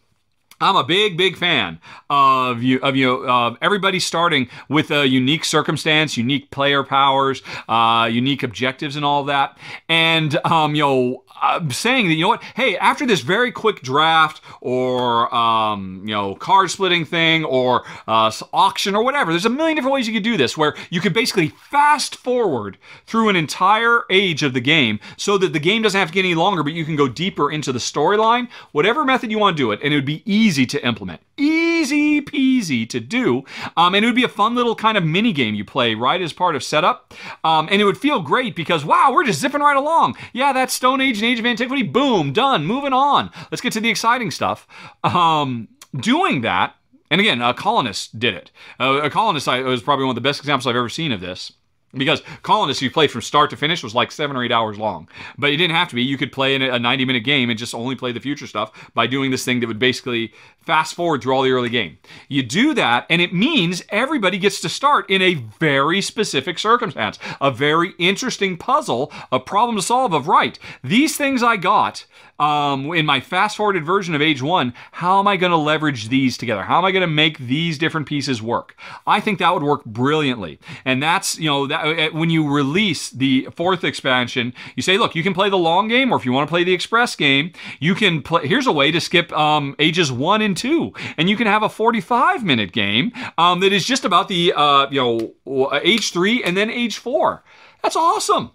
I'm 0.63 0.77
a 0.77 0.85
big, 0.85 1.17
big 1.17 1.37
fan 1.37 1.81
of 2.09 2.63
you 2.63 2.79
of 2.83 2.95
you 2.95 3.29
uh, 3.29 3.57
everybody 3.61 3.99
starting 3.99 4.49
with 4.69 4.93
a 4.93 5.09
unique 5.09 5.45
circumstance, 5.45 6.17
unique 6.17 6.53
player 6.53 6.85
powers, 6.85 7.43
uh, 7.69 8.09
unique 8.11 8.45
objectives, 8.45 8.95
and 8.95 9.05
all 9.05 9.25
that. 9.25 9.59
And 9.89 10.39
um, 10.47 10.77
you 10.77 10.83
know, 10.83 11.25
I'm 11.43 11.73
saying 11.73 12.07
that 12.07 12.15
you 12.15 12.23
know 12.23 12.29
what? 12.29 12.45
Hey, 12.55 12.77
after 12.77 13.05
this 13.05 13.23
very 13.23 13.51
quick 13.51 13.83
draft 13.83 14.41
or 14.61 15.35
um, 15.35 16.03
you 16.05 16.15
know 16.15 16.37
card 16.37 16.71
splitting 16.71 17.07
thing 17.07 17.45
or 17.45 17.83
uh, 18.07 18.31
auction 18.53 18.95
or 18.95 19.03
whatever, 19.03 19.33
there's 19.33 19.47
a 19.47 19.51
million 19.51 19.75
different 19.75 19.95
ways 19.95 20.07
you 20.07 20.15
could 20.15 20.23
do 20.23 20.37
this 20.37 20.57
where 20.57 20.77
you 20.91 21.01
could 21.01 21.13
basically 21.13 21.49
fast 21.49 22.15
forward 22.15 22.79
through 23.07 23.31
an 23.31 23.35
entire 23.35 24.05
age 24.11 24.45
of 24.45 24.55
the 24.55 24.61
game 24.61 25.01
so 25.17 25.37
that 25.39 25.53
the 25.53 25.59
game 25.59 25.83
doesn't 25.83 25.99
have 25.99 26.09
to 26.11 26.15
get 26.15 26.25
any 26.25 26.37
longer, 26.37 26.63
but 26.63 26.73
you 26.73 26.85
can 26.85 26.95
go 26.95 27.09
deeper 27.09 27.51
into 27.51 27.73
the 27.73 27.81
storyline. 27.81 28.49
Whatever 28.71 29.05
method 29.05 29.33
you 29.33 29.41
want 29.41 29.57
to 29.57 29.61
do 29.61 29.73
it, 29.73 29.81
and 29.83 29.93
it 29.93 29.97
would 29.97 30.05
be 30.05 30.23
easy 30.25 30.52
to 30.53 30.87
implement, 30.87 31.21
easy 31.37 32.21
peasy 32.21 32.89
to 32.89 33.01
do, 33.01 33.45
um, 33.77 33.95
and 33.95 34.05
it 34.05 34.09
would 34.09 34.15
be 34.15 34.25
a 34.25 34.29
fun 34.29 34.55
little 34.55 34.75
kind 34.75 34.97
of 34.97 35.05
mini 35.05 35.33
game 35.33 35.55
you 35.55 35.65
play 35.65 35.95
right 35.95 36.21
as 36.21 36.33
part 36.33 36.55
of 36.55 36.63
setup, 36.63 37.15
um, 37.45 37.69
and 37.71 37.81
it 37.81 37.85
would 37.85 37.99
feel 37.99 38.21
great 38.21 38.55
because 38.55 38.85
wow, 38.85 39.11
we're 39.13 39.25
just 39.25 39.41
zipping 39.41 39.61
right 39.61 39.77
along. 39.77 40.17
Yeah, 40.33 40.53
that's 40.53 40.73
Stone 40.73 41.01
Age 41.01 41.19
and 41.19 41.27
Age 41.27 41.39
of 41.39 41.47
Antiquity, 41.47 41.83
boom, 41.83 42.33
done, 42.33 42.65
moving 42.67 42.93
on. 42.93 43.31
Let's 43.51 43.61
get 43.61 43.73
to 43.75 43.81
the 43.81 43.91
exciting 43.91 44.31
stuff. 44.31 44.67
Um, 45.03 45.69
doing 45.97 46.43
that, 46.43 46.77
and 47.11 47.21
again, 47.21 47.43
a 47.43 47.55
colonist 47.55 48.19
did 48.19 48.35
it. 48.35 48.51
Uh, 48.81 49.01
a 49.03 49.11
colonist 49.11 49.49
I, 49.49 49.63
was 49.63 49.83
probably 49.83 50.05
one 50.05 50.13
of 50.13 50.23
the 50.23 50.29
best 50.29 50.41
examples 50.41 50.67
I've 50.67 50.77
ever 50.77 50.89
seen 50.89 51.13
of 51.13 51.21
this. 51.21 51.53
Because 51.95 52.23
Colonists, 52.43 52.81
if 52.81 52.85
you 52.85 52.91
played 52.91 53.11
from 53.11 53.21
start 53.21 53.51
to 53.51 53.57
finish, 53.57 53.83
was 53.83 53.95
like 53.95 54.11
seven 54.11 54.35
or 54.35 54.43
eight 54.43 54.53
hours 54.53 54.79
long. 54.79 55.09
But 55.37 55.51
it 55.51 55.59
didn't 55.59 55.77
have 55.77 55.89
to 55.89 55.95
be. 55.95 56.03
You 56.03 56.17
could 56.17 56.33
play 56.33 56.55
in 56.55 56.63
a 56.63 56.79
90 56.79 57.05
minute 57.05 57.25
game 57.25 57.51
and 57.51 57.59
just 57.59 57.75
only 57.75 57.95
play 57.95 58.13
the 58.13 58.21
future 58.21 58.47
stuff 58.47 58.91
by 58.95 59.07
doing 59.07 59.31
this 59.31 59.45
thing 59.45 59.61
that 59.61 59.67
would 59.67 59.79
basically 59.79 60.33
fast 60.61 60.95
forward 60.95 61.23
through 61.23 61.35
all 61.35 61.43
the 61.43 61.51
early 61.51 61.69
game. 61.69 61.99
You 62.29 62.43
do 62.43 62.73
that, 62.75 63.07
and 63.11 63.21
it 63.21 63.35
means 63.35 63.83
everybody 63.91 64.39
gets 64.39 64.61
to 64.63 64.69
start 64.69 65.09
in 65.11 65.21
a 65.21 65.35
very 65.35 66.01
specific 66.01 66.59
circumstance, 66.59 67.19
a 67.41 67.51
very 67.51 67.93
interesting 67.99 68.57
puzzle, 68.57 69.13
a 69.31 69.41
problem 69.41 69.77
to 69.77 69.83
solve 69.83 70.13
of 70.15 70.29
right. 70.29 70.59
These 70.83 71.17
things 71.17 71.43
I 71.43 71.57
got 71.57 72.07
um, 72.43 72.93
in 72.93 73.07
my 73.07 73.21
fast 73.21 73.57
forwarded 73.57 73.85
version 73.85 74.17
of 74.17 74.21
age 74.21 74.43
one, 74.43 74.75
how 74.91 75.21
am 75.21 75.29
I 75.29 75.37
going 75.37 75.53
to 75.53 75.57
leverage 75.57 76.09
these 76.09 76.37
together? 76.37 76.65
How 76.65 76.79
am 76.79 76.85
I 76.85 76.91
going 76.91 77.03
to 77.03 77.07
make 77.07 77.39
these 77.39 77.79
different 77.79 78.09
pieces 78.09 78.43
work? 78.43 78.75
I 79.07 79.21
think 79.21 79.39
that 79.39 79.55
would 79.55 79.63
work 79.63 79.85
brilliantly. 79.85 80.59
And 80.85 81.01
that's, 81.01 81.39
you 81.39 81.49
know, 81.49 81.69
that 81.69 81.85
uh, 81.85 82.11
when 82.11 82.31
you 82.31 82.53
release 82.53 83.11
the 83.11 83.49
fourth 83.55 83.85
expansion, 83.85 84.55
you 84.75 84.83
say, 84.83 84.99
look, 84.99 85.15
you 85.15 85.23
can 85.23 85.35
play 85.35 85.51
the 85.51 85.57
long 85.57 85.87
game, 85.87 86.13
or 86.13 86.17
if 86.17 86.25
you 86.25 86.33
want 86.33 86.49
to 86.49 86.51
play 86.51 86.65
the 86.65 86.75
express 86.75 87.15
game, 87.15 87.53
you 87.79 87.95
can 87.95 88.23
play. 88.23 88.49
Here's 88.49 88.67
a 88.67 88.73
way 88.73 88.91
to 88.91 89.01
skip 89.01 89.33
um, 89.33 89.77
ages 89.79 90.11
one 90.11 90.43
and 90.43 90.57
two, 90.57 90.93
and 91.17 91.31
you 91.31 91.37
can 91.37 91.47
have 91.47 91.63
a 91.63 91.69
45 91.69 92.43
minute 92.43 92.73
game 92.73 93.13
um, 93.39 93.61
that 93.61 93.73
is 93.73 93.85
just 93.85 94.05
about 94.05 94.27
the 94.27 94.53
uh, 94.57 94.89
you 94.91 95.33
know 95.47 95.71
age 95.85 96.13
three 96.13 96.43
and 96.43 96.57
then 96.57 96.71
age 96.71 96.99
four. 96.99 97.45
That's 97.85 97.97
awesome. 97.97 98.51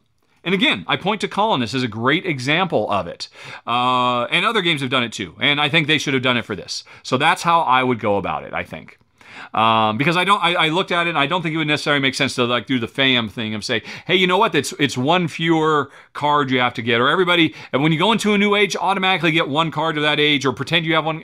And 0.48 0.54
again, 0.54 0.86
I 0.88 0.96
point 0.96 1.20
to 1.22 1.28
Colonists 1.28 1.76
as 1.76 1.84
a 1.84 1.90
great 1.90 2.26
example 2.26 2.90
of 2.90 3.06
it. 3.06 3.28
Uh, 3.68 4.24
and 4.32 4.46
other 4.46 4.62
games 4.62 4.80
have 4.80 4.90
done 4.90 5.04
it 5.04 5.12
too. 5.12 5.36
And 5.42 5.60
I 5.60 5.68
think 5.68 5.88
they 5.88 5.98
should 5.98 6.14
have 6.14 6.24
done 6.24 6.38
it 6.38 6.46
for 6.46 6.56
this. 6.56 6.86
So 7.04 7.18
that's 7.18 7.42
how 7.44 7.60
I 7.60 7.84
would 7.84 8.00
go 8.00 8.16
about 8.16 8.46
it, 8.46 8.54
I 8.54 8.64
think. 8.64 8.98
Um, 9.54 9.98
because 9.98 10.16
I 10.16 10.24
don't, 10.24 10.42
I, 10.42 10.54
I, 10.54 10.70
looked 10.70 10.94
at 10.94 11.06
it 11.06 11.10
and 11.10 11.20
I 11.20 11.28
don't 11.28 11.42
think 11.42 11.54
it 11.54 11.58
would 11.58 11.68
necessarily 11.68 12.02
make 12.02 12.16
sense 12.16 12.34
to 12.36 12.46
like 12.46 12.66
do 12.66 12.80
the 12.80 12.88
Fayum 12.88 13.30
thing 13.30 13.56
of 13.56 13.66
say, 13.66 13.84
hey, 14.06 14.16
you 14.16 14.26
know 14.26 14.38
what? 14.38 14.56
It's 14.56 14.74
it's 14.80 14.98
one 14.98 15.28
fewer 15.28 15.92
card 16.14 16.50
you 16.50 16.60
have 16.62 16.74
to 16.76 16.82
get, 16.82 17.02
or 17.02 17.10
everybody. 17.10 17.54
And 17.74 17.84
when 17.84 17.92
you 17.92 18.00
go 18.00 18.14
into 18.14 18.34
a 18.34 18.38
new 18.38 18.56
age, 18.56 18.76
automatically 18.78 19.32
get 19.32 19.50
one 19.50 19.70
card 19.70 19.98
of 19.98 20.04
that 20.04 20.20
age, 20.20 20.46
or 20.46 20.54
pretend 20.54 20.86
you 20.86 20.96
have 20.96 21.06
one. 21.06 21.22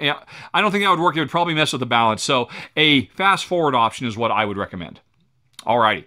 I 0.54 0.62
don't 0.62 0.72
think 0.72 0.84
that 0.84 0.90
would 0.90 1.00
work. 1.00 1.16
It 1.16 1.22
would 1.22 1.32
probably 1.32 1.54
mess 1.54 1.72
with 1.72 1.80
the 1.80 1.86
balance. 1.86 2.22
So 2.22 2.50
a 2.76 3.06
fast 3.08 3.46
forward 3.46 3.74
option 3.74 4.06
is 4.06 4.18
what 4.18 4.32
I 4.32 4.44
would 4.44 4.58
recommend. 4.58 5.00
Alrighty. 5.66 6.06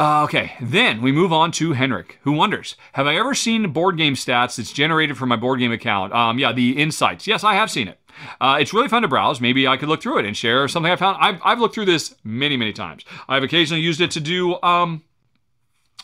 Uh, 0.00 0.24
okay, 0.24 0.52
then 0.62 1.02
we 1.02 1.12
move 1.12 1.30
on 1.30 1.52
to 1.52 1.74
Henrik, 1.74 2.18
who 2.22 2.32
wonders 2.32 2.74
Have 2.94 3.06
I 3.06 3.16
ever 3.16 3.34
seen 3.34 3.70
board 3.70 3.98
game 3.98 4.14
stats 4.14 4.56
that's 4.56 4.72
generated 4.72 5.18
from 5.18 5.28
my 5.28 5.36
board 5.36 5.58
game 5.58 5.72
account? 5.72 6.14
Um, 6.14 6.38
yeah, 6.38 6.52
the 6.52 6.70
insights. 6.78 7.26
Yes, 7.26 7.44
I 7.44 7.52
have 7.52 7.70
seen 7.70 7.86
it. 7.86 8.00
Uh, 8.40 8.56
it's 8.58 8.72
really 8.72 8.88
fun 8.88 9.02
to 9.02 9.08
browse. 9.08 9.42
Maybe 9.42 9.68
I 9.68 9.76
could 9.76 9.90
look 9.90 10.00
through 10.00 10.20
it 10.20 10.24
and 10.24 10.34
share 10.34 10.66
something 10.68 10.90
I 10.90 10.96
found. 10.96 11.18
I've, 11.20 11.38
I've 11.44 11.60
looked 11.60 11.74
through 11.74 11.84
this 11.84 12.14
many, 12.24 12.56
many 12.56 12.72
times. 12.72 13.04
I've 13.28 13.42
occasionally 13.42 13.82
used 13.82 14.00
it 14.00 14.10
to 14.12 14.20
do, 14.20 14.54
um, 14.62 15.02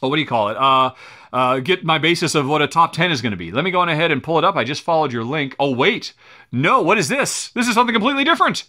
oh, 0.02 0.08
what 0.08 0.16
do 0.16 0.20
you 0.20 0.28
call 0.28 0.50
it? 0.50 0.58
Uh, 0.58 0.90
uh, 1.32 1.60
get 1.60 1.82
my 1.82 1.96
basis 1.96 2.34
of 2.34 2.46
what 2.46 2.60
a 2.60 2.68
top 2.68 2.92
10 2.92 3.10
is 3.10 3.22
going 3.22 3.30
to 3.30 3.38
be. 3.38 3.50
Let 3.50 3.64
me 3.64 3.70
go 3.70 3.80
on 3.80 3.88
ahead 3.88 4.10
and 4.10 4.22
pull 4.22 4.36
it 4.36 4.44
up. 4.44 4.56
I 4.56 4.64
just 4.64 4.82
followed 4.82 5.10
your 5.10 5.24
link. 5.24 5.56
Oh, 5.58 5.74
wait. 5.74 6.12
No, 6.52 6.82
what 6.82 6.98
is 6.98 7.08
this? 7.08 7.48
This 7.52 7.66
is 7.66 7.72
something 7.72 7.94
completely 7.94 8.24
different. 8.24 8.64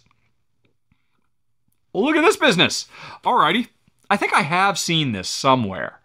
Well, 1.92 2.06
look 2.06 2.16
at 2.16 2.22
this 2.22 2.38
business. 2.38 2.88
Alrighty. 3.24 3.68
I 4.10 4.16
think 4.16 4.34
I 4.34 4.42
have 4.42 4.78
seen 4.78 5.12
this 5.12 5.28
somewhere. 5.28 5.98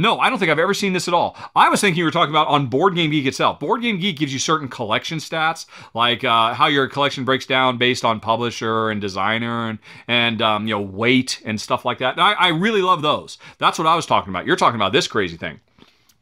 No, 0.00 0.18
I 0.18 0.30
don't 0.30 0.38
think 0.38 0.50
I've 0.50 0.58
ever 0.58 0.72
seen 0.72 0.94
this 0.94 1.08
at 1.08 1.14
all. 1.14 1.36
I 1.54 1.68
was 1.68 1.82
thinking 1.82 1.98
you 1.98 2.04
were 2.04 2.10
talking 2.10 2.32
about 2.32 2.46
on 2.48 2.68
Board 2.68 2.94
Game 2.94 3.10
Geek 3.10 3.26
itself. 3.26 3.60
Board 3.60 3.82
Game 3.82 3.98
Geek 3.98 4.18
gives 4.18 4.32
you 4.32 4.38
certain 4.38 4.66
collection 4.66 5.18
stats, 5.18 5.66
like 5.92 6.24
uh, 6.24 6.54
how 6.54 6.68
your 6.68 6.88
collection 6.88 7.26
breaks 7.26 7.44
down 7.44 7.76
based 7.76 8.02
on 8.02 8.18
publisher 8.18 8.88
and 8.88 8.98
designer 8.98 9.68
and 9.68 9.78
and 10.08 10.40
um, 10.40 10.66
you 10.66 10.74
know 10.74 10.80
weight 10.80 11.42
and 11.44 11.60
stuff 11.60 11.84
like 11.84 11.98
that. 11.98 12.14
And 12.14 12.22
I, 12.22 12.32
I, 12.32 12.48
really 12.48 12.80
love 12.80 13.02
those. 13.02 13.36
That's 13.58 13.78
what 13.78 13.86
I 13.86 13.94
was 13.94 14.06
talking 14.06 14.30
about. 14.30 14.46
You're 14.46 14.56
talking 14.56 14.80
about 14.80 14.92
this 14.92 15.06
crazy 15.06 15.36
thing. 15.36 15.60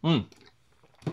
Hmm. 0.03 0.19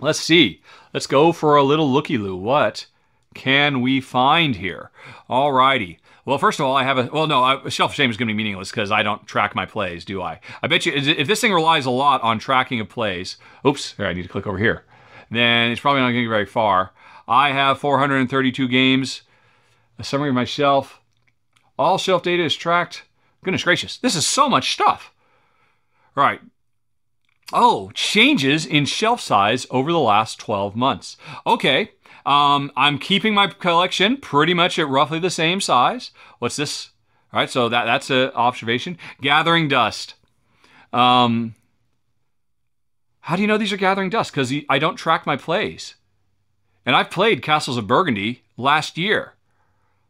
Let's 0.01 0.19
see. 0.19 0.63
Let's 0.91 1.05
go 1.05 1.31
for 1.33 1.57
a 1.57 1.63
little 1.63 1.91
looky 1.91 2.17
loo. 2.17 2.35
What 2.35 2.87
can 3.35 3.81
we 3.81 4.01
find 4.01 4.55
here? 4.55 4.89
Alrighty. 5.29 5.97
Well, 6.25 6.39
first 6.39 6.59
of 6.59 6.65
all, 6.65 6.75
I 6.75 6.83
have 6.83 6.97
a 6.97 7.09
well. 7.13 7.27
No, 7.27 7.43
I, 7.43 7.69
shelf 7.69 7.93
shame 7.93 8.09
is 8.09 8.17
going 8.17 8.27
to 8.27 8.33
be 8.33 8.37
meaningless 8.37 8.71
because 8.71 8.91
I 8.91 9.03
don't 9.03 9.25
track 9.27 9.53
my 9.53 9.67
plays, 9.67 10.03
do 10.03 10.23
I? 10.23 10.39
I 10.63 10.67
bet 10.67 10.85
you 10.85 10.93
if 10.93 11.27
this 11.27 11.39
thing 11.39 11.53
relies 11.53 11.85
a 11.85 11.91
lot 11.91 12.21
on 12.23 12.39
tracking 12.39 12.79
of 12.79 12.89
plays. 12.89 13.37
Oops, 13.65 13.93
here 13.95 14.07
I 14.07 14.13
need 14.13 14.23
to 14.23 14.29
click 14.29 14.47
over 14.47 14.57
here. 14.57 14.85
Then 15.29 15.71
it's 15.71 15.81
probably 15.81 16.01
not 16.01 16.07
going 16.07 16.17
to 16.17 16.23
get 16.23 16.29
very 16.29 16.45
far. 16.45 16.93
I 17.27 17.51
have 17.51 17.79
432 17.79 18.67
games. 18.67 19.21
A 19.97 20.03
summary 20.03 20.29
of 20.29 20.35
my 20.35 20.45
shelf. 20.45 20.99
All 21.77 21.97
shelf 21.97 22.23
data 22.23 22.43
is 22.43 22.55
tracked. 22.55 23.03
Goodness 23.43 23.63
gracious, 23.63 23.97
this 23.97 24.15
is 24.15 24.25
so 24.25 24.49
much 24.49 24.73
stuff. 24.73 25.13
All 26.17 26.23
right. 26.23 26.41
Oh, 27.53 27.91
changes 27.93 28.65
in 28.65 28.85
shelf 28.85 29.21
size 29.21 29.67
over 29.69 29.91
the 29.91 29.99
last 29.99 30.39
12 30.39 30.75
months. 30.75 31.15
Okay, 31.45 31.91
um, 32.25 32.71
I'm 32.75 32.97
keeping 32.97 33.33
my 33.33 33.47
collection 33.47 34.17
pretty 34.17 34.53
much 34.53 34.79
at 34.79 34.87
roughly 34.87 35.19
the 35.19 35.29
same 35.29 35.61
size. 35.61 36.11
What's 36.39 36.55
this? 36.55 36.89
All 37.31 37.39
right, 37.39 37.49
so 37.49 37.69
that 37.69 37.85
that's 37.85 38.09
an 38.09 38.31
observation. 38.31 38.97
Gathering 39.21 39.67
dust. 39.67 40.15
Um, 40.93 41.55
how 43.21 43.35
do 43.35 43.41
you 43.41 43.47
know 43.47 43.57
these 43.57 43.73
are 43.73 43.77
gathering 43.77 44.09
dust? 44.09 44.31
Because 44.31 44.53
I 44.69 44.79
don't 44.79 44.95
track 44.95 45.25
my 45.25 45.35
plays, 45.35 45.95
and 46.85 46.95
I've 46.95 47.11
played 47.11 47.41
Castles 47.41 47.77
of 47.77 47.87
Burgundy 47.87 48.43
last 48.57 48.97
year. 48.97 49.33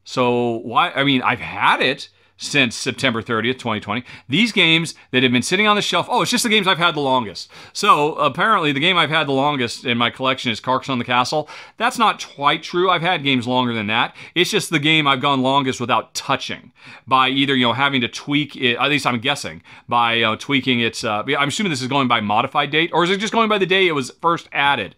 So 0.03 0.57
why? 0.57 0.91
I 0.91 1.03
mean, 1.03 1.21
I've 1.21 1.39
had 1.39 1.81
it 1.81 2.09
since 2.37 2.75
September 2.75 3.21
30th, 3.21 3.53
2020. 3.53 4.03
These 4.27 4.51
games 4.51 4.95
that 5.11 5.23
have 5.23 5.31
been 5.31 5.41
sitting 5.41 5.67
on 5.67 5.75
the 5.75 5.81
shelf, 5.81 6.07
oh, 6.09 6.21
it's 6.21 6.31
just 6.31 6.43
the 6.43 6.49
games 6.49 6.67
I've 6.67 6.77
had 6.77 6.95
the 6.95 7.01
longest. 7.01 7.49
So 7.73 8.15
apparently, 8.15 8.71
the 8.71 8.79
game 8.79 8.97
I've 8.97 9.09
had 9.09 9.27
the 9.27 9.33
longest 9.33 9.85
in 9.85 9.97
my 9.97 10.09
collection 10.09 10.51
is 10.51 10.59
Carcassonne 10.59 10.93
on 10.93 10.99
the 10.99 11.05
Castle. 11.05 11.49
That's 11.77 11.97
not 11.97 12.25
quite 12.35 12.63
true. 12.63 12.89
I've 12.89 13.01
had 13.01 13.23
games 13.23 13.47
longer 13.47 13.73
than 13.73 13.87
that. 13.87 14.15
It's 14.35 14.51
just 14.51 14.69
the 14.69 14.79
game 14.79 15.07
I've 15.07 15.21
gone 15.21 15.41
longest 15.41 15.79
without 15.79 16.13
touching 16.13 16.71
by 17.07 17.29
either, 17.29 17.55
you 17.55 17.65
know, 17.65 17.73
having 17.73 18.01
to 18.01 18.07
tweak 18.07 18.55
it, 18.55 18.75
at 18.75 18.89
least 18.89 19.05
I'm 19.05 19.19
guessing, 19.19 19.63
by 19.87 20.35
tweaking 20.35 20.79
its, 20.81 21.03
uh, 21.03 21.23
I'm 21.37 21.49
assuming 21.49 21.69
this 21.69 21.81
is 21.81 21.87
going 21.87 22.07
by 22.07 22.21
modified 22.21 22.71
date, 22.71 22.91
or 22.93 23.03
is 23.03 23.09
it 23.09 23.19
just 23.19 23.33
going 23.33 23.49
by 23.49 23.57
the 23.57 23.65
day 23.65 23.87
it 23.87 23.93
was 23.93 24.11
first 24.21 24.49
added? 24.51 24.95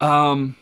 Um, 0.00 0.56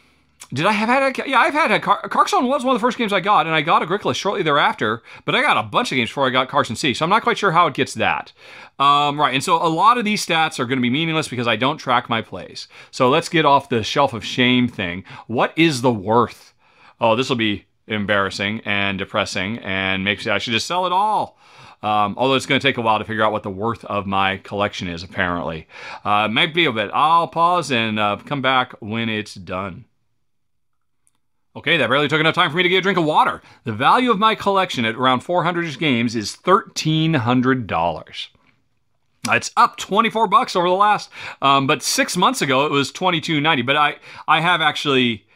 did 0.55 0.67
I 0.67 0.73
have 0.73 0.89
had 0.89 1.03
a, 1.03 1.29
yeah, 1.29 1.41
I've 1.41 1.53
had 1.53 1.73
a 1.73 1.81
Car- 1.81 2.09
Carcassonne 2.09 2.47
was 2.47 2.65
one 2.65 2.75
of 2.75 2.81
the 2.81 2.87
first 2.87 2.97
games 2.97 3.13
I 3.13 3.21
got, 3.21 3.47
and 3.47 3.55
I 3.55 3.61
got 3.61 3.83
Agricola 3.83 4.15
shortly 4.15 4.43
thereafter, 4.43 5.03
but 5.25 5.35
I 5.35 5.43
got 5.43 5.57
a 5.57 5.65
bunch 5.65 5.91
of 5.91 5.97
games 5.97 6.11
before 6.11 6.27
I 6.27 6.31
got 6.31 6.49
Carcassonne, 6.49 6.95
so 6.95 7.05
I'm 7.05 7.11
not 7.11 7.23
quite 7.23 7.37
sure 7.37 7.51
how 7.51 7.67
it 7.67 7.75
gets 7.75 7.95
that. 7.95 8.33
Um, 8.79 9.19
right, 9.19 9.35
and 9.35 9.43
so 9.43 9.57
a 9.57 9.69
lot 9.69 9.99
of 9.99 10.05
these 10.05 10.25
stats 10.25 10.59
are 10.61 10.65
going 10.65 10.79
to 10.79 10.83
be 10.83 10.91
meaningless 10.91 11.29
because 11.29 11.49
I 11.49 11.57
don't 11.57 11.79
track 11.79 12.09
my 12.09 12.23
plays. 12.23 12.69
So 12.93 13.11
let's 13.11 13.29
get 13.29 13.45
off 13.45 13.69
the 13.69 13.83
shelf 13.83 14.13
of 14.13 14.25
shame 14.25 14.69
thing. 14.69 15.05
What 15.27 15.53
is 15.57 15.83
the 15.83 15.93
worth? 15.93 16.55
Oh, 17.01 17.17
this 17.17 17.29
will 17.29 17.37
be 17.37 17.67
embarrassing 17.87 18.61
and 18.65 18.99
depressing 18.99 19.59
and 19.59 20.05
makes 20.05 20.27
I 20.27 20.39
should 20.39 20.53
just 20.53 20.67
sell 20.67 20.87
it 20.87 20.93
all. 20.93 21.37
Um, 21.83 22.15
although 22.17 22.35
it's 22.35 22.47
going 22.47 22.59
to 22.59 22.67
take 22.67 22.79
a 22.79 22.81
while 22.81 22.99
to 22.99 23.05
figure 23.05 23.23
out 23.23 23.33
what 23.33 23.43
the 23.43 23.51
worth 23.51 23.85
of 23.85 24.07
my 24.07 24.39
collection 24.39 24.89
is, 24.89 25.03
apparently. 25.03 25.69
Uh, 26.03 26.29
might 26.29 26.55
be 26.55 26.65
a 26.65 26.73
bit. 26.73 26.91
I'll 26.95 27.29
pause 27.29 27.71
and 27.71 27.99
uh, 27.99 28.17
come 28.25 28.41
back 28.41 28.73
when 28.81 29.11
it's 29.11 29.35
done. 29.35 29.85
Okay, 31.57 31.77
that 31.77 31.89
barely 31.89 32.09
took 32.09 32.19
enough 32.19 32.35
time 32.35 32.51
for 32.51 32.57
me 32.57 32.65
to 32.65 32.69
get 32.69 32.79
a 32.79 32.83
drink 32.83 32.99
of 32.99 33.05
water. 33.05 33.41
The 33.63 33.73
value 33.73 34.11
of 34.11 34.19
my 34.19 34.35
collection 34.35 34.85
at 34.85 34.97
around 34.97 35.21
400 35.21 35.79
games 35.79 36.17
is 36.17 36.37
$1,300. 36.37 38.29
It's 39.31 39.51
up 39.57 39.77
24 39.77 40.27
bucks 40.27 40.57
over 40.57 40.69
the 40.69 40.75
last, 40.75 41.11
um, 41.41 41.67
but 41.67 41.83
six 41.83 42.17
months 42.17 42.43
ago 42.43 42.67
it 42.67 42.73
was 42.73 42.91
22.90. 42.93 43.65
But 43.65 43.77
I, 43.77 43.97
I 44.27 44.41
have 44.41 44.61
actually, 44.61 45.27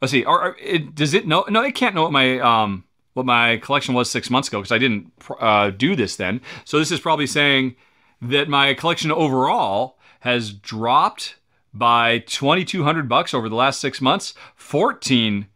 let's 0.00 0.10
see, 0.10 0.24
or, 0.24 0.56
it, 0.60 0.96
does 0.96 1.14
it 1.14 1.28
know? 1.28 1.44
No, 1.48 1.62
it 1.62 1.76
can't 1.76 1.94
know 1.94 2.02
what 2.02 2.12
my, 2.12 2.40
um, 2.40 2.84
what 3.14 3.24
my 3.24 3.58
collection 3.58 3.94
was 3.94 4.10
six 4.10 4.30
months 4.30 4.48
ago 4.48 4.58
because 4.60 4.72
I 4.72 4.78
didn't 4.78 5.12
uh, 5.38 5.70
do 5.70 5.94
this 5.94 6.16
then. 6.16 6.40
So 6.64 6.78
this 6.78 6.90
is 6.90 6.98
probably 6.98 7.28
saying 7.28 7.76
that 8.20 8.48
my 8.48 8.74
collection 8.74 9.12
overall 9.12 9.96
has 10.20 10.52
dropped 10.52 11.36
by 11.72 12.18
2200 12.18 13.08
bucks 13.08 13.32
over 13.32 13.48
the 13.48 13.54
last 13.54 13.80
six 13.80 14.00
months 14.00 14.34
14 14.56 15.46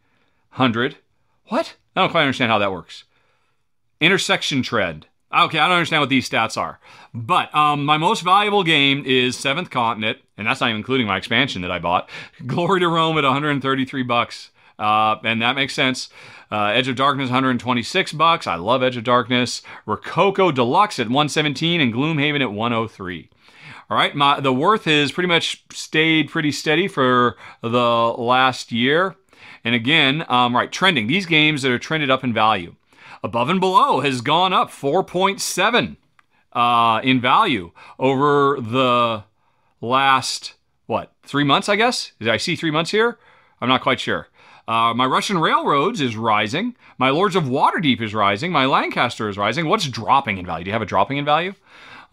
100. 0.57 0.97
What? 1.49 1.75
I 1.95 2.01
don't 2.01 2.09
quite 2.09 2.23
understand 2.23 2.51
how 2.51 2.57
that 2.57 2.71
works. 2.71 3.03
Intersection 4.01 4.63
trend. 4.63 5.05
Okay, 5.31 5.59
I 5.59 5.67
don't 5.67 5.77
understand 5.77 6.01
what 6.01 6.09
these 6.09 6.27
stats 6.27 6.57
are. 6.57 6.79
But 7.13 7.53
um, 7.53 7.85
my 7.85 7.97
most 7.97 8.23
valuable 8.23 8.63
game 8.63 9.03
is 9.05 9.37
Seventh 9.37 9.69
Continent, 9.69 10.17
and 10.35 10.47
that's 10.47 10.59
not 10.59 10.69
even 10.69 10.79
including 10.79 11.05
my 11.05 11.17
expansion 11.17 11.61
that 11.61 11.71
I 11.71 11.77
bought. 11.77 12.09
Glory 12.47 12.79
to 12.79 12.87
Rome 12.87 13.19
at 13.19 13.23
133 13.23 14.01
bucks. 14.03 14.49
Uh, 14.79 15.17
and 15.23 15.43
that 15.43 15.55
makes 15.55 15.75
sense. 15.75 16.09
Uh, 16.51 16.67
Edge 16.67 16.87
of 16.87 16.95
Darkness, 16.95 17.27
126 17.27 18.13
bucks. 18.13 18.47
I 18.47 18.55
love 18.55 18.81
Edge 18.81 18.97
of 18.97 19.03
Darkness. 19.03 19.61
Rococo 19.85 20.51
Deluxe 20.51 20.97
at 20.97 21.07
117 21.07 21.81
and 21.81 21.93
Gloomhaven 21.93 22.41
at 22.41 22.51
103. 22.51 23.29
All 23.89 23.97
right, 23.97 24.15
my, 24.15 24.39
the 24.39 24.53
worth 24.53 24.85
has 24.85 25.11
pretty 25.11 25.27
much 25.27 25.63
stayed 25.71 26.29
pretty 26.29 26.51
steady 26.51 26.87
for 26.87 27.37
the 27.61 27.69
last 27.69 28.71
year. 28.71 29.15
And 29.67 29.75
again, 29.75 30.23
um, 30.29 30.55
right, 30.55 30.71
trending. 30.71 31.07
These 31.07 31.25
games 31.25 31.61
that 31.61 31.73
are 31.73 31.77
trended 31.77 32.09
up 32.09 32.23
in 32.23 32.33
value. 32.33 32.75
Above 33.21 33.49
and 33.49 33.59
Below 33.59 33.99
has 33.99 34.21
gone 34.21 34.53
up 34.53 34.69
4.7 34.69 35.97
uh, 36.53 37.01
in 37.03 37.19
value 37.19 37.71
over 37.99 38.61
the 38.61 39.25
last, 39.81 40.53
what, 40.85 41.11
three 41.23 41.43
months, 41.43 41.67
I 41.67 41.75
guess? 41.75 42.13
Did 42.17 42.29
I 42.29 42.37
see 42.37 42.55
three 42.55 42.71
months 42.71 42.91
here? 42.91 43.19
I'm 43.59 43.67
not 43.67 43.81
quite 43.81 43.99
sure. 43.99 44.29
Uh, 44.69 44.93
my 44.93 45.05
Russian 45.05 45.37
Railroads 45.37 45.99
is 45.99 46.15
rising. 46.15 46.73
My 46.97 47.09
Lords 47.09 47.35
of 47.35 47.43
Waterdeep 47.43 47.99
is 47.99 48.13
rising. 48.13 48.53
My 48.53 48.65
Lancaster 48.65 49.27
is 49.27 49.37
rising. 49.37 49.67
What's 49.67 49.89
dropping 49.89 50.37
in 50.37 50.45
value? 50.45 50.63
Do 50.63 50.69
you 50.69 50.73
have 50.73 50.81
a 50.81 50.85
dropping 50.85 51.17
in 51.17 51.25
value? 51.25 51.55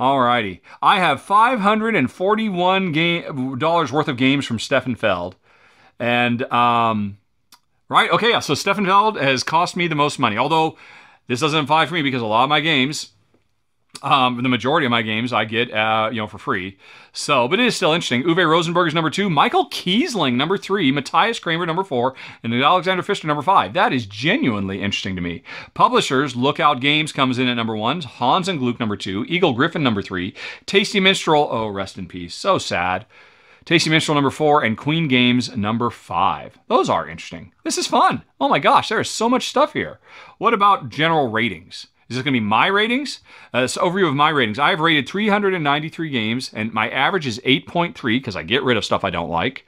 Alrighty. 0.00 0.58
I 0.82 0.98
have 0.98 1.24
$541 1.24 2.92
game, 2.92 3.58
dollars 3.60 3.92
worth 3.92 4.08
of 4.08 4.16
games 4.16 4.44
from 4.44 4.58
Stefan 4.58 4.96
Feld. 4.96 5.36
And 6.00 6.42
um, 6.52 7.18
Right? 7.94 8.10
Okay, 8.10 8.30
yeah. 8.30 8.40
So 8.40 8.54
Stefan 8.54 8.84
Feld 8.84 9.16
has 9.16 9.42
cost 9.42 9.76
me 9.76 9.88
the 9.88 9.94
most 9.94 10.18
money. 10.18 10.36
Although 10.36 10.76
this 11.28 11.40
doesn't 11.40 11.64
apply 11.64 11.86
for 11.86 11.94
me 11.94 12.02
because 12.02 12.22
a 12.22 12.26
lot 12.26 12.44
of 12.44 12.50
my 12.50 12.60
games 12.60 13.12
Um, 14.02 14.42
the 14.42 14.48
majority 14.48 14.86
of 14.86 14.90
my 14.90 15.02
games 15.02 15.32
I 15.32 15.44
get, 15.44 15.72
uh, 15.72 16.10
you 16.10 16.20
know, 16.20 16.26
for 16.26 16.38
free. 16.38 16.76
So, 17.12 17.46
but 17.46 17.60
it 17.60 17.66
is 17.66 17.76
still 17.76 17.92
interesting. 17.92 18.24
Uwe 18.24 18.44
Rosenberg 18.44 18.88
is 18.88 18.94
number 18.94 19.08
two, 19.08 19.30
Michael 19.30 19.70
Kiesling 19.70 20.34
number 20.34 20.58
three, 20.58 20.90
Matthias 20.90 21.38
Cramer 21.38 21.64
number 21.64 21.84
four, 21.84 22.14
and 22.42 22.52
Alexander 22.52 23.04
Pfister 23.04 23.28
number 23.28 23.42
five. 23.42 23.72
That 23.72 23.92
is 23.92 24.04
genuinely 24.04 24.82
interesting 24.82 25.14
to 25.14 25.22
me. 25.22 25.44
Publishers, 25.74 26.34
Lookout 26.34 26.80
Games 26.80 27.12
comes 27.12 27.38
in 27.38 27.46
at 27.46 27.54
number 27.54 27.76
one, 27.76 28.02
Hans 28.02 28.48
and 28.48 28.58
Gluck 28.58 28.80
number 28.80 28.96
two, 28.96 29.24
Eagle 29.28 29.54
Gryphon 29.54 29.84
number 29.84 30.02
three, 30.02 30.34
Tasty 30.66 30.98
Minstrel, 30.98 31.48
oh, 31.48 31.68
rest 31.68 31.96
in 31.96 32.08
peace, 32.08 32.34
so 32.34 32.58
sad. 32.58 33.06
Tasty 33.64 33.88
Minstrel 33.88 34.14
number 34.14 34.30
four, 34.30 34.62
and 34.62 34.76
Queen 34.76 35.08
Games 35.08 35.56
number 35.56 35.88
five. 35.88 36.58
Those 36.68 36.90
are 36.90 37.08
interesting. 37.08 37.52
This 37.64 37.78
is 37.78 37.86
fun. 37.86 38.22
Oh 38.40 38.48
my 38.48 38.58
gosh, 38.58 38.90
there 38.90 39.00
is 39.00 39.08
so 39.08 39.28
much 39.28 39.48
stuff 39.48 39.72
here. 39.72 40.00
What 40.38 40.52
about 40.52 40.90
general 40.90 41.30
ratings? 41.30 41.86
Is 42.08 42.16
this 42.16 42.24
going 42.24 42.34
to 42.34 42.40
be 42.40 42.44
my 42.44 42.66
ratings? 42.66 43.20
Uh, 43.54 43.62
this 43.62 43.78
overview 43.78 44.06
of 44.06 44.14
my 44.14 44.28
ratings. 44.28 44.58
I've 44.58 44.80
rated 44.80 45.08
393 45.08 46.10
games, 46.10 46.50
and 46.52 46.72
my 46.74 46.90
average 46.90 47.26
is 47.26 47.40
8.3 47.40 47.94
because 48.02 48.36
I 48.36 48.42
get 48.42 48.62
rid 48.62 48.76
of 48.76 48.84
stuff 48.84 49.04
I 49.04 49.10
don't 49.10 49.30
like. 49.30 49.66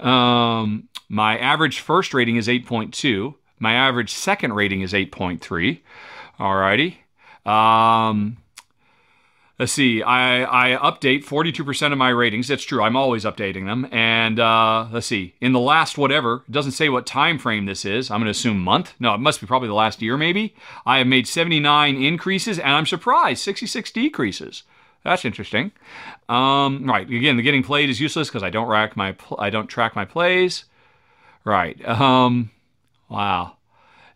Um, 0.00 0.88
my 1.08 1.38
average 1.38 1.78
first 1.78 2.14
rating 2.14 2.36
is 2.36 2.48
8.2. 2.48 3.34
My 3.60 3.74
average 3.74 4.12
second 4.12 4.54
rating 4.54 4.80
is 4.80 4.92
8.3. 4.92 5.80
Alrighty. 6.40 6.96
Um, 7.48 8.38
let's 9.58 9.72
see 9.72 10.02
i, 10.02 10.74
I 10.74 10.90
update 10.90 11.24
42% 11.24 11.92
of 11.92 11.98
my 11.98 12.10
ratings. 12.10 12.48
That's 12.48 12.64
true 12.64 12.82
i'm 12.82 12.96
always 12.96 13.24
updating 13.24 13.66
them. 13.66 13.88
And 13.92 14.40
uh, 14.40 14.88
let's 14.90 15.06
see 15.06 15.34
in 15.40 15.52
the 15.52 15.60
last 15.60 15.98
whatever 15.98 16.44
it 16.48 16.52
doesn't 16.52 16.72
say 16.72 16.88
what 16.88 17.06
time 17.06 17.38
frame 17.38 17.66
this 17.66 17.84
is 17.84 18.10
i'm 18.10 18.20
going 18.20 18.26
to 18.26 18.30
assume 18.30 18.60
month. 18.60 18.94
No 18.98 19.14
it 19.14 19.18
must 19.18 19.40
be 19.40 19.46
probably 19.46 19.68
the 19.68 19.74
last 19.74 20.00
year 20.02 20.16
maybe. 20.16 20.54
I 20.86 20.98
have 20.98 21.06
made 21.06 21.26
79 21.26 22.02
increases 22.02 22.58
and 22.58 22.72
i'm 22.72 22.86
surprised 22.86 23.42
66 23.42 23.90
decreases. 23.92 24.62
That's 25.04 25.24
interesting. 25.24 25.72
Um, 26.28 26.84
right 26.86 27.08
again 27.08 27.36
the 27.36 27.42
getting 27.42 27.62
played 27.62 27.90
is 27.90 28.00
useless 28.00 28.28
because 28.28 28.42
i 28.42 28.50
don't 28.50 28.68
rack 28.68 28.96
my 28.96 29.16
i 29.38 29.50
don't 29.50 29.66
track 29.66 29.94
my 29.94 30.04
plays. 30.04 30.64
Right 31.44 31.86
um, 31.86 32.50
wow 33.08 33.57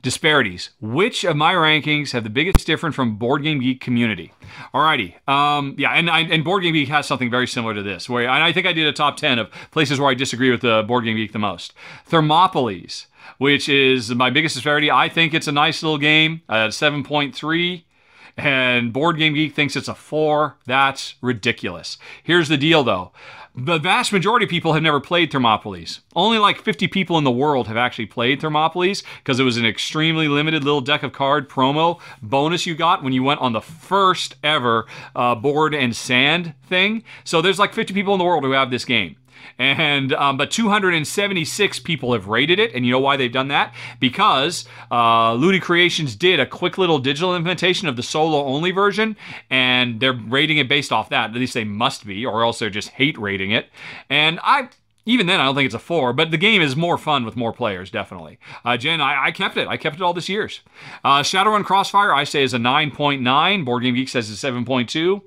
disparities. 0.03 0.71
Which 0.81 1.25
of 1.25 1.37
my 1.37 1.55
rankings 1.55 2.13
have 2.13 2.25
the 2.25 2.31
biggest 2.31 2.67
difference 2.67 2.95
from 2.95 3.17
Board 3.17 3.43
Game 3.43 3.61
Geek 3.61 3.81
community? 3.81 4.33
Alrighty, 4.75 5.27
um, 5.29 5.75
yeah, 5.79 5.93
and, 5.93 6.11
and 6.11 6.45
Board 6.45 6.63
Game 6.63 6.75
Geek 6.75 6.89
has 6.89 7.07
something 7.07 7.31
very 7.31 7.47
similar 7.47 7.75
to 7.75 7.83
this. 7.83 8.09
Where 8.09 8.29
I 8.29 8.53
think 8.53 8.67
I 8.67 8.73
did 8.73 8.87
a 8.87 8.93
top 8.93 9.17
ten 9.17 9.39
of 9.39 9.51
places 9.71 10.01
where 10.01 10.11
I 10.11 10.15
disagree 10.15 10.51
with 10.51 10.61
the 10.61 10.83
Board 10.87 11.05
Game 11.05 11.17
Geek 11.17 11.33
the 11.33 11.39
most. 11.39 11.73
Thermopolis, 12.11 13.07
which 13.39 13.69
is 13.69 14.15
my 14.15 14.31
biggest 14.31 14.55
disparity. 14.55 14.91
I 14.91 15.09
think 15.09 15.35
it's 15.35 15.49
a 15.49 15.53
nice 15.53 15.83
little 15.83 15.99
game, 15.99 16.43
at 16.49 16.73
point 17.05 17.35
three 17.35 17.87
and 18.37 18.93
Board 18.93 19.19
Game 19.19 19.35
Geek 19.35 19.55
thinks 19.55 19.77
it's 19.77 19.89
a 19.89 19.95
four. 19.95 20.57
That's 20.67 21.17
ridiculous. 21.21 21.99
Here's 22.23 22.49
the 22.49 22.57
deal 22.57 22.83
though 22.83 23.13
the 23.55 23.79
vast 23.79 24.13
majority 24.13 24.45
of 24.45 24.51
people 24.51 24.73
have 24.73 24.83
never 24.83 25.01
played 25.01 25.31
Thermopolis. 25.31 26.01
Only 26.17 26.39
like 26.39 26.61
50 26.61 26.89
people 26.89 27.19
in 27.19 27.25
the 27.25 27.31
world 27.31 27.69
have 27.69 27.77
actually 27.77 28.07
played 28.07 28.41
Thermopolis 28.41 29.03
because 29.19 29.39
it 29.39 29.45
was 29.45 29.59
an 29.59 29.67
extremely 29.67 30.27
limited 30.27 30.65
little 30.65 30.81
deck 30.81 31.03
of 31.03 31.13
card 31.13 31.51
promo 31.51 32.01
bonus 32.23 32.67
you 32.67 32.75
got 32.75 33.03
when 33.03 33.13
you 33.13 33.23
went 33.23 33.41
on 33.41 33.53
the 33.53 33.61
first 33.61 34.37
ever 34.43 34.87
uh, 35.15 35.35
board 35.35 35.75
and 35.75 35.95
sand 35.95 36.55
thing. 36.67 37.05
So 37.25 37.43
there's 37.43 37.59
like 37.59 37.75
50 37.75 37.93
people 37.93 38.15
in 38.15 38.19
the 38.19 38.25
world 38.25 38.45
who 38.45 38.53
have 38.53 38.71
this 38.71 38.87
game. 38.87 39.17
And 39.59 40.13
um, 40.15 40.37
but 40.37 40.51
276 40.51 41.79
people 41.81 42.13
have 42.13 42.29
rated 42.29 42.59
it, 42.59 42.75
and 42.75 42.85
you 42.85 42.93
know 42.93 42.99
why 42.99 43.17
they've 43.17 43.33
done 43.33 43.49
that? 43.49 43.75
Because 44.01 44.67
uh, 44.91 45.35
Ludi 45.35 45.61
Creations 45.61 46.17
did 46.17 46.41
a 46.41 46.47
quick 46.47 46.79
little 46.79 46.99
digital 46.99 47.35
implementation 47.35 47.89
of 47.89 47.97
the 47.97 48.03
solo 48.03 48.45
only 48.45 48.71
version, 48.71 49.17
and 49.51 50.01
they're 50.01 50.13
rating 50.13 50.59
it 50.59 50.69
based 50.69 50.93
off 50.93 51.09
that. 51.11 51.31
At 51.31 51.37
least 51.37 51.55
they 51.55 51.65
must 51.65 52.07
be, 52.07 52.25
or 52.27 52.43
else 52.43 52.59
they're 52.59 52.71
just 52.71 52.91
hate 52.91 53.19
rating 53.19 53.51
it. 53.51 53.69
And 54.09 54.41
I 54.43 54.69
even 55.05 55.27
then, 55.27 55.41
I 55.41 55.45
don't 55.45 55.55
think 55.55 55.67
it's 55.67 55.75
a 55.75 55.81
four, 55.81 56.13
but 56.13 56.31
the 56.31 56.37
game 56.37 56.63
is 56.63 56.77
more 56.77 56.97
fun 56.97 57.25
with 57.25 57.35
more 57.37 57.53
players, 57.53 57.91
definitely. 57.91 58.39
Uh, 58.65 58.77
Jen, 58.77 59.01
I, 59.01 59.27
I, 59.27 59.31
kept 59.33 59.57
it. 59.57 59.67
I 59.67 59.77
kept 59.77 59.97
it 59.97 60.03
all 60.03 60.15
this 60.15 60.29
years. 60.29 60.61
Uh, 61.05 61.23
Shadowrun 61.23 61.65
Crossfire, 61.65 62.15
I 62.15 62.23
say 62.25 62.45
is 62.45 62.55
a 62.55 62.59
9.9. 62.59 63.65
Board 63.65 63.83
Game 63.83 63.95
Geek 63.95 64.09
says 64.09 64.31
it's 64.31 64.43
7.2. 64.43 65.23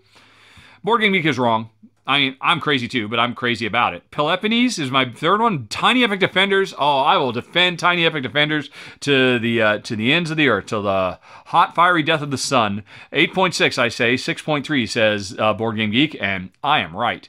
Board 0.83 1.01
Game 1.01 1.11
Geek 1.11 1.25
is 1.25 1.37
wrong. 1.37 1.69
I 2.07 2.19
mean, 2.19 2.37
I'm 2.39 2.59
crazy 2.59 2.87
too, 2.87 3.07
but 3.07 3.19
I'm 3.19 3.33
crazy 3.33 3.65
about 3.65 3.95
it. 3.95 4.11
Peloponnese 4.11 4.77
is 4.77 4.91
my 4.91 5.09
third 5.09 5.41
one. 5.41 5.67
Tiny 5.67 6.03
Epic 6.03 6.19
Defenders. 6.19 6.73
Oh, 6.77 6.99
I 6.99 7.17
will 7.17 7.31
defend 7.31 7.79
Tiny 7.79 8.05
Epic 8.05 8.21
Defenders 8.21 8.69
to 9.01 9.39
the 9.39 9.61
uh, 9.61 9.77
to 9.79 9.95
the 9.95 10.13
ends 10.13 10.29
of 10.29 10.37
the 10.37 10.47
earth, 10.47 10.67
till 10.67 10.83
the 10.83 11.19
hot 11.47 11.73
fiery 11.73 12.03
death 12.03 12.21
of 12.21 12.29
the 12.29 12.37
sun. 12.37 12.83
8.6, 13.11 13.77
I 13.79 13.89
say. 13.89 14.15
6.3 14.15 14.87
says 14.87 15.35
uh, 15.39 15.53
Board 15.53 15.77
Game 15.77 15.91
Geek, 15.91 16.15
and 16.21 16.51
I 16.63 16.79
am 16.79 16.95
right. 16.95 17.27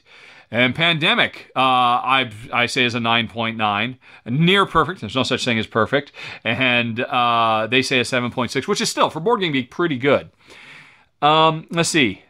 And 0.51 0.75
Pandemic, 0.75 1.51
uh, 1.55 1.59
I 1.59 2.31
I 2.53 2.67
say 2.67 2.85
is 2.85 2.93
a 2.93 2.99
9.9, 2.99 3.97
near 4.27 4.65
perfect. 4.65 5.01
There's 5.01 5.15
no 5.15 5.23
such 5.23 5.43
thing 5.43 5.57
as 5.57 5.67
perfect, 5.67 6.11
and 6.43 6.99
uh, 7.01 7.67
they 7.69 7.81
say 7.81 7.99
a 7.99 8.03
7.6, 8.03 8.67
which 8.67 8.79
is 8.79 8.89
still 8.89 9.09
for 9.09 9.19
Board 9.19 9.41
Game 9.41 9.53
Geek 9.53 9.71
pretty 9.71 9.97
good. 9.97 10.29
Um, 11.21 11.67
let's 11.71 11.89
see. 11.89 12.21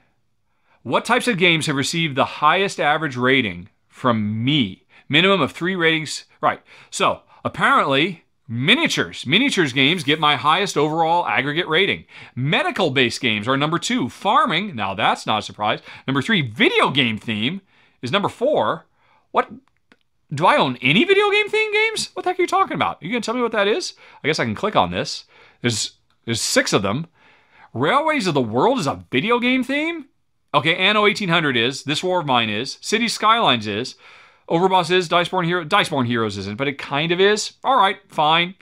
What 0.88 1.03
types 1.03 1.27
of 1.27 1.38
games 1.38 1.65
have 1.65 1.76
received 1.76 2.15
the 2.15 2.23
highest 2.23 2.80
average 2.80 3.18
rating 3.18 3.68
from 3.89 4.45
me? 4.45 4.85
Minimum 5.09 5.41
of 5.41 5.51
three 5.51 5.76
ratings. 5.76 6.23
Right. 6.39 6.61
So 6.91 7.23
apparently, 7.43 8.23
miniatures. 8.47 9.26
Miniatures 9.27 9.73
games 9.73 10.05
get 10.05 10.18
my 10.18 10.38
highest 10.38 10.77
overall 10.77 11.27
aggregate 11.27 11.68
rating. 11.68 12.05
Medical 12.38 12.89
based 12.89 13.19
games 13.19 13.49
are 13.49 13.57
number 13.57 13.77
two. 13.77 14.07
Farming, 14.07 14.77
now 14.77 14.93
that's 14.93 15.26
not 15.26 15.39
a 15.39 15.41
surprise. 15.41 15.81
Number 16.07 16.22
three, 16.22 16.41
video 16.41 16.89
game 16.89 17.18
theme 17.18 17.59
is 18.01 18.14
number 18.14 18.30
four. 18.30 18.85
What? 19.31 19.51
Do 20.34 20.45
I 20.45 20.55
own 20.55 20.77
any 20.77 21.03
video 21.03 21.30
game 21.31 21.49
theme 21.49 21.73
games? 21.73 22.11
What 22.14 22.23
the 22.23 22.30
heck 22.30 22.39
are 22.39 22.43
you 22.43 22.47
talking 22.47 22.76
about? 22.76 23.03
You 23.03 23.11
gonna 23.11 23.19
tell 23.19 23.35
me 23.35 23.41
what 23.41 23.51
that 23.51 23.68
is? 23.68 23.93
I 24.23 24.27
guess 24.27 24.39
I 24.39 24.45
can 24.45 24.55
click 24.55 24.77
on 24.77 24.91
this. 24.91 25.26
There's 25.59 25.97
there's 26.23 26.41
six 26.41 26.72
of 26.72 26.81
them. 26.81 27.07
Railways 27.73 28.26
of 28.26 28.34
the 28.34 28.41
World 28.41 28.80
is 28.80 28.88
a 28.88 29.03
video 29.11 29.38
game 29.38 29.65
theme? 29.65 30.05
Okay, 30.53 30.76
Anno 30.76 31.02
1800 31.02 31.57
is. 31.57 31.84
This 31.84 32.03
War 32.03 32.22
of 32.22 32.26
Mine 32.26 32.49
is. 32.49 32.78
City 32.82 33.07
Skylines 33.07 33.68
is. 33.68 33.95
Overboss 34.49 34.90
is. 34.90 35.10
Diceborn 35.10 35.45
Hero. 35.45 36.03
Heroes 36.03 36.38
isn't, 36.38 36.57
but 36.57 36.68
it 36.68 36.78
kind 36.78 37.11
of 37.11 37.19
is. 37.19 37.53
All 37.64 37.78
right, 37.78 37.98
fine. 38.07 38.56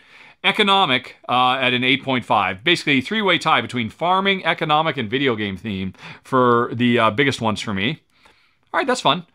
Economic 0.44 1.18
uh, 1.28 1.54
at 1.54 1.74
an 1.74 1.82
8.5. 1.82 2.64
Basically, 2.64 3.02
three 3.02 3.22
way 3.22 3.38
tie 3.38 3.62
between 3.62 3.90
farming, 3.90 4.46
economic, 4.46 4.98
and 4.98 5.10
video 5.10 5.36
game 5.36 5.58
theme 5.58 5.94
for 6.24 6.70
the 6.74 7.00
uh, 7.00 7.12
biggest 7.12 7.42
ones 7.42 7.62
for 7.62 7.74
me. 7.74 8.02
All 8.74 8.80
right, 8.80 8.88
that's 8.88 9.02
fun. 9.02 9.26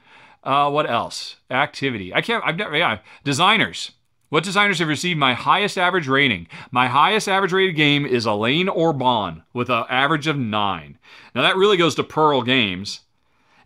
Uh, 0.43 0.71
what 0.71 0.89
else? 0.89 1.37
Activity. 1.51 2.15
I 2.15 2.21
can't. 2.21 2.45
I've 2.47 2.57
never. 2.57 2.77
Yeah. 2.77 2.99
Designers. 3.25 3.93
What 4.31 4.45
designers 4.45 4.79
have 4.79 4.87
received 4.87 5.19
my 5.19 5.35
highest 5.35 5.77
average 5.77 6.07
rating? 6.07 6.47
My 6.71 6.87
highest 6.87 7.29
average 7.29 7.53
rated 7.53 7.75
game 7.75 8.07
is 8.07 8.27
Alain 8.27 8.69
Orban 8.69 9.43
with 9.53 9.69
an 9.69 9.85
average 9.91 10.29
of 10.29 10.39
nine. 10.39 10.99
Now 11.35 11.43
that 11.43 11.57
really 11.57 11.77
goes 11.77 11.97
to 11.97 12.05
Pearl 12.05 12.43
Games. 12.43 13.01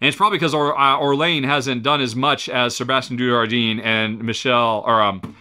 And 0.00 0.08
it's 0.08 0.16
probably 0.16 0.38
because 0.38 0.54
or, 0.54 0.76
uh, 0.78 0.98
Orlain 0.98 1.44
hasn't 1.44 1.82
done 1.82 2.00
as 2.00 2.16
much 2.16 2.48
as 2.48 2.74
Sebastian 2.74 3.18
Dujardin 3.18 3.78
and 3.84 4.24
Michelle 4.24 4.82
or 4.86 5.02
um, 5.02 5.36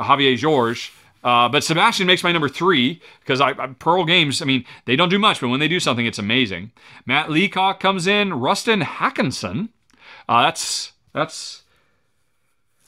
Javier 0.00 0.36
Georges. 0.36 0.90
Uh, 1.22 1.48
but 1.50 1.62
Sebastian 1.62 2.06
makes 2.06 2.24
my 2.24 2.32
number 2.32 2.48
three 2.48 3.00
because 3.20 3.40
I, 3.40 3.50
I, 3.50 3.66
Pearl 3.78 4.04
Games. 4.04 4.40
I 4.40 4.46
mean, 4.46 4.64
they 4.86 4.96
don't 4.96 5.10
do 5.10 5.18
much, 5.18 5.40
but 5.40 5.48
when 5.48 5.60
they 5.60 5.68
do 5.68 5.80
something, 5.80 6.06
it's 6.06 6.18
amazing. 6.18 6.72
Matt 7.06 7.30
Leacock 7.30 7.78
comes 7.78 8.06
in. 8.06 8.30
Rustan 8.30 8.82
Håkansson. 8.82 9.68
Uh, 10.28 10.42
that's 10.42 10.92
that's 11.12 11.61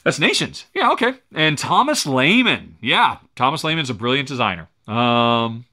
that's 0.05 0.19
Nations. 0.19 0.65
Yeah, 0.75 0.91
okay. 0.91 1.15
And 1.33 1.57
Thomas 1.57 2.05
Lehmann. 2.05 2.77
Yeah, 2.79 3.17
Thomas 3.35 3.63
Lehmann's 3.63 3.89
a 3.89 3.95
brilliant 3.95 4.27
designer. 4.27 4.69
Um, 4.87 5.65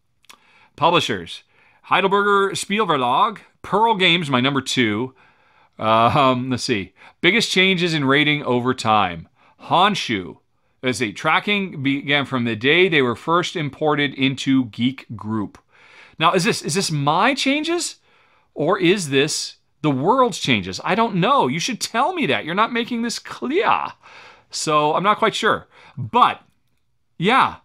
publishers. 0.75 1.43
Heidelberger 1.89 2.53
Spielverlag. 2.53 3.41
Pearl 3.61 3.95
Games, 3.95 4.31
my 4.31 4.41
number 4.41 4.63
two. 4.63 5.15
Um, 5.79 6.49
let's 6.49 6.65
see. 6.65 6.95
Biggest 7.21 7.51
changes 7.51 7.93
in 7.93 8.07
rating 8.07 8.43
over 8.45 8.73
time. 8.73 9.29
Honshu. 9.65 10.39
Let's 10.83 10.99
see. 10.99 11.13
Tracking 11.13 11.83
began 11.83 12.25
from 12.25 12.45
the 12.45 12.57
day 12.57 12.89
they 12.89 13.03
were 13.03 13.15
first 13.15 13.55
imported 13.55 14.15
into 14.15 14.65
Geek 14.67 15.07
Group. 15.15 15.59
Now, 16.19 16.33
is 16.33 16.45
this 16.45 16.63
is 16.63 16.75
this 16.75 16.91
my 16.91 17.35
changes, 17.35 17.97
or 18.55 18.79
is 18.79 19.11
this 19.11 19.57
the 19.83 19.91
world's 19.91 20.39
changes? 20.39 20.81
I 20.85 20.95
don't 20.95 21.17
know. 21.17 21.49
You 21.49 21.59
should 21.59 21.81
tell 21.81 22.15
me 22.15 22.27
that. 22.27 22.47
You're 22.47 22.55
not 22.55 22.73
making 22.73 23.03
this 23.03 23.19
clear. 23.19 23.93
So 24.53 24.95
I'm 24.95 25.03
not 25.03 25.19
quite 25.19 25.35
sure. 25.35 25.67
But 25.97 26.41
yeah, 27.19 27.57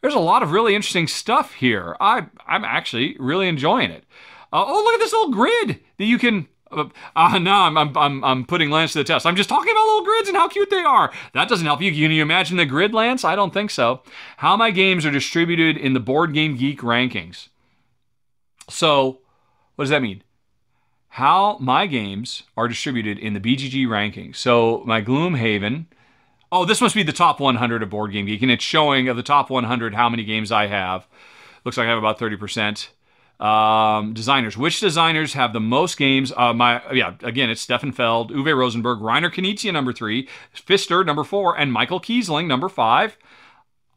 there's 0.00 0.14
a 0.14 0.18
lot 0.20 0.42
of 0.42 0.52
really 0.52 0.74
interesting 0.74 1.06
stuff 1.06 1.54
here. 1.54 1.96
I, 2.00 2.26
I'm 2.46 2.64
actually 2.64 3.16
really 3.18 3.48
enjoying 3.48 3.90
it. 3.90 4.04
Uh, 4.52 4.64
oh, 4.66 4.82
look 4.84 4.94
at 4.94 5.00
this 5.00 5.12
little 5.12 5.32
grid 5.32 5.80
that 5.98 6.04
you 6.04 6.18
can. 6.18 6.46
Uh, 6.70 6.88
uh, 7.16 7.38
no, 7.38 7.52
I'm, 7.52 7.76
I'm, 7.78 7.96
I'm, 7.96 8.24
I'm 8.24 8.44
putting 8.44 8.70
Lance 8.70 8.92
to 8.92 8.98
the 8.98 9.04
test. 9.04 9.26
I'm 9.26 9.36
just 9.36 9.48
talking 9.48 9.70
about 9.70 9.84
little 9.84 10.04
grids 10.04 10.28
and 10.28 10.36
how 10.36 10.48
cute 10.48 10.70
they 10.70 10.82
are. 10.82 11.12
That 11.32 11.48
doesn't 11.48 11.66
help 11.66 11.80
you. 11.80 11.90
Can 11.90 12.10
you 12.10 12.22
imagine 12.22 12.56
the 12.56 12.66
grid, 12.66 12.92
Lance? 12.92 13.24
I 13.24 13.36
don't 13.36 13.54
think 13.54 13.70
so. 13.70 14.02
How 14.38 14.56
my 14.56 14.70
games 14.70 15.06
are 15.06 15.10
distributed 15.10 15.76
in 15.76 15.92
the 15.94 16.00
Board 16.00 16.32
Game 16.34 16.56
Geek 16.56 16.80
rankings. 16.80 17.48
So, 18.68 19.20
What 19.76 19.84
does 19.84 19.90
that 19.90 20.02
mean? 20.02 20.22
How 21.08 21.58
my 21.60 21.86
games 21.86 22.42
are 22.56 22.66
distributed 22.66 23.18
in 23.18 23.34
the 23.34 23.40
BGG 23.40 23.86
rankings. 23.86 24.36
So 24.36 24.82
my 24.84 25.00
Gloomhaven. 25.00 25.86
Oh, 26.56 26.64
this 26.64 26.80
must 26.80 26.94
be 26.94 27.02
the 27.02 27.12
top 27.12 27.40
100 27.40 27.82
of 27.82 27.90
Board 27.90 28.12
Game 28.12 28.26
Geek, 28.26 28.40
and 28.40 28.48
it's 28.48 28.62
showing 28.62 29.08
of 29.08 29.16
the 29.16 29.24
top 29.24 29.50
100 29.50 29.92
how 29.92 30.08
many 30.08 30.22
games 30.22 30.52
I 30.52 30.68
have. 30.68 31.04
Looks 31.64 31.76
like 31.76 31.86
I 31.86 31.90
have 31.90 31.98
about 31.98 32.16
30%. 32.16 32.90
Um, 33.44 34.14
designers. 34.14 34.56
Which 34.56 34.78
designers 34.78 35.32
have 35.32 35.52
the 35.52 35.58
most 35.58 35.98
games? 35.98 36.32
Uh, 36.36 36.52
my 36.54 36.80
yeah, 36.92 37.14
again, 37.24 37.50
it's 37.50 37.60
Stefan 37.60 37.90
Feld, 37.90 38.30
Uwe 38.30 38.56
Rosenberg, 38.56 39.00
Reiner 39.00 39.34
Knizia 39.34 39.72
number 39.72 39.92
three, 39.92 40.28
Pfister 40.54 41.02
number 41.02 41.24
four, 41.24 41.58
and 41.58 41.72
Michael 41.72 42.00
Kiesling 42.00 42.46
number 42.46 42.68
five. 42.68 43.16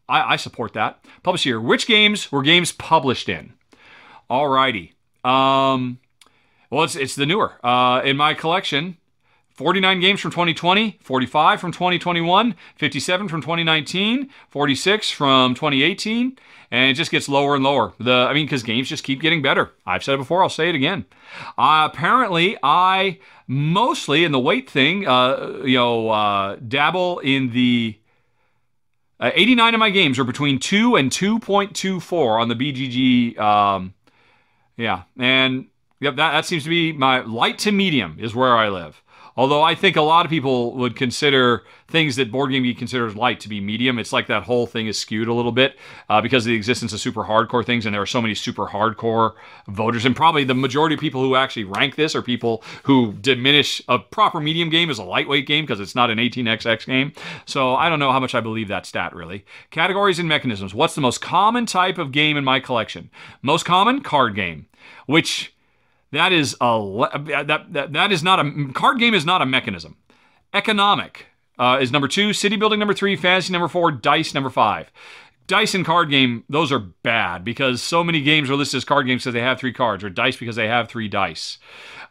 I, 0.09 0.34
I 0.34 0.35
support 0.38 0.73
that. 0.73 1.05
Published 1.21 1.43
here. 1.43 1.61
Which 1.61 1.85
games 1.85 2.31
were 2.31 2.41
games 2.41 2.71
published 2.71 3.29
in? 3.29 3.53
Alrighty. 4.31 4.93
Um, 5.23 5.99
well, 6.71 6.84
it's 6.84 6.95
it's 6.95 7.13
the 7.13 7.27
newer. 7.27 7.63
Uh, 7.63 8.01
in 8.03 8.17
my 8.17 8.34
collection, 8.34 8.97
49 9.57 9.99
games 9.99 10.19
from 10.19 10.29
2020, 10.29 10.99
45 11.01 11.59
from 11.59 11.71
2021, 11.71 12.55
57 12.75 13.27
from 13.27 13.41
2019, 13.41 14.29
46 14.49 15.09
from 15.09 15.55
2018, 15.55 16.38
and 16.69 16.91
it 16.91 16.93
just 16.93 17.09
gets 17.09 17.27
lower 17.27 17.55
and 17.55 17.63
lower. 17.63 17.91
The 17.99 18.11
I 18.11 18.35
mean, 18.35 18.45
because 18.45 18.61
games 18.61 18.88
just 18.88 19.03
keep 19.03 19.19
getting 19.19 19.41
better. 19.41 19.71
I've 19.84 20.03
said 20.03 20.13
it 20.13 20.17
before. 20.17 20.43
I'll 20.43 20.49
say 20.49 20.69
it 20.69 20.75
again. 20.75 21.05
Uh, 21.57 21.89
apparently, 21.91 22.55
I 22.61 23.17
mostly 23.47 24.23
in 24.23 24.31
the 24.31 24.39
weight 24.39 24.69
thing, 24.69 25.07
uh, 25.07 25.61
you 25.65 25.77
know, 25.77 26.09
uh, 26.09 26.57
dabble 26.57 27.19
in 27.19 27.49
the. 27.49 27.97
Uh, 29.19 29.31
89 29.34 29.73
of 29.73 29.79
my 29.79 29.89
games 29.89 30.19
are 30.19 30.23
between 30.23 30.59
2 30.59 30.95
and 30.95 31.09
2.24 31.09 32.39
on 32.39 32.49
the 32.49 32.53
BGG. 32.53 33.39
Um, 33.39 33.95
yeah, 34.75 35.03
and 35.17 35.65
yep, 35.99 36.15
that, 36.17 36.34
that 36.34 36.45
seems 36.45 36.65
to 36.65 36.69
be 36.69 36.91
my 36.93 37.21
light 37.21 37.57
to 37.59 37.71
medium 37.71 38.17
is 38.19 38.35
where 38.35 38.55
I 38.55 38.69
live. 38.69 39.01
Although 39.38 39.61
I 39.61 39.76
think 39.76 39.95
a 39.95 40.01
lot 40.01 40.26
of 40.26 40.30
people 40.30 40.76
would 40.76 40.95
consider 40.95 41.64
things 41.88 42.15
that 42.15 42.31
Board 42.31 42.51
Game 42.51 42.64
Geek 42.64 42.77
considers 42.77 43.15
light 43.15 43.39
to 43.41 43.49
be 43.49 43.61
medium. 43.61 43.99
It's 43.99 44.11
like 44.11 44.27
that 44.27 44.43
whole 44.43 44.65
thing 44.65 44.88
is 44.88 44.97
skewed 44.97 45.27
a 45.27 45.34
little 45.34 45.51
bit 45.51 45.77
uh, 46.09 46.19
because 46.22 46.45
of 46.45 46.49
the 46.49 46.55
existence 46.55 46.91
of 46.91 46.99
super 46.99 47.23
hardcore 47.23 47.65
things, 47.65 47.85
and 47.85 47.93
there 47.93 48.01
are 48.01 48.07
so 48.07 48.22
many 48.22 48.34
super 48.34 48.65
hardcore 48.65 49.34
voters. 49.68 50.05
And 50.05 50.15
probably 50.15 50.43
the 50.43 50.55
majority 50.55 50.95
of 50.95 51.01
people 51.01 51.22
who 51.22 51.35
actually 51.35 51.65
rank 51.65 51.95
this 51.95 52.15
are 52.15 52.22
people 52.22 52.64
who 52.84 53.14
diminish 53.14 53.81
a 53.88 53.99
proper 53.99 54.39
medium 54.39 54.69
game 54.69 54.89
as 54.89 54.97
a 54.97 55.03
lightweight 55.03 55.45
game 55.45 55.65
because 55.65 55.80
it's 55.80 55.95
not 55.95 56.09
an 56.09 56.18
18xx 56.18 56.85
game. 56.85 57.14
So 57.45 57.76
I 57.76 57.89
don't 57.89 57.99
know 57.99 58.11
how 58.11 58.19
much 58.19 58.35
I 58.35 58.41
believe 58.41 58.68
that 58.69 58.85
stat 58.85 59.15
really. 59.15 59.45
Categories 59.69 60.19
and 60.19 60.27
mechanisms. 60.27 60.73
What's 60.73 60.95
the 60.95 61.01
most 61.01 61.22
common 61.22 61.65
type 61.65 61.97
of 61.97 62.11
game 62.11 62.38
in 62.38 62.43
my 62.43 62.59
collection? 62.59 63.11
Most 63.41 63.65
common 63.65 64.01
card 64.01 64.35
game, 64.35 64.65
which 65.05 65.53
that 66.11 66.31
is 66.31 66.55
a 66.61 67.07
that, 67.45 67.73
that 67.73 67.93
that 67.93 68.11
is 68.11 68.23
not 68.23 68.39
a 68.39 68.71
card 68.73 68.99
game 68.99 69.13
is 69.13 69.25
not 69.25 69.41
a 69.41 69.45
mechanism. 69.45 69.97
Economic 70.53 71.27
uh, 71.59 71.79
is 71.81 71.91
number 71.91 72.07
two. 72.07 72.34
City 72.34 72.55
building 72.55 72.79
number 72.79 72.93
three. 72.93 73.15
Fantasy 73.15 73.51
number 73.51 73.67
four. 73.67 73.91
Dice 73.91 74.34
number 74.34 74.49
five. 74.49 74.91
Dice 75.47 75.73
and 75.73 75.85
card 75.85 76.09
game, 76.09 76.43
those 76.49 76.73
are 76.73 76.79
bad 76.79 77.45
because 77.45 77.81
so 77.81 78.03
many 78.03 78.21
games 78.21 78.49
are 78.49 78.55
listed 78.55 78.77
as 78.79 78.84
card 78.84 79.07
games 79.07 79.23
because 79.23 79.34
they 79.34 79.39
have 79.39 79.57
three 79.57 79.71
cards, 79.71 80.03
or 80.03 80.09
dice 80.09 80.35
because 80.35 80.57
they 80.57 80.67
have 80.67 80.89
three 80.89 81.07
dice. 81.07 81.57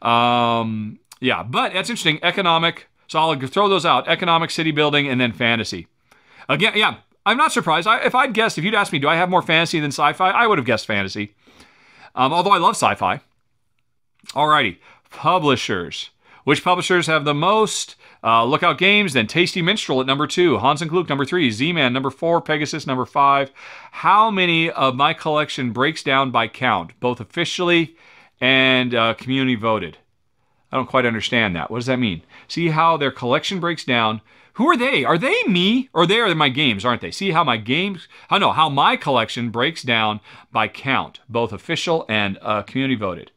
Um, 0.00 0.98
yeah, 1.20 1.42
but 1.42 1.74
that's 1.74 1.90
interesting. 1.90 2.18
Economic, 2.22 2.88
so 3.08 3.18
I'll 3.18 3.38
throw 3.38 3.68
those 3.68 3.84
out. 3.84 4.08
Economic, 4.08 4.50
city 4.50 4.70
building, 4.70 5.06
and 5.06 5.20
then 5.20 5.32
fantasy. 5.32 5.86
Again, 6.48 6.72
yeah, 6.76 6.96
I'm 7.26 7.36
not 7.36 7.52
surprised. 7.52 7.86
I, 7.86 8.06
if 8.06 8.14
I'd 8.14 8.32
guessed, 8.32 8.56
if 8.56 8.64
you'd 8.64 8.74
asked 8.74 8.92
me, 8.92 8.98
do 8.98 9.08
I 9.08 9.16
have 9.16 9.28
more 9.28 9.42
fantasy 9.42 9.80
than 9.80 9.88
sci-fi, 9.88 10.30
I 10.30 10.46
would 10.46 10.56
have 10.56 10.66
guessed 10.66 10.86
fantasy. 10.86 11.34
Um, 12.14 12.32
although 12.32 12.52
I 12.52 12.58
love 12.58 12.74
sci-fi. 12.76 13.20
Alrighty, 14.32 14.78
publishers. 15.10 16.10
Which 16.44 16.62
publishers 16.62 17.06
have 17.06 17.24
the 17.24 17.34
most? 17.34 17.96
Uh, 18.22 18.44
Lookout 18.44 18.78
Games, 18.78 19.12
then 19.12 19.26
Tasty 19.26 19.62
Minstrel 19.62 20.00
at 20.00 20.06
number 20.06 20.26
two, 20.26 20.58
Hans 20.58 20.82
im 20.82 20.88
Glück 20.88 21.08
number 21.08 21.24
three, 21.24 21.50
Z-Man 21.50 21.92
number 21.92 22.10
four, 22.10 22.40
Pegasus 22.40 22.86
number 22.86 23.06
five. 23.06 23.52
How 23.92 24.30
many 24.30 24.70
of 24.70 24.96
my 24.96 25.12
collection 25.12 25.72
breaks 25.72 26.02
down 26.02 26.30
by 26.30 26.48
count, 26.48 26.98
both 26.98 27.20
officially 27.20 27.96
and 28.40 28.94
uh, 28.94 29.14
community 29.14 29.54
voted? 29.54 29.98
I 30.72 30.76
don't 30.76 30.88
quite 30.88 31.06
understand 31.06 31.54
that. 31.54 31.70
What 31.70 31.78
does 31.78 31.86
that 31.86 31.98
mean? 31.98 32.22
See 32.48 32.68
how 32.68 32.96
their 32.96 33.12
collection 33.12 33.60
breaks 33.60 33.84
down. 33.84 34.20
Who 34.54 34.68
are 34.68 34.76
they? 34.76 35.04
Are 35.04 35.18
they 35.18 35.44
me 35.44 35.88
or 35.92 36.06
they 36.06 36.18
are 36.18 36.34
my 36.34 36.48
games, 36.48 36.84
aren't 36.84 37.02
they? 37.02 37.10
See 37.10 37.30
how 37.30 37.44
my 37.44 37.58
games, 37.58 38.08
I 38.30 38.38
know 38.38 38.52
how 38.52 38.68
my 38.68 38.96
collection 38.96 39.50
breaks 39.50 39.82
down 39.82 40.20
by 40.50 40.66
count, 40.66 41.20
both 41.28 41.52
official 41.52 42.06
and 42.08 42.38
uh, 42.42 42.62
community 42.62 42.96
voted. 42.96 43.30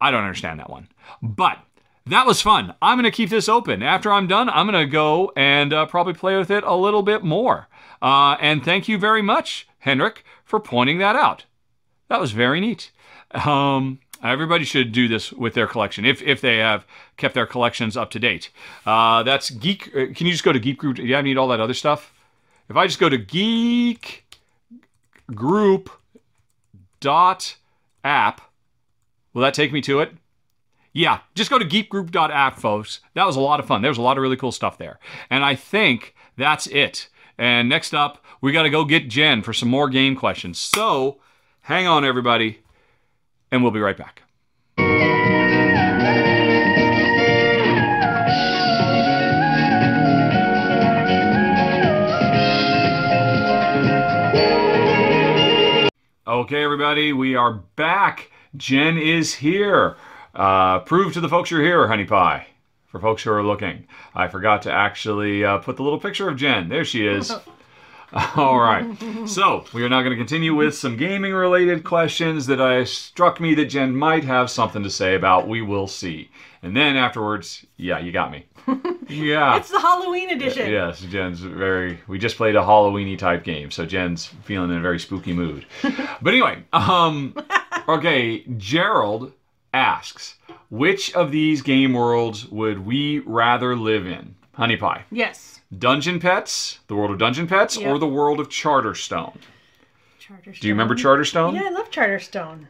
I 0.00 0.10
don't 0.10 0.24
understand 0.24 0.58
that 0.60 0.70
one. 0.70 0.88
But 1.22 1.58
that 2.06 2.26
was 2.26 2.40
fun. 2.40 2.74
I'm 2.80 2.96
going 2.96 3.04
to 3.04 3.16
keep 3.16 3.30
this 3.30 3.48
open. 3.48 3.82
After 3.82 4.12
I'm 4.12 4.26
done, 4.26 4.48
I'm 4.48 4.66
going 4.66 4.84
to 4.84 4.90
go 4.90 5.32
and 5.36 5.72
uh, 5.72 5.86
probably 5.86 6.14
play 6.14 6.36
with 6.36 6.50
it 6.50 6.64
a 6.64 6.74
little 6.74 7.02
bit 7.02 7.22
more. 7.22 7.68
Uh, 8.00 8.36
and 8.40 8.64
thank 8.64 8.88
you 8.88 8.98
very 8.98 9.22
much, 9.22 9.68
Henrik, 9.80 10.24
for 10.44 10.58
pointing 10.58 10.98
that 10.98 11.16
out. 11.16 11.44
That 12.08 12.20
was 12.20 12.32
very 12.32 12.60
neat. 12.60 12.90
Um, 13.32 14.00
everybody 14.24 14.64
should 14.64 14.92
do 14.92 15.06
this 15.06 15.32
with 15.32 15.54
their 15.54 15.66
collection 15.66 16.04
if, 16.04 16.22
if 16.22 16.40
they 16.40 16.56
have 16.58 16.84
kept 17.16 17.34
their 17.34 17.46
collections 17.46 17.96
up 17.96 18.10
to 18.10 18.18
date. 18.18 18.50
Uh, 18.86 19.22
that's 19.22 19.50
Geek. 19.50 19.88
Uh, 19.88 20.06
can 20.14 20.26
you 20.26 20.32
just 20.32 20.44
go 20.44 20.52
to 20.52 20.58
Geek 20.58 20.78
Group? 20.78 20.96
Do 20.96 21.04
you 21.04 21.22
need 21.22 21.36
all 21.36 21.48
that 21.48 21.60
other 21.60 21.74
stuff? 21.74 22.12
If 22.68 22.76
I 22.76 22.86
just 22.86 22.98
go 22.98 23.08
to 23.08 23.18
Geek 23.18 24.24
Group 25.34 25.90
dot 27.00 27.56
app 28.02 28.40
Will 29.32 29.42
that 29.42 29.54
take 29.54 29.72
me 29.72 29.80
to 29.82 30.00
it? 30.00 30.12
Yeah, 30.92 31.20
just 31.34 31.50
go 31.50 31.58
to 31.58 31.64
geekgroup.app, 31.64 32.58
folks. 32.58 33.00
That 33.14 33.26
was 33.26 33.36
a 33.36 33.40
lot 33.40 33.60
of 33.60 33.66
fun. 33.66 33.82
There 33.82 33.90
was 33.90 33.98
a 33.98 34.02
lot 34.02 34.16
of 34.16 34.22
really 34.22 34.36
cool 34.36 34.50
stuff 34.50 34.76
there. 34.76 34.98
And 35.30 35.44
I 35.44 35.54
think 35.54 36.14
that's 36.36 36.66
it. 36.66 37.08
And 37.38 37.68
next 37.68 37.94
up, 37.94 38.24
we 38.40 38.50
got 38.52 38.64
to 38.64 38.70
go 38.70 38.84
get 38.84 39.08
Jen 39.08 39.42
for 39.42 39.52
some 39.52 39.68
more 39.68 39.88
game 39.88 40.16
questions. 40.16 40.58
So 40.58 41.18
hang 41.62 41.86
on, 41.86 42.04
everybody, 42.04 42.60
and 43.52 43.62
we'll 43.62 43.70
be 43.70 43.80
right 43.80 43.96
back. 43.96 44.22
Okay, 56.26 56.62
everybody, 56.64 57.12
we 57.12 57.36
are 57.36 57.52
back. 57.76 58.30
Jen 58.56 58.98
is 58.98 59.34
here. 59.34 59.96
Uh, 60.34 60.80
prove 60.80 61.12
to 61.14 61.20
the 61.20 61.28
folks 61.28 61.50
you're 61.50 61.62
here, 61.62 61.86
honey 61.88 62.04
pie. 62.04 62.46
For 62.86 62.98
folks 62.98 63.22
who 63.22 63.30
are 63.30 63.44
looking, 63.44 63.86
I 64.16 64.26
forgot 64.26 64.62
to 64.62 64.72
actually 64.72 65.44
uh, 65.44 65.58
put 65.58 65.76
the 65.76 65.84
little 65.84 66.00
picture 66.00 66.28
of 66.28 66.36
Jen. 66.36 66.68
There 66.68 66.84
she 66.84 67.06
is. 67.06 67.30
All 68.34 68.58
right. 68.58 68.84
So 69.28 69.64
we 69.72 69.84
are 69.84 69.88
now 69.88 70.00
going 70.00 70.10
to 70.10 70.16
continue 70.16 70.56
with 70.56 70.74
some 70.76 70.96
gaming 70.96 71.32
related 71.32 71.84
questions 71.84 72.46
that 72.46 72.60
I 72.60 72.82
struck 72.82 73.40
me 73.40 73.54
that 73.54 73.66
Jen 73.66 73.94
might 73.94 74.24
have 74.24 74.50
something 74.50 74.82
to 74.82 74.90
say 74.90 75.14
about. 75.14 75.46
We 75.46 75.62
will 75.62 75.86
see. 75.86 76.30
And 76.64 76.76
then 76.76 76.96
afterwards, 76.96 77.64
yeah, 77.76 78.00
you 78.00 78.10
got 78.10 78.32
me. 78.32 78.46
Yeah. 79.08 79.56
it's 79.56 79.70
the 79.70 79.80
Halloween 79.80 80.30
edition. 80.30 80.70
Yes, 80.70 81.00
Jen's 81.00 81.40
very. 81.40 81.98
We 82.06 82.20
just 82.20 82.36
played 82.36 82.54
a 82.54 82.60
Halloweeny 82.60 83.18
type 83.18 83.42
game, 83.42 83.72
so 83.72 83.84
Jen's 83.84 84.26
feeling 84.44 84.70
in 84.70 84.76
a 84.76 84.80
very 84.80 85.00
spooky 85.00 85.32
mood. 85.32 85.66
but 85.82 86.32
anyway, 86.32 86.62
um, 86.72 87.34
okay, 87.94 88.44
Gerald 88.56 89.32
asks, 89.72 90.36
which 90.70 91.12
of 91.14 91.30
these 91.30 91.62
game 91.62 91.92
worlds 91.92 92.46
would 92.48 92.84
we 92.84 93.20
rather 93.20 93.76
live 93.76 94.06
in? 94.06 94.34
Honey 94.54 94.76
Pie. 94.76 95.04
Yes. 95.10 95.60
Dungeon 95.76 96.18
Pets, 96.20 96.80
the 96.88 96.96
world 96.96 97.10
of 97.12 97.18
Dungeon 97.18 97.46
Pets, 97.46 97.76
Yep. 97.78 97.88
or 97.90 97.98
the 97.98 98.06
world 98.08 98.40
of 98.40 98.48
Charterstone? 98.48 99.36
Charterstone. 100.20 100.60
Do 100.60 100.68
you 100.68 100.74
remember 100.74 100.94
Charterstone? 100.94 101.54
Yeah, 101.54 101.64
I 101.66 101.70
love 101.70 101.90
Charterstone. 101.90 102.66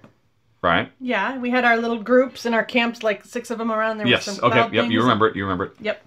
Right? 0.63 0.93
Yeah, 1.01 1.39
we 1.39 1.49
had 1.51 1.65
our 1.65 1.79
little 1.79 2.03
groups 2.03 2.45
in 2.45 2.53
our 2.53 2.65
camps, 2.65 3.03
like 3.03 3.25
six 3.25 3.51
of 3.51 3.57
them 3.57 3.73
around. 3.73 3.97
There 3.99 4.07
Yes. 4.07 4.27
some 4.27 4.45
Okay. 4.45 4.59
Yep. 4.59 4.71
things. 4.71 4.93
You 4.93 5.01
remember 5.01 5.27
it. 5.29 5.35
You 5.37 5.45
remember 5.45 5.65
it. 5.65 5.73
Yep. 5.81 6.05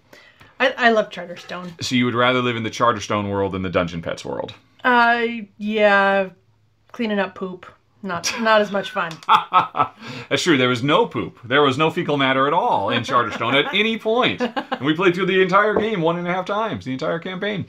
I, 0.59 0.69
I 0.77 0.89
love 0.91 1.09
Charterstone. 1.09 1.83
So 1.83 1.95
you 1.95 2.05
would 2.05 2.13
rather 2.13 2.39
live 2.39 2.55
in 2.55 2.61
the 2.63 2.69
Charterstone 2.69 3.31
world 3.31 3.53
than 3.53 3.63
the 3.63 3.69
Dungeon 3.71 4.03
Pets 4.03 4.23
world? 4.23 4.53
Uh, 4.83 5.25
yeah, 5.57 6.29
cleaning 6.91 7.17
up 7.17 7.33
poop. 7.33 7.65
Not 8.05 8.33
not 8.41 8.59
as 8.59 8.69
much 8.69 8.91
fun. 8.91 9.13
That's 10.29 10.43
true. 10.43 10.57
There 10.57 10.67
was 10.67 10.83
no 10.83 11.05
poop. 11.05 11.39
There 11.45 11.61
was 11.61 11.77
no 11.77 11.89
fecal 11.89 12.17
matter 12.17 12.47
at 12.47 12.53
all 12.53 12.89
in 12.89 13.01
Charterstone 13.03 13.53
at 13.53 13.73
any 13.73 13.97
point. 13.97 14.41
And 14.41 14.81
we 14.81 14.93
played 14.93 15.15
through 15.15 15.27
the 15.27 15.41
entire 15.41 15.73
game 15.75 16.01
one 16.01 16.17
and 16.17 16.27
a 16.27 16.33
half 16.33 16.45
times, 16.45 16.83
the 16.83 16.91
entire 16.91 17.17
campaign. 17.17 17.65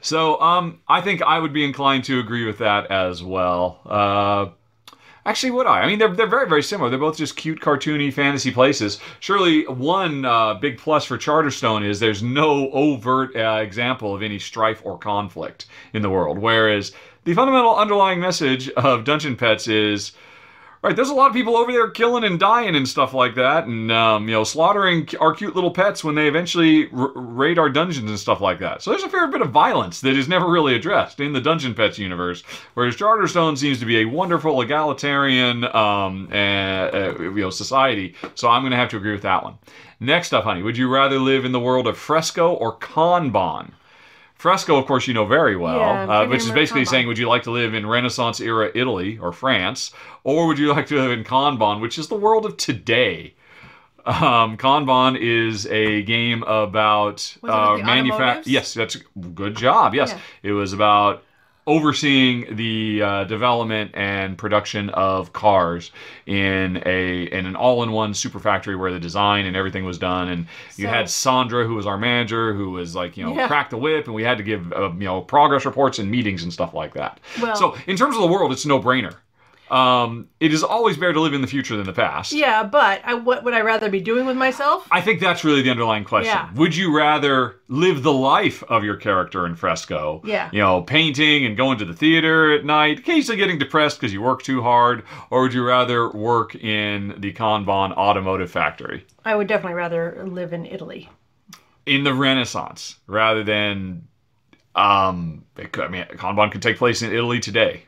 So 0.00 0.40
um, 0.40 0.80
I 0.88 1.02
think 1.02 1.20
I 1.20 1.38
would 1.38 1.52
be 1.52 1.64
inclined 1.64 2.04
to 2.04 2.18
agree 2.18 2.46
with 2.46 2.56
that 2.58 2.90
as 2.90 3.22
well. 3.22 3.82
Uh, 3.84 4.96
actually, 5.26 5.50
would 5.50 5.66
I? 5.66 5.80
I 5.82 5.86
mean, 5.86 5.98
they're, 5.98 6.14
they're 6.14 6.26
very, 6.26 6.48
very 6.48 6.62
similar. 6.62 6.88
They're 6.88 6.98
both 6.98 7.18
just 7.18 7.36
cute, 7.36 7.60
cartoony 7.60 8.10
fantasy 8.10 8.50
places. 8.52 9.00
Surely 9.20 9.66
one 9.66 10.24
uh, 10.24 10.54
big 10.54 10.78
plus 10.78 11.04
for 11.04 11.18
Charterstone 11.18 11.84
is 11.86 12.00
there's 12.00 12.22
no 12.22 12.70
overt 12.70 13.36
uh, 13.36 13.58
example 13.60 14.14
of 14.14 14.22
any 14.22 14.38
strife 14.38 14.80
or 14.82 14.96
conflict 14.96 15.66
in 15.92 16.00
the 16.00 16.08
world. 16.10 16.38
Whereas 16.38 16.92
the 17.24 17.34
fundamental 17.34 17.76
underlying 17.76 18.20
message 18.20 18.68
of 18.70 19.04
Dungeon 19.04 19.36
Pets 19.36 19.68
is 19.68 20.12
Right, 20.84 20.94
there's 20.94 21.08
a 21.08 21.14
lot 21.14 21.28
of 21.28 21.32
people 21.32 21.56
over 21.56 21.72
there 21.72 21.88
killing 21.88 22.24
and 22.24 22.38
dying 22.38 22.76
and 22.76 22.86
stuff 22.86 23.14
like 23.14 23.36
that, 23.36 23.64
and 23.64 23.90
um, 23.90 24.28
you 24.28 24.34
know, 24.34 24.44
slaughtering 24.44 25.08
our 25.18 25.32
cute 25.32 25.54
little 25.54 25.70
pets 25.70 26.04
when 26.04 26.14
they 26.14 26.28
eventually 26.28 26.90
raid 26.92 27.58
our 27.58 27.70
dungeons 27.70 28.10
and 28.10 28.18
stuff 28.18 28.42
like 28.42 28.58
that. 28.58 28.82
So 28.82 28.90
there's 28.90 29.02
a 29.02 29.08
fair 29.08 29.26
bit 29.28 29.40
of 29.40 29.48
violence 29.48 30.02
that 30.02 30.14
is 30.14 30.28
never 30.28 30.46
really 30.46 30.74
addressed 30.74 31.20
in 31.20 31.32
the 31.32 31.40
Dungeon 31.40 31.72
Pets 31.72 31.98
universe. 31.98 32.42
Whereas 32.74 32.96
Charterstone 32.96 33.56
seems 33.56 33.80
to 33.80 33.86
be 33.86 34.00
a 34.00 34.04
wonderful 34.04 34.60
egalitarian, 34.60 35.64
um, 35.74 36.28
uh, 36.30 36.34
uh, 36.34 37.16
you 37.18 37.30
know, 37.30 37.48
society. 37.48 38.14
So 38.34 38.50
I'm 38.50 38.60
going 38.60 38.72
to 38.72 38.76
have 38.76 38.90
to 38.90 38.98
agree 38.98 39.12
with 39.12 39.22
that 39.22 39.42
one. 39.42 39.54
Next 40.00 40.34
up, 40.34 40.44
honey, 40.44 40.62
would 40.62 40.76
you 40.76 40.92
rather 40.92 41.18
live 41.18 41.46
in 41.46 41.52
the 41.52 41.60
world 41.60 41.86
of 41.86 41.96
Fresco 41.96 42.52
or 42.52 42.76
Kanban? 42.76 43.70
Fresco, 44.34 44.76
of 44.76 44.86
course, 44.86 45.06
you 45.08 45.14
know 45.14 45.24
very 45.24 45.56
well, 45.56 45.78
Yeah, 45.78 46.20
uh, 46.22 46.26
which 46.26 46.40
is 46.42 46.50
basically 46.50 46.84
saying, 46.84 47.06
would 47.06 47.16
you 47.18 47.28
like 47.28 47.44
to 47.44 47.50
live 47.50 47.72
in 47.72 47.86
Renaissance 47.86 48.40
era 48.40 48.70
Italy 48.74 49.16
or 49.18 49.32
France, 49.32 49.92
or 50.22 50.46
would 50.46 50.58
you 50.58 50.68
like 50.72 50.86
to 50.88 50.96
live 51.00 51.12
in 51.12 51.24
Kanban, 51.24 51.80
which 51.80 51.98
is 51.98 52.08
the 52.08 52.14
world 52.16 52.44
of 52.44 52.56
today? 52.56 53.34
Um, 54.06 54.58
Kanban 54.58 55.16
is 55.18 55.66
a 55.68 56.02
game 56.02 56.42
about 56.42 57.14
Was 57.14 57.32
it 57.36 57.42
with 57.42 57.50
uh, 57.52 57.76
the 57.76 57.82
manufact. 57.84 58.12
automotives? 58.12 58.46
Yes, 58.46 58.74
that's 58.74 58.96
good 59.34 59.56
job. 59.56 59.94
Yes, 59.94 60.10
Yeah. 60.10 60.18
it 60.42 60.52
was 60.52 60.74
about 60.74 61.22
overseeing 61.66 62.56
the 62.56 63.02
uh, 63.02 63.24
development 63.24 63.90
and 63.94 64.36
production 64.38 64.90
of 64.90 65.32
cars 65.32 65.90
in 66.26 66.82
a 66.86 67.22
in 67.24 67.46
an 67.46 67.56
all-in-one 67.56 68.14
super 68.14 68.38
factory 68.38 68.76
where 68.76 68.92
the 68.92 69.00
design 69.00 69.46
and 69.46 69.56
everything 69.56 69.84
was 69.84 69.98
done. 69.98 70.28
And 70.28 70.46
you 70.76 70.86
had 70.86 71.08
Sandra 71.08 71.64
who 71.66 71.74
was 71.74 71.86
our 71.86 71.98
manager 71.98 72.52
who 72.54 72.70
was 72.70 72.94
like 72.94 73.16
you 73.16 73.24
know 73.24 73.34
Yeah. 73.34 73.46
crack 73.48 73.70
the 73.70 73.78
whip 73.78 74.06
and 74.06 74.14
we 74.14 74.22
had 74.22 74.38
to 74.38 74.44
give 74.44 74.72
uh, 74.72 74.90
you 74.92 75.04
know 75.04 75.20
progress 75.20 75.64
reports 75.64 75.98
and 75.98 76.10
meetings 76.10 76.42
and 76.42 76.52
stuff 76.52 76.74
like 76.74 76.94
that. 76.94 77.20
Well- 77.40 77.56
so 77.56 77.76
in 77.86 77.96
terms 77.96 78.14
of 78.16 78.22
the 78.22 78.28
world 78.28 78.52
it's 78.52 78.64
a 78.64 78.68
no-brainer 78.68 79.14
um, 79.70 80.28
it 80.40 80.52
is 80.52 80.62
always 80.62 80.96
better 80.96 81.14
to 81.14 81.20
live 81.20 81.32
in 81.32 81.40
the 81.40 81.46
future 81.46 81.76
than 81.76 81.86
the 81.86 81.92
past 81.92 82.32
Yeah, 82.32 82.62
but 82.64 83.00
I, 83.04 83.14
what 83.14 83.44
would 83.44 83.54
I 83.54 83.60
rather 83.60 83.88
be 83.88 84.00
doing 84.00 84.26
with 84.26 84.36
myself? 84.36 84.86
I 84.90 85.00
think 85.00 85.20
that's 85.20 85.42
really 85.42 85.62
the 85.62 85.70
underlying 85.70 86.04
question. 86.04 86.34
Yeah. 86.34 86.52
Would 86.54 86.76
you 86.76 86.94
rather 86.94 87.60
live 87.68 88.02
the 88.02 88.12
life 88.12 88.62
of 88.64 88.84
your 88.84 88.96
character 88.96 89.46
in 89.46 89.56
Fresco? 89.56 90.20
Yeah. 90.24 90.50
You 90.52 90.60
know, 90.60 90.82
painting 90.82 91.46
and 91.46 91.56
going 91.56 91.78
to 91.78 91.84
the 91.84 91.94
theater 91.94 92.52
at 92.52 92.64
night, 92.64 92.98
occasionally 92.98 93.38
getting 93.38 93.58
depressed 93.58 93.98
because 93.98 94.12
you 94.12 94.20
work 94.20 94.42
too 94.42 94.62
hard, 94.62 95.02
or 95.30 95.42
would 95.42 95.54
you 95.54 95.64
rather 95.64 96.10
work 96.10 96.54
in 96.54 97.14
the 97.18 97.32
Kanban 97.32 97.92
automotive 97.92 98.50
factory 98.50 99.06
I 99.24 99.34
would 99.34 99.46
definitely 99.46 99.74
rather 99.74 100.24
live 100.26 100.52
in 100.52 100.66
Italy. 100.66 101.08
in 101.86 102.04
the 102.04 102.12
Renaissance 102.14 102.96
rather 103.06 103.42
than 103.42 104.06
um 104.74 105.44
it 105.56 105.72
could, 105.72 105.84
I 105.84 105.88
mean 105.88 106.04
Kanban 106.04 106.50
could 106.52 106.62
take 106.62 106.76
place 106.78 107.00
in 107.02 107.12
Italy 107.12 107.40
today. 107.40 107.84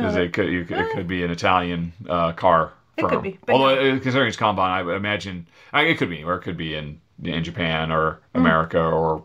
Because 0.00 0.16
it 0.16 0.32
could 0.32 0.48
you, 0.48 0.66
it 0.68 0.90
could 0.94 1.06
be 1.08 1.22
an 1.24 1.30
Italian 1.30 1.92
uh, 2.08 2.32
car 2.32 2.72
It 2.96 3.02
firm. 3.02 3.10
could 3.10 3.22
be, 3.22 3.38
Although 3.48 3.74
no. 3.74 3.96
uh, 3.96 4.00
considering 4.00 4.28
it's 4.28 4.36
Kanban, 4.36 4.58
I 4.60 4.96
imagine 4.96 5.46
I, 5.72 5.82
it 5.82 5.98
could 5.98 6.08
be 6.08 6.16
anywhere. 6.16 6.36
It 6.36 6.42
could 6.42 6.56
be 6.56 6.74
in 6.74 7.00
in 7.24 7.42
Japan 7.42 7.90
or 7.90 8.20
America 8.34 8.80
or 8.80 9.24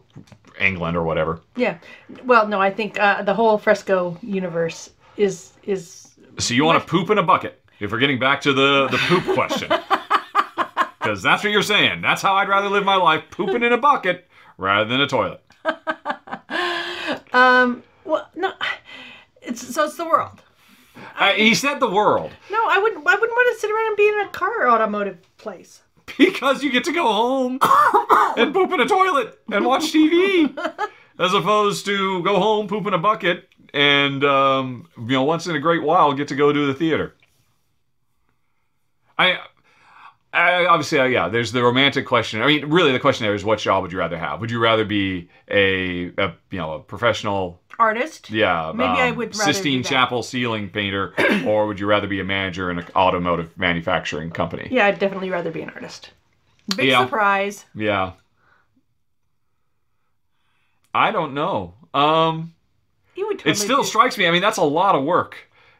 England 0.59 0.97
or 0.97 1.03
whatever. 1.03 1.41
Yeah. 1.55 1.77
Well, 2.25 2.47
no, 2.47 2.59
I 2.59 2.71
think 2.71 2.99
uh, 2.99 3.21
the 3.21 3.33
whole 3.33 3.57
fresco 3.57 4.17
universe 4.21 4.89
is 5.17 5.53
is 5.63 6.13
So 6.39 6.53
you 6.53 6.65
want 6.65 6.81
to 6.81 6.89
poop 6.89 7.09
in 7.09 7.17
a 7.17 7.23
bucket? 7.23 7.59
If 7.79 7.91
we're 7.91 7.99
getting 7.99 8.19
back 8.19 8.41
to 8.41 8.53
the 8.53 8.87
the 8.89 8.97
poop 8.97 9.23
question, 9.33 9.69
because 10.99 11.21
that's 11.21 11.43
what 11.43 11.51
you're 11.51 11.61
saying. 11.61 12.01
That's 12.01 12.21
how 12.21 12.33
I'd 12.35 12.47
rather 12.47 12.69
live 12.69 12.85
my 12.85 12.95
life: 12.95 13.23
pooping 13.29 13.61
in 13.63 13.73
a 13.73 13.77
bucket 13.77 14.27
rather 14.57 14.89
than 14.89 15.01
a 15.01 15.07
toilet. 15.07 15.41
um 17.33 17.81
well 18.05 18.29
no 18.35 18.51
it's 19.41 19.73
so 19.73 19.85
it's 19.85 19.95
the 19.97 20.05
world. 20.05 20.41
Uh, 21.17 21.31
he 21.33 21.53
said 21.55 21.79
the 21.79 21.89
world 21.89 22.31
No, 22.51 22.65
I 22.67 22.77
wouldn't 22.79 23.05
I 23.07 23.15
wouldn't 23.15 23.31
want 23.31 23.55
to 23.55 23.59
sit 23.59 23.71
around 23.71 23.87
and 23.87 23.97
be 23.97 24.07
in 24.07 24.19
a 24.21 24.27
car 24.29 24.69
automotive 24.69 25.17
place. 25.37 25.81
because 26.17 26.63
you 26.63 26.71
get 26.71 26.83
to 26.85 26.91
go 26.93 27.03
home 27.03 27.59
and 28.37 28.53
poop 28.53 28.71
in 28.71 28.79
a 28.79 28.85
toilet 28.87 29.39
and 29.51 29.65
watch 29.65 29.91
TV, 29.93 30.55
as 31.19 31.33
opposed 31.33 31.85
to 31.85 32.21
go 32.23 32.39
home, 32.39 32.67
poop 32.67 32.85
in 32.87 32.93
a 32.93 32.97
bucket, 32.97 33.47
and 33.73 34.23
um, 34.23 34.87
you 34.97 35.13
know 35.13 35.23
once 35.23 35.47
in 35.47 35.55
a 35.55 35.59
great 35.59 35.81
while 35.83 36.13
get 36.13 36.27
to 36.27 36.35
go 36.35 36.51
to 36.51 36.65
the 36.67 36.73
theater. 36.73 37.15
I. 39.17 39.39
I, 40.35 40.65
obviously, 40.65 40.97
uh, 40.99 41.03
yeah. 41.03 41.29
There's 41.29 41.51
the 41.51 41.61
romantic 41.61 42.07
question. 42.07 42.41
I 42.41 42.47
mean, 42.47 42.65
really, 42.65 42.91
the 42.91 42.99
question 42.99 43.23
there 43.23 43.35
is, 43.35 43.45
what 43.45 43.59
job 43.59 43.83
would 43.83 43.91
you 43.91 43.99
rather 43.99 44.17
have? 44.17 44.41
Would 44.41 44.49
you 44.49 44.57
rather 44.57 44.83
be 44.83 45.29
a, 45.47 46.07
a 46.17 46.33
you 46.49 46.57
know, 46.57 46.73
a 46.73 46.79
professional, 46.79 47.61
Artist? 47.79 48.29
yeah, 48.29 48.71
Maybe 48.73 48.87
I 49.01 49.09
um, 49.09 49.15
would 49.17 49.35
rather 49.37 49.51
Sistine. 49.53 49.83
Chapel 49.83 50.21
ceiling 50.23 50.69
painter, 50.69 51.13
or 51.45 51.67
would 51.67 51.79
you 51.79 51.85
rather 51.87 52.07
be 52.07 52.19
a 52.19 52.23
manager 52.23 52.69
in 52.71 52.77
an 52.79 52.85
automotive 52.95 53.57
manufacturing 53.57 54.29
company? 54.31 54.67
Yeah, 54.71 54.85
I'd 54.87 54.99
definitely 54.99 55.29
rather 55.29 55.51
be 55.51 55.61
an 55.61 55.69
artist. 55.71 56.11
Big 56.75 56.89
Yeah. 56.89 57.03
surprise. 57.03 57.65
Yeah. 57.75 58.13
I 60.93 61.11
don't 61.11 61.33
know. 61.33 61.73
Um, 61.93 62.53
You 63.15 63.27
would 63.27 63.39
totally 63.39 63.51
it 63.53 63.55
still 63.57 63.81
do- 63.81 63.87
strikes 63.87 64.17
me. 64.17 64.27
I 64.27 64.31
mean, 64.31 64.41
that's 64.41 64.57
a 64.57 64.63
lot 64.63 64.95
of 64.95 65.03
work. 65.03 65.37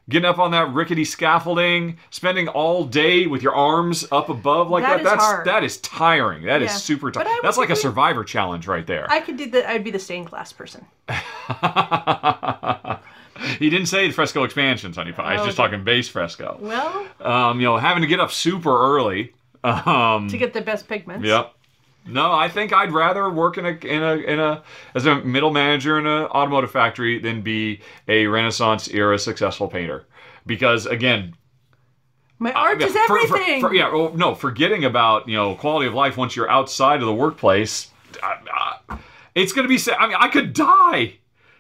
Getting 0.10 0.26
up 0.26 0.38
on 0.38 0.52
that 0.52 0.74
rickety 0.74 1.06
scaffolding, 1.06 1.98
spending 2.10 2.50
all 2.50 2.84
day 2.84 3.26
with 3.26 3.42
your 3.42 3.56
arms 3.56 4.06
up 4.12 4.28
above 4.28 4.70
like 4.70 4.84
That 4.84 4.90
that. 4.98 5.00
is 5.00 5.06
that's 5.06 5.24
hard. 5.24 5.46
that 5.48 5.64
is 5.64 5.78
tiring. 5.78 6.44
That 6.44 6.62
is 6.62 6.72
Yeah. 6.72 6.76
super 6.76 7.10
tiring. 7.10 7.38
That's 7.42 7.58
like 7.58 7.70
a 7.70 7.76
survivor 7.76 8.26
challenge 8.26 8.68
right 8.68 8.86
there. 8.86 9.08
I 9.10 9.22
could 9.22 9.38
do 9.38 9.50
that. 9.52 9.66
I'd 9.70 9.84
be 9.86 9.92
the 9.92 10.00
stained 10.00 10.28
glass 10.30 10.52
person. 10.52 10.86
he 13.60 13.70
didn't 13.70 13.88
say 13.88 14.12
fresco 14.12 14.44
expansions, 14.44 14.96
honey 14.98 15.12
pie. 15.14 15.34
He's 15.34 15.42
Oh, 15.42 15.46
just 15.46 15.60
okay. 15.60 15.70
talking 15.72 15.84
base 15.86 16.08
fresco. 16.10 16.58
Well, 16.60 17.06
Um, 17.22 17.60
you 17.60 17.66
know, 17.66 17.78
having 17.78 18.02
to 18.02 18.08
get 18.08 18.20
up 18.20 18.32
super 18.32 18.78
early. 18.96 19.34
Um, 19.64 20.28
to 20.28 20.38
get 20.38 20.52
the 20.54 20.60
best 20.60 20.90
pigments. 20.90 21.26
Yep. 21.26 21.54
No, 22.06 22.34
I 22.34 22.50
think 22.50 22.74
I'd 22.74 22.92
rather 22.92 23.30
work 23.30 23.58
in 23.58 23.66
a 23.66 23.70
in 23.70 24.04
a 24.04 24.14
in 24.16 24.40
a 24.40 24.62
as 24.94 25.06
a 25.06 25.16
middle 25.24 25.52
manager 25.52 25.98
in 25.98 26.06
an 26.06 26.26
automotive 26.26 26.70
factory 26.72 27.18
than 27.20 27.42
be 27.42 27.80
a 28.08 28.28
Renaissance 28.28 28.90
era 28.90 29.18
successful 29.18 29.68
painter. 29.70 30.06
Because 30.46 30.86
again, 30.86 31.34
My 32.40 32.52
art 32.52 32.82
yeah, 32.82 32.88
is 32.88 32.94
for- 32.94 33.08
for- 33.08 33.20
everything. 33.38 33.62
for- 33.62 33.74
yeah, 33.74 33.90
well, 33.94 34.12
no, 34.16 34.36
forgetting 34.36 34.84
about 34.84 35.30
you 35.30 35.36
know 35.38 35.56
quality 35.56 35.88
of 35.88 35.94
life 35.94 36.18
once 36.18 36.36
you're 36.36 36.50
outside 36.50 37.00
of 37.00 37.06
the 37.06 37.14
workplace, 37.14 37.90
uh, 38.22 38.36
uh, 38.90 38.98
it's 39.34 39.54
going 39.54 39.68
to 39.68 39.74
be. 39.74 39.80
I 39.98 40.08
mean, 40.08 40.18
I 40.20 40.28
could 40.28 40.54
die. 40.54 41.14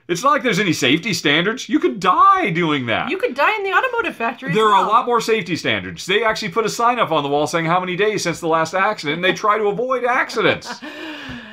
It's 0.07 0.21
not 0.21 0.31
like 0.31 0.43
there's 0.43 0.59
any 0.59 0.73
safety 0.73 1.13
standards. 1.13 1.69
You 1.69 1.79
could 1.79 1.99
die 1.99 2.49
doing 2.49 2.87
that. 2.87 3.09
You 3.09 3.17
could 3.17 3.35
die 3.35 3.55
in 3.55 3.63
the 3.63 3.73
automotive 3.73 4.15
factory. 4.15 4.53
There 4.53 4.67
are 4.67 4.83
a 4.83 4.87
lot 4.87 5.05
more 5.05 5.21
safety 5.21 5.55
standards. 5.55 6.05
They 6.05 6.23
actually 6.25 6.51
put 6.51 6.65
a 6.65 6.69
sign 6.69 6.99
up 6.99 7.11
on 7.11 7.23
the 7.23 7.29
wall 7.29 7.47
saying 7.47 7.65
how 7.65 7.79
many 7.79 7.95
days 7.95 8.23
since 8.23 8.41
the 8.41 8.47
last 8.47 8.73
accident, 8.73 9.15
and 9.15 9.23
they 9.23 9.33
try 9.33 9.57
to 9.57 9.65
avoid 9.65 10.03
accidents. 10.03 10.69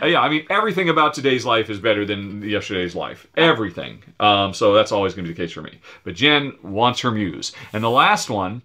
Uh, 0.03 0.07
yeah, 0.07 0.21
I 0.21 0.31
mean, 0.31 0.47
everything 0.49 0.89
about 0.89 1.13
today's 1.13 1.45
life 1.45 1.69
is 1.69 1.79
better 1.79 2.07
than 2.07 2.43
yesterday's 2.43 2.95
life. 2.95 3.27
Everything. 3.37 4.03
Um, 4.19 4.55
so 4.55 4.73
that's 4.73 4.93
always 4.93 5.13
going 5.13 5.27
to 5.27 5.29
be 5.29 5.35
the 5.35 5.43
case 5.43 5.53
for 5.53 5.61
me. 5.61 5.79
But 6.05 6.15
Jen 6.15 6.55
wants 6.63 7.01
her 7.01 7.11
muse. 7.11 7.53
And 7.75 7.85
the 7.85 7.91
last 7.91 8.31
one, 8.31 8.63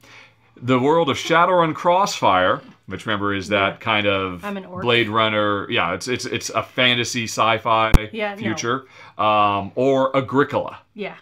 the 0.55 0.79
world 0.79 1.09
of 1.09 1.17
Shadowrun 1.17 1.75
Crossfire, 1.75 2.61
which 2.87 3.05
remember 3.05 3.33
is 3.33 3.47
that 3.49 3.79
kind 3.79 4.05
of 4.07 4.43
I'm 4.45 4.57
an 4.57 4.65
orc. 4.65 4.83
Blade 4.83 5.09
Runner. 5.09 5.69
Yeah, 5.69 5.93
it's 5.93 6.07
it's 6.07 6.25
it's 6.25 6.49
a 6.49 6.63
fantasy 6.63 7.23
sci-fi 7.25 7.91
Yeah, 8.11 8.31
no. 8.35 8.37
future. 8.37 8.85
Um, 9.17 9.71
or 9.75 10.15
Agricola. 10.15 10.79
Yeah. 10.93 11.15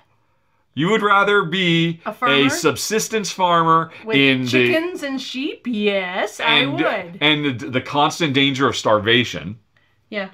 You 0.75 0.89
would 0.89 1.03
rather 1.03 1.43
be 1.43 2.01
A 2.05 2.11
farmer? 2.13 2.49
subsistence 2.49 3.31
farmer 3.31 3.91
With 4.05 4.17
in 4.17 4.47
chickens 4.47 5.03
and 5.03 5.21
sheep? 5.21 5.67
Yes, 5.67 6.39
and 6.39 6.71
I 6.81 7.01
would. 7.05 7.17
and 7.21 7.59
the, 7.59 7.69
the 7.69 7.81
constant 7.81 8.33
danger 8.33 8.67
of 8.67 8.75
starvation. 8.75 9.59
yeah. 10.09 10.29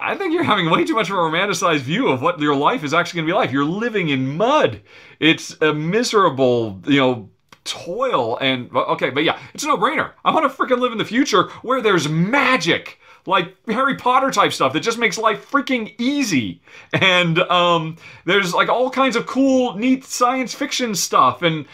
I 0.00 0.14
think 0.14 0.32
you're 0.32 0.44
having 0.44 0.70
way 0.70 0.84
too 0.84 0.94
much 0.94 1.10
of 1.10 1.16
a 1.16 1.18
romanticized 1.18 1.80
view 1.80 2.06
of 2.08 2.22
what 2.22 2.38
your 2.38 2.54
life 2.54 2.84
is 2.84 2.94
actually 2.94 3.18
going 3.18 3.26
to 3.26 3.32
be 3.32 3.36
like. 3.36 3.50
You're 3.50 3.64
living 3.64 4.10
in 4.10 4.36
mud. 4.36 4.80
It's 5.18 5.60
a 5.60 5.74
miserable, 5.74 6.80
you 6.86 6.98
know, 7.00 7.30
toil 7.64 8.38
and 8.40 8.70
okay, 8.74 9.10
but 9.10 9.24
yeah, 9.24 9.38
it's 9.54 9.64
a 9.64 9.66
no-brainer. 9.66 10.12
I 10.24 10.32
want 10.32 10.50
to 10.50 10.56
freaking 10.56 10.78
live 10.80 10.92
in 10.92 10.98
the 10.98 11.04
future 11.04 11.44
where 11.62 11.80
there's 11.80 12.08
magic. 12.08 12.98
Like 13.26 13.54
Harry 13.68 13.94
Potter 13.96 14.30
type 14.30 14.54
stuff 14.54 14.72
that 14.72 14.80
just 14.80 14.96
makes 14.96 15.18
life 15.18 15.50
freaking 15.50 15.94
easy. 15.98 16.62
And 16.94 17.38
um, 17.40 17.96
there's 18.24 18.54
like 18.54 18.70
all 18.70 18.88
kinds 18.88 19.16
of 19.16 19.26
cool, 19.26 19.74
neat 19.74 20.04
science 20.04 20.54
fiction 20.54 20.94
stuff. 20.94 21.42
And 21.42 21.66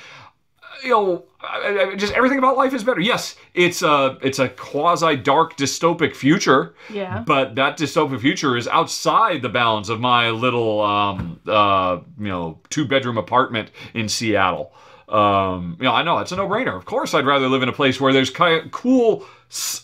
you 0.82 0.90
know, 0.90 1.24
I- 1.40 1.90
I- 1.92 1.94
just 1.94 2.12
everything 2.14 2.38
about 2.38 2.56
life 2.56 2.74
is 2.74 2.82
better. 2.82 3.00
Yes, 3.00 3.36
it's 3.54 3.82
a 3.82 4.18
it's 4.20 4.40
a 4.40 4.48
quasi 4.48 5.14
dark 5.16 5.56
dystopic 5.56 6.16
future. 6.16 6.74
Yeah. 6.92 7.20
But 7.24 7.54
that 7.54 7.78
dystopic 7.78 8.20
future 8.20 8.56
is 8.56 8.66
outside 8.66 9.40
the 9.42 9.48
bounds 9.48 9.88
of 9.90 10.00
my 10.00 10.30
little 10.30 10.80
um 10.80 11.38
uh 11.46 12.00
you 12.18 12.28
know 12.28 12.58
two 12.70 12.84
bedroom 12.88 13.16
apartment 13.18 13.70
in 13.92 14.08
Seattle. 14.08 14.72
Um, 15.08 15.76
you 15.78 15.84
know, 15.84 15.92
I 15.92 16.02
know 16.02 16.18
it's 16.18 16.32
a 16.32 16.36
no 16.36 16.48
brainer. 16.48 16.76
Of 16.76 16.84
course, 16.84 17.14
I'd 17.14 17.26
rather 17.26 17.48
live 17.48 17.62
in 17.62 17.68
a 17.68 17.72
place 17.72 18.00
where 18.00 18.12
there's 18.12 18.30
kind 18.30 18.64
of 18.64 18.72
cool, 18.72 19.26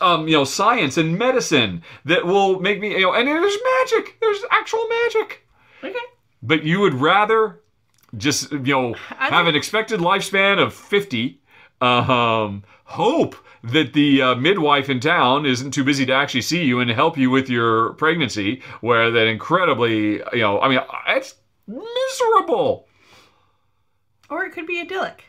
um, 0.01 0.27
you 0.29 0.35
know, 0.35 0.45
science 0.45 0.97
and 0.97 1.19
medicine 1.19 1.83
that 2.05 2.27
will 2.27 2.61
make 2.61 2.81
me, 2.81 2.93
you 2.93 3.03
know, 3.03 3.13
and 3.13 3.29
there's 3.29 3.59
magic. 3.81 4.17
There's 4.21 4.43
actual 4.51 4.87
magic. 4.89 5.47
Okay. 5.85 5.99
But 6.43 6.65
you 6.65 6.81
would 6.81 6.95
rather 6.95 7.61
just 8.17 8.51
you 8.53 8.59
know 8.59 8.95
have 8.95 9.47
an 9.47 9.55
expected 9.55 10.01
lifespan 10.01 10.61
of 10.61 10.75
50 10.75 11.41
um 11.81 12.63
hope 12.85 13.37
that 13.63 13.93
the 13.93 14.23
uh, 14.23 14.35
midwife 14.35 14.89
in 14.89 15.01
town 15.01 15.47
isn't 15.47 15.71
too 15.71 15.85
busy 15.85 16.07
to 16.07 16.13
actually 16.13 16.41
see 16.41 16.65
you 16.65 16.81
and 16.81 16.91
help 16.91 17.17
you 17.17 17.31
with 17.31 17.49
your 17.49 17.93
pregnancy 17.95 18.63
where 18.81 19.11
that 19.11 19.27
incredibly 19.27 20.15
you 20.33 20.41
know 20.41 20.61
i 20.61 20.69
mean 20.69 20.81
it's 21.09 21.35
miserable 21.69 22.87
Or 24.31 24.45
it 24.45 24.53
could 24.53 24.67
be 24.67 24.81
idyllic. 24.81 25.25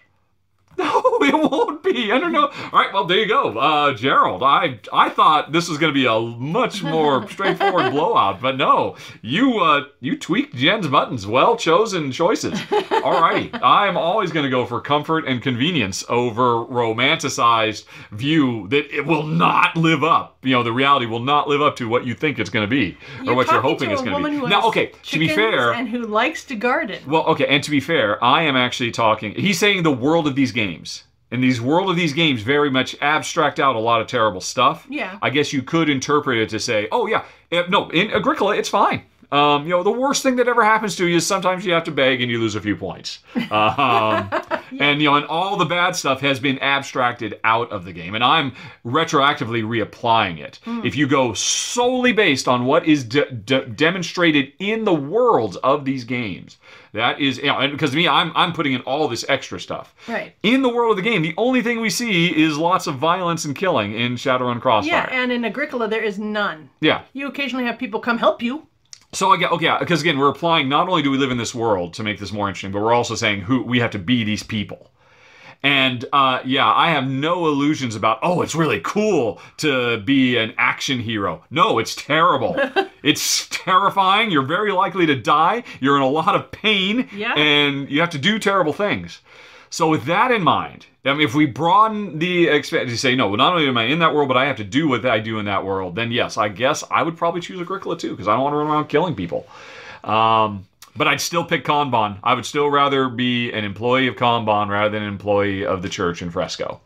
no, 0.77 1.01
it 1.21 1.51
won't 1.51 1.83
be. 1.83 2.11
I 2.11 2.19
don't 2.19 2.31
know. 2.31 2.47
All 2.47 2.79
right, 2.79 2.93
well, 2.93 3.05
there 3.05 3.17
you 3.19 3.27
go, 3.27 3.57
uh, 3.57 3.93
Gerald. 3.93 4.43
I 4.43 4.79
I 4.93 5.09
thought 5.09 5.51
this 5.51 5.67
was 5.69 5.77
going 5.77 5.93
to 5.93 5.99
be 5.99 6.05
a 6.05 6.19
much 6.19 6.81
more 6.83 7.27
straightforward 7.29 7.91
blowout, 7.91 8.41
but 8.41 8.57
no, 8.57 8.95
you 9.21 9.59
uh, 9.59 9.85
you 9.99 10.17
tweaked 10.17 10.55
Jen's 10.55 10.87
buttons. 10.87 11.27
Well 11.27 11.55
chosen 11.57 12.11
choices. 12.11 12.59
All 13.03 13.19
righty, 13.21 13.51
I'm 13.53 13.97
always 13.97 14.31
going 14.31 14.43
to 14.45 14.49
go 14.49 14.65
for 14.65 14.79
comfort 14.81 15.25
and 15.27 15.41
convenience 15.41 16.03
over 16.09 16.63
romanticized 16.65 17.85
view 18.11 18.67
that 18.69 18.93
it 18.95 19.05
will 19.05 19.23
not 19.23 19.75
live 19.75 20.03
up. 20.03 20.37
You 20.43 20.53
know, 20.53 20.63
the 20.63 20.71
reality 20.71 21.05
will 21.05 21.19
not 21.19 21.47
live 21.47 21.61
up 21.61 21.75
to 21.77 21.87
what 21.87 22.05
you 22.05 22.13
think 22.15 22.39
it's 22.39 22.49
going 22.49 22.67
to 22.67 22.69
be 22.69 22.97
or 23.27 23.35
what 23.35 23.51
you're 23.51 23.61
hoping 23.61 23.91
it's 23.91 24.01
going 24.01 24.23
to 24.23 24.29
be. 24.29 24.47
Now, 24.47 24.67
okay, 24.69 24.91
to 25.03 25.19
be 25.19 25.27
fair, 25.27 25.73
and 25.73 25.87
who 25.87 26.05
likes 26.05 26.43
to 26.45 26.55
garden. 26.55 27.01
well, 27.07 27.23
okay, 27.27 27.45
and 27.47 27.63
to 27.63 27.69
be 27.71 27.79
fair, 27.79 28.23
I 28.23 28.43
am 28.43 28.55
actually 28.55 28.91
talking. 28.91 29.33
He's 29.35 29.59
saying 29.59 29.83
the 29.83 29.91
world 29.91 30.27
of 30.27 30.35
these 30.35 30.51
games. 30.51 30.60
And 31.33 31.41
these 31.41 31.61
world 31.61 31.89
of 31.89 31.95
these 31.95 32.11
games 32.13 32.41
very 32.41 32.69
much 32.69 32.95
abstract 33.01 33.59
out 33.59 33.75
a 33.77 33.79
lot 33.79 34.01
of 34.01 34.07
terrible 34.07 34.41
stuff. 34.41 34.85
Yeah. 34.89 35.17
I 35.21 35.29
guess 35.29 35.53
you 35.53 35.61
could 35.63 35.89
interpret 35.89 36.37
it 36.37 36.49
to 36.49 36.59
say, 36.59 36.87
oh 36.91 37.07
yeah, 37.07 37.23
eh, 37.51 37.63
no, 37.69 37.89
in 37.89 38.11
Agricola 38.11 38.55
it's 38.57 38.67
fine. 38.69 39.03
Um, 39.31 39.63
you 39.63 39.69
know, 39.69 39.81
the 39.81 39.91
worst 39.91 40.23
thing 40.23 40.35
that 40.35 40.49
ever 40.49 40.61
happens 40.61 40.97
to 40.97 41.07
you 41.07 41.15
is 41.15 41.25
sometimes 41.25 41.65
you 41.65 41.71
have 41.71 41.85
to 41.85 41.91
beg 41.91 42.21
and 42.21 42.29
you 42.29 42.37
lose 42.37 42.55
a 42.55 42.61
few 42.61 42.75
points. 42.75 43.19
Um, 43.51 44.29
And 44.79 45.01
you 45.01 45.09
know, 45.09 45.15
and 45.15 45.25
all 45.25 45.57
the 45.57 45.65
bad 45.65 45.95
stuff 45.97 46.21
has 46.21 46.39
been 46.39 46.57
abstracted 46.59 47.39
out 47.43 47.71
of 47.73 47.83
the 47.83 47.91
game, 47.91 48.15
and 48.15 48.23
I'm 48.23 48.53
retroactively 48.85 49.63
reapplying 49.63 50.39
it. 50.39 50.59
If 50.85 50.95
you 50.95 51.07
go 51.07 51.33
solely 51.33 52.13
based 52.13 52.47
on 52.47 52.65
what 52.65 52.85
is 52.85 53.03
de- 53.03 53.29
de- 53.31 53.65
demonstrated 53.65 54.53
in 54.59 54.85
the 54.85 54.93
worlds 54.93 55.57
of 55.57 55.83
these 55.83 56.03
games, 56.05 56.57
that 56.93 57.19
is, 57.19 57.37
you 57.37 57.45
know, 57.45 57.59
and 57.59 57.71
because 57.71 57.91
to 57.91 57.95
me, 57.97 58.07
I'm 58.07 58.31
I'm 58.35 58.53
putting 58.53 58.73
in 58.73 58.81
all 58.81 59.07
this 59.07 59.25
extra 59.29 59.59
stuff. 59.59 59.93
Right. 60.07 60.35
In 60.43 60.61
the 60.61 60.69
world 60.69 60.97
of 60.97 61.03
the 61.03 61.09
game, 61.09 61.21
the 61.21 61.33
only 61.37 61.61
thing 61.61 61.79
we 61.81 61.89
see 61.89 62.27
is 62.35 62.57
lots 62.57 62.87
of 62.87 62.95
violence 62.95 63.45
and 63.45 63.55
killing 63.55 63.93
in 63.93 64.15
Shadowrun 64.15 64.59
Crossfire. 64.61 65.07
Yeah, 65.09 65.09
and 65.11 65.31
in 65.31 65.45
Agricola 65.45 65.87
there 65.87 66.03
is 66.03 66.19
none. 66.19 66.69
yeah. 66.81 67.03
You 67.13 67.27
occasionally 67.27 67.65
have 67.65 67.77
people 67.79 67.99
come 67.99 68.17
help 68.17 68.41
you. 68.41 68.67
So 69.13 69.31
I 69.31 69.37
get 69.37 69.51
okay, 69.51 69.75
because 69.79 70.01
again, 70.01 70.17
we're 70.17 70.29
applying. 70.29 70.69
Not 70.69 70.87
only 70.87 71.01
do 71.01 71.11
we 71.11 71.17
live 71.17 71.31
in 71.31 71.37
this 71.37 71.53
world 71.53 71.93
to 71.95 72.03
make 72.03 72.19
this 72.19 72.31
more 72.31 72.47
interesting, 72.47 72.71
but 72.71 72.81
we're 72.81 72.93
also 72.93 73.15
saying 73.15 73.41
who 73.41 73.61
we 73.63 73.79
have 73.79 73.91
to 73.91 73.99
be 73.99 74.23
these 74.23 74.43
people. 74.43 74.91
And 75.63 76.05
uh, 76.11 76.41
yeah, 76.43 76.71
I 76.71 76.89
have 76.89 77.07
no 77.07 77.45
illusions 77.45 77.95
about. 77.95 78.19
Oh, 78.23 78.41
it's 78.41 78.55
really 78.55 78.79
cool 78.83 79.39
to 79.57 79.99
be 79.99 80.37
an 80.37 80.53
action 80.57 80.99
hero. 80.99 81.43
No, 81.51 81.77
it's 81.77 81.95
terrible. 81.95 82.55
it's 83.03 83.47
terrifying. 83.49 84.31
You're 84.31 84.41
very 84.41 84.71
likely 84.71 85.05
to 85.05 85.15
die. 85.15 85.63
You're 85.79 85.95
in 85.97 86.01
a 86.01 86.09
lot 86.09 86.33
of 86.35 86.49
pain, 86.51 87.07
Yeah. 87.13 87.33
and 87.35 87.89
you 87.91 87.99
have 87.99 88.09
to 88.11 88.17
do 88.17 88.39
terrible 88.39 88.73
things. 88.73 89.19
So 89.69 89.87
with 89.87 90.05
that 90.05 90.31
in 90.31 90.41
mind, 90.41 90.87
I 91.05 91.13
mean, 91.13 91.21
if 91.21 91.33
we 91.33 91.45
broaden 91.45 92.19
the 92.19 92.47
to 92.61 92.97
say, 92.97 93.15
no, 93.15 93.27
well, 93.29 93.37
not 93.37 93.53
only 93.53 93.67
am 93.67 93.77
I 93.77 93.83
in 93.85 93.99
that 93.99 94.13
world, 94.13 94.27
but 94.27 94.37
I 94.37 94.45
have 94.45 94.57
to 94.57 94.63
do 94.65 94.87
what 94.89 95.05
I 95.05 95.19
do 95.19 95.39
in 95.39 95.45
that 95.45 95.63
world, 95.63 95.95
then 95.95 96.11
yes, 96.11 96.37
I 96.37 96.49
guess 96.49 96.83
I 96.91 97.03
would 97.03 97.15
probably 97.15 97.39
choose 97.39 97.61
Agricola 97.61 97.97
too, 97.97 98.11
because 98.11 98.27
I 98.27 98.33
don't 98.33 98.43
want 98.43 98.53
to 98.53 98.57
run 98.57 98.67
around 98.67 98.87
killing 98.89 99.15
people. 99.15 99.47
Um, 100.03 100.67
but 100.95 101.07
I'd 101.07 101.21
still 101.21 101.43
pick 101.43 101.63
Kanban. 101.65 102.17
I 102.23 102.33
would 102.33 102.45
still 102.45 102.69
rather 102.69 103.09
be 103.09 103.51
an 103.51 103.63
employee 103.63 104.07
of 104.07 104.15
Kanban 104.15 104.69
rather 104.69 104.89
than 104.89 105.03
an 105.03 105.09
employee 105.09 105.65
of 105.65 105.81
the 105.81 105.89
church 105.89 106.21
in 106.21 106.29
Fresco. 106.31 106.81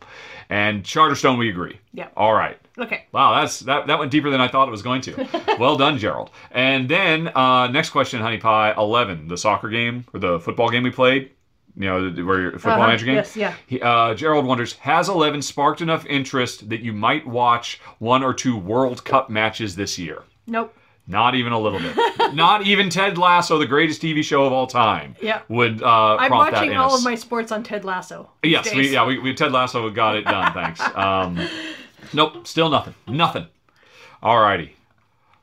And 0.48 0.84
Charterstone, 0.84 1.38
we 1.38 1.48
agree. 1.48 1.80
Yeah. 1.92 2.08
All 2.16 2.32
right. 2.32 2.56
Okay. 2.78 3.04
Wow, 3.10 3.40
that's 3.40 3.60
that, 3.60 3.88
that 3.88 3.98
went 3.98 4.12
deeper 4.12 4.30
than 4.30 4.40
I 4.40 4.46
thought 4.48 4.68
it 4.68 4.70
was 4.70 4.82
going 4.82 5.00
to. 5.02 5.56
well 5.58 5.76
done, 5.76 5.98
Gerald. 5.98 6.30
And 6.52 6.88
then 6.88 7.28
uh, 7.34 7.66
next 7.68 7.90
question, 7.90 8.20
Honey 8.20 8.38
Pie, 8.38 8.74
eleven, 8.76 9.26
the 9.28 9.36
soccer 9.36 9.68
game 9.68 10.04
or 10.14 10.20
the 10.20 10.38
football 10.38 10.68
game 10.70 10.82
we 10.84 10.90
played. 10.90 11.30
You 11.78 11.84
know, 11.86 12.24
where 12.24 12.40
your 12.40 12.52
football 12.52 12.72
Uh-huh, 12.74 12.86
manager 12.86 13.04
game. 13.06 13.16
yes, 13.16 13.36
yeah. 13.36 13.54
He, 13.66 13.80
uh, 13.82 14.14
Gerald 14.14 14.46
wonders, 14.46 14.74
has 14.74 15.08
eleven 15.08 15.42
sparked 15.42 15.80
enough 15.80 16.06
interest 16.06 16.68
that 16.70 16.80
you 16.80 16.92
might 16.92 17.26
watch 17.26 17.80
one 17.98 18.22
or 18.22 18.32
two 18.32 18.56
World 18.56 19.04
Cup 19.04 19.28
matches 19.28 19.74
this 19.76 19.98
year? 19.98 20.22
Nope. 20.46 20.74
Not 21.08 21.34
even 21.36 21.52
a 21.52 21.58
little 21.58 21.78
bit. 21.78 21.96
Not 22.34 22.66
even 22.66 22.90
Ted 22.90 23.16
Lasso, 23.16 23.58
the 23.58 23.66
greatest 23.66 24.02
TV 24.02 24.24
show 24.24 24.44
of 24.44 24.52
all 24.52 24.66
time, 24.66 25.14
Yeah. 25.22 25.42
would 25.48 25.80
uh, 25.82 26.16
I'm 26.16 26.28
prompt 26.28 26.50
that 26.52 26.60
watching 26.62 26.76
all 26.76 26.94
us. 26.94 26.98
of 26.98 27.04
my 27.04 27.14
sports 27.14 27.52
on 27.52 27.62
Ted 27.62 27.84
Lasso. 27.84 28.28
these 28.42 28.52
Yes, 28.52 28.74
we, 28.74 28.92
yeah, 28.92 29.06
we, 29.06 29.18
we 29.20 29.32
Ted 29.32 29.52
Lasso 29.52 29.88
got 29.90 30.16
it 30.16 30.24
done. 30.24 30.52
Thanks. 30.52 30.80
Um, 30.96 31.38
nope, 32.12 32.46
still 32.46 32.68
nothing. 32.70 32.94
Nothing. 33.06 33.46
Alrighty. 34.22 34.70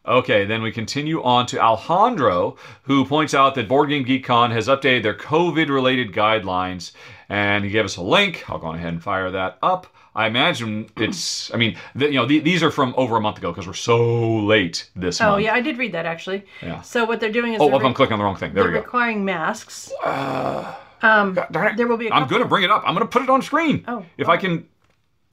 Okay, 0.05 0.43
then 0.43 0.61
we 0.61 0.71
continue 0.71 1.23
on 1.23 1.45
to 1.45 1.59
Alejandro, 1.59 2.57
who 2.83 3.05
points 3.05 3.33
out 3.33 3.55
that 3.55 3.69
Board 3.69 3.87
Game 3.89 4.03
Geek 4.03 4.25
Con 4.25 4.51
has 4.51 4.67
updated 4.67 5.03
their 5.03 5.13
COVID-related 5.13 6.11
guidelines, 6.11 6.91
and 7.29 7.63
he 7.63 7.69
gave 7.71 7.85
us 7.85 7.95
a 7.95 8.01
link. 8.01 8.43
I'll 8.49 8.57
go 8.59 8.67
on 8.67 8.75
ahead 8.75 8.89
and 8.93 9.01
fire 9.01 9.31
that 9.31 9.59
up. 9.63 9.87
I 10.15 10.27
imagine 10.27 10.89
it's. 10.97 11.51
I 11.53 11.57
mean, 11.57 11.75
th- 11.97 12.11
you 12.11 12.19
know, 12.19 12.27
th- 12.27 12.43
these 12.43 12.61
are 12.61 12.69
from 12.71 12.93
over 12.97 13.15
a 13.17 13.21
month 13.21 13.37
ago 13.39 13.51
because 13.51 13.65
we're 13.65 13.73
so 13.73 14.35
late 14.45 14.89
this 14.95 15.19
Oh 15.19 15.25
month. 15.25 15.35
Oh 15.35 15.37
yeah, 15.39 15.53
I 15.55 15.61
did 15.61 15.77
read 15.77 15.91
that 15.93 16.05
actually. 16.05 16.45
Yeah. 16.61 16.81
So 16.81 17.03
what 17.05 17.19
they're 17.19 17.31
doing 17.31 17.53
is 17.53 17.61
Oh, 17.61 17.69
they're, 17.69 17.83
I'm 17.85 17.93
clicking 17.95 18.13
on 18.13 18.19
the 18.19 18.25
wrong 18.25 18.35
thing. 18.35 18.53
There 18.53 18.63
they're 18.63 18.71
we 18.73 18.77
go. 18.77 18.83
requiring 18.83 19.25
masks. 19.25 19.91
Darn 20.03 20.67
it. 21.01 21.77
There 21.77 21.87
will 21.87 21.97
be 21.97 22.07
a 22.07 22.11
I'm 22.13 22.27
going 22.27 22.41
to 22.41 22.47
bring 22.47 22.63
it 22.63 22.69
up. 22.71 22.83
I'm 22.85 22.93
going 22.95 23.05
to 23.05 23.11
put 23.11 23.23
it 23.23 23.29
on 23.29 23.41
screen. 23.41 23.83
Oh, 23.87 24.05
If 24.17 24.29
I 24.29 24.37
can. 24.37 24.67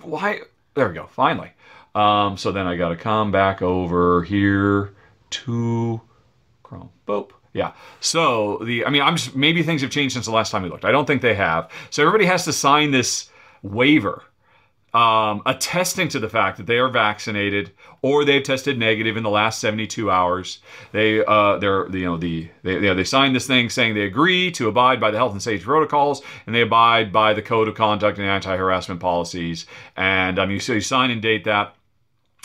Why? 0.03 0.41
There 0.75 0.89
we 0.89 0.95
go. 0.95 1.07
Finally. 1.07 1.53
Um, 1.95 2.37
so 2.37 2.51
then 2.53 2.67
I 2.67 2.77
got 2.77 2.89
to 2.91 2.97
come 2.97 3.31
back 3.33 3.63
over 3.63 4.23
here 4.23 4.95
to 5.31 6.01
Chrome. 6.63 6.91
Boop. 7.07 7.31
Yeah. 7.53 7.73
So 8.01 8.59
the, 8.65 8.87
I 8.87 8.91
mean, 8.91 9.03
I'm 9.03 9.17
just, 9.17 9.35
maybe 9.37 9.63
things 9.63 9.83
have 9.83 9.91
changed 9.91 10.15
since 10.15 10.27
the 10.27 10.33
last 10.33 10.51
time 10.53 10.63
we 10.63 10.69
looked. 10.71 10.85
I 10.85 10.93
don't 10.93 11.05
think 11.07 11.21
they 11.21 11.35
have. 11.35 11.71
So 11.91 12.03
everybody 12.03 12.25
has 12.27 12.45
to 12.45 12.53
sign 12.53 12.93
this 12.93 13.29
waiver 13.63 14.23
um, 14.93 15.43
attesting 15.47 16.09
to 16.09 16.19
the 16.19 16.29
fact 16.29 16.57
that 16.57 16.67
they 16.67 16.79
are 16.79 16.89
vaccinated 16.89 17.71
or 18.03 18.25
they've 18.25 18.43
tested 18.43 18.79
negative 18.79 19.17
in 19.17 19.23
the 19.23 19.31
last 19.31 19.61
72 19.61 20.11
hours. 20.11 20.59
They, 20.93 21.25
uh, 21.25 21.59
they're, 21.59 21.89
you 21.95 22.07
know, 22.07 22.17
the 22.17 22.49
they, 22.63 22.75
you 22.75 22.81
know, 22.81 22.95
they 22.95 23.05
signed 23.05 23.37
this 23.37 23.47
thing 23.47 23.71
saying 23.71 23.95
they 23.95 24.05
agree 24.05 24.51
to 24.53 24.69
abide 24.69 25.01
by 25.01 25.11
the 25.11 25.19
health 25.19 25.33
and 25.33 25.43
safety 25.43 25.65
protocols 25.65 26.23
and 26.47 26.55
they 26.55 26.63
abide 26.63 27.13
by 27.13 27.35
the 27.35 27.43
code 27.43 27.69
of 27.69 27.75
conduct 27.75 28.19
and 28.19 28.27
anti-harassment 28.27 29.01
policies. 29.01 29.67
And 29.97 30.39
um, 30.39 30.51
you 30.51 30.61
so 30.61 30.73
you 30.73 30.81
sign 30.81 31.11
and 31.11 31.23
date 31.23 31.45
that. 31.45 31.75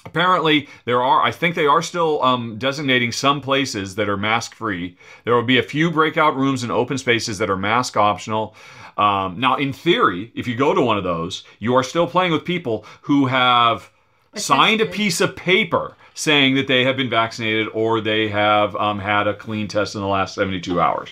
Apparently, 0.06 0.70
there 0.86 1.02
are, 1.02 1.24
I 1.24 1.32
think 1.32 1.56
they 1.56 1.66
are 1.66 1.82
still 1.82 2.22
um, 2.22 2.60
designating 2.60 3.12
some 3.12 3.42
places 3.42 3.96
that 3.96 4.08
are 4.08 4.18
mask 4.18 4.54
free. 4.54 4.96
There 5.24 5.34
will 5.34 5.42
be 5.42 5.58
a 5.58 5.64
few 5.64 5.90
breakout 5.90 6.36
rooms 6.36 6.62
and 6.62 6.72
open 6.72 7.00
spaces 7.00 7.40
that 7.40 7.50
are 7.50 7.58
mask 7.58 7.98
optional. 7.98 8.56
Um, 8.98 9.40
now, 9.40 9.56
in 9.58 9.74
theory, 9.74 10.32
if 10.36 10.48
you 10.48 10.56
go 10.56 10.74
to 10.74 10.82
one 10.82 10.98
of 10.98 11.04
those, 11.04 11.44
you 11.60 11.76
are 11.76 11.84
still 11.84 12.08
playing 12.08 12.32
with 12.32 12.46
people 12.46 12.86
who 13.02 13.26
have 13.28 13.92
signed 14.36 14.82
a 14.82 14.86
piece 14.86 15.22
of 15.22 15.36
paper 15.36 15.96
saying 16.16 16.56
that 16.56 16.66
they 16.66 16.86
have 16.86 16.96
been 16.96 17.10
vaccinated 17.10 17.68
or 17.74 18.00
they 18.00 18.30
have 18.30 18.74
um, 18.78 18.98
had 18.98 19.28
a 19.28 19.34
clean 19.34 19.68
test 19.68 19.96
in 19.96 20.02
the 20.02 20.08
last 20.08 20.34
72 20.34 20.80
hours. 20.80 21.10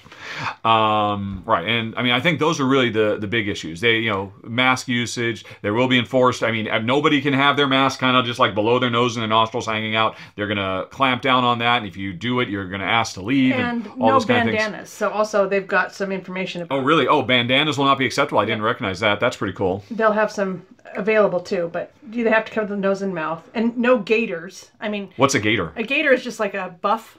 Um, 0.64 1.44
right, 1.46 1.68
and 1.68 1.94
I 1.96 2.02
mean, 2.02 2.14
I 2.14 2.22
think 2.22 2.40
those 2.40 2.60
are 2.60 2.66
really 2.66 2.90
the 2.90 3.18
the 3.20 3.28
big 3.28 3.48
issues. 3.48 3.82
They, 3.82 3.98
you 4.00 4.10
know, 4.10 4.34
mask 4.44 4.88
usage. 4.88 5.46
There 5.62 5.74
will 5.74 5.88
be 5.88 6.00
enforced. 6.00 6.42
I 6.42 6.52
mean, 6.52 6.68
nobody 6.86 7.22
can 7.22 7.34
have 7.34 7.58
their 7.58 7.68
mask 7.68 8.00
kind 8.00 8.16
of 8.16 8.26
just 8.26 8.40
like 8.40 8.56
below 8.56 8.80
their 8.80 8.90
nose 8.90 9.16
and 9.16 9.22
their 9.22 9.28
nostrils 9.28 9.66
hanging 9.66 9.96
out. 9.96 10.16
They're 10.36 10.48
gonna 10.48 10.88
clamp 10.90 11.22
down 11.22 11.44
on 11.44 11.60
that, 11.60 11.78
and 11.80 11.88
if 11.88 11.98
you 11.98 12.14
do 12.14 12.40
it, 12.40 12.48
you're 12.48 12.70
gonna 12.70 12.86
ask 12.86 13.14
to 13.16 13.22
leave 13.22 13.54
and 13.54 13.86
all 14.00 14.08
no 14.08 14.14
those 14.14 14.26
kind 14.26 14.48
of 14.48 14.54
things. 14.54 14.64
bandanas. 14.64 14.90
So 14.90 15.10
also 15.10 15.48
they've 15.48 15.68
got 15.68 15.94
some 15.94 16.12
information 16.12 16.62
about. 16.62 16.80
Oh, 16.80 16.82
really? 16.82 17.08
Oh, 17.08 17.22
bandanas 17.22 17.78
will 17.78 17.86
not 17.86 17.98
be 17.98 18.06
acceptable. 18.06 18.40
I 18.40 18.46
didn't 18.46 18.64
recognize 18.64 19.02
that. 19.02 19.20
That's 19.20 19.36
pretty 19.36 19.54
cool. 19.54 19.84
They'll 19.92 20.14
have 20.14 20.32
some 20.32 20.66
available 20.96 21.40
too, 21.40 21.70
but 21.74 21.92
do 22.12 22.24
they 22.24 22.30
have 22.30 22.46
to 22.46 22.52
cover 22.52 22.68
the 22.68 22.78
nose 22.78 23.02
and 23.02 23.14
mouth? 23.14 23.48
And 23.54 23.76
no 23.78 23.98
gaiters. 23.98 24.72
I 24.80 24.90
mean, 24.90 24.93
What's 25.18 25.36
a 25.36 25.40
gator? 25.40 25.74
a 25.76 25.84
gaiter 25.84 26.11
is 26.14 26.24
just 26.24 26.40
like 26.40 26.53
a 26.53 26.76
buff. 26.82 27.18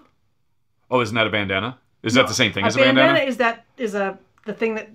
Oh, 0.90 1.00
isn't 1.00 1.14
that 1.14 1.26
a 1.26 1.30
bandana? 1.30 1.78
Is 2.02 2.14
that 2.14 2.28
the 2.28 2.34
same 2.34 2.52
thing 2.52 2.64
A 2.64 2.66
as 2.66 2.76
a 2.76 2.80
bandana, 2.80 3.08
bandana? 3.14 3.28
is 3.28 3.36
that 3.38 3.64
is 3.78 3.94
a 3.94 4.18
the 4.46 4.52
thing 4.52 4.74
that 4.74 4.88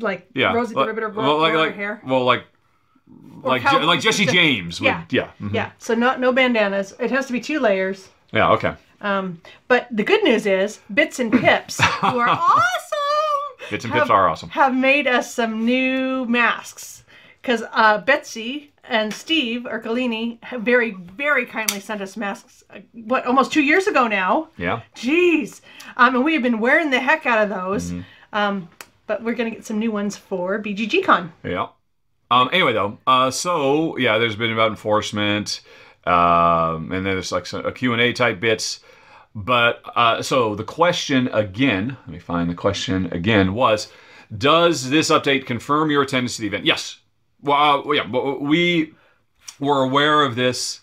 like 0.00 0.28
Yeah. 0.34 0.52
Rosie 0.52 0.74
the 0.74 0.84
Riveter 0.86 1.08
well, 1.10 1.38
like, 1.38 1.54
like, 1.54 1.74
hair. 1.76 2.00
Well, 2.06 2.24
like, 2.24 2.44
like, 3.42 3.62
how- 3.62 3.82
like 3.84 4.00
Jesse 4.00 4.26
Je- 4.26 4.32
James. 4.32 4.80
Would, 4.80 4.86
Yeah. 4.86 5.04
yeah. 5.10 5.28
mhm. 5.40 5.54
Yeah. 5.54 5.70
So 5.78 5.94
not 5.94 6.20
no 6.20 6.32
bandanas. 6.32 6.94
It 6.98 7.10
has 7.10 7.26
to 7.26 7.32
be 7.32 7.40
two 7.40 7.60
layers. 7.60 8.08
Yeah. 8.32 8.50
Okay. 8.52 8.74
Um, 9.02 9.40
but 9.68 9.86
the 9.90 10.02
good 10.04 10.22
news 10.24 10.44
is 10.46 10.80
Bits 10.92 11.18
and 11.20 11.32
Pips, 11.32 11.80
who 12.00 12.18
are 12.18 12.28
awesome, 12.84 13.68
Bits 13.70 13.84
and 13.84 13.92
have- 13.94 14.02
Pips 14.02 14.10
are 14.10 14.28
awesome. 14.28 14.48
have 14.50 14.74
made 14.74 15.06
us 15.06 15.32
some 15.34 15.64
new 15.64 16.24
masks. 16.26 17.04
Because 17.40 17.62
uh, 17.72 17.98
Betsy 17.98 18.69
and 18.84 19.12
Steve 19.12 19.62
Ercolini 19.62 20.38
very, 20.60 20.92
very 20.92 21.46
kindly 21.46 21.80
sent 21.80 22.00
us 22.00 22.16
masks. 22.16 22.64
uh, 22.70 22.78
What 22.92 23.26
almost 23.26 23.52
two 23.52 23.62
years 23.62 23.86
ago 23.86 24.06
now. 24.08 24.48
Yeah. 24.56 24.82
Jeez. 24.96 25.60
Um, 25.96 26.14
and 26.16 26.24
we 26.24 26.34
have 26.34 26.42
been 26.42 26.60
wearing 26.60 26.90
the 26.90 27.00
heck 27.00 27.26
out 27.26 27.42
of 27.42 27.48
those. 27.48 27.90
Mm-hmm. 27.90 28.00
Um, 28.32 28.68
but 29.06 29.22
we're 29.22 29.34
gonna 29.34 29.50
get 29.50 29.66
some 29.66 29.78
new 29.78 29.90
ones 29.90 30.16
for 30.16 30.62
BGG 30.62 31.04
Con. 31.04 31.32
Yeah. 31.42 31.68
Um, 32.30 32.48
anyway, 32.52 32.72
though, 32.72 32.98
uh, 33.06 33.30
so 33.30 33.96
yeah, 33.96 34.18
there's 34.18 34.36
been 34.36 34.52
about 34.52 34.70
enforcement, 34.70 35.62
um, 36.06 36.92
and 36.92 37.04
then 37.04 37.14
there's 37.14 37.32
like 37.32 37.44
some, 37.44 37.66
a 37.66 37.72
Q&A 37.72 38.12
type 38.12 38.38
bits. 38.38 38.80
But 39.34 39.82
uh, 39.96 40.22
so 40.22 40.54
the 40.54 40.62
question 40.64 41.28
again, 41.32 41.96
let 42.06 42.08
me 42.08 42.18
find 42.20 42.48
the 42.48 42.54
question 42.54 43.12
again 43.12 43.52
was, 43.54 43.92
does 44.36 44.90
this 44.90 45.10
update 45.10 45.44
confirm 45.44 45.90
your 45.90 46.02
attendance 46.02 46.36
to 46.36 46.42
the 46.42 46.48
event? 46.48 46.64
Yes. 46.64 46.99
Well, 47.42 47.88
uh, 47.88 47.92
yeah, 47.92 48.04
but 48.06 48.40
we 48.40 48.94
were 49.58 49.82
aware 49.82 50.22
of 50.22 50.36
this 50.36 50.80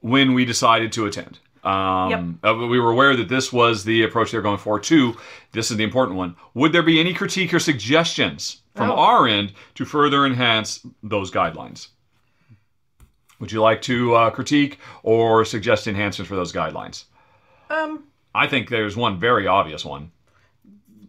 when 0.00 0.34
we 0.34 0.44
decided 0.44 0.92
to 0.92 1.06
attend. 1.06 1.38
Um, 1.64 2.40
uh, 2.42 2.54
we 2.56 2.80
were 2.80 2.90
aware 2.90 3.14
that 3.16 3.28
this 3.28 3.52
was 3.52 3.84
the 3.84 4.02
approach 4.02 4.32
they 4.32 4.38
were 4.38 4.42
going 4.42 4.58
for. 4.58 4.80
Too, 4.80 5.14
this 5.52 5.70
is 5.70 5.76
the 5.76 5.84
important 5.84 6.16
one. 6.18 6.34
Would 6.54 6.72
there 6.72 6.82
be 6.82 6.98
any 6.98 7.14
critique 7.14 7.54
or 7.54 7.60
suggestions 7.60 8.62
from 8.74 8.90
Oh. 8.90 8.96
our 8.96 9.28
end 9.28 9.52
to 9.76 9.84
further 9.84 10.26
enhance 10.26 10.84
those 11.04 11.30
guidelines? 11.30 11.88
Would 13.38 13.52
you 13.52 13.60
like 13.60 13.80
to 13.82 14.14
uh, 14.14 14.30
critique 14.30 14.78
or 15.04 15.44
suggest 15.44 15.86
enhancements 15.86 16.28
for 16.28 16.34
those 16.36 16.52
guidelines? 16.52 17.04
Um, 17.70 18.04
I 18.34 18.46
think 18.48 18.68
there's 18.68 18.96
one 18.96 19.18
very 19.18 19.46
obvious 19.46 19.84
one. 19.84 20.10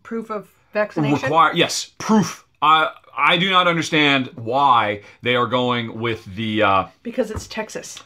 proof 0.04 0.30
of 0.30 0.50
vaccination. 0.74 1.16
Require 1.24 1.54
yes, 1.56 1.92
proof. 1.98 2.46
I 2.62 2.92
I 3.16 3.38
do 3.38 3.50
not 3.50 3.68
understand 3.68 4.28
why 4.36 5.02
they 5.22 5.36
are 5.36 5.48
going 5.48 6.00
with 6.00 6.26
the. 6.36 6.64
Uh, 6.64 6.88
because 7.04 7.32
it's 7.32 7.48
Texas. 7.48 8.02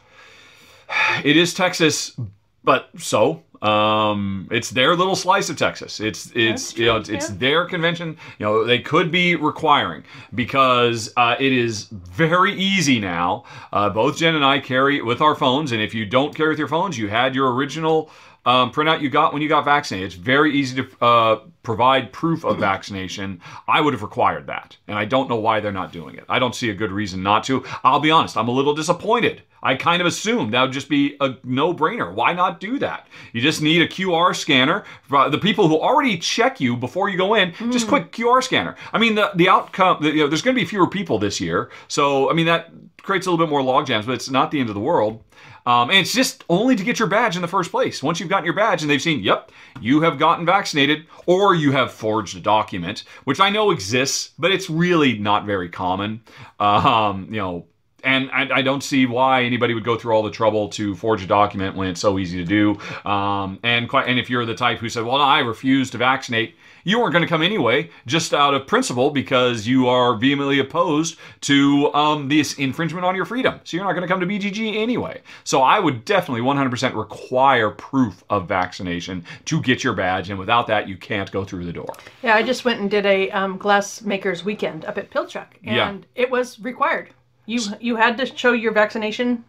it 1.23 1.37
is 1.37 1.53
Texas, 1.53 2.17
but 2.63 2.89
so 2.97 3.43
um, 3.61 4.47
it's 4.51 4.69
their 4.69 4.95
little 4.95 5.15
slice 5.15 5.49
of 5.49 5.57
Texas. 5.57 5.99
It's 5.99 6.31
it's 6.35 6.77
you 6.77 6.85
know 6.85 6.97
it's, 6.97 7.09
it's 7.09 7.29
their 7.29 7.65
convention. 7.65 8.17
You 8.39 8.45
know 8.45 8.63
they 8.63 8.79
could 8.79 9.11
be 9.11 9.35
requiring 9.35 10.03
because 10.35 11.11
uh, 11.17 11.35
it 11.39 11.51
is 11.51 11.85
very 11.91 12.53
easy 12.53 12.99
now. 12.99 13.45
Uh, 13.73 13.89
both 13.89 14.17
Jen 14.17 14.35
and 14.35 14.45
I 14.45 14.59
carry 14.59 15.01
with 15.01 15.21
our 15.21 15.35
phones, 15.35 15.71
and 15.71 15.81
if 15.81 15.93
you 15.93 16.05
don't 16.05 16.35
carry 16.35 16.49
with 16.49 16.59
your 16.59 16.67
phones, 16.67 16.97
you 16.97 17.07
had 17.07 17.33
your 17.33 17.53
original. 17.53 18.09
Um, 18.47 18.71
printout 18.71 19.01
you 19.01 19.09
got 19.09 19.33
when 19.33 19.41
you 19.41 19.49
got 19.49 19.65
vaccinated. 19.65 20.07
It's 20.07 20.15
very 20.15 20.55
easy 20.55 20.81
to 20.81 21.05
uh, 21.05 21.39
provide 21.63 22.13
proof 22.13 22.45
of 22.45 22.59
vaccination. 22.59 23.41
I 23.67 23.81
would 23.81 23.93
have 23.93 24.01
required 24.01 24.47
that, 24.47 24.77
and 24.87 24.97
I 24.97 25.03
don't 25.03 25.27
know 25.27 25.35
why 25.35 25.59
they're 25.59 25.73
not 25.73 25.91
doing 25.91 26.15
it. 26.15 26.23
I 26.29 26.39
don't 26.39 26.55
see 26.55 26.69
a 26.69 26.73
good 26.73 26.93
reason 26.93 27.21
not 27.21 27.43
to. 27.43 27.65
I'll 27.83 27.99
be 27.99 28.09
honest, 28.09 28.37
I'm 28.37 28.47
a 28.47 28.51
little 28.51 28.73
disappointed. 28.73 29.41
I 29.61 29.75
kind 29.75 29.99
of 30.01 30.07
assumed 30.07 30.53
that 30.53 30.61
would 30.61 30.71
just 30.71 30.87
be 30.87 31.17
a 31.19 31.35
no-brainer. 31.43 32.13
Why 32.13 32.31
not 32.31 32.61
do 32.61 32.79
that? 32.79 33.07
You 33.33 33.41
just 33.41 33.61
need 33.61 33.81
a 33.81 33.87
QR 33.87 34.33
scanner. 34.33 34.85
The 35.09 35.39
people 35.39 35.67
who 35.67 35.77
already 35.77 36.17
check 36.17 36.61
you 36.61 36.77
before 36.77 37.09
you 37.09 37.17
go 37.17 37.33
in, 37.33 37.53
just 37.69 37.89
quick 37.89 38.13
QR 38.13 38.41
scanner. 38.41 38.77
I 38.93 38.97
mean, 38.97 39.15
the 39.15 39.31
the 39.35 39.49
outcome. 39.49 40.01
You 40.05 40.19
know, 40.19 40.27
there's 40.27 40.41
going 40.41 40.55
to 40.55 40.61
be 40.61 40.65
fewer 40.65 40.87
people 40.87 41.19
this 41.19 41.41
year, 41.41 41.69
so 41.89 42.29
I 42.29 42.33
mean 42.33 42.45
that 42.45 42.71
creates 43.01 43.25
a 43.25 43.31
little 43.31 43.45
bit 43.45 43.49
more 43.49 43.61
log 43.63 43.87
jams, 43.87 44.05
but 44.05 44.13
it's 44.13 44.29
not 44.29 44.51
the 44.51 44.59
end 44.61 44.69
of 44.69 44.75
the 44.75 44.81
world. 44.81 45.23
Um, 45.67 45.89
and 45.89 45.99
it's 45.99 46.13
just 46.13 46.45
only 46.47 46.77
to 46.77 46.83
get 46.83 46.97
your 46.97 47.09
badge 47.09 47.35
in 47.35 47.41
the 47.41 47.47
first 47.47 47.71
place. 47.71 48.01
Once 48.01 48.21
you've 48.21 48.29
gotten 48.29 48.45
your 48.45 48.53
badge 48.53 48.81
and 48.81 48.89
they've 48.89 49.01
seen, 49.01 49.19
yep, 49.19 49.51
you 49.81 49.99
have 49.99 50.17
gotten 50.17 50.45
vaccinated, 50.45 51.05
or 51.25 51.55
you 51.55 51.73
have 51.73 51.91
forged 51.91 52.37
a 52.37 52.39
document, 52.39 53.03
which 53.25 53.41
I 53.41 53.49
know 53.49 53.71
exists, 53.71 54.31
but 54.39 54.49
it's 54.49 54.69
really 54.69 55.17
not 55.19 55.45
very 55.45 55.67
common. 55.67 56.21
Um, 56.57 57.27
you 57.29 57.41
know, 57.41 57.65
and 58.01 58.31
I, 58.31 58.47
I 58.59 58.61
don't 58.61 58.81
see 58.81 59.05
why 59.05 59.43
anybody 59.43 59.73
would 59.73 59.83
go 59.83 59.97
through 59.97 60.13
all 60.13 60.23
the 60.23 60.31
trouble 60.31 60.69
to 60.69 60.95
forge 60.95 61.21
a 61.21 61.27
document 61.27 61.75
when 61.75 61.89
it's 61.89 61.99
so 61.99 62.17
easy 62.17 62.37
to 62.37 62.45
do. 62.45 62.79
Um, 63.09 63.59
and 63.61 63.89
quite, 63.89 64.07
and 64.07 64.17
if 64.17 64.29
you're 64.29 64.45
the 64.45 64.55
type 64.55 64.77
who 64.77 64.87
said, 64.87 65.03
"Well, 65.03 65.17
I 65.17 65.39
refuse 65.39 65.89
to 65.91 65.97
vaccinate," 65.97 66.55
you 66.87 66.97
weren't 66.99 67.11
going 67.11 67.21
to 67.21 67.27
come 67.27 67.41
anyway, 67.41 67.89
just 68.05 68.33
out 68.33 68.53
of 68.53 68.65
principle, 68.65 69.09
because 69.09 69.67
you 69.67 69.89
are 69.89 70.15
vehemently 70.15 70.59
opposed 70.59 71.17
to 71.41 71.93
um, 71.93 72.29
this 72.29 72.53
infringement 72.53 73.03
on 73.05 73.13
your 73.13 73.25
freedom. 73.25 73.59
So 73.65 73.75
you're 73.75 73.85
not 73.85 73.91
going 73.91 74.03
to 74.03 74.07
come 74.07 74.21
to 74.21 74.25
BGG 74.25 74.77
anyway. 74.77 75.21
So 75.43 75.61
I 75.61 75.79
would 75.79 76.05
definitely 76.05 76.41
100% 76.41 76.95
require 76.95 77.71
proof 77.71 78.23
of 78.29 78.47
vaccination 78.47 79.25
to 79.45 79.61
get 79.61 79.83
your 79.83 79.91
badge, 79.93 80.29
and 80.29 80.39
without 80.39 80.65
that, 80.67 80.87
you 80.87 80.95
can't 80.95 81.29
go 81.29 81.43
through 81.43 81.65
the 81.65 81.73
door. 81.73 81.93
Yeah, 82.23 82.35
I 82.35 82.41
just 82.41 82.63
went 82.63 82.79
and 82.79 82.89
did 82.89 83.05
a 83.05 83.29
um, 83.31 83.57
glass 83.57 84.01
makers 84.01 84.45
weekend 84.45 84.85
up 84.85 84.97
at 84.97 85.11
Pilchuck, 85.11 85.47
and 85.65 85.75
Yeah. 85.75 85.97
it 86.15 86.31
was 86.31 86.57
required. 86.61 87.09
You 87.47 87.59
you 87.81 87.97
had 87.97 88.17
to 88.17 88.25
show 88.25 88.53
your 88.53 88.71
vaccination 88.71 89.43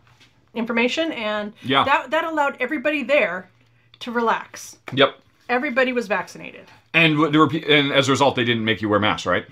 information, 0.55 1.12
and 1.12 1.52
Yeah. 1.62 1.85
that 1.85 2.10
that 2.10 2.24
allowed 2.24 2.56
everybody 2.59 3.05
there 3.05 3.48
to 4.01 4.10
relax. 4.10 4.78
Yep. 4.93 5.19
Everybody 5.48 5.93
was 5.93 6.09
vaccinated. 6.09 6.66
And 6.99 7.33
there 7.33 7.41
were, 7.41 7.51
and 7.69 7.93
as 7.93 8.09
a 8.09 8.11
result, 8.12 8.35
they 8.37 8.45
didn't 8.45 8.65
make 8.65 8.83
you 8.83 8.89
wear 8.89 8.99
masks, 9.01 9.27
right? 9.27 9.47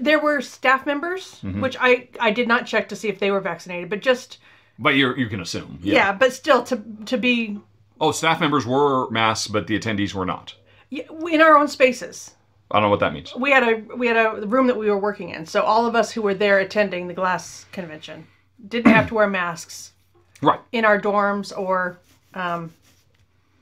There 0.00 0.18
were 0.20 0.40
staff 0.40 0.86
members, 0.86 1.40
Mm-hmm. 1.42 1.60
which 1.60 1.76
I 1.80 2.08
I 2.18 2.30
did 2.30 2.48
not 2.48 2.66
check 2.66 2.88
to 2.88 2.96
see 2.96 3.08
if 3.08 3.18
they 3.18 3.30
were 3.30 3.40
vaccinated, 3.40 3.88
but 3.90 4.00
just 4.00 4.38
But 4.78 4.94
you 4.94 5.14
you 5.14 5.28
can 5.28 5.40
assume. 5.40 5.78
yeah, 5.82 6.12
but 6.12 6.32
still 6.32 6.62
to 6.64 6.82
to 7.06 7.16
be 7.16 7.58
Oh, 8.00 8.12
staff 8.12 8.40
members 8.40 8.64
were 8.66 9.10
masks, 9.10 9.46
but 9.46 9.66
the 9.66 9.78
attendees 9.78 10.14
were 10.14 10.24
not. 10.26 10.54
yeah, 10.90 11.04
in 11.30 11.40
our 11.42 11.56
own 11.56 11.68
spaces. 11.68 12.34
I 12.70 12.76
don't 12.76 12.84
know 12.84 12.90
what 12.90 13.00
that 13.00 13.12
means. 13.12 13.34
We 13.36 13.50
had 13.50 13.62
a 13.62 13.74
we 13.96 14.06
had 14.06 14.16
a 14.16 14.46
room 14.46 14.66
that 14.68 14.76
we 14.78 14.88
were 14.90 14.98
working 14.98 15.30
in, 15.30 15.44
so 15.46 15.62
all 15.62 15.86
of 15.86 15.94
us 15.94 16.10
who 16.12 16.22
were 16.22 16.34
there 16.34 16.58
attending 16.60 17.08
the 17.08 17.14
glass 17.14 17.66
convention 17.72 18.26
didn't 18.68 18.92
have 18.92 19.08
to 19.08 19.14
wear 19.14 19.26
masks 19.28 19.92
Right. 20.42 20.60
in 20.72 20.84
our 20.84 20.98
dorms 21.00 21.52
or 21.56 21.98
um, 22.34 22.72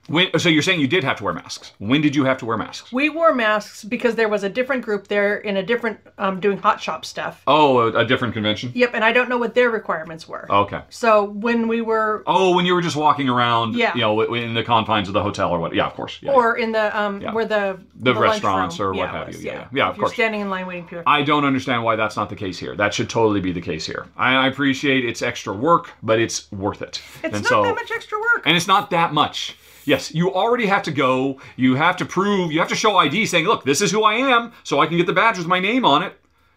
When, 0.09 0.39
so 0.39 0.49
you're 0.49 0.63
saying 0.63 0.81
you 0.81 0.89
did 0.89 1.05
have 1.05 1.19
to 1.19 1.25
wear 1.25 1.35
masks. 1.35 1.73
When 1.79 2.01
did 2.01 2.17
you 2.17 2.25
have 2.25 2.39
to 2.39 2.47
wear 2.47 2.57
masks? 2.57 2.91
we 2.93 3.11
wore 3.11 3.35
masks 3.35 3.85
because 3.85 4.15
there 4.15 4.29
was 4.29 4.43
a 4.43 4.49
different 4.49 4.83
group 4.83 5.07
there 5.07 5.37
in 5.37 5.59
a 5.59 5.63
different 5.63 6.01
um, 6.17 6.41
doing 6.41 6.57
hot 6.59 6.81
shop 6.81 7.05
stuff. 7.05 7.43
Oh, 7.47 7.79
a, 7.81 7.99
a 7.99 8.05
different 8.07 8.33
convention? 8.33 8.73
Yep, 8.75 8.93
and 8.95 9.05
I 9.05 9.13
don't 9.13 9.29
know 9.29 9.37
what 9.37 9.55
their 9.55 9.69
requirements 9.71 10.27
were. 10.27 10.51
Okay. 10.51 10.81
So 10.89 11.25
when 11.25 11.69
we 11.69 11.83
were 11.83 12.23
Oh, 12.27 12.57
when 12.57 12.65
you 12.65 12.75
were 12.75 12.81
just 12.81 12.97
walking 12.97 13.29
around, 13.29 13.75
Yeah. 13.75 13.95
you 13.95 14.01
know, 14.01 14.19
in 14.35 14.55
the 14.55 14.65
confines 14.65 15.09
of 15.09 15.15
the 15.15 15.23
hotel 15.23 15.51
or 15.51 15.59
what? 15.59 15.75
Yeah, 15.75 15.87
of 15.87 15.93
course. 15.95 16.19
Yeah. 16.23 16.33
or 16.33 16.57
in 16.57 16.73
the 16.73 16.99
um 16.99 17.21
Yeah. 17.21 17.33
where 17.35 17.45
the 17.45 17.79
The 17.97 18.15
lunch 18.15 18.23
restaurants 18.25 18.81
or 18.81 18.93
what 18.93 18.97
yeah, 18.97 19.13
have 19.13 19.27
was, 19.27 19.45
you. 19.45 19.51
Yeah, 19.51 19.55
yeah. 19.55 19.69
Yeah, 19.75 19.89
of 19.91 19.99
course. 19.99 20.15
standing 20.15 20.41
in 20.41 20.49
line 20.49 20.67
waiting 20.67 20.87
for 20.87 20.95
your 20.97 21.05
I 21.07 21.23
don't 21.23 21.45
understand 21.45 21.85
why 21.85 21.97
that's 21.97 22.17
not 22.17 22.31
the 22.31 22.37
case 22.37 22.59
here. 22.59 22.75
That 22.75 22.95
should 22.95 23.11
totally 23.11 23.41
be 23.41 23.53
the 23.53 23.61
case 23.61 23.85
here. 23.85 24.07
I, 24.17 24.35
I 24.37 24.47
appreciate 24.49 25.05
it's 25.05 25.21
extra 25.21 25.53
work, 25.53 25.91
but 26.03 26.19
it's 26.19 26.51
worth 26.51 26.81
it. 26.81 27.03
It's 27.23 27.35
and 27.35 27.45
not 27.45 27.47
so, 27.47 27.63
that 27.65 27.75
much 27.75 27.91
extra 27.91 28.19
work. 28.19 28.43
And 28.47 28.57
it's 28.57 28.67
not 28.67 28.89
that 28.91 29.13
much. 29.13 29.55
Yes, 29.89 30.15
you 30.15 30.35
already 30.35 30.67
have 30.67 30.83
to 30.83 30.91
go. 30.91 31.41
You 31.57 31.75
have 31.77 31.97
to 31.97 32.05
prove, 32.05 32.53
you 32.53 32.59
have 32.59 32.69
to 32.69 32.75
show 32.75 32.99
ID 32.99 33.25
saying, 33.25 33.47
look, 33.47 33.65
this 33.65 33.81
is 33.81 33.91
who 33.91 34.03
I 34.03 34.17
am, 34.17 34.53
so 34.63 34.81
I 34.81 34.87
can 34.87 34.99
get 34.99 35.07
the 35.07 35.15
badge 35.15 35.39
with 35.39 35.47
my 35.47 35.61
name 35.61 35.87
on 35.87 36.03
it. 36.03 36.13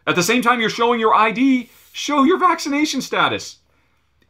At 0.05 0.15
the 0.15 0.23
same 0.23 0.41
time, 0.41 0.59
you're 0.59 0.69
showing 0.69 0.99
your 0.99 1.15
ID, 1.15 1.69
show 1.93 2.23
your 2.23 2.37
vaccination 2.37 2.99
status. 3.01 3.59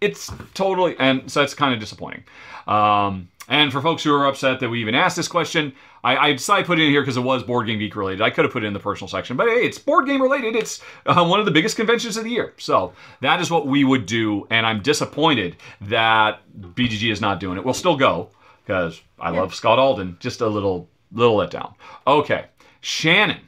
It's 0.01 0.31
totally, 0.53 0.95
and 0.99 1.31
so 1.31 1.39
that's 1.39 1.55
kind 1.55 1.73
of 1.73 1.79
disappointing. 1.79 2.25
Um, 2.67 3.29
and 3.47 3.71
for 3.71 3.81
folks 3.81 4.03
who 4.03 4.13
are 4.13 4.27
upset 4.27 4.59
that 4.59 4.69
we 4.69 4.79
even 4.81 4.93
asked 4.93 5.15
this 5.15 5.27
question, 5.27 5.73
I, 6.03 6.17
I 6.17 6.33
decided 6.33 6.63
to 6.63 6.67
put 6.67 6.79
it 6.79 6.83
in 6.83 6.91
here 6.91 7.01
because 7.01 7.17
it 7.17 7.21
was 7.21 7.41
Board 7.41 7.65
Game 7.65 7.79
Geek 7.79 7.95
related. 7.95 8.21
I 8.21 8.29
could 8.29 8.45
have 8.45 8.53
put 8.53 8.63
it 8.63 8.67
in 8.67 8.73
the 8.73 8.79
personal 8.79 9.07
section, 9.07 9.35
but 9.35 9.47
hey, 9.47 9.65
it's 9.65 9.79
board 9.79 10.05
game 10.05 10.21
related. 10.21 10.55
It's 10.55 10.79
uh, 11.07 11.25
one 11.25 11.39
of 11.39 11.47
the 11.47 11.51
biggest 11.51 11.75
conventions 11.75 12.17
of 12.17 12.23
the 12.23 12.29
year. 12.29 12.53
So 12.57 12.93
that 13.21 13.41
is 13.41 13.49
what 13.49 13.65
we 13.65 13.83
would 13.83 14.05
do, 14.05 14.45
and 14.51 14.63
I'm 14.63 14.83
disappointed 14.83 15.55
that 15.81 16.41
BGG 16.59 17.11
is 17.11 17.19
not 17.19 17.39
doing 17.39 17.57
it. 17.57 17.65
We'll 17.65 17.73
still 17.73 17.97
go 17.97 18.29
because 18.65 19.01
I 19.19 19.31
love 19.31 19.53
Scott 19.53 19.79
Alden. 19.79 20.17
Just 20.19 20.41
a 20.41 20.47
little 20.47 20.89
little 21.11 21.37
letdown. 21.37 21.73
Okay, 22.07 22.45
Shannon 22.79 23.41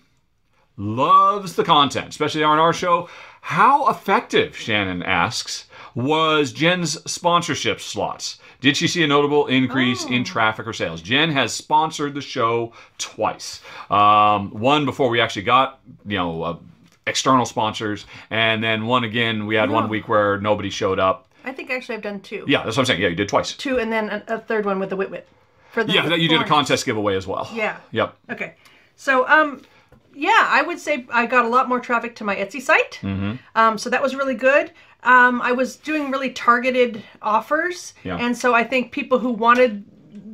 loves 0.77 1.55
the 1.55 1.63
content, 1.63 2.09
especially 2.09 2.43
on 2.43 2.59
our 2.59 2.73
show. 2.73 3.09
How 3.41 3.89
effective, 3.89 4.55
Shannon 4.55 5.03
asks, 5.03 5.65
was 5.95 6.53
Jen's 6.53 6.99
sponsorship 7.11 7.81
slots? 7.81 8.39
Did 8.61 8.77
she 8.77 8.87
see 8.87 9.03
a 9.03 9.07
notable 9.07 9.47
increase 9.47 10.05
in 10.05 10.23
traffic 10.23 10.65
or 10.65 10.73
sales? 10.73 11.01
Jen 11.01 11.29
has 11.31 11.53
sponsored 11.53 12.13
the 12.13 12.21
show 12.21 12.71
twice. 12.97 13.61
Um, 13.89 14.51
one 14.51 14.85
before 14.85 15.09
we 15.09 15.19
actually 15.19 15.41
got, 15.41 15.81
you 16.05 16.17
know, 16.17 16.43
uh, 16.43 16.57
external 17.05 17.45
sponsors, 17.45 18.05
and 18.29 18.63
then 18.63 18.85
one 18.85 19.03
again. 19.03 19.45
We 19.45 19.55
had 19.55 19.69
one 19.69 19.89
week 19.89 20.07
where 20.07 20.39
nobody 20.39 20.69
showed 20.69 20.99
up. 20.99 21.27
I 21.43 21.51
think 21.51 21.69
actually 21.69 21.95
I've 21.95 22.01
done 22.01 22.19
two. 22.21 22.45
Yeah, 22.47 22.63
that's 22.63 22.77
what 22.77 22.83
I'm 22.83 22.85
saying. 22.85 23.01
Yeah, 23.01 23.09
you 23.09 23.15
did 23.15 23.29
twice. 23.29 23.53
Two 23.53 23.79
and 23.79 23.91
then 23.91 24.09
a, 24.09 24.23
a 24.27 24.39
third 24.39 24.65
one 24.65 24.79
with 24.79 24.89
the 24.89 24.97
Witwit. 24.97 25.23
For 25.71 25.83
the 25.83 25.91
Yeah, 25.91 26.07
that 26.07 26.19
you 26.19 26.29
did 26.29 26.41
a 26.41 26.45
contest 26.45 26.85
giveaway 26.85 27.15
as 27.15 27.25
well. 27.25 27.49
Yeah. 27.53 27.77
Yep. 27.91 28.15
Okay. 28.31 28.53
So, 28.95 29.27
um, 29.27 29.63
yeah, 30.13 30.47
I 30.49 30.61
would 30.61 30.79
say 30.79 31.05
I 31.11 31.25
got 31.25 31.45
a 31.45 31.47
lot 31.47 31.67
more 31.67 31.79
traffic 31.79 32.15
to 32.17 32.23
my 32.23 32.35
Etsy 32.35 32.61
site. 32.61 32.99
Mm-hmm. 33.01 33.35
Um, 33.55 33.77
so 33.77 33.89
that 33.89 34.01
was 34.01 34.15
really 34.15 34.35
good. 34.35 34.71
Um, 35.01 35.41
I 35.41 35.51
was 35.51 35.75
doing 35.75 36.11
really 36.11 36.29
targeted 36.29 37.03
offers. 37.21 37.93
Yeah. 38.03 38.17
And 38.17 38.37
so 38.37 38.53
I 38.53 38.63
think 38.63 38.91
people 38.91 39.19
who 39.19 39.31
wanted 39.31 39.85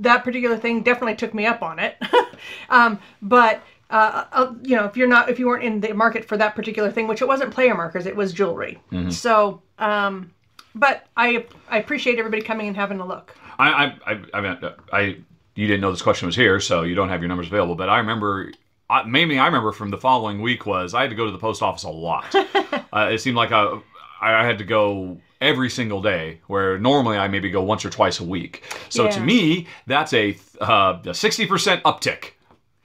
that 0.04 0.24
particular 0.24 0.58
thing 0.58 0.84
definitely 0.84 1.16
took 1.16 1.34
me 1.34 1.46
up 1.46 1.62
on 1.62 1.80
it. 1.80 1.98
um, 2.70 3.00
but, 3.22 3.64
uh, 3.90 4.26
uh, 4.32 4.54
you 4.62 4.76
know, 4.76 4.86
if 4.86 4.96
you're 4.98 5.08
not, 5.08 5.30
if 5.30 5.40
you 5.40 5.48
weren't 5.48 5.64
in 5.64 5.80
the 5.80 5.94
market 5.94 6.26
for 6.26 6.38
that 6.38 6.56
particular 6.56 6.92
thing, 6.92 7.08
which 7.08 7.22
it 7.22 7.28
wasn't 7.28 7.52
player 7.52 7.74
markers, 7.76 8.06
it 8.06 8.16
was 8.16 8.34
jewelry. 8.34 8.80
Hmm. 8.90 9.10
So, 9.10 9.62
um, 9.78 10.32
but 10.76 11.06
I, 11.18 11.46
I 11.70 11.80
appreciate 11.80 12.20
everybody 12.20 12.42
coming 12.42 12.68
and 12.68 12.76
having 12.76 13.00
a 13.00 13.06
look. 13.06 13.36
I, 13.58 13.70
I, 13.70 14.14
I, 14.14 14.22
I 14.34 14.42
mean, 14.42 14.72
I, 14.92 15.00
you 15.56 15.68
didn't 15.68 15.82
know 15.82 15.92
this 15.92 16.02
question 16.02 16.26
was 16.26 16.36
here, 16.36 16.60
so 16.60 16.84
you 16.84 16.96
don't 16.96 17.10
have 17.10 17.22
your 17.22 17.28
numbers 17.28 17.48
available. 17.48 17.76
But 17.76 17.90
I 17.90 17.98
remember 17.98 18.52
I, 18.90 19.04
mainly 19.04 19.38
I 19.38 19.46
remember 19.46 19.72
from 19.72 19.92
the 19.92 19.98
following 19.98 20.42
week 20.42 20.66
was 20.66 20.94
I 20.94 21.02
had 21.02 21.10
to 21.12 21.16
go 21.16 21.26
to 21.26 21.32
the 21.32 21.38
post 21.38 21.62
office 21.62 21.84
a 21.84 21.90
lot. 21.90 22.34
uh, 22.94 23.10
it 23.12 23.20
seemed 23.20 23.38
like 23.38 23.52
I, 23.52 23.80
I 24.22 24.46
had 24.46 24.58
to 24.58 24.64
go 24.64 25.20
every 25.42 25.70
single 25.70 26.02
day, 26.02 26.42
where 26.48 26.80
normally 26.80 27.18
I 27.18 27.28
maybe 27.28 27.50
go 27.50 27.62
once 27.62 27.86
or 27.86 27.90
twice 27.90 28.20
a 28.20 28.24
week. 28.24 28.64
So 28.90 29.10
to 29.10 29.20
me, 29.20 29.68
that's 29.86 30.14
a 30.14 30.38
uh, 30.60 31.00
a 31.06 31.14
sixty 31.14 31.46
percent 31.46 31.84
uptick. 31.84 32.32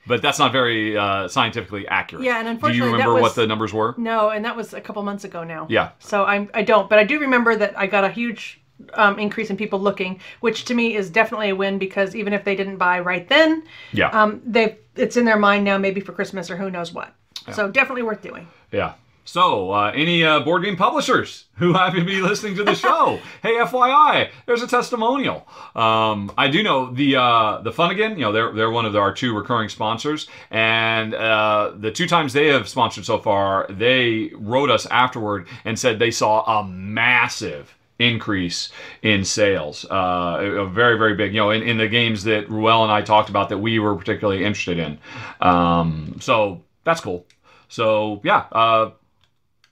But 0.06 0.22
that's 0.22 0.38
not 0.38 0.52
very 0.52 0.96
uh, 0.96 1.28
scientifically 1.28 1.88
accurate. 1.88 2.24
Yeah, 2.24 2.38
and 2.38 2.48
unfortunately, 2.48 2.80
do 2.80 2.86
you 2.86 2.92
remember 2.92 3.20
what 3.20 3.34
the 3.34 3.46
numbers 3.46 3.72
were? 3.72 3.94
No, 3.96 4.30
and 4.30 4.44
that 4.44 4.56
was 4.56 4.74
a 4.74 4.80
couple 4.80 5.02
months 5.02 5.24
ago 5.24 5.44
now. 5.44 5.66
Yeah. 5.70 5.90
So 5.98 6.24
I'm 6.24 6.50
I 6.54 6.62
don't, 6.62 6.88
but 6.90 6.98
I 6.98 7.04
do 7.04 7.18
remember 7.20 7.56
that 7.56 7.78
I 7.78 7.86
got 7.86 8.04
a 8.04 8.10
huge 8.10 8.60
um, 8.94 9.18
increase 9.18 9.50
in 9.50 9.56
people 9.56 9.80
looking, 9.80 10.20
which 10.40 10.64
to 10.66 10.74
me 10.74 10.94
is 10.96 11.08
definitely 11.10 11.50
a 11.50 11.54
win 11.56 11.78
because 11.78 12.14
even 12.14 12.32
if 12.32 12.44
they 12.44 12.54
didn't 12.54 12.76
buy 12.76 13.00
right 13.00 13.26
then, 13.28 13.62
Yeah. 13.92 14.08
um, 14.10 14.42
they 14.44 14.78
it's 14.96 15.16
in 15.16 15.24
their 15.24 15.38
mind 15.38 15.64
now, 15.64 15.78
maybe 15.78 16.00
for 16.00 16.12
Christmas 16.12 16.50
or 16.50 16.56
who 16.56 16.70
knows 16.70 16.92
what. 16.92 17.14
So 17.52 17.70
definitely 17.70 18.02
worth 18.02 18.22
doing. 18.22 18.48
Yeah. 18.72 18.94
So, 19.26 19.70
uh, 19.70 19.90
any 19.94 20.22
uh, 20.22 20.40
board 20.40 20.64
game 20.64 20.76
publishers 20.76 21.46
who 21.56 21.72
happen 21.74 22.00
to 22.00 22.06
be 22.06 22.20
listening 22.20 22.56
to 22.56 22.64
the 22.64 22.74
show, 22.74 23.18
hey, 23.42 23.54
FYI, 23.54 24.30
there's 24.46 24.62
a 24.62 24.66
testimonial. 24.66 25.46
Um, 25.74 26.30
I 26.36 26.48
do 26.48 26.62
know 26.62 26.92
the 26.92 27.16
uh, 27.16 27.60
the 27.62 27.72
Fun 27.72 27.90
Again. 27.90 28.12
You 28.12 28.26
know, 28.26 28.32
they're 28.32 28.52
they're 28.52 28.70
one 28.70 28.84
of 28.84 28.94
our 28.94 29.12
two 29.12 29.34
recurring 29.34 29.70
sponsors, 29.70 30.28
and 30.50 31.14
uh, 31.14 31.72
the 31.74 31.90
two 31.90 32.06
times 32.06 32.32
they 32.34 32.48
have 32.48 32.68
sponsored 32.68 33.06
so 33.06 33.18
far, 33.18 33.66
they 33.70 34.30
wrote 34.34 34.70
us 34.70 34.86
afterward 34.86 35.48
and 35.64 35.78
said 35.78 35.98
they 35.98 36.10
saw 36.10 36.60
a 36.60 36.64
massive 36.66 37.74
increase 38.00 38.70
in 39.02 39.24
sales 39.24 39.84
uh, 39.84 40.66
very 40.66 40.98
very 40.98 41.14
big 41.14 41.32
you 41.32 41.38
know 41.38 41.52
in, 41.52 41.62
in 41.62 41.78
the 41.78 41.86
games 41.86 42.24
that 42.24 42.50
ruel 42.50 42.82
and 42.82 42.90
i 42.90 43.00
talked 43.00 43.28
about 43.28 43.48
that 43.48 43.58
we 43.58 43.78
were 43.78 43.94
particularly 43.94 44.42
interested 44.42 44.80
in 44.80 44.98
um, 45.40 46.16
so 46.20 46.60
that's 46.82 47.00
cool 47.00 47.24
so 47.68 48.20
yeah 48.24 48.46
uh, 48.50 48.90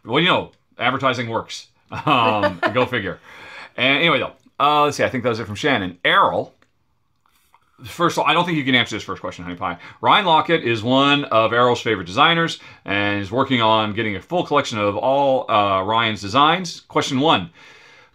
well, 0.05 0.21
you 0.21 0.29
know, 0.29 0.53
advertising 0.79 1.29
works. 1.29 1.69
Um, 1.91 2.61
go 2.75 2.87
figure. 2.87 3.21
And 3.77 3.99
anyway, 3.99 4.19
though, 4.19 4.33
uh, 4.59 4.85
let's 4.85 4.97
see. 4.97 5.05
I 5.05 5.09
think 5.09 5.23
that 5.25 5.31
was 5.31 5.41
it 5.41 5.47
from 5.47 5.55
Shannon. 5.55 5.99
Errol. 6.05 6.55
First 7.85 8.17
of 8.17 8.23
all, 8.23 8.31
I 8.31 8.35
don't 8.35 8.45
think 8.45 8.57
you 8.57 8.65
can 8.65 8.77
answer 8.77 8.95
this 8.95 9.03
first 9.03 9.21
question, 9.21 9.45
Honey 9.45 9.57
Pie. 9.57 9.77
Ryan 10.01 10.25
Laukat 10.25 10.63
is 10.63 10.85
one 10.85 11.25
of 11.25 11.53
Errol's 11.53 11.81
favorite 11.81 12.07
designers 12.07 12.61
and 12.85 13.21
is 13.21 13.33
working 13.33 13.61
on 13.61 13.93
getting 13.93 14.15
a 14.15 14.21
full 14.21 14.45
collection 14.47 14.79
of 14.79 14.97
all 14.97 15.51
uh, 15.51 15.83
Ryan's 15.83 16.21
designs. 16.21 16.81
Question 16.83 17.19
one 17.19 17.51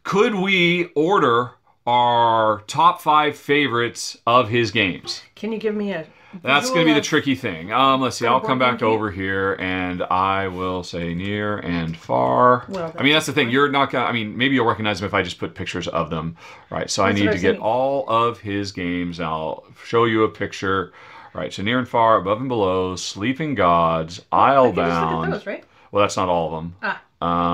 Could 0.04 0.36
we 0.36 0.86
order 0.96 1.52
our 1.86 2.62
top 2.68 3.02
five 3.02 3.38
favorites 3.38 4.18
of 4.26 4.48
his 4.48 4.72
games? 4.72 5.22
Can 5.36 5.52
you 5.52 5.58
give 5.58 5.76
me 5.76 5.92
a? 5.92 6.06
That's 6.42 6.70
going 6.70 6.82
to 6.82 6.86
be 6.86 6.94
the 6.94 7.02
tricky 7.02 7.36
thing. 7.36 7.72
Um, 7.72 8.02
let's 8.02 8.18
see. 8.18 8.26
I'll 8.28 8.40
come 8.42 8.60
back 8.60 8.82
over 8.82 9.12
here 9.12 9.56
and 9.60 10.04
I 10.04 10.48
will 10.48 10.84
say 10.84 11.14
near 11.14 11.58
and 11.60 11.96
far. 11.98 12.66
Well, 12.70 12.94
I 12.98 13.04
mean, 13.04 13.14
that's 13.14 13.26
the 13.26 13.34
thing. 13.34 13.50
You're 13.50 13.70
not 13.70 13.92
gonna. 13.92 14.06
I 14.06 14.12
mean, 14.12 14.38
maybe 14.38 14.56
you'll 14.56 14.66
recognize 14.68 15.00
them 15.00 15.08
if 15.08 15.14
I 15.14 15.22
just 15.24 15.40
put 15.40 15.56
pictures 15.56 15.88
of 15.88 16.10
them. 16.10 16.38
Right. 16.70 16.90
So 16.90 17.04
I 17.04 17.12
need 17.12 17.32
to 17.32 17.40
get 17.40 17.58
all 17.60 18.08
of 18.10 18.40
his 18.40 18.72
games. 18.72 19.20
I'll 19.20 19.66
show 19.86 20.06
you 20.06 20.24
a 20.24 20.30
picture. 20.30 20.94
Right. 21.34 21.54
So 21.54 21.62
near 21.64 21.78
and 21.80 21.88
far, 21.88 22.18
above 22.18 22.40
and 22.40 22.50
below, 22.50 22.96
sleeping 22.96 23.54
gods, 23.56 24.16
just 24.18 24.28
Islebound. 24.32 25.34
those, 25.34 25.46
right? 25.46 25.64
Well, 25.92 26.02
that's 26.04 26.18
not 26.18 26.30
all 26.30 26.48
of 26.48 26.64
them. 26.64 26.76
Ah, 26.82 27.02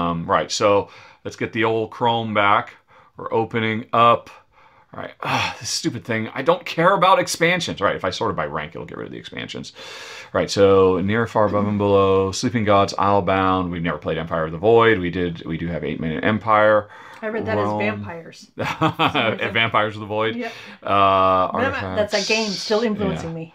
Um, 0.10 0.26
right. 0.26 0.50
So 0.52 0.90
let's 1.26 1.36
get 1.36 1.52
the 1.54 1.64
old 1.66 1.92
Chrome 1.92 2.34
back. 2.34 2.76
We're 3.18 3.32
opening 3.34 3.86
up. 3.94 4.30
All 4.94 5.00
right. 5.02 5.14
Ah, 5.24 5.56
this 5.60 5.70
stupid 5.70 6.06
thing. 6.06 6.30
I 6.36 6.44
don't 6.44 6.64
care 6.66 6.94
about 6.94 7.18
expansions. 7.20 7.82
Right. 7.82 7.96
If 7.96 8.06
I 8.06 8.12
sort 8.12 8.30
it 8.32 8.36
by 8.36 8.46
rank, 8.46 8.76
it'll 8.76 8.86
get 8.86 8.98
rid 8.98 9.08
of 9.08 9.12
the 9.12 9.18
expansions. 9.18 9.74
Right. 10.34 10.52
So 10.52 11.02
near, 11.02 11.26
far, 11.26 11.46
above, 11.46 11.68
and 11.68 11.78
below. 11.80 12.32
Sleeping 12.32 12.64
Gods, 12.64 12.94
Islebound. 12.94 13.72
We've 13.72 13.82
never 13.82 13.98
played 13.98 14.18
Empire 14.20 14.46
of 14.46 14.52
the 14.52 14.58
Void. 14.60 15.00
We 15.00 15.10
did. 15.10 15.44
We 15.46 15.58
do 15.58 15.68
have 15.68 15.84
Eight 15.84 16.00
Minute 16.00 16.24
Empire. 16.24 16.90
I 17.24 17.28
read 17.28 17.46
that 17.46 17.56
Roam. 17.58 17.82
as 17.82 17.88
vampires. 17.96 18.52
Vampires 19.54 19.96
of 19.96 20.02
the 20.02 20.06
Void. 20.06 20.36
Yeah. 20.36 20.52
Uh, 20.84 21.96
That's 21.96 22.12
that 22.12 22.28
game 22.28 22.50
still 22.50 22.82
influencing 22.82 23.30
Yeah. 23.30 23.36
me. 23.36 23.54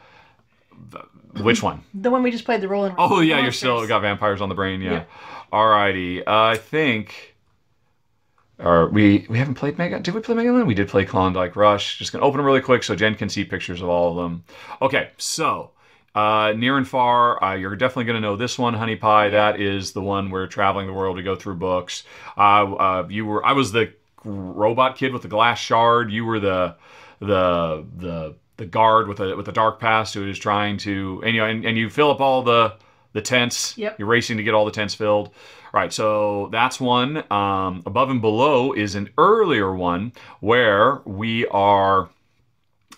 Which 1.42 1.62
one? 1.62 1.82
The 1.94 2.10
one 2.10 2.22
we 2.22 2.30
just 2.30 2.44
played, 2.46 2.62
the 2.62 2.68
Rolling. 2.68 2.94
Oh 2.98 3.20
yeah, 3.20 3.40
you're 3.42 3.52
still 3.52 3.86
got 3.86 4.00
vampires 4.00 4.40
on 4.40 4.48
the 4.48 4.54
brain. 4.54 4.80
Yeah. 4.80 4.92
Yeah. 4.92 5.04
Alrighty. 5.52 6.20
Uh, 6.20 6.22
I 6.26 6.56
think. 6.56 7.36
Or 8.58 8.88
we 8.88 9.26
we 9.28 9.38
haven't 9.38 9.54
played 9.54 9.78
Mega. 9.78 10.00
Did 10.00 10.14
we 10.14 10.20
play 10.20 10.34
Megaland? 10.34 10.66
We 10.66 10.74
did 10.74 10.88
play 10.88 11.04
Klondike 11.04 11.54
Rush. 11.54 11.98
Just 11.98 12.12
gonna 12.12 12.24
open 12.24 12.38
them 12.38 12.46
really 12.46 12.60
quick 12.60 12.82
so 12.82 12.96
Jen 12.96 13.14
can 13.14 13.28
see 13.28 13.44
pictures 13.44 13.80
of 13.80 13.88
all 13.88 14.10
of 14.10 14.16
them. 14.16 14.44
Okay, 14.82 15.10
so. 15.16 15.70
Uh, 16.14 16.52
near 16.56 16.76
and 16.76 16.88
far, 16.88 17.42
uh, 17.44 17.54
you're 17.54 17.76
definitely 17.76 18.02
going 18.02 18.16
to 18.16 18.20
know 18.20 18.34
this 18.34 18.58
one, 18.58 18.74
Honey 18.74 18.96
Pie. 18.96 19.28
That 19.28 19.60
is 19.60 19.92
the 19.92 20.00
one 20.00 20.30
where 20.30 20.48
traveling 20.48 20.88
the 20.88 20.92
world 20.92 21.16
to 21.18 21.22
go 21.22 21.36
through 21.36 21.56
books. 21.56 22.02
Uh, 22.36 22.74
uh, 22.74 23.06
you 23.08 23.24
were, 23.24 23.44
I 23.46 23.52
was 23.52 23.70
the 23.70 23.92
robot 24.24 24.96
kid 24.96 25.12
with 25.12 25.22
the 25.22 25.28
glass 25.28 25.60
shard. 25.60 26.10
You 26.10 26.24
were 26.24 26.40
the, 26.40 26.74
the, 27.20 27.86
the, 27.98 28.34
the 28.56 28.66
guard 28.66 29.06
with 29.06 29.20
a 29.20 29.36
with 29.36 29.46
a 29.46 29.52
dark 29.52 29.78
past 29.78 30.14
who 30.14 30.28
is 30.28 30.38
trying 30.38 30.76
to, 30.78 31.22
and 31.24 31.34
you 31.34 31.40
know, 31.40 31.46
and, 31.46 31.64
and 31.64 31.78
you 31.78 31.88
fill 31.88 32.10
up 32.10 32.20
all 32.20 32.42
the 32.42 32.74
the 33.12 33.22
tents. 33.22 33.78
Yep. 33.78 33.98
You're 33.98 34.08
racing 34.08 34.36
to 34.36 34.42
get 34.42 34.54
all 34.54 34.64
the 34.64 34.72
tents 34.72 34.94
filled. 34.94 35.30
Right, 35.72 35.92
so 35.92 36.48
that's 36.50 36.80
one. 36.80 37.30
Um, 37.30 37.82
above 37.84 38.10
and 38.10 38.20
below 38.20 38.72
is 38.72 38.94
an 38.94 39.10
earlier 39.18 39.74
one 39.74 40.12
where 40.40 41.02
we 41.04 41.46
are 41.48 42.08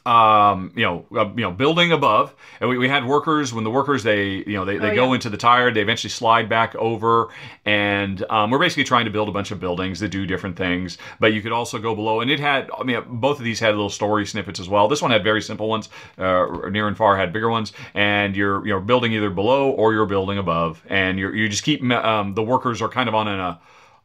um, 0.07 0.73
you 0.75 0.85
know, 0.85 1.05
uh, 1.15 1.29
you 1.37 1.43
know, 1.43 1.51
building 1.51 1.93
above, 1.93 2.35
and 2.61 2.71
we, 2.71 2.79
we 2.79 2.89
had 2.89 3.05
workers. 3.05 3.53
When 3.53 3.65
the 3.65 3.71
workers 3.71 4.03
they, 4.03 4.29
you 4.29 4.55
know, 4.55 4.65
they, 4.65 4.79
they 4.79 4.91
Oh, 4.91 4.95
go 4.95 5.07
yeah. 5.09 5.15
into 5.15 5.31
the 5.31 5.37
tire, 5.37 5.71
they 5.71 5.83
eventually 5.83 6.11
slide 6.11 6.49
back 6.49 6.75
over, 6.77 7.29
and 7.65 8.25
um, 8.31 8.51
we're 8.51 8.59
basically 8.59 8.85
trying 8.85 9.05
to 9.05 9.11
build 9.11 9.29
a 9.29 9.33
bunch 9.33 9.51
of 9.51 9.61
buildings 9.61 10.01
that 10.01 10.09
do 10.09 10.27
different 10.27 10.57
things. 10.57 10.99
But 11.19 11.33
you 11.33 11.43
could 11.43 11.53
also 11.53 11.79
go 11.79 11.95
below, 11.95 12.21
and 12.21 12.31
it 12.31 12.41
had, 12.41 12.71
I 12.79 12.83
mean, 12.83 13.03
both 13.07 13.39
of 13.39 13.45
these 13.45 13.61
had 13.61 13.71
little 13.75 13.91
story 13.91 14.27
snippets 14.27 14.59
as 14.59 14.69
well. 14.69 14.89
This 14.89 15.03
one 15.03 15.11
had 15.11 15.23
very 15.23 15.43
simple 15.43 15.69
ones. 15.69 15.89
Uh, 16.19 16.69
near 16.71 16.89
and 16.89 16.97
far 16.97 17.17
had 17.17 17.33
bigger 17.33 17.51
ones, 17.51 17.73
and 17.95 18.35
you're 18.37 18.67
you're 18.67 18.81
building 18.81 19.13
either 19.13 19.31
below 19.31 19.71
or 19.71 19.93
you're 19.93 20.07
building 20.07 20.39
above, 20.39 20.83
and 20.89 21.19
you're 21.19 21.35
you 21.35 21.49
just 21.49 21.63
keep 21.63 21.83
um, 21.93 22.35
the 22.35 22.43
workers 22.43 22.81
are 22.83 22.89
kind 22.89 23.09
of 23.09 23.15
on 23.15 23.29
a 23.29 23.61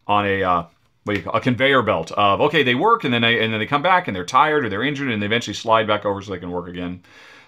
on 0.08 0.26
a 0.26 0.44
uh, 0.44 0.64
what 1.06 1.14
do 1.14 1.20
you 1.20 1.24
call 1.24 1.36
a 1.36 1.42
conveyor 1.42 1.84
belt 1.84 2.12
of 2.12 2.42
okay 2.42 2.64
they 2.64 2.76
work 2.76 3.04
and 3.04 3.14
then 3.14 3.22
they 3.22 3.42
and 3.42 3.54
then 3.54 3.60
they 3.60 3.68
come 3.68 3.84
back 3.84 4.08
and 4.08 4.16
they're 4.16 4.26
tired 4.26 4.66
or 4.66 4.70
they're 4.70 4.84
injured 4.84 5.10
and 5.10 5.22
they 5.22 5.28
eventually 5.28 5.54
slide 5.54 5.88
back 5.88 6.04
over 6.04 6.22
so 6.22 6.32
they 6.32 6.40
can 6.40 6.52
work 6.52 6.68
again. 6.68 7.02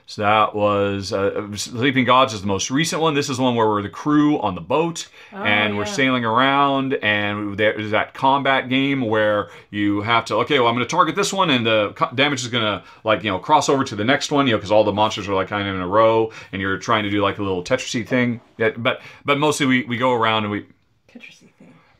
So 0.09 0.21
that 0.21 0.55
was 0.55 1.11
uh, 1.11 1.53
Sleeping 1.57 2.05
Gods 2.05 2.33
is 2.33 2.39
the 2.39 2.47
most 2.47 2.71
recent 2.71 3.01
one. 3.01 3.13
This 3.13 3.29
is 3.29 3.37
the 3.37 3.43
one 3.43 3.55
where 3.55 3.67
we're 3.67 3.81
the 3.81 3.89
crew 3.89 4.39
on 4.39 4.55
the 4.55 4.61
boat 4.61 5.09
and 5.33 5.75
we're 5.75 5.85
sailing 5.85 6.23
around 6.23 6.93
and 6.93 7.57
there's 7.57 7.91
that 7.91 8.13
combat 8.13 8.69
game 8.69 9.01
where 9.01 9.49
you 9.69 10.01
have 10.01 10.23
to 10.25 10.35
okay 10.35 10.59
well 10.59 10.69
I'm 10.69 10.75
going 10.75 10.87
to 10.87 10.89
target 10.89 11.15
this 11.15 11.33
one 11.33 11.49
and 11.49 11.65
the 11.65 12.09
damage 12.15 12.41
is 12.41 12.47
going 12.47 12.63
to 12.63 12.85
like 13.03 13.21
you 13.23 13.31
know 13.31 13.39
cross 13.39 13.67
over 13.67 13.83
to 13.83 13.95
the 13.97 14.05
next 14.05 14.31
one 14.31 14.47
you 14.47 14.53
know 14.53 14.57
because 14.59 14.71
all 14.71 14.85
the 14.85 14.93
monsters 14.93 15.27
are 15.27 15.33
like 15.33 15.49
kind 15.49 15.67
of 15.67 15.75
in 15.75 15.81
a 15.81 15.87
row 15.87 16.31
and 16.53 16.61
you're 16.61 16.77
trying 16.77 17.03
to 17.03 17.09
do 17.09 17.21
like 17.21 17.39
a 17.39 17.43
little 17.43 17.63
Tetrisy 17.63 18.07
thing. 18.07 18.39
Yeah, 18.57 18.69
but 18.77 19.01
but 19.25 19.39
mostly 19.39 19.65
we, 19.65 19.83
we 19.83 19.97
go 19.97 20.13
around 20.13 20.43
and 20.43 20.51
we. 20.51 20.67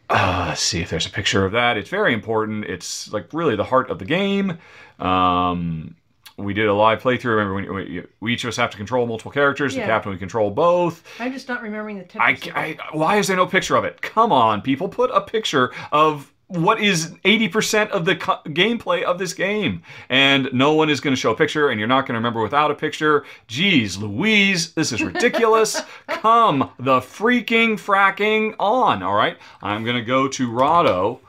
Uh, 0.10 0.46
let's 0.50 0.62
see 0.62 0.82
if 0.82 0.90
there's 0.90 1.06
a 1.06 1.10
picture 1.10 1.46
of 1.46 1.52
that. 1.54 1.78
It's 1.78 1.90
very 1.90 2.14
important. 2.14 2.66
It's 2.66 3.12
like 3.12 3.34
really 3.34 3.56
the 3.56 3.64
heart 3.64 3.90
of 3.90 4.00
the 4.00 4.06
game. 4.06 4.58
Um, 5.00 5.96
we 6.38 6.54
did 6.54 6.68
a 6.68 6.74
live 6.74 7.02
playthrough. 7.02 7.36
Remember, 7.36 7.54
we, 7.56 7.70
we, 7.70 8.04
we 8.20 8.34
each 8.34 8.44
of 8.44 8.50
us 8.50 8.58
have 8.58 8.70
to 8.72 8.78
control 8.78 9.08
multiple 9.08 9.32
characters. 9.32 9.74
The 9.74 9.82
captain 9.82 10.12
we 10.12 10.18
control 10.18 10.52
both. 10.52 11.04
I'm 11.20 11.34
just 11.34 11.48
not 11.48 11.62
remembering 11.62 11.98
the 11.98 12.06
I, 12.22 12.38
I, 12.54 12.78
why 12.92 13.18
is 13.18 13.28
there 13.28 13.36
no 13.38 13.48
picture 13.48 13.76
of 13.76 13.86
it? 13.86 14.02
Come 14.02 14.32
on, 14.32 14.62
people, 14.62 14.88
put 14.88 15.10
a 15.12 15.22
picture 15.22 15.74
of 15.92 16.32
what 16.48 16.80
is 16.82 17.12
80% 17.26 17.90
of 17.90 18.06
the 18.06 18.16
co- 18.16 18.40
gameplay 18.46 19.04
of 19.04 19.20
this 19.20 19.34
game. 19.34 19.82
And 20.10 20.50
no 20.54 20.74
one 20.74 20.90
is 20.90 21.00
going 21.02 21.14
to 21.14 21.20
show 21.20 21.32
a 21.32 21.36
picture, 21.36 21.70
and 21.70 21.80
you're 21.80 21.88
not 21.90 22.02
going 22.02 22.14
to 22.14 22.20
remember 22.20 22.42
without 22.42 22.72
a 22.72 22.76
picture. 22.76 23.26
Jeez, 23.48 24.00
Louise, 24.00 24.74
this 24.74 24.92
is 24.92 25.04
ridiculous. 25.04 25.82
Come 26.08 26.72
the 26.80 27.00
freaking 27.00 27.74
fracking 27.74 28.56
on, 28.60 29.04
all 29.04 29.16
right? 29.16 29.38
I'm 29.62 29.84
going 29.84 29.98
to 29.98 30.06
go 30.06 30.28
to 30.30 30.52
Rahdo. 30.52 31.20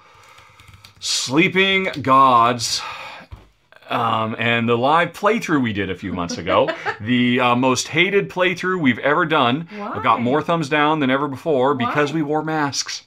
Sleeping 1.01 1.89
Gods. 2.03 2.81
Um, 3.89 4.37
and 4.39 4.69
the 4.69 4.77
live 4.77 5.13
playthrough 5.13 5.63
we 5.63 5.73
did 5.73 5.91
a 5.91 5.95
few 5.95 6.13
months 6.13 6.37
ago, 6.37 6.69
the 7.01 7.41
uh, 7.41 7.57
most 7.57 7.89
hated 7.89 8.29
playthrough 8.29 8.81
we've 8.81 8.99
ever 8.99 9.25
done. 9.25 9.67
I've 9.73 10.03
got 10.03 10.21
more 10.21 10.43
thumbs 10.43 10.69
down 10.69 11.01
than 11.01 11.11
ever 11.11 11.27
before 11.27 11.75
because 11.75 12.13
we 12.13 12.21
wore 12.21 12.45
masks. 12.45 13.05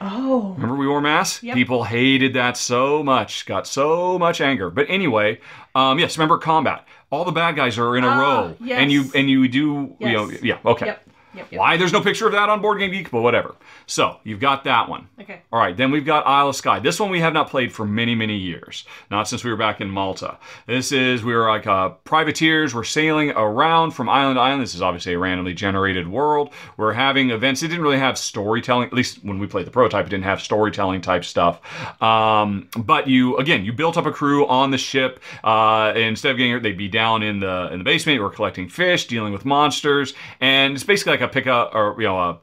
Oh, 0.00 0.52
Remember 0.56 0.76
we 0.76 0.86
wore 0.86 1.00
masks? 1.00 1.42
Yep. 1.42 1.54
People 1.54 1.84
hated 1.84 2.34
that 2.34 2.56
so 2.56 3.02
much, 3.02 3.46
got 3.46 3.66
so 3.66 4.18
much 4.18 4.40
anger. 4.40 4.70
But 4.70 4.86
anyway, 4.88 5.40
um, 5.74 5.98
yes, 5.98 6.16
remember 6.18 6.38
combat. 6.38 6.86
All 7.10 7.24
the 7.24 7.32
bad 7.32 7.56
guys 7.56 7.78
are 7.78 7.96
in 7.96 8.04
a 8.04 8.08
Ah, 8.08 8.18
row, 8.18 8.56
yes. 8.60 8.80
and 8.80 8.90
you 8.90 9.04
and 9.14 9.28
you 9.28 9.46
do 9.48 9.94
you 9.98 10.12
know 10.12 10.30
yeah 10.42 10.58
okay. 10.64 10.86
Yep. 10.86 11.08
Yep, 11.34 11.46
yep. 11.52 11.58
Why 11.60 11.76
there's 11.78 11.92
no 11.94 12.02
picture 12.02 12.26
of 12.26 12.32
that 12.32 12.48
on 12.50 12.60
Board 12.60 12.78
Game 12.78 12.90
Geek, 12.90 13.10
but 13.10 13.22
whatever. 13.22 13.54
So 13.92 14.16
you've 14.24 14.40
got 14.40 14.64
that 14.64 14.88
one. 14.88 15.06
Okay. 15.20 15.42
All 15.52 15.58
right, 15.58 15.76
then 15.76 15.90
we've 15.90 16.06
got 16.06 16.26
Isle 16.26 16.48
of 16.48 16.56
Skye. 16.56 16.78
This 16.78 16.98
one 16.98 17.10
we 17.10 17.20
have 17.20 17.34
not 17.34 17.50
played 17.50 17.74
for 17.74 17.84
many, 17.84 18.14
many 18.14 18.38
years. 18.38 18.86
Not 19.10 19.28
since 19.28 19.44
we 19.44 19.50
were 19.50 19.56
back 19.58 19.82
in 19.82 19.90
Malta. 19.90 20.38
This 20.66 20.92
is, 20.92 21.22
we 21.22 21.34
were 21.34 21.46
like 21.46 21.66
uh, 21.66 21.90
privateers. 22.04 22.74
We're 22.74 22.84
sailing 22.84 23.32
around 23.32 23.90
from 23.90 24.08
island 24.08 24.36
to 24.36 24.40
island. 24.40 24.62
This 24.62 24.74
is 24.74 24.80
obviously 24.80 25.12
a 25.12 25.18
randomly 25.18 25.52
generated 25.52 26.08
world. 26.08 26.54
We're 26.78 26.94
having 26.94 27.28
events. 27.28 27.62
It 27.62 27.68
didn't 27.68 27.82
really 27.82 27.98
have 27.98 28.16
storytelling, 28.16 28.86
at 28.86 28.94
least 28.94 29.22
when 29.24 29.38
we 29.38 29.46
played 29.46 29.66
the 29.66 29.70
prototype, 29.70 30.06
it 30.06 30.08
didn't 30.08 30.24
have 30.24 30.40
storytelling 30.40 31.02
type 31.02 31.22
stuff. 31.22 31.60
Um, 32.02 32.70
but 32.74 33.08
you, 33.08 33.36
again, 33.36 33.62
you 33.62 33.74
built 33.74 33.98
up 33.98 34.06
a 34.06 34.10
crew 34.10 34.46
on 34.46 34.70
the 34.70 34.78
ship. 34.78 35.20
Uh, 35.44 35.92
instead 35.94 36.30
of 36.30 36.38
getting, 36.38 36.62
they'd 36.62 36.78
be 36.78 36.88
down 36.88 37.22
in 37.22 37.40
the 37.40 37.68
in 37.70 37.76
the 37.78 37.84
basement. 37.84 38.22
We're 38.22 38.30
collecting 38.30 38.70
fish, 38.70 39.06
dealing 39.06 39.34
with 39.34 39.44
monsters, 39.44 40.14
and 40.40 40.72
it's 40.72 40.84
basically 40.84 41.12
like 41.12 41.20
a 41.20 41.28
pick 41.28 41.46
up 41.46 41.74
or 41.74 41.94
you 41.98 42.06
know 42.06 42.18
a 42.18 42.38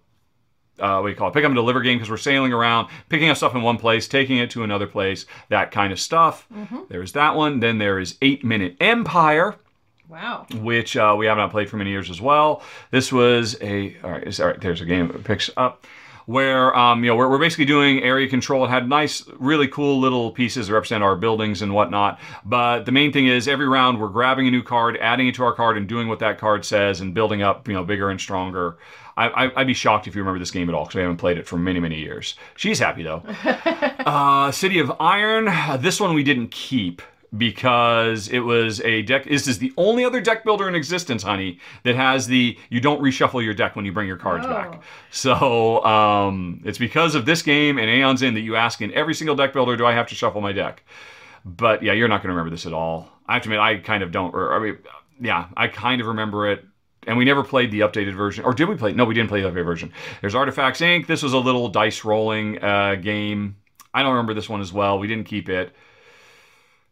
uh, 0.80 1.00
what 1.00 1.08
do 1.08 1.12
you 1.12 1.16
call 1.16 1.30
it? 1.30 1.34
Pick 1.34 1.44
up 1.44 1.50
and 1.50 1.56
deliver 1.56 1.82
game 1.82 1.98
because 1.98 2.10
we're 2.10 2.18
sailing 2.18 2.54
around, 2.54 2.88
picking 3.10 3.30
up 3.30 3.38
stuff 3.38 3.56
in 3.56 3.62
one 3.62 3.78
place, 3.78 4.08
taking 4.08 4.38
it 4.38 4.50
to 4.52 4.64
another 4.64 4.88
place, 4.88 5.26
that 5.50 5.72
kind 5.72 5.92
of 5.94 6.00
stuff. 6.00 6.48
There's 6.90 7.12
that 7.14 7.36
one. 7.36 7.60
Then 7.60 7.78
there 7.78 8.00
is 8.00 8.18
Eight 8.22 8.44
Minute 8.44 8.76
Empire, 8.80 9.56
Wow. 10.08 10.48
which 10.56 10.98
uh, 10.98 11.16
we 11.18 11.28
have 11.28 11.38
not 11.38 11.52
played 11.52 11.70
for 11.70 11.78
many 11.78 11.92
years 11.92 12.10
as 12.10 12.20
well. 12.20 12.64
This 12.92 13.12
was 13.12 13.56
a 13.62 13.96
all 14.04 14.10
right. 14.12 14.40
All 14.40 14.48
right 14.48 14.60
there's 14.62 14.82
a 14.82 14.86
game 14.86 15.08
that 15.10 15.24
picks 15.24 15.50
up 15.56 15.86
where 16.26 16.76
um, 16.78 17.04
you 17.04 17.10
know 17.10 17.16
we're, 17.16 17.28
we're 17.28 17.40
basically 17.40 17.66
doing 17.66 18.04
area 18.04 18.28
control. 18.30 18.64
It 18.66 18.70
had 18.70 18.88
nice, 18.88 19.24
really 19.40 19.68
cool 19.68 20.00
little 20.00 20.32
pieces 20.32 20.68
that 20.68 20.74
represent 20.74 21.04
our 21.04 21.16
buildings 21.16 21.64
and 21.64 21.74
whatnot. 21.74 22.20
But 22.46 22.86
the 22.86 22.92
main 22.92 23.12
thing 23.12 23.26
is 23.28 23.48
every 23.48 23.68
round 23.68 24.00
we're 24.00 24.10
grabbing 24.10 24.48
a 24.48 24.52
new 24.52 24.62
card, 24.62 24.96
adding 24.98 25.28
it 25.28 25.36
to 25.36 25.44
our 25.44 25.54
card, 25.54 25.76
and 25.78 25.88
doing 25.88 26.08
what 26.08 26.20
that 26.20 26.38
card 26.38 26.66
says, 26.66 27.02
and 27.02 27.14
building 27.16 27.42
up 27.42 27.68
you 27.68 27.74
know 27.74 27.84
bigger 27.84 28.10
and 28.12 28.20
stronger. 28.22 28.78
I, 29.20 29.46
I, 29.46 29.52
I'd 29.62 29.68
be 29.68 29.74
shocked 29.74 30.08
if 30.08 30.16
you 30.16 30.22
remember 30.22 30.40
this 30.40 30.52
game 30.52 30.70
at 30.70 30.76
all 30.76 30.84
because 30.86 30.96
we 30.96 31.02
haven't 31.02 31.18
played 31.18 31.38
it 31.38 31.48
for 31.48 31.58
many, 31.58 31.80
many 31.80 32.00
years. 32.00 32.36
She's 32.56 32.80
happy 32.80 33.04
though. 33.04 33.24
uh, 34.06 34.52
City 34.52 34.80
of 34.80 34.92
Iron. 35.00 35.46
This 35.82 36.00
one 36.00 36.14
we 36.14 36.24
didn't 36.24 36.50
keep 36.52 37.02
because 37.38 38.28
it 38.30 38.40
was 38.40 38.82
a 38.82 39.04
deck. 39.04 39.26
This 39.26 39.48
is 39.48 39.60
the 39.60 39.72
only 39.78 40.04
other 40.04 40.20
deck 40.20 40.44
builder 40.44 40.68
in 40.68 40.74
existence, 40.76 41.22
honey, 41.22 41.60
that 41.84 41.96
has 41.96 42.28
the 42.28 42.58
you 42.70 42.80
don't 42.80 43.02
reshuffle 43.02 43.44
your 43.44 43.54
deck 43.54 43.76
when 43.76 43.86
you 43.86 43.92
bring 43.92 44.08
your 44.08 44.18
cards 44.18 44.46
Oh. 44.48 44.50
back. 44.50 44.82
So 45.12 45.84
um, 45.86 46.62
it's 46.66 46.78
because 46.80 47.14
of 47.16 47.26
this 47.26 47.42
game 47.42 47.78
and 47.78 47.90
Aeon's 47.90 48.24
End 48.24 48.36
that 48.36 48.42
you 48.42 48.56
ask 48.56 48.82
in 48.82 48.92
every 48.94 49.14
single 49.14 49.36
deck 49.36 49.54
builder, 49.54 49.76
do 49.78 49.86
I 49.86 49.94
have 49.94 50.08
to 50.08 50.16
shuffle 50.16 50.42
my 50.42 50.52
deck? 50.54 50.84
But 51.46 51.84
yeah, 51.84 51.94
you're 51.94 52.08
not 52.08 52.18
going 52.24 52.30
to 52.30 52.36
remember 52.36 52.50
this 52.52 52.66
at 52.66 52.74
all. 52.74 53.10
I 53.28 53.34
have 53.36 53.44
to 53.44 53.50
admit, 53.50 53.60
I 53.60 53.78
kind 53.78 54.02
of 54.04 54.12
don't. 54.12 54.34
Or, 54.34 54.54
I 54.56 54.60
mean, 54.60 54.78
yeah, 55.22 55.48
I 55.56 55.68
kind 55.68 56.02
of 56.02 56.08
remember 56.08 56.50
it. 56.50 56.66
And 57.08 57.18
we 57.18 57.26
never 57.26 57.44
played 57.44 57.72
the 57.72 57.80
updated 57.80 58.14
version. 58.14 58.44
Or 58.44 58.54
did 58.54 58.68
we 58.68 58.76
play? 58.76 58.92
No, 58.92 59.06
we 59.06 59.14
didn't 59.14 59.30
play 59.30 59.42
the 59.42 59.50
updated 59.50 59.66
version. 59.66 59.92
There's 60.22 60.36
Artifacts 60.36 60.82
Inc. 60.82 61.08
This 61.08 61.24
was 61.24 61.34
a 61.34 61.38
little 61.38 61.70
dice 61.70 62.04
rolling 62.04 62.62
uh, 62.64 62.96
game. 62.96 63.56
I 63.94 64.04
don't 64.04 64.12
remember 64.12 64.34
this 64.34 64.50
one 64.50 64.62
as 64.62 64.72
well. 64.74 65.00
We 65.00 65.08
didn't 65.08 65.26
keep 65.26 65.50
it. 65.50 65.74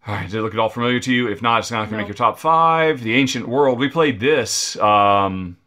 All 0.08 0.16
right, 0.16 0.30
did 0.30 0.38
it 0.38 0.42
look 0.42 0.54
at 0.54 0.60
all 0.60 0.70
familiar 0.70 1.02
to 1.02 1.14
you? 1.14 1.28
If 1.30 1.42
not, 1.42 1.60
it's 1.60 1.70
not 1.72 1.80
going 1.80 1.90
to 1.90 1.96
No. 1.96 1.98
make 2.00 2.08
your 2.08 2.16
top 2.16 2.40
five. 2.40 3.04
The 3.04 3.14
Ancient 3.16 3.48
World. 3.48 3.78
We 3.78 3.90
played 3.90 4.20
this. 4.22 4.78
Um, 4.78 5.58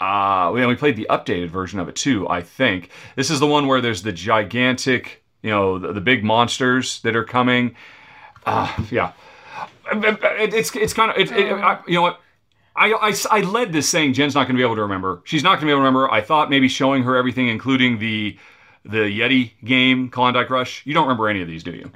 uh, 0.00 0.50
we, 0.52 0.66
we 0.66 0.74
played 0.74 0.96
the 0.96 1.06
updated 1.08 1.50
version 1.50 1.78
of 1.78 1.88
it 1.88 1.94
too, 1.94 2.28
I 2.28 2.42
think. 2.42 2.90
This 3.16 3.30
is 3.30 3.38
the 3.38 3.46
one 3.46 3.68
where 3.68 3.80
there's 3.80 4.02
the 4.02 4.12
gigantic, 4.12 5.22
you 5.42 5.50
know, 5.50 5.78
the, 5.78 5.92
the 5.92 6.00
big 6.00 6.24
monsters 6.24 7.00
that 7.02 7.14
are 7.14 7.24
coming. 7.24 7.76
Uh, 8.44 8.74
yeah. 8.90 9.12
It, 9.92 10.54
it's 10.54 10.74
it's 10.74 10.92
kind 10.92 11.10
of, 11.10 11.16
it, 11.16 11.30
it, 11.30 11.52
I, 11.52 11.80
you 11.86 11.94
know 11.94 12.02
what? 12.02 12.20
I, 12.76 12.92
I, 12.92 13.14
I 13.30 13.40
led 13.40 13.72
this 13.72 13.88
saying 13.88 14.14
Jen's 14.14 14.34
not 14.34 14.44
going 14.44 14.54
to 14.56 14.60
be 14.60 14.64
able 14.64 14.76
to 14.76 14.82
remember. 14.82 15.22
She's 15.24 15.42
not 15.42 15.54
going 15.54 15.60
to 15.62 15.66
be 15.66 15.70
able 15.72 15.80
to 15.80 15.84
remember. 15.86 16.10
I 16.10 16.20
thought 16.20 16.50
maybe 16.50 16.68
showing 16.68 17.02
her 17.02 17.16
everything, 17.16 17.48
including 17.48 17.98
the 17.98 18.38
the 18.82 18.96
Yeti 19.20 19.52
game, 19.62 20.08
Klondike 20.08 20.48
Rush. 20.48 20.80
You 20.86 20.94
don't 20.94 21.02
remember 21.02 21.28
any 21.28 21.42
of 21.42 21.48
these, 21.48 21.62
do 21.62 21.72
you? 21.72 21.90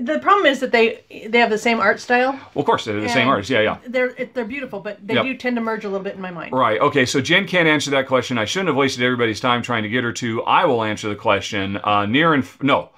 The 0.00 0.18
problem 0.18 0.44
is 0.46 0.58
that 0.58 0.72
they 0.72 1.04
they 1.28 1.38
have 1.38 1.50
the 1.50 1.58
same 1.58 1.78
art 1.78 2.00
style. 2.00 2.32
well, 2.32 2.62
of 2.62 2.66
course, 2.66 2.84
they're 2.84 3.00
the 3.00 3.08
same 3.08 3.28
artists. 3.28 3.48
Yeah, 3.48 3.60
yeah. 3.60 3.78
They're 3.86 4.12
they're 4.34 4.44
beautiful, 4.44 4.80
but 4.80 5.06
they 5.06 5.14
Yep. 5.14 5.24
do 5.24 5.36
tend 5.36 5.54
to 5.56 5.62
merge 5.62 5.84
a 5.84 5.88
little 5.88 6.02
bit 6.02 6.16
in 6.16 6.20
my 6.20 6.32
mind. 6.32 6.52
Right. 6.52 6.80
Okay. 6.80 7.06
So 7.06 7.20
Jen 7.20 7.46
can't 7.46 7.68
answer 7.68 7.92
that 7.92 8.08
question. 8.08 8.38
I 8.38 8.44
shouldn't 8.44 8.68
have 8.68 8.76
wasted 8.76 9.04
everybody's 9.04 9.38
time 9.38 9.62
trying 9.62 9.84
to 9.84 9.88
get 9.88 10.02
her 10.02 10.12
to. 10.14 10.42
I 10.42 10.64
will 10.64 10.82
answer 10.82 11.08
the 11.08 11.14
question. 11.14 11.76
Uh, 11.84 12.06
near 12.06 12.34
and 12.34 12.42
f- 12.42 12.60
no, 12.60 12.88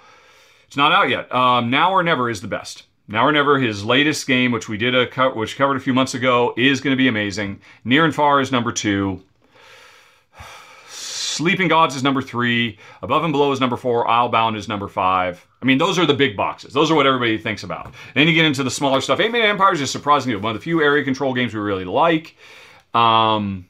it's 0.67 0.79
not 0.79 0.93
out 0.93 1.11
yet. 1.11 1.31
Um, 1.35 1.69
now 1.69 1.93
or 1.93 2.03
never 2.03 2.31
is 2.31 2.41
the 2.41 2.49
best. 2.49 2.85
Now 3.13 3.27
or 3.27 3.33
never, 3.33 3.59
his 3.59 3.85
latest 3.85 4.27
game, 4.27 4.53
which 4.53 4.71
we 4.71 4.79
did 4.79 4.95
a 4.95 5.07
co- 5.07 5.35
which 5.35 5.59
covered 5.59 5.77
a 5.77 5.81
few 5.81 5.93
months 5.93 6.15
ago, 6.15 6.55
is 6.57 6.81
going 6.81 6.93
to 6.93 6.97
be 6.97 7.09
amazing. 7.09 7.61
Near 7.85 8.07
and 8.07 8.15
far 8.15 8.41
is 8.41 8.51
number 8.51 8.73
two. 8.73 9.23
Sleeping 10.89 11.69
Gods 11.69 11.95
is 11.95 12.03
number 12.03 12.23
three. 12.23 12.79
Above 13.03 13.23
and 13.25 13.33
Below 13.33 13.53
is 13.53 13.61
number 13.61 13.77
four. 13.77 14.09
Islebound 14.09 14.57
is 14.57 14.67
number 14.67 14.89
five. 14.89 15.47
I 15.61 15.67
mean, 15.67 15.77
those 15.77 15.99
are 15.99 16.07
the 16.07 16.15
big 16.15 16.39
boxes. 16.39 16.73
Those 16.73 16.91
are 16.91 16.95
what 16.95 17.07
everybody 17.07 17.37
thinks 17.37 17.65
about. 17.65 17.93
Then 18.15 18.29
you 18.29 18.35
get 18.35 18.47
into 18.47 18.63
the 18.63 18.71
smaller 18.71 19.03
stuff. 19.03 19.21
Eight 19.21 19.31
Minute 19.31 19.47
Empires 19.47 19.83
is 19.83 19.91
surprisingly 19.91 20.37
one 20.37 20.55
of 20.55 20.59
the 20.59 20.65
few 20.65 20.83
area 20.83 21.05
control 21.05 21.35
games 21.35 21.53
we 21.53 21.61
really 21.61 21.85
like. 21.85 22.35
Um, 22.95 23.69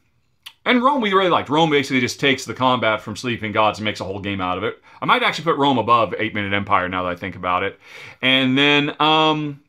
and 0.64 0.82
Roam 0.82 1.01
we 1.01 1.12
really 1.12 1.30
liked. 1.30 1.48
Roam 1.48 1.70
basically 1.70 2.01
just 2.01 2.20
takes 2.20 2.44
the 2.44 2.55
combat 2.55 3.01
from 3.01 3.16
Sleeping 3.16 3.52
Gods 3.52 3.78
and 3.78 3.84
makes 3.84 4.01
a 4.01 4.05
whole 4.05 4.20
game 4.20 4.40
out 4.40 4.59
of 4.59 4.64
it. 4.64 4.80
I 5.01 5.06
might 5.06 5.22
actually 5.22 5.44
put 5.44 5.56
Roam 5.56 5.78
above 5.78 6.14
Eight 6.18 6.34
Minute 6.34 6.52
Empire 6.52 6.89
now 6.89 7.02
that 7.05 7.10
I 7.10 7.16
think 7.16 7.36
about 7.36 7.62
it. 7.62 7.78
And 8.20 8.56
then, 8.56 8.94
um, 9.01 9.62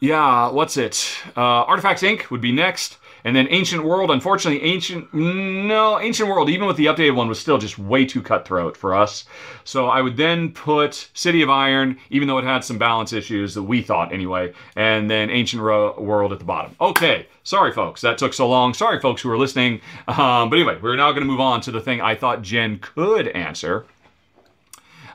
yeah, 0.00 0.50
what's 0.50 0.76
it? 0.76 1.18
Uh, 1.36 1.40
Artifacts 1.40 2.02
Inc. 2.02 2.30
would 2.30 2.40
be 2.40 2.52
next. 2.52 2.96
And 3.24 3.34
then 3.36 3.46
Ancient 3.50 3.84
World. 3.84 4.10
Unfortunately, 4.10 4.62
Ancient 4.62 5.12
no 5.12 6.00
Ancient 6.00 6.28
World, 6.28 6.48
even 6.48 6.66
with 6.66 6.76
the 6.76 6.86
updated 6.86 7.14
one, 7.14 7.28
was 7.28 7.38
still 7.38 7.58
just 7.58 7.78
way 7.78 8.04
too 8.04 8.22
cutthroat 8.22 8.76
for 8.76 8.94
us. 8.94 9.24
So 9.64 9.88
I 9.88 10.00
would 10.00 10.16
then 10.16 10.52
put 10.52 11.10
City 11.14 11.42
of 11.42 11.50
Iron, 11.50 11.98
even 12.10 12.28
though 12.28 12.38
it 12.38 12.44
had 12.44 12.64
some 12.64 12.78
balance 12.78 13.12
issues 13.12 13.54
that 13.54 13.62
we 13.62 13.82
thought 13.82 14.12
anyway, 14.12 14.52
and 14.76 15.10
then 15.10 15.30
Ancient 15.30 15.62
Ro- 15.62 15.98
World 16.00 16.32
at 16.32 16.38
the 16.38 16.44
bottom. 16.44 16.74
Okay, 16.80 17.26
sorry 17.42 17.72
folks, 17.72 18.00
that 18.00 18.18
took 18.18 18.32
so 18.32 18.48
long. 18.48 18.74
Sorry 18.74 19.00
folks 19.00 19.22
who 19.22 19.30
are 19.30 19.38
listening. 19.38 19.80
Um, 20.08 20.50
but 20.50 20.58
anyway, 20.58 20.78
we're 20.80 20.96
now 20.96 21.12
going 21.12 21.22
to 21.22 21.30
move 21.30 21.40
on 21.40 21.60
to 21.62 21.70
the 21.70 21.80
thing 21.80 22.00
I 22.00 22.14
thought 22.14 22.42
Jen 22.42 22.78
could 22.78 23.28
answer 23.28 23.86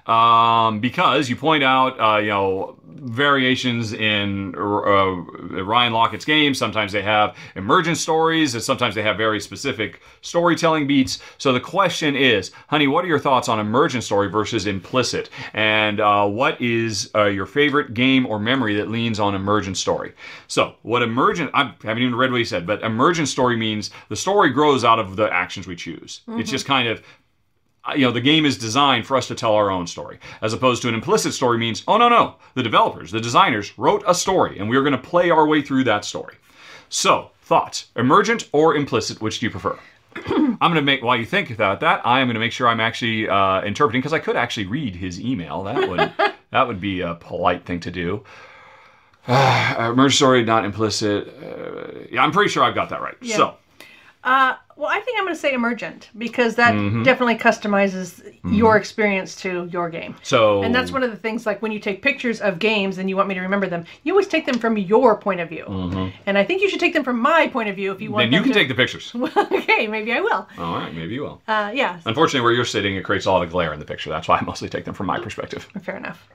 um, 0.08 0.80
because 0.80 1.30
you 1.30 1.36
point 1.36 1.64
out, 1.64 2.00
uh, 2.00 2.20
you 2.20 2.30
know, 2.30 2.78
variations 3.06 3.94
in 3.94 4.56
uh, 4.56 4.62
Ryan 5.64 5.94
Laukat's 5.94 6.26
games. 6.26 6.58
Sometimes 6.58 6.92
they 6.92 7.02
have 7.02 7.36
emergent 7.56 7.98
stories, 7.98 8.56
and 8.56 8.64
sometimes 8.64 8.96
they 8.96 9.04
have 9.04 9.18
very 9.18 9.40
specific 9.40 10.02
storytelling 10.22 10.88
beats. 10.88 11.20
So 11.38 11.54
the 11.54 11.60
question 11.60 12.16
is, 12.16 12.52
honey, 12.68 12.88
what 12.88 13.06
are 13.06 13.08
your 13.08 13.20
thoughts 13.20 13.48
on 13.48 13.60
emergent 13.60 14.04
story 14.04 14.30
versus 14.30 14.66
implicit? 14.66 15.30
And 15.54 16.00
uh, 16.00 16.28
what 16.28 16.60
is 16.60 17.12
uh, 17.16 17.26
your 17.26 17.46
favorite 17.46 17.94
game 17.94 18.26
or 18.26 18.40
memory 18.40 18.76
that 18.76 18.90
leans 18.90 19.20
on 19.20 19.36
emergent 19.36 19.78
story? 19.78 20.14
So 20.48 20.76
what 20.82 21.04
emergent? 21.04 21.52
I 21.54 21.74
haven't 21.84 22.04
even 22.04 22.16
read 22.16 22.32
what 22.32 22.40
he 22.40 22.46
said, 22.46 22.66
but 22.66 22.82
emergent 22.82 23.28
story 23.28 23.56
means 23.58 23.92
the 24.10 24.16
story 24.16 24.50
grows 24.52 24.84
out 24.84 25.00
of 25.00 25.16
the 25.16 25.32
actions 25.32 25.68
we 25.68 25.76
choose. 25.76 26.22
It's 26.28 26.50
just 26.50 26.66
kind 26.66 26.88
of 26.88 27.04
you 27.94 28.02
know 28.06 28.12
the 28.12 28.22
game 28.22 28.46
is 28.46 28.58
designed 28.58 29.06
for 29.06 29.16
us 29.16 29.28
to 29.28 29.36
tell 29.36 29.54
our 29.54 29.70
own 29.70 29.86
story 29.86 30.20
as 30.42 30.54
opposed 30.54 30.82
to 30.82 30.88
an 30.90 30.96
implicit 30.96 31.34
story 31.34 31.58
means 31.58 31.84
oh 31.88 31.98
no 31.98 32.10
no 32.10 32.36
the 32.56 32.64
developers 32.64 33.12
the 33.12 33.22
designers 33.22 33.78
wrote 33.78 34.04
a 34.08 34.16
story 34.16 34.58
and 34.58 34.70
we're 34.70 34.82
going 34.82 34.92
to 34.92 34.98
play 34.98 35.30
our 35.30 35.46
way 35.46 35.62
through 35.62 35.84
that 35.84 36.04
story. 36.06 36.36
So 36.90 37.32
thoughts 37.42 37.88
emergent 37.96 38.50
or 38.52 38.76
implicit 38.76 39.22
which 39.22 39.40
do 39.40 39.46
you 39.46 39.50
prefer? 39.52 39.78
I'm 40.16 40.58
going 40.60 40.76
to 40.76 40.82
make 40.82 41.04
while 41.04 41.18
you 41.18 41.26
think 41.26 41.52
about 41.52 41.82
that 41.82 42.02
i 42.06 42.22
am 42.22 42.28
going 42.28 42.36
to 42.36 42.40
make 42.40 42.54
sure 42.54 42.68
i'm 42.68 42.80
actually 42.80 43.28
uh, 43.28 43.62
interpreting 43.64 44.02
because 44.02 44.14
i 44.14 44.20
could 44.20 44.36
actually 44.36 44.66
read 44.66 44.96
his 44.96 45.20
email. 45.20 45.64
That 45.64 45.90
would 45.90 46.12
that 46.52 46.68
would 46.68 46.80
be 46.80 47.02
a 47.02 47.16
polite 47.16 47.66
thing 47.66 47.80
to 47.82 47.92
do. 47.92 48.24
Uh, 49.28 49.90
emergent 49.92 50.14
story 50.14 50.44
not 50.44 50.64
implicit 50.66 51.28
uh, 51.28 52.06
yeah 52.12 52.24
i'm 52.24 52.32
pretty 52.32 52.48
sure 52.48 52.64
i've 52.64 52.76
got 52.76 52.90
that 52.90 53.02
right. 53.02 53.16
Yeah. 53.22 53.38
so. 53.38 53.58
Uh, 54.24 54.56
well, 54.78 54.90
I 54.90 55.00
think 55.00 55.18
I'm 55.18 55.24
going 55.26 55.34
to 55.36 55.40
say 55.40 55.54
emergent 55.54 56.10
because 56.18 56.56
that 56.56 56.74
Mm-hmm. 56.74 57.04
definitely 57.04 57.36
customizes 57.38 58.22
your 58.52 58.76
experience 58.78 59.36
to 59.38 59.70
your 59.72 59.90
game. 59.90 60.16
so 60.22 60.62
And 60.64 60.76
that's 60.76 60.92
one 60.92 61.02
of 61.04 61.12
the 61.12 61.18
things, 61.18 61.46
like 61.46 61.62
when 61.62 61.72
you 61.72 61.80
take 61.80 62.02
pictures 62.02 62.42
of 62.42 62.60
games 62.60 62.98
and 62.98 63.10
you 63.10 63.16
want 63.16 63.30
me 63.30 63.36
to 63.36 63.42
remember 63.42 63.68
them, 63.68 63.86
you 64.04 64.14
always 64.14 64.28
take 64.28 64.46
them 64.46 64.60
from 64.60 64.78
your 64.78 65.16
point 65.18 65.40
of 65.40 65.50
view. 65.50 65.66
And 66.26 66.38
I 66.38 66.44
think 66.44 66.62
you 66.62 66.70
should 66.70 66.80
take 66.82 66.94
them 66.94 67.04
from 67.04 67.20
my 67.20 67.48
point 67.48 67.70
of 67.70 67.76
view 67.76 67.92
if 67.94 68.02
you 68.02 68.12
want 68.12 68.24
then 68.24 68.34
you 68.34 68.42
can 68.42 68.52
to- 68.52 68.60
take 68.60 68.68
the 68.68 68.76
pictures 68.76 69.14
okay, 69.16 69.88
maybe 69.88 70.12
I 70.12 70.20
will. 70.20 70.48
all 70.58 70.76
right 70.76 70.94
maybe 70.94 71.14
you 71.16 71.22
will 71.22 71.42
Uh, 71.48 71.72
yeah, 71.74 72.00
Unfortunately, 72.06 72.42
where 72.42 72.52
you're 72.54 72.66
sitting, 72.66 72.96
it 72.96 73.04
creates 73.04 73.26
a 73.26 73.32
lot 73.32 73.44
of 73.44 73.50
glare 73.52 73.72
in 73.74 73.80
the 73.80 73.86
picture. 73.86 74.10
That's 74.10 74.28
why 74.28 74.38
I 74.38 74.42
mostly 74.42 74.70
take 74.70 74.86
them 74.86 74.94
from 74.94 75.08
my 75.08 75.20
perspective. 75.20 75.68
fair 75.82 75.98
enough. 75.98 76.28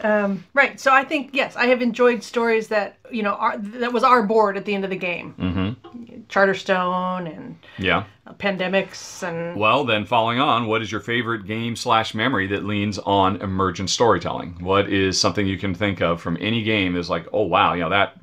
Um, 0.00 0.44
right, 0.54 0.78
so 0.80 0.92
I 0.92 1.04
think 1.04 1.30
yes, 1.32 1.54
I 1.56 1.66
have 1.66 1.80
enjoyed 1.80 2.22
stories 2.22 2.68
that 2.68 2.98
you 3.10 3.22
know 3.22 3.34
are, 3.34 3.56
that 3.58 3.92
was 3.92 4.02
our 4.02 4.22
board 4.22 4.56
at 4.56 4.64
the 4.64 4.74
end 4.74 4.84
of 4.84 4.90
the 4.90 4.96
game. 4.96 5.34
Mm-hmm. 5.38 6.22
Charterstone 6.28 7.34
and 7.34 7.56
Yeah. 7.78 8.04
uh, 8.26 8.32
pandemics 8.34 9.22
and 9.22 9.58
Well, 9.58 9.84
then 9.84 10.04
following 10.04 10.40
on, 10.40 10.66
what 10.66 10.82
is 10.82 10.90
your 10.90 11.00
favorite 11.00 11.46
game 11.46 11.76
slash 11.76 12.14
memory 12.14 12.46
that 12.48 12.64
leans 12.64 12.98
on 13.00 13.36
emergent 13.42 13.90
storytelling? 13.90 14.56
What 14.60 14.88
is 14.88 15.20
something 15.20 15.46
you 15.46 15.58
can 15.58 15.74
think 15.74 16.00
of 16.00 16.20
from 16.20 16.38
any 16.40 16.62
game 16.62 16.94
that's 16.94 17.10
like, 17.10 17.26
oh 17.32 17.42
wow, 17.44 17.74
you 17.74 17.82
know 17.82 17.90
that 17.90 18.16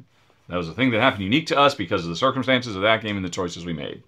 that 0.49 0.57
was 0.57 0.68
a 0.68 0.73
thing 0.73 0.91
that 0.91 0.99
happened 0.99 1.23
unique 1.23 1.48
to 1.48 1.57
us 1.57 1.73
because 1.76 2.03
of 2.03 2.10
the 2.10 2.15
circumstances 2.15 2.76
of 2.76 2.81
that 2.81 3.02
game 3.02 3.15
and 3.15 3.23
the 3.26 3.30
choices 3.30 3.65
we 3.65 3.73
made. 3.73 4.03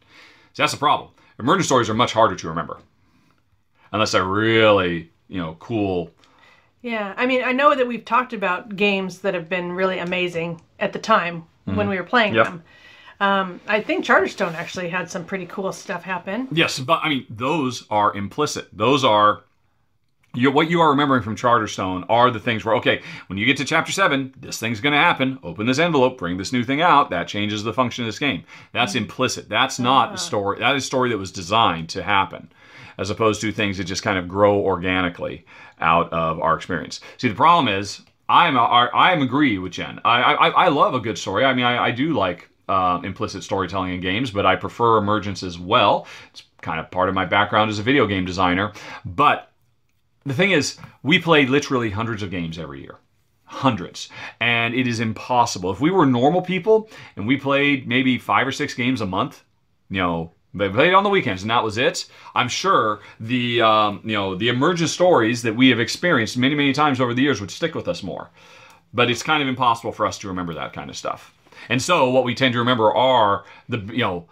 So 0.54 0.64
that's 0.64 0.74
the 0.74 0.80
problem. 0.80 1.12
Emergent 1.40 1.66
stories 1.66 1.90
are 1.90 1.94
much 1.94 2.14
harder 2.14 2.36
to 2.36 2.48
remember, 2.50 2.80
unless 3.92 4.12
they're 4.12 4.24
really 4.26 5.12
you 5.30 5.40
know 5.40 5.56
cool. 5.60 6.12
Yeah, 6.84 7.14
I 7.16 7.26
mean, 7.26 7.42
I 7.44 7.54
know 7.54 7.74
that 7.74 7.88
we've 7.88 8.06
talked 8.06 8.34
about 8.34 8.76
games 8.76 9.20
that 9.20 9.34
have 9.34 9.50
been 9.50 9.72
really 9.72 10.00
amazing 10.00 10.62
at 10.80 10.94
the 10.94 11.00
time 11.00 11.46
when 11.64 11.78
mm-hmm. 11.78 11.90
we 11.90 11.98
were 11.98 12.04
playing 12.04 12.36
Yep. 12.36 12.46
them. 12.46 12.64
Um, 13.20 13.62
I 13.68 13.80
think 13.80 14.04
Charterstone 14.04 14.54
actually 14.54 14.90
had 14.90 15.10
some 15.10 15.24
pretty 15.24 15.46
cool 15.46 15.72
stuff 15.72 16.04
happen. 16.04 16.50
Yes, 16.52 16.80
but 16.80 17.00
I 17.04 17.10
mean 17.10 17.26
those 17.30 17.88
are 17.90 18.14
implicit. 18.14 18.68
Those 18.74 19.06
are 19.06 19.44
you, 20.36 20.52
what 20.52 20.70
you 20.70 20.82
are 20.82 20.90
remembering 20.90 21.22
from 21.22 21.36
Charterstone 21.36 22.06
are 22.10 22.32
the 22.32 22.40
things 22.40 22.66
where 22.66 22.76
okay, 22.76 23.02
when 23.28 23.38
you 23.38 23.46
get 23.46 23.56
to 23.58 23.66
chapter 23.66 23.92
seven, 23.92 24.34
this 24.38 24.60
thing's 24.60 24.82
going 24.82 24.94
to 24.94 25.00
happen. 25.00 25.40
Open 25.44 25.68
this 25.68 25.80
envelope, 25.80 26.18
bring 26.18 26.38
this 26.38 26.52
new 26.52 26.64
thing 26.64 26.82
out. 26.82 27.12
That 27.12 27.28
changes 27.28 27.64
the 27.64 27.72
function 27.72 28.04
of 28.04 28.08
this 28.08 28.20
game. 28.20 28.44
That's 28.74 28.94
mm. 28.94 28.98
implicit. 28.98 29.48
That's 29.48 29.80
not 29.80 30.10
a 30.10 30.14
ah. 30.14 30.16
story. 30.16 30.60
That 30.60 30.76
is 30.76 30.84
a 30.84 30.88
story 30.88 31.10
that 31.10 31.18
was 31.18 31.32
designed 31.32 31.90
to 31.90 32.04
happen, 32.04 32.52
as 32.98 33.10
opposed 33.10 33.42
to 33.42 33.52
things 33.52 33.78
that 33.78 33.86
just 33.86 34.04
kind 34.04 34.18
of 34.18 34.28
grow 34.28 34.60
organically 34.60 35.46
out 35.80 36.12
of 36.14 36.40
our 36.40 36.56
experience. 36.56 37.02
See, 37.18 37.28
the 37.28 37.36
problem 37.36 37.74
is. 37.74 38.02
I'm 38.30 38.58
I 38.58 39.12
am 39.12 39.22
agree 39.22 39.58
with 39.58 39.74
Jen. 39.74 40.00
I, 40.06 40.22
I 40.22 40.48
I 40.48 40.68
love 40.70 40.94
a 40.94 41.00
good 41.02 41.18
story. 41.18 41.44
I 41.44 41.54
mean, 41.54 41.66
I, 41.66 41.88
I 41.88 41.92
do 41.92 42.14
like 42.14 42.50
um, 42.70 43.04
implicit 43.04 43.44
storytelling 43.44 43.94
in 43.94 44.00
games, 44.00 44.32
but 44.32 44.46
I 44.46 44.56
prefer 44.56 44.98
emergence 44.98 45.44
as 45.44 45.60
well. 45.60 46.08
It's 46.32 46.44
kind 46.62 46.80
of 46.80 46.90
part 46.90 47.10
of 47.10 47.16
my 47.16 47.26
background 47.26 47.70
as 47.70 47.80
a 47.80 47.84
video 47.84 48.08
game 48.08 48.26
designer. 48.26 48.72
But 49.04 49.52
the 50.26 50.34
thing 50.34 50.52
is, 50.52 50.78
we 51.04 51.20
play 51.20 51.46
literally 51.46 51.90
hundreds 51.90 52.24
of 52.24 52.32
games 52.32 52.58
every 52.58 52.82
year. 52.82 52.98
Hundreds. 53.44 54.10
And 54.40 54.74
it 54.74 54.88
is 54.88 55.00
impossible. 55.00 55.72
If 55.72 55.82
we 55.82 55.92
were 55.92 56.06
normal 56.06 56.42
people 56.42 56.90
and 57.16 57.28
we 57.28 57.38
played 57.38 57.88
maybe 57.88 58.18
five 58.18 58.48
or 58.48 58.52
six 58.52 58.74
games 58.74 59.02
a 59.02 59.06
month, 59.06 59.44
you 59.90 59.98
know, 59.98 60.32
they 60.54 60.70
played 60.70 60.94
on 60.94 61.04
the 61.04 61.10
weekends 61.10 61.42
and 61.42 61.52
that 61.52 61.64
was 61.64 61.78
it. 61.78 62.06
I'm 62.36 62.48
sure 62.48 63.00
the 63.20 63.62
um, 63.62 64.02
you 64.04 64.14
know 64.14 64.36
the 64.36 64.50
emergent 64.50 64.90
stories 64.90 65.42
that 65.42 65.56
we 65.56 65.70
have 65.70 65.80
experienced 65.80 66.38
many 66.38 66.56
many 66.56 66.74
times 66.74 67.02
over 67.02 67.14
the 67.14 67.22
years 67.22 67.42
would 67.42 67.52
stick 67.52 67.76
with 67.76 67.88
us 67.88 68.04
more. 68.04 68.30
But 68.94 69.10
it's 69.10 69.24
kind 69.24 69.42
of 69.42 69.50
impossible 69.50 69.92
for 69.92 70.06
us 70.06 70.20
to 70.20 70.28
remember 70.28 70.54
that 70.54 70.74
kind 70.74 70.90
of 70.90 70.96
stuff. 70.96 71.34
And 71.70 71.82
so 71.82 72.10
what 72.10 72.24
we 72.24 72.36
tend 72.36 72.54
to 72.54 72.60
remember 72.60 72.94
are 72.94 73.46
the 73.68 73.80
you 73.80 74.00
know 74.00 74.28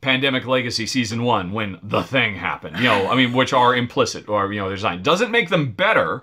Pandemic 0.00 0.46
Legacy 0.46 0.86
Season 0.86 1.24
1 1.24 1.52
when 1.52 1.78
the 1.82 2.02
thing 2.02 2.36
happened. 2.36 2.78
You 2.78 2.84
know, 2.84 3.10
I 3.10 3.16
mean 3.16 3.32
which 3.32 3.52
are 3.52 3.74
implicit 3.74 4.28
or 4.28 4.52
you 4.52 4.60
know 4.60 4.70
designed. 4.70 5.04
Doesn't 5.04 5.30
make 5.30 5.48
them 5.48 5.72
better. 5.72 6.22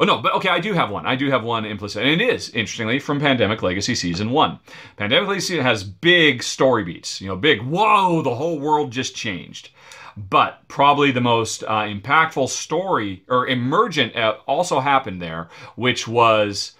Oh 0.00 0.06
no, 0.06 0.16
but 0.22 0.32
okay, 0.36 0.48
I 0.48 0.60
do 0.60 0.72
have 0.72 0.90
one. 0.90 1.04
I 1.04 1.14
do 1.14 1.30
have 1.30 1.44
one 1.44 1.66
implicit. 1.66 2.02
And 2.02 2.22
it 2.22 2.26
is, 2.26 2.48
interestingly, 2.48 2.98
from 2.98 3.20
Pandemic 3.20 3.62
Legacy 3.62 3.94
Season 3.94 4.30
1. 4.30 4.58
Pandemic 4.96 5.28
Legacy 5.28 5.58
has 5.60 5.84
big 5.84 6.42
story 6.42 6.84
beats. 6.84 7.20
You 7.20 7.28
know, 7.28 7.36
big, 7.36 7.60
whoa, 7.60 8.22
the 8.22 8.34
whole 8.34 8.58
world 8.58 8.92
just 8.92 9.14
changed. 9.14 9.68
But 10.16 10.66
probably 10.68 11.10
the 11.10 11.20
most 11.20 11.64
uh, 11.64 11.82
impactful 11.82 12.48
story 12.48 13.24
or 13.28 13.46
emergent 13.46 14.16
uh, 14.16 14.36
also 14.46 14.80
happened 14.80 15.20
there, 15.20 15.50
which 15.76 16.08
was 16.08 16.72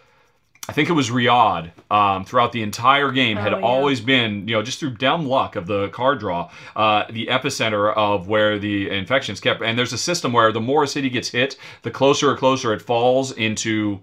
I 0.71 0.73
think 0.73 0.89
it 0.89 0.93
was 0.93 1.11
Riyadh 1.11 1.73
um, 1.91 2.25
throughout 2.25 2.53
the 2.53 2.63
entire 2.63 3.11
game 3.11 3.37
had 3.37 3.53
Oh, 3.53 3.59
yeah. 3.59 3.65
always 3.65 4.01
been, 4.01 4.47
you 4.47 4.55
know, 4.55 4.63
just 4.63 4.79
through 4.79 4.95
dumb 4.95 5.27
luck 5.27 5.57
of 5.57 5.67
the 5.67 5.89
card 5.89 6.21
draw, 6.21 6.49
uh, 6.77 7.07
the 7.11 7.27
epicenter 7.27 7.93
of 7.97 8.29
where 8.29 8.57
the 8.57 8.89
infections 8.89 9.41
kept. 9.41 9.63
And 9.63 9.77
there's 9.77 9.93
a 9.93 9.99
system 9.99 10.33
where 10.33 10.53
the 10.53 10.61
more 10.61 10.85
a 10.85 10.87
city 10.87 11.11
gets 11.11 11.31
hit, 11.31 11.57
the 11.83 11.91
closer 11.91 12.31
and 12.31 12.39
closer 12.39 12.73
it 12.73 12.83
falls 12.83 13.33
into 13.33 13.99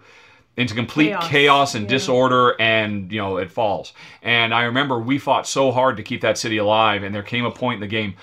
into 0.57 0.73
complete 0.75 1.11
chaos, 1.11 1.29
Chaos, 1.29 1.75
and 1.75 1.83
yeah. 1.85 1.89
disorder 1.89 2.59
and 2.59 3.11
you 3.13 3.19
know 3.19 3.37
it 3.37 3.51
falls 3.51 3.93
and 4.23 4.55
i 4.55 4.63
remember 4.63 4.97
we 4.99 5.19
fought 5.19 5.45
so 5.47 5.71
hard 5.71 5.95
to 5.97 6.01
keep 6.01 6.21
that 6.21 6.35
city 6.35 6.57
alive 6.57 7.03
and 7.03 7.13
there 7.13 7.21
came 7.21 7.45
a 7.45 7.51
point 7.51 7.75
in 7.75 7.81
the 7.81 7.87
game 7.87 8.15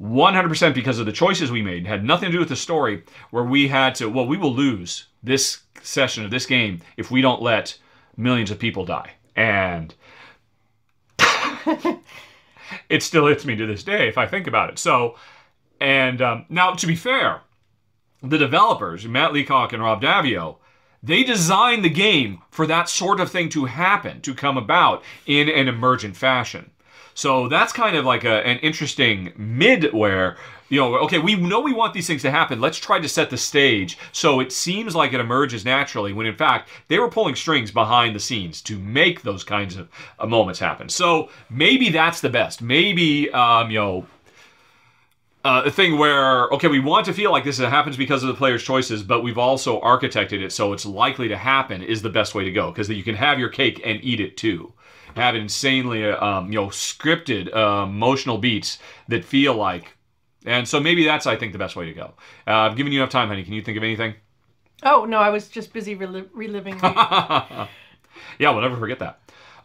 100% 0.00 0.74
because 0.74 0.98
of 0.98 1.04
the 1.06 1.12
choices 1.12 1.50
we 1.52 1.60
made 1.62 1.86
had 1.86 2.02
nothing 2.02 2.28
to 2.28 2.32
do 2.32 2.38
with 2.38 2.48
the 2.48 2.56
story 2.56 3.04
where 3.30 3.44
we 3.44 3.68
had 3.68 3.94
to 3.94 4.08
well 4.08 4.26
we 4.26 4.38
will 4.38 4.54
lose 4.54 5.04
this 5.22 5.60
session 5.82 6.24
of 6.24 6.30
this 6.30 6.46
game 6.46 6.80
if 6.96 7.10
we 7.10 7.20
don't 7.20 7.42
let 7.42 7.76
millions 8.16 8.50
of 8.50 8.58
people 8.58 8.84
die. 8.84 9.12
And 9.36 9.94
it 12.88 13.02
still 13.02 13.26
hits 13.26 13.44
me 13.44 13.56
to 13.56 13.66
this 13.66 13.84
day 13.84 14.08
if 14.08 14.18
i 14.18 14.26
think 14.26 14.46
about 14.46 14.70
it. 14.70 14.78
So 14.78 15.16
and 15.80 16.20
um, 16.22 16.46
now 16.48 16.72
to 16.72 16.86
be 16.86 16.96
fair 16.96 17.40
the 18.22 18.38
developers 18.38 19.06
matt 19.06 19.32
leacock 19.32 19.72
and 19.72 19.82
rob 19.82 20.02
daviau 20.02 20.56
they 21.02 21.24
designed 21.24 21.84
the 21.84 21.90
game 21.90 22.42
for 22.50 22.66
that 22.66 22.88
sort 22.88 23.18
of 23.18 23.30
thing 23.30 23.48
to 23.50 23.64
happen 23.64 24.20
to 24.20 24.34
come 24.34 24.56
about 24.56 25.02
in 25.26 25.48
an 25.48 25.66
emergent 25.66 26.16
fashion. 26.16 26.70
So 27.14 27.48
that's 27.48 27.72
kind 27.72 27.96
of 27.96 28.04
like 28.04 28.24
a, 28.24 28.46
an 28.46 28.58
interesting 28.58 29.32
mid 29.36 29.92
where, 29.92 30.36
you 30.72 30.78
know, 30.78 30.94
okay, 31.00 31.18
we 31.18 31.34
know 31.34 31.60
we 31.60 31.74
want 31.74 31.92
these 31.92 32.06
things 32.06 32.22
to 32.22 32.30
happen. 32.30 32.58
Let's 32.58 32.78
try 32.78 32.98
to 32.98 33.06
set 33.06 33.28
the 33.28 33.36
stage 33.36 33.98
so 34.10 34.40
it 34.40 34.50
seems 34.50 34.96
like 34.96 35.12
it 35.12 35.20
emerges 35.20 35.66
naturally 35.66 36.14
when 36.14 36.24
in 36.24 36.34
fact 36.34 36.70
they 36.88 36.98
were 36.98 37.10
pulling 37.10 37.34
strings 37.34 37.70
behind 37.70 38.16
the 38.16 38.20
scenes 38.20 38.62
to 38.62 38.78
make 38.78 39.20
those 39.20 39.44
kinds 39.44 39.76
of 39.76 39.90
uh, 40.18 40.24
moments 40.24 40.58
happen. 40.58 40.88
So 40.88 41.28
maybe 41.50 41.90
that's 41.90 42.22
the 42.22 42.30
best. 42.30 42.62
Maybe, 42.62 43.30
um, 43.32 43.70
you 43.70 43.78
know, 43.78 44.06
uh, 45.44 45.64
a 45.66 45.70
thing 45.70 45.98
where 45.98 46.48
okay, 46.52 46.68
we 46.68 46.80
want 46.80 47.04
to 47.04 47.12
feel 47.12 47.32
like 47.32 47.44
this 47.44 47.58
happens 47.58 47.98
because 47.98 48.22
of 48.22 48.28
the 48.28 48.34
player's 48.34 48.62
choices, 48.62 49.02
but 49.02 49.22
we've 49.22 49.36
also 49.36 49.78
architected 49.82 50.40
it 50.40 50.52
so 50.52 50.72
it's 50.72 50.86
likely 50.86 51.28
to 51.28 51.36
happen 51.36 51.82
is 51.82 52.00
the 52.00 52.08
best 52.08 52.34
way 52.34 52.44
to 52.44 52.50
go 52.50 52.70
because 52.70 52.88
you 52.88 53.04
can 53.04 53.16
have 53.16 53.38
your 53.38 53.50
cake 53.50 53.82
and 53.84 54.02
eat 54.02 54.20
it 54.20 54.38
too. 54.38 54.72
Have 55.16 55.34
insanely, 55.34 56.08
uh, 56.08 56.24
um, 56.24 56.50
you 56.50 56.58
know, 56.58 56.68
scripted 56.68 57.54
uh, 57.54 57.82
emotional 57.82 58.38
beats 58.38 58.78
that 59.08 59.22
feel 59.22 59.54
like, 59.54 59.98
and 60.46 60.66
so 60.68 60.80
maybe 60.80 61.04
that's 61.04 61.26
I 61.26 61.36
think 61.36 61.52
the 61.52 61.58
best 61.58 61.76
way 61.76 61.86
to 61.86 61.92
go. 61.92 62.12
Uh, 62.46 62.52
I've 62.52 62.76
given 62.76 62.92
you 62.92 63.00
enough 63.00 63.10
time, 63.10 63.28
honey. 63.28 63.44
Can 63.44 63.52
you 63.52 63.62
think 63.62 63.76
of 63.76 63.82
anything? 63.82 64.14
Oh 64.82 65.04
no, 65.04 65.18
I 65.18 65.30
was 65.30 65.48
just 65.48 65.72
busy 65.72 65.94
rel- 65.94 66.26
reliving. 66.32 66.80
Yeah, 68.38 68.50
we'll 68.50 68.62
never 68.62 68.76
forget 68.76 68.98
that. 69.00 69.20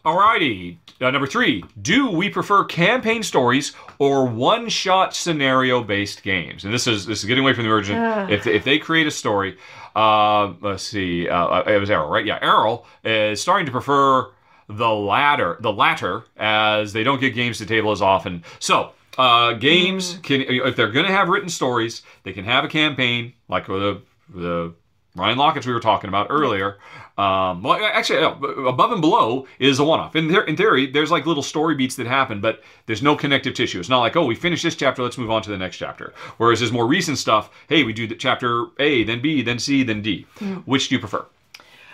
Alrighty, 0.05 0.77
uh, 1.01 1.11
number 1.11 1.27
three. 1.27 1.63
Do 1.81 2.09
we 2.11 2.29
prefer 2.29 2.63
campaign 2.63 3.23
stories 3.23 3.73
or 3.99 4.25
one-shot 4.25 5.13
scenario-based 5.15 6.23
games? 6.23 6.63
And 6.63 6.73
this 6.73 6.87
is 6.87 7.05
this 7.05 7.19
is 7.19 7.25
getting 7.25 7.43
away 7.43 7.53
from 7.53 7.65
the 7.65 7.69
origin. 7.69 7.97
If 8.29 8.47
if 8.47 8.63
they 8.63 8.77
create 8.77 9.07
a 9.07 9.11
story, 9.11 9.57
uh, 9.95 10.53
let's 10.61 10.83
see, 10.83 11.27
uh, 11.27 11.61
it 11.63 11.79
was 11.79 11.89
Errol, 11.89 12.09
right? 12.09 12.25
Yeah, 12.25 12.39
Errol 12.41 12.85
is 13.03 13.41
starting 13.41 13.65
to 13.65 13.71
prefer 13.71 14.29
the 14.69 14.89
latter, 14.89 15.57
the 15.61 15.73
latter, 15.73 16.23
as 16.37 16.93
they 16.93 17.03
don't 17.03 17.19
get 17.19 17.33
games 17.35 17.57
to 17.57 17.65
table 17.65 17.91
as 17.91 18.01
often. 18.01 18.43
So. 18.59 18.91
Uh, 19.17 19.53
games 19.53 20.19
can 20.23 20.41
if 20.41 20.75
they're 20.75 20.91
going 20.91 21.05
to 21.05 21.11
have 21.11 21.27
written 21.27 21.49
stories, 21.49 22.03
they 22.23 22.33
can 22.33 22.45
have 22.45 22.63
a 22.63 22.67
campaign 22.67 23.33
like 23.49 23.65
the 23.67 24.01
the 24.29 24.73
Ryan 25.15 25.37
Laukats 25.39 25.65
we 25.65 25.73
were 25.73 25.79
talking 25.79 26.07
about 26.07 26.27
earlier. 26.29 26.77
Um, 27.17 27.63
well, 27.63 27.83
actually, 27.83 28.21
above 28.21 28.91
and 28.91 29.01
below 29.01 29.47
is 29.57 29.79
a 29.79 29.83
one-off. 29.83 30.15
In, 30.15 30.27
there, 30.27 30.43
in 30.43 30.55
theory, 30.55 30.85
there's 30.85 31.09
like 31.09 31.25
little 31.25 31.41
story 31.41 31.73
beats 31.73 31.95
that 31.95 32.05
happen, 32.05 32.39
but 32.39 32.61
there's 32.85 33.01
no 33.01 33.15
connective 33.15 33.55
tissue. 33.55 33.79
It's 33.79 33.89
not 33.89 34.01
like, 34.01 34.15
oh, 34.15 34.25
we 34.25 34.35
finished 34.35 34.61
this 34.61 34.75
chapter, 34.75 35.01
let's 35.01 35.17
move 35.17 35.31
on 35.31 35.41
to 35.41 35.49
the 35.49 35.57
next 35.57 35.77
chapter. 35.77 36.13
Whereas 36.37 36.59
there's 36.59 36.71
more 36.71 36.85
recent 36.85 37.17
stuff. 37.17 37.49
Hey, 37.67 37.83
we 37.83 37.93
do 37.93 38.05
the 38.05 38.13
chapter 38.13 38.67
A, 38.77 39.03
then 39.03 39.19
B, 39.19 39.41
then 39.41 39.57
C, 39.57 39.81
then 39.81 40.03
D. 40.03 40.27
Which 40.65 40.89
do 40.89 40.95
you 40.95 40.99
prefer? 40.99 41.25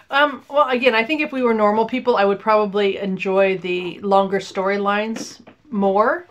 um, 0.09 0.43
well, 0.49 0.67
again, 0.67 0.93
I 0.93 1.05
think 1.05 1.21
if 1.21 1.31
we 1.31 1.41
were 1.41 1.53
normal 1.53 1.85
people, 1.85 2.17
I 2.17 2.25
would 2.25 2.39
probably 2.39 2.97
enjoy 2.97 3.57
the 3.57 3.99
longer 4.01 4.39
storylines 4.39 5.39
more. 5.71 6.27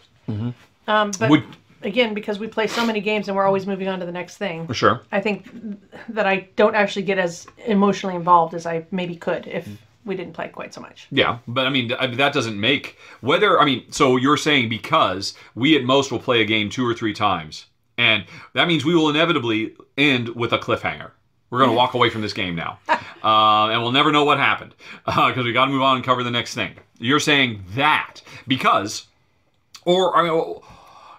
Um, 0.87 1.13
but. 1.19 1.31
Would 1.31 1.45
again, 1.85 2.15
because 2.15 2.39
we 2.39 2.47
play 2.47 2.67
so 2.67 2.87
many 2.87 3.01
games 3.01 3.29
and 3.29 3.37
we're 3.37 3.45
always 3.45 3.67
moving 3.67 3.89
on 3.89 4.01
to 4.01 4.07
the 4.07 4.13
next 4.13 4.37
thing, 4.37 4.67
for 4.67 4.75
sure. 4.75 5.03
I 5.11 5.21
think 5.21 5.49
that 6.09 6.27
I 6.27 6.49
don't 6.57 6.75
actually 6.75 7.03
get 7.03 7.19
as 7.19 7.47
emotionally 7.67 8.17
involved 8.17 8.55
as 8.55 8.67
I 8.67 8.87
maybe 8.91 9.17
could 9.17 9.47
if 9.47 9.69
we 10.05 10.17
didn't 10.17 10.33
play 10.33 10.49
quite 10.49 10.75
so 10.75 10.81
much. 10.81 11.07
Yeah, 11.11 11.39
but 11.47 11.67
I 11.67 11.71
mean 11.71 11.89
that 11.89 12.33
doesn't 12.33 12.59
make 12.59 12.99
whether 13.21 13.61
I 13.61 13.65
mean 13.65 13.91
so 13.91 14.17
you're 14.17 14.37
saying 14.37 14.69
because 14.69 15.35
we 15.55 15.77
at 15.77 15.85
most 15.85 16.11
will 16.11 16.19
play 16.19 16.41
a 16.41 16.45
game 16.45 16.71
two 16.71 16.87
or 16.87 16.95
three 16.95 17.15
times, 17.15 17.67
and 17.99 18.25
that 18.55 18.69
means 18.69 18.85
we 18.85 18.95
will 18.95 19.11
inevitably 19.11 19.75
end 19.97 20.31
with 20.31 20.53
a 20.53 20.59
cliffhanger. 20.59 21.11
We're 21.51 21.59
going 21.59 21.71
to 21.71 21.77
walk 21.77 21.93
away 21.93 22.09
from 22.09 22.23
this 22.23 22.33
game 22.33 22.55
now, 22.55 22.79
uh, 22.89 23.69
and 23.69 23.83
we'll 23.83 23.93
never 23.93 24.11
know 24.11 24.25
what 24.25 24.39
happened 24.39 24.75
because 25.05 25.45
we 25.45 25.53
got 25.53 25.67
to 25.67 25.71
move 25.71 25.83
on 25.83 25.97
and 25.97 26.05
cover 26.05 26.23
the 26.23 26.31
next 26.31 26.55
thing. 26.55 26.77
You're 26.99 27.21
saying 27.21 27.63
that 27.75 28.23
because, 28.47 29.07
or 29.85 30.17
I 30.17 30.23
mean, 30.23 30.63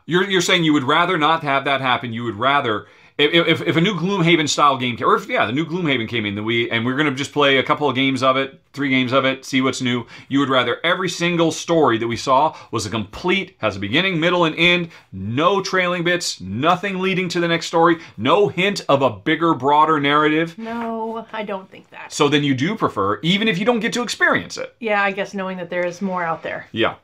you're 0.05 0.29
you're 0.29 0.41
saying 0.41 0.63
you 0.63 0.73
would 0.73 0.83
rather 0.83 1.17
not 1.17 1.43
have 1.43 1.65
that 1.65 1.81
happen. 1.81 2.13
You 2.13 2.23
would 2.25 2.35
rather. 2.35 2.87
If, 3.15 3.47
if, 3.47 3.61
if 3.67 3.75
a 3.75 3.81
new 3.81 3.93
Gloomhaven 3.93 4.49
style 4.49 4.75
game, 4.75 4.97
came, 4.97 5.07
or 5.07 5.15
if 5.15 5.29
yeah, 5.29 5.45
the 5.45 5.51
new 5.51 5.67
Gloomhaven 5.67 6.09
came 6.09 6.25
in, 6.25 6.33
that 6.33 6.41
we 6.41 6.67
and 6.71 6.83
we're 6.83 6.95
gonna 6.95 7.11
just 7.13 7.31
play 7.31 7.59
a 7.59 7.63
couple 7.63 7.87
of 7.87 7.93
games 7.93 8.23
of 8.23 8.37
it, 8.37 8.59
three 8.73 8.89
games 8.89 9.11
of 9.13 9.23
it, 9.23 9.45
see 9.45 9.61
what's 9.61 9.83
new. 9.83 10.07
You 10.29 10.39
would 10.39 10.49
rather 10.49 10.79
every 10.83 11.09
single 11.09 11.51
story 11.51 11.99
that 11.99 12.07
we 12.07 12.17
saw 12.17 12.57
was 12.71 12.87
a 12.87 12.89
complete, 12.89 13.55
has 13.59 13.75
a 13.75 13.79
beginning, 13.79 14.19
middle, 14.19 14.45
and 14.45 14.55
end, 14.57 14.89
no 15.11 15.61
trailing 15.61 16.03
bits, 16.03 16.41
nothing 16.41 17.01
leading 17.01 17.29
to 17.29 17.39
the 17.39 17.47
next 17.47 17.67
story, 17.67 17.99
no 18.17 18.47
hint 18.47 18.83
of 18.89 19.03
a 19.03 19.11
bigger, 19.11 19.53
broader 19.53 19.99
narrative. 19.99 20.57
No, 20.57 21.27
I 21.31 21.43
don't 21.43 21.69
think 21.69 21.91
that. 21.91 22.11
So 22.11 22.27
then 22.29 22.43
you 22.43 22.55
do 22.55 22.75
prefer, 22.75 23.19
even 23.21 23.47
if 23.47 23.59
you 23.59 23.65
don't 23.65 23.79
get 23.79 23.93
to 23.93 24.01
experience 24.01 24.57
it. 24.57 24.75
Yeah, 24.79 25.03
I 25.03 25.11
guess 25.11 25.35
knowing 25.35 25.57
that 25.57 25.69
there 25.69 25.85
is 25.85 26.01
more 26.01 26.23
out 26.23 26.41
there. 26.41 26.65
Yeah. 26.71 26.95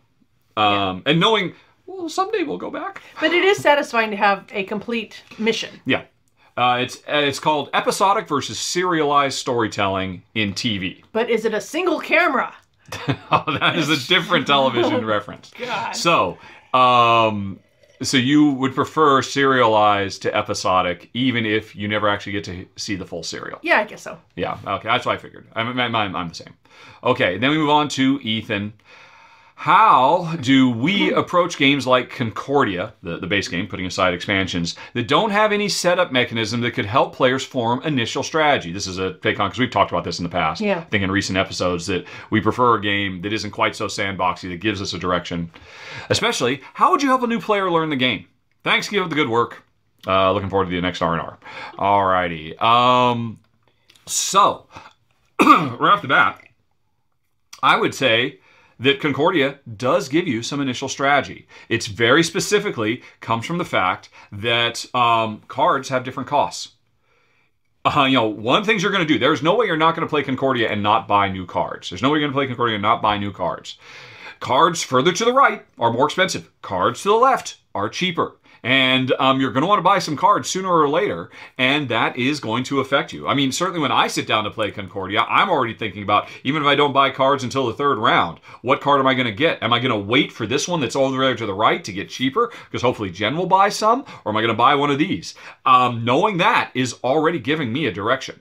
Um, 0.58 1.04
And 1.06 1.20
knowing 1.20 1.54
well, 1.90 2.10
someday 2.10 2.44
we'll 2.44 2.58
go 2.58 2.70
back. 2.70 3.02
But 3.20 3.34
it 3.34 3.44
is 3.44 3.58
satisfying 3.58 4.12
to 4.12 4.18
have 4.18 4.46
a 4.52 4.64
complete 4.64 5.24
mission. 5.38 5.82
Yeah. 5.86 6.04
Uh, 6.56 6.80
it's 6.82 6.98
uh, 7.08 7.14
it's 7.14 7.40
called 7.40 7.70
episodic 7.74 8.28
versus 8.28 8.60
serialized 8.60 9.38
storytelling 9.38 10.24
in 10.36 10.54
TV. 10.54 11.04
But 11.14 11.30
is 11.30 11.46
it 11.46 11.54
a 11.54 11.62
single 11.62 12.00
camera? 12.00 12.54
oh, 13.32 13.58
that 13.60 13.78
is 13.78 13.90
a 13.90 14.08
different 14.08 14.48
television 14.48 15.06
reference. 15.16 15.52
God. 15.58 15.94
So, 15.94 16.38
um, 16.74 17.60
so 18.02 18.18
you 18.18 18.52
would 18.52 18.76
prefer 18.76 19.22
serialized 19.22 20.22
to 20.24 20.36
episodic, 20.36 21.10
even 21.14 21.46
if 21.46 21.76
you 21.76 21.88
never 21.88 22.10
actually 22.10 22.34
get 22.34 22.44
to 22.46 22.66
see 22.76 22.96
the 22.96 23.06
full 23.06 23.24
serial. 23.24 23.60
Yeah, 23.62 23.80
I 23.80 23.86
guess 23.86 24.02
so. 24.02 24.20
Yeah. 24.36 24.58
Okay, 24.66 24.88
that's 24.88 25.06
what 25.06 25.16
I 25.16 25.18
figured. 25.18 25.48
I'm, 25.54 25.80
I'm, 25.80 26.16
I'm 26.16 26.30
the 26.30 26.36
same. 26.36 26.54
Okay, 27.04 27.38
then 27.38 27.52
we 27.52 27.58
move 27.58 27.70
on 27.70 27.88
to 27.90 28.20
Ethan. 28.22 28.74
How 29.60 30.38
do 30.40 30.70
we 30.70 31.12
approach 31.12 31.58
games 31.58 31.86
like 31.86 32.10
Concordia, 32.10 32.94
the, 33.04 33.18
the 33.18 33.28
base 33.28 33.50
game, 33.50 33.68
putting 33.68 33.86
aside 33.86 34.14
expansions, 34.14 34.78
that 34.94 35.10
don't 35.10 35.32
have 35.32 35.52
any 35.52 35.68
setup 35.68 36.14
mechanism 36.14 36.62
that 36.62 36.72
could 36.72 36.86
help 36.86 37.14
players 37.14 37.46
form 37.46 37.82
initial 37.84 38.24
strategy? 38.24 38.72
This 38.72 38.88
is 38.88 39.00
a 39.00 39.16
take 39.16 39.38
on 39.38 39.50
because 39.50 39.60
we've 39.60 39.70
talked 39.70 39.92
about 39.92 40.06
this 40.06 40.18
in 40.18 40.24
the 40.24 40.30
past. 40.30 40.62
Yeah. 40.62 40.78
I 40.78 40.84
think 40.84 41.04
in 41.04 41.12
recent 41.12 41.38
episodes 41.38 41.88
that 41.88 42.06
we 42.30 42.40
prefer 42.40 42.76
a 42.76 42.82
game 42.82 43.22
that 43.24 43.34
isn't 43.34 43.52
quite 43.52 43.76
so 43.76 43.88
sandboxy, 43.88 44.48
that 44.48 44.62
gives 44.62 44.82
us 44.82 44.94
a 44.94 44.98
direction. 44.98 45.52
Especially, 46.10 46.62
how 46.74 46.92
would 46.92 47.04
you 47.04 47.10
help 47.10 47.24
a 47.24 47.28
new 47.28 47.42
player 47.42 47.70
learn 47.70 47.90
the 47.90 47.98
game? 47.98 48.28
Thanks, 48.64 48.88
give 48.88 49.04
up 49.04 49.10
the 49.10 49.16
good 49.18 49.28
work. 49.28 49.66
Uh, 50.08 50.32
looking 50.32 50.50
forward 50.50 50.70
to 50.70 50.72
the 50.72 50.80
next 50.80 51.02
R&R. 51.02 51.38
Alrighty. 51.74 52.62
Um, 52.62 53.42
so, 54.06 54.68
right 55.42 55.82
off 55.82 56.02
the 56.02 56.08
bat, 56.08 56.42
I 57.62 57.76
would 57.76 57.94
say 57.94 58.39
that 58.80 59.02
Concordia 59.02 59.60
does 59.76 60.08
give 60.08 60.28
you 60.28 60.42
some 60.42 60.62
initial 60.62 60.88
strategy. 60.88 61.48
It's 61.68 61.88
very 61.88 62.24
specifically 62.24 63.04
comes 63.20 63.46
from 63.46 63.58
the 63.58 63.66
fact 63.66 64.10
that 64.32 64.86
um, 64.96 65.42
cards 65.48 65.90
have 65.90 66.04
different 66.04 66.30
costs. 66.30 66.70
Uh, 67.86 68.06
you 68.06 68.16
know, 68.16 68.28
one 68.28 68.64
things 68.64 68.84
you're 68.84 68.92
going 68.92 69.06
to 69.06 69.14
do. 69.14 69.20
There's 69.20 69.42
no 69.42 69.56
way 69.56 69.66
you're 69.66 69.78
not 69.78 69.96
going 69.96 70.08
to 70.08 70.10
play 70.10 70.24
Concordia 70.24 70.70
and 70.70 70.84
not 70.84 71.08
buy 71.08 71.30
new 71.30 71.46
cards. 71.46 71.90
There's 71.90 72.02
no 72.02 72.10
way 72.10 72.20
you're 72.20 72.28
going 72.28 72.34
to 72.34 72.38
play 72.38 72.48
Concordia 72.48 72.76
and 72.76 72.82
not 72.82 73.02
buy 73.02 73.18
new 73.18 73.32
cards. 73.32 73.78
Cards 74.40 74.84
further 74.84 75.12
to 75.12 75.26
the 75.26 75.34
right 75.34 75.66
are 75.78 75.92
more 75.92 76.06
expensive. 76.06 76.50
Cards 76.62 77.02
to 77.04 77.10
the 77.10 77.16
left 77.16 77.58
are 77.76 77.90
cheaper. 77.90 78.36
And 78.62 79.14
um, 79.20 79.40
you're 79.40 79.52
going 79.52 79.62
to 79.62 79.68
want 79.68 79.80
to 79.80 79.84
buy 79.84 80.00
some 80.00 80.18
cards 80.18 80.50
sooner 80.50 80.70
or 80.70 80.90
later, 80.90 81.30
and 81.58 81.88
that 81.90 82.18
is 82.18 82.40
going 82.40 82.64
to 82.66 82.82
affect 82.82 83.14
you. 83.14 83.28
I 83.28 83.34
mean, 83.34 83.52
certainly 83.52 83.80
when 83.80 83.92
I 83.92 84.08
sit 84.08 84.28
down 84.28 84.44
to 84.44 84.52
play 84.52 84.72
Concordia, 84.72 85.22
I'm 85.22 85.50
already 85.50 85.74
thinking 85.74 86.04
about, 86.04 86.28
even 86.44 86.62
if 86.62 86.68
I 86.68 86.76
don't 86.76 86.92
buy 86.92 87.10
cards 87.10 87.44
until 87.44 87.68
the 87.68 87.74
third 87.74 87.98
round, 87.98 88.40
what 88.62 88.82
card 88.82 89.00
am 89.00 89.08
I 89.08 89.14
going 89.14 89.28
to 89.28 89.32
get? 89.32 89.64
Am 89.64 89.72
I 89.72 89.80
going 89.80 89.92
to 89.92 89.98
wait 89.98 90.32
for 90.32 90.46
this 90.46 90.68
one 90.68 90.82
that's 90.82 90.96
over 90.96 91.18
there 91.18 91.36
to 91.36 91.46
the 91.46 91.54
right 91.54 91.84
to 91.84 91.94
get 91.94 92.10
cheaper, 92.10 92.52
because 92.66 92.82
hopefully 92.82 93.10
Jen 93.10 93.38
will 93.38 93.46
buy 93.46 93.70
some, 93.70 94.06
or 94.26 94.32
am 94.32 94.38
I 94.38 94.42
going 94.42 94.54
to 94.54 94.58
buy 94.58 94.76
one 94.76 94.92
of 94.92 95.00
these? 95.00 95.36
Um, 95.66 96.04
knowing 96.04 96.38
that 96.38 96.72
is 96.74 96.96
already 97.04 97.40
giving 97.40 97.72
me 97.72 97.86
a 97.86 97.92
direction. 97.92 98.40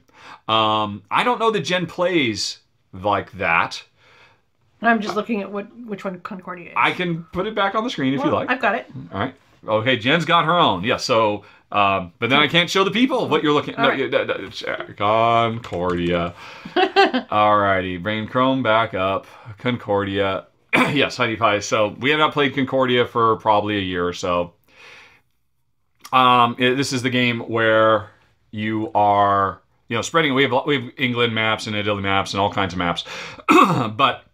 Um, 0.49 1.03
I 1.11 1.25
don't 1.25 1.39
know 1.39 1.51
that 1.51 1.61
Jen 1.61 1.87
plays 1.87 2.59
like 2.93 3.33
that. 3.33 3.85
I'm 4.81 5.01
just 5.01 5.17
looking 5.17 5.43
at 5.43 5.51
what 5.51 5.67
which 5.87 6.05
one 6.05 6.21
Concordia 6.21 6.71
is. 6.71 6.75
I 6.77 6.93
can 6.93 7.25
put 7.33 7.47
it 7.47 7.55
back 7.55 7.75
on 7.75 7.85
the 7.85 7.91
screen 7.91 8.15
if 8.15 8.25
you 8.25 8.31
like. 8.31 8.49
I've 8.49 8.61
got 8.61 8.77
it. 8.77 8.87
All 9.13 9.19
right. 9.19 9.35
Okay, 9.67 9.97
Jen's 9.97 10.25
got 10.25 10.45
her 10.45 10.57
own. 10.57 10.85
Yeah, 10.85 10.97
so, 10.99 11.45
um, 11.73 12.13
but 12.19 12.31
then 12.31 12.39
I 12.41 12.47
can't 12.49 12.71
show 12.71 12.85
the 12.85 12.91
people 12.91 13.29
what 13.29 13.43
you're 13.43 13.53
looking 13.53 13.75
no, 13.77 13.89
right. 13.89 14.11
that- 14.11 14.51
check. 14.53 14.97
Concordia. 14.97 16.35
Alrighty, 16.77 18.03
bring 18.03 18.27
Chrome 18.29 18.63
back 18.63 18.95
up. 18.95 19.27
Concordia. 19.59 20.47
yes, 20.75 21.17
Honey 21.17 21.37
Pie. 21.37 21.61
So 21.61 21.97
we 21.99 22.11
have 22.11 22.19
not 22.19 22.33
played 22.33 22.55
Concordia 22.55 23.07
for 23.07 23.37
probably 23.37 23.77
a 23.79 23.83
year 23.83 24.07
or 24.07 24.13
so. 24.13 24.55
Um, 26.13 26.57
it- 26.59 26.77
this 26.77 26.93
is 26.93 27.03
the 27.03 27.11
game 27.11 27.41
where 27.41 28.11
you 28.51 28.91
are, 28.95 29.61
you 29.89 29.97
know, 29.97 30.03
spreading. 30.03 30.35
We 30.35 30.43
have 30.45 30.53
we 30.67 30.81
have 30.81 30.91
England 30.97 31.35
maps 31.35 31.67
and 31.67 31.77
Italy 31.77 32.03
maps 32.03 32.33
and 32.33 32.41
all 32.41 32.51
kinds 32.53 32.73
of 32.73 32.79
maps, 32.79 33.05
but 33.49 34.25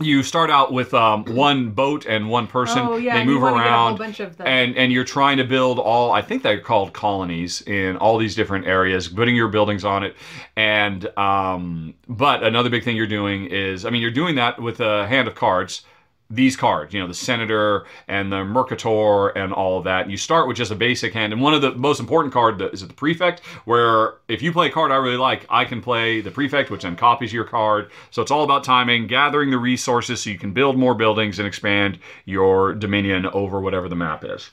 you 0.00 0.22
start 0.22 0.50
out 0.50 0.72
with 0.72 0.92
um, 0.94 1.24
one 1.24 1.70
boat 1.70 2.06
and 2.06 2.28
one 2.28 2.46
person. 2.46 2.80
Oh 2.80 2.96
yeah, 2.96 3.18
they 3.18 3.24
move 3.24 3.42
around 3.42 3.88
whole 3.88 3.98
bunch 3.98 4.20
of 4.20 4.36
the 4.36 4.46
and 4.46 4.76
and 4.76 4.92
you're 4.92 5.04
trying 5.04 5.36
to 5.38 5.44
build 5.44 5.78
all 5.78 6.12
i 6.12 6.22
think 6.22 6.42
they're 6.42 6.60
called 6.60 6.92
colonies 6.92 7.62
in 7.62 7.96
all 7.96 8.18
these 8.18 8.34
different 8.34 8.66
areas 8.66 9.08
putting 9.08 9.36
your 9.36 9.48
buildings 9.48 9.84
on 9.84 10.02
it 10.02 10.16
and 10.56 11.06
um 11.18 11.94
but 12.08 12.42
another 12.42 12.70
big 12.70 12.84
thing 12.84 12.96
you're 12.96 13.06
doing 13.06 13.46
is 13.46 13.84
i 13.84 13.90
mean 13.90 14.02
you're 14.02 14.10
doing 14.10 14.34
that 14.36 14.60
with 14.60 14.80
a 14.80 15.06
hand 15.06 15.28
of 15.28 15.34
cards 15.34 15.82
these 16.28 16.56
cards, 16.56 16.92
you 16.92 17.00
know, 17.00 17.06
the 17.06 17.14
Senator 17.14 17.86
and 18.08 18.32
the 18.32 18.44
Mercator 18.44 19.28
and 19.28 19.52
all 19.52 19.78
of 19.78 19.84
that. 19.84 20.10
You 20.10 20.16
start 20.16 20.48
with 20.48 20.56
just 20.56 20.70
a 20.70 20.74
basic 20.74 21.12
hand, 21.12 21.32
and 21.32 21.40
one 21.40 21.54
of 21.54 21.62
the 21.62 21.72
most 21.72 22.00
important 22.00 22.32
card 22.32 22.60
is 22.72 22.86
the 22.86 22.92
Prefect, 22.92 23.40
where 23.64 24.14
if 24.28 24.42
you 24.42 24.52
play 24.52 24.66
a 24.66 24.70
card 24.70 24.90
I 24.90 24.96
really 24.96 25.16
like, 25.16 25.46
I 25.48 25.64
can 25.64 25.80
play 25.80 26.20
the 26.20 26.30
Prefect, 26.30 26.70
which 26.70 26.82
then 26.82 26.96
copies 26.96 27.32
your 27.32 27.44
card. 27.44 27.90
So 28.10 28.22
it's 28.22 28.30
all 28.30 28.44
about 28.44 28.64
timing, 28.64 29.06
gathering 29.06 29.50
the 29.50 29.58
resources 29.58 30.22
so 30.22 30.30
you 30.30 30.38
can 30.38 30.52
build 30.52 30.76
more 30.76 30.94
buildings 30.94 31.38
and 31.38 31.46
expand 31.46 31.98
your 32.24 32.74
dominion 32.74 33.26
over 33.26 33.60
whatever 33.60 33.88
the 33.88 33.96
map 33.96 34.24
is. 34.24 34.50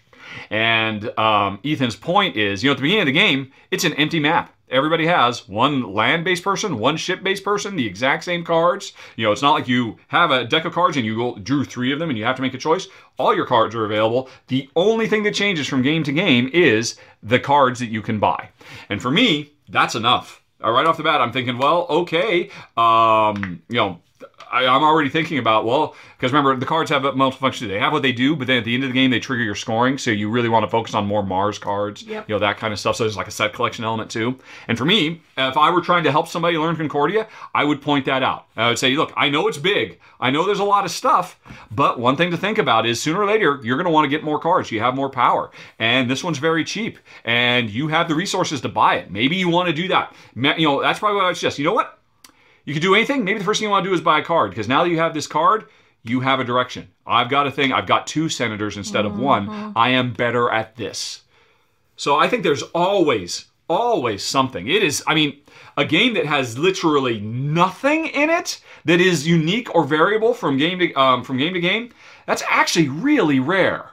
And 0.49 1.17
um, 1.17 1.59
Ethan's 1.65 1.95
point 1.95 2.37
is, 2.37 2.63
you 2.63 2.69
know, 2.69 2.71
at 2.71 2.77
the 2.77 2.83
beginning 2.83 3.01
of 3.01 3.07
the 3.07 3.11
game, 3.13 3.51
it's 3.71 3.83
an 3.83 3.93
empty 3.93 4.19
map. 4.19 4.52
Everybody 4.69 5.05
has 5.05 5.47
one 5.47 5.93
land-based 5.93 6.43
person, 6.43 6.79
one 6.79 6.97
ship-based 6.97 7.43
person, 7.43 7.75
the 7.75 7.85
exact 7.85 8.23
same 8.23 8.43
cards. 8.43 8.93
You 9.17 9.25
know, 9.25 9.31
it's 9.31 9.41
not 9.41 9.51
like 9.51 9.67
you 9.67 9.97
have 10.07 10.31
a 10.31 10.45
deck 10.45 10.65
of 10.65 10.73
cards 10.73 10.97
and 10.97 11.05
you 11.05 11.37
drew 11.43 11.63
three 11.63 11.91
of 11.93 11.99
them 11.99 12.09
and 12.09 12.17
you 12.17 12.25
have 12.25 12.37
to 12.37 12.41
make 12.41 12.53
a 12.53 12.57
choice. 12.57 12.87
All 13.17 13.35
your 13.35 13.45
cards 13.45 13.75
are 13.75 13.85
available. 13.85 14.29
The 14.47 14.69
only 14.75 15.07
thing 15.07 15.23
that 15.23 15.35
changes 15.35 15.67
from 15.67 15.81
game 15.81 16.03
to 16.03 16.11
game 16.11 16.49
is 16.53 16.95
the 17.21 17.39
cards 17.39 17.79
that 17.79 17.87
you 17.87 18.01
can 18.01 18.19
buy. 18.19 18.49
And 18.89 19.01
for 19.01 19.11
me, 19.11 19.51
that's 19.69 19.95
enough. 19.95 20.41
Uh, 20.63 20.71
right 20.71 20.85
off 20.85 20.97
the 20.97 21.03
bat, 21.03 21.21
I'm 21.21 21.33
thinking, 21.33 21.57
well, 21.57 21.85
okay, 21.89 22.49
um, 22.77 23.61
you 23.67 23.75
know, 23.75 23.99
I, 24.51 24.65
I'm 24.67 24.83
already 24.83 25.09
thinking 25.09 25.37
about 25.39 25.65
well, 25.65 25.95
because 26.17 26.31
remember 26.31 26.55
the 26.55 26.65
cards 26.65 26.89
have 26.91 27.05
a 27.05 27.13
multiple 27.13 27.45
functions. 27.47 27.69
They 27.69 27.79
have 27.79 27.91
what 27.91 28.01
they 28.03 28.11
do, 28.11 28.35
but 28.35 28.47
then 28.47 28.57
at 28.57 28.65
the 28.65 28.73
end 28.75 28.83
of 28.83 28.89
the 28.89 28.93
game 28.93 29.09
they 29.11 29.19
trigger 29.19 29.43
your 29.43 29.55
scoring. 29.55 29.97
So 29.97 30.11
you 30.11 30.29
really 30.29 30.49
want 30.49 30.63
to 30.63 30.69
focus 30.69 30.93
on 30.93 31.05
more 31.07 31.23
Mars 31.23 31.57
cards, 31.57 32.03
Yep. 32.03 32.29
you 32.29 32.35
know 32.35 32.39
that 32.39 32.57
kind 32.57 32.71
of 32.71 32.79
stuff. 32.79 32.95
So 32.95 33.03
there's 33.03 33.17
like 33.17 33.27
a 33.27 33.31
set 33.31 33.53
collection 33.53 33.83
element 33.83 34.11
too. 34.11 34.37
And 34.67 34.77
for 34.77 34.85
me, 34.85 35.21
if 35.37 35.57
I 35.57 35.69
were 35.71 35.81
trying 35.81 36.03
to 36.03 36.11
help 36.11 36.27
somebody 36.27 36.57
learn 36.57 36.75
Concordia, 36.75 37.27
I 37.55 37.63
would 37.63 37.81
point 37.81 38.05
that 38.05 38.21
out. 38.23 38.45
I 38.55 38.67
would 38.69 38.77
say, 38.79 38.95
look, 38.95 39.11
I 39.17 39.29
know 39.29 39.47
it's 39.47 39.57
big, 39.57 39.99
I 40.19 40.29
know 40.29 40.45
there's 40.45 40.59
a 40.59 40.63
lot 40.63 40.85
of 40.85 40.91
stuff, 40.91 41.39
but 41.71 41.99
one 41.99 42.15
thing 42.15 42.29
to 42.31 42.37
think 42.37 42.57
about 42.59 42.85
is 42.85 43.01
sooner 43.01 43.21
or 43.21 43.25
later 43.25 43.59
you're 43.63 43.77
going 43.77 43.85
to 43.85 43.91
want 43.91 44.05
to 44.05 44.09
get 44.09 44.23
more 44.23 44.39
cards. 44.39 44.71
You 44.71 44.79
have 44.81 44.95
more 44.95 45.09
power, 45.09 45.49
and 45.79 46.09
this 46.09 46.23
one's 46.23 46.37
very 46.37 46.63
cheap, 46.63 46.99
and 47.25 47.69
you 47.69 47.87
have 47.87 48.07
the 48.07 48.15
resources 48.15 48.61
to 48.61 48.69
buy 48.69 48.95
it. 48.97 49.09
Maybe 49.11 49.35
you 49.35 49.49
want 49.49 49.67
to 49.67 49.73
do 49.73 49.87
that. 49.87 50.13
You 50.35 50.53
know 50.67 50.81
that's 50.81 50.99
probably 50.99 51.15
what 51.15 51.25
I 51.25 51.27
would 51.29 51.37
suggest. 51.37 51.57
You 51.59 51.65
know 51.65 51.73
what? 51.73 51.99
You 52.65 52.73
can 52.73 52.81
do 52.81 52.95
anything. 52.95 53.23
Maybe 53.23 53.39
the 53.39 53.45
first 53.45 53.59
thing 53.59 53.67
you 53.67 53.71
want 53.71 53.83
to 53.83 53.89
do 53.89 53.93
is 53.93 54.01
buy 54.01 54.19
a 54.19 54.23
card 54.23 54.51
because 54.51 54.67
now 54.67 54.83
that 54.83 54.89
you 54.89 54.97
have 54.97 55.13
this 55.13 55.27
card, 55.27 55.65
you 56.03 56.21
have 56.21 56.39
a 56.39 56.43
direction. 56.43 56.87
I've 57.05 57.29
got 57.29 57.47
a 57.47 57.51
thing. 57.51 57.73
I've 57.73 57.87
got 57.87 58.07
two 58.07 58.29
senators 58.29 58.77
instead 58.77 59.05
of 59.05 59.17
one. 59.19 59.73
I 59.75 59.89
am 59.89 60.13
better 60.13 60.49
at 60.49 60.75
this. 60.75 61.23
So 61.95 62.15
I 62.15 62.27
think 62.27 62.43
there's 62.43 62.63
always, 62.63 63.45
always 63.69 64.23
something. 64.23 64.67
It 64.67 64.83
is, 64.83 65.03
I 65.07 65.13
mean, 65.13 65.39
a 65.77 65.85
game 65.85 66.13
that 66.15 66.25
has 66.25 66.57
literally 66.57 67.19
nothing 67.21 68.07
in 68.07 68.29
it 68.29 68.61
that 68.85 68.99
is 69.01 69.27
unique 69.27 69.73
or 69.75 69.83
variable 69.83 70.33
from 70.33 70.57
game 70.57 70.79
to 70.79 70.93
um, 70.93 71.23
from 71.23 71.37
game 71.37 71.53
to 71.53 71.59
game. 71.59 71.91
That's 72.25 72.43
actually 72.49 72.89
really 72.89 73.39
rare. 73.39 73.91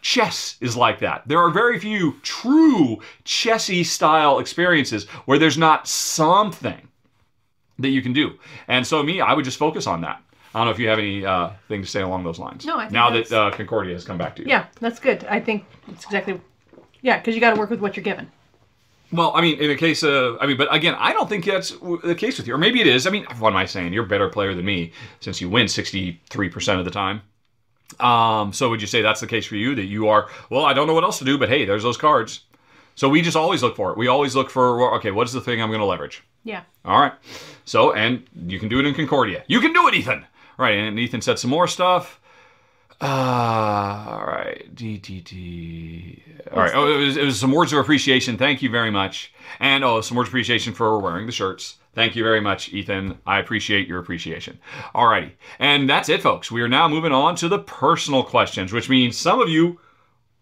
Chess 0.00 0.56
is 0.60 0.76
like 0.76 1.00
that. 1.00 1.26
There 1.26 1.40
are 1.40 1.50
very 1.50 1.78
few 1.78 2.18
true 2.22 3.00
chessy 3.24 3.82
style 3.84 4.38
experiences 4.38 5.06
where 5.26 5.38
there's 5.38 5.58
not 5.58 5.88
something 5.88 6.87
that 7.78 7.88
you 7.88 8.02
can 8.02 8.12
do. 8.12 8.38
And 8.66 8.86
so 8.86 9.02
me, 9.02 9.20
I 9.20 9.32
would 9.32 9.44
just 9.44 9.58
focus 9.58 9.86
on 9.86 10.00
that. 10.02 10.22
I 10.54 10.58
don't 10.58 10.66
know 10.66 10.72
if 10.72 10.78
you 10.78 10.88
have 10.88 10.98
any 10.98 11.24
uh, 11.24 11.50
thing 11.68 11.82
to 11.82 11.88
say 11.88 12.00
along 12.00 12.24
those 12.24 12.38
lines. 12.38 12.64
No, 12.64 12.78
I 12.78 12.82
think 12.82 12.92
now 12.92 13.10
that 13.10 13.32
uh, 13.32 13.50
Concordia 13.50 13.92
has 13.94 14.04
come 14.04 14.18
back 14.18 14.34
to 14.36 14.42
you. 14.42 14.48
Yeah, 14.48 14.66
that's 14.80 14.98
good. 14.98 15.24
I 15.24 15.40
think 15.40 15.64
it's 15.88 16.04
exactly. 16.04 16.40
Yeah, 17.02 17.18
because 17.18 17.34
you 17.34 17.40
got 17.40 17.54
to 17.54 17.60
work 17.60 17.70
with 17.70 17.80
what 17.80 17.96
you're 17.96 18.04
given. 18.04 18.30
Well, 19.12 19.32
I 19.34 19.40
mean, 19.40 19.58
in 19.58 19.70
a 19.70 19.76
case 19.76 20.02
of, 20.02 20.36
I 20.40 20.46
mean, 20.46 20.56
but 20.56 20.72
again, 20.74 20.94
I 20.98 21.12
don't 21.12 21.28
think 21.28 21.44
that's 21.44 21.70
the 22.04 22.14
case 22.16 22.36
with 22.36 22.46
you. 22.46 22.54
Or 22.54 22.58
maybe 22.58 22.80
it 22.80 22.86
is. 22.86 23.06
I 23.06 23.10
mean, 23.10 23.24
what 23.38 23.50
am 23.50 23.56
I 23.56 23.64
saying? 23.64 23.92
You're 23.92 24.04
a 24.04 24.08
better 24.08 24.28
player 24.28 24.54
than 24.54 24.64
me 24.64 24.92
since 25.20 25.40
you 25.40 25.48
win 25.48 25.66
63% 25.66 26.78
of 26.78 26.84
the 26.84 26.90
time. 26.90 27.22
Um, 28.00 28.52
so 28.52 28.68
would 28.68 28.82
you 28.82 28.86
say 28.86 29.00
that's 29.00 29.20
the 29.20 29.26
case 29.26 29.46
for 29.46 29.56
you? 29.56 29.74
That 29.74 29.86
you 29.86 30.08
are, 30.08 30.28
well, 30.50 30.64
I 30.64 30.74
don't 30.74 30.86
know 30.86 30.92
what 30.92 31.04
else 31.04 31.18
to 31.20 31.24
do, 31.24 31.38
but 31.38 31.48
hey, 31.48 31.64
there's 31.64 31.82
those 31.82 31.96
cards. 31.96 32.40
So 32.96 33.08
we 33.08 33.22
just 33.22 33.36
always 33.36 33.62
look 33.62 33.76
for 33.76 33.92
it. 33.92 33.96
We 33.96 34.08
always 34.08 34.36
look 34.36 34.50
for, 34.50 34.94
okay, 34.96 35.10
what 35.10 35.26
is 35.26 35.32
the 35.32 35.40
thing 35.40 35.62
I'm 35.62 35.70
going 35.70 35.80
to 35.80 35.86
leverage? 35.86 36.22
Yeah. 36.44 36.62
All 36.84 37.00
right. 37.00 37.12
So, 37.64 37.92
and 37.92 38.24
you 38.46 38.58
can 38.58 38.68
do 38.68 38.78
it 38.78 38.86
in 38.86 38.94
Concordia. 38.94 39.44
You 39.46 39.60
can 39.60 39.72
do 39.72 39.86
it, 39.88 39.94
Ethan. 39.94 40.24
Right. 40.56 40.76
And 40.76 40.98
Ethan 40.98 41.20
said 41.20 41.38
some 41.38 41.50
more 41.50 41.68
stuff. 41.68 42.20
Uh, 43.00 44.06
all 44.08 44.26
right. 44.26 44.74
DTT. 44.74 46.20
All 46.52 46.62
right. 46.62 46.72
Oh, 46.74 46.92
it 46.92 47.04
was, 47.04 47.16
it 47.16 47.24
was 47.24 47.38
some 47.38 47.52
words 47.52 47.72
of 47.72 47.78
appreciation. 47.78 48.36
Thank 48.36 48.62
you 48.62 48.70
very 48.70 48.90
much. 48.90 49.32
And 49.60 49.84
oh, 49.84 50.00
some 50.00 50.16
words 50.16 50.28
of 50.28 50.32
appreciation 50.32 50.72
for 50.72 50.98
wearing 50.98 51.26
the 51.26 51.32
shirts. 51.32 51.76
Thank 51.94 52.16
you 52.16 52.22
very 52.22 52.40
much, 52.40 52.72
Ethan. 52.72 53.18
I 53.26 53.40
appreciate 53.40 53.88
your 53.88 53.98
appreciation. 53.98 54.58
All 54.94 55.08
righty. 55.08 55.36
And 55.58 55.88
that's 55.90 56.08
it, 56.08 56.22
folks. 56.22 56.50
We 56.50 56.62
are 56.62 56.68
now 56.68 56.88
moving 56.88 57.12
on 57.12 57.34
to 57.36 57.48
the 57.48 57.58
personal 57.58 58.22
questions, 58.22 58.72
which 58.72 58.88
means 58.88 59.16
some 59.16 59.40
of 59.40 59.48
you 59.48 59.80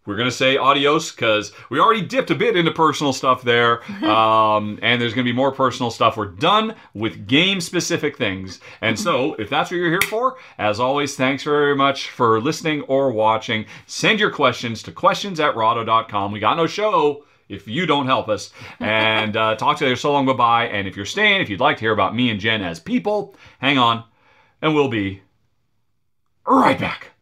we're 0.07 0.17
going 0.17 0.29
to 0.29 0.35
say 0.35 0.57
adios 0.57 1.11
because 1.11 1.53
we 1.69 1.81
already 1.81 2.03
dipped 2.03 2.31
a 2.31 2.35
bit 2.35 2.57
into 2.57 2.71
personal 2.71 3.13
stuff 3.13 3.43
there. 3.43 3.83
Um, 4.07 4.79
and 4.83 5.01
there's 5.01 5.15
going 5.15 5.27
to 5.27 5.31
be 5.31 5.37
more 5.37 5.51
personal 5.51 5.91
stuff. 5.91 6.17
We're 6.17 6.27
done 6.27 6.77
with 6.95 7.27
game 7.27 7.61
specific 7.61 8.17
things. 8.17 8.61
And 8.81 8.99
so, 8.99 9.35
if 9.39 9.51
that's 9.51 9.71
what 9.71 9.79
you're 9.79 9.91
here 9.91 10.09
for, 10.09 10.37
as 10.59 10.79
always, 10.79 11.17
thanks 11.17 11.43
very 11.43 11.75
much 11.75 12.11
for 12.11 12.41
listening 12.41 12.83
or 12.83 13.11
watching. 13.11 13.67
Send 13.87 14.21
your 14.21 14.31
questions 14.31 14.83
to 14.85 14.93
questions 14.93 15.41
at 15.41 15.57
rahdo.com. 15.57 16.31
We 16.31 16.39
got 16.39 16.57
no 16.57 16.67
show 16.67 17.25
if 17.49 17.67
you 17.69 17.87
don't 17.87 18.07
help 18.07 18.29
us. 18.29 18.53
And 18.81 19.37
uh, 19.37 19.57
talk 19.57 19.79
to 19.79 19.89
you 19.89 19.97
so 19.97 20.13
long. 20.13 20.27
Bye 20.27 20.33
bye. 20.35 20.67
And 20.67 20.87
if 20.87 20.97
you're 20.97 21.07
staying, 21.07 21.41
if 21.41 21.49
you'd 21.49 21.61
like 21.61 21.77
to 21.79 21.81
hear 21.81 21.93
about 21.93 22.15
me 22.15 22.31
and 22.31 22.41
Jen 22.41 22.63
as 22.63 22.81
people, 22.81 23.35
hang 23.59 23.79
on, 23.79 24.05
and 24.63 24.75
we'll 24.75 24.89
be 24.89 25.23
right 26.47 26.79
back. 26.79 27.16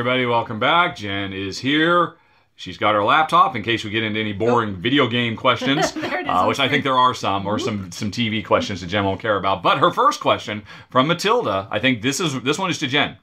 Everybody, 0.00 0.24
welcome 0.24 0.58
back. 0.58 0.96
Jen 0.96 1.34
is 1.34 1.58
here. 1.58 2.14
She's 2.56 2.78
got 2.78 2.94
her 2.94 3.04
laptop 3.04 3.54
in 3.54 3.62
case 3.62 3.84
we 3.84 3.90
get 3.90 4.02
into 4.02 4.18
any 4.18 4.32
boring 4.32 4.76
video 4.76 5.06
game 5.06 5.36
questions, 5.36 5.92
There 6.00 6.20
it 6.20 6.22
is 6.22 6.26
uh, 6.26 6.46
which 6.46 6.58
I 6.58 6.70
think 6.70 6.84
there 6.84 6.96
are 6.96 7.12
some, 7.12 7.46
or 7.46 7.58
some 7.58 7.92
some 7.92 8.10
TV 8.10 8.42
questions 8.42 8.80
that 8.80 8.86
Jen 8.86 9.04
won't 9.04 9.20
care 9.20 9.36
about. 9.36 9.62
But 9.62 9.76
her 9.76 9.90
first 9.90 10.20
question 10.20 10.62
from 10.88 11.06
Matilda, 11.06 11.68
I 11.70 11.80
think 11.80 12.00
this 12.00 12.18
is 12.18 12.40
this 12.40 12.58
one 12.58 12.70
is 12.70 12.78
to 12.78 12.86
Jen. 12.86 13.18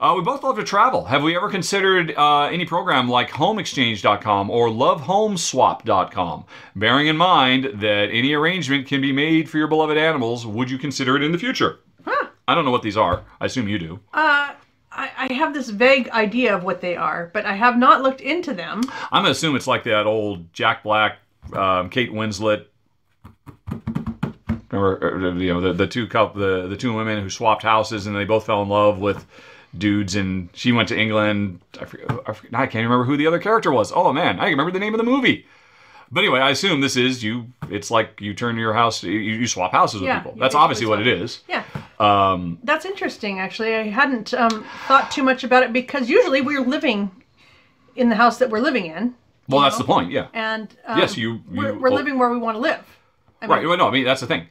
Uh, 0.00 0.14
we 0.16 0.22
both 0.22 0.42
love 0.42 0.56
to 0.56 0.64
travel. 0.64 1.04
Have 1.04 1.22
we 1.22 1.36
ever 1.36 1.50
considered 1.50 2.14
uh, 2.16 2.44
any 2.44 2.64
program 2.64 3.06
like 3.06 3.28
HomeExchange.com 3.28 4.48
or 4.48 4.68
LoveHomeSwap.com? 4.68 6.46
Bearing 6.74 7.08
in 7.08 7.18
mind 7.18 7.64
that 7.82 8.08
any 8.10 8.32
arrangement 8.32 8.86
can 8.86 9.02
be 9.02 9.12
made 9.12 9.50
for 9.50 9.58
your 9.58 9.68
beloved 9.68 9.98
animals, 9.98 10.46
would 10.46 10.70
you 10.70 10.78
consider 10.78 11.16
it 11.16 11.22
in 11.22 11.32
the 11.32 11.38
future? 11.38 11.80
I 12.46 12.54
don't 12.54 12.64
know 12.64 12.70
what 12.70 12.82
these 12.82 12.96
are. 12.96 13.24
I 13.40 13.46
assume 13.46 13.68
you 13.68 13.78
do. 13.78 14.00
Uh, 14.12 14.52
I, 14.94 15.10
I 15.28 15.32
have 15.34 15.52
this 15.52 15.68
vague 15.68 16.08
idea 16.10 16.54
of 16.54 16.62
what 16.62 16.80
they 16.80 16.96
are, 16.96 17.30
but 17.32 17.44
I 17.44 17.54
have 17.54 17.76
not 17.76 18.02
looked 18.02 18.20
into 18.20 18.54
them. 18.54 18.82
I'm 19.10 19.22
gonna 19.22 19.30
assume 19.30 19.56
it's 19.56 19.66
like 19.66 19.84
that 19.84 20.06
old 20.06 20.52
Jack 20.52 20.82
Black, 20.82 21.18
um, 21.52 21.90
Kate 21.90 22.12
Winslet. 22.12 22.66
Remember, 24.70 25.28
uh, 25.28 25.34
you 25.34 25.52
know, 25.52 25.60
the, 25.60 25.72
the 25.72 25.86
two 25.86 26.06
couple, 26.06 26.40
the 26.40 26.68
the 26.68 26.76
two 26.76 26.92
women 26.92 27.22
who 27.22 27.30
swapped 27.30 27.62
houses 27.62 28.06
and 28.06 28.16
they 28.16 28.24
both 28.24 28.46
fell 28.46 28.62
in 28.62 28.68
love 28.68 28.98
with 28.98 29.26
dudes, 29.76 30.14
and 30.14 30.48
she 30.52 30.72
went 30.72 30.88
to 30.88 30.98
England. 30.98 31.60
I, 31.80 31.84
forget, 31.84 32.10
I, 32.26 32.32
forget, 32.32 32.54
I 32.54 32.66
can't 32.66 32.84
remember 32.84 33.04
who 33.04 33.16
the 33.16 33.26
other 33.26 33.38
character 33.38 33.72
was. 33.72 33.92
Oh 33.92 34.12
man, 34.12 34.38
I 34.40 34.48
remember 34.48 34.72
the 34.72 34.78
name 34.78 34.94
of 34.94 34.98
the 34.98 35.04
movie. 35.04 35.46
But 36.10 36.20
anyway, 36.20 36.40
I 36.40 36.50
assume 36.50 36.80
this 36.80 36.96
is 36.96 37.22
you. 37.24 37.46
It's 37.70 37.90
like 37.90 38.20
you 38.20 38.34
turn 38.34 38.56
your 38.56 38.72
house, 38.72 39.02
you, 39.02 39.12
you 39.12 39.46
swap 39.46 39.72
houses 39.72 40.00
with 40.00 40.08
Yeah, 40.08 40.20
people. 40.20 40.38
That's 40.38 40.54
obviously 40.54 40.86
what 40.86 41.00
it 41.00 41.06
is. 41.06 41.40
Yeah, 41.48 41.64
Um, 41.98 42.58
that's 42.62 42.84
interesting. 42.84 43.40
Actually, 43.40 43.74
I 43.74 43.84
hadn't 43.88 44.32
um, 44.34 44.64
thought 44.86 45.10
too 45.10 45.22
much 45.22 45.44
about 45.44 45.62
it 45.62 45.72
because 45.72 46.08
usually 46.08 46.40
we're 46.40 46.64
living 46.64 47.10
in 47.96 48.08
the 48.08 48.16
house 48.16 48.38
that 48.38 48.50
we're 48.50 48.60
living 48.60 48.86
in, 48.86 49.14
well, 49.48 49.60
that's 49.60 49.78
the 49.78 49.84
point. 49.84 50.10
Yeah. 50.10 50.28
and 50.32 50.74
um, 50.86 50.98
Yes, 50.98 51.16
you- 51.16 51.42
we're, 51.50 51.78
we're 51.78 51.90
oh. 51.90 51.94
living 51.94 52.18
where 52.18 52.30
we 52.30 52.38
want 52.38 52.56
to 52.56 52.60
live. 52.60 52.80
I 53.40 53.46
mean, 53.46 53.50
Right. 53.56 53.66
Well, 53.66 53.76
no, 53.76 53.88
I 53.88 53.90
mean 53.90 54.04
that's 54.04 54.20
the 54.20 54.26
thing. 54.26 54.46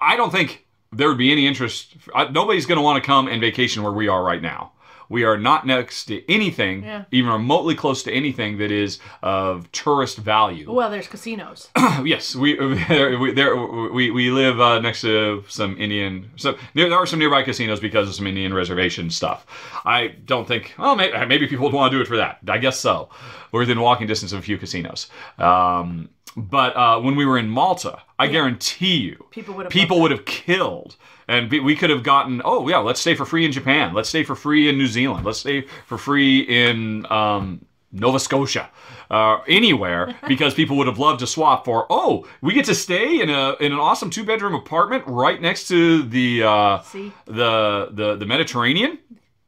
I 0.00 0.16
don't 0.16 0.30
think 0.30 0.66
there 0.92 1.08
would 1.08 1.18
be 1.18 1.32
any 1.32 1.46
interest. 1.46 1.96
I, 2.14 2.28
nobody's 2.28 2.66
going 2.66 2.76
to 2.76 2.82
want 2.82 3.02
to 3.02 3.06
come 3.06 3.28
and 3.28 3.40
vacation 3.40 3.82
where 3.82 3.92
we 3.92 4.08
are 4.08 4.22
right 4.22 4.42
now. 4.42 4.72
We 5.10 5.24
are 5.24 5.36
not 5.36 5.66
next 5.66 6.04
to 6.06 6.22
anything, 6.32 6.84
Yeah. 6.84 7.04
even 7.10 7.30
remotely 7.32 7.74
close 7.74 8.02
to 8.04 8.12
anything 8.12 8.56
that 8.58 8.70
is 8.70 8.98
of 9.22 9.70
tourist 9.72 10.16
value. 10.18 10.72
Well, 10.72 10.88
there's 10.90 11.08
casinos. 11.08 11.68
yes, 12.04 12.34
we 12.36 12.54
we, 13.18 13.32
there, 13.32 13.56
we, 13.56 14.10
we 14.12 14.30
live 14.30 14.60
uh, 14.60 14.78
next 14.80 15.00
to 15.02 15.44
some 15.48 15.76
Indian. 15.78 16.30
So 16.36 16.56
there, 16.74 16.88
there 16.88 16.96
are 16.98 17.06
some 17.06 17.18
nearby 17.18 17.42
casinos 17.42 17.80
because 17.80 18.08
of 18.08 18.14
some 18.14 18.26
Indian 18.28 18.54
reservation 18.54 19.10
stuff. 19.10 19.44
I 19.84 20.14
don't 20.24 20.46
think. 20.46 20.74
Well, 20.78 20.94
maybe, 20.96 21.26
maybe 21.26 21.46
people 21.48 21.64
would 21.66 21.74
want 21.74 21.90
to 21.90 21.98
do 21.98 22.00
it 22.02 22.06
for 22.08 22.16
that. 22.16 22.38
I 22.48 22.58
guess 22.58 22.78
so. 22.78 23.10
We're 23.52 23.60
within 23.60 23.80
walking 23.80 24.06
distance 24.06 24.32
of 24.32 24.38
a 24.38 24.42
few 24.42 24.58
casinos. 24.58 25.08
Um, 25.38 26.10
but 26.36 26.76
uh, 26.76 27.00
when 27.00 27.16
we 27.16 27.26
were 27.26 27.36
in 27.38 27.48
Malta, 27.48 27.98
I 28.16 28.28
guarantee 28.28 28.98
you, 28.98 29.26
People 29.32 29.54
would 29.54 29.64
have 29.66 29.72
people 29.72 30.00
would 30.00 30.12
have 30.12 30.24
killed. 30.24 30.94
And 31.30 31.48
be- 31.48 31.60
we 31.60 31.76
could 31.76 31.90
have 31.90 32.02
gotten, 32.02 32.42
oh 32.44 32.68
yeah, 32.68 32.78
let's 32.78 33.00
stay 33.00 33.14
for 33.14 33.24
free 33.24 33.44
in 33.44 33.52
Japan. 33.52 33.94
Let's 33.94 34.08
stay 34.08 34.24
for 34.24 34.34
free 34.34 34.68
in 34.68 34.76
New 34.76 34.88
Zealand. 34.88 35.24
Let's 35.24 35.38
stay 35.38 35.64
for 35.86 35.96
free 35.96 36.40
in 36.40 37.06
um, 37.08 37.64
Nova 37.92 38.18
Scotia, 38.18 38.68
uh, 39.12 39.38
anywhere, 39.46 40.16
because 40.26 40.54
people 40.54 40.76
would 40.78 40.88
have 40.88 40.98
loved 40.98 41.20
to 41.20 41.28
swap 41.28 41.64
for. 41.64 41.86
Oh, 41.88 42.26
we 42.40 42.52
get 42.52 42.64
to 42.64 42.74
stay 42.74 43.20
in 43.20 43.30
a 43.30 43.54
in 43.60 43.70
an 43.70 43.78
awesome 43.78 44.10
two 44.10 44.24
bedroom 44.24 44.56
apartment 44.56 45.04
right 45.06 45.40
next 45.40 45.68
to 45.68 46.02
the 46.02 46.42
uh, 46.42 46.80
See? 46.80 47.12
the 47.26 47.90
the 47.92 48.16
the 48.16 48.26
Mediterranean 48.26 48.98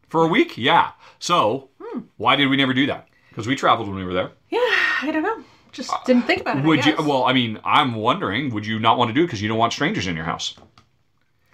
for 0.09 0.23
a 0.23 0.29
week. 0.29 0.57
Yeah. 0.57 0.93
So 1.19 1.71
why 2.17 2.37
did 2.37 2.47
we 2.47 2.57
never 2.57 2.75
do 2.75 2.87
that? 2.87 3.09
Because 3.31 3.49
we 3.49 3.57
traveled 3.57 3.89
when 3.89 3.97
we 3.97 4.05
were 4.05 4.15
there. 4.15 4.31
Yeah, 4.51 4.61
I 4.61 5.11
don't 5.13 5.25
know. 5.25 5.43
Just 5.73 5.93
didn't 6.07 6.29
think 6.29 6.43
about 6.43 6.59
it. 6.59 6.65
I 6.65 6.67
Would 6.67 6.87
you? 6.87 6.95
Well, 6.99 7.25
I 7.25 7.33
mean, 7.33 7.59
I'm 7.65 7.97
wondering, 7.97 8.55
would 8.55 8.67
you 8.67 8.79
not 8.79 8.99
want 8.99 9.09
to 9.09 9.15
do 9.15 9.25
it 9.25 9.27
because 9.27 9.43
you 9.43 9.49
don't 9.49 9.59
want 9.59 9.73
strangers 9.73 10.07
in 10.07 10.15
your 10.15 10.27
house 10.27 10.55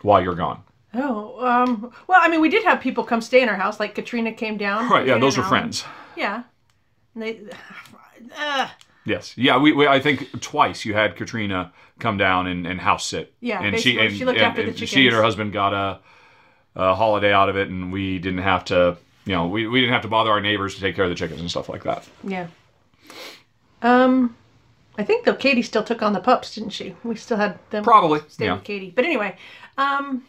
while 0.03 0.23
you're 0.23 0.35
gone? 0.35 0.63
Oh, 0.95 1.45
um, 1.47 1.93
well, 2.07 2.19
I 2.23 2.29
mean, 2.29 2.41
we 2.41 2.49
did 2.49 2.65
have 2.65 2.81
people 2.81 3.05
come 3.05 3.21
stay 3.21 3.43
in 3.43 3.49
our 3.49 3.57
house. 3.57 3.79
Like 3.79 3.95
Katrina 3.95 4.33
came 4.33 4.57
down. 4.57 4.89
Right. 4.91 5.07
Yeah, 5.07 5.19
those 5.19 5.37
were 5.37 5.45
friends. 5.45 5.85
Yeah. 6.17 6.43
And 7.15 7.23
they. 7.23 7.41
Uh, 8.37 8.69
Yes. 9.05 9.33
Yeah. 9.39 9.57
We, 9.59 9.73
we. 9.73 9.87
I 9.87 10.01
think 10.01 10.41
twice 10.43 10.85
you 10.85 10.93
had 10.93 11.17
Katrina 11.17 11.73
come 11.99 12.19
down 12.19 12.47
and, 12.47 12.67
and 12.67 12.79
house 12.81 13.07
sit. 13.07 13.33
Yeah, 13.41 13.63
And 13.63 13.79
she 13.81 13.99
and, 13.99 14.15
she 14.15 14.25
looked 14.27 14.39
and- 14.39 14.47
after 14.47 14.63
the 14.63 14.69
and 14.71 14.79
She 14.89 15.07
and 15.07 15.17
her 15.17 15.23
husband 15.23 15.53
got 15.55 15.73
a, 15.73 16.01
a 16.77 16.95
holiday 16.95 17.33
out 17.33 17.49
of 17.49 17.57
it, 17.57 17.69
and 17.69 17.91
we 17.93 18.19
didn't 18.19 18.43
have 18.43 18.65
to. 18.67 18.99
You 19.25 19.35
know, 19.35 19.47
we, 19.47 19.67
we 19.67 19.81
didn't 19.81 19.93
have 19.95 20.03
to 20.03 20.09
bother 20.09 20.31
our 20.31 20.41
neighbors 20.41 20.75
to 20.75 20.81
take 20.81 20.95
care 20.97 21.05
of 21.05 21.11
the 21.11 21.15
chickens 21.17 21.41
and 21.41 21.49
stuff 21.51 21.69
like 21.71 21.85
that. 21.85 22.07
yeah. 22.25 22.49
Um, 23.83 24.37
I 24.99 25.05
think 25.05 25.25
though 25.25 25.35
Katie 25.35 25.63
still 25.63 25.85
took 25.85 26.03
on 26.03 26.13
the 26.13 26.21
pups, 26.21 26.55
didn't 26.55 26.71
she? 26.71 26.95
We 27.05 27.15
still 27.17 27.37
had 27.37 27.59
them 27.71 27.85
Probably. 27.85 28.21
stay 28.29 28.47
Yeah. 28.47 28.55
with 28.55 28.65
Katie. 28.65 28.93
But 28.95 29.05
anyway, 29.05 29.37
um, 29.79 30.25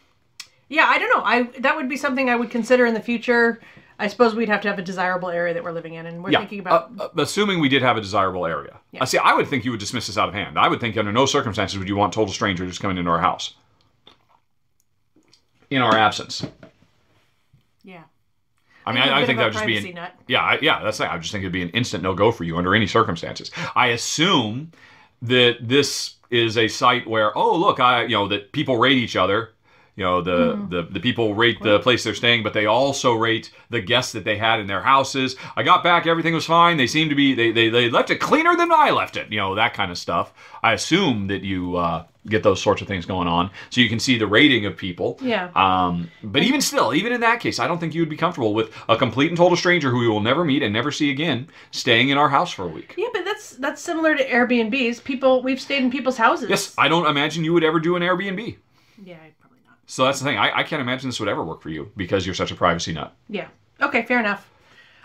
yeah, 0.69 0.85
I 0.87 0.97
don't 0.97 1.09
know. 1.09 1.23
I 1.25 1.43
that 1.59 1.75
would 1.75 1.89
be 1.89 1.97
something 1.97 2.29
I 2.29 2.35
would 2.35 2.49
consider 2.51 2.85
in 2.85 2.93
the 2.93 3.01
future. 3.01 3.59
I 4.01 4.07
suppose 4.07 4.33
we'd 4.33 4.47
have 4.47 4.61
to 4.61 4.69
have 4.69 4.79
a 4.79 4.81
desirable 4.81 5.29
area 5.29 5.53
that 5.53 5.61
we're 5.61 5.73
living 5.73 5.95
in, 5.95 6.05
and 6.05 6.23
we're 6.23 6.31
Yeah. 6.31 6.39
thinking 6.39 6.59
about. 6.59 6.91
Uh, 6.97 7.03
uh, 7.03 7.09
assuming 7.17 7.59
we 7.59 7.67
did 7.67 7.81
have 7.81 7.97
a 7.97 8.01
desirable 8.01 8.45
area. 8.45 8.79
Yeah. 8.93 9.01
I 9.01 9.05
see. 9.05 9.17
I 9.17 9.33
would 9.33 9.47
think 9.49 9.65
you 9.65 9.71
would 9.71 9.79
dismiss 9.81 10.07
this 10.07 10.17
out 10.17 10.29
of 10.29 10.33
hand. 10.35 10.57
I 10.57 10.69
would 10.69 10.79
think 10.79 10.95
under 10.95 11.11
no 11.11 11.25
circumstances 11.25 11.77
would 11.77 11.89
you 11.89 11.97
want 11.97 12.13
total 12.13 12.33
strangers 12.33 12.79
coming 12.79 12.97
into 12.97 13.11
our 13.11 13.19
house 13.19 13.55
in 15.69 15.81
our 15.81 15.97
absence. 15.97 16.45
yeah. 17.83 18.03
I 18.85 18.93
mean, 18.93 19.03
I, 19.03 19.21
I 19.21 19.25
think 19.25 19.37
that 19.37 19.45
would 19.45 19.53
just 19.53 19.65
be 19.65 19.77
an, 19.77 19.95
nut. 19.95 20.13
yeah, 20.27 20.41
I, 20.41 20.59
yeah. 20.61 20.81
That's 20.81 20.99
it. 20.99 21.07
I 21.11 21.17
just 21.19 21.31
think 21.31 21.43
it'd 21.43 21.51
be 21.51 21.61
an 21.61 21.69
instant 21.71 22.01
no 22.01 22.13
go 22.15 22.31
for 22.31 22.43
you 22.43 22.57
under 22.57 22.73
any 22.73 22.87
circumstances. 22.87 23.51
I 23.75 23.87
assume 23.87 24.71
that 25.21 25.57
this 25.61 26.15
is 26.29 26.57
a 26.57 26.67
site 26.67 27.07
where 27.07 27.37
oh 27.37 27.55
look, 27.55 27.79
I 27.79 28.03
you 28.03 28.09
know 28.09 28.27
that 28.27 28.51
people 28.51 28.77
rate 28.77 28.97
each 28.97 29.15
other. 29.15 29.53
You 29.99 30.05
know 30.05 30.21
the, 30.21 30.31
Mm-hmm. 30.55 30.69
the 30.69 30.81
the 30.83 30.99
people 31.01 31.35
rate 31.35 31.61
the 31.61 31.79
place 31.79 32.03
they're 32.05 32.15
staying, 32.15 32.41
but 32.43 32.53
they 32.53 32.65
also 32.65 33.13
rate 33.13 33.51
the 33.69 33.81
guests 33.81 34.13
that 34.13 34.23
they 34.23 34.37
had 34.37 34.59
in 34.61 34.67
their 34.67 34.81
houses. 34.81 35.35
I 35.57 35.63
got 35.63 35.83
back, 35.83 36.07
everything 36.07 36.33
was 36.33 36.45
fine. 36.45 36.77
They 36.77 36.87
seemed 36.87 37.09
to 37.09 37.15
be 37.15 37.33
they 37.33 37.51
they, 37.51 37.67
they 37.69 37.89
left 37.89 38.09
it 38.09 38.19
cleaner 38.21 38.55
than 38.55 38.71
I 38.71 38.91
left 38.91 39.17
it. 39.17 39.29
You 39.31 39.37
know 39.39 39.55
that 39.55 39.73
kind 39.73 39.91
of 39.91 39.97
stuff. 39.97 40.33
I 40.63 40.71
assume 40.73 41.27
that 41.27 41.43
you 41.43 41.75
uh, 41.75 42.05
get 42.27 42.43
those 42.43 42.61
sorts 42.61 42.81
of 42.81 42.87
things 42.87 43.05
going 43.05 43.27
on, 43.27 43.51
so 43.69 43.81
you 43.81 43.89
can 43.89 43.99
see 43.99 44.17
the 44.17 44.25
rating 44.27 44.65
of 44.65 44.77
people. 44.77 45.17
Yeah. 45.21 45.49
Um, 45.55 46.09
but 46.23 46.43
even 46.43 46.61
still, 46.61 46.93
even 46.93 47.11
in 47.11 47.19
that 47.21 47.41
case, 47.41 47.59
I 47.59 47.67
don't 47.67 47.79
think 47.79 47.93
you 47.93 48.01
would 48.01 48.09
be 48.09 48.17
comfortable 48.17 48.53
with 48.53 48.71
a 48.87 48.95
complete 48.95 49.27
and 49.29 49.37
total 49.37 49.57
stranger 49.57 49.89
who 49.91 50.01
you 50.03 50.09
will 50.11 50.21
never 50.21 50.45
meet 50.45 50.63
and 50.63 50.71
never 50.73 50.91
see 50.91 51.09
again 51.11 51.47
staying 51.71 52.07
in 52.09 52.17
our 52.17 52.29
house 52.29 52.51
for 52.51 52.63
a 52.63 52.69
week. 52.69 52.95
Yeah, 52.97 53.09
but 53.11 53.25
that's 53.25 53.57
that's 53.57 53.81
similar 53.81 54.15
to 54.15 54.25
Airbnbs. 54.25 55.03
People 55.03 55.41
we've 55.43 55.59
stayed 55.61 55.83
in 55.83 55.91
people's 55.91 56.17
houses. 56.17 56.49
Yes, 56.49 56.73
I 56.77 56.87
don't 56.87 57.05
imagine 57.07 57.43
you 57.43 57.53
would 57.53 57.65
ever 57.65 57.79
do 57.81 57.97
an 57.97 58.01
Airbnb. 58.01 58.55
Yeah. 59.03 59.17
So 59.89 60.05
that's 60.05 60.19
the 60.19 60.25
thing. 60.25 60.37
I, 60.37 60.59
I 60.59 60.63
can't 60.63 60.83
imagine 60.83 61.09
this 61.09 61.19
would 61.19 61.27
ever 61.27 61.43
work 61.43 61.63
for 61.63 61.69
you 61.69 61.91
because 61.97 62.23
you're 62.23 62.35
such 62.35 62.51
a 62.51 62.55
privacy 62.55 62.93
nut. 62.93 63.15
Yeah. 63.27 63.47
Okay, 63.81 64.03
fair 64.03 64.19
enough. 64.19 64.47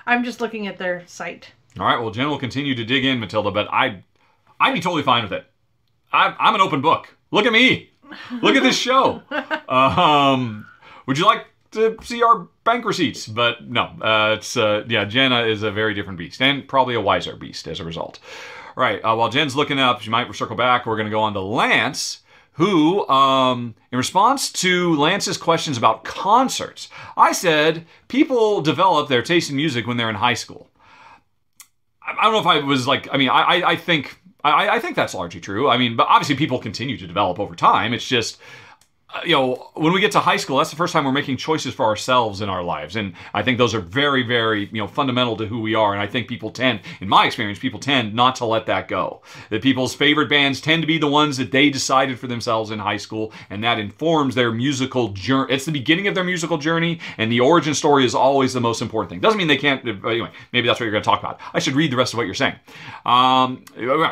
I'm 0.07 0.25
just 0.25 0.43
looking 0.43 0.67
at 0.67 0.77
their 0.77 1.07
site. 1.07 1.53
All 1.81 1.87
right. 1.87 1.99
Well, 1.99 2.11
Jen 2.11 2.29
will 2.29 2.39
continue 2.39 2.75
to 2.75 2.85
dig 2.85 3.03
in, 3.03 3.19
Matilda, 3.19 3.51
but 3.51 3.67
I, 3.73 4.05
I'd 4.61 4.75
be 4.75 4.81
totally 4.81 5.03
fine 5.03 5.23
with 5.23 5.33
it. 5.33 5.47
I'm, 6.13 6.35
I'm 6.39 6.55
an 6.55 6.61
open 6.61 6.83
book. 6.83 7.17
Look 7.31 7.47
at 7.47 7.53
me. 7.53 7.93
Look 8.43 8.57
at 8.57 8.63
this 8.63 8.77
show. 8.77 9.23
um, 9.71 10.67
would 11.07 11.17
you 11.17 11.25
like 11.25 11.47
to 11.71 11.97
see 12.03 12.23
our 12.23 12.47
bank 12.65 12.85
receipts? 12.85 13.27
But 13.27 13.67
no, 13.67 13.85
uh, 14.03 14.35
it's 14.37 14.55
uh, 14.55 14.85
yeah. 14.87 15.07
Jenna 15.07 15.45
is 15.45 15.63
a 15.63 15.71
very 15.71 15.95
different 15.95 16.19
beast, 16.19 16.43
and 16.43 16.69
probably 16.69 16.95
a 16.95 17.01
wiser 17.01 17.37
beast 17.37 17.67
as 17.67 17.81
a 17.81 17.85
result. 17.85 18.21
All 18.77 18.83
right. 18.83 19.01
Uh, 19.03 19.17
while 19.17 19.31
Jen's 19.31 19.57
looking 19.57 19.81
up, 19.81 20.03
she 20.03 20.11
might 20.11 20.33
circle 20.35 20.57
back. 20.57 20.85
We're 20.85 20.97
going 20.97 21.07
to 21.07 21.11
go 21.11 21.21
on 21.21 21.33
to 21.33 21.41
Lance, 21.41 22.21
who, 22.55 23.07
um, 23.09 23.75
in 23.91 23.99
response 23.99 24.51
to 24.53 24.95
Lance's 24.97 25.37
questions 25.37 25.77
about 25.77 26.05
concerts, 26.05 26.89
I 27.17 27.33
said 27.33 27.87
people 28.09 28.61
develop 28.61 29.09
their 29.09 29.23
taste 29.23 29.51
in 29.51 29.57
music 29.57 29.87
when 29.87 29.97
they're 29.97 30.11
in 30.11 30.17
high 30.17 30.35
school. 30.35 30.69
I 32.03 32.25
don't 32.25 32.33
know 32.33 32.41
if 32.41 32.47
I 32.47 32.59
was 32.61 32.87
like, 32.87 33.09
I 33.13 33.17
mean, 33.17 33.31
I, 33.31 33.63
I, 33.65 33.77
think. 33.77 34.21
I, 34.45 34.69
I 34.69 34.79
think 34.79 34.95
that's 34.95 35.15
largely 35.15 35.41
true. 35.41 35.69
I 35.71 35.79
mean, 35.79 35.97
but 35.97 36.07
obviously 36.09 36.37
people 36.37 36.59
continue 36.59 36.99
to 36.99 37.07
develop 37.07 37.41
over 37.41 37.55
time. 37.55 37.95
It's 37.95 38.07
just 38.07 38.39
you 39.23 39.33
know, 39.33 39.71
when 39.75 39.93
we 39.93 40.01
get 40.01 40.13
to 40.13 40.21
high 40.21 40.37
school, 40.37 40.59
that's 40.59 40.71
the 40.71 40.77
first 40.77 40.93
time 40.93 41.05
we're 41.05 41.13
making 41.13 41.37
choices 41.37 41.73
for 41.73 41.85
ourselves 41.85 42.41
in 42.41 42.49
our 42.49 42.63
lives. 42.63 42.97
And 42.97 43.15
I 43.33 43.43
think 43.43 43.59
those 43.59 43.75
are 43.75 43.81
very, 43.81 44.23
very, 44.23 44.67
you 44.67 44.79
know, 44.79 44.87
fundamental 44.87 45.37
to 45.37 45.47
who 45.47 45.61
we 45.61 45.75
are. 45.75 45.93
And 45.93 46.03
I 46.03 46.07
think 46.07 46.29
people 46.29 46.51
tend, 46.51 46.81
in 47.01 47.09
my 47.09 47.27
experience, 47.27 47.59
people 47.59 47.79
tend 47.79 48.15
not 48.15 48.37
to 48.37 48.45
let 48.45 48.67
that 48.67 48.89
go. 48.89 49.23
That 49.51 49.63
people's 49.63 49.95
favorite 49.95 50.29
bands 50.29 50.61
tend 50.61 50.83
to 50.83 50.87
be 50.87 50.99
the 50.99 51.07
ones 51.07 51.37
that 51.37 51.53
they 51.53 51.71
decided 51.71 52.19
for 52.19 52.27
themselves 52.27 52.71
in 52.71 52.79
high 52.79 52.97
school. 52.97 53.33
And 53.51 53.63
that 53.63 53.79
informs 53.79 54.35
their 54.35 54.51
musical 54.51 55.09
journey. 55.09 55.55
It's 55.55 55.65
the 55.65 55.73
beginning 55.73 56.09
of 56.09 56.15
their 56.15 56.25
musical 56.25 56.59
journey. 56.59 56.99
And 57.19 57.31
the 57.31 57.41
origin 57.41 57.75
story 57.75 58.05
is 58.05 58.15
always 58.15 58.53
the 58.53 58.61
most 58.61 58.83
important 58.83 59.11
thing. 59.11 59.21
Doesn't 59.21 59.39
mean 59.39 59.49
they 59.49 59.57
can't, 59.57 59.87
anyway, 59.87 60.31
maybe 60.53 60.67
that's 60.67 60.81
what 60.81 60.87
you're 60.87 60.93
going 60.93 61.05
to 61.05 61.09
talk 61.09 61.21
about. 61.21 61.41
I 61.53 61.61
should 61.61 61.75
read 61.75 61.93
the 61.93 61.97
rest 61.97 62.15
of 62.15 62.19
what 62.19 62.27
you're 62.27 62.35
saying. 62.35 62.57
Um, 63.07 63.65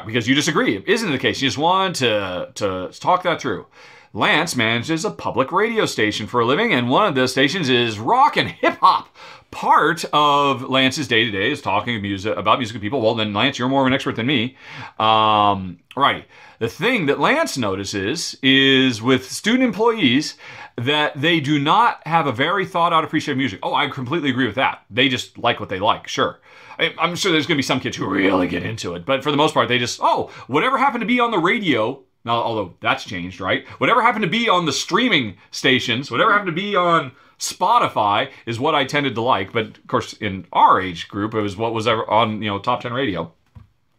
because 0.07 0.29
you 0.29 0.35
disagree. 0.35 0.77
It 0.77 0.87
isn't 0.87 1.11
the 1.11 1.19
case. 1.19 1.43
You 1.43 1.49
just 1.49 1.59
want 1.59 1.97
to, 1.97 2.51
to 2.55 2.91
talk 3.01 3.25
that 3.25 3.41
through. 3.41 3.67
Lance 4.15 4.55
manages 4.55 5.05
a 5.07 5.11
public 5.11 5.53
radio 5.53 5.87
station 5.87 6.27
for 6.27 6.41
a 6.41 6.45
living, 6.45 6.73
and 6.75 6.91
one 6.91 7.07
of 7.07 7.15
the 7.15 7.27
stations 7.27 7.71
is 7.71 7.99
rock 7.99 8.37
and 8.37 8.49
hip 8.51 8.77
hop. 8.81 9.09
Part 9.51 10.05
of 10.13 10.63
Lance's 10.69 11.09
day 11.09 11.25
to 11.25 11.31
day 11.31 11.51
is 11.51 11.63
talking 11.63 12.01
music 12.01 12.37
about 12.37 12.59
music 12.59 12.75
with 12.75 12.83
people. 12.83 13.01
Well, 13.01 13.15
then 13.15 13.33
Lance, 13.33 13.59
you're 13.59 13.69
more 13.69 13.83
of 13.83 13.87
an 13.87 13.93
expert 13.95 14.17
than 14.17 14.27
me. 14.27 14.57
Um, 14.99 15.79
right. 15.97 16.27
The 16.59 16.69
thing 16.69 17.07
that 17.07 17.21
Lance 17.21 17.57
notices 17.59 18.37
is 18.43 19.01
with 19.03 19.31
student 19.31 19.65
employees 19.65 20.37
that 20.77 21.19
they 21.21 21.41
do 21.41 21.59
not 21.59 22.07
have 22.07 22.27
a 22.27 22.33
very 22.33 22.65
thought 22.67 22.93
out 22.93 23.05
appreciation 23.05 23.33
of 23.33 23.39
music. 23.39 23.61
Oh, 23.63 23.75
I 23.75 23.89
completely 23.89 24.31
agree 24.31 24.47
with 24.47 24.55
that. 24.57 24.83
They 24.91 25.09
just 25.09 25.37
like 25.39 25.61
what 25.61 25.69
they 25.69 25.79
like, 25.79 26.07
sure. 26.09 26.41
I- 26.79 26.95
I'm 26.99 27.15
sure 27.15 27.31
there's 27.33 27.47
going 27.47 27.57
to 27.57 27.59
be 27.59 27.63
some 27.63 27.81
kids 27.81 27.97
who 27.97 28.07
really 28.09 28.49
get 28.49 28.63
into 28.63 28.95
it, 28.95 29.05
but 29.05 29.23
for 29.23 29.31
the 29.31 29.37
most 29.37 29.53
part, 29.55 29.69
they 29.69 29.79
just, 29.79 30.01
oh, 30.03 30.31
whatever 30.47 30.79
happened 30.79 31.03
to 31.03 31.07
be 31.07 31.21
on 31.21 31.31
the 31.31 31.39
radio 31.39 32.03
now, 32.25 32.35
although 32.35 32.75
that's 32.81 33.05
changed, 33.05 33.41
right? 33.41 33.67
Whatever 33.79 34.03
happened 34.03 34.23
to 34.23 34.31
be 34.31 34.49
on 34.49 34.67
the 34.67 34.73
streaming 34.73 35.37
stations, 35.51 36.11
whatever 36.11 36.33
happened 36.33 36.55
to 36.55 36.63
be 36.63 36.77
on 36.77 37.13
Spotify 37.39 38.31
is 38.47 38.61
what 38.61 38.75
I 38.75 38.85
tended 38.85 39.17
to 39.17 39.23
like. 39.23 39.53
But 39.53 39.79
of 39.79 39.87
course, 39.89 40.13
in 40.15 40.47
our 40.53 40.81
age 40.81 41.09
group, 41.09 41.35
it 41.35 41.41
was 41.41 41.57
what 41.57 41.75
was 41.75 41.87
ever 41.89 42.09
on 42.09 42.41
you 42.41 42.49
know 42.49 42.59
top 42.59 42.83
ten 42.83 42.93
radio, 42.93 43.33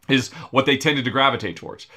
is 0.08 0.32
what 0.52 0.66
they 0.66 0.78
tended 0.78 1.06
to 1.06 1.12
gravitate 1.12 1.58
towards. 1.58 1.88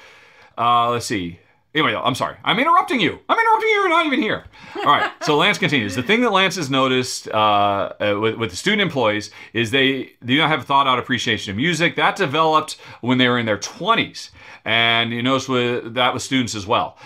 Uh, 0.57 0.89
let's 0.89 1.05
see. 1.05 1.39
Anyway, 1.75 1.93
I'm 1.93 2.15
sorry. 2.15 2.37
I'm 2.43 2.59
interrupting 2.59 2.99
you. 2.99 3.19
I'm 3.29 3.37
interrupting 3.37 3.69
you. 3.69 3.75
You're 3.75 3.89
not 3.89 4.05
even 4.07 4.19
here. 4.19 4.45
All 4.77 4.85
right. 4.85 5.11
So 5.21 5.37
Lance 5.37 5.59
continues. 5.59 5.95
The 5.95 6.01
thing 6.01 6.21
that 6.21 6.31
Lance 6.31 6.55
has 6.55 6.71
noticed 6.71 7.27
uh, 7.27 7.93
uh, 7.99 8.17
with, 8.19 8.35
with 8.35 8.49
the 8.49 8.55
student 8.55 8.81
employees 8.81 9.29
is 9.53 9.69
they, 9.69 10.13
they 10.21 10.33
do 10.33 10.37
not 10.37 10.49
have 10.49 10.61
a 10.61 10.63
thought 10.63 10.87
out 10.87 10.97
appreciation 10.97 11.51
of 11.51 11.57
music. 11.57 11.95
That 11.95 12.15
developed 12.15 12.77
when 13.01 13.19
they 13.19 13.27
were 13.27 13.37
in 13.37 13.45
their 13.45 13.59
20s. 13.59 14.31
And 14.67 15.13
you 15.13 15.23
notice 15.23 15.47
with, 15.47 15.93
that 15.93 16.13
with 16.13 16.21
students 16.21 16.53
as 16.53 16.67
well. 16.67 16.97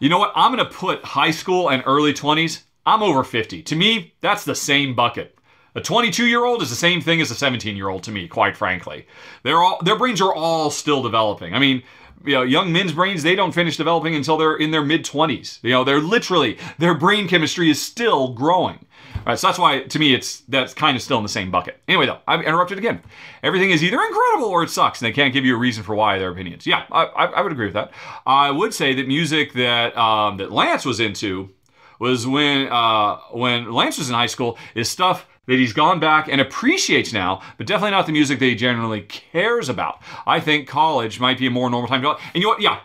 You 0.00 0.10
know 0.10 0.18
what? 0.18 0.32
I'm 0.36 0.54
going 0.54 0.68
to 0.68 0.72
put 0.72 1.02
high 1.02 1.30
school 1.30 1.70
and 1.70 1.82
early 1.86 2.12
20s. 2.12 2.62
I'm 2.84 3.02
over 3.02 3.24
50. 3.24 3.62
To 3.62 3.74
me, 3.74 4.14
that's 4.20 4.44
the 4.44 4.54
same 4.54 4.94
bucket. 4.94 5.36
A 5.74 5.80
22 5.80 6.26
year 6.26 6.44
old 6.44 6.60
is 6.60 6.68
the 6.68 6.76
same 6.76 7.00
thing 7.00 7.22
as 7.22 7.30
a 7.30 7.34
17 7.34 7.74
year 7.74 7.88
old 7.88 8.02
to 8.02 8.12
me, 8.12 8.28
quite 8.28 8.54
frankly. 8.54 9.06
They're 9.44 9.62
all 9.62 9.78
their 9.82 9.96
brains 9.96 10.20
are 10.20 10.34
all 10.34 10.70
still 10.70 11.02
developing. 11.02 11.54
I 11.54 11.58
mean, 11.58 11.82
you 12.24 12.34
know, 12.34 12.42
young 12.42 12.72
men's 12.72 12.92
brains 12.92 13.22
they 13.22 13.34
don't 13.34 13.52
finish 13.52 13.76
developing 13.76 14.14
until 14.14 14.36
they're 14.36 14.56
in 14.56 14.70
their 14.70 14.84
mid 14.84 15.04
20s. 15.04 15.58
You 15.62 15.70
know, 15.70 15.84
they're 15.84 16.00
literally 16.00 16.58
their 16.78 16.94
brain 16.94 17.28
chemistry 17.28 17.70
is 17.70 17.80
still 17.80 18.32
growing. 18.32 18.86
All 19.16 19.32
right, 19.32 19.38
so 19.38 19.48
that's 19.48 19.58
why 19.58 19.82
to 19.82 19.98
me 19.98 20.14
it's 20.14 20.40
that's 20.48 20.72
kind 20.72 20.96
of 20.96 21.02
still 21.02 21.16
in 21.16 21.22
the 21.22 21.28
same 21.28 21.50
bucket. 21.50 21.80
Anyway, 21.88 22.06
though, 22.06 22.18
I'm 22.28 22.42
interrupted 22.42 22.78
again. 22.78 23.02
Everything 23.42 23.70
is 23.70 23.82
either 23.82 24.00
incredible 24.00 24.48
or 24.48 24.62
it 24.62 24.70
sucks, 24.70 25.00
and 25.00 25.06
they 25.06 25.12
can't 25.12 25.32
give 25.32 25.44
you 25.44 25.54
a 25.54 25.58
reason 25.58 25.82
for 25.82 25.94
why 25.94 26.18
their 26.18 26.30
opinions. 26.30 26.66
Yeah, 26.66 26.84
I, 26.92 27.04
I, 27.04 27.24
I 27.26 27.40
would 27.40 27.52
agree 27.52 27.66
with 27.66 27.74
that. 27.74 27.92
I 28.24 28.50
would 28.50 28.72
say 28.72 28.94
that 28.94 29.08
music 29.08 29.52
that 29.54 29.96
um, 29.96 30.36
that 30.36 30.52
Lance 30.52 30.84
was 30.84 31.00
into 31.00 31.50
was 31.98 32.26
when 32.26 32.68
uh, 32.68 33.16
when 33.32 33.72
Lance 33.72 33.98
was 33.98 34.08
in 34.08 34.14
high 34.14 34.26
school 34.26 34.58
is 34.74 34.88
stuff 34.88 35.26
that 35.46 35.58
he's 35.58 35.72
gone 35.72 36.00
back 36.00 36.28
and 36.28 36.40
appreciates 36.40 37.12
now, 37.12 37.40
but 37.56 37.66
definitely 37.66 37.92
not 37.92 38.06
the 38.06 38.12
music 38.12 38.38
that 38.38 38.46
he 38.46 38.54
generally 38.54 39.02
cares 39.02 39.68
about. 39.68 40.02
I 40.26 40.40
think 40.40 40.68
college 40.68 41.20
might 41.20 41.38
be 41.38 41.46
a 41.46 41.50
more 41.50 41.70
normal 41.70 41.88
time 41.88 42.02
to. 42.02 42.10
And 42.10 42.18
you 42.34 42.42
know 42.42 42.48
what? 42.48 42.60
Yeah, 42.60 42.80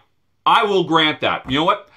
I 0.46 0.64
will 0.64 0.84
grant 0.84 1.22
that. 1.22 1.50
You 1.50 1.60
know 1.60 1.66
what? 1.66 1.90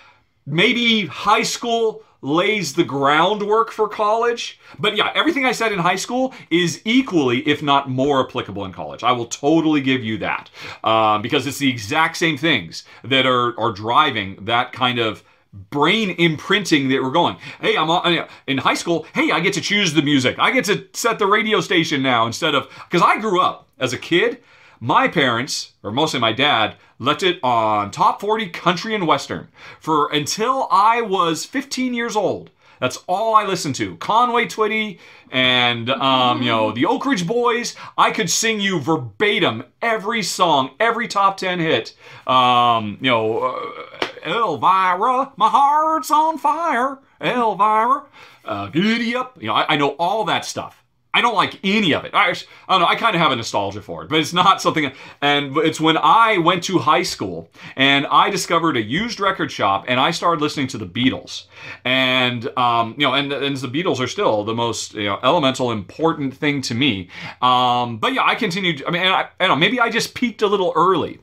Maybe 0.47 1.07
high 1.07 1.43
school 1.43 2.03
lays 2.25 2.73
the 2.73 2.85
groundwork 2.85 3.71
for 3.71 3.87
college. 3.87 4.59
But 4.79 4.97
yeah, 4.97 5.13
everything 5.15 5.45
I 5.45 5.53
said 5.53 5.73
in 5.73 5.79
high 5.79 5.97
school 5.97 6.35
is 6.51 6.81
equally, 6.85 7.47
if 7.47 7.63
not 7.63 7.89
more, 7.89 8.27
applicable 8.27 8.65
in 8.65 8.73
college. 8.73 9.05
I 9.05 9.13
will 9.13 9.27
totally 9.27 9.83
give 9.83 10.03
you 10.03 10.19
that 10.19 10.51
um, 10.83 11.23
because 11.23 11.47
it's 11.47 11.59
the 11.59 11.71
exact 11.71 12.17
same 12.17 12.37
things 12.37 12.85
that 13.05 13.27
are 13.27 13.59
are 13.61 13.73
driving 13.73 14.39
that 14.45 14.73
kind 14.73 14.99
of 14.99 15.23
brain 15.71 16.11
imprinting 16.19 16.89
that 16.89 17.03
we're 17.03 17.11
going. 17.11 17.37
Hey, 17.61 17.77
I'm 17.77 17.91
on, 17.91 18.27
in 18.47 18.59
high 18.59 18.75
school. 18.75 19.07
Hey, 19.15 19.31
I 19.31 19.41
get 19.41 19.53
to 19.55 19.61
choose 19.61 19.93
the 19.93 20.03
music. 20.03 20.37
I 20.39 20.51
get 20.51 20.65
to 20.65 20.89
set 20.93 21.19
the 21.19 21.27
radio 21.27 21.61
station 21.61 22.03
now 22.03 22.27
instead 22.27 22.55
of 22.55 22.69
because 22.91 23.03
I 23.03 23.21
grew 23.21 23.41
up 23.41 23.69
as 23.79 23.93
a 23.93 23.99
kid. 23.99 24.43
My 24.81 25.09
parents, 25.09 25.73
or 25.83 25.93
mostly 25.93 26.21
my 26.21 26.33
dad, 26.33 26.77
left 26.99 27.23
it 27.23 27.39
on 27.43 27.91
top 27.91 28.21
40 28.21 28.49
country 28.49 28.95
and 28.95 29.07
western 29.07 29.49
for 29.81 30.11
until 30.11 30.69
I 30.71 31.01
was 31.01 31.45
15 31.45 31.95
years 31.95 32.17
old. 32.17 32.51
That's 32.81 32.99
all 33.07 33.35
I 33.35 33.45
listened 33.45 33.77
to. 33.77 33.97
Conway 33.97 34.47
Twitty 34.47 34.99
and 35.31 35.89
um, 35.91 36.43
you 36.43 36.49
know 36.49 36.73
the 36.73 36.87
Oak 36.87 37.07
Ridge 37.07 37.27
Boys. 37.27 37.75
I 37.97 38.11
could 38.11 38.29
sing 38.29 38.61
you 38.61 38.81
verbatim 38.81 39.65
every 39.81 40.23
song, 40.23 40.73
every 40.79 41.09
top 41.09 41.37
10 41.37 41.61
hit. 41.61 41.95
Um, 42.27 42.99
you 43.01 43.11
know, 43.11 43.39
uh, 43.39 44.07
Elvira, 44.27 45.33
my 45.37 45.49
heart's 45.49 46.11
on 46.11 46.37
fire. 46.39 46.99
Elvira, 47.21 48.05
uh, 48.45 48.67
giddy 48.67 49.17
up. 49.17 49.41
You 49.41 49.49
know, 49.49 49.55
I, 49.55 49.75
I 49.75 49.77
know 49.77 49.91
all 49.91 50.25
that 50.25 50.45
stuff. 50.45 50.84
I 51.15 51.21
don't 51.21 51.37
like 51.37 51.61
any 51.63 51.95
of 51.95 52.05
it. 52.05 52.13
I, 52.13 52.31
I 52.31 52.35
don't 52.69 52.81
know. 52.81 52.87
I 52.87 52.97
kind 52.97 53.15
of 53.15 53.23
have 53.23 53.31
a 53.31 53.37
nostalgia 53.37 53.81
for 53.81 54.03
it, 54.03 54.09
but 54.09 54.19
it's 54.19 54.33
not 54.33 54.61
something. 54.61 54.91
And 55.21 55.57
it's 55.59 55.81
when 55.81 55.97
I 55.97 56.39
went 56.39 56.65
to 56.65 56.79
high 56.79 57.05
school 57.05 57.49
and 57.77 58.05
I 58.09 58.31
discovered 58.31 58.77
a 58.77 58.83
used 58.83 59.21
record 59.21 59.53
shop 59.53 59.85
and 59.87 60.01
I 60.01 60.11
started 60.11 60.43
listening 60.43 60.67
to 60.69 60.79
the 60.79 60.87
Beatles. 60.87 61.45
And 61.85 62.47
um, 62.59 62.97
you 62.99 63.07
know, 63.07 63.15
and, 63.15 63.33
and 63.33 63.57
the 63.57 63.69
Beatles 63.69 64.01
are 64.01 64.09
still 64.09 64.43
the 64.43 64.55
most 64.55 64.95
you 64.95 65.05
know 65.05 65.21
elemental, 65.23 65.71
important 65.71 66.37
thing 66.37 66.61
to 66.63 66.75
me. 66.75 67.09
Um, 67.41 67.99
but 67.99 68.13
yeah, 68.13 68.25
I 68.25 68.35
continued. 68.35 68.83
I 68.85 68.91
mean, 68.91 69.03
I, 69.03 69.29
I 69.39 69.47
don't 69.47 69.51
know. 69.51 69.57
Maybe 69.57 69.79
I 69.79 69.91
just 69.91 70.15
peaked 70.15 70.43
a 70.43 70.49
little 70.49 70.73
early. 70.75 71.21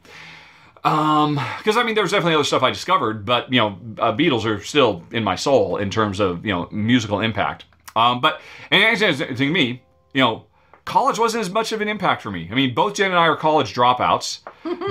Um, 0.84 1.36
because 1.58 1.78
I 1.78 1.84
mean, 1.84 1.96
there's 1.96 2.12
definitely 2.12 2.36
other 2.36 2.44
stuff 2.44 2.64
I 2.64 2.72
discovered, 2.72 3.26
but 3.26 3.52
you 3.52 3.60
know, 3.60 3.78
uh, 4.00 4.14
Beatles 4.14 4.46
are 4.46 4.64
still 4.64 5.04
in 5.12 5.24
my 5.24 5.36
soul 5.36 5.78
in 5.78 5.90
terms 5.90 6.20
of 6.20 6.46
you 6.46 6.54
know 6.54 6.70
musical 6.72 7.20
impact. 7.20 7.66
Um, 7.96 8.22
but 8.22 8.42
and 8.70 8.98
to 9.38 9.52
me, 9.52 9.84
you 10.14 10.22
know, 10.22 10.46
college 10.86 11.20
wasn't 11.20 11.42
as 11.42 11.50
much 11.50 11.72
of 11.72 11.82
an 11.82 11.88
impact 11.88 12.22
for 12.22 12.32
me. 12.32 12.48
I 12.52 12.56
mean, 12.56 12.74
both 12.74 12.96
Jen 12.96 13.12
and 13.12 13.20
I 13.20 13.28
are 13.28 13.36
college 13.36 13.74
dropouts. 13.74 14.40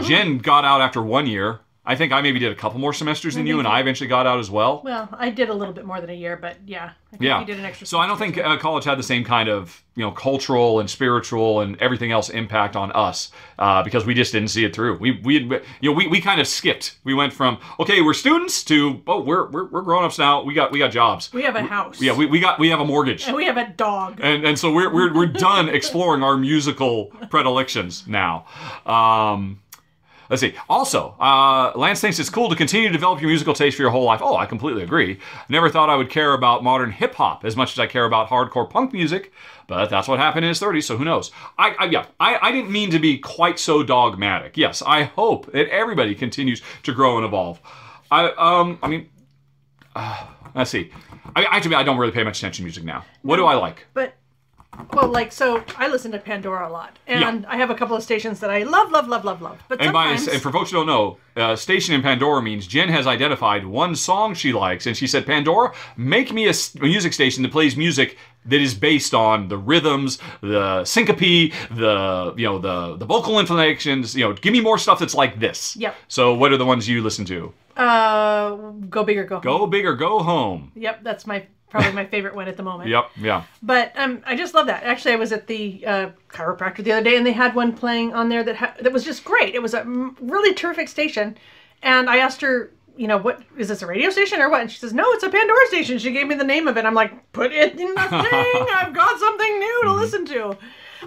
Jen 0.06 0.38
got 0.38 0.64
out 0.64 0.80
after 0.80 1.02
one 1.02 1.26
year. 1.26 1.60
I 1.84 1.96
think 1.96 2.12
I 2.12 2.20
maybe 2.20 2.38
did 2.38 2.52
a 2.52 2.54
couple 2.54 2.78
more 2.78 2.92
semesters 2.92 3.34
than 3.36 3.46
you, 3.46 3.58
and 3.58 3.66
I 3.66 3.80
eventually 3.80 4.06
got 4.06 4.26
out 4.26 4.38
as 4.38 4.50
well. 4.50 4.82
Well, 4.84 5.08
I 5.12 5.30
did 5.30 5.48
a 5.48 5.54
little 5.54 5.72
bit 5.72 5.86
more 5.86 5.98
than 6.00 6.10
a 6.10 6.14
year, 6.14 6.36
but 6.36 6.56
yeah, 6.66 6.90
I 7.08 7.10
think 7.16 7.22
Yeah. 7.22 7.40
you 7.40 7.46
did 7.46 7.58
an 7.58 7.64
extra. 7.64 7.86
So 7.86 7.98
I 7.98 8.06
don't 8.06 8.18
think 8.18 8.36
uh, 8.36 8.58
college 8.58 8.84
had 8.84 8.98
the 8.98 9.02
same 9.02 9.24
kind 9.24 9.48
of 9.48 9.82
you 9.96 10.04
know 10.04 10.10
cultural 10.12 10.78
and 10.80 10.90
spiritual 10.90 11.60
and 11.60 11.80
everything 11.80 12.12
else 12.12 12.28
impact 12.28 12.76
on 12.76 12.92
us 12.92 13.32
uh, 13.58 13.82
because 13.82 14.04
we 14.04 14.12
just 14.12 14.30
didn't 14.30 14.48
see 14.48 14.64
it 14.66 14.74
through. 14.74 14.98
We 14.98 15.20
we 15.24 15.34
had, 15.34 15.62
you 15.80 15.90
know 15.90 15.96
we, 15.96 16.06
we 16.06 16.20
kind 16.20 16.38
of 16.40 16.46
skipped. 16.46 16.98
We 17.02 17.14
went 17.14 17.32
from 17.32 17.58
okay 17.80 18.02
we're 18.02 18.12
students 18.14 18.62
to 18.64 19.02
oh 19.06 19.20
we're 19.22 19.48
we're, 19.50 19.64
we're 19.70 19.82
grown 19.82 20.04
ups 20.04 20.18
now. 20.18 20.42
We 20.42 20.52
got 20.52 20.72
we 20.72 20.78
got 20.78 20.92
jobs. 20.92 21.32
we 21.32 21.42
have 21.44 21.56
a 21.56 21.62
house. 21.62 22.00
Yeah, 22.00 22.14
we, 22.14 22.26
we 22.26 22.40
got 22.40 22.58
we 22.58 22.68
have 22.68 22.80
a 22.80 22.84
mortgage. 22.84 23.26
and 23.26 23.34
we 23.34 23.46
have 23.46 23.56
a 23.56 23.68
dog. 23.70 24.20
and 24.22 24.44
and 24.44 24.58
so 24.58 24.70
we're 24.70 24.92
we're, 24.92 25.14
we're 25.14 25.26
done 25.26 25.68
exploring 25.80 26.22
our 26.22 26.36
musical 26.36 27.06
predilections 27.30 28.06
now. 28.06 28.44
Um, 28.86 29.60
let's 30.30 30.40
see. 30.40 30.54
Also, 30.68 31.14
uh, 31.20 31.72
Lance 31.74 32.00
thinks 32.00 32.18
it's 32.18 32.30
cool 32.30 32.48
to 32.48 32.56
continue 32.56 32.88
to 32.88 32.92
develop 32.92 33.20
your 33.20 33.28
musical 33.28 33.52
taste 33.52 33.76
for 33.76 33.82
your 33.82 33.90
whole 33.90 34.04
life. 34.04 34.20
Oh, 34.22 34.36
I 34.36 34.46
completely 34.46 34.82
agree. 34.82 35.18
Never 35.48 35.68
thought 35.68 35.90
I 35.90 35.96
would 35.96 36.08
care 36.08 36.32
about 36.32 36.64
modern 36.64 36.92
hip 36.92 37.14
hop 37.16 37.44
as 37.44 37.56
much 37.56 37.72
as 37.72 37.78
I 37.78 37.86
care 37.86 38.04
about 38.04 38.28
hardcore 38.28 38.70
punk 38.70 38.92
music, 38.92 39.32
but 39.66 39.90
that's 39.90 40.08
what 40.08 40.18
happened 40.18 40.44
in 40.44 40.48
his 40.50 40.60
30s. 40.60 40.84
So 40.84 40.96
who 40.96 41.04
knows? 41.04 41.32
I, 41.58 41.74
I 41.78 41.84
yeah, 41.86 42.06
I, 42.18 42.38
I 42.40 42.52
didn't 42.52 42.70
mean 42.70 42.90
to 42.92 42.98
be 42.98 43.18
quite 43.18 43.58
so 43.58 43.82
dogmatic. 43.82 44.56
Yes, 44.56 44.82
I 44.86 45.02
hope 45.02 45.52
that 45.52 45.68
everybody 45.68 46.14
continues 46.14 46.62
to 46.84 46.94
grow 46.94 47.16
and 47.16 47.26
evolve. 47.26 47.60
I 48.10 48.30
um 48.30 48.78
I 48.82 48.88
mean. 48.88 49.08
Uh, 49.94 50.24
let's 50.54 50.70
see. 50.70 50.90
I, 51.34 51.44
actually, 51.44 51.74
I 51.74 51.82
don't 51.82 51.98
really 51.98 52.12
pay 52.12 52.22
much 52.24 52.38
attention 52.38 52.62
to 52.62 52.64
music 52.64 52.84
now. 52.84 53.04
What 53.22 53.36
do 53.36 53.46
I 53.46 53.54
like? 53.54 53.86
But 53.92 54.14
Well, 54.92 55.08
like 55.08 55.32
so, 55.32 55.62
I 55.76 55.88
listen 55.88 56.12
to 56.12 56.18
Pandora 56.18 56.68
a 56.68 56.70
lot, 56.70 56.98
and 57.06 57.46
I 57.46 57.56
have 57.56 57.70
a 57.70 57.74
couple 57.74 57.96
of 57.96 58.02
stations 58.02 58.40
that 58.40 58.50
I 58.50 58.62
love, 58.64 58.90
love, 58.90 59.08
love, 59.08 59.24
love, 59.24 59.40
love. 59.42 59.58
But 59.68 59.80
And, 59.80 59.92
by, 59.92 60.08
sometimes, 60.16 60.28
and 60.34 60.42
for 60.42 60.50
folks 60.52 60.70
who 60.70 60.78
don't 60.78 60.86
know, 60.86 61.18
uh, 61.36 61.56
station 61.56 61.94
in 61.94 62.02
Pandora 62.02 62.42
means 62.42 62.66
Jen 62.66 62.88
has 62.88 63.06
identified 63.06 63.64
one 63.66 63.94
song 63.96 64.34
she 64.34 64.52
likes, 64.52 64.86
and 64.86 64.96
she 64.96 65.06
said, 65.06 65.26
"Pandora, 65.26 65.72
make 65.96 66.32
me 66.32 66.46
a, 66.46 66.50
s- 66.50 66.74
a 66.74 66.82
music 66.82 67.12
station 67.12 67.42
that 67.42 67.52
plays 67.52 67.76
music 67.76 68.16
that 68.46 68.60
is 68.60 68.74
based 68.74 69.12
on 69.14 69.48
the 69.48 69.56
rhythms, 69.58 70.18
the 70.40 70.84
syncope, 70.84 71.52
the 71.70 72.34
you 72.36 72.46
know 72.46 72.58
the 72.58 72.96
the 72.96 73.04
vocal 73.06 73.38
inflections. 73.38 74.14
You 74.16 74.24
know, 74.28 74.32
give 74.32 74.52
me 74.52 74.60
more 74.60 74.78
stuff 74.78 74.98
that's 74.98 75.14
like 75.14 75.38
this." 75.40 75.76
Yep. 75.76 75.94
So, 76.08 76.34
what 76.34 76.52
are 76.52 76.56
the 76.56 76.66
ones 76.66 76.88
you 76.88 77.02
listen 77.02 77.24
to? 77.26 77.52
uh, 77.76 78.50
go 78.90 79.04
big 79.04 79.16
or 79.16 79.24
go. 79.24 79.36
home. 79.36 79.42
Go 79.42 79.66
big 79.66 79.86
or 79.86 79.94
go 79.94 80.18
home. 80.18 80.72
Yep, 80.74 81.02
that's 81.02 81.26
my 81.26 81.46
probably 81.70 81.92
my 81.92 82.04
favorite 82.04 82.34
one 82.34 82.48
at 82.48 82.56
the 82.56 82.62
moment. 82.62 82.90
Yep. 82.90 83.10
Yeah. 83.20 83.44
But 83.62 83.92
um, 83.96 84.22
I 84.26 84.36
just 84.36 84.54
love 84.54 84.66
that. 84.66 84.82
Actually, 84.82 85.12
I 85.12 85.16
was 85.16 85.32
at 85.32 85.46
the 85.46 85.84
uh, 85.86 86.10
chiropractor 86.28 86.84
the 86.84 86.92
other 86.92 87.04
day, 87.04 87.16
and 87.16 87.24
they 87.24 87.32
had 87.32 87.54
one 87.54 87.72
playing 87.72 88.12
on 88.12 88.28
there 88.28 88.42
that 88.44 88.56
ha- 88.56 88.74
that 88.80 88.92
was 88.92 89.04
just 89.04 89.24
great. 89.24 89.54
It 89.54 89.62
was 89.62 89.74
a 89.74 89.84
really 90.20 90.52
terrific 90.54 90.88
station, 90.88 91.36
and 91.82 92.10
I 92.10 92.18
asked 92.18 92.40
her, 92.40 92.72
you 92.96 93.08
know, 93.08 93.16
what 93.16 93.42
is 93.56 93.68
this 93.68 93.82
a 93.82 93.86
radio 93.86 94.10
station 94.10 94.40
or 94.40 94.50
what? 94.50 94.60
And 94.60 94.70
she 94.70 94.78
says, 94.78 94.92
no, 94.92 95.04
it's 95.12 95.22
a 95.22 95.30
Pandora 95.30 95.66
station. 95.68 95.98
She 95.98 96.12
gave 96.12 96.26
me 96.26 96.34
the 96.34 96.44
name 96.44 96.68
of 96.68 96.76
it. 96.76 96.84
I'm 96.84 96.94
like, 96.94 97.32
put 97.32 97.52
it 97.52 97.78
in 97.78 97.94
the 97.94 98.00
thing. 98.30 98.66
I've 98.74 98.92
got 98.92 99.18
something 99.18 99.58
new 99.58 99.80
to 99.84 99.92
listen 99.92 100.26
to. 100.26 100.56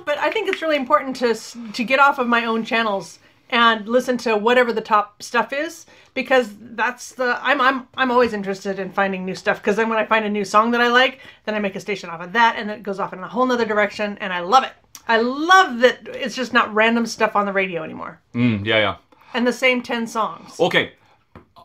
But 0.06 0.18
I 0.18 0.32
think 0.32 0.50
it's 0.50 0.62
really 0.62 0.78
important 0.78 1.16
to 1.18 1.36
to 1.74 1.84
get 1.84 2.00
off 2.00 2.18
of 2.18 2.28
my 2.28 2.46
own 2.46 2.66
channels 2.66 3.20
and 3.50 3.88
listen 3.88 4.18
to 4.18 4.36
whatever 4.36 4.74
the 4.74 4.82
top 4.82 5.22
stuff 5.22 5.54
is 5.54 5.86
because 6.14 6.50
that's 6.60 7.14
the 7.14 7.40
I'm 7.42 7.60
I'm 7.60 7.88
I'm 7.96 8.12
always 8.12 8.34
interested 8.34 8.80
in 8.80 8.92
finding 8.92 9.26
new 9.26 9.36
stuff 9.36 9.58
because 9.58 9.76
then 9.76 9.90
when 9.90 9.98
I 9.98 10.06
find 10.06 10.26
a 10.26 10.30
new 10.30 10.46
song 10.46 10.72
that 10.72 10.82
I 10.82 10.88
like, 10.88 11.20
then 11.46 11.56
I 11.56 11.60
make 11.60 11.76
a 11.76 11.80
station 11.80 12.10
off 12.10 12.22
of 12.22 12.34
that 12.34 12.56
and 12.58 12.70
it 12.70 12.84
goes 12.84 13.00
off 13.00 13.14
in 13.14 13.20
a 13.20 13.28
whole 13.28 13.46
nother 13.46 13.66
direction 13.66 14.18
and 14.20 14.32
I 14.32 14.42
love 14.42 14.64
it. 14.64 14.74
I 15.08 15.18
love 15.18 15.80
that 15.80 16.08
it's 16.08 16.36
just 16.36 16.54
not 16.54 16.74
random 16.74 17.06
stuff 17.06 17.36
on 17.36 17.46
the 17.46 17.54
radio 17.54 17.84
anymore. 17.84 18.22
Mm, 18.34 18.66
yeah. 18.66 18.78
Yeah. 18.78 18.96
And 19.34 19.46
the 19.46 19.54
same 19.54 19.82
10 19.82 20.08
songs. 20.08 20.60
Okay. 20.60 20.94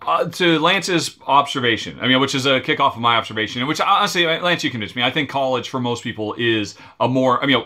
Uh, 0.06 0.24
to 0.26 0.58
Lance's 0.60 1.16
observation, 1.26 1.98
I 2.00 2.08
mean, 2.08 2.20
which 2.20 2.34
is 2.34 2.46
a 2.46 2.60
kickoff 2.60 2.94
of 2.94 3.00
my 3.00 3.16
observation, 3.16 3.66
which 3.66 3.80
honestly, 3.80 4.26
Lance, 4.26 4.64
you 4.64 4.70
convinced 4.70 4.96
me. 4.96 5.02
I 5.02 5.10
think 5.10 5.28
college 5.28 5.68
for 5.68 5.80
most 5.80 6.02
people 6.02 6.34
is 6.38 6.76
a 7.00 7.08
more, 7.08 7.42
I 7.42 7.46
mean, 7.46 7.64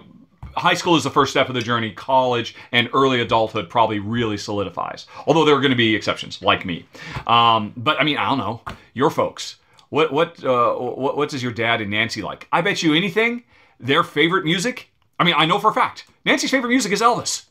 high 0.57 0.75
school 0.75 0.97
is 0.97 1.05
the 1.05 1.11
first 1.11 1.31
step 1.33 1.49
of 1.49 1.55
the 1.55 1.61
journey. 1.61 1.93
College 1.93 2.55
and 2.73 2.89
early 2.93 3.21
adulthood 3.21 3.69
probably 3.69 3.99
really 3.99 4.37
solidifies. 4.37 5.07
Although 5.27 5.45
there 5.45 5.55
are 5.55 5.61
going 5.61 5.71
to 5.71 5.77
be 5.77 5.95
exceptions, 5.95 6.41
like 6.43 6.65
me. 6.65 6.87
Um, 7.27 7.73
but 7.77 8.01
I 8.01 8.05
mean, 8.05 8.19
I 8.19 8.29
don't 8.29 8.39
know. 8.39 8.61
Your 8.95 9.11
folks, 9.11 9.57
what 9.91 10.13
what 10.13 10.43
uh, 10.45 10.75
what 10.75 11.17
what 11.17 11.29
does 11.29 11.43
your 11.43 11.53
dad 11.53 11.81
and 11.81 11.91
Nancy 11.91 12.23
like? 12.23 12.49
I 12.53 12.61
bet 12.61 12.83
you 12.83 12.95
anything, 12.95 13.45
their 13.81 14.03
favorite 14.03 14.45
music. 14.45 14.91
I 15.19 15.25
mean, 15.25 15.35
I 15.37 15.47
know 15.47 15.59
for 15.59 15.71
a 15.71 15.75
fact 15.75 16.07
Nancy's 16.25 16.51
favorite 16.51 16.71
music 16.71 16.93
is 16.93 17.01
Elvis. 17.01 17.47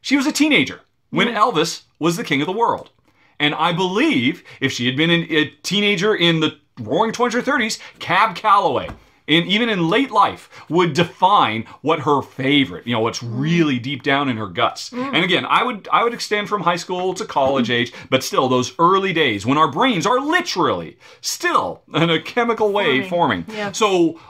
She 0.00 0.16
was 0.16 0.26
a 0.26 0.32
teenager 0.32 0.80
when 1.10 1.28
Elvis 1.28 1.82
was 1.98 2.16
the 2.16 2.24
king 2.24 2.40
of 2.40 2.46
the 2.46 2.52
world. 2.52 2.90
And 3.38 3.54
I 3.54 3.72
believe 3.72 4.44
if 4.60 4.72
she 4.72 4.86
had 4.86 4.96
been 4.96 5.10
a 5.10 5.46
teenager 5.62 6.14
in 6.14 6.40
the 6.40 6.58
roaring 6.78 7.12
20s 7.12 7.34
or 7.34 7.42
30s, 7.42 7.78
Cab 7.98 8.36
Calloway, 8.36 8.88
in, 9.30 9.46
even 9.46 9.68
in 9.68 9.88
late 9.88 10.10
life, 10.10 10.50
would 10.68 10.92
define 10.92 11.64
what 11.82 12.00
her 12.00 12.20
favorite, 12.20 12.86
you 12.86 12.92
know, 12.92 13.00
what's 13.00 13.22
really 13.22 13.78
deep 13.78 14.02
down 14.02 14.28
in 14.28 14.36
her 14.36 14.48
guts. 14.48 14.92
And 14.92 15.24
again, 15.24 15.46
I 15.46 15.62
would 15.62 15.88
I 15.92 16.02
would 16.04 16.12
extend 16.12 16.48
from 16.48 16.62
high 16.62 16.76
school 16.76 17.14
to 17.14 17.24
college 17.24 17.70
age, 17.70 17.92
but 18.10 18.22
still 18.24 18.48
those 18.48 18.74
early 18.78 19.12
days 19.12 19.46
when 19.46 19.56
our 19.56 19.70
brains 19.70 20.06
are 20.06 20.20
literally 20.20 20.98
still 21.20 21.82
in 21.94 22.10
a 22.10 22.20
chemical 22.20 22.72
way 22.72 23.08
forming. 23.08 23.44
Yeah. 23.48 23.72
So 23.72 24.20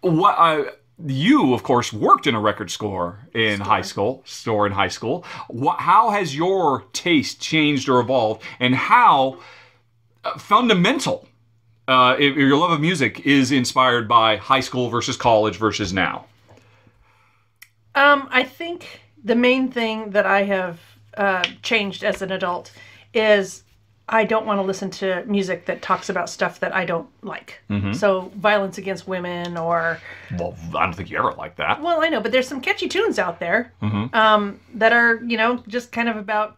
what 0.00 0.34
I 0.38 0.64
you 1.04 1.52
of 1.54 1.62
course 1.62 1.92
worked 1.92 2.26
in 2.26 2.34
a 2.34 2.40
record 2.40 2.70
store 2.70 3.18
in 3.34 3.60
high 3.60 3.82
school 3.82 4.22
store 4.24 4.66
in 4.66 4.72
high 4.72 4.88
school 4.88 5.24
what, 5.48 5.80
how 5.80 6.10
has 6.10 6.36
your 6.36 6.84
taste 6.92 7.40
changed 7.40 7.88
or 7.88 7.98
evolved 7.98 8.42
and 8.60 8.74
how 8.74 9.40
uh, 10.24 10.38
fundamental 10.38 11.26
uh, 11.88 12.16
if 12.18 12.36
your 12.36 12.56
love 12.56 12.70
of 12.70 12.80
music 12.80 13.26
is 13.26 13.52
inspired 13.52 14.08
by 14.08 14.36
high 14.36 14.60
school 14.60 14.88
versus 14.88 15.16
college 15.16 15.56
versus 15.56 15.92
now? 15.92 16.26
Um, 17.94 18.28
I 18.30 18.44
think 18.44 19.00
the 19.22 19.34
main 19.34 19.70
thing 19.70 20.10
that 20.10 20.26
I 20.26 20.44
have 20.44 20.80
uh, 21.16 21.44
changed 21.62 22.04
as 22.04 22.22
an 22.22 22.32
adult 22.32 22.72
is 23.12 23.64
I 24.08 24.24
don't 24.24 24.46
want 24.46 24.58
to 24.58 24.62
listen 24.62 24.90
to 24.90 25.24
music 25.26 25.66
that 25.66 25.80
talks 25.80 26.08
about 26.08 26.28
stuff 26.28 26.60
that 26.60 26.74
I 26.74 26.84
don't 26.84 27.08
like. 27.22 27.60
So 27.92 28.32
violence 28.36 28.76
against 28.78 29.06
women 29.08 29.56
or 29.56 29.98
well 30.38 30.54
i 30.74 30.84
don't 30.84 30.94
think 30.94 31.10
you 31.10 31.18
ever 31.18 31.32
like 31.32 31.56
that. 31.56 31.80
Well, 31.80 32.02
I 32.02 32.08
know, 32.08 32.20
but 32.20 32.32
there's 32.32 32.48
some 32.48 32.60
catchy 32.60 32.88
tunes 32.88 33.18
out 33.18 33.40
there 33.40 33.72
um, 34.12 34.60
that 34.74 34.92
are 34.92 35.16
you 35.24 35.36
know 35.36 35.62
just 35.68 35.92
kind 35.92 36.08
of 36.08 36.16
about 36.16 36.56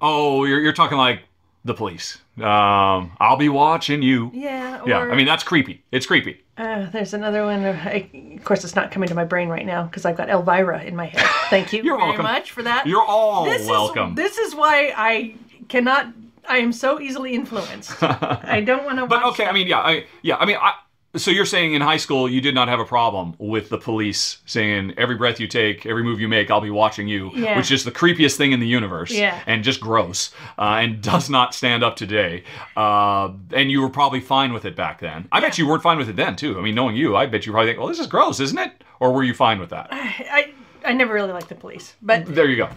oh 0.00 0.44
you're, 0.44 0.60
you're 0.60 0.72
talking 0.72 0.98
like 0.98 1.22
the 1.64 1.74
police 1.74 2.18
um, 2.42 3.12
i'll 3.20 3.36
be 3.36 3.48
watching 3.48 4.02
you 4.02 4.30
yeah. 4.34 4.80
Or, 4.80 4.88
yeah 4.88 4.98
i 5.00 5.14
mean 5.14 5.26
that's 5.26 5.44
creepy 5.44 5.84
it's 5.92 6.06
creepy 6.06 6.44
uh, 6.56 6.88
there's 6.90 7.14
another 7.14 7.44
one. 7.44 7.64
I, 7.64 8.08
of 8.36 8.44
course, 8.44 8.62
it's 8.62 8.76
not 8.76 8.92
coming 8.92 9.08
to 9.08 9.14
my 9.14 9.24
brain 9.24 9.48
right 9.48 9.66
now 9.66 9.84
because 9.84 10.04
I've 10.04 10.16
got 10.16 10.28
Elvira 10.28 10.84
in 10.84 10.94
my 10.94 11.06
head. 11.06 11.26
Thank 11.50 11.72
you 11.72 11.82
You're 11.84 11.96
very 11.96 12.10
welcome. 12.10 12.22
much 12.22 12.52
for 12.52 12.62
that. 12.62 12.86
you're 12.86 13.02
all 13.02 13.44
this 13.44 13.66
welcome 13.66 14.10
Is, 14.10 14.16
this 14.16 14.38
is 14.38 14.54
why 14.54 14.92
I 14.96 15.34
cannot. 15.68 16.12
I 16.48 16.58
am 16.58 16.72
so 16.72 17.00
easily 17.00 17.34
influenced. 17.34 18.00
I 18.02 18.60
don't 18.60 18.84
want 18.84 18.98
to. 18.98 19.06
But 19.06 19.24
okay, 19.24 19.46
I 19.46 19.52
mean, 19.52 19.66
yeah, 19.66 19.80
I, 19.80 20.06
yeah, 20.22 20.36
I 20.36 20.44
mean, 20.44 20.58
I, 20.60 20.74
so 21.16 21.30
you're 21.30 21.44
saying 21.46 21.74
in 21.74 21.80
high 21.82 21.96
school 21.96 22.28
you 22.28 22.40
did 22.40 22.54
not 22.54 22.68
have 22.68 22.80
a 22.80 22.84
problem 22.84 23.34
with 23.38 23.68
the 23.68 23.78
police 23.78 24.38
saying 24.46 24.94
every 24.96 25.16
breath 25.16 25.38
you 25.40 25.46
take, 25.46 25.86
every 25.86 26.02
move 26.02 26.20
you 26.20 26.28
make, 26.28 26.50
I'll 26.50 26.60
be 26.60 26.70
watching 26.70 27.06
you, 27.08 27.30
Yeah. 27.34 27.56
which 27.56 27.70
is 27.70 27.84
the 27.84 27.90
creepiest 27.92 28.36
thing 28.36 28.52
in 28.52 28.60
the 28.60 28.66
universe, 28.66 29.10
Yeah. 29.12 29.40
and 29.46 29.62
just 29.64 29.80
gross, 29.80 30.32
uh, 30.58 30.78
and 30.82 31.00
does 31.12 31.30
not 31.30 31.54
stand 31.54 31.82
up 31.84 31.96
today. 31.96 32.44
Uh, 32.76 33.30
and 33.52 33.70
you 33.70 33.80
were 33.80 33.88
probably 33.90 34.20
fine 34.20 34.52
with 34.52 34.64
it 34.64 34.74
back 34.76 35.00
then. 35.00 35.28
I 35.32 35.40
bet 35.40 35.56
you 35.58 35.66
weren't 35.68 35.82
fine 35.82 35.98
with 35.98 36.08
it 36.08 36.16
then 36.16 36.36
too. 36.36 36.58
I 36.58 36.62
mean, 36.62 36.74
knowing 36.74 36.96
you, 36.96 37.16
I 37.16 37.26
bet 37.26 37.46
you 37.46 37.52
probably 37.52 37.70
think, 37.70 37.78
well, 37.78 37.88
this 37.88 37.98
is 38.00 38.06
gross, 38.06 38.40
isn't 38.40 38.58
it? 38.58 38.84
Or 39.00 39.12
were 39.12 39.22
you 39.24 39.34
fine 39.34 39.58
with 39.58 39.70
that? 39.70 39.88
I, 39.92 40.52
I 40.84 40.92
never 40.92 41.14
really 41.14 41.32
liked 41.32 41.48
the 41.48 41.54
police, 41.54 41.94
but 42.02 42.26
There 42.26 42.48
you 42.48 42.56
go. 42.56 42.68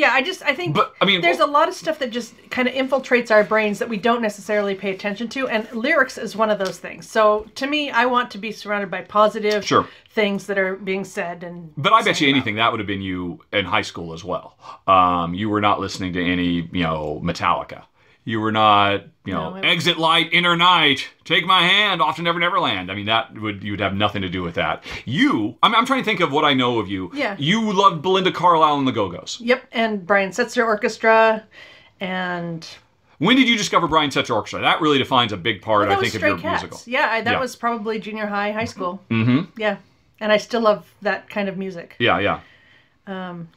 Yeah, 0.00 0.10
I 0.12 0.22
just 0.22 0.42
I 0.42 0.54
think 0.54 0.74
But, 0.74 0.94
I 1.00 1.04
mean, 1.04 1.20
there's 1.20 1.38
well- 1.38 1.50
a 1.50 1.58
lot 1.58 1.68
of 1.68 1.74
stuff 1.74 1.98
that 2.00 2.10
just 2.10 2.32
kind 2.50 2.66
of 2.68 2.74
infiltrates 2.74 3.30
our 3.30 3.44
brains 3.44 3.78
that 3.80 3.88
we 3.88 3.96
don't 3.96 4.22
necessarily 4.22 4.74
pay 4.74 4.90
attention 4.92 5.28
to, 5.28 5.46
and 5.48 5.70
lyrics 5.72 6.16
is 6.18 6.34
one 6.34 6.50
of 6.50 6.58
those 6.58 6.78
things. 6.78 7.08
So 7.08 7.46
to 7.56 7.66
me, 7.66 7.90
I 7.90 8.06
want 8.06 8.30
to 8.32 8.38
be 8.38 8.50
surrounded 8.52 8.90
by 8.90 9.02
positive 9.02 9.64
Sure. 9.64 9.86
things 10.10 10.46
that 10.48 10.58
are 10.58 10.74
being 10.76 11.04
said 11.04 11.44
and. 11.44 11.72
But 11.76 11.92
I 11.92 12.02
bet 12.02 12.20
you 12.20 12.28
about. 12.28 12.36
anything 12.36 12.54
that 12.56 12.70
would 12.70 12.80
have 12.80 12.86
been 12.86 13.02
you 13.02 13.40
in 13.52 13.64
high 13.66 13.82
school 13.82 14.12
as 14.12 14.24
well. 14.24 14.56
Um, 14.86 15.34
you 15.34 15.48
were 15.48 15.60
not 15.60 15.80
listening 15.80 16.12
to 16.14 16.24
any, 16.24 16.68
you 16.72 16.82
know, 16.82 17.20
Metallica. 17.22 17.82
You 18.24 18.38
were 18.40 18.52
not, 18.52 19.04
you 19.24 19.32
know, 19.32 19.54
No, 19.54 19.60
exit 19.62 19.98
light, 19.98 20.28
inner 20.32 20.54
night, 20.54 21.08
take 21.24 21.46
my 21.46 21.62
hand, 21.62 22.02
off 22.02 22.16
to 22.16 22.22
never, 22.22 22.38
never 22.38 22.60
land. 22.60 22.90
I 22.90 22.94
mean, 22.94 23.06
that 23.06 23.32
would 23.40 23.64
you 23.64 23.72
would 23.72 23.80
have 23.80 23.94
nothing 23.94 24.20
to 24.22 24.28
do 24.28 24.42
with 24.42 24.54
that. 24.56 24.84
You, 25.06 25.56
I'm, 25.62 25.74
I'm 25.74 25.86
trying 25.86 26.00
to 26.00 26.04
think 26.04 26.20
of 26.20 26.30
what 26.30 26.44
I 26.44 26.52
know 26.52 26.78
of 26.78 26.88
you. 26.88 27.10
Yeah. 27.14 27.34
You 27.38 27.72
loved 27.72 28.02
Belinda 28.02 28.30
Carlisle 28.30 28.78
and 28.78 28.86
the 28.86 28.92
Go 28.92 29.08
Go's. 29.08 29.38
Yep, 29.40 29.62
and 29.72 30.06
Brian 30.06 30.30
Setzer 30.30 30.64
Orchestra, 30.66 31.44
and 31.98 32.66
When 33.18 33.36
did 33.36 33.48
you 33.48 33.56
discover 33.56 33.88
Brian 33.88 34.10
Setzer 34.10 34.34
Orchestra? 34.34 34.60
That 34.60 34.80
really 34.80 34.98
defines 34.98 35.32
a 35.32 35.36
big 35.36 35.62
part, 35.62 35.88
that 35.88 35.98
I 35.98 36.00
think, 36.00 36.14
of 36.14 36.20
your 36.22 36.38
Cats. 36.38 36.62
musical. 36.62 36.80
Yeah, 36.92 37.08
I, 37.10 37.20
that 37.22 37.32
Yeah. 37.32 37.40
was 37.40 37.56
probably 37.56 37.98
junior 37.98 38.26
high, 38.26 38.52
high 38.52 38.64
school. 38.66 39.02
Mm-hmm. 39.10 39.58
Yeah, 39.60 39.78
and 40.20 40.30
I 40.30 40.36
still 40.36 40.60
love 40.60 40.92
that 41.02 41.28
kind 41.30 41.48
of 41.48 41.56
music. 41.56 41.96
Yeah, 41.98 42.18
yeah. 42.18 42.40
Um, 43.06 43.48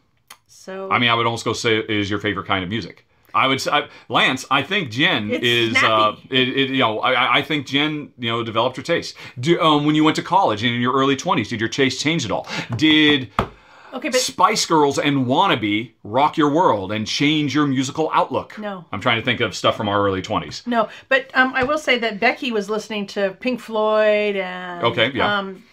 So 0.48 0.90
I 0.90 1.00
mean, 1.00 1.10
I 1.10 1.16
would 1.16 1.26
almost 1.26 1.46
go 1.46 1.54
say 1.54 1.78
is 1.80 2.10
your 2.10 2.20
favorite 2.20 2.48
kind 2.48 2.64
of 2.64 2.70
music. 2.70 3.06
I 3.34 3.48
would 3.48 3.60
say, 3.62 3.72
I, 3.72 3.88
Lance. 4.10 4.46
I 4.52 4.62
think 4.64 4.92
Jen 4.92 5.32
It's 5.32 5.44
is. 5.44 5.76
Uh, 5.84 6.16
it, 6.30 6.50
it, 6.50 6.70
you 6.70 6.80
know, 6.80 7.00
I, 7.00 7.38
I 7.38 7.42
think 7.42 7.66
Jen, 7.68 8.12
you 8.18 8.30
know, 8.30 8.44
developed 8.44 8.78
her 8.78 8.84
taste. 8.84 9.16
Do, 9.40 9.60
um, 9.62 9.86
when 9.86 9.96
you 9.96 10.04
went 10.04 10.16
to 10.18 10.22
college 10.24 10.64
and 10.64 10.74
in 10.74 10.82
your 10.82 10.94
early 10.94 11.16
twenties, 11.16 11.50
did 11.50 11.60
your 11.60 11.70
taste 11.70 12.02
change 12.02 12.26
at 12.26 12.32
all? 12.32 12.48
Did 12.76 13.32
okay, 13.94 14.10
but 14.10 14.20
Spice 14.20 14.66
Girls 14.66 15.00
and 15.00 15.26
Wannabe 15.26 15.92
rock 16.04 16.38
your 16.38 16.52
world 16.52 16.92
and 16.92 17.08
change 17.08 17.54
your 17.56 17.66
musical 17.68 18.10
outlook? 18.14 18.58
No. 18.60 18.86
I'm 18.92 19.02
trying 19.02 19.20
to 19.20 19.26
think 19.26 19.40
of 19.40 19.56
stuff 19.56 19.76
from 19.78 19.90
our 19.90 20.06
early 20.06 20.22
twenties. 20.22 20.64
no, 20.66 20.90
but 21.10 21.32
um, 21.36 21.54
I 21.56 21.64
will 21.64 21.78
say 21.78 21.98
that 22.00 22.20
Becky 22.20 22.52
was 22.52 22.70
listening 22.70 23.08
to 23.08 23.36
Pink 23.40 23.60
Floyd 23.60 24.36
and 24.36 24.84
Okay, 24.84 25.12
yeah. 25.14 25.40
um, 25.40 25.64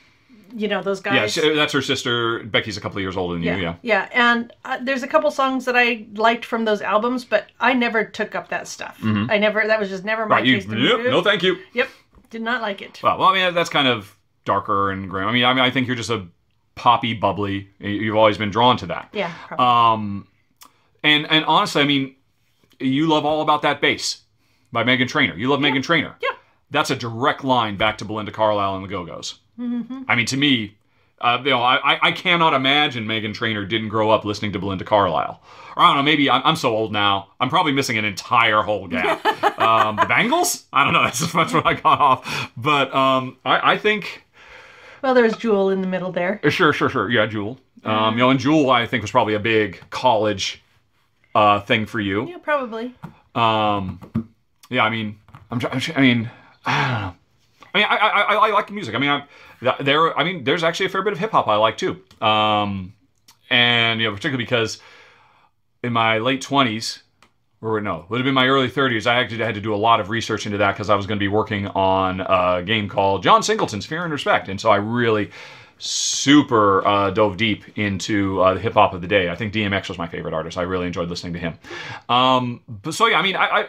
you 0.55 0.69
know 0.69 0.83
those 0.83 1.01
guys. 1.01 1.33
she, 1.33 1.55
that's 1.55 1.73
her 1.73 1.83
sister. 1.83 2.45
Becky's 2.45 2.77
a 2.77 2.81
couple 2.81 2.99
of 2.99 3.03
years 3.03 3.17
older 3.17 3.35
than 3.35 3.43
you. 3.43 3.55
Yeah. 3.57 3.77
yeah, 3.83 4.09
and 4.13 4.53
uh, 4.65 4.79
there's 4.83 5.03
a 5.03 5.09
couple 5.09 5.31
songs 5.31 5.65
that 5.65 5.77
I 5.77 6.07
liked 6.15 6.45
from 6.45 6.65
those 6.65 6.83
albums, 6.83 7.25
but 7.25 7.47
I 7.61 7.73
never 7.73 8.05
took 8.05 8.35
up 8.35 8.49
that 8.49 8.67
stuff. 8.69 8.99
I 9.03 9.39
never. 9.39 9.67
That 9.67 9.79
was 9.81 9.89
just 9.89 10.05
never 10.05 10.27
my 10.27 10.41
Mm-hmm. 10.41 10.71
Right. 10.71 10.79
You, 10.79 10.89
taste 10.89 11.03
yep, 11.05 11.11
no, 11.11 11.23
thank 11.23 11.43
you. 11.43 11.59
Yep, 11.75 11.89
did 12.31 12.43
not 12.43 12.63
like 12.63 12.83
it. 12.83 13.01
Well, 13.03 13.19
well, 13.19 13.29
I 13.29 13.35
mean, 13.35 13.55
that's 13.55 13.71
kind 13.71 13.89
of 13.89 14.17
darker 14.45 14.91
and 14.91 15.09
grim. 15.11 15.29
I 15.29 15.33
mean, 15.33 15.45
I 15.45 15.53
mean, 15.55 15.65
I 15.65 15.71
think 15.71 15.87
you're 15.87 15.97
just 15.97 16.11
a 16.11 16.27
poppy, 16.75 17.15
bubbly. 17.15 17.69
You've 17.79 18.17
always 18.17 18.39
been 18.39 18.51
drawn 18.51 18.77
to 18.79 18.87
that. 18.87 19.11
Yeah, 19.13 19.33
probably. 19.47 19.67
Um, 19.67 20.27
and 21.03 21.27
and 21.31 21.45
honestly, 21.45 21.83
I 21.83 21.85
mean, 21.85 22.15
you 22.79 23.07
love 23.07 23.25
all 23.25 23.43
about 23.43 23.63
that 23.63 23.81
bass 23.81 24.23
by 24.73 24.85
Meghan 24.85 25.09
Trainor. 25.09 25.37
You 25.37 25.49
love 25.49 25.61
Meghan 25.61 25.83
Trainor. 25.83 26.17
yeah. 26.23 26.29
That's 26.71 26.91
a 26.91 26.97
direct 26.97 27.43
line 27.45 27.77
back 27.77 27.99
to 27.99 28.05
Belinda 28.05 28.33
Carlisle 28.33 28.77
and 28.77 28.85
the 28.85 28.89
Go 28.89 29.05
Go's. 29.05 29.39
I 29.59 30.15
mean, 30.17 30.27
to 30.27 30.37
me, 30.39 30.77
uh, 31.21 31.39
you 31.45 31.51
know, 31.51 31.61
I, 31.61 31.99
I- 32.09 32.13
cannot 32.13 32.55
imagine 32.55 33.05
Meghan 33.07 33.35
Trainor 33.35 33.67
didn't 33.67 33.89
grow 33.91 34.11
up 34.11 34.25
listening 34.25 34.53
to 34.53 34.59
Belinda 34.59 34.85
Carlisle. 34.85 35.43
Or 35.77 35.83
I 35.83 35.89
don't 35.89 35.97
know, 35.99 36.03
maybe 36.03 36.31
I'm, 36.31 36.41
I'm 36.45 36.57
so 36.57 36.71
old 36.75 36.93
now. 36.93 37.29
I'm 37.39 37.51
probably 37.51 37.73
missing 37.73 37.99
an 37.99 38.05
entire 38.07 38.63
whole 38.63 38.87
gap. 38.89 39.25
um, 39.61 39.97
the 39.97 40.07
Bangles? 40.07 40.65
I 40.73 40.85
don't 40.85 40.95
know. 40.95 41.03
That's, 41.05 41.33
that's 41.33 41.53
what 41.53 41.67
I 41.67 41.75
got 41.75 42.01
off. 42.01 42.53
But 42.57 42.95
um, 42.95 43.37
I, 43.45 43.73
I 43.73 43.79
think, 43.79 44.25
Well, 45.03 45.13
there's 45.15 45.37
Jewel 45.37 45.69
in 45.71 45.83
the 45.83 45.89
middle 45.89 46.11
there. 46.13 46.41
sure, 46.49 46.73
sure, 46.73 46.89
sure. 46.89 47.11
Yeah, 47.11 47.27
Jewel. 47.27 47.59
Um, 47.85 48.15
you 48.15 48.21
know, 48.21 48.31
and 48.31 48.41
Jewel, 48.41 48.71
I 48.71 48.87
think, 48.87 49.03
was 49.03 49.11
probably 49.11 49.35
a 49.35 49.41
big 49.41 49.81
college 49.91 50.63
uh, 51.35 51.61
thing 51.61 51.85
for 51.87 52.01
you. 52.01 52.27
Yeah, 52.29 52.39
probably. 52.39 52.95
Um, 53.35 54.01
yeah, 54.71 54.85
I 54.85 54.91
mean, 54.91 55.19
I'm, 55.51 55.59
try- 55.59 55.71
I'm 55.71 55.81
try- 55.81 55.95
I 55.97 56.01
mean, 56.01 56.31
I 56.67 57.15
mean, 57.75 57.87
I, 57.89 57.97
I, 57.97 58.09
I, 58.09 58.35
I 58.35 58.51
like 58.51 58.71
music. 58.71 58.95
I 58.95 58.99
mean, 58.99 59.11
I, 59.11 59.83
there. 59.83 60.19
I 60.19 60.25
mean, 60.25 60.45
there's 60.45 60.65
actually 60.65 60.87
a 60.87 60.89
fair 60.89 61.03
bit 61.03 61.13
of 61.13 61.19
hip 61.19 61.31
hop 61.31 61.49
I 61.49 61.57
like 61.57 61.77
too. 61.77 62.03
Um, 62.21 62.95
and 63.49 64.01
you 64.01 64.09
know, 64.09 64.15
particularly 64.15 64.45
because 64.45 64.81
in 65.83 65.93
my 65.93 66.19
late 66.19 66.43
twenties, 66.43 67.03
or 67.61 67.81
no, 67.81 68.07
would 68.09 68.19
have 68.19 68.25
been 68.25 68.35
my 68.35 68.47
early 68.47 68.69
thirties. 68.69 69.07
I 69.07 69.17
actually 69.17 69.45
had 69.45 69.55
to 69.55 69.61
do 69.61 69.75
a 69.75 69.77
lot 69.77 70.01
of 70.01 70.11
research 70.11 70.47
into 70.47 70.59
that 70.59 70.73
because 70.73 70.91
I 70.91 70.95
was 70.95 71.07
going 71.07 71.19
to 71.19 71.23
be 71.23 71.29
working 71.29 71.67
on 71.69 72.21
a 72.21 72.63
game 72.63 72.89
called 72.89 73.23
John 73.23 73.43
Singleton's 73.43 73.87
Fear 73.87 74.05
and 74.05 74.13
Respect, 74.13 74.49
and 74.49 74.61
so 74.61 74.71
I 74.71 74.77
really 74.77 75.31
super 75.79 76.87
uh, 76.87 77.11
dove 77.11 77.39
deep 77.39 77.65
into 77.79 78.41
uh, 78.43 78.55
the 78.55 78.61
hip 78.61 78.75
hop 78.75 78.93
of 78.93 79.01
the 79.01 79.07
day. 79.07 79.31
I 79.31 79.35
think 79.35 79.53
DMX 79.53 79.89
was 79.89 79.97
my 79.97 80.07
favorite 80.07 80.35
artist. 80.35 80.59
I 80.59 80.63
really 80.63 80.87
enjoyed 80.87 81.09
listening 81.09 81.33
to 81.35 81.39
him. 81.39 81.59
Um, 82.09 82.61
but 82.69 82.93
so 82.93 83.07
yeah, 83.07 83.19
I 83.19 83.23
mean, 83.23 83.37
I, 83.37 83.47
I 83.47 83.67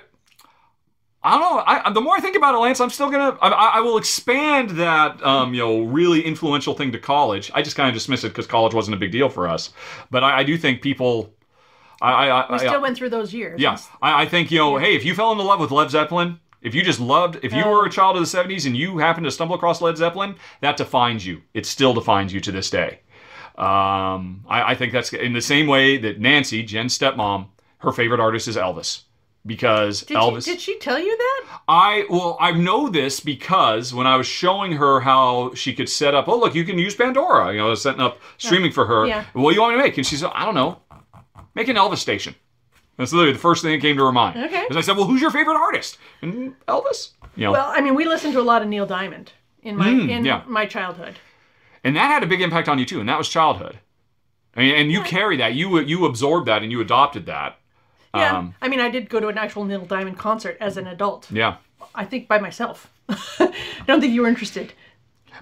I 1.24 1.32
don't 1.38 1.42
know. 1.42 1.64
I, 1.68 1.92
the 1.92 2.02
more 2.02 2.16
I 2.16 2.20
think 2.20 2.36
about 2.36 2.56
it, 2.56 2.58
Lance, 2.58 2.80
I'm 2.80 2.90
still 2.90 3.12
gonna. 3.12 3.38
I, 3.42 3.50
I 3.50 3.80
will 3.82 3.98
expand 3.98 4.72
that, 4.72 5.24
um, 5.24 5.54
you 5.54 5.60
know, 5.60 5.82
really 5.82 6.22
influential 6.26 6.74
thing 6.74 6.92
to 6.94 7.00
college. 7.00 7.52
I 7.54 7.62
just 7.62 7.76
kind 7.76 7.88
of 7.88 7.94
dismiss 7.94 8.24
it 8.24 8.30
because 8.30 8.48
college 8.48 8.74
wasn't 8.74 8.96
a 8.96 9.00
big 9.00 9.12
deal 9.12 9.30
for 9.30 9.48
us. 9.48 9.72
But 10.10 10.24
I, 10.24 10.40
I 10.40 10.44
do 10.44 10.58
think 10.58 10.82
people. 10.82 11.34
I, 12.02 12.28
I, 12.28 12.42
I 12.42 12.52
We 12.54 12.58
still 12.58 12.82
went 12.82 12.98
through 12.98 13.12
those 13.12 13.32
years. 13.32 13.62
yeah, 13.62 13.78
I, 14.02 14.24
I 14.24 14.26
think 14.26 14.50
you 14.50 14.58
know. 14.58 14.78
Hey, 14.78 14.96
if 14.96 15.06
you 15.06 15.14
fell 15.14 15.32
in 15.32 15.38
love 15.38 15.60
with 15.60 15.70
Led 15.70 15.92
Zeppelin, 15.92 16.40
if 16.64 16.74
you 16.74 16.82
just 16.82 17.00
loved, 17.00 17.38
if 17.44 17.54
you 17.54 17.68
were 17.68 17.86
a 17.86 17.90
child 17.92 18.18
of 18.18 18.24
the 18.24 18.38
'70s 18.38 18.66
and 18.66 18.76
you 18.76 18.98
happened 18.98 19.26
to 19.26 19.32
stumble 19.32 19.56
across 19.56 19.80
Led 19.80 19.98
Zeppelin, 19.98 20.36
that 20.62 20.76
defines 20.76 21.24
you. 21.24 21.44
It 21.54 21.68
still 21.68 21.94
defines 21.94 22.34
you 22.34 22.40
to 22.40 22.52
this 22.52 22.72
day. 22.72 23.02
Um, 23.60 24.44
I, 24.48 24.72
I 24.72 24.76
think 24.76 24.92
that's 24.92 25.14
in 25.14 25.34
the 25.34 25.42
same 25.42 25.68
way 25.68 25.98
that 25.98 26.20
Nancy, 26.20 26.64
Jen's 26.64 26.98
stepmom, 26.98 27.50
her 27.80 27.92
favorite 27.92 28.20
artist 28.20 28.48
is 28.48 28.58
Elvis 28.58 29.04
because 29.46 30.02
Did, 30.04 30.18
Elvis. 30.18 30.46
She, 30.46 30.52
did 30.52 30.62
she 30.62 30.78
tell 30.80 31.00
you 31.00 31.16
that? 31.18 31.46
I 31.68 32.06
well, 32.10 32.38
I 32.40 32.52
know 32.52 32.90
this 32.90 33.20
because 33.20 33.94
when 33.94 34.06
I 34.08 34.16
was 34.16 34.28
showing 34.28 34.74
her 34.74 35.00
how 35.02 35.54
she 35.56 35.74
could 35.74 35.90
set 35.90 36.14
up, 36.14 36.28
oh 36.28 36.38
look, 36.38 36.54
you 36.56 36.64
can 36.64 36.78
use 36.78 36.96
Pandora. 36.96 37.52
You 37.52 37.60
know, 37.60 37.68
I 37.68 37.70
was 37.72 37.82
setting 37.82 38.02
up 38.02 38.20
streaming 38.38 38.72
for 38.72 38.86
her. 38.86 39.06
Yeah. 39.08 39.26
What 39.34 39.52
do 39.52 39.56
you 39.56 39.62
want 39.62 39.76
me 39.76 39.82
to 39.82 39.84
make? 39.88 39.98
And 39.98 40.06
she 40.06 40.16
said, 40.16 40.32
I 40.34 40.46
don't 40.46 40.56
know, 40.56 40.80
make 41.56 41.68
an 41.68 41.76
Elvis 41.76 41.98
station. 41.98 42.36
That's 42.98 43.14
literally 43.14 43.34
the 43.34 43.40
first 43.40 43.64
thing 43.64 43.72
that 43.72 43.82
came 43.82 43.98
to 43.98 44.04
her 44.06 44.12
mind. 44.12 44.38
Okay. 44.46 44.62
Because 44.68 44.78
I 44.78 44.82
said, 44.82 44.96
well, 44.96 45.08
who's 45.08 45.22
your 45.22 45.32
favorite 45.32 45.56
artist? 45.58 45.98
And 46.22 46.54
Elvis. 46.68 47.12
You 47.36 47.46
know, 47.46 47.54
Well, 47.54 47.70
I 47.70 47.82
mean, 47.82 47.96
we 47.96 48.06
listened 48.06 48.34
to 48.34 48.42
a 48.42 48.44
lot 48.44 48.62
of 48.62 48.68
Neil 48.68 48.86
Diamond 48.86 49.32
in 49.64 49.76
my 49.78 49.88
Mm, 49.88 50.10
in 50.10 50.26
yeah. 50.26 50.44
my 50.46 50.66
childhood. 50.66 51.16
and 51.84 51.96
that 51.96 52.08
had 52.12 52.22
a 52.22 52.28
big 52.28 52.42
impact 52.42 52.68
on 52.68 52.78
you 52.78 52.86
too, 52.86 53.00
and 53.00 53.10
that 53.10 53.18
was 53.18 53.28
childhood. 53.30 53.80
I 54.56 54.60
mean, 54.60 54.76
and 54.76 54.92
you 54.92 55.02
carry 55.02 55.38
that, 55.38 55.54
you 55.56 55.80
you 55.80 56.06
absorbed 56.06 56.48
that, 56.48 56.62
and 56.62 56.72
you 56.72 56.82
adopted 56.82 57.26
that. 57.28 57.58
Yeah. 58.14 58.38
Um, 58.38 58.56
I 58.62 58.68
mean, 58.68 58.80
I 58.80 58.90
did 58.90 59.10
go 59.10 59.20
to 59.20 59.28
an 59.30 59.38
actual 59.38 59.64
Neil 59.66 59.86
Diamond 59.86 60.18
concert 60.18 60.58
as 60.60 60.78
an 60.78 60.88
adult. 60.88 61.30
Yeah. 61.32 61.58
I 61.96 62.06
think 62.06 62.28
by 62.28 62.40
myself. 62.40 62.92
I 63.10 63.54
don't 63.88 64.02
think 64.02 64.14
you 64.14 64.22
were 64.22 64.28
interested. 64.28 64.74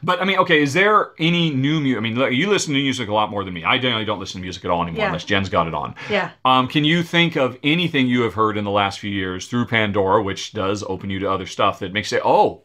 But 0.03 0.21
I 0.21 0.25
mean, 0.25 0.37
okay, 0.39 0.61
is 0.61 0.73
there 0.73 1.11
any 1.19 1.49
new 1.49 1.79
music? 1.81 1.97
I 1.97 2.01
mean, 2.01 2.33
you 2.33 2.49
listen 2.49 2.73
to 2.73 2.79
music 2.79 3.09
a 3.09 3.13
lot 3.13 3.29
more 3.31 3.43
than 3.43 3.53
me. 3.53 3.63
I 3.65 3.77
generally 3.77 4.05
don't 4.05 4.19
listen 4.19 4.39
to 4.39 4.41
music 4.43 4.63
at 4.63 4.71
all 4.71 4.81
anymore 4.83 4.99
Yeah. 4.99 5.07
unless 5.07 5.25
Jen's 5.25 5.49
got 5.49 5.67
it 5.67 5.73
on. 5.73 5.95
Yeah. 6.09 6.31
Um, 6.45 6.67
can 6.67 6.85
you 6.85 7.03
think 7.03 7.35
of 7.35 7.57
anything 7.63 8.07
you 8.07 8.21
have 8.21 8.35
heard 8.35 8.55
in 8.57 8.63
the 8.63 8.71
last 8.71 8.99
few 8.99 9.11
years 9.11 9.47
through 9.47 9.65
Pandora, 9.65 10.21
which 10.21 10.53
does 10.53 10.83
open 10.83 11.09
you 11.09 11.19
to 11.19 11.29
other 11.29 11.45
stuff 11.45 11.79
that 11.79 11.91
makes 11.91 12.11
you 12.11 12.17
say, 12.19 12.21
"Oh, 12.23 12.61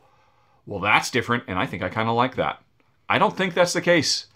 well, 0.67 0.81
that's 0.81 1.11
different," 1.11 1.45
and 1.49 1.59
I 1.59 1.67
think 1.67 1.83
I 1.83 1.89
kind 1.89 2.09
of 2.09 2.15
like 2.15 2.37
that. 2.37 2.61
I 3.09 3.19
don't 3.19 3.37
think 3.37 3.55
that's 3.55 3.73
the 3.73 3.81
case. 3.83 4.27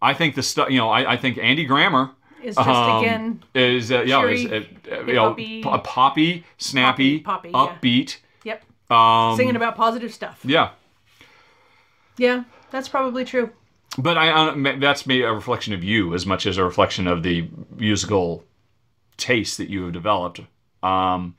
I 0.00 0.14
think 0.14 0.34
the 0.36 0.42
stuff, 0.42 0.70
you 0.70 0.78
know, 0.78 0.90
I, 0.90 1.14
I 1.14 1.16
think 1.16 1.38
Andy 1.38 1.64
Grammer 1.64 2.12
Is 2.42 2.54
just 2.56 2.68
um, 2.68 2.98
again. 3.02 3.42
is 3.54 3.90
uh, 3.90 4.02
yeah, 4.02 4.24
is, 4.26 4.42
cheery, 4.42 4.68
uh, 4.90 4.94
uh, 4.94 5.00
you 5.06 5.12
know, 5.14 5.34
hip-hoppy- 5.34 5.62
p- 5.62 5.80
poppy, 5.84 6.44
snappy, 6.58 7.20
Poppy, 7.20 7.50
poppy, 7.50 7.72
yeah. 7.82 7.92
upbeat. 8.04 8.16
Yep. 8.44 8.64
Um, 8.90 9.36
Singing 9.36 9.56
about 9.56 9.76
positive 9.76 10.12
stuff. 10.14 10.40
yeah, 10.44 10.70
Yeah, 12.16 12.44
that's 12.70 12.88
probably 12.88 13.24
true. 13.24 13.50
But 13.98 14.16
I, 14.16 14.30
I 14.30 14.76
that's 14.78 15.06
me 15.06 15.22
a 15.22 15.32
reflection 15.32 15.72
of 15.74 15.82
you 15.82 16.14
as 16.14 16.24
much 16.26 16.46
as 16.46 16.56
a 16.58 16.64
reflection 16.64 17.06
of 17.06 17.22
the 17.22 17.48
musical 17.76 18.44
taste 19.16 19.58
that 19.58 19.68
you 19.68 19.84
have 19.84 19.92
developed. 19.92 20.40
Um, 20.82 21.34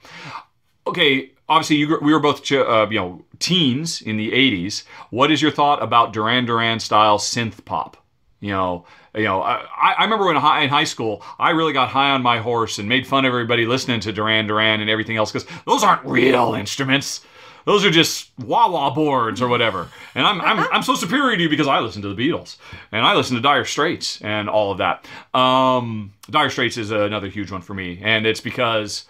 okay, 0.85 1.31
obviously 1.47 1.77
you, 1.77 1.97
we 2.01 2.11
were 2.13 2.19
both 2.19 2.43
ch- 2.43 2.53
uh, 2.53 2.87
you 2.89 2.99
know 2.99 3.23
teens 3.39 4.01
in 4.01 4.17
the 4.17 4.31
'80s. 4.31 4.83
What 5.09 5.31
is 5.31 5.41
your 5.41 5.51
thought 5.51 5.81
about 5.81 6.11
Duran 6.13 6.45
Duran 6.45 6.79
style 6.79 7.17
synth 7.17 7.63
pop? 7.65 7.95
You 8.41 8.51
know, 8.51 8.85
you 9.15 9.23
know. 9.23 9.41
I, 9.41 9.65
I 9.97 10.03
remember 10.03 10.25
when 10.25 10.35
high, 10.35 10.61
in 10.61 10.69
high 10.69 10.83
school, 10.83 11.23
I 11.37 11.51
really 11.51 11.73
got 11.73 11.89
high 11.89 12.11
on 12.11 12.21
my 12.21 12.39
horse 12.39 12.77
and 12.79 12.87
made 12.87 13.07
fun 13.07 13.25
of 13.25 13.29
everybody 13.29 13.65
listening 13.65 13.99
to 14.01 14.11
Duran 14.11 14.47
Duran 14.47 14.81
and 14.81 14.89
everything 14.89 15.17
else 15.17 15.31
because 15.31 15.47
those 15.65 15.83
aren't 15.83 16.05
real 16.05 16.53
instruments. 16.53 17.21
Those 17.65 17.85
are 17.85 17.91
just 17.91 18.31
wah 18.39 18.69
wah 18.69 18.93
boards 18.93 19.41
or 19.41 19.47
whatever. 19.47 19.89
And 20.15 20.25
I'm, 20.25 20.41
I'm, 20.41 20.67
I'm 20.71 20.83
so 20.83 20.95
superior 20.95 21.37
to 21.37 21.43
you 21.43 21.49
because 21.49 21.67
I 21.67 21.79
listen 21.79 22.01
to 22.01 22.13
the 22.13 22.29
Beatles 22.29 22.57
and 22.91 23.05
I 23.05 23.15
listen 23.15 23.35
to 23.35 23.41
Dire 23.41 23.65
Straits 23.65 24.21
and 24.21 24.49
all 24.49 24.71
of 24.71 24.79
that. 24.79 25.05
Um, 25.37 26.13
dire 26.29 26.49
Straits 26.49 26.77
is 26.77 26.91
another 26.91 27.27
huge 27.27 27.51
one 27.51 27.61
for 27.61 27.73
me. 27.73 27.99
And 28.01 28.25
it's 28.25 28.41
because 28.41 29.05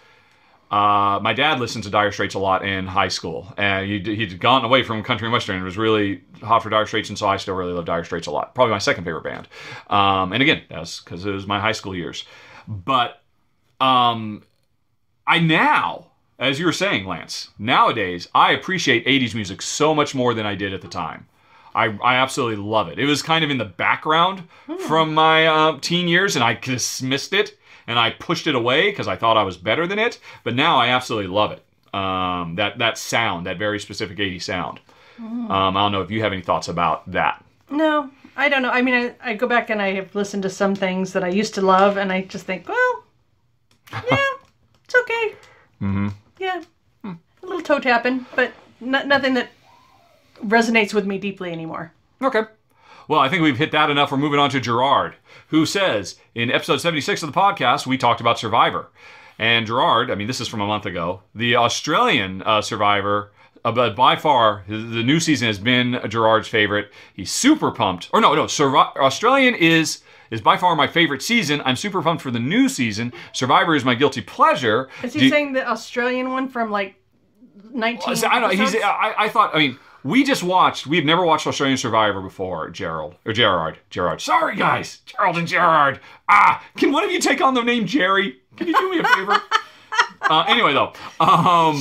uh, 0.70 1.18
my 1.20 1.32
dad 1.32 1.58
listened 1.58 1.82
to 1.84 1.90
Dire 1.90 2.12
Straits 2.12 2.34
a 2.34 2.38
lot 2.38 2.64
in 2.64 2.86
high 2.86 3.08
school. 3.08 3.52
And 3.56 3.86
he'd, 3.86 4.06
he'd 4.06 4.40
gone 4.40 4.64
away 4.64 4.84
from 4.84 5.02
country 5.02 5.26
and 5.26 5.32
western 5.32 5.56
and 5.56 5.64
was 5.64 5.76
really 5.76 6.22
hot 6.42 6.62
for 6.62 6.70
Dire 6.70 6.86
Straits. 6.86 7.08
And 7.08 7.18
so 7.18 7.26
I 7.26 7.38
still 7.38 7.54
really 7.54 7.72
love 7.72 7.86
Dire 7.86 8.04
Straits 8.04 8.28
a 8.28 8.30
lot. 8.30 8.54
Probably 8.54 8.70
my 8.70 8.78
second 8.78 9.04
favorite 9.04 9.24
band. 9.24 9.48
Um, 9.88 10.32
and 10.32 10.42
again, 10.42 10.62
that's 10.70 11.00
because 11.00 11.26
it 11.26 11.32
was 11.32 11.46
my 11.46 11.58
high 11.58 11.72
school 11.72 11.94
years. 11.94 12.24
But 12.68 13.20
um, 13.80 14.44
I 15.26 15.40
now, 15.40 16.06
as 16.38 16.60
you 16.60 16.66
were 16.66 16.72
saying, 16.72 17.04
Lance, 17.04 17.48
nowadays 17.58 18.28
I 18.32 18.52
appreciate 18.52 19.04
80s 19.06 19.34
music 19.34 19.62
so 19.62 19.92
much 19.92 20.14
more 20.14 20.34
than 20.34 20.46
I 20.46 20.54
did 20.54 20.72
at 20.72 20.82
the 20.82 20.88
time. 20.88 21.26
I, 21.74 21.86
I 22.02 22.16
absolutely 22.16 22.62
love 22.64 22.88
it. 22.88 22.98
It 22.98 23.06
was 23.06 23.22
kind 23.22 23.44
of 23.44 23.50
in 23.50 23.58
the 23.58 23.64
background 23.64 24.44
from 24.86 25.14
my 25.14 25.46
uh, 25.46 25.78
teen 25.80 26.08
years, 26.08 26.34
and 26.34 26.44
I 26.44 26.54
dismissed 26.54 27.32
it 27.32 27.56
and 27.90 27.98
I 27.98 28.10
pushed 28.10 28.46
it 28.46 28.54
away 28.54 28.88
because 28.88 29.08
I 29.08 29.16
thought 29.16 29.36
I 29.36 29.42
was 29.42 29.56
better 29.56 29.84
than 29.84 29.98
it. 29.98 30.20
But 30.44 30.54
now 30.54 30.78
I 30.78 30.88
absolutely 30.90 31.26
love 31.26 31.50
it. 31.50 31.64
Um, 31.92 32.54
that 32.54 32.78
that 32.78 32.96
sound, 32.96 33.46
that 33.46 33.58
very 33.58 33.80
specific 33.80 34.20
80 34.20 34.38
sound. 34.38 34.80
Um, 35.18 35.50
I 35.50 35.82
don't 35.82 35.92
know 35.92 36.00
if 36.00 36.10
you 36.10 36.22
have 36.22 36.32
any 36.32 36.40
thoughts 36.40 36.68
about 36.68 37.10
that. 37.10 37.44
No, 37.68 38.08
I 38.36 38.48
don't 38.48 38.62
know. 38.62 38.70
I 38.70 38.80
mean, 38.80 38.94
I, 38.94 39.30
I 39.30 39.34
go 39.34 39.48
back 39.48 39.70
and 39.70 39.82
I 39.82 39.94
have 39.94 40.14
listened 40.14 40.44
to 40.44 40.50
some 40.50 40.74
things 40.74 41.12
that 41.12 41.24
I 41.24 41.28
used 41.28 41.52
to 41.54 41.62
love, 41.62 41.96
and 41.98 42.12
I 42.12 42.22
just 42.22 42.46
think, 42.46 42.68
well, 42.68 43.04
yeah, 43.92 44.26
it's 44.84 44.94
okay. 44.94 45.34
Mm-hmm. 45.82 46.08
Yeah, 46.38 46.62
a 47.04 47.16
little 47.42 47.60
toe 47.60 47.80
tapping, 47.80 48.24
but 48.36 48.52
no, 48.80 49.02
nothing 49.02 49.34
that 49.34 49.50
resonates 50.44 50.94
with 50.94 51.06
me 51.06 51.18
deeply 51.18 51.52
anymore. 51.52 51.92
Okay. 52.22 52.44
Well, 53.10 53.18
I 53.18 53.28
think 53.28 53.42
we've 53.42 53.58
hit 53.58 53.72
that 53.72 53.90
enough. 53.90 54.12
We're 54.12 54.18
moving 54.18 54.38
on 54.38 54.50
to 54.50 54.60
Gerard, 54.60 55.16
who 55.48 55.66
says 55.66 56.14
in 56.32 56.48
episode 56.48 56.76
76 56.80 57.24
of 57.24 57.32
the 57.32 57.36
podcast, 57.36 57.84
we 57.84 57.98
talked 57.98 58.20
about 58.20 58.38
Survivor. 58.38 58.92
And 59.36 59.66
Gerard, 59.66 60.12
I 60.12 60.14
mean, 60.14 60.28
this 60.28 60.40
is 60.40 60.46
from 60.46 60.60
a 60.60 60.66
month 60.68 60.86
ago, 60.86 61.22
the 61.34 61.56
Australian 61.56 62.40
uh, 62.42 62.62
Survivor, 62.62 63.32
uh, 63.64 63.72
but 63.72 63.96
by 63.96 64.14
far, 64.14 64.62
the 64.68 65.02
new 65.02 65.18
season 65.18 65.48
has 65.48 65.58
been 65.58 66.00
Gerard's 66.08 66.46
favorite. 66.46 66.92
He's 67.12 67.32
super 67.32 67.72
pumped. 67.72 68.10
Or 68.12 68.20
no, 68.20 68.32
no, 68.36 68.44
Survi- 68.44 68.96
Australian 68.96 69.56
is 69.56 70.02
is 70.30 70.40
by 70.40 70.56
far 70.56 70.76
my 70.76 70.86
favorite 70.86 71.20
season. 71.20 71.60
I'm 71.64 71.74
super 71.74 72.02
pumped 72.02 72.22
for 72.22 72.30
the 72.30 72.38
new 72.38 72.68
season. 72.68 73.12
Survivor 73.32 73.74
is 73.74 73.84
my 73.84 73.96
guilty 73.96 74.20
pleasure. 74.20 74.88
Is 75.02 75.14
he 75.14 75.24
you- 75.24 75.30
saying 75.30 75.54
the 75.54 75.68
Australian 75.68 76.30
one 76.30 76.46
from 76.48 76.70
like 76.70 76.94
19? 77.72 78.24
I 78.30 78.38
don't 78.38 78.56
know. 78.56 78.64
He's. 78.64 78.76
I, 78.76 79.14
I 79.18 79.28
thought. 79.28 79.52
I 79.52 79.58
mean, 79.58 79.80
we 80.02 80.24
just 80.24 80.42
watched. 80.42 80.86
We've 80.86 81.04
never 81.04 81.24
watched 81.24 81.46
Australian 81.46 81.78
Survivor 81.78 82.20
before. 82.20 82.70
Gerald 82.70 83.16
or 83.24 83.32
Gerard. 83.32 83.78
Gerard. 83.90 84.20
Sorry, 84.20 84.56
guys. 84.56 85.00
Gerald 85.06 85.36
and 85.36 85.46
Gerard. 85.46 86.00
Ah, 86.28 86.64
can 86.76 86.92
one 86.92 87.04
of 87.04 87.10
you 87.10 87.20
take 87.20 87.40
on 87.40 87.54
the 87.54 87.62
name 87.62 87.86
Jerry? 87.86 88.38
Can 88.56 88.66
you 88.66 88.74
do 88.74 88.90
me 88.90 88.98
a 88.98 89.04
favor? 89.04 89.42
uh, 90.22 90.44
anyway, 90.48 90.72
though, 90.72 90.92
um, 91.20 91.76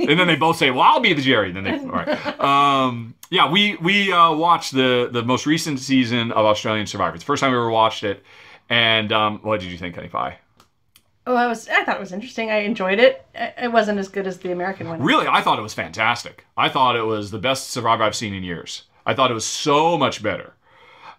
and 0.00 0.18
then 0.18 0.26
they 0.26 0.36
both 0.36 0.56
say, 0.56 0.70
"Well, 0.70 0.82
I'll 0.82 1.00
be 1.00 1.12
the 1.12 1.22
Jerry." 1.22 1.52
Then 1.52 1.64
they, 1.64 1.78
all 1.78 1.86
right. 1.86 2.40
Um, 2.40 3.14
yeah, 3.30 3.50
we 3.50 3.76
we 3.76 4.12
uh, 4.12 4.32
watched 4.34 4.72
the 4.72 5.08
the 5.12 5.22
most 5.22 5.46
recent 5.46 5.80
season 5.80 6.32
of 6.32 6.46
Australian 6.46 6.86
Survivor. 6.86 7.14
It's 7.14 7.24
the 7.24 7.26
first 7.26 7.40
time 7.40 7.52
we 7.52 7.58
ever 7.58 7.70
watched 7.70 8.04
it. 8.04 8.22
And 8.70 9.12
um, 9.12 9.38
what 9.42 9.60
did 9.60 9.70
you 9.70 9.78
think, 9.78 9.94
Honey 9.94 10.08
Pie? 10.08 10.38
Oh, 11.28 11.36
I 11.36 11.46
was. 11.46 11.68
I 11.68 11.84
thought 11.84 11.96
it 11.96 12.00
was 12.00 12.14
interesting. 12.14 12.50
I 12.50 12.60
enjoyed 12.60 12.98
it. 12.98 13.22
It 13.34 13.70
wasn't 13.70 13.98
as 13.98 14.08
good 14.08 14.26
as 14.26 14.38
the 14.38 14.50
American 14.50 14.88
one. 14.88 15.02
Really, 15.02 15.26
I 15.28 15.42
thought 15.42 15.58
it 15.58 15.62
was 15.62 15.74
fantastic. 15.74 16.46
I 16.56 16.70
thought 16.70 16.96
it 16.96 17.02
was 17.02 17.30
the 17.30 17.38
best 17.38 17.68
Survivor 17.68 18.02
I've 18.02 18.16
seen 18.16 18.32
in 18.32 18.42
years. 18.42 18.84
I 19.04 19.12
thought 19.12 19.30
it 19.30 19.34
was 19.34 19.44
so 19.44 19.98
much 19.98 20.22
better. 20.22 20.54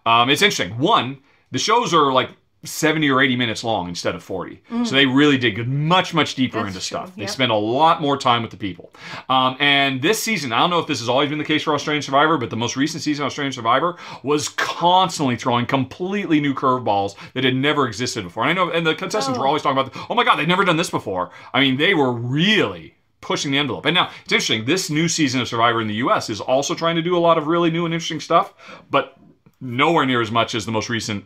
Um, 0.04 0.28
it's 0.28 0.42
interesting. 0.42 0.78
One, 0.78 1.18
the 1.52 1.60
shows 1.60 1.94
are 1.94 2.12
like 2.12 2.30
70 2.62 3.08
or 3.10 3.22
80 3.22 3.36
minutes 3.36 3.64
long 3.64 3.88
instead 3.88 4.14
of 4.14 4.22
40. 4.22 4.62
So 4.84 4.94
they 4.94 5.06
really 5.06 5.38
dig 5.38 5.66
much, 5.66 6.12
much 6.12 6.34
deeper 6.34 6.58
Mm. 6.58 6.64
That's 6.64 6.74
into 6.74 6.84
stuff. 6.86 7.16
They 7.16 7.22
yep. 7.22 7.30
spend 7.30 7.50
a 7.52 7.54
lot 7.54 8.02
more 8.02 8.18
time 8.18 8.42
with 8.42 8.50
the 8.50 8.56
people. 8.58 8.92
Um, 9.30 9.56
and 9.60 10.02
this 10.02 10.22
season, 10.22 10.52
I 10.52 10.58
don't 10.58 10.68
know 10.68 10.78
if 10.78 10.86
this 10.86 10.98
has 10.98 11.08
always 11.08 11.30
been 11.30 11.38
the 11.38 11.44
case 11.44 11.62
for 11.62 11.72
Australian 11.74 12.02
Survivor, 12.02 12.36
but 12.36 12.50
the 12.50 12.56
most 12.56 12.76
recent 12.76 13.02
season 13.02 13.24
of 13.24 13.28
Australian 13.28 13.52
Survivor 13.52 13.96
was 14.22 14.50
constantly 14.50 15.36
throwing 15.36 15.64
completely 15.64 16.38
new 16.40 16.52
curveballs 16.52 17.14
that 17.32 17.44
had 17.44 17.54
never 17.56 17.86
existed 17.86 18.24
before. 18.24 18.42
And 18.44 18.50
I 18.50 18.52
know, 18.64 18.70
and 18.70 18.86
the 18.86 18.94
contestants 18.94 19.38
were 19.38 19.44
Oh. 19.46 19.48
always 19.48 19.62
talking 19.62 19.78
about, 19.78 19.96
oh 20.10 20.14
my 20.14 20.24
God, 20.24 20.36
they've 20.36 20.46
never 20.48 20.64
done 20.64 20.76
this 20.76 20.90
before. 20.90 21.30
I 21.54 21.60
mean, 21.60 21.78
they 21.78 21.94
were 21.94 22.12
really 22.12 22.94
pushing 23.22 23.52
the 23.52 23.58
envelope. 23.58 23.86
And 23.86 23.94
now 23.94 24.10
it's 24.24 24.32
interesting. 24.32 24.66
This 24.66 24.90
new 24.90 25.08
season 25.08 25.40
of 25.40 25.48
Survivor 25.48 25.80
in 25.80 25.88
the 25.88 25.94
U.S. 25.94 26.28
is 26.28 26.40
also 26.40 26.74
trying 26.74 26.96
to 26.96 27.02
do 27.02 27.16
a 27.16 27.20
lot 27.20 27.38
of 27.38 27.46
really 27.46 27.70
new 27.70 27.84
and 27.86 27.94
interesting 27.94 28.20
stuff, 28.20 28.52
but 28.90 29.16
nowhere 29.62 30.04
near 30.06 30.20
as 30.20 30.30
much 30.30 30.54
as 30.54 30.66
the 30.66 30.72
most 30.72 30.88
recent 30.88 31.24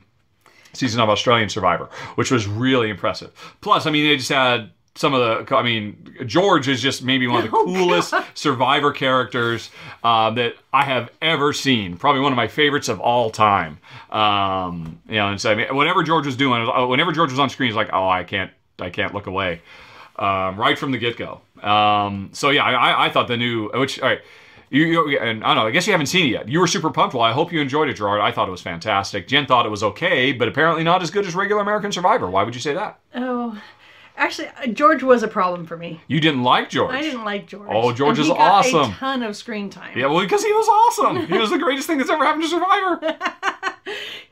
season 0.75 1.01
of 1.01 1.09
Australian 1.09 1.49
Survivor, 1.49 1.89
which 2.17 2.31
was 2.31 2.47
really 2.47 2.91
impressive. 2.91 3.31
Plus, 3.61 3.87
I 3.87 3.91
mean, 3.91 4.07
they 4.09 4.17
just 4.17 4.29
had 4.31 4.71
some 4.97 5.13
of 5.15 5.47
the. 5.49 5.57
I 5.57 5.63
mean, 5.63 6.17
George 6.27 6.69
is 6.69 6.81
just 6.81 7.03
maybe 7.03 7.27
one 7.27 7.45
of 7.45 7.51
the 7.51 7.57
Oh, 7.57 7.65
coolest 7.65 8.15
Survivor 8.35 8.93
characters 8.93 9.71
uh, 10.05 10.31
that 10.31 10.55
I 10.73 10.85
have 10.85 11.11
ever 11.21 11.53
seen. 11.53 11.97
Probably 11.97 12.21
one 12.21 12.33
of 12.33 12.37
my 12.37 12.47
favorites 12.49 12.89
of 12.89 13.01
all 13.01 13.31
time. 13.31 13.79
Um, 14.11 15.01
you 15.09 15.17
know, 15.17 15.29
and 15.29 15.41
so 15.41 15.51
I 15.51 15.55
mean, 15.57 15.75
whatever 15.75 16.03
George 16.03 16.27
was 16.27 16.37
doing, 16.37 16.65
whenever 16.89 17.11
George 17.13 17.31
was 17.31 17.39
on 17.41 17.51
screen, 17.51 17.69
he's 17.71 17.77
like, 17.77 17.91
oh, 17.93 18.09
I 18.09 18.23
can't, 18.25 18.53
I 18.79 18.91
can't 18.91 19.13
look 19.15 19.27
away. 19.27 19.63
Um, 20.17 20.57
right 20.57 20.79
from 20.79 20.93
the 20.93 20.99
get 20.99 21.17
go. 21.17 21.41
Um, 21.61 22.31
so 22.33 22.51
yeah, 22.51 22.63
I- 22.63 23.07
I 23.07 23.11
thought 23.11 23.27
the 23.27 23.37
new, 23.37 23.71
which 23.75 24.01
all 24.01 24.09
right. 24.09 24.21
You, 24.75 25.09
you, 25.09 25.19
and 25.21 25.45
I 25.45 25.55
don't 25.55 25.63
know. 25.63 25.69
I 25.69 25.71
guess 25.71 25.87
you 25.87 25.93
haven't 25.93 26.07
seen 26.07 26.27
it 26.27 26.31
yet. 26.31 26.49
You 26.49 26.59
were 26.59 26.67
super 26.67 26.91
pumped. 26.91 27.15
Well, 27.15 27.23
I 27.23 27.31
hope 27.31 27.53
you 27.53 27.61
enjoyed 27.61 27.89
it, 27.89 27.95
Gerard. 27.95 28.21
I 28.21 28.33
thought 28.33 28.49
it 28.49 28.51
was 28.51 28.61
fantastic. 28.61 29.29
Jen 29.29 29.47
thought 29.47 29.67
it 29.67 29.69
was 29.69 29.85
okay, 29.85 30.33
but 30.33 30.49
apparently 30.49 30.83
not 30.83 31.01
as 31.01 31.13
good 31.13 31.25
as 31.27 31.35
regular 31.37 31.63
American 31.63 31.93
Survivor. 31.93 32.29
Why 32.29 32.43
would 32.43 32.57
you 32.57 32.61
say 32.61 32.75
that? 32.75 32.99
Oh, 33.15 33.63
actually, 34.17 34.49
uh, 34.49 34.67
George 34.69 35.03
was 35.03 35.23
a 35.23 35.29
problem 35.29 35.67
for 35.67 35.77
me. 35.77 36.01
You 36.07 36.21
didn't 36.21 36.43
like 36.43 36.71
George. 36.71 36.95
I 36.95 37.01
didn't 37.03 37.25
like 37.25 37.47
George. 37.47 37.69
Oh, 37.71 37.93
George 37.93 38.19
And 38.19 38.27
is 38.27 38.31
awesome. 38.31 38.91
A 38.91 38.95
ton 38.95 39.23
of 39.23 39.37
screen 39.37 39.71
time. 39.71 39.97
Yeah, 39.97 40.07
well, 40.07 40.21
because 40.21 40.45
he 40.45 40.53
was 40.53 40.69
awesome. 40.69 41.27
He 41.27 41.39
was 41.39 41.51
the 41.51 41.59
greatest 41.59 41.87
thing 41.87 41.99
that's 41.99 42.11
ever 42.11 42.25
happened 42.25 42.45
to 42.45 42.49
Survivor. 42.49 43.19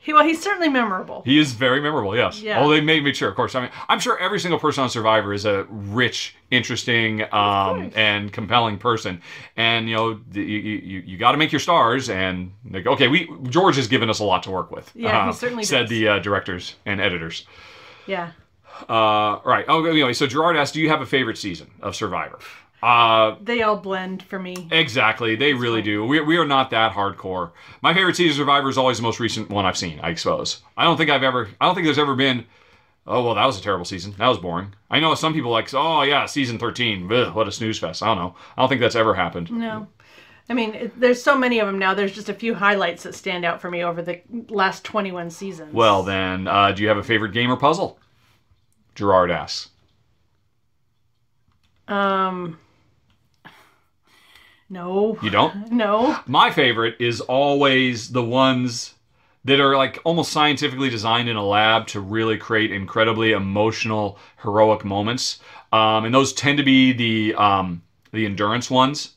He, 0.03 0.11
well, 0.11 0.25
he's 0.25 0.41
certainly 0.41 0.67
memorable. 0.67 1.21
He 1.23 1.39
is 1.39 1.53
very 1.53 1.79
memorable. 1.79 2.13
Yes. 2.13 2.41
Yeah. 2.41 2.59
Oh, 2.59 2.69
they 2.69 2.81
made 2.81 3.05
me 3.05 3.13
sure. 3.13 3.29
Of 3.29 3.35
course. 3.35 3.55
I 3.55 3.61
mean, 3.61 3.69
I'm 3.87 4.01
sure 4.01 4.19
every 4.19 4.37
single 4.37 4.59
person 4.59 4.83
on 4.83 4.89
Survivor 4.89 5.33
is 5.33 5.45
a 5.45 5.65
rich, 5.69 6.35
interesting, 6.51 7.21
um, 7.33 7.89
and 7.95 8.33
compelling 8.33 8.77
person. 8.77 9.21
And 9.55 9.87
you 9.87 9.95
know, 9.95 10.19
you 10.33 10.41
you, 10.43 10.99
you 11.05 11.17
got 11.17 11.31
to 11.31 11.37
make 11.37 11.53
your 11.53 11.61
stars. 11.61 12.09
And 12.09 12.51
like, 12.69 12.85
okay, 12.85 13.07
we 13.07 13.31
George 13.43 13.77
has 13.77 13.87
given 13.87 14.09
us 14.09 14.19
a 14.19 14.25
lot 14.25 14.43
to 14.43 14.51
work 14.51 14.71
with. 14.71 14.91
Yeah, 14.93 15.23
he 15.23 15.29
uh, 15.29 15.31
certainly 15.31 15.63
said 15.63 15.83
does. 15.83 15.89
the 15.91 16.07
uh, 16.09 16.19
directors 16.19 16.75
and 16.85 16.99
editors. 16.99 17.45
Yeah. 18.05 18.31
Uh, 18.89 19.39
right. 19.45 19.65
Oh, 19.67 19.83
anyway, 19.85 20.13
so 20.13 20.27
Gerard 20.27 20.57
asked, 20.57 20.73
"Do 20.73 20.81
you 20.81 20.89
have 20.89 21.01
a 21.01 21.05
favorite 21.05 21.37
season 21.37 21.71
of 21.81 21.95
Survivor?" 21.95 22.39
Uh, 22.81 23.35
They 23.41 23.61
all 23.61 23.77
blend 23.77 24.23
for 24.23 24.37
me. 24.39 24.67
exactly. 24.69 25.35
They 25.37 25.53
really 25.53 25.81
do. 25.81 26.05
We, 26.05 26.19
we 26.19 26.35
are 26.37 26.45
not 26.45 26.69
that 26.71 26.91
hardcore. 26.91 27.51
My 27.81 27.93
favorite 27.93 28.17
season 28.17 28.31
of 28.31 28.37
Survivor 28.45 28.67
is 28.67 28.77
always 28.77 28.97
the 28.97 29.03
most 29.03 29.21
recent 29.21 29.49
one 29.49 29.65
I've 29.65 29.77
seen. 29.77 30.01
I 30.01 30.13
suppose. 30.15 30.61
I 30.75 30.83
don't 30.83 30.97
think 30.97 31.09
I've 31.09 31.23
ever. 31.23 31.47
I 31.61 31.65
don't 31.65 31.75
think 31.75 31.85
there's 31.85 31.97
ever 31.99 32.15
been. 32.15 32.45
Oh 33.07 33.23
well, 33.23 33.35
that 33.35 33.45
was 33.45 33.57
a 33.57 33.61
terrible 33.61 33.85
season. 33.85 34.15
That 34.17 34.27
was 34.27 34.37
boring. 34.37 34.73
I 34.89 34.99
know 34.99 35.15
some 35.15 35.33
people 35.33 35.51
like. 35.51 35.73
Oh 35.73 36.01
yeah, 36.03 36.25
season 36.25 36.57
thirteen. 36.59 37.11
Ugh, 37.11 37.33
what 37.33 37.47
a 37.47 37.51
snooze 37.51 37.79
fest. 37.79 38.03
I 38.03 38.07
don't 38.07 38.17
know. 38.17 38.35
I 38.57 38.61
don't 38.61 38.69
think 38.69 38.81
that's 38.81 38.95
ever 38.95 39.13
happened. 39.13 39.51
No. 39.51 39.87
I 40.49 40.53
mean, 40.53 40.73
it, 40.75 40.99
there's 40.99 41.23
so 41.23 41.37
many 41.37 41.59
of 41.59 41.67
them 41.67 41.79
now. 41.79 41.93
There's 41.93 42.11
just 42.11 42.27
a 42.27 42.33
few 42.33 42.53
highlights 42.53 43.03
that 43.03 43.15
stand 43.15 43.45
out 43.45 43.61
for 43.61 43.71
me 43.71 43.81
over 43.81 44.01
the 44.01 44.19
last 44.49 44.83
21 44.83 45.29
seasons. 45.29 45.73
Well 45.73 46.03
then, 46.03 46.47
uh, 46.49 46.73
do 46.73 46.81
you 46.81 46.89
have 46.89 46.97
a 46.97 47.03
favorite 47.03 47.31
game 47.31 47.49
or 47.49 47.55
puzzle? 47.55 47.97
Gerard 48.95 49.31
asks. 49.31 49.69
um, 51.87 52.57
no, 54.69 55.17
You 55.21 55.29
don't. 55.29 55.71
no. 55.71 56.17
My 56.25 56.49
favorite 56.49 56.95
is 56.99 57.21
always 57.21 58.11
the 58.11 58.23
ones 58.23 58.95
that 59.45 59.59
are 59.59 59.75
like 59.75 59.99
almost 60.03 60.31
scientifically 60.31 60.89
designed 60.89 61.29
in 61.29 61.35
a 61.35 61.45
lab 61.45 61.85
to 61.87 61.99
really 61.99 62.37
create 62.37 62.71
incredibly 62.71 63.33
emotional, 63.33 64.17
heroic 64.41 64.85
moments. 64.85 65.39
Um, 65.71 66.05
and 66.05 66.15
those 66.15 66.33
tend 66.33 66.57
to 66.57 66.63
be 66.63 66.93
the 66.93 67.35
um, 67.35 67.83
the 68.11 68.25
endurance 68.25 68.71
ones 68.71 69.13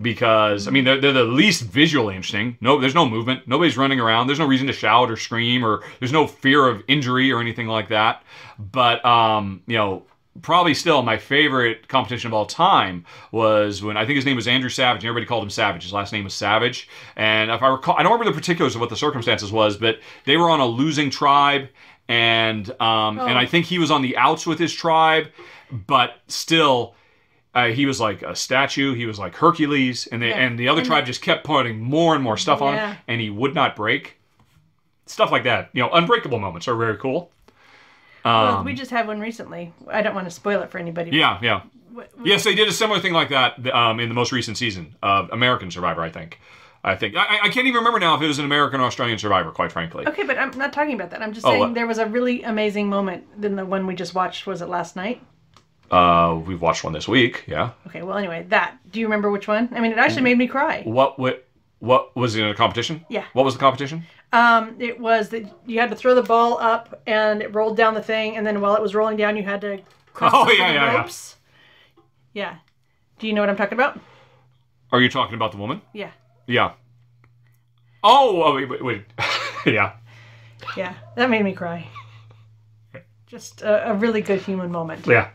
because 0.00 0.66
I 0.66 0.70
mean 0.70 0.84
they're, 0.84 1.00
they're 1.00 1.12
the 1.12 1.24
least 1.24 1.62
visually 1.62 2.16
interesting. 2.16 2.56
No, 2.60 2.80
there's 2.80 2.94
no 2.94 3.08
movement. 3.08 3.46
Nobody's 3.46 3.76
running 3.76 4.00
around. 4.00 4.26
There's 4.26 4.38
no 4.38 4.46
reason 4.46 4.66
to 4.68 4.72
shout 4.72 5.10
or 5.10 5.16
scream 5.16 5.64
or 5.64 5.82
there's 5.98 6.12
no 6.12 6.26
fear 6.26 6.66
of 6.66 6.82
injury 6.88 7.30
or 7.30 7.40
anything 7.40 7.66
like 7.66 7.88
that. 7.88 8.22
But 8.58 9.04
um, 9.04 9.62
you 9.66 9.76
know, 9.76 10.04
probably 10.40 10.72
still 10.72 11.02
my 11.02 11.18
favorite 11.18 11.88
competition 11.88 12.28
of 12.28 12.34
all 12.34 12.46
time 12.46 13.04
was 13.32 13.82
when 13.82 13.96
I 13.96 14.06
think 14.06 14.16
his 14.16 14.24
name 14.24 14.36
was 14.36 14.48
Andrew 14.48 14.70
Savage. 14.70 15.02
and 15.02 15.08
Everybody 15.08 15.26
called 15.26 15.42
him 15.42 15.50
Savage. 15.50 15.82
His 15.82 15.92
last 15.92 16.12
name 16.12 16.24
was 16.24 16.34
Savage. 16.34 16.88
And 17.16 17.50
if 17.50 17.62
I 17.62 17.68
recall, 17.68 17.96
I 17.96 18.02
don't 18.02 18.12
remember 18.12 18.30
the 18.32 18.38
particulars 18.38 18.74
of 18.74 18.80
what 18.80 18.90
the 18.90 18.96
circumstances 18.96 19.52
was, 19.52 19.76
but 19.76 20.00
they 20.24 20.36
were 20.36 20.48
on 20.48 20.60
a 20.60 20.66
losing 20.66 21.10
tribe. 21.10 21.68
And 22.08 22.68
um, 22.80 23.18
and 23.20 23.38
I 23.38 23.46
think 23.46 23.66
he 23.66 23.78
was 23.78 23.90
on 23.90 24.02
the 24.02 24.16
outs 24.16 24.46
with 24.46 24.58
his 24.58 24.72
tribe, 24.72 25.28
but 25.70 26.16
still, 26.26 26.94
uh, 27.54 27.66
he 27.68 27.86
was 27.86 28.00
like 28.00 28.22
a 28.22 28.34
statue. 28.34 28.94
He 28.94 29.06
was 29.06 29.18
like 29.18 29.34
Hercules, 29.36 30.06
and 30.06 30.22
they 30.22 30.28
Yeah. 30.30 30.38
and 30.40 30.58
the 30.58 30.68
other 30.68 30.80
And- 30.80 30.86
tribe 30.88 31.06
just 31.06 31.22
kept 31.22 31.44
putting 31.44 31.80
more 31.80 32.14
and 32.14 32.22
more 32.24 32.36
stuff 32.36 32.62
on 32.62 32.74
Yeah. 32.74 32.88
him, 32.92 32.96
and 33.08 33.20
he 33.20 33.30
would 33.30 33.54
not 33.54 33.76
break. 33.76 34.18
Stuff 35.06 35.30
like 35.32 35.44
that, 35.44 35.68
you 35.72 35.82
know, 35.82 35.90
unbreakable 35.90 36.38
moments 36.38 36.66
are 36.68 36.74
very 36.76 36.96
cool. 36.96 37.30
well, 38.24 38.62
we 38.64 38.72
just 38.72 38.90
had 38.90 39.06
one 39.06 39.20
recently. 39.20 39.72
I 39.90 40.00
don't 40.02 40.14
want 40.14 40.26
to 40.26 40.30
spoil 40.30 40.62
it 40.62 40.70
for 40.70 40.78
anybody. 40.78 41.10
Um, 41.10 41.16
Yeah, 41.16 41.38
yeah. 41.42 41.60
What- 41.92 42.10
Yes, 42.24 42.44
they 42.44 42.54
did 42.54 42.68
a 42.68 42.72
similar 42.72 43.00
thing 43.00 43.12
like 43.12 43.28
that 43.30 43.66
um, 43.74 44.00
in 44.00 44.08
the 44.08 44.14
most 44.14 44.32
recent 44.32 44.56
season 44.56 44.94
of 45.02 45.28
American 45.32 45.70
Survivor. 45.70 46.02
I 46.02 46.08
think. 46.10 46.38
I 46.84 46.96
think 46.96 47.14
I, 47.16 47.38
I 47.44 47.48
can't 47.48 47.66
even 47.68 47.74
remember 47.78 48.00
now 48.00 48.16
if 48.16 48.22
it 48.22 48.26
was 48.26 48.38
an 48.40 48.44
American 48.44 48.80
or 48.80 48.84
Australian 48.84 49.18
Survivor. 49.18 49.50
Quite 49.52 49.70
frankly. 49.70 50.06
Okay, 50.06 50.24
but 50.24 50.36
I'm 50.38 50.50
not 50.58 50.72
talking 50.72 50.94
about 50.94 51.10
that. 51.10 51.22
I'm 51.22 51.32
just 51.32 51.46
Oh, 51.46 51.50
saying 51.50 51.74
there 51.74 51.86
was 51.86 51.98
a 51.98 52.06
really 52.06 52.42
amazing 52.42 52.88
moment 52.88 53.24
in 53.40 53.54
the 53.56 53.64
one 53.64 53.86
we 53.86 53.94
just 53.94 54.14
watched. 54.14 54.46
Was 54.46 54.62
it 54.62 54.68
last 54.68 54.96
night? 54.96 55.20
Uh, 55.92 56.40
we've 56.46 56.60
watched 56.62 56.82
one 56.84 56.94
this 56.94 57.06
week. 57.06 57.44
Yeah. 57.46 57.72
Okay, 57.86 58.02
well, 58.02 58.16
anyway, 58.16 58.46
that. 58.48 58.78
Do 58.90 58.98
you 58.98 59.06
remember 59.06 59.30
which 59.30 59.46
one? 59.46 59.68
I 59.72 59.80
mean, 59.80 59.92
it 59.92 59.98
actually 59.98 60.22
made 60.22 60.38
me 60.38 60.46
cry. 60.46 60.82
What 60.84 61.18
what 61.18 61.46
what 61.80 62.16
was 62.16 62.34
it 62.34 62.42
in 62.42 62.48
a 62.48 62.54
competition? 62.54 63.04
Yeah. 63.10 63.24
What 63.34 63.44
was 63.44 63.54
the 63.54 63.60
competition? 63.60 64.04
Um, 64.32 64.76
it 64.78 64.98
was 64.98 65.28
that 65.28 65.44
you 65.66 65.78
had 65.80 65.90
to 65.90 65.96
throw 65.96 66.14
the 66.14 66.22
ball 66.22 66.58
up 66.58 67.02
and 67.06 67.42
it 67.42 67.54
rolled 67.54 67.76
down 67.76 67.92
the 67.92 68.02
thing, 68.02 68.36
and 68.38 68.46
then 68.46 68.62
while 68.62 68.74
it 68.74 68.80
was 68.80 68.94
rolling 68.94 69.18
down, 69.18 69.36
you 69.36 69.42
had 69.42 69.60
to 69.60 69.80
cross 70.14 70.32
Oh, 70.34 70.50
yeah, 70.50 70.68
the 70.68 70.74
yeah, 70.74 70.92
yeah. 70.92 70.96
ropes. 70.96 71.36
Yeah. 72.32 72.56
Do 73.18 73.26
you 73.26 73.34
know 73.34 73.42
what 73.42 73.50
I'm 73.50 73.56
talking 73.56 73.74
about? 73.74 74.00
Are 74.92 75.00
you 75.00 75.10
talking 75.10 75.34
about 75.34 75.52
the 75.52 75.58
woman? 75.58 75.82
Yeah. 75.92 76.12
Yeah. 76.46 76.72
Oh, 78.02 78.42
oh 78.42 78.54
wait, 78.54 78.68
wait, 78.70 78.82
wait. 78.84 79.04
yeah. 79.66 79.92
Yeah. 80.76 80.94
That 81.16 81.28
made 81.28 81.44
me 81.44 81.52
cry. 81.52 81.86
Just 83.26 83.60
a, 83.62 83.90
a 83.90 83.94
really 83.94 84.22
good 84.22 84.40
human 84.40 84.70
moment. 84.72 85.06
Yeah. 85.06 85.28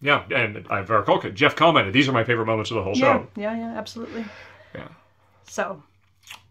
Yeah, 0.00 0.22
and 0.34 0.64
I 0.70 0.82
very 0.82 1.04
okay. 1.06 1.30
Jeff 1.32 1.56
commented, 1.56 1.92
"These 1.92 2.08
are 2.08 2.12
my 2.12 2.22
favorite 2.24 2.46
moments 2.46 2.70
of 2.70 2.76
the 2.76 2.82
whole 2.84 2.96
Yeah. 2.96 3.18
show." 3.18 3.26
Yeah. 3.36 3.56
Yeah. 3.56 3.76
Absolutely. 3.78 4.24
Yeah. 4.74 4.88
So, 5.48 5.82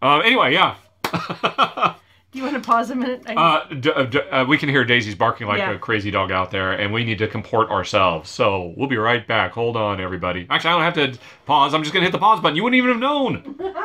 Uh, 0.02 0.18
anyway, 0.18 0.52
yeah. 0.52 0.74
do 2.30 2.38
you 2.38 2.42
want 2.42 2.54
to 2.56 2.60
pause 2.60 2.90
a 2.90 2.94
minute? 2.94 3.22
Uh, 3.26 3.64
d- 3.72 3.90
uh, 3.90 4.02
d- 4.04 4.20
uh, 4.20 4.44
we 4.44 4.58
can 4.58 4.68
hear 4.68 4.84
Daisy's 4.84 5.14
barking 5.14 5.46
like 5.46 5.58
Yeah. 5.58 5.70
a 5.70 5.78
crazy 5.78 6.10
dog 6.10 6.30
out 6.30 6.50
there, 6.50 6.72
and 6.72 6.92
we 6.92 7.04
need 7.04 7.16
to 7.18 7.26
comport 7.28 7.70
ourselves. 7.70 8.28
So 8.28 8.74
we'll 8.76 8.88
be 8.88 8.98
right 8.98 9.26
back. 9.26 9.52
Hold 9.52 9.76
on, 9.78 9.98
everybody. 10.00 10.46
Actually, 10.50 10.70
I 10.70 10.72
don't 10.74 10.82
have 10.96 11.12
to 11.14 11.18
pause. 11.46 11.72
I'm 11.74 11.82
just 11.82 11.94
going 11.94 12.02
to 12.02 12.06
hit 12.06 12.12
the 12.12 12.18
pause 12.18 12.40
button. 12.40 12.56
You 12.56 12.64
wouldn't 12.64 12.76
even 12.76 12.90
have 12.90 13.00
known. 13.00 13.56
if 13.60 13.76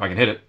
I 0.00 0.08
can 0.08 0.16
hit 0.16 0.28
it. 0.28 0.40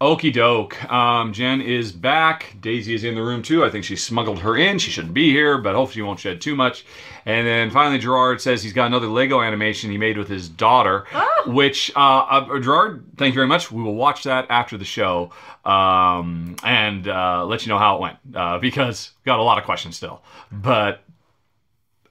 Okie 0.00 0.32
doke. 0.32 0.90
Um, 0.90 1.34
Jen 1.34 1.60
is 1.60 1.92
back. 1.92 2.56
Daisy 2.62 2.94
is 2.94 3.04
in 3.04 3.14
the 3.14 3.22
room 3.22 3.42
too. 3.42 3.66
I 3.66 3.68
think 3.68 3.84
she 3.84 3.96
smuggled 3.96 4.38
her 4.38 4.56
in. 4.56 4.78
She 4.78 4.90
shouldn't 4.90 5.12
be 5.12 5.30
here, 5.30 5.58
but 5.58 5.74
hopefully 5.74 5.96
she 5.96 6.02
won't 6.02 6.18
shed 6.18 6.40
too 6.40 6.56
much. 6.56 6.86
And 7.26 7.46
then 7.46 7.70
finally, 7.70 7.98
Gerard 7.98 8.40
says 8.40 8.62
he's 8.62 8.72
got 8.72 8.86
another 8.86 9.08
Lego 9.08 9.42
animation 9.42 9.90
he 9.90 9.98
made 9.98 10.16
with 10.16 10.28
his 10.28 10.48
daughter, 10.48 11.04
which, 11.46 11.92
uh, 11.94 11.98
uh, 11.98 12.58
Gerard, 12.60 13.04
thank 13.18 13.34
you 13.34 13.36
very 13.36 13.46
much. 13.46 13.70
We 13.70 13.82
will 13.82 13.94
watch 13.94 14.24
that 14.24 14.46
after 14.48 14.78
the 14.78 14.86
show 14.86 15.32
um, 15.66 16.56
and 16.64 17.06
uh, 17.06 17.44
let 17.44 17.66
you 17.66 17.68
know 17.68 17.78
how 17.78 17.96
it 17.96 18.00
went 18.00 18.16
uh, 18.34 18.58
because 18.58 19.10
got 19.26 19.38
a 19.38 19.42
lot 19.42 19.58
of 19.58 19.64
questions 19.64 19.98
still. 19.98 20.22
But 20.50 21.02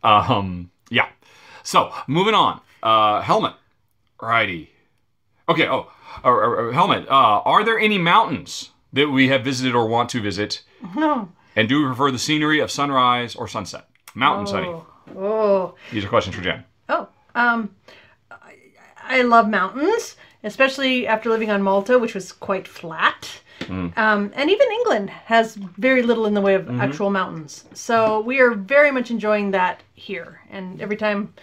um, 0.03 0.69
yeah. 0.91 1.09
So 1.63 1.91
moving 2.05 2.35
on. 2.35 2.61
Uh, 2.83 3.21
Helmut. 3.21 3.55
Righty. 4.21 4.69
Okay. 5.49 5.67
Oh, 5.67 5.91
or, 6.23 6.43
or- 6.43 6.67
or 6.67 6.73
Helmut. 6.73 7.07
Uh, 7.09 7.41
are 7.45 7.63
there 7.63 7.79
any 7.79 7.97
mountains 7.97 8.69
that 8.93 9.09
we 9.09 9.27
have 9.29 9.43
visited 9.43 9.75
or 9.75 9.87
want 9.87 10.09
to 10.09 10.21
visit? 10.21 10.63
No. 10.95 11.29
And 11.55 11.67
do 11.69 11.79
we 11.81 11.85
prefer 11.87 12.11
the 12.11 12.19
scenery 12.19 12.59
of 12.59 12.71
sunrise 12.71 13.35
or 13.35 13.47
sunset? 13.47 13.87
Mountains, 14.15 14.51
honey. 14.51 14.67
Oh. 14.67 14.85
Oh. 15.17 15.75
These 15.91 16.05
are 16.05 16.09
questions 16.09 16.35
for 16.35 16.41
Jen. 16.41 16.63
Oh. 16.89 17.07
Um. 17.35 17.75
I, 18.31 18.55
I 19.03 19.21
love 19.23 19.49
mountains, 19.49 20.15
especially 20.43 21.07
after 21.07 21.29
living 21.29 21.49
on 21.49 21.61
Malta, 21.63 21.97
which 21.99 22.13
was 22.15 22.31
quite 22.31 22.67
flat. 22.67 23.27
Mm. 23.61 23.95
Um, 23.97 24.31
and 24.35 24.49
even 24.49 24.67
England 24.71 25.09
has 25.09 25.55
very 25.55 26.01
little 26.01 26.25
in 26.25 26.33
the 26.33 26.41
way 26.41 26.55
of 26.55 26.63
Mm-hmm. 26.65 26.79
actual 26.81 27.09
mountains. 27.09 27.65
So 27.73 28.21
we 28.21 28.39
are 28.39 28.51
very 28.51 28.91
much 28.91 29.11
enjoying 29.11 29.51
that 29.51 29.81
here. 29.95 30.41
And 30.49 30.81
every 30.81 30.95
time 30.95 31.33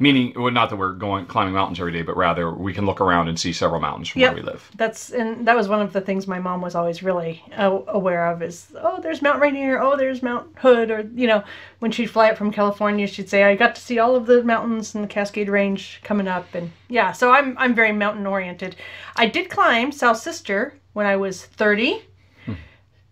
Meaning, 0.00 0.32
well, 0.34 0.50
not 0.52 0.70
that 0.70 0.76
we're 0.76 0.92
going 0.92 1.26
climbing 1.26 1.54
mountains 1.54 1.78
every 1.78 1.92
day, 1.92 2.02
but 2.02 2.16
rather 2.16 2.50
we 2.52 2.74
can 2.74 2.84
look 2.84 3.00
around 3.00 3.28
and 3.28 3.38
see 3.38 3.52
several 3.52 3.80
mountains 3.80 4.08
from 4.08 4.20
Yep. 4.22 4.34
where 4.34 4.42
we 4.42 4.50
live. 4.50 4.70
That's 4.76 5.10
and 5.10 5.46
that 5.46 5.54
was 5.56 5.68
one 5.68 5.80
of 5.80 5.92
the 5.92 6.00
things 6.00 6.26
my 6.26 6.40
mom 6.40 6.60
was 6.60 6.74
always 6.74 7.02
really 7.02 7.42
uh, 7.56 7.78
aware 7.86 8.26
of 8.26 8.42
is 8.42 8.66
oh 8.80 9.00
there's 9.00 9.22
Mount 9.22 9.40
Rainier 9.40 9.80
oh 9.80 9.96
there's 9.96 10.22
Mount 10.22 10.48
Hood 10.58 10.90
or 10.90 11.08
you 11.14 11.26
know 11.28 11.44
when 11.78 11.92
she'd 11.92 12.06
fly 12.10 12.30
up 12.30 12.36
from 12.36 12.50
California 12.50 13.06
she'd 13.06 13.28
say 13.28 13.44
I 13.44 13.54
got 13.54 13.76
to 13.76 13.80
see 13.80 13.98
all 14.00 14.16
of 14.16 14.26
the 14.26 14.42
mountains 14.42 14.94
and 14.96 15.04
the 15.04 15.08
Cascade 15.08 15.48
Range 15.48 16.00
coming 16.02 16.26
up 16.26 16.52
and 16.54 16.72
yeah 16.88 17.12
so 17.12 17.30
I'm 17.30 17.56
I'm 17.58 17.74
very 17.74 17.92
mountain 17.92 18.26
oriented. 18.26 18.74
I 19.16 19.26
did 19.26 19.48
climb 19.48 19.92
South 19.92 20.18
Sister 20.18 20.74
when 20.92 21.06
I 21.06 21.14
was 21.16 21.44
30. 21.44 22.02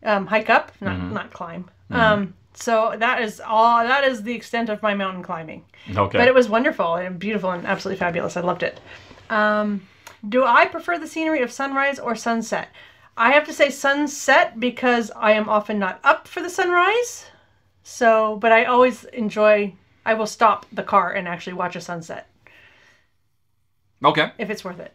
Um, 0.03 0.27
hike 0.27 0.51
up 0.51 0.73
not 0.81 0.99
not 1.13 1.33
climb. 1.33 1.71
Um, 1.91 2.35
so 2.57 2.95
that 2.99 3.21
is 3.23 3.41
all 3.41 3.85
that 3.85 4.05
is 4.05 4.23
the 4.23 4.35
extent 4.35 4.69
of 4.69 4.83
my 4.83 4.95
mountain 4.95 5.23
climbing. 5.23 5.65
Okay. 5.95 6.19
But 6.19 6.27
it 6.27 6.35
was 6.35 6.49
wonderful 6.49 6.97
and 6.97 7.19
beautiful 7.19 7.51
and 7.51 7.67
absolutely 7.67 7.99
fabulous. 7.99 8.37
I 8.37 8.41
loved 8.41 8.63
it. 8.63 8.81
Um, 9.31 9.87
do 10.29 10.45
I 10.45 10.67
prefer 10.67 10.99
the 10.99 11.07
scenery 11.07 11.43
of 11.43 11.53
sunrise 11.53 11.99
or 11.99 12.17
sunset? 12.17 12.69
I 13.17 13.33
have 13.33 13.45
to 13.45 13.53
say 13.53 13.71
sunset 13.71 14.59
because 14.59 15.11
I 15.15 15.33
am 15.33 15.49
often 15.49 15.79
not 15.79 16.01
up 16.03 16.27
for 16.27 16.43
the 16.43 16.51
sunrise. 16.51 17.27
So, 17.83 18.37
but 18.37 18.53
I 18.53 18.65
always 18.65 19.05
enjoy, 19.05 19.75
I 20.05 20.15
will 20.15 20.27
stop 20.27 20.67
the 20.73 20.83
car 20.83 21.13
and 21.13 21.29
actually 21.29 21.53
watch 21.53 21.77
a 21.77 21.81
sunset 21.81 22.29
okay. 24.05 24.33
if 24.39 24.51
it's 24.51 24.65
worth 24.65 24.81
it. 24.81 24.93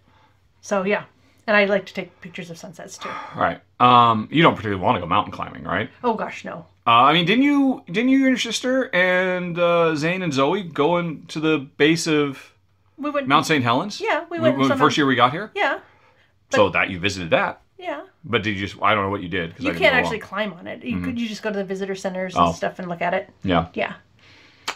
So, 0.62 0.84
yeah. 0.84 1.06
And 1.48 1.56
I 1.56 1.66
like 1.66 1.86
to 1.86 1.94
take 1.94 2.20
pictures 2.22 2.50
of 2.50 2.58
sunsets 2.58 2.98
too. 2.98 3.10
All 3.10 3.42
right. 3.42 3.62
Um, 3.80 4.28
you 4.32 4.44
don't 4.44 4.56
particularly 4.56 4.84
want 4.84 4.98
to 4.98 5.00
go 5.00 5.08
mountain 5.08 5.32
climbing, 5.32 5.64
right? 5.64 5.90
Oh 6.04 6.14
gosh, 6.14 6.46
no. 6.46 6.66
Uh, 6.88 6.90
I 6.90 7.14
mean, 7.14 7.26
didn't 7.26 7.44
you, 7.44 7.84
didn't 7.88 8.10
you 8.10 8.20
and 8.26 8.30
your 8.30 8.38
sister 8.38 8.94
and 8.96 9.58
uh, 9.60 9.96
Zane 9.96 10.24
and 10.24 10.34
Zoe 10.34 10.64
go 10.64 10.98
in 10.98 11.26
to 11.28 11.40
the 11.40 11.60
base 11.78 12.08
of 12.08 12.54
We 12.98 13.12
went. 13.12 13.28
Mount 13.28 13.46
St. 13.46 13.64
Helens? 13.64 14.02
Yeah, 14.02 14.26
we 14.32 14.40
went 14.40 14.58
When- 14.58 14.68
some- 14.68 14.80
first 14.80 14.98
year 14.98 15.06
we 15.06 15.16
got 15.16 15.32
here. 15.32 15.52
Yeah, 15.56 15.80
so 16.50 16.70
that 16.70 16.90
you 16.90 17.00
visited 17.00 17.30
that, 17.30 17.62
yeah. 17.78 18.02
but 18.26 18.42
did 18.44 18.58
you 18.58 18.66
just? 18.68 18.82
I 18.82 18.96
don't 18.96 19.04
know 19.04 19.10
what 19.12 19.22
you 19.22 19.30
did. 19.30 19.54
You 19.60 19.66
didn't 19.68 19.78
can't 19.78 19.94
actually 19.96 20.18
along. 20.20 20.28
climb 20.30 20.54
on 20.54 20.66
it. 20.68 20.84
You 20.84 21.02
could 21.02 21.20
you 21.20 21.28
just 21.28 21.44
go 21.44 21.52
to 21.52 21.58
the 21.58 21.64
visitor 21.64 21.94
centers 21.96 22.36
and 22.36 22.46
Oh. 22.48 22.52
stuff 22.52 22.80
and 22.80 22.90
look 22.90 23.02
at 23.02 23.14
it. 23.14 23.30
Yeah. 23.44 23.68
Yeah. 23.76 23.94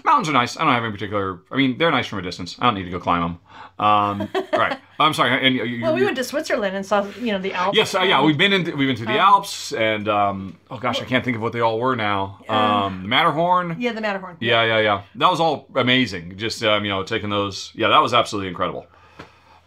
Mountains 0.03 0.29
are 0.29 0.33
nice. 0.33 0.57
I 0.57 0.63
don't 0.63 0.73
have 0.73 0.83
any 0.83 0.91
particular. 0.91 1.41
I 1.51 1.55
mean, 1.55 1.77
they're 1.77 1.91
nice 1.91 2.07
from 2.07 2.19
a 2.19 2.21
distance. 2.21 2.55
I 2.59 2.65
don't 2.65 2.75
need 2.75 2.83
to 2.85 2.91
go 2.91 2.99
climb 2.99 3.21
them. 3.21 3.39
Um, 3.85 4.29
right. 4.53 4.79
I'm 4.99 5.13
sorry. 5.13 5.45
And 5.45 5.55
you, 5.55 5.81
Well, 5.81 5.93
we 5.93 6.03
went 6.03 6.15
to 6.17 6.23
Switzerland 6.23 6.75
and 6.75 6.85
saw, 6.85 7.05
you 7.19 7.31
know, 7.31 7.39
the 7.39 7.53
Alps. 7.53 7.77
Yes, 7.77 7.93
uh, 7.95 8.01
yeah, 8.01 8.23
we've 8.23 8.37
been 8.37 8.53
in. 8.53 8.63
We've 8.77 8.87
been 8.87 8.95
to 8.97 9.05
the 9.05 9.17
Alps, 9.17 9.73
and 9.73 10.07
um, 10.07 10.57
oh 10.69 10.77
gosh, 10.77 11.01
I 11.01 11.05
can't 11.05 11.23
think 11.23 11.35
of 11.35 11.41
what 11.41 11.53
they 11.53 11.59
all 11.59 11.79
were 11.79 11.95
now. 11.95 12.39
Um, 12.47 13.03
the 13.03 13.07
Matterhorn. 13.07 13.75
Yeah, 13.79 13.91
the 13.93 14.01
Matterhorn. 14.01 14.37
Yeah, 14.39 14.63
yeah, 14.63 14.79
yeah. 14.79 15.03
That 15.15 15.29
was 15.29 15.39
all 15.39 15.67
amazing. 15.75 16.37
Just 16.37 16.63
um, 16.63 16.85
you 16.85 16.89
know, 16.91 17.03
taking 17.03 17.29
those. 17.29 17.71
Yeah, 17.75 17.89
that 17.89 18.01
was 18.01 18.13
absolutely 18.13 18.49
incredible. 18.49 18.87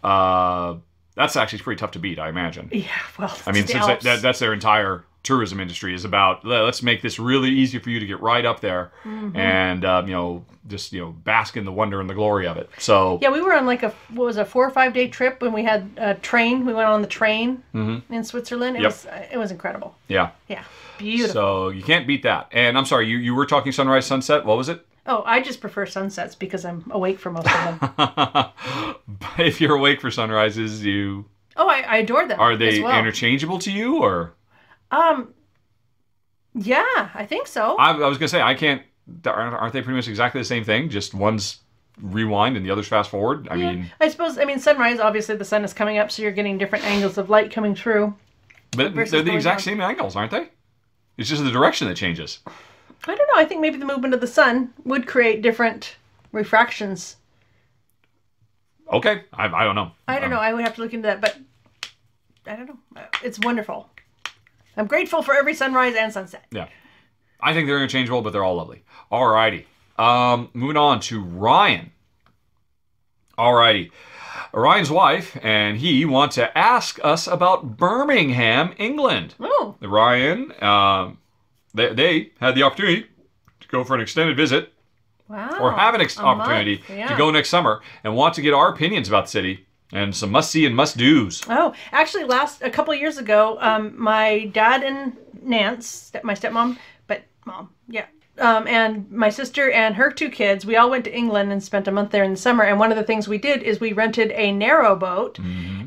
Uh, 0.03 0.77
that's 1.15 1.35
actually 1.35 1.59
pretty 1.59 1.79
tough 1.79 1.91
to 1.91 1.99
beat, 1.99 2.17
I 2.17 2.29
imagine. 2.29 2.69
Yeah, 2.71 2.87
well, 3.17 3.35
I 3.45 3.51
mean, 3.51 3.67
since 3.67 3.85
that, 3.85 4.01
that, 4.01 4.21
that's 4.21 4.39
their 4.39 4.53
entire 4.53 5.03
tourism 5.23 5.59
industry 5.59 5.93
is 5.93 6.05
about. 6.05 6.45
Let's 6.45 6.81
make 6.83 7.01
this 7.01 7.19
really 7.19 7.49
easy 7.49 7.79
for 7.79 7.89
you 7.89 7.99
to 7.99 8.05
get 8.05 8.19
right 8.21 8.45
up 8.45 8.59
there, 8.61 8.91
Mm-hmm. 9.03 9.35
and 9.37 9.85
um, 9.85 10.07
you 10.07 10.13
know, 10.13 10.45
just 10.67 10.93
you 10.93 11.01
know, 11.01 11.11
bask 11.11 11.57
in 11.57 11.65
the 11.65 11.71
wonder 11.71 11.99
and 12.01 12.09
the 12.09 12.13
glory 12.13 12.47
of 12.47 12.57
it. 12.57 12.69
So 12.77 13.19
yeah, 13.21 13.29
we 13.29 13.41
were 13.41 13.53
on 13.53 13.65
like 13.65 13.83
a 13.83 13.89
what 14.09 14.25
was 14.25 14.37
a 14.37 14.45
four 14.45 14.65
or 14.65 14.69
five 14.71 14.93
day 14.93 15.07
trip 15.07 15.41
when 15.41 15.53
we 15.53 15.63
had 15.63 15.89
a 15.97 16.15
train. 16.15 16.65
We 16.65 16.73
went 16.73 16.87
on 16.89 17.01
the 17.01 17.07
train 17.07 17.63
in 17.73 18.23
Switzerland. 18.23 18.77
It 18.77 18.81
Yep. 18.83 18.91
was 18.91 19.05
uh, 19.05 19.25
it 19.31 19.37
was 19.37 19.51
incredible. 19.51 19.95
yeah. 20.07 20.31
Yeah, 20.47 20.63
beautiful. 20.97 21.33
So 21.33 21.69
you 21.69 21.83
can't 21.83 22.07
beat 22.07 22.23
that. 22.23 22.47
And 22.51 22.77
I'm 22.77 22.85
sorry, 22.85 23.07
you, 23.07 23.17
you 23.17 23.35
were 23.35 23.45
talking 23.45 23.71
sunrise, 23.71 24.05
sunset. 24.05 24.45
What 24.45 24.57
was 24.57 24.69
it? 24.69 24.85
oh, 25.05 25.23
I 25.25 25.41
just 25.41 25.59
prefer 25.59 25.87
sunsets 25.87 26.35
because 26.35 26.63
I'm 26.65 26.83
awake 26.91 27.17
for 27.17 27.31
most 27.31 27.47
of 27.47 27.79
them. 27.79 28.45
if 29.39 29.59
you're 29.59 29.75
awake 29.75 30.01
for 30.01 30.11
sunrises, 30.11 30.85
you 30.85 31.25
oh, 31.57 31.67
I, 31.67 31.79
I 31.81 31.97
adore 31.97 32.27
them. 32.27 32.39
are 32.39 32.55
they 32.55 32.79
well. 32.81 32.97
interchangeable 32.99 33.57
to 33.59 33.71
you, 33.71 33.97
or 34.03 34.33
Um, 34.91 35.33
yeah, 36.55 37.09
I 37.13 37.25
think 37.25 37.47
so. 37.47 37.75
I, 37.77 37.91
I 37.91 38.07
was 38.07 38.17
gonna 38.17 38.27
say 38.29 38.41
I 38.41 38.53
can't. 38.55 38.81
Aren't 39.25 39.53
aren't 39.55 39.73
they 39.73 39.81
pretty 39.81 39.95
much 39.95 40.07
exactly 40.07 40.41
the 40.41 40.45
same 40.45 40.63
thing? 40.63 40.89
Just 40.89 41.13
one's 41.13 41.59
rewind 42.01 42.55
and 42.57 42.65
the 42.65 42.71
other's 42.71 42.87
fast 42.87 43.09
forward. 43.09 43.47
I 43.51 43.55
Yeah. 43.55 43.71
mean, 43.73 43.91
I 43.99 44.09
suppose. 44.09 44.37
I 44.37 44.45
mean, 44.45 44.59
sunrise. 44.59 44.99
Obviously, 44.99 45.35
the 45.35 45.45
sun 45.45 45.63
is 45.63 45.73
coming 45.73 45.97
up, 45.97 46.11
so 46.11 46.21
you're 46.21 46.31
getting 46.31 46.57
different 46.57 46.85
angles 46.85 47.17
of 47.17 47.29
light 47.29 47.51
coming 47.51 47.75
through. 47.75 48.15
but 48.75 48.93
they're 48.93 49.05
the 49.05 49.33
exact 49.35 49.59
down. 49.59 49.63
same 49.63 49.81
angles, 49.81 50.15
aren't 50.15 50.31
they? 50.31 50.49
It's 51.17 51.27
just 51.29 51.43
the 51.43 51.51
direction 51.51 51.87
that 51.87 51.97
changes. 51.97 52.39
I 52.47 53.15
don't 53.15 53.17
know. 53.33 53.37
I 53.41 53.45
think 53.45 53.61
maybe 53.61 53.77
the 53.77 53.85
movement 53.85 54.13
of 54.13 54.21
the 54.21 54.27
sun 54.27 54.73
would 54.85 55.07
create 55.07 55.41
different 55.41 55.95
refractions. 56.31 57.15
Okay, 58.91 59.23
I, 59.33 59.45
I 59.47 59.63
don't 59.63 59.75
know. 59.75 59.91
I 60.07 60.19
don't 60.19 60.29
know. 60.29 60.39
I 60.39 60.53
would 60.53 60.63
have 60.63 60.75
to 60.75 60.81
look 60.81 60.93
into 60.93 61.07
that, 61.07 61.21
but 61.21 61.37
I 62.47 62.55
don't 62.55 62.67
know. 62.67 63.01
It's 63.23 63.39
wonderful. 63.39 63.89
I'm 64.77 64.87
grateful 64.87 65.21
for 65.21 65.35
every 65.35 65.53
sunrise 65.53 65.95
and 65.95 66.11
sunset. 66.11 66.45
Yeah, 66.51 66.67
I 67.41 67.53
think 67.53 67.67
they're 67.67 67.77
interchangeable, 67.77 68.21
but 68.21 68.33
they're 68.33 68.43
all 68.43 68.55
lovely. 68.55 68.83
Alrighty, 69.11 69.65
um, 69.97 70.49
moving 70.53 70.77
on 70.77 70.99
to 71.01 71.21
Ryan. 71.21 71.91
Alrighty. 73.37 73.91
Ryan's 74.51 74.89
wife 74.89 75.37
and 75.43 75.77
he 75.77 76.05
want 76.05 76.31
to 76.33 76.57
ask 76.57 76.99
us 77.03 77.27
about 77.27 77.77
Birmingham, 77.77 78.73
England. 78.77 79.35
Oh, 79.39 79.75
Ryan, 79.81 80.51
um, 80.63 81.19
they, 81.73 81.93
they 81.93 82.31
had 82.39 82.55
the 82.55 82.63
opportunity 82.63 83.05
to 83.59 83.67
go 83.67 83.83
for 83.83 83.95
an 83.95 84.01
extended 84.01 84.35
visit 84.35 84.73
wow. 85.27 85.57
or 85.59 85.71
have 85.71 85.93
an 85.93 86.01
ex- 86.01 86.19
opportunity 86.19 86.81
yeah. 86.89 87.07
to 87.07 87.15
go 87.15 87.31
next 87.31 87.49
summer 87.49 87.81
and 88.03 88.15
want 88.15 88.33
to 88.35 88.41
get 88.41 88.53
our 88.53 88.69
opinions 88.69 89.07
about 89.07 89.25
the 89.25 89.31
city 89.31 89.67
and 89.91 90.15
some 90.15 90.31
must 90.31 90.51
see 90.51 90.65
and 90.65 90.75
must 90.75 90.97
do's. 90.97 91.41
Oh, 91.49 91.73
actually, 91.91 92.23
last 92.25 92.61
a 92.61 92.69
couple 92.69 92.93
of 92.93 92.99
years 92.99 93.17
ago, 93.17 93.57
um, 93.61 93.93
my 93.99 94.45
dad 94.53 94.83
and 94.83 95.15
Nance, 95.41 95.87
step, 95.87 96.23
my 96.23 96.33
stepmom, 96.33 96.77
but 97.07 97.23
mom, 97.45 97.69
yeah, 97.87 98.05
um, 98.37 98.67
and 98.67 99.09
my 99.11 99.29
sister 99.29 99.69
and 99.71 99.95
her 99.95 100.11
two 100.11 100.29
kids, 100.29 100.65
we 100.65 100.75
all 100.77 100.89
went 100.89 101.03
to 101.05 101.13
England 101.15 101.51
and 101.51 101.61
spent 101.61 101.87
a 101.87 101.91
month 101.91 102.11
there 102.11 102.23
in 102.23 102.31
the 102.31 102.37
summer. 102.37 102.63
And 102.63 102.79
one 102.79 102.91
of 102.91 102.97
the 102.97 103.03
things 103.03 103.27
we 103.27 103.37
did 103.37 103.63
is 103.63 103.79
we 103.79 103.91
rented 103.93 104.31
a 104.31 104.51
narrow 104.51 104.95
boat 104.95 105.39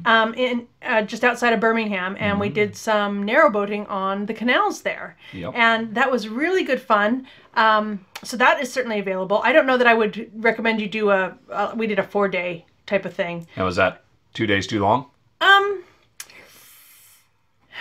um, 0.05 0.35
in 0.35 0.67
uh, 0.83 1.03
just 1.03 1.25
outside 1.25 1.53
of 1.53 1.61
Birmingham, 1.61 2.17
and 2.19 2.39
we 2.41 2.49
did 2.49 2.77
some 2.77 3.23
narrow 3.23 3.51
boating 3.51 3.87
on 3.87 4.27
the 4.27 4.35
canals 4.35 4.83
there, 4.83 5.17
Yep. 5.33 5.53
and 5.55 5.95
that 5.95 6.11
was 6.11 6.29
really 6.29 6.65
good 6.65 6.81
fun. 6.81 7.27
Um, 7.55 8.05
so 8.25 8.37
that 8.37 8.61
is 8.61 8.73
certainly 8.73 8.99
available. 8.99 9.41
I 9.45 9.53
don't 9.53 9.67
know 9.67 9.77
that 9.79 9.87
I 9.87 9.95
would 9.95 10.31
recommend 10.35 10.81
you 10.81 10.89
do 10.89 11.11
a. 11.11 11.37
Uh, 11.51 11.73
we 11.77 11.87
did 11.87 11.99
a 11.99 12.03
four 12.03 12.29
day 12.29 12.67
type 12.93 13.07
of 13.07 13.15
thing. 13.15 13.47
And 13.57 13.65
was 13.65 13.77
that 13.77 14.03
two 14.35 14.47
days 14.47 14.67
too 14.67 14.81
long? 14.81 15.07
Um, 15.41 15.83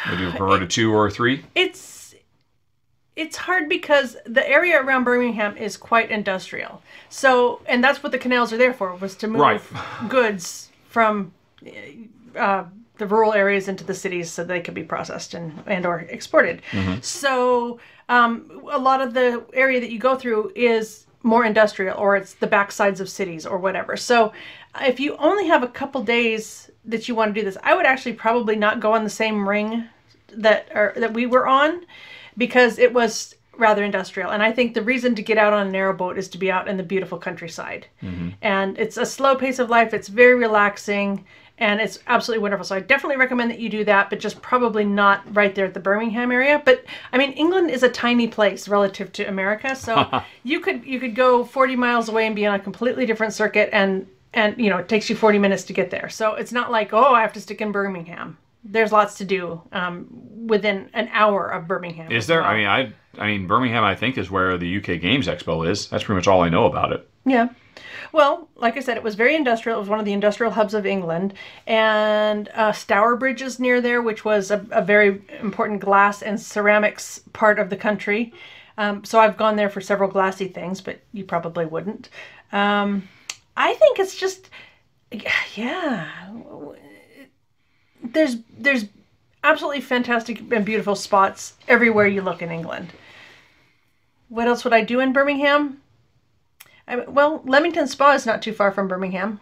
Would 0.10 0.20
you 0.20 0.30
prefer 0.32 0.60
to 0.60 0.68
two 0.68 0.94
or 0.94 1.10
three? 1.12 1.44
it's 1.56 2.16
it's 3.18 3.36
hard 3.36 3.68
because 3.68 4.16
the 4.26 4.48
area 4.50 4.82
around 4.82 5.04
Birmingham 5.04 5.58
is 5.58 5.76
quite 5.76 6.10
industrial. 6.10 6.82
So, 7.10 7.62
and 7.68 7.84
that's 7.84 8.02
what 8.02 8.14
the 8.14 8.18
canals 8.18 8.54
are 8.54 8.58
there 8.58 8.74
for, 8.74 8.96
was 8.96 9.16
to 9.18 9.28
move 9.28 9.42
Right. 9.42 9.62
goods 10.10 10.70
from 10.88 11.34
uh, 12.38 12.64
the 12.98 13.06
rural 13.06 13.34
areas 13.34 13.68
into 13.68 13.84
the 13.84 13.94
cities 13.94 14.32
so 14.32 14.46
they 14.46 14.62
could 14.62 14.74
be 14.74 14.84
processed 14.84 15.34
and 15.34 15.62
and 15.68 15.86
or 15.86 16.00
exported. 16.18 16.62
So, 17.02 17.80
um, 18.08 18.62
a 18.72 18.80
lot 18.80 19.02
of 19.02 19.14
the 19.14 19.44
area 19.54 19.80
that 19.82 19.92
you 19.92 20.00
go 20.00 20.16
through 20.16 20.54
is 20.56 21.06
more 21.24 21.46
industrial, 21.46 21.96
or 22.00 22.16
it's 22.16 22.34
the 22.36 22.48
backsides 22.48 23.00
of 23.02 23.08
cities, 23.10 23.46
or 23.46 23.58
whatever. 23.60 23.96
So, 23.98 24.32
if 24.80 25.00
you 25.00 25.16
only 25.18 25.48
have 25.48 25.64
a 25.64 25.68
couple 25.68 26.04
days 26.04 26.72
that 26.86 27.08
you 27.08 27.16
want 27.16 27.34
to 27.34 27.40
do 27.40 27.46
this, 27.46 27.58
I 27.64 27.76
would 27.76 27.86
actually 27.86 28.14
probably 28.14 28.56
not 28.56 28.80
go 28.80 28.94
on 28.94 29.04
the 29.04 29.10
same 29.10 29.48
ring 29.48 29.86
that 30.34 30.70
or 30.74 30.94
that 30.96 31.14
we 31.14 31.26
were 31.26 31.48
on 31.48 31.86
because 32.38 32.80
it 32.80 32.94
was 32.94 33.36
rather 33.58 33.84
industrial. 33.84 34.32
And 34.32 34.42
i 34.42 34.52
think 34.52 34.74
the 34.74 34.82
reason 34.82 35.14
to 35.16 35.22
get 35.22 35.38
out 35.38 35.54
on 35.54 35.68
a 35.68 35.70
narrow 35.70 35.94
boat 35.94 36.18
is 36.18 36.28
to 36.30 36.38
be 36.38 36.52
out 36.52 36.68
in 36.68 36.78
the 36.78 36.84
beautiful 36.84 37.18
countryside. 37.18 37.86
Mm-hmm. 38.02 38.30
And 38.42 38.78
it's 38.78 38.98
a 38.98 39.06
slow 39.06 39.36
pace 39.36 39.60
of 39.60 39.70
life 39.70 39.94
it's 39.94 40.08
very 40.08 40.36
relaxing 40.36 41.26
and 41.58 41.80
it's 41.80 42.00
absolutely 42.08 42.42
wonderful. 42.42 42.66
So 42.66 42.76
i 42.76 42.80
definitely 42.80 43.18
recommend 43.18 43.52
that 43.52 43.60
you 43.60 43.70
do 43.70 43.84
that 43.84 44.10
but 44.10 44.20
just 44.20 44.42
probably 44.42 44.86
not 44.86 45.24
right 45.36 45.54
there 45.54 45.66
at 45.66 45.74
the 45.74 45.80
birmingham 45.80 46.32
area. 46.32 46.62
But 46.64 46.86
i 47.12 47.18
mean 47.18 47.34
england 47.34 47.70
is 47.70 47.84
a 47.84 47.90
tiny 47.90 48.28
place 48.28 48.68
relative 48.68 49.12
to 49.14 49.26
america 49.26 49.76
so 49.76 50.24
you 50.44 50.62
could 50.62 50.86
you 50.86 51.00
could 51.00 51.16
go 51.16 51.44
40 51.44 51.76
miles 51.76 52.10
away 52.10 52.26
and 52.26 52.36
be 52.36 52.46
on 52.46 52.56
a 52.56 52.60
completely 52.60 53.06
different 53.06 53.34
circuit 53.34 53.70
and 53.74 54.08
and 54.34 54.58
you 54.58 54.70
know 54.70 54.78
it 54.78 54.90
takes 54.90 55.10
you 55.10 55.16
40 55.16 55.40
minutes 55.40 55.64
to 55.64 55.74
get 55.74 55.90
there 55.90 56.10
so 56.10 56.34
it's 56.36 56.52
not 56.52 56.72
like 56.72 56.94
oh 56.94 57.14
i 57.14 57.22
have 57.22 57.34
to 57.34 57.42
stick 57.42 57.62
in 57.62 57.72
birmingham 57.72 58.38
there's 58.64 58.92
lots 58.92 59.18
to 59.18 59.26
do 59.26 59.62
um, 59.72 60.08
within 60.48 60.90
an 60.94 61.10
hour 61.12 61.48
of 61.48 61.68
Birmingham. 61.68 62.12
Is 62.12 62.28
there? 62.28 62.42
well. 62.42 62.50
I 62.50 62.58
mean, 62.58 62.68
I 62.68 62.94
I 63.18 63.28
mean 63.28 63.48
Birmingham. 63.48 63.84
I 63.84 63.96
think 63.96 64.18
is 64.18 64.30
where 64.30 64.58
the 64.58 64.78
UK 64.78 65.02
Games 65.02 65.28
Expo 65.28 65.68
is. 65.68 65.88
That's 65.90 66.04
pretty 66.04 66.18
much 66.18 66.28
all 66.28 66.42
I 66.42 66.50
know 66.50 66.66
about 66.66 66.92
it. 66.92 67.10
Yeah. 67.26 67.50
Well, 68.12 68.50
like 68.56 68.76
I 68.76 68.82
said, 68.82 68.98
it 68.98 69.04
was 69.04 69.16
very 69.16 69.36
industrial. 69.36 69.78
It 69.78 69.82
was 69.82 69.90
one 69.90 70.00
of 70.00 70.06
the 70.06 70.14
industrial 70.14 70.52
hubs 70.52 70.74
of 70.74 70.86
England. 70.86 71.34
And 71.66 72.50
uh, 72.50 72.74
Stourbridge 72.74 73.42
is 73.42 73.60
near 73.60 73.80
there, 73.80 74.02
which 74.02 74.26
was 74.26 74.52
a, 74.52 74.66
a 74.72 74.82
very 74.82 75.22
important 75.40 75.80
glass 75.80 76.22
and 76.22 76.40
ceramics 76.40 77.22
part 77.32 77.58
of 77.58 77.70
the 77.70 77.78
country. 77.78 78.34
Um, 78.78 79.06
so 79.06 79.20
I've 79.20 79.38
gone 79.38 79.56
there 79.56 79.70
for 79.70 79.80
several 79.80 80.10
glassy 80.10 80.48
things, 80.48 80.82
but 80.82 81.00
you 81.14 81.24
probably 81.24 81.66
wouldn't. 81.66 82.10
Um, 82.52 83.08
I 83.58 83.74
think 83.76 84.00
it's 84.00 84.16
just, 84.16 84.50
yeah. 85.56 86.10
There's 88.04 88.38
there's 88.58 88.86
absolutely 89.44 89.82
fantastic 89.82 90.40
and 90.52 90.66
beautiful 90.66 90.96
spots 90.96 91.54
everywhere 91.68 92.08
you 92.08 92.22
look 92.22 92.42
in 92.42 92.50
England. 92.52 92.90
What 94.30 94.48
else 94.48 94.64
would 94.64 94.74
I 94.74 94.82
do 94.84 95.00
in 95.00 95.14
Birmingham? 95.14 95.82
I, 96.88 96.98
well, 96.98 97.42
Leamington 97.46 97.88
Spa 97.88 98.14
is 98.14 98.26
not 98.26 98.42
too 98.42 98.54
far 98.54 98.72
from 98.72 98.88
Birmingham, 98.88 99.40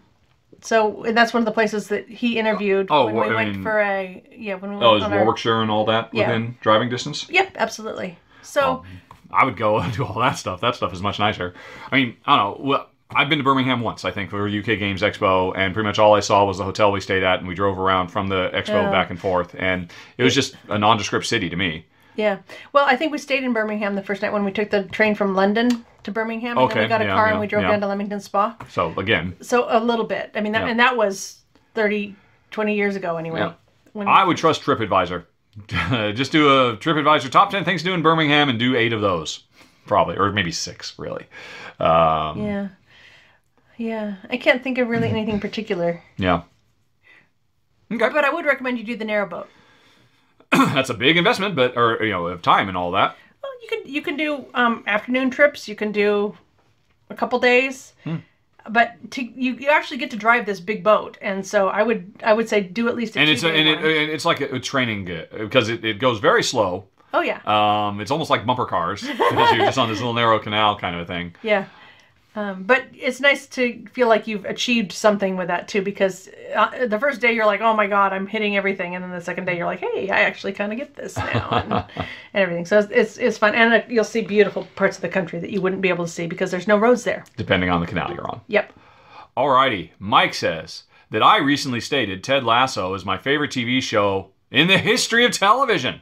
so 0.61 1.03
and 1.03 1.15
that's 1.17 1.33
one 1.33 1.41
of 1.41 1.45
the 1.45 1.51
places 1.51 1.87
that 1.87 2.07
he 2.09 2.37
interviewed 2.37 2.87
Oh, 2.89 3.05
when 3.05 3.15
well, 3.15 3.29
we 3.29 3.33
I 3.33 3.37
went 3.37 3.51
mean- 3.55 3.63
for 3.63 3.79
a 3.79 4.23
yeah 4.31 4.55
when 4.55 4.71
we 4.71 4.77
oh, 4.77 4.79
went 4.79 4.91
Oh, 4.91 4.95
is 4.97 5.03
on 5.03 5.13
our- 5.13 5.19
Warwickshire 5.23 5.61
and 5.61 5.71
all 5.71 5.85
that 5.85 6.09
Yeah. 6.13 6.27
within 6.27 6.57
driving 6.61 6.89
distance? 6.89 7.29
Yep, 7.29 7.55
absolutely. 7.55 8.17
So 8.41 8.83
Oh. 8.83 8.85
I 9.31 9.45
would 9.45 9.57
go 9.57 9.77
and 9.79 9.93
do 9.95 10.03
all 10.05 10.19
that 10.19 10.37
stuff. 10.37 10.59
That 10.61 10.75
stuff 10.75 10.91
is 10.91 11.01
much 11.01 11.17
nicer. 11.19 11.53
I 11.91 11.95
mean, 11.95 12.17
I 12.25 12.35
don't 12.35 12.59
know. 12.65 12.85
I've 13.11 13.27
been 13.27 13.39
to 13.39 13.43
Birmingham 13.43 13.81
once, 13.81 14.05
I 14.05 14.11
think, 14.11 14.29
for 14.29 14.47
UK 14.47 14.65
Games 14.77 15.01
Expo, 15.01 15.51
and 15.55 15.73
pretty 15.73 15.87
much 15.87 15.97
all 15.97 16.13
I 16.13 16.19
saw 16.19 16.45
was 16.45 16.59
the 16.59 16.63
hotel 16.63 16.91
we 16.91 17.01
stayed 17.01 17.23
at, 17.23 17.39
and 17.39 17.47
we 17.47 17.55
drove 17.55 17.79
around 17.79 18.09
from 18.09 18.27
the 18.27 18.49
expo 18.53 18.91
back 18.91 19.09
and 19.09 19.19
forth, 19.19 19.55
and 19.57 19.91
it 20.17 20.23
was 20.23 20.35
just 20.35 20.55
a 20.69 20.77
nondescript 20.77 21.25
city 21.25 21.49
to 21.49 21.55
me. 21.55 21.85
yeah, 22.15 22.39
well, 22.71 22.85
I 22.85 22.95
think 22.95 23.11
we 23.11 23.17
stayed 23.17 23.43
in 23.43 23.51
Birmingham 23.51 23.95
the 23.95 24.03
first 24.03 24.21
night 24.21 24.31
when 24.31 24.43
we 24.43 24.51
took 24.51 24.69
the 24.69 24.83
train 24.83 25.15
from 25.15 25.33
London 25.33 25.85
to 26.03 26.11
Birmingham, 26.11 26.57
and 26.57 26.69
then 26.69 26.77
we 26.77 26.87
got 26.87 27.01
a 27.01 27.05
yeah, 27.05 27.15
car 27.15 27.27
yeah, 27.27 27.31
and 27.31 27.39
we 27.39 27.47
drove 27.47 27.63
yeah. 27.63 27.71
down 27.71 27.81
to 27.81 27.87
Leamington 27.87 28.19
Spa. 28.19 28.55
So 28.69 28.93
again, 28.99 29.35
So 29.41 29.65
a 29.69 29.79
little 29.79 30.05
bit. 30.05 30.31
I 30.35 30.41
mean, 30.41 30.51
that, 30.51 30.67
and 30.69 30.79
that 30.79 30.95
was 30.95 31.39
30, 31.73 32.15
20 32.51 32.75
years 32.75 32.95
ago 32.95 33.17
anyway. 33.17 33.51
I 33.95 34.23
would 34.23 34.37
trust 34.37 34.61
TripAdvisor. 34.61 35.25
just 36.15 36.31
do 36.31 36.47
a 36.47 36.77
TripAdvisor 36.77 37.31
top 37.31 37.49
ten 37.49 37.65
things 37.65 37.81
to 37.81 37.89
do 37.89 37.93
in 37.95 38.01
Birmingham, 38.03 38.49
and 38.49 38.59
do 38.59 38.75
eight 38.75 38.93
of 38.93 39.01
those, 39.01 39.45
probably, 39.87 40.15
or 40.15 40.31
maybe 40.31 40.51
six, 40.51 40.97
really. 40.99 41.25
Um, 41.79 42.45
yeah, 42.45 42.67
yeah. 43.79 44.15
I 44.29 44.37
can't 44.37 44.61
think 44.63 44.77
of 44.77 44.87
really 44.87 45.09
anything 45.09 45.39
particular, 45.39 46.03
yeah. 46.17 46.43
Okay. 47.91 48.09
but 48.09 48.23
I 48.23 48.29
would 48.29 48.45
recommend 48.45 48.77
you 48.77 48.83
do 48.83 48.95
the 48.95 49.05
narrow 49.05 49.27
boat. 49.27 49.49
That's 50.51 50.89
a 50.91 50.93
big 50.93 51.17
investment, 51.17 51.55
but 51.55 51.75
or 51.75 52.03
you 52.03 52.11
know, 52.11 52.27
of 52.27 52.41
time 52.43 52.67
and 52.67 52.77
all 52.77 52.91
that. 52.91 53.15
Well, 53.41 53.51
you 53.63 53.67
can 53.69 53.91
you 53.93 54.01
can 54.01 54.15
do 54.17 54.45
um, 54.53 54.83
afternoon 54.85 55.31
trips. 55.31 55.67
You 55.67 55.75
can 55.75 55.91
do 55.91 56.37
a 57.09 57.15
couple 57.15 57.39
days, 57.39 57.93
Hmm. 58.03 58.17
but 58.69 58.93
to, 59.11 59.23
you 59.23 59.53
you 59.55 59.69
actually 59.69 59.97
get 59.97 60.11
to 60.11 60.17
drive 60.17 60.45
this 60.45 60.59
big 60.59 60.83
boat, 60.83 61.17
and 61.21 61.45
so 61.45 61.69
I 61.69 61.81
would 61.81 62.13
I 62.23 62.33
would 62.33 62.47
say 62.49 62.61
do 62.61 62.87
at 62.89 62.95
least 62.95 63.15
a 63.15 63.19
And 63.21 63.29
it's 63.29 63.41
a, 63.43 63.47
two-day 63.47 63.59
and 63.59 63.69
it, 63.69 63.77
and 64.01 64.11
it's 64.11 64.25
like 64.25 64.41
a, 64.41 64.55
a 64.55 64.59
training 64.59 65.09
uh, 65.09 65.25
because 65.39 65.69
it, 65.69 65.83
it 65.85 65.99
goes 65.99 66.19
very 66.19 66.43
slow. 66.43 66.85
oh 67.13 67.21
yeah, 67.21 67.39
Um, 67.45 67.99
it's 68.01 68.11
almost 68.11 68.29
like 68.29 68.45
bumper 68.45 68.65
cars 68.67 69.01
because 69.01 69.51
you're 69.53 69.65
just 69.65 69.77
on 69.79 69.89
this 69.89 69.97
little 69.99 70.13
narrow 70.13 70.37
canal 70.39 70.77
kind 70.77 70.95
of 70.95 71.01
a 71.01 71.05
thing. 71.05 71.35
yeah. 71.41 71.65
Um, 72.35 72.63
but 72.63 72.83
it's 72.93 73.19
nice 73.19 73.47
to 73.47 73.83
feel 73.91 74.07
like 74.07 74.27
you've 74.27 74.45
achieved 74.45 74.91
something 74.91 75.35
with 75.35 75.47
that 75.47 75.67
too, 75.67 75.81
because 75.81 76.29
uh, 76.55 76.85
the 76.85 76.99
first 76.99 77.21
day 77.21 77.33
you're 77.33 77.45
like, 77.47 77.61
"Oh 77.61 77.73
my 77.73 77.87
God, 77.87 78.13
I'm 78.13 78.27
hitting 78.27 78.55
everything," 78.55 78.93
and 78.95 79.03
then 79.03 79.11
the 79.11 79.19
second 79.21 79.45
day 79.45 79.57
you're 79.57 79.65
like, 79.65 79.79
"Hey, 79.79 80.09
I 80.09 80.21
actually 80.21 80.53
kind 80.53 80.71
of 80.71 80.77
get 80.77 80.95
this 80.95 81.17
now," 81.17 81.49
and, 81.51 81.73
and 81.95 82.07
everything. 82.35 82.65
So 82.65 82.79
it's, 82.79 82.91
it's 82.91 83.17
it's 83.17 83.37
fun, 83.39 83.55
and 83.55 83.73
uh, 83.73 83.81
you'll 83.89 84.03
see 84.03 84.21
beautiful 84.21 84.67
parts 84.75 84.95
of 84.97 85.01
the 85.01 85.09
country 85.09 85.39
that 85.39 85.49
you 85.49 85.59
wouldn't 85.59 85.81
be 85.81 85.89
able 85.89 86.05
to 86.05 86.11
see 86.11 86.27
because 86.27 86.51
there's 86.51 86.67
no 86.67 86.77
roads 86.77 87.03
there. 87.03 87.23
depending 87.35 87.71
on 87.71 87.81
the 87.81 87.87
canal 87.87 88.13
you're 88.13 88.27
on. 88.29 88.41
Yep. 88.47 88.73
Alrighty, 89.35 89.89
Mike 89.99 90.33
says 90.33 90.83
that 91.09 91.23
I 91.23 91.37
recently 91.37 91.79
stated 91.79 92.23
Ted 92.23 92.43
Lasso 92.43 92.93
is 92.93 93.05
my 93.05 93.17
favorite 93.17 93.51
TV 93.51 93.81
show 93.81 94.29
in 94.51 94.67
the 94.67 94.77
history 94.77 95.25
of 95.25 95.31
television. 95.31 96.01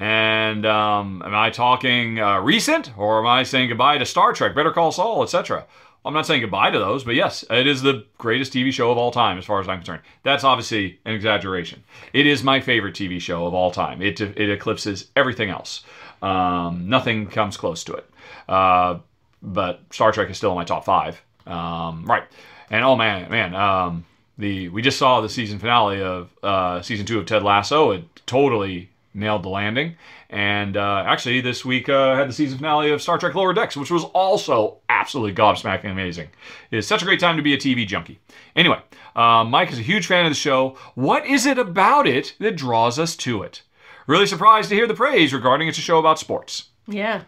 And 0.00 0.64
um, 0.64 1.22
am 1.24 1.34
I 1.34 1.50
talking 1.50 2.18
uh, 2.18 2.40
recent, 2.40 2.96
or 2.96 3.20
am 3.20 3.26
I 3.26 3.42
saying 3.42 3.68
goodbye 3.68 3.98
to 3.98 4.06
Star 4.06 4.32
Trek, 4.32 4.54
Better 4.54 4.72
Call 4.72 4.92
Saul, 4.92 5.22
etc.? 5.22 5.66
I'm 6.06 6.14
not 6.14 6.26
saying 6.26 6.40
goodbye 6.40 6.70
to 6.70 6.78
those, 6.78 7.04
but 7.04 7.14
yes, 7.14 7.44
it 7.50 7.66
is 7.66 7.82
the 7.82 8.06
greatest 8.16 8.54
TV 8.54 8.72
show 8.72 8.90
of 8.90 8.96
all 8.96 9.10
time, 9.10 9.36
as 9.36 9.44
far 9.44 9.60
as 9.60 9.68
I'm 9.68 9.76
concerned. 9.80 10.00
That's 10.22 10.42
obviously 10.42 10.98
an 11.04 11.14
exaggeration. 11.14 11.84
It 12.14 12.26
is 12.26 12.42
my 12.42 12.60
favorite 12.60 12.94
TV 12.94 13.20
show 13.20 13.46
of 13.46 13.52
all 13.52 13.70
time. 13.70 14.00
It 14.00 14.18
it 14.22 14.48
eclipses 14.50 15.10
everything 15.14 15.50
else. 15.50 15.84
Um, 16.22 16.88
nothing 16.88 17.26
comes 17.26 17.58
close 17.58 17.84
to 17.84 17.92
it. 17.92 18.10
Uh, 18.48 19.00
but 19.42 19.82
Star 19.90 20.12
Trek 20.12 20.30
is 20.30 20.38
still 20.38 20.50
in 20.52 20.56
my 20.56 20.64
top 20.64 20.86
five. 20.86 21.20
Um, 21.46 22.06
right. 22.06 22.24
And 22.70 22.84
oh 22.84 22.96
man, 22.96 23.30
man, 23.30 23.54
um, 23.54 24.06
the 24.38 24.70
we 24.70 24.80
just 24.80 24.98
saw 24.98 25.20
the 25.20 25.28
season 25.28 25.58
finale 25.58 26.00
of 26.00 26.30
uh, 26.42 26.80
season 26.80 27.04
two 27.04 27.18
of 27.18 27.26
Ted 27.26 27.42
Lasso. 27.42 27.90
It 27.90 28.04
totally 28.26 28.89
nailed 29.14 29.42
the 29.42 29.48
landing. 29.48 29.96
And 30.28 30.76
uh, 30.76 31.04
actually, 31.06 31.40
this 31.40 31.64
week 31.64 31.88
uh, 31.88 32.14
had 32.16 32.28
the 32.28 32.32
season 32.32 32.58
finale 32.58 32.90
of 32.90 33.02
Star 33.02 33.18
Trek 33.18 33.34
Lower 33.34 33.52
Decks, 33.52 33.76
which 33.76 33.90
was 33.90 34.04
also 34.04 34.78
absolutely 34.88 35.34
gobsmacking 35.34 35.90
amazing. 35.90 36.28
It 36.70 36.78
is 36.78 36.86
such 36.86 37.02
a 37.02 37.04
great 37.04 37.20
time 37.20 37.36
to 37.36 37.42
be 37.42 37.54
a 37.54 37.58
TV 37.58 37.86
junkie. 37.86 38.20
Anyway, 38.54 38.80
uh, 39.16 39.44
Mike 39.44 39.72
is 39.72 39.78
a 39.78 39.82
huge 39.82 40.06
fan 40.06 40.24
of 40.26 40.30
the 40.30 40.36
show. 40.36 40.76
What 40.94 41.26
is 41.26 41.46
it 41.46 41.58
about 41.58 42.06
it 42.06 42.34
that 42.38 42.56
draws 42.56 42.98
us 42.98 43.16
to 43.16 43.42
it? 43.42 43.62
Really 44.06 44.26
surprised 44.26 44.68
to 44.70 44.74
hear 44.74 44.86
the 44.86 44.94
praise 44.94 45.32
regarding 45.32 45.68
it's 45.68 45.78
a 45.78 45.82
show 45.82 45.98
about 45.98 46.18
sports. 46.18 46.70
Yeah. 46.86 47.22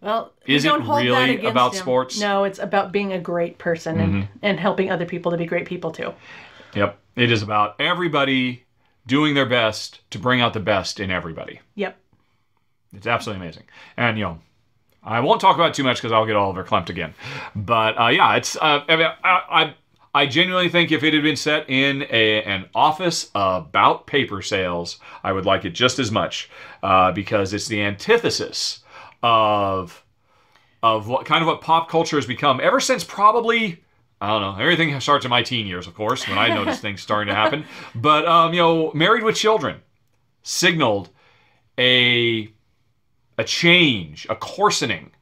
Well, 0.00 0.32
we 0.46 0.54
Is 0.54 0.64
it 0.64 0.70
hold 0.70 0.86
that 0.86 1.02
really 1.02 1.44
about 1.44 1.74
him. 1.74 1.80
sports? 1.80 2.16
Mm-hmm. 2.16 2.28
No, 2.28 2.44
it's 2.44 2.58
about 2.60 2.92
being 2.92 3.12
a 3.12 3.18
great 3.18 3.58
person 3.58 3.98
and, 3.98 4.28
and 4.42 4.60
helping 4.60 4.90
other 4.90 5.04
people 5.06 5.32
to 5.32 5.36
be 5.36 5.44
great 5.44 5.66
people 5.66 5.90
too. 5.90 6.14
Yep. 6.74 6.98
It 7.16 7.32
is 7.32 7.42
about 7.42 7.80
everybody 7.80 8.64
doing 9.08 9.34
their 9.34 9.46
best 9.46 10.00
to 10.10 10.18
bring 10.18 10.40
out 10.40 10.52
the 10.52 10.60
best 10.60 11.00
in 11.00 11.10
everybody. 11.10 11.60
Yep. 11.74 11.98
It's 12.94 13.06
absolutely 13.06 13.44
amazing. 13.44 13.64
And, 13.96 14.16
you 14.16 14.24
know, 14.24 14.38
I 15.02 15.20
won't 15.20 15.40
talk 15.40 15.56
about 15.56 15.70
it 15.70 15.74
too 15.74 15.82
much 15.82 15.96
because 15.96 16.12
I'll 16.12 16.26
get 16.26 16.36
all 16.36 16.54
verklempt 16.54 16.90
again. 16.90 17.14
But, 17.56 18.00
uh, 18.00 18.08
yeah, 18.08 18.36
it's, 18.36 18.56
uh, 18.56 18.84
I, 18.88 18.96
mean, 18.96 19.06
I, 19.24 19.42
I, 19.50 19.74
I 20.14 20.26
genuinely 20.26 20.68
think 20.68 20.92
if 20.92 21.02
it 21.02 21.14
had 21.14 21.22
been 21.22 21.36
set 21.36 21.68
in 21.68 22.02
a, 22.10 22.42
an 22.44 22.68
office 22.74 23.30
about 23.34 24.06
paper 24.06 24.42
sales, 24.42 24.98
I 25.24 25.32
would 25.32 25.46
like 25.46 25.64
it 25.64 25.70
just 25.70 25.98
as 25.98 26.10
much 26.10 26.50
uh, 26.82 27.12
because 27.12 27.52
it's 27.52 27.68
the 27.68 27.82
antithesis 27.82 28.80
of 29.22 30.04
of 30.80 31.08
what 31.08 31.26
kind 31.26 31.42
of 31.42 31.48
what 31.48 31.60
pop 31.60 31.88
culture 31.88 32.14
has 32.16 32.24
become 32.24 32.60
ever 32.62 32.78
since 32.78 33.02
probably 33.02 33.82
I 34.20 34.28
don't 34.28 34.42
know. 34.42 34.60
Everything 34.60 34.98
starts 35.00 35.24
in 35.24 35.30
my 35.30 35.42
teen 35.42 35.66
years, 35.66 35.86
of 35.86 35.94
course, 35.94 36.26
when 36.26 36.38
I 36.38 36.48
noticed 36.48 36.80
things 36.80 37.00
starting 37.00 37.28
to 37.28 37.34
happen. 37.34 37.64
But 37.94 38.26
um, 38.26 38.52
you 38.52 38.60
know, 38.60 38.92
Married 38.92 39.22
with 39.22 39.36
Children 39.36 39.80
signaled 40.42 41.10
a 41.78 42.52
a 43.36 43.44
change, 43.44 44.26
a 44.28 44.34
coarsening 44.34 45.12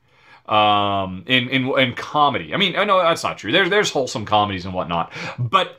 um, 0.47 1.25
in, 1.27 1.49
in 1.49 1.79
in 1.79 1.95
comedy. 1.95 2.55
I 2.55 2.57
mean, 2.57 2.77
I 2.77 2.85
know 2.85 2.99
that's 2.99 3.23
not 3.23 3.39
true. 3.39 3.53
There's 3.53 3.69
there's 3.69 3.91
wholesome 3.91 4.25
comedies 4.25 4.65
and 4.65 4.73
whatnot, 4.73 5.13
but 5.39 5.79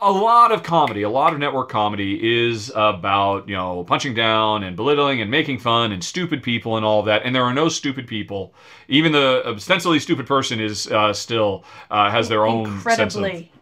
a 0.00 0.12
lot 0.12 0.52
of 0.52 0.62
comedy, 0.62 1.02
a 1.02 1.10
lot 1.10 1.32
of 1.32 1.40
network 1.40 1.68
comedy 1.68 2.46
is 2.46 2.70
about, 2.74 3.48
you 3.48 3.54
know, 3.56 3.82
punching 3.84 4.14
down 4.14 4.62
and 4.62 4.76
belittling 4.76 5.20
and 5.20 5.30
making 5.30 5.58
fun 5.58 5.90
and 5.90 6.04
stupid 6.04 6.42
people 6.42 6.76
and 6.76 6.86
all 6.86 7.00
of 7.00 7.06
that. 7.06 7.22
And 7.24 7.34
there 7.34 7.42
are 7.42 7.52
no 7.52 7.68
stupid 7.68 8.06
people. 8.06 8.54
Even 8.86 9.10
the 9.12 9.42
ostensibly 9.46 9.98
stupid 9.98 10.26
person 10.26 10.60
is 10.60 10.86
uh, 10.88 11.12
still 11.12 11.64
uh, 11.90 12.10
has 12.10 12.28
their 12.28 12.46
own 12.46 12.80
sense 12.82 13.16
of 13.16 13.24
Incredibly 13.24 13.52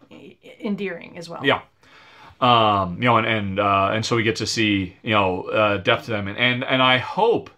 endearing 0.60 1.16
as 1.16 1.28
well. 1.28 1.44
yeah. 1.44 1.62
Um, 2.38 2.96
you 2.96 3.04
know, 3.04 3.16
and 3.16 3.26
and 3.26 3.58
uh, 3.58 3.90
and 3.94 4.04
so 4.04 4.14
we 4.14 4.22
get 4.22 4.36
to 4.36 4.46
see 4.46 4.94
you 5.02 5.14
know 5.14 5.44
uh, 5.44 5.78
depth 5.78 6.04
to 6.04 6.10
them, 6.10 6.28
and 6.28 6.36
and 6.36 6.64
and 6.64 6.82
I 6.82 6.98
hope 6.98 7.48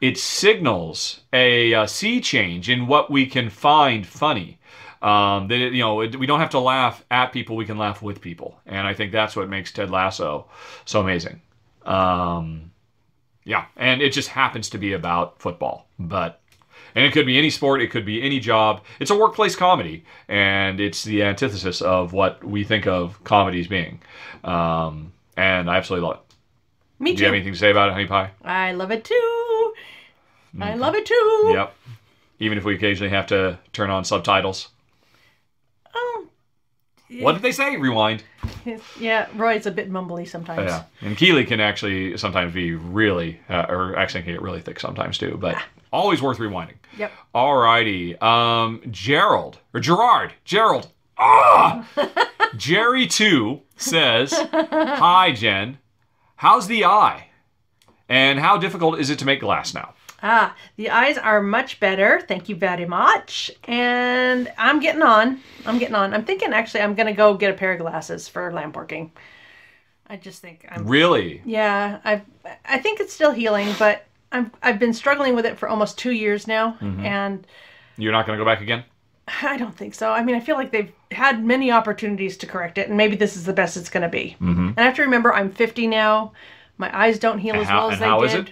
it 0.00 0.16
signals 0.16 1.22
a, 1.32 1.74
uh 1.74 1.86
sea 1.86 2.20
change 2.20 2.70
in 2.70 2.86
what 2.86 3.10
we 3.10 3.26
can 3.26 3.50
find 3.50 4.06
funny. 4.06 4.57
Um, 5.00 5.48
that 5.48 5.56
you 5.56 5.82
know 5.82 6.00
it, 6.00 6.16
we 6.16 6.26
don't 6.26 6.40
have 6.40 6.50
to 6.50 6.58
laugh 6.58 7.04
at 7.10 7.32
people; 7.32 7.56
we 7.56 7.66
can 7.66 7.78
laugh 7.78 8.02
with 8.02 8.20
people, 8.20 8.58
and 8.66 8.86
I 8.86 8.94
think 8.94 9.12
that's 9.12 9.36
what 9.36 9.48
makes 9.48 9.72
Ted 9.72 9.90
Lasso 9.90 10.46
so 10.84 11.00
amazing. 11.00 11.40
Um, 11.84 12.72
yeah, 13.44 13.66
and 13.76 14.02
it 14.02 14.12
just 14.12 14.28
happens 14.28 14.68
to 14.70 14.78
be 14.78 14.92
about 14.92 15.40
football, 15.40 15.86
but 15.98 16.40
and 16.94 17.04
it 17.04 17.12
could 17.12 17.26
be 17.26 17.38
any 17.38 17.50
sport, 17.50 17.80
it 17.80 17.90
could 17.90 18.04
be 18.04 18.22
any 18.22 18.40
job. 18.40 18.82
It's 18.98 19.10
a 19.10 19.16
workplace 19.16 19.54
comedy, 19.54 20.04
and 20.28 20.80
it's 20.80 21.04
the 21.04 21.22
antithesis 21.22 21.80
of 21.80 22.12
what 22.12 22.42
we 22.42 22.64
think 22.64 22.86
of 22.86 23.22
comedies 23.24 23.68
being. 23.68 24.00
Um, 24.42 25.12
and 25.36 25.70
I 25.70 25.76
absolutely 25.76 26.08
love 26.08 26.16
it. 26.16 26.34
Me 26.98 27.12
too. 27.12 27.16
Do 27.16 27.22
you 27.22 27.26
have 27.26 27.34
anything 27.34 27.52
to 27.52 27.58
say 27.58 27.70
about 27.70 27.90
it, 27.90 27.92
Honey 27.92 28.06
Pie? 28.06 28.30
I 28.44 28.72
love 28.72 28.90
it 28.90 29.04
too. 29.04 29.74
I 30.60 30.74
love 30.74 30.94
it 30.94 31.06
too. 31.06 31.52
Yep. 31.54 31.74
Even 32.40 32.58
if 32.58 32.64
we 32.64 32.74
occasionally 32.74 33.10
have 33.10 33.26
to 33.28 33.58
turn 33.72 33.90
on 33.90 34.04
subtitles. 34.04 34.68
What 37.20 37.32
did 37.32 37.42
they 37.42 37.52
say? 37.52 37.76
Rewind. 37.76 38.22
yeah, 39.00 39.28
Roy's 39.34 39.66
a 39.66 39.70
bit 39.70 39.90
mumbly 39.90 40.28
sometimes. 40.28 40.68
Yeah, 40.70 40.84
and 41.00 41.16
Keeley 41.16 41.44
can 41.44 41.60
actually 41.60 42.16
sometimes 42.18 42.52
be 42.52 42.74
really, 42.74 43.40
uh, 43.48 43.66
or 43.68 43.96
actually 43.96 44.22
can 44.22 44.32
get 44.32 44.42
really 44.42 44.60
thick 44.60 44.78
sometimes 44.78 45.16
too. 45.16 45.38
But 45.40 45.56
always 45.92 46.20
worth 46.20 46.38
rewinding. 46.38 46.74
Yep. 46.98 47.12
Alrighty, 47.34 48.20
um, 48.22 48.82
Gerald 48.90 49.58
or 49.72 49.80
Gerard, 49.80 50.34
Gerald. 50.44 50.88
Ah, 51.16 51.86
Jerry 52.56 53.06
two 53.06 53.62
says, 53.76 54.32
"Hi 54.52 55.32
Jen, 55.32 55.78
how's 56.36 56.66
the 56.66 56.84
eye, 56.84 57.28
and 58.08 58.38
how 58.38 58.58
difficult 58.58 58.98
is 58.98 59.10
it 59.10 59.18
to 59.20 59.24
make 59.24 59.40
glass 59.40 59.74
now?" 59.74 59.94
Ah, 60.22 60.56
the 60.76 60.90
eyes 60.90 61.16
are 61.16 61.40
much 61.40 61.78
better. 61.78 62.20
Thank 62.26 62.48
you 62.48 62.56
very 62.56 62.84
much. 62.86 63.50
And 63.64 64.50
I'm 64.58 64.80
getting 64.80 65.02
on. 65.02 65.40
I'm 65.64 65.78
getting 65.78 65.94
on. 65.94 66.12
I'm 66.12 66.24
thinking 66.24 66.52
actually 66.52 66.80
I'm 66.80 66.94
gonna 66.94 67.12
go 67.14 67.34
get 67.34 67.50
a 67.50 67.54
pair 67.54 67.72
of 67.72 67.78
glasses 67.78 68.28
for 68.28 68.52
lamp 68.52 68.76
working. 68.76 69.12
I 70.08 70.16
just 70.16 70.40
think 70.42 70.66
I'm. 70.70 70.86
Really? 70.86 71.42
Yeah, 71.44 72.00
I 72.04 72.22
I 72.64 72.78
think 72.78 72.98
it's 73.00 73.12
still 73.12 73.30
healing, 73.30 73.74
but 73.78 74.06
I'm 74.32 74.50
I've 74.62 74.78
been 74.78 74.92
struggling 74.94 75.34
with 75.36 75.46
it 75.46 75.56
for 75.58 75.68
almost 75.68 75.98
two 75.98 76.12
years 76.12 76.46
now, 76.48 76.76
and 76.80 77.46
You're 77.96 78.12
not 78.12 78.26
going 78.26 78.38
to 78.38 78.44
go 78.44 78.48
back 78.48 78.60
again? 78.60 78.84
I 79.42 79.56
don't 79.56 79.76
think 79.76 79.94
so. 79.94 80.10
I 80.10 80.24
mean, 80.24 80.34
I 80.34 80.40
feel 80.40 80.56
like 80.56 80.70
they've 80.72 80.92
had 81.12 81.44
many 81.44 81.70
opportunities 81.70 82.36
to 82.38 82.46
correct 82.46 82.78
it, 82.78 82.88
and 82.88 82.96
maybe 82.96 83.14
this 83.16 83.36
is 83.36 83.44
the 83.44 83.52
best 83.52 83.76
it's 83.76 83.90
going 83.90 84.02
to 84.02 84.08
be. 84.08 84.36
Mm-hmm. 84.40 84.68
And 84.68 84.78
I 84.80 84.82
have 84.84 84.94
to 84.96 85.02
remember, 85.02 85.32
I'm 85.34 85.50
50 85.50 85.86
now. 85.86 86.32
My 86.78 86.96
eyes 86.96 87.18
don't 87.18 87.38
heal 87.38 87.54
And 87.54 87.62
as 87.62 87.68
how- 87.68 87.78
well 87.78 87.90
as 87.90 87.98
they 87.98 88.06
how 88.06 88.20
did. 88.20 88.26
is 88.26 88.34
it? 88.34 88.50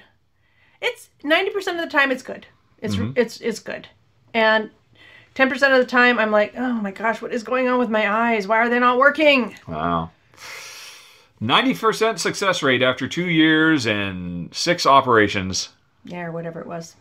It's 0.82 1.08
90% 1.26 1.56
of 1.72 1.78
the 1.78 1.88
time 1.88 2.10
it's 2.10 2.22
good. 2.22 2.46
It's 2.78 2.96
Mm-hmm. 2.96 3.12
it's 3.16 3.40
it's 3.40 3.58
good, 3.58 3.88
and 4.34 4.70
10% 5.34 5.52
of 5.52 5.78
the 5.78 5.84
time 5.86 6.18
I'm 6.18 6.30
like, 6.30 6.54
oh 6.56 6.72
my 6.74 6.90
gosh, 6.90 7.20
what 7.20 7.32
is 7.32 7.42
going 7.42 7.68
on 7.68 7.78
with 7.78 7.90
my 7.90 8.10
eyes? 8.10 8.46
Why 8.46 8.58
are 8.58 8.68
they 8.68 8.78
not 8.78 8.98
working? 8.98 9.54
Wow. 9.66 10.10
90% 11.42 12.18
success 12.18 12.62
rate 12.62 12.82
after 12.82 13.06
two 13.06 13.28
years 13.28 13.86
and 13.86 14.54
six 14.54 14.86
operations. 14.86 15.70
Yeah, 16.04 16.22
or 16.24 16.32
whatever 16.32 16.60
it 16.60 16.66
was. 16.66 16.96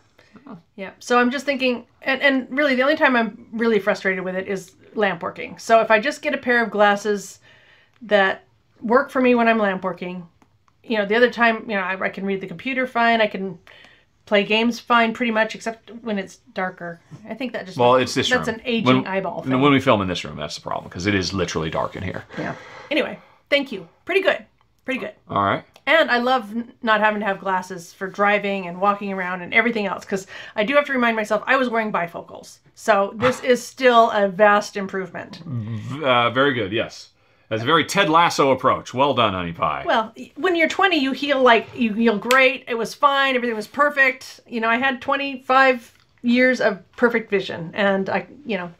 Yeah. 0.76 0.90
So 0.98 1.18
I'm 1.18 1.30
just 1.30 1.46
thinking, 1.46 1.86
and, 2.02 2.20
and 2.20 2.46
really 2.50 2.74
the 2.74 2.82
only 2.82 2.96
time 2.96 3.16
I'm 3.16 3.46
really 3.52 3.78
frustrated 3.78 4.22
with 4.22 4.36
it 4.36 4.46
is 4.46 4.72
lamp 4.94 5.22
working. 5.22 5.56
So 5.58 5.80
if 5.80 5.90
I 5.90 5.98
just 5.98 6.20
get 6.20 6.34
a 6.34 6.38
pair 6.38 6.62
of 6.62 6.70
glasses 6.70 7.40
that 8.02 8.44
work 8.82 9.10
for 9.10 9.22
me 9.22 9.34
when 9.34 9.48
I'm 9.48 9.58
lamp 9.58 9.82
working, 9.82 10.28
you 10.84 10.98
know, 10.98 11.06
the 11.06 11.16
other 11.16 11.30
time, 11.30 11.68
you 11.68 11.76
know, 11.76 11.82
I, 11.82 11.98
I 11.98 12.08
can 12.10 12.26
read 12.26 12.42
the 12.42 12.46
computer 12.46 12.86
fine, 12.86 13.22
I 13.22 13.26
can 13.26 13.58
play 14.26 14.44
games 14.44 14.78
fine 14.78 15.14
pretty 15.14 15.32
much, 15.32 15.54
except 15.54 15.90
when 16.02 16.18
it's 16.18 16.36
darker. 16.52 17.00
I 17.28 17.34
think 17.34 17.52
that 17.52 17.64
just 17.66 17.78
Well, 17.78 17.94
it's 17.96 18.12
this 18.14 18.28
that's 18.28 18.48
room. 18.48 18.56
an 18.56 18.62
aging 18.64 18.96
when, 19.02 19.06
eyeball 19.06 19.42
thing. 19.42 19.60
When 19.60 19.72
we 19.72 19.80
film 19.80 20.02
in 20.02 20.08
this 20.08 20.24
room, 20.24 20.36
that's 20.36 20.56
the 20.56 20.60
problem 20.60 20.88
because 20.88 21.06
it 21.06 21.14
is 21.14 21.32
literally 21.32 21.70
dark 21.70 21.96
in 21.96 22.02
here. 22.02 22.24
yeah. 22.38 22.54
Anyway, 22.90 23.18
thank 23.50 23.72
you. 23.72 23.88
Pretty 24.04 24.20
good. 24.20 24.44
Pretty 24.84 25.00
good. 25.00 25.12
All 25.28 25.42
right. 25.42 25.64
And 25.88 26.10
I 26.10 26.18
love 26.18 26.52
not 26.82 27.00
having 27.00 27.20
to 27.20 27.26
have 27.26 27.38
glasses 27.38 27.92
for 27.92 28.08
driving 28.08 28.66
and 28.66 28.80
walking 28.80 29.12
around 29.12 29.42
and 29.42 29.54
everything 29.54 29.86
else 29.86 30.04
because 30.04 30.26
I 30.56 30.64
do 30.64 30.74
have 30.74 30.84
to 30.86 30.92
remind 30.92 31.14
myself 31.16 31.42
I 31.46 31.56
was 31.56 31.68
wearing 31.68 31.92
bifocals. 31.92 32.58
So 32.74 33.12
this 33.16 33.40
is 33.44 33.64
still 33.64 34.10
a 34.10 34.28
vast 34.28 34.76
improvement. 34.76 35.42
Uh, 36.02 36.30
very 36.30 36.54
good. 36.54 36.72
Yes. 36.72 37.10
That's 37.48 37.62
a 37.62 37.66
very 37.66 37.84
Ted 37.84 38.08
Lasso 38.08 38.50
approach. 38.50 38.92
Well 38.92 39.14
done, 39.14 39.32
Honey 39.32 39.52
Pie. 39.52 39.84
Well, 39.86 40.12
when 40.34 40.56
you're 40.56 40.68
20, 40.68 40.96
you 40.96 41.12
heal 41.12 41.40
like 41.42 41.68
you 41.76 41.92
heal 41.92 42.18
great. 42.18 42.64
It 42.66 42.74
was 42.74 42.92
fine. 42.94 43.36
Everything 43.36 43.56
was 43.56 43.68
perfect. 43.68 44.40
You 44.48 44.60
know, 44.60 44.68
I 44.68 44.76
had 44.76 45.00
25 45.00 45.92
years 46.22 46.60
of 46.60 46.80
perfect 46.96 47.30
vision, 47.30 47.70
and 47.74 48.08
I, 48.10 48.26
you 48.44 48.56
know, 48.58 48.72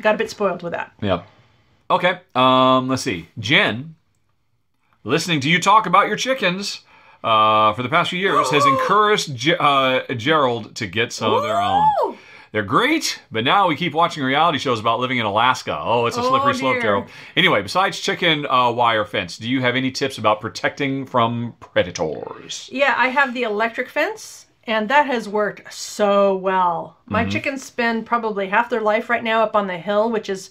got 0.00 0.14
a 0.14 0.18
bit 0.18 0.30
spoiled 0.30 0.62
with 0.62 0.72
that. 0.72 0.92
Yep. 1.02 1.26
Okay. 1.90 2.20
Um, 2.34 2.88
let's 2.88 3.02
see. 3.02 3.28
Jen, 3.38 3.94
listening 5.04 5.40
to 5.40 5.50
you 5.50 5.60
talk 5.60 5.84
about 5.86 6.08
your 6.08 6.16
chickens 6.16 6.80
uh, 7.22 7.74
for 7.74 7.82
the 7.82 7.88
past 7.90 8.10
few 8.10 8.18
years, 8.18 8.50
has 8.50 8.64
encouraged 8.64 9.36
Ge- 9.36 9.50
uh, 9.60 10.02
Gerald 10.14 10.74
to 10.76 10.86
get 10.86 11.12
some 11.12 11.32
of 11.32 11.42
their 11.42 11.60
own. 11.60 12.16
They're 12.52 12.62
great, 12.62 13.18
but 13.30 13.44
now 13.44 13.66
we 13.66 13.76
keep 13.76 13.94
watching 13.94 14.22
reality 14.22 14.58
shows 14.58 14.78
about 14.78 15.00
living 15.00 15.16
in 15.16 15.24
Alaska. 15.24 15.74
Oh, 15.80 16.04
it's 16.04 16.18
a 16.18 16.20
Oh, 16.20 16.28
slippery 16.28 16.52
slope, 16.54 16.74
dear. 16.74 16.82
Gerald. 16.82 17.08
Anyway, 17.34 17.62
besides 17.62 17.98
chicken 17.98 18.46
uh, 18.46 18.70
wire 18.70 19.06
fence, 19.06 19.38
do 19.38 19.48
you 19.48 19.62
have 19.62 19.74
any 19.74 19.90
tips 19.90 20.18
about 20.18 20.42
protecting 20.42 21.06
from 21.06 21.54
predators? 21.60 22.68
Yeah, 22.70 22.94
I 22.98 23.08
have 23.08 23.32
the 23.32 23.44
electric 23.44 23.88
fence, 23.88 24.46
and 24.64 24.86
that 24.90 25.06
has 25.06 25.30
worked 25.30 25.72
so 25.72 26.36
well. 26.36 26.98
My 27.06 27.24
chickens 27.24 27.64
spend 27.64 28.04
probably 28.04 28.48
half 28.48 28.68
their 28.68 28.82
life 28.82 29.08
right 29.08 29.24
now 29.24 29.42
up 29.42 29.56
on 29.56 29.66
the 29.66 29.78
hill, 29.78 30.10
which 30.12 30.28
is 30.28 30.50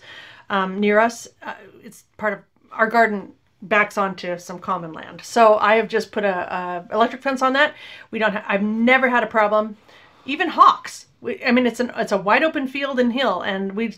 um, 0.50 0.80
near 0.80 0.98
us. 1.00 1.28
Uh, 1.44 1.54
it's 1.84 2.06
part 2.18 2.34
of 2.34 2.40
our 2.72 2.88
garden 2.90 3.34
backs 3.62 3.96
onto 4.00 4.40
some 4.40 4.58
common 4.58 4.92
land. 4.92 5.22
So 5.24 5.58
I 5.60 5.76
have 5.76 5.88
just 5.88 6.12
put 6.12 6.24
a, 6.24 6.88
a 6.90 6.96
electric 6.96 7.22
fence 7.22 7.44
on 7.44 7.54
that. 7.54 7.76
We 8.10 8.18
don't. 8.18 8.34
Ha- 8.34 8.46
I've 8.48 8.64
never 8.64 9.08
had 9.08 9.22
a 9.24 9.28
problem. 9.28 9.78
Even 10.26 10.50
hawks. 10.50 11.06
We, 11.22 11.44
I 11.46 11.52
mean, 11.52 11.66
it's 11.68 11.80
an 11.80 11.92
it's 11.96 12.12
a 12.12 12.18
wide 12.18 12.44
open 12.44 12.68
field 12.68 13.00
and 13.00 13.14
hill, 13.14 13.42
and 13.42 13.74
we. 13.74 13.96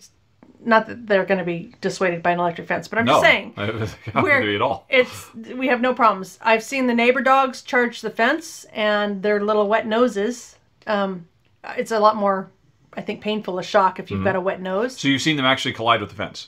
Not 0.66 0.88
that 0.88 1.08
they're 1.08 1.26
going 1.26 1.40
to 1.40 1.44
be 1.44 1.74
dissuaded 1.82 2.24
by 2.24 2.32
an 2.32 2.40
electric 2.40 2.70
fence, 2.70 2.88
but 2.88 2.98
I'm 2.98 3.04
No, 3.04 3.16
just 3.16 3.24
saying 3.24 3.54
we're- 4.24 4.56
at 4.56 4.62
all. 4.62 4.86
It's 4.88 5.34
we 5.36 5.68
have 5.68 5.82
no 5.82 5.94
problems. 5.94 6.40
I've 6.42 6.64
seen 6.64 6.88
the 6.88 6.94
neighbor 6.94 7.22
dogs 7.22 7.62
charge 7.62 8.00
the 8.00 8.10
fence 8.10 8.64
and 8.72 9.22
their 9.22 9.44
little 9.44 9.68
wet 9.68 9.86
noses. 9.88 10.56
Um, 10.88 11.28
it's 11.78 11.92
a 11.92 12.00
lot 12.00 12.16
more, 12.16 12.50
I 12.94 13.02
think, 13.02 13.20
painful 13.20 13.60
a 13.60 13.64
shock 13.64 14.00
if 14.00 14.10
you've 14.10 14.20
Mm-hmm. 14.20 14.26
got 14.26 14.36
a 14.38 14.40
wet 14.42 14.62
nose. 14.62 14.96
So 14.98 15.10
you've 15.10 15.22
seen 15.22 15.36
them 15.36 15.46
actually 15.46 15.74
collide 15.74 16.00
with 16.00 16.12
the 16.12 16.16
fence. 16.16 16.48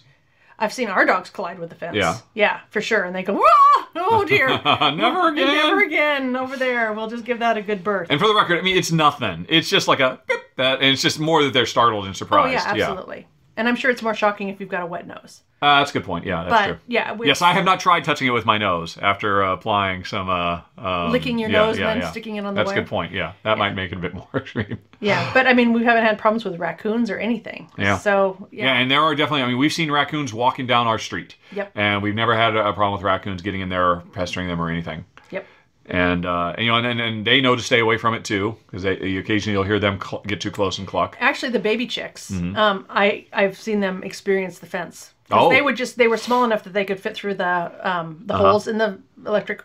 I've 0.57 0.73
seen 0.73 0.87
our 0.89 1.05
dogs 1.05 1.29
collide 1.29 1.59
with 1.59 1.69
the 1.69 1.75
fence. 1.75 1.95
Yeah. 1.95 2.17
yeah, 2.33 2.59
for 2.69 2.79
sure, 2.81 3.03
and 3.03 3.15
they 3.15 3.23
go, 3.23 3.33
"Wah! 3.33 3.85
oh 3.97 4.25
dear, 4.27 4.47
Never 4.47 5.27
again. 5.33 5.37
never 5.37 5.81
again 5.83 6.35
over 6.35 6.55
there." 6.57 6.93
We'll 6.93 7.09
just 7.09 7.25
give 7.25 7.39
that 7.39 7.57
a 7.57 7.61
good 7.61 7.83
berth. 7.83 8.07
And 8.09 8.19
for 8.19 8.27
the 8.27 8.35
record, 8.35 8.59
I 8.59 8.61
mean, 8.61 8.77
it's 8.77 8.91
nothing. 8.91 9.45
It's 9.49 9.69
just 9.69 9.87
like 9.87 9.99
a 9.99 10.21
that, 10.57 10.79
and 10.81 10.85
it's 10.91 11.01
just 11.01 11.19
more 11.19 11.43
that 11.43 11.53
they're 11.53 11.65
startled 11.65 12.05
and 12.05 12.15
surprised. 12.15 12.55
oh 12.55 12.59
surprised. 12.59 12.77
yeah, 12.79 12.89
absolutely. 12.89 13.27
And 13.57 13.67
I'm 13.67 13.75
sure 13.75 13.89
it's 13.91 14.01
more 14.01 14.13
shocking 14.15 14.49
if 14.49 14.59
you've 14.59 14.69
got 14.69 14.83
a 14.83 14.85
wet 14.85 15.07
nose. 15.07 15.41
Uh, 15.61 15.79
that's 15.79 15.89
a 15.89 15.93
good 15.93 16.03
point. 16.03 16.25
Yeah, 16.25 16.43
that's 16.43 16.49
But 16.53 16.65
true. 16.67 16.77
yeah, 16.87 17.13
we- 17.13 17.27
Yes, 17.27 17.41
I 17.41 17.53
have 17.53 17.63
not 17.65 17.79
tried 17.79 18.03
touching 18.03 18.27
it 18.27 18.31
with 18.31 18.45
my 18.45 18.57
nose 18.57 18.97
after 19.01 19.43
uh, 19.43 19.53
applying 19.53 20.03
some. 20.03 20.29
Uh, 20.29 20.59
um, 20.77 21.11
Licking 21.11 21.39
your 21.39 21.49
yeah, 21.49 21.57
nose 21.65 21.79
yeah, 21.79 21.89
and 21.89 22.01
then 22.01 22.05
yeah. 22.05 22.11
sticking 22.11 22.35
it 22.35 22.45
on 22.45 22.53
the 22.53 22.59
That's 22.59 22.71
a 22.71 22.75
good 22.75 22.87
point. 22.87 23.13
Yeah, 23.13 23.31
that 23.43 23.57
might 23.57 23.73
make 23.73 23.91
it 23.91 23.97
a 23.97 24.01
bit 24.01 24.13
more 24.13 24.27
extreme. 24.35 24.77
yeah. 24.99 25.31
But 25.33 25.47
I 25.47 25.53
mean, 25.53 25.71
we 25.73 25.83
haven't 25.83 26.03
had 26.03 26.17
problems 26.19 26.43
with 26.45 26.59
raccoons 26.59 27.09
or 27.09 27.17
anything. 27.17 27.69
Yeah. 27.77 27.97
So 27.97 28.47
Yeah, 28.51 28.73
and 28.73 28.91
there 28.91 29.01
are 29.01 29.15
definitely. 29.15 29.43
I 29.43 29.47
mean, 29.47 29.57
we've 29.57 29.73
seen 29.73 29.89
raccoons 29.89 30.33
walking 30.33 30.67
down 30.67 30.87
our 30.87 30.99
street. 30.99 31.35
Yep. 31.53 31.71
And 31.73 32.03
we've 32.03 32.15
never 32.15 32.35
had 32.35 32.55
a 32.55 32.73
problem 32.73 32.93
with 32.93 33.01
raccoons 33.01 33.41
getting 33.41 33.61
in 33.61 33.69
there, 33.69 34.03
pestering 34.13 34.47
them, 34.47 34.61
or 34.61 34.69
anything. 34.69 35.05
Yep. 35.31 35.45
And, 35.87 36.25
uh, 36.25 36.53
and 36.57 36.65
you 36.65 36.71
know, 36.71 36.77
and, 36.79 36.99
and, 36.99 37.25
they 37.25 37.41
know 37.41 37.55
to 37.55 37.61
stay 37.61 37.79
away 37.79 37.97
from 37.97 38.13
it 38.13 38.25
too, 38.25 38.57
because 38.67 38.83
occasionally 38.85 39.53
you'll 39.53 39.63
hear 39.63 39.79
them 39.79 39.99
cl- 40.01 40.23
get 40.27 40.41
too 40.41 40.51
close 40.51 40.79
and 40.79 40.87
cluck. 40.87 41.15
actually 41.19 41.51
the 41.51 41.59
baby 41.59 41.85
chicks 41.87 42.31
um 42.55 42.85
i 42.89 43.25
i've 43.33 43.55
seen 43.59 43.79
them 43.81 44.03
experience 44.03 44.59
the 44.59 44.65
fence 44.65 45.11
Mm-hmm. 45.11 45.14
Oh. 45.31 45.49
they 45.49 45.61
would 45.61 45.75
just 45.75 45.97
they 45.97 46.07
were 46.07 46.17
small 46.17 46.43
enough 46.43 46.63
that 46.63 46.73
they 46.73 46.85
could 46.85 46.99
fit 46.99 47.15
through 47.15 47.35
the 47.35 47.71
um 47.89 48.21
the 48.25 48.33
Uh-huh. 48.35 48.43
holes 48.51 48.67
in 48.67 48.77
the 48.77 48.99
electric 49.25 49.63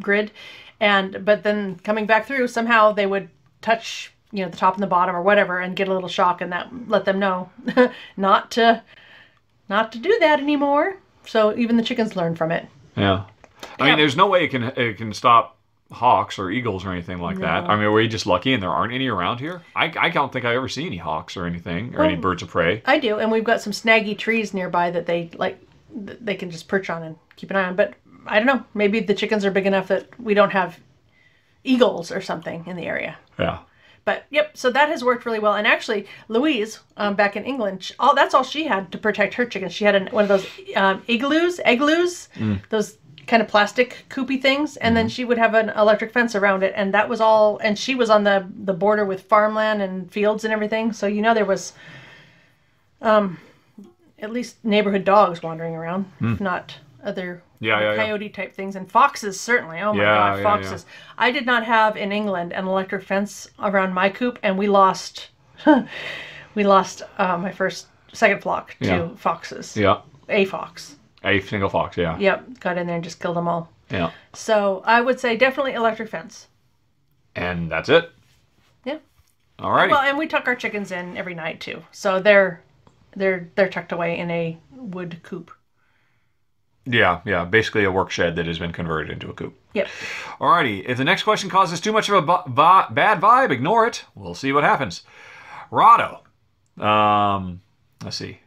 grid 0.00 0.30
and 0.80 1.24
but 1.24 1.42
then 1.42 1.78
coming 1.84 2.06
back 2.06 2.26
through 2.26 2.48
somehow 2.48 2.92
they 2.92 3.06
would 3.06 3.28
touch 3.62 4.12
you 4.32 4.42
know 4.44 4.50
the 4.50 4.56
top 4.56 4.74
and 4.74 4.82
the 4.82 4.86
bottom 4.86 5.14
or 5.14 5.22
whatever 5.22 5.58
and 5.60 5.76
get 5.76 5.88
a 5.88 5.92
little 5.94 6.08
shock 6.08 6.40
and 6.40 6.52
that 6.52 6.68
let 6.88 7.04
them 7.04 7.18
know 7.18 7.50
not 8.16 8.50
to 8.52 8.82
not 9.68 9.92
to 9.92 9.98
do 9.98 10.16
that 10.20 10.40
anymore 10.40 10.96
so 11.26 11.56
even 11.56 11.76
the 11.76 11.82
chickens 11.82 12.16
learn 12.16 12.34
from 12.34 12.50
it 12.50 12.66
Yeah. 12.96 13.24
I 13.78 13.84
Yeah. 13.84 13.90
mean, 13.90 13.98
there's 13.98 14.16
no 14.16 14.26
way 14.26 14.44
it 14.44 14.48
can 14.48 14.62
it 14.64 14.96
can 14.96 15.12
stop 15.12 15.55
hawks 15.92 16.38
or 16.38 16.50
eagles 16.50 16.84
or 16.84 16.90
anything 16.92 17.18
like 17.18 17.38
that. 17.38 17.68
I 17.70 17.76
mean, 17.76 17.90
were 17.92 18.00
you 18.00 18.08
just 18.08 18.26
lucky 18.26 18.52
and 18.52 18.60
there 18.62 18.70
aren't 18.70 18.92
any 18.92 19.06
around 19.06 19.38
here? 19.38 19.62
I, 19.76 19.92
I 19.96 20.08
don't 20.10 20.32
think 20.32 20.44
I 20.44 20.56
ever 20.56 20.68
see 20.68 20.84
any 20.84 20.96
hawks 20.96 21.36
or 21.36 21.46
anything 21.46 21.94
or 21.94 22.04
any 22.04 22.16
birds 22.16 22.42
of 22.42 22.48
prey. 22.48 22.82
i 22.86 22.98
do 22.98 23.18
and 23.18 23.30
we've 23.30 23.44
got 23.44 23.60
some 23.60 23.72
snaggy 23.72 24.18
trees 24.18 24.52
nearby 24.52 24.90
that 24.90 25.06
they 25.06 25.30
like 25.34 25.60
th- 26.06 26.18
they 26.20 26.34
can 26.34 26.50
just 26.50 26.66
perch 26.66 26.90
on 26.90 27.02
and 27.04 27.16
keep 27.36 27.50
an 27.50 27.56
eye 27.56 27.64
on 27.64 27.76
but 27.76 27.94
i 28.26 28.38
don't 28.38 28.46
know 28.46 28.64
maybe 28.74 28.98
the 29.00 29.14
chickens 29.14 29.44
are 29.44 29.50
big 29.52 29.66
enough 29.66 29.86
that 29.88 30.08
we 30.20 30.34
don't 30.34 30.50
have 30.50 30.78
eagles 31.64 32.10
or 32.10 32.20
something 32.20 32.64
in 32.66 32.74
the 32.76 32.84
area 32.86 33.16
Yeah. 33.38 33.58
but 34.04 34.24
yep 34.30 34.56
so 34.56 34.70
that 34.70 34.88
has 34.88 35.04
worked 35.04 35.24
really 35.26 35.38
well 35.38 35.54
and 35.54 35.66
actually 35.66 36.06
louise 36.28 36.80
um, 36.96 37.14
back 37.14 37.36
in 37.36 37.44
england 37.44 37.92
all 38.00 38.14
that's 38.14 38.34
all 38.34 38.42
she 38.44 38.64
had 38.66 38.90
to 38.92 38.98
protect 38.98 39.34
her 39.34 39.46
chickens 39.46 39.72
she 39.72 39.84
had 39.84 39.94
an, 39.94 40.08
one 40.08 40.24
of 40.24 40.28
those 40.28 40.46
um, 40.76 41.02
igloos 41.06 41.60
egloos 41.64 42.28
those 42.70 42.98
kind 43.26 43.42
of 43.42 43.48
plastic 43.48 44.04
coopy 44.08 44.36
things 44.36 44.76
and 44.76 44.96
then 44.96 45.08
she 45.08 45.24
would 45.24 45.38
have 45.38 45.54
an 45.54 45.68
electric 45.70 46.12
fence 46.12 46.34
around 46.36 46.62
it 46.62 46.72
and 46.76 46.94
that 46.94 47.08
was 47.08 47.20
all 47.20 47.58
and 47.58 47.76
she 47.78 47.94
was 47.94 48.08
on 48.08 48.22
the 48.24 48.46
the 48.64 48.72
border 48.72 49.04
with 49.04 49.22
farmland 49.22 49.82
and 49.82 50.10
fields 50.12 50.44
and 50.44 50.52
everything 50.52 50.92
so 50.92 51.06
you 51.08 51.20
know 51.20 51.34
there 51.34 51.44
was 51.44 51.72
um 53.02 53.38
at 54.18 54.30
least 54.32 54.64
neighborhood 54.64 55.04
dogs 55.04 55.42
wandering 55.42 55.74
around 55.74 56.10
if 56.20 56.40
not 56.40 56.76
other 57.04 57.42
Hmm. 57.58 57.64
Yeah, 57.64 57.80
yeah, 57.80 57.90
yeah. 57.92 57.96
coyote 57.96 58.28
type 58.28 58.54
things 58.54 58.76
and 58.76 58.90
foxes 58.90 59.40
certainly 59.40 59.80
oh 59.80 59.92
my 59.94 60.02
Yeah, 60.02 60.14
god 60.14 60.36
yeah, 60.36 60.42
foxes 60.42 60.86
i 61.16 61.30
did 61.30 61.46
not 61.46 61.64
have 61.64 61.96
in 61.96 62.12
england 62.12 62.52
an 62.52 62.66
electric 62.68 63.02
fence 63.02 63.48
around 63.58 63.94
my 63.94 64.08
coop 64.10 64.38
and 64.42 64.58
we 64.58 64.66
lost 64.68 65.30
we 66.54 66.64
lost 66.64 67.02
uh, 67.18 67.38
my 67.38 67.50
first 67.50 67.86
second 68.12 68.42
flock 68.42 68.76
to 68.80 68.86
Yeah. 68.86 69.08
foxes 69.16 69.74
Yeah. 69.76 70.00
a 70.28 70.44
fox 70.44 70.96
A 71.26 71.40
single 71.40 71.68
fox, 71.68 71.96
yeah. 71.96 72.16
Yep, 72.18 72.60
got 72.60 72.78
in 72.78 72.86
there 72.86 72.96
and 72.96 73.04
just 73.04 73.20
killed 73.20 73.36
them 73.36 73.48
all. 73.48 73.70
Yeah. 73.90 74.10
So 74.32 74.82
I 74.86 75.00
would 75.00 75.20
say 75.20 75.36
definitely 75.36 75.74
electric 75.74 76.08
fence. 76.08 76.46
And 77.34 77.70
that's 77.70 77.88
it. 77.88 78.10
Yeah. 78.84 78.98
All 79.58 79.72
right. 79.72 79.90
Well, 79.90 80.00
and 80.00 80.16
we 80.18 80.26
tuck 80.26 80.46
our 80.46 80.54
chickens 80.56 80.90
in 80.92 81.16
every 81.16 81.34
night 81.34 81.60
too, 81.60 81.82
so 81.92 82.20
they're 82.20 82.62
they're 83.16 83.50
they're 83.56 83.68
tucked 83.68 83.92
away 83.92 84.18
in 84.18 84.30
a 84.30 84.56
wood 84.70 85.18
coop. 85.22 85.50
yeah, 86.84 87.20
yeah. 87.24 87.44
Basically 87.44 87.84
a 87.84 87.90
work 87.90 88.10
shed 88.10 88.36
that 88.36 88.46
has 88.46 88.58
been 88.58 88.72
converted 88.72 89.10
into 89.12 89.28
a 89.28 89.34
coop. 89.34 89.58
Yep. 89.74 89.88
Alrighty, 90.40 90.84
if 90.86 90.96
the 90.98 91.04
next 91.04 91.24
question 91.24 91.50
causes 91.50 91.80
too 91.80 91.92
much 91.92 92.08
of 92.08 92.14
a 92.14 92.22
bu- 92.22 92.50
bad 92.94 93.20
vibe, 93.20 93.50
ignore 93.50 93.86
it. 93.86 94.04
We'll 94.14 94.34
see 94.34 94.52
what 94.52 94.64
happens. 94.64 95.02
Rahdo. 95.70 96.22
Um, 96.78 97.60
let's 98.04 98.16
see. 98.16 98.38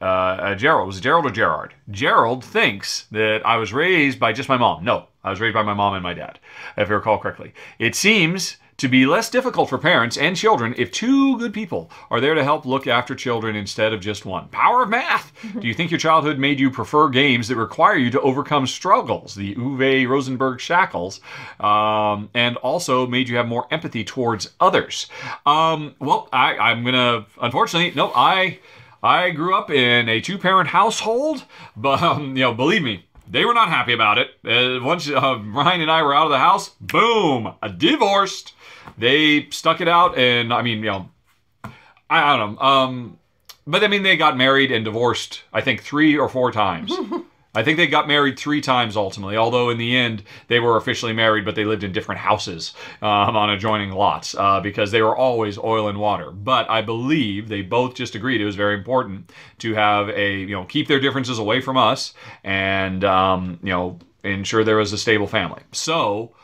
Uh, 0.00 0.04
uh, 0.04 0.54
Gerald. 0.54 0.86
Was 0.86 0.98
it 0.98 1.02
Gerald 1.02 1.26
or 1.26 1.30
Gerard? 1.30 1.74
Gerald 1.90 2.44
thinks 2.44 3.06
that 3.12 3.42
I 3.44 3.56
was 3.56 3.72
raised 3.72 4.18
by 4.18 4.32
just 4.32 4.48
my 4.48 4.56
mom. 4.56 4.84
No, 4.84 5.06
I 5.22 5.30
was 5.30 5.40
raised 5.40 5.54
by 5.54 5.62
my 5.62 5.74
mom 5.74 5.94
and 5.94 6.02
my 6.02 6.14
dad, 6.14 6.38
if 6.76 6.90
I 6.90 6.92
recall 6.92 7.18
correctly. 7.18 7.54
It 7.78 7.94
seems 7.94 8.56
to 8.76 8.88
be 8.88 9.06
less 9.06 9.30
difficult 9.30 9.68
for 9.68 9.78
parents 9.78 10.16
and 10.16 10.36
children 10.36 10.74
if 10.76 10.90
two 10.90 11.38
good 11.38 11.54
people 11.54 11.90
are 12.10 12.20
there 12.20 12.34
to 12.34 12.42
help 12.42 12.66
look 12.66 12.86
after 12.86 13.14
children 13.14 13.54
instead 13.54 13.92
of 13.92 14.00
just 14.00 14.26
one. 14.26 14.48
Power 14.48 14.82
of 14.82 14.88
math! 14.88 15.32
Do 15.60 15.66
you 15.66 15.74
think 15.74 15.90
your 15.90 16.00
childhood 16.00 16.38
made 16.38 16.58
you 16.58 16.70
prefer 16.70 17.08
games 17.08 17.48
that 17.48 17.56
require 17.56 17.96
you 17.96 18.10
to 18.10 18.20
overcome 18.20 18.66
struggles, 18.66 19.34
the 19.34 19.54
Uwe 19.54 20.08
Rosenberg 20.08 20.60
shackles, 20.60 21.20
um, 21.60 22.28
and 22.34 22.56
also 22.58 23.06
made 23.06 23.28
you 23.28 23.36
have 23.36 23.46
more 23.46 23.66
empathy 23.70 24.02
towards 24.04 24.50
others? 24.60 25.06
Um, 25.46 25.94
well, 26.00 26.28
I, 26.32 26.56
I'm 26.56 26.84
gonna, 26.84 27.26
unfortunately, 27.40 27.92
no, 27.94 28.12
I. 28.14 28.58
I 29.04 29.30
grew 29.30 29.54
up 29.54 29.70
in 29.70 30.08
a 30.08 30.22
two-parent 30.22 30.70
household, 30.70 31.44
but 31.76 32.02
um, 32.02 32.36
you 32.38 32.42
know, 32.42 32.54
believe 32.54 32.82
me, 32.82 33.04
they 33.28 33.44
were 33.44 33.52
not 33.52 33.68
happy 33.68 33.92
about 33.92 34.16
it. 34.16 34.30
Uh, 34.42 34.82
once 34.82 35.10
uh, 35.10 35.38
Ryan 35.44 35.82
and 35.82 35.90
I 35.90 36.02
were 36.02 36.14
out 36.14 36.24
of 36.24 36.30
the 36.30 36.38
house, 36.38 36.70
boom, 36.80 37.52
a 37.62 37.68
divorced. 37.68 38.54
They 38.96 39.50
stuck 39.50 39.82
it 39.82 39.88
out, 39.88 40.16
and 40.16 40.54
I 40.54 40.62
mean, 40.62 40.78
you 40.78 40.86
know, 40.86 41.10
I, 42.08 42.32
I 42.32 42.36
don't 42.36 42.54
know. 42.54 42.60
Um, 42.60 43.18
but 43.66 43.84
I 43.84 43.88
mean, 43.88 44.04
they 44.04 44.16
got 44.16 44.38
married 44.38 44.72
and 44.72 44.86
divorced. 44.86 45.42
I 45.52 45.60
think 45.60 45.82
three 45.82 46.16
or 46.16 46.30
four 46.30 46.50
times. 46.50 46.92
I 47.54 47.62
think 47.62 47.76
they 47.76 47.86
got 47.86 48.08
married 48.08 48.38
three 48.38 48.60
times 48.60 48.96
ultimately. 48.96 49.36
Although 49.36 49.70
in 49.70 49.78
the 49.78 49.96
end 49.96 50.22
they 50.48 50.60
were 50.60 50.76
officially 50.76 51.12
married, 51.12 51.44
but 51.44 51.54
they 51.54 51.64
lived 51.64 51.84
in 51.84 51.92
different 51.92 52.20
houses 52.20 52.74
um, 53.00 53.36
on 53.36 53.50
adjoining 53.50 53.90
lots 53.92 54.34
uh, 54.34 54.60
because 54.60 54.90
they 54.90 55.02
were 55.02 55.16
always 55.16 55.58
oil 55.58 55.88
and 55.88 55.98
water. 55.98 56.30
But 56.30 56.68
I 56.68 56.82
believe 56.82 57.48
they 57.48 57.62
both 57.62 57.94
just 57.94 58.14
agreed 58.14 58.40
it 58.40 58.44
was 58.44 58.56
very 58.56 58.74
important 58.74 59.32
to 59.58 59.74
have 59.74 60.08
a 60.10 60.38
you 60.38 60.54
know 60.54 60.64
keep 60.64 60.88
their 60.88 61.00
differences 61.00 61.38
away 61.38 61.60
from 61.60 61.76
us 61.76 62.14
and 62.42 63.04
um, 63.04 63.58
you 63.62 63.70
know 63.70 63.98
ensure 64.22 64.64
there 64.64 64.76
was 64.76 64.92
a 64.92 64.98
stable 64.98 65.26
family. 65.26 65.62
So. 65.72 66.34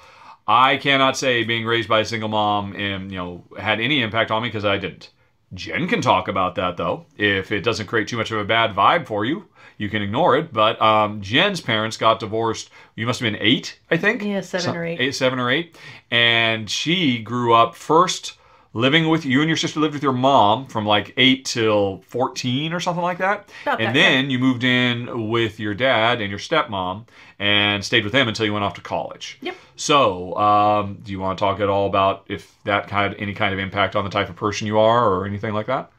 I 0.49 0.79
cannot 0.79 1.17
say 1.17 1.45
being 1.45 1.65
raised 1.65 1.89
by 1.89 2.01
a 2.01 2.05
single 2.05 2.29
mom 2.29 2.75
and 2.75 3.13
you 3.13 3.19
know 3.19 3.45
had 3.57 3.79
any 3.79 4.03
impact 4.03 4.33
on 4.33 4.43
me 4.43 4.49
because 4.49 4.65
I 4.65 4.79
didn't. 4.79 5.11
Jen 5.55 5.87
can 5.87 6.01
talk 6.01 6.27
about 6.27 6.57
that 6.57 6.77
though. 6.77 7.07
If 7.17 7.53
it 7.53 7.61
doesn't 7.61 7.87
create 7.87 8.09
too 8.09 8.17
much 8.17 8.33
of 8.33 8.39
a 8.39 8.45
bad 8.45 8.75
vibe 8.75 9.07
for 9.07 9.25
you, 9.25 9.47
you 9.81 9.89
can 9.89 10.03
ignore 10.03 10.37
it. 10.37 10.53
But 10.53 10.81
um, 10.81 11.23
Jen's 11.23 11.61
parents 11.61 11.97
got 11.97 12.21
divorced. 12.21 12.71
You 12.95 13.07
must 13.07 13.21
have 13.21 13.33
been 13.33 13.41
eight, 13.41 13.79
I 13.91 13.97
think. 13.97 14.23
Yeah, 14.23 14.43
seven 14.43 14.77
or 14.77 14.85
eight. 14.85 15.01
Eight, 15.01 15.15
seven 15.15 15.39
or 15.39 15.51
eight. 15.51 15.77
And 16.11 16.71
she 16.71 17.19
grew 17.19 17.55
up 17.55 17.75
first 17.75 18.37
living 18.73 19.09
with 19.09 19.25
you 19.25 19.41
and 19.41 19.49
your 19.49 19.57
sister 19.57 19.81
lived 19.81 19.95
with 19.95 20.03
your 20.03 20.13
mom 20.13 20.65
from 20.67 20.87
like 20.87 21.13
eight 21.17 21.45
till 21.45 22.05
fourteen 22.07 22.73
or 22.73 22.79
something 22.79 23.03
like 23.03 23.19
that. 23.19 23.49
About 23.63 23.81
and 23.81 23.89
that, 23.89 23.95
then 23.95 24.31
you 24.31 24.39
moved 24.39 24.63
in 24.63 25.29
with 25.31 25.59
your 25.59 25.75
dad 25.75 26.21
and 26.21 26.31
your 26.31 26.39
stepmom 26.39 27.07
and 27.39 27.85
stayed 27.85 28.05
with 28.05 28.13
them 28.13 28.29
until 28.29 28.45
you 28.47 28.53
went 28.53 28.65
off 28.65 28.75
to 28.75 28.81
college. 28.83 29.39
Yep. 29.41 29.57
So, 29.77 30.37
um, 30.37 30.99
do 31.03 31.11
you 31.11 31.19
want 31.19 31.39
to 31.39 31.43
talk 31.43 31.59
at 31.59 31.71
all 31.71 31.87
about 31.87 32.25
if 32.29 32.55
that 32.65 32.91
had 32.91 33.15
any 33.15 33.33
kind 33.33 33.55
of 33.55 33.59
impact 33.59 33.97
on 33.97 34.05
the 34.05 34.11
type 34.11 34.29
of 34.29 34.37
person 34.37 34.67
you 34.67 34.79
are 34.79 35.11
or 35.11 35.27
anything 35.27 35.55
like 35.55 35.67
that? 35.67 35.91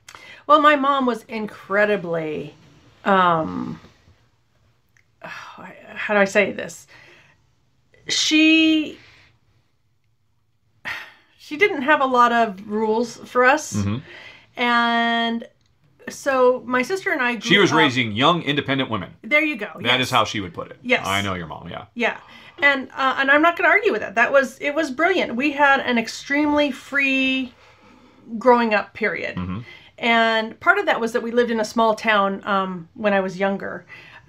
Well, 0.45 0.61
my 0.61 0.75
mom 0.75 1.05
was 1.05 1.23
incredibly, 1.23 2.53
um, 3.05 3.79
how 5.21 6.13
do 6.13 6.19
I 6.19 6.25
say 6.25 6.51
this? 6.51 6.87
She 8.07 8.97
she 11.37 11.57
didn't 11.57 11.81
have 11.83 12.01
a 12.01 12.05
lot 12.05 12.31
of 12.31 12.67
rules 12.67 13.17
for 13.17 13.43
us, 13.45 13.73
Mhm. 13.73 14.01
and 14.55 15.47
so 16.09 16.63
my 16.65 16.81
sister 16.81 17.11
and 17.11 17.21
I. 17.21 17.33
Grew 17.33 17.41
She 17.41 17.57
was 17.59 17.71
up- 17.71 17.77
raising 17.77 18.11
young, 18.13 18.41
independent 18.41 18.89
women. 18.89 19.13
There 19.21 19.41
you 19.43 19.55
go. 19.55 19.69
That 19.81 20.01
is 20.01 20.07
yes. 20.07 20.09
how 20.09 20.23
she 20.25 20.39
would 20.39 20.53
put 20.53 20.71
it. 20.71 20.79
Yes. 20.81 21.05
I 21.05 21.21
know 21.21 21.35
your 21.35 21.47
mom. 21.47 21.69
Yeah. 21.69 21.85
Yeah, 21.93 22.17
and 22.61 22.89
uh, 22.95 23.15
and 23.19 23.29
I'm 23.29 23.41
not 23.41 23.57
going 23.57 23.69
to 23.69 23.71
argue 23.73 23.91
with 23.91 24.01
that. 24.01 24.15
That 24.15 24.31
was 24.31 24.57
it 24.59 24.73
was 24.73 24.89
brilliant. 24.91 25.35
We 25.35 25.51
had 25.51 25.79
an 25.81 25.97
extremely 25.97 26.71
free 26.71 27.53
growing 28.37 28.73
up 28.73 28.93
period, 28.93 29.37
and 30.01 30.59
part 30.59 30.79
of 30.79 30.87
that 30.87 30.99
was 30.99 31.13
that 31.13 31.21
we 31.21 31.31
lived 31.31 31.51
in 31.51 31.59
a 31.59 31.65
small 31.65 31.93
town 31.93 32.41
um, 32.43 32.89
when 32.95 33.13
I 33.13 33.19
was 33.19 33.37
younger. 33.37 33.85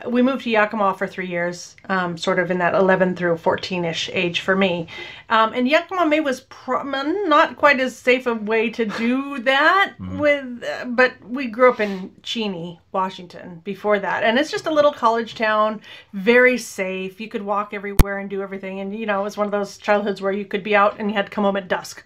We 0.07 0.21
moved 0.21 0.45
to 0.45 0.51
Yakima 0.51 0.95
for 0.99 1.07
three 1.07 1.29
years, 1.29 1.77
um, 1.89 2.19
sort 2.19 2.39
of 2.39 2.51
in 2.51 2.59
that 2.59 2.75
11 2.75 3.17
through 3.17 3.39
14 3.39 3.85
ish 3.87 4.11
age 4.13 4.41
for 4.41 4.55
me. 4.55 4.89
Um, 5.31 5.55
and 5.55 5.67
Yakima 5.67 6.05
May 6.07 6.21
was 6.21 6.41
pro- 6.51 6.83
not 6.83 7.57
quite 7.57 7.81
as 7.81 7.97
safe 7.97 8.27
a 8.27 8.35
way 8.35 8.69
to 8.69 8.85
do 8.85 9.39
that 9.41 9.95
with, 9.99 10.63
uh, 10.65 10.87
but 10.87 11.15
we 11.27 11.47
grew 11.47 11.71
up 11.71 11.81
in 11.81 12.13
Cheney, 12.23 12.79
Washington 12.91 13.63
before 13.65 13.99
that. 13.99 14.25
And 14.25 14.39
it's 14.39 14.51
just 14.51 14.67
a 14.67 14.73
little 14.73 14.93
college 14.93 15.37
town, 15.37 15.81
very 16.13 16.59
safe. 16.59 17.19
You 17.19 17.29
could 17.29 17.43
walk 17.43 17.73
everywhere 17.73 18.19
and 18.19 18.29
do 18.29 18.43
everything. 18.43 18.81
And, 18.81 18.95
you 18.95 19.07
know, 19.07 19.21
it 19.21 19.25
was 19.25 19.39
one 19.39 19.47
of 19.47 19.53
those 19.53 19.79
childhoods 19.79 20.21
where 20.21 20.33
you 20.33 20.45
could 20.45 20.65
be 20.65 20.77
out 20.77 20.97
and 20.99 21.11
you 21.11 21.17
had 21.17 21.27
to 21.27 21.33
come 21.33 21.45
home 21.45 21.57
at 21.57 21.69
dusk 21.69 22.05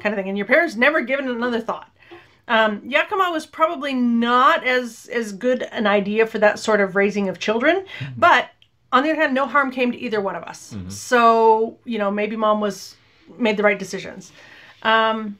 kind 0.00 0.12
of 0.12 0.16
thing. 0.16 0.28
And 0.28 0.38
your 0.38 0.46
parents 0.46 0.74
never 0.74 1.02
given 1.02 1.28
another 1.28 1.60
thought. 1.60 1.90
Um, 2.46 2.82
Yakima 2.84 3.30
was 3.32 3.46
probably 3.46 3.94
not 3.94 4.64
as 4.66 5.08
as 5.12 5.32
good 5.32 5.62
an 5.72 5.86
idea 5.86 6.26
for 6.26 6.38
that 6.38 6.58
sort 6.58 6.80
of 6.80 6.94
raising 6.94 7.28
of 7.28 7.38
children, 7.38 7.86
but 8.16 8.50
on 8.92 9.02
the 9.02 9.10
other 9.10 9.20
hand, 9.20 9.34
no 9.34 9.46
harm 9.46 9.70
came 9.70 9.90
to 9.92 9.98
either 9.98 10.20
one 10.20 10.36
of 10.36 10.42
us. 10.44 10.76
So 10.88 11.78
you 11.84 11.98
know, 11.98 12.10
maybe 12.10 12.36
mom 12.36 12.60
was 12.60 12.96
made 13.38 13.56
the 13.56 13.62
right 13.62 13.78
decisions. 13.78 14.30
Um, 14.82 15.38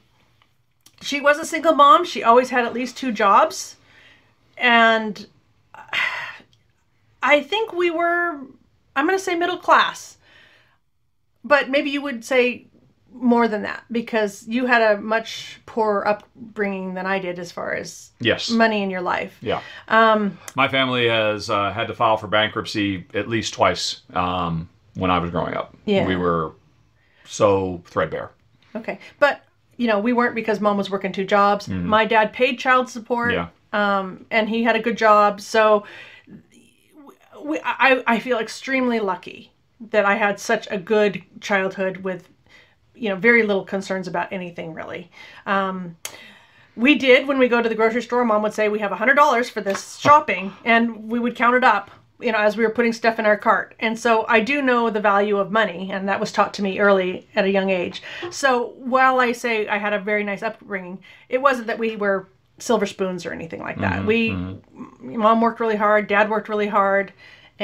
she 1.03 1.21
was 1.21 1.39
a 1.39 1.45
single 1.45 1.75
mom. 1.75 2.05
She 2.07 2.23
always 2.23 2.49
had 2.51 2.65
at 2.65 2.73
least 2.73 2.97
two 2.97 3.13
jobs, 3.13 3.77
and 4.57 5.27
I 7.23 7.41
think 7.43 7.73
we 7.73 7.91
were. 7.91 8.39
I'm 8.97 9.07
going 9.07 9.19
to 9.19 9.25
say 9.25 9.35
middle 9.35 9.59
class, 9.59 10.17
but 11.43 11.69
maybe 11.69 11.91
you 11.91 12.01
would 12.01 12.25
say 12.25 12.67
more 13.17 13.47
than 13.47 13.63
that 13.63 13.85
because 13.93 14.45
you 14.49 14.67
had 14.67 14.83
a 14.83 15.01
much 15.01 15.61
poorer 15.67 16.07
upbringing 16.07 16.95
than 16.95 17.07
I 17.07 17.21
did 17.21 17.39
as 17.39 17.53
far 17.53 17.73
as 17.73 18.11
Yes. 18.21 18.51
money 18.51 18.83
in 18.83 18.91
your 18.91 19.01
life. 19.03 19.39
Yeah. 19.41 19.61
Um, 19.87 20.37
My 20.57 20.67
family 20.69 21.09
has 21.09 21.49
uh, 21.49 21.71
had 21.73 21.87
to 21.87 21.95
file 21.95 22.17
for 22.17 22.27
bankruptcy 22.27 23.07
at 23.15 23.29
least 23.29 23.55
twice 23.55 24.03
um, 24.15 24.69
when 24.95 25.11
I 25.13 25.19
was 25.21 25.31
growing 25.31 25.55
up. 25.55 25.77
Yeah. 25.85 26.07
We 26.07 26.17
were 26.17 26.53
so 27.25 27.83
threadbare. 27.87 28.33
okay, 28.75 28.99
but 29.21 29.43
you 29.77 29.87
know 29.87 29.99
we 30.01 30.13
weren't 30.13 30.35
because 30.35 30.61
mom 30.61 30.77
was 30.77 30.91
working 30.91 31.13
two 31.13 31.25
jobs. 31.25 31.69
My 31.69 32.05
dad 32.05 32.33
paid 32.33 32.59
child 32.59 32.89
support. 32.91 33.33
Yeah. 33.33 33.49
um, 33.73 34.27
and 34.31 34.49
he 34.49 34.65
had 34.65 34.75
a 34.77 34.81
good 34.81 34.99
job. 34.99 35.41
So 35.41 35.85
we, 37.43 37.61
I, 37.65 38.03
I 38.07 38.19
feel 38.19 38.39
extremely 38.39 39.01
lucky 39.01 39.53
that 39.91 40.05
I 40.05 40.15
had 40.17 40.41
such 40.41 40.67
a 40.71 40.79
good 40.79 41.23
childhood 41.41 41.99
with, 41.99 42.29
you 42.95 43.09
know, 43.09 43.17
very 43.17 43.43
little 43.43 43.65
concerns 43.65 44.09
about 44.09 44.33
anything 44.33 44.75
really. 44.75 45.11
Um, 45.47 45.97
we 46.77 46.97
did 46.97 47.29
when 47.29 47.39
we 47.39 47.49
go 47.49 47.63
to 47.63 47.69
the 47.69 47.75
grocery 47.75 48.03
store. 48.03 48.25
Mom 48.25 48.43
would 48.43 48.55
say 48.55 48.69
we 48.69 48.81
have 48.81 48.93
a 48.93 48.97
hundred 48.97 49.15
dollars 49.15 49.49
for 49.49 49.61
this 49.61 49.97
shopping, 49.97 50.53
and 50.65 51.09
we 51.11 51.19
would 51.21 51.37
count 51.37 51.57
it 51.57 51.65
up. 51.65 51.91
You 52.21 52.31
know, 52.33 52.39
as 52.39 52.57
we 52.57 52.65
were 52.65 52.71
putting 52.71 52.93
stuff 52.93 53.19
in 53.19 53.27
our 53.27 53.37
cart. 53.37 53.75
And 53.81 53.99
so 53.99 54.25
I 54.29 54.41
do 54.41 54.63
know 54.63 54.89
the 54.89 55.01
value 55.01 55.37
of 55.37 55.51
money, 55.51 55.91
and 55.93 56.09
that 56.09 56.21
was 56.21 56.31
taught 56.33 56.55
to 56.55 56.63
me 56.63 56.79
early 56.79 57.27
at 57.35 57.45
a 57.45 57.51
young 57.51 57.71
age. 57.71 58.03
So 58.31 58.69
while 58.79 59.19
I 59.19 59.33
say 59.33 59.67
I 59.67 59.79
had 59.79 59.93
a 59.93 59.99
very 59.99 60.23
nice 60.23 60.43
upbringing, 60.43 61.01
it 61.29 61.43
wasn't 61.43 61.67
that 61.67 61.79
we 61.79 61.97
were 61.97 62.29
silver 62.59 62.87
spoons 62.87 63.27
or 63.27 63.33
anything 63.33 63.61
like 63.61 63.79
that. 63.79 64.07
we, 64.07 64.31
mom 65.01 65.41
worked 65.41 65.59
really 65.59 65.77
hard, 65.77 66.07
dad 66.07 66.31
worked 66.31 66.49
really 66.49 66.69
hard, 66.69 67.13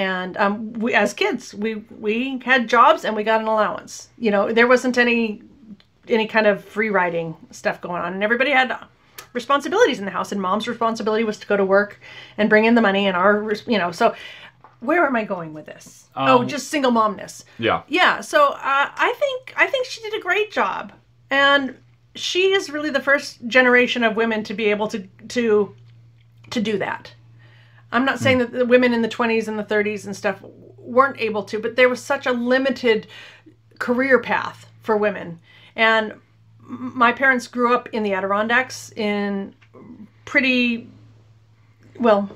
and 0.00 0.36
um, 0.44 0.72
we, 0.84 0.94
as 0.94 1.12
kids, 1.14 1.54
we 1.64 1.70
we 2.06 2.14
had 2.44 2.68
jobs 2.76 3.04
and 3.04 3.12
we 3.16 3.22
got 3.24 3.40
an 3.40 3.46
allowance. 3.48 4.08
You 4.18 4.30
know, 4.34 4.52
there 4.52 4.66
wasn't 4.74 4.96
any 4.98 5.42
any 6.08 6.26
kind 6.26 6.46
of 6.46 6.64
free 6.64 6.90
riding 6.90 7.36
stuff 7.50 7.80
going 7.80 8.00
on, 8.04 8.12
and 8.14 8.22
everybody 8.24 8.50
had 8.50 8.68
responsibilities 9.32 9.98
in 9.98 10.04
the 10.06 10.10
house. 10.18 10.32
And 10.32 10.40
mom's 10.40 10.66
responsibility 10.68 11.24
was 11.24 11.38
to 11.38 11.46
go 11.46 11.56
to 11.56 11.64
work 11.64 12.00
and 12.38 12.48
bring 12.48 12.64
in 12.64 12.74
the 12.74 12.80
money, 12.80 13.06
and 13.08 13.16
our, 13.16 13.52
you 13.66 13.78
know, 13.78 13.92
so. 13.92 14.14
Where 14.82 15.04
am 15.04 15.14
I 15.14 15.24
going 15.24 15.52
with 15.52 15.66
this? 15.66 16.08
oh, 16.16 16.38
Um, 16.40 16.48
just 16.48 16.68
single 16.68 16.90
momness 16.90 17.44
Yeah. 17.58 17.82
yeah 17.86 18.22
so 18.22 18.38
uh, 18.72 18.86
i 19.08 19.12
think 19.20 19.52
i 19.62 19.66
think 19.66 19.84
she 19.86 20.00
did 20.00 20.14
a 20.14 20.22
great 20.28 20.50
job 20.50 20.84
and 21.28 21.76
she 22.14 22.42
is 22.56 22.70
really 22.70 22.88
the 22.88 23.02
first 23.10 23.46
generation 23.46 24.02
of 24.04 24.16
women 24.16 24.42
to 24.44 24.54
be 24.54 24.66
able 24.74 24.88
to 24.88 25.00
to 25.36 25.74
to 26.54 26.60
do 26.70 26.78
that 26.78 27.12
I'm 27.92 28.04
not 28.04 28.18
saying 28.18 28.38
that 28.38 28.52
the 28.52 28.64
women 28.64 28.92
in 28.92 29.02
the 29.02 29.08
20s 29.08 29.48
and 29.48 29.58
the 29.58 29.64
30s 29.64 30.06
and 30.06 30.16
stuff 30.16 30.40
weren't 30.78 31.20
able 31.20 31.42
to, 31.44 31.58
but 31.58 31.76
there 31.76 31.88
was 31.88 32.02
such 32.02 32.26
a 32.26 32.32
limited 32.32 33.06
career 33.78 34.20
path 34.20 34.68
for 34.82 34.96
women. 34.96 35.40
And 35.76 36.14
my 36.60 37.12
parents 37.12 37.46
grew 37.46 37.74
up 37.74 37.88
in 37.92 38.02
the 38.02 38.12
Adirondacks 38.12 38.92
in 38.92 39.54
pretty, 40.24 40.88
well, 41.98 42.30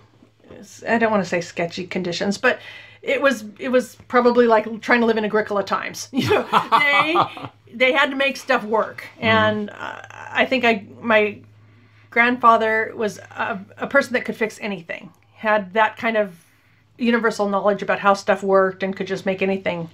I 0.89 0.99
don't 0.99 1.11
want 1.11 1.23
to 1.23 1.29
say 1.29 1.41
sketchy 1.41 1.87
conditions, 1.87 2.39
but 2.39 2.59
it 3.03 3.21
was 3.21 3.45
it 3.59 3.69
was 3.69 3.97
probably 4.09 4.47
like 4.47 4.81
trying 4.81 5.01
to 5.01 5.07
live 5.07 5.17
in 5.17 5.25
Agricola 5.25 5.63
times. 5.63 6.09
You 6.13 6.31
know, 6.31 6.47
they 6.71 7.17
they 7.75 7.93
had 7.93 8.11
to 8.11 8.17
make 8.17 8.37
stuff 8.37 8.65
work, 8.65 9.07
and 9.21 9.71
uh, 9.71 10.01
I 10.11 10.47
think 10.47 10.65
I 10.65 10.87
my 11.01 11.41
grandfather 12.11 12.93
was 12.97 13.19
a, 13.19 13.61
a 13.77 13.87
person 13.87 14.15
that 14.15 14.25
could 14.25 14.37
fix 14.37 14.59
anything, 14.63 15.13
had 15.45 15.73
that 15.75 15.97
kind 15.97 16.17
of 16.17 16.45
universal 16.99 17.49
knowledge 17.49 17.83
about 17.83 18.01
how 18.01 18.15
stuff 18.15 18.43
worked, 18.43 18.83
and 18.83 18.97
could 18.97 19.07
just 19.07 19.25
make 19.25 19.41
anything 19.43 19.89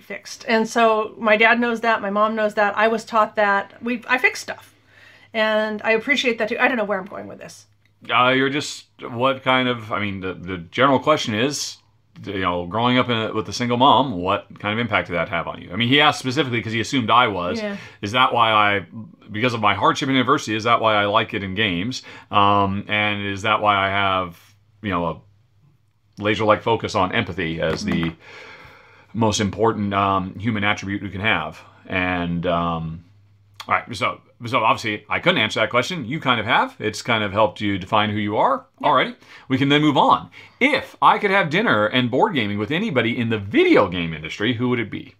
fixed. 0.00 0.44
And 0.48 0.68
so 0.68 1.14
my 1.18 1.36
dad 1.36 1.60
knows 1.60 1.80
that, 1.80 2.02
my 2.02 2.10
mom 2.10 2.34
knows 2.34 2.54
that. 2.54 2.76
I 2.76 2.88
was 2.88 3.04
taught 3.04 3.36
that. 3.36 3.82
We 3.82 4.02
I 4.08 4.18
fix 4.18 4.40
stuff, 4.40 4.74
and 5.32 5.80
I 5.82 5.92
appreciate 5.92 6.38
that 6.38 6.48
too. 6.48 6.58
I 6.58 6.68
don't 6.68 6.76
know 6.76 6.84
where 6.84 6.98
I'm 6.98 7.06
going 7.06 7.28
with 7.28 7.38
this. 7.38 7.66
Uh, 8.14 8.28
you're 8.28 8.50
just 8.50 8.86
what 9.00 9.42
kind 9.42 9.68
of? 9.68 9.92
I 9.92 10.00
mean, 10.00 10.20
the 10.20 10.34
the 10.34 10.58
general 10.58 10.98
question 10.98 11.34
is, 11.34 11.78
you 12.24 12.40
know, 12.40 12.66
growing 12.66 12.98
up 12.98 13.08
in 13.08 13.16
a, 13.16 13.32
with 13.32 13.48
a 13.48 13.52
single 13.52 13.76
mom, 13.76 14.12
what 14.12 14.58
kind 14.58 14.72
of 14.72 14.78
impact 14.78 15.08
did 15.08 15.14
that 15.14 15.28
have 15.28 15.46
on 15.46 15.60
you? 15.60 15.72
I 15.72 15.76
mean, 15.76 15.88
he 15.88 16.00
asked 16.00 16.18
specifically 16.18 16.58
because 16.58 16.72
he 16.72 16.80
assumed 16.80 17.10
I 17.10 17.28
was. 17.28 17.58
Yeah. 17.58 17.76
Is 18.02 18.12
that 18.12 18.32
why 18.32 18.52
I, 18.52 18.86
because 19.30 19.54
of 19.54 19.60
my 19.60 19.74
hardship 19.74 20.08
in 20.08 20.14
university, 20.14 20.54
is 20.54 20.64
that 20.64 20.80
why 20.80 20.94
I 20.94 21.06
like 21.06 21.34
it 21.34 21.42
in 21.42 21.54
games? 21.54 22.02
Um, 22.30 22.84
and 22.88 23.26
is 23.26 23.42
that 23.42 23.60
why 23.60 23.76
I 23.76 23.88
have, 23.88 24.38
you 24.82 24.90
know, 24.90 25.06
a 25.06 26.22
laser-like 26.22 26.62
focus 26.62 26.94
on 26.94 27.12
empathy 27.12 27.60
as 27.60 27.84
the 27.84 28.14
most 29.12 29.40
important 29.40 29.92
um, 29.92 30.38
human 30.38 30.64
attribute 30.64 31.02
we 31.02 31.10
can 31.10 31.20
have? 31.20 31.60
And 31.86 32.46
um, 32.46 33.04
all 33.66 33.74
right, 33.74 33.96
so 33.96 34.20
so 34.46 34.62
obviously 34.62 35.04
I 35.08 35.18
couldn't 35.18 35.40
answer 35.40 35.60
that 35.60 35.70
question. 35.70 36.04
You 36.04 36.20
kind 36.20 36.40
of 36.40 36.46
have. 36.46 36.76
It's 36.78 37.02
kind 37.02 37.24
of 37.24 37.32
helped 37.32 37.60
you 37.60 37.78
define 37.78 38.10
who 38.10 38.18
you 38.18 38.36
are. 38.36 38.66
Alrighty, 38.82 39.16
we 39.48 39.58
can 39.58 39.68
then 39.68 39.82
move 39.82 39.96
on. 39.96 40.30
If 40.60 40.96
I 41.00 41.18
could 41.18 41.30
have 41.30 41.50
dinner 41.50 41.86
and 41.86 42.10
board 42.10 42.34
gaming 42.34 42.58
with 42.58 42.70
anybody 42.70 43.18
in 43.18 43.30
the 43.30 43.38
video 43.38 43.88
game 43.88 44.12
industry, 44.12 44.54
who 44.54 44.68
would 44.70 44.80
it 44.80 44.90
be? 44.90 45.14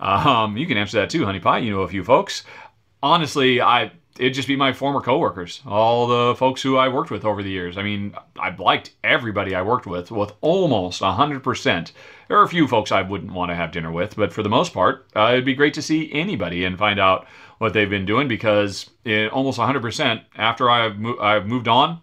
Um, 0.00 0.56
you 0.56 0.66
can 0.66 0.76
answer 0.76 1.00
that 1.00 1.10
too, 1.10 1.24
Honey 1.24 1.40
Pie. 1.40 1.58
You 1.58 1.72
know 1.72 1.82
a 1.82 1.88
few 1.88 2.04
folks. 2.04 2.44
Honestly, 3.02 3.60
I 3.60 3.92
it'd 4.18 4.34
just 4.34 4.48
be 4.48 4.56
my 4.56 4.72
former 4.72 5.00
coworkers, 5.00 5.62
all 5.64 6.06
the 6.06 6.34
folks 6.34 6.60
who 6.60 6.76
I 6.76 6.88
worked 6.88 7.10
with 7.10 7.24
over 7.24 7.42
the 7.42 7.50
years. 7.50 7.78
I 7.78 7.82
mean, 7.82 8.14
I 8.38 8.54
liked 8.54 8.92
everybody 9.04 9.54
I 9.54 9.62
worked 9.62 9.86
with, 9.86 10.10
with 10.10 10.32
almost 10.40 11.00
100%. 11.00 11.92
There 12.26 12.38
are 12.38 12.42
a 12.42 12.48
few 12.48 12.66
folks 12.66 12.92
I 12.92 13.02
wouldn't 13.02 13.32
want 13.32 13.50
to 13.50 13.54
have 13.54 13.72
dinner 13.72 13.92
with, 13.92 14.16
but 14.16 14.32
for 14.32 14.42
the 14.42 14.48
most 14.48 14.74
part, 14.74 15.06
uh, 15.14 15.30
it'd 15.32 15.44
be 15.44 15.54
great 15.54 15.74
to 15.74 15.82
see 15.82 16.12
anybody 16.12 16.64
and 16.64 16.78
find 16.78 16.98
out 17.00 17.26
what 17.58 17.72
they've 17.72 17.90
been 17.90 18.06
doing 18.06 18.28
because 18.28 18.88
it, 19.04 19.30
almost 19.32 19.58
100% 19.58 20.22
after 20.36 20.70
I've, 20.70 20.98
mo- 20.98 21.18
I've 21.18 21.46
moved 21.46 21.68
on, 21.68 22.00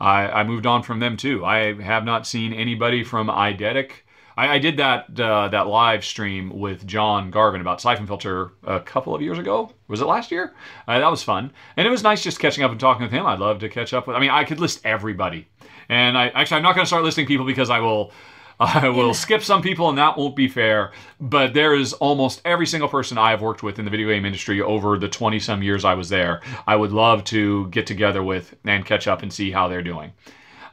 I, 0.00 0.26
I 0.28 0.44
moved 0.44 0.66
on 0.66 0.82
from 0.82 1.00
them 1.00 1.16
too. 1.16 1.44
I 1.44 1.80
have 1.82 2.04
not 2.04 2.26
seen 2.26 2.52
anybody 2.52 3.04
from 3.04 3.28
Eidetic. 3.28 3.90
I, 4.36 4.54
I 4.54 4.58
did 4.58 4.76
that 4.78 5.18
uh, 5.18 5.48
that 5.48 5.66
live 5.68 6.04
stream 6.04 6.58
with 6.58 6.86
John 6.86 7.30
Garvin 7.30 7.60
about 7.60 7.80
Siphon 7.80 8.06
Filter 8.06 8.52
a 8.64 8.80
couple 8.80 9.14
of 9.14 9.22
years 9.22 9.38
ago. 9.38 9.72
Was 9.88 10.00
it 10.00 10.06
last 10.06 10.30
year? 10.30 10.52
Uh, 10.88 10.98
that 10.98 11.10
was 11.10 11.22
fun, 11.22 11.52
and 11.76 11.86
it 11.86 11.90
was 11.90 12.02
nice 12.02 12.22
just 12.22 12.40
catching 12.40 12.64
up 12.64 12.70
and 12.70 12.80
talking 12.80 13.02
with 13.02 13.12
him. 13.12 13.26
I'd 13.26 13.38
love 13.38 13.60
to 13.60 13.68
catch 13.68 13.92
up 13.94 14.06
with. 14.06 14.16
I 14.16 14.20
mean, 14.20 14.30
I 14.30 14.44
could 14.44 14.60
list 14.60 14.80
everybody, 14.84 15.46
and 15.88 16.18
I 16.18 16.28
actually 16.28 16.56
I'm 16.56 16.62
not 16.62 16.74
going 16.74 16.84
to 16.84 16.88
start 16.88 17.04
listing 17.04 17.26
people 17.26 17.46
because 17.46 17.70
I 17.70 17.78
will. 17.78 18.12
I 18.60 18.88
will 18.88 19.14
skip 19.14 19.42
some 19.42 19.62
people, 19.62 19.88
and 19.88 19.98
that 19.98 20.16
won't 20.16 20.36
be 20.36 20.48
fair. 20.48 20.92
But 21.20 21.54
there 21.54 21.74
is 21.74 21.92
almost 21.94 22.40
every 22.44 22.66
single 22.66 22.88
person 22.88 23.18
I 23.18 23.30
have 23.30 23.42
worked 23.42 23.62
with 23.62 23.78
in 23.78 23.84
the 23.84 23.90
video 23.90 24.08
game 24.08 24.24
industry 24.24 24.60
over 24.60 24.98
the 24.98 25.08
20 25.08 25.40
some 25.40 25.62
years 25.62 25.84
I 25.84 25.94
was 25.94 26.08
there. 26.08 26.40
I 26.66 26.76
would 26.76 26.92
love 26.92 27.24
to 27.24 27.68
get 27.68 27.86
together 27.86 28.22
with 28.22 28.54
and 28.64 28.86
catch 28.86 29.08
up 29.08 29.22
and 29.22 29.32
see 29.32 29.50
how 29.50 29.68
they're 29.68 29.82
doing. 29.82 30.12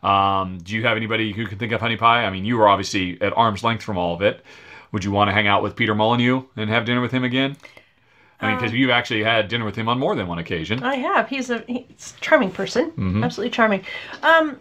Um, 0.03 0.59
do 0.63 0.75
you 0.75 0.83
have 0.83 0.97
anybody 0.97 1.31
who 1.31 1.45
can 1.45 1.57
think 1.57 1.71
of 1.71 1.81
Honey 1.81 1.97
Pie? 1.97 2.25
I 2.25 2.29
mean, 2.29 2.45
you 2.45 2.57
were 2.57 2.67
obviously 2.67 3.21
at 3.21 3.35
arm's 3.37 3.63
length 3.63 3.83
from 3.83 3.97
all 3.97 4.15
of 4.15 4.21
it. 4.21 4.43
Would 4.91 5.03
you 5.03 5.11
want 5.11 5.29
to 5.29 5.33
hang 5.33 5.47
out 5.47 5.63
with 5.63 5.75
Peter 5.75 5.95
Molyneux 5.95 6.43
and 6.55 6.69
have 6.69 6.85
dinner 6.85 7.01
with 7.01 7.11
him 7.11 7.23
again? 7.23 7.55
I 8.41 8.49
mean, 8.49 8.57
because 8.57 8.73
you've 8.73 8.89
actually 8.89 9.23
had 9.23 9.47
dinner 9.47 9.65
with 9.65 9.75
him 9.75 9.87
on 9.87 9.99
more 9.99 10.15
than 10.15 10.27
one 10.27 10.39
occasion. 10.39 10.81
I 10.81 10.95
have. 10.95 11.29
He's 11.29 11.51
a 11.51 11.63
he's 11.67 12.15
a 12.17 12.21
charming 12.21 12.49
person. 12.49 12.89
Mm-hmm. 12.91 13.23
Absolutely 13.23 13.51
charming. 13.51 13.85
Um, 14.23 14.57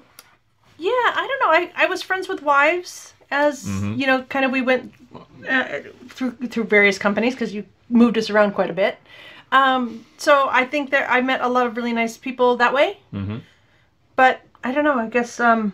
yeah, 0.89 1.07
I 1.20 1.25
don't 1.28 1.41
know. 1.44 1.52
I, 1.60 1.84
I 1.84 1.86
was 1.86 2.00
friends 2.02 2.26
with 2.28 2.41
wives 2.42 3.15
as 3.31 3.65
Mm-hmm. 3.65 3.94
you 4.00 4.07
know, 4.09 4.23
kind 4.34 4.44
of 4.44 4.50
we 4.50 4.62
went 4.62 4.92
uh, 5.49 5.81
through 6.09 6.33
through 6.50 6.65
various 6.65 6.99
companies 6.99 7.34
because 7.34 7.52
you 7.55 7.62
moved 7.89 8.17
us 8.18 8.31
around 8.31 8.52
quite 8.59 8.70
a 8.70 8.78
bit. 8.84 8.94
Um, 9.52 10.05
so 10.17 10.33
I 10.50 10.65
think 10.73 10.91
that 10.91 11.05
I 11.10 11.20
met 11.20 11.41
a 11.41 11.49
lot 11.49 11.67
of 11.67 11.76
really 11.76 11.92
nice 11.92 12.17
people 12.17 12.57
that 12.62 12.73
way. 12.73 12.99
Mm-hmm. 13.12 13.39
But 14.17 14.41
I 14.65 14.73
don't 14.73 14.84
know. 14.84 14.99
I 14.99 15.09
guess 15.09 15.39
um, 15.41 15.73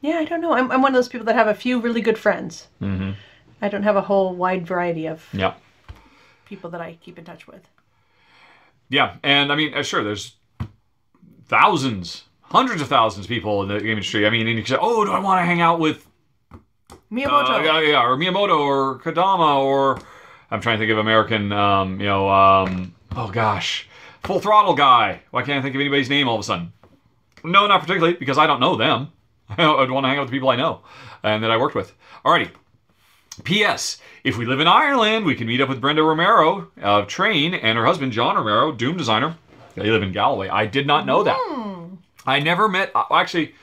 yeah, 0.00 0.18
I 0.22 0.24
don't 0.24 0.40
know. 0.40 0.52
I'm 0.58 0.70
I'm 0.72 0.82
one 0.82 0.92
of 0.92 0.98
those 1.00 1.08
people 1.12 1.26
that 1.26 1.34
have 1.36 1.48
a 1.48 1.54
few 1.54 1.80
really 1.80 2.00
good 2.02 2.18
friends. 2.18 2.68
Mm-hmm. 2.80 3.12
I 3.64 3.68
don't 3.68 3.84
have 3.84 3.96
a 3.96 4.02
whole 4.10 4.34
wide 4.34 4.66
variety 4.66 5.06
of 5.06 5.18
Yeah. 5.32 5.54
people 6.46 6.70
that 6.70 6.80
I 6.80 6.98
keep 7.04 7.16
in 7.18 7.24
touch 7.24 7.46
with. 7.46 7.62
Yeah, 8.88 9.16
and 9.22 9.52
I 9.52 9.56
mean, 9.56 9.72
uh, 9.74 9.82
sure, 9.82 10.02
there's 10.04 10.36
thousands, 11.48 12.24
hundreds 12.52 12.82
of 12.82 12.88
thousands 12.88 13.24
of 13.24 13.28
people 13.28 13.62
in 13.62 13.68
the 13.68 13.78
game 13.80 13.92
industry. 13.92 14.26
I 14.26 14.30
mean, 14.30 14.46
and 14.46 14.56
you 14.56 14.62
can 14.62 14.76
say, 14.76 14.78
oh, 14.80 15.04
do 15.04 15.10
I 15.10 15.18
want 15.18 15.40
to 15.40 15.44
hang 15.44 15.60
out 15.60 15.80
with 15.80 16.06
Miyamoto. 17.10 17.60
Uh, 17.60 17.62
yeah, 17.62 17.80
yeah, 17.80 18.02
or 18.02 18.16
Miyamoto 18.16 18.58
or 18.58 18.98
Kodama 19.00 19.58
or 19.62 20.00
I'm 20.50 20.60
trying 20.60 20.78
to 20.78 20.82
think 20.82 20.92
of 20.92 20.98
American, 20.98 21.50
um, 21.52 21.98
you 22.00 22.06
know, 22.06 22.28
um, 22.28 22.94
oh 23.16 23.30
gosh, 23.30 23.88
Full 24.22 24.40
Throttle 24.40 24.74
guy. 24.74 25.22
Why 25.30 25.42
can't 25.42 25.58
I 25.58 25.62
think 25.62 25.74
of 25.74 25.80
anybody's 25.80 26.10
name 26.10 26.28
all 26.28 26.36
of 26.36 26.40
a 26.40 26.44
sudden? 26.44 26.72
No, 27.42 27.66
not 27.66 27.80
particularly 27.80 28.14
because 28.14 28.38
I 28.38 28.46
don't 28.46 28.60
know 28.60 28.76
them. 28.76 29.12
I'd 29.50 29.90
want 29.90 30.04
to 30.04 30.08
hang 30.08 30.18
out 30.18 30.22
with 30.22 30.30
the 30.30 30.36
people 30.36 30.50
I 30.50 30.56
know 30.56 30.82
and 31.22 31.42
that 31.42 31.50
I 31.50 31.56
worked 31.56 31.74
with. 31.74 31.94
Alrighty. 32.24 32.50
P.S. 33.44 33.98
If 34.24 34.36
we 34.36 34.44
live 34.44 34.60
in 34.60 34.66
Ireland, 34.66 35.24
we 35.24 35.34
can 35.34 35.46
meet 35.46 35.60
up 35.60 35.68
with 35.70 35.80
Brenda 35.80 36.02
Romero 36.02 36.70
of 36.82 37.08
Train 37.08 37.54
and 37.54 37.78
her 37.78 37.86
husband 37.86 38.12
John 38.12 38.36
Romero, 38.36 38.72
Doom 38.72 38.98
designer. 38.98 39.36
They 39.74 39.90
live 39.90 40.02
in 40.02 40.12
Galway. 40.12 40.48
I 40.48 40.66
did 40.66 40.86
not 40.86 41.06
know 41.06 41.22
that. 41.22 41.38
I 42.26 42.40
never 42.40 42.68
met. 42.68 42.90
uh, 42.94 43.04
Actually, 43.10 43.54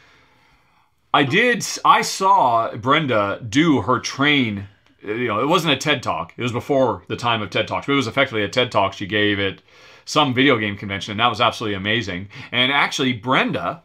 I 1.14 1.24
did. 1.24 1.66
I 1.86 2.02
saw 2.02 2.76
Brenda 2.76 3.44
do 3.48 3.82
her 3.82 4.00
train. 4.00 4.68
uh, 5.04 5.12
You 5.14 5.28
know, 5.28 5.40
it 5.40 5.48
wasn't 5.48 5.74
a 5.74 5.78
TED 5.78 6.04
talk. 6.04 6.34
It 6.38 6.42
was 6.44 6.52
before 6.52 7.04
the 7.08 7.16
time 7.16 7.42
of 7.42 7.50
TED 7.50 7.68
talks, 7.68 7.88
but 7.88 7.94
it 7.94 7.98
was 7.98 8.08
effectively 8.08 8.44
a 8.44 8.50
TED 8.50 8.72
talk 8.72 8.94
she 8.94 9.06
gave 9.06 9.40
at 9.40 9.62
some 10.06 10.34
video 10.34 10.58
game 10.58 10.76
convention, 10.76 11.12
and 11.12 11.20
that 11.20 11.28
was 11.28 11.42
absolutely 11.42 11.76
amazing. 11.76 12.30
And 12.52 12.72
actually, 12.72 13.14
Brenda 13.14 13.84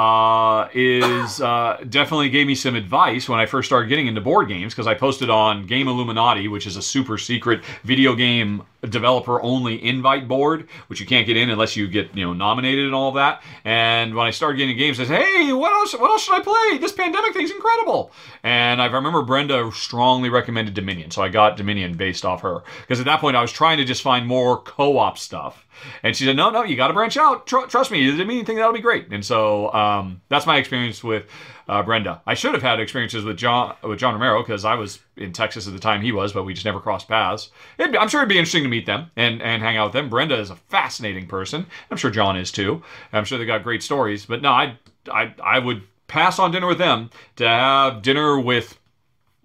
uh, 0.00 0.66
is 0.72 1.42
uh, 1.42 1.76
definitely 1.90 2.30
gave 2.30 2.46
me 2.46 2.54
some 2.54 2.74
advice 2.74 3.28
when 3.28 3.38
I 3.38 3.44
first 3.44 3.68
started 3.68 3.88
getting 3.88 4.06
into 4.06 4.22
board 4.22 4.48
games 4.48 4.72
because 4.72 4.86
I 4.86 4.94
posted 4.94 5.28
on 5.28 5.66
Game 5.66 5.88
Illuminati, 5.88 6.48
which 6.48 6.66
is 6.66 6.78
a 6.78 6.82
super 6.82 7.18
secret 7.18 7.62
video 7.84 8.14
game 8.14 8.62
developer 8.88 9.42
only 9.42 9.84
invite 9.84 10.26
board, 10.26 10.70
which 10.86 11.00
you 11.00 11.06
can't 11.06 11.26
get 11.26 11.36
in 11.36 11.50
unless 11.50 11.76
you 11.76 11.86
get 11.86 12.16
you 12.16 12.24
know 12.24 12.32
nominated 12.32 12.86
and 12.86 12.94
all 12.94 13.12
that. 13.12 13.42
And 13.66 14.14
when 14.14 14.26
I 14.26 14.30
started 14.30 14.56
getting 14.56 14.78
games, 14.78 14.98
I 15.00 15.04
said, 15.04 15.20
"Hey, 15.20 15.52
what 15.52 15.70
else? 15.70 15.92
What 15.92 16.10
else 16.10 16.24
should 16.24 16.34
I 16.34 16.40
play? 16.40 16.78
This 16.78 16.92
pandemic 16.92 17.34
thing's 17.34 17.50
incredible." 17.50 18.10
And 18.42 18.80
I 18.80 18.86
remember 18.86 19.20
Brenda 19.20 19.70
strongly 19.74 20.30
recommended 20.30 20.72
Dominion, 20.72 21.10
so 21.10 21.20
I 21.20 21.28
got 21.28 21.58
Dominion 21.58 21.98
based 21.98 22.24
off 22.24 22.40
her 22.40 22.62
because 22.80 23.00
at 23.00 23.04
that 23.04 23.20
point 23.20 23.36
I 23.36 23.42
was 23.42 23.52
trying 23.52 23.76
to 23.76 23.84
just 23.84 24.00
find 24.00 24.26
more 24.26 24.62
co-op 24.62 25.18
stuff. 25.18 25.66
And 26.02 26.16
she 26.16 26.24
said, 26.24 26.36
"No, 26.36 26.50
no, 26.50 26.62
you 26.62 26.76
got 26.76 26.88
to 26.88 26.94
branch 26.94 27.16
out. 27.16 27.46
Tr- 27.46 27.66
trust 27.66 27.90
me, 27.90 28.10
the 28.10 28.16
Dominion 28.18 28.46
thing 28.46 28.56
that'll 28.56 28.72
be 28.72 28.80
great." 28.80 29.08
And 29.10 29.24
so 29.24 29.72
um, 29.72 30.20
that's 30.28 30.46
my 30.46 30.56
experience 30.58 31.02
with 31.04 31.26
uh, 31.68 31.82
Brenda. 31.84 32.20
I 32.26 32.34
should 32.34 32.52
have 32.54 32.62
had 32.62 32.80
experiences 32.80 33.24
with 33.24 33.36
John 33.36 33.76
with 33.82 33.98
John 33.98 34.14
Romero 34.14 34.42
because 34.42 34.64
I 34.64 34.74
was 34.74 34.98
in 35.16 35.32
Texas 35.32 35.66
at 35.68 35.72
the 35.72 35.78
time 35.78 36.02
he 36.02 36.10
was, 36.10 36.32
but 36.32 36.42
we 36.42 36.52
just 36.52 36.66
never 36.66 36.80
crossed 36.80 37.06
paths. 37.08 37.50
It'd 37.78 37.94
I'm 37.94 38.08
sure 38.08 38.20
it'd 38.20 38.28
be 38.28 38.38
interesting 38.38 38.64
to 38.64 38.68
meet 38.68 38.86
them 38.86 39.10
and, 39.16 39.40
and 39.40 39.62
hang 39.62 39.76
out 39.76 39.86
with 39.86 39.92
them. 39.92 40.08
Brenda 40.08 40.36
is 40.36 40.50
a 40.50 40.56
fascinating 40.56 41.26
person. 41.26 41.66
I'm 41.90 41.96
sure 41.96 42.10
John 42.10 42.36
is 42.36 42.50
too. 42.50 42.82
I'm 43.12 43.24
sure 43.24 43.38
they 43.38 43.46
got 43.46 43.62
great 43.62 43.82
stories. 43.82 44.26
But 44.26 44.42
no, 44.42 44.50
I 44.50 44.78
I 45.10 45.32
I 45.42 45.58
would 45.60 45.82
pass 46.08 46.40
on 46.40 46.50
dinner 46.50 46.66
with 46.66 46.78
them 46.78 47.08
to 47.36 47.46
have 47.46 48.02
dinner 48.02 48.40
with 48.40 48.76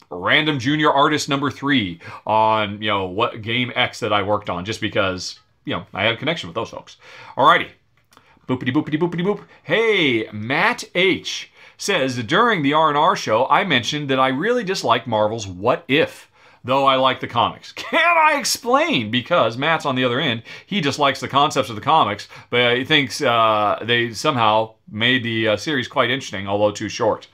random 0.10 0.58
junior 0.60 0.92
artist 0.92 1.30
number 1.30 1.52
three 1.52 2.00
on 2.26 2.82
you 2.82 2.90
know 2.90 3.06
what 3.06 3.42
game 3.44 3.72
X 3.76 4.00
that 4.00 4.12
I 4.12 4.24
worked 4.24 4.50
on 4.50 4.66
just 4.66 4.82
because 4.82 5.40
you 5.66 5.74
know 5.76 5.86
I 5.94 6.04
had 6.04 6.14
a 6.14 6.18
connection 6.18 6.48
with 6.48 6.56
those 6.56 6.70
folks. 6.70 6.98
Alrighty. 7.38 7.70
Boopity 8.48 8.72
boopity 8.74 9.00
boopity 9.00 9.24
boop. 9.26 9.44
Hey, 9.64 10.30
Matt 10.32 10.84
H 10.94 11.52
says 11.78 12.16
during 12.24 12.62
the 12.62 12.74
R&R 12.74 13.16
show 13.16 13.48
I 13.48 13.64
mentioned 13.66 14.10
that 14.10 14.20
I 14.20 14.30
really 14.30 14.64
dislike 14.64 15.08
Marvel's 15.08 15.48
What 15.48 15.84
If 15.88 16.30
though 16.64 16.86
I 16.86 16.96
like 16.96 17.20
the 17.20 17.28
comics. 17.28 17.72
Can 17.76 18.00
I 18.18 18.40
explain? 18.40 19.12
Because 19.12 19.56
Matt's 19.56 19.86
on 19.86 19.94
the 19.96 20.04
other 20.04 20.20
end. 20.20 20.42
He 20.66 20.82
just 20.82 20.98
likes 20.98 21.20
the 21.20 21.28
concepts 21.28 21.70
of 21.70 21.76
the 21.76 21.82
comics, 21.82 22.28
but 22.50 22.78
he 22.78 22.84
thinks 22.84 23.22
uh, 23.22 23.78
they 23.84 24.14
somehow 24.14 24.74
made 24.90 25.24
the 25.24 25.50
uh, 25.50 25.58
series 25.58 25.88
quite 25.88 26.10
interesting, 26.10 26.48
although 26.48 26.72
too 26.72 26.90
short. 26.90 27.28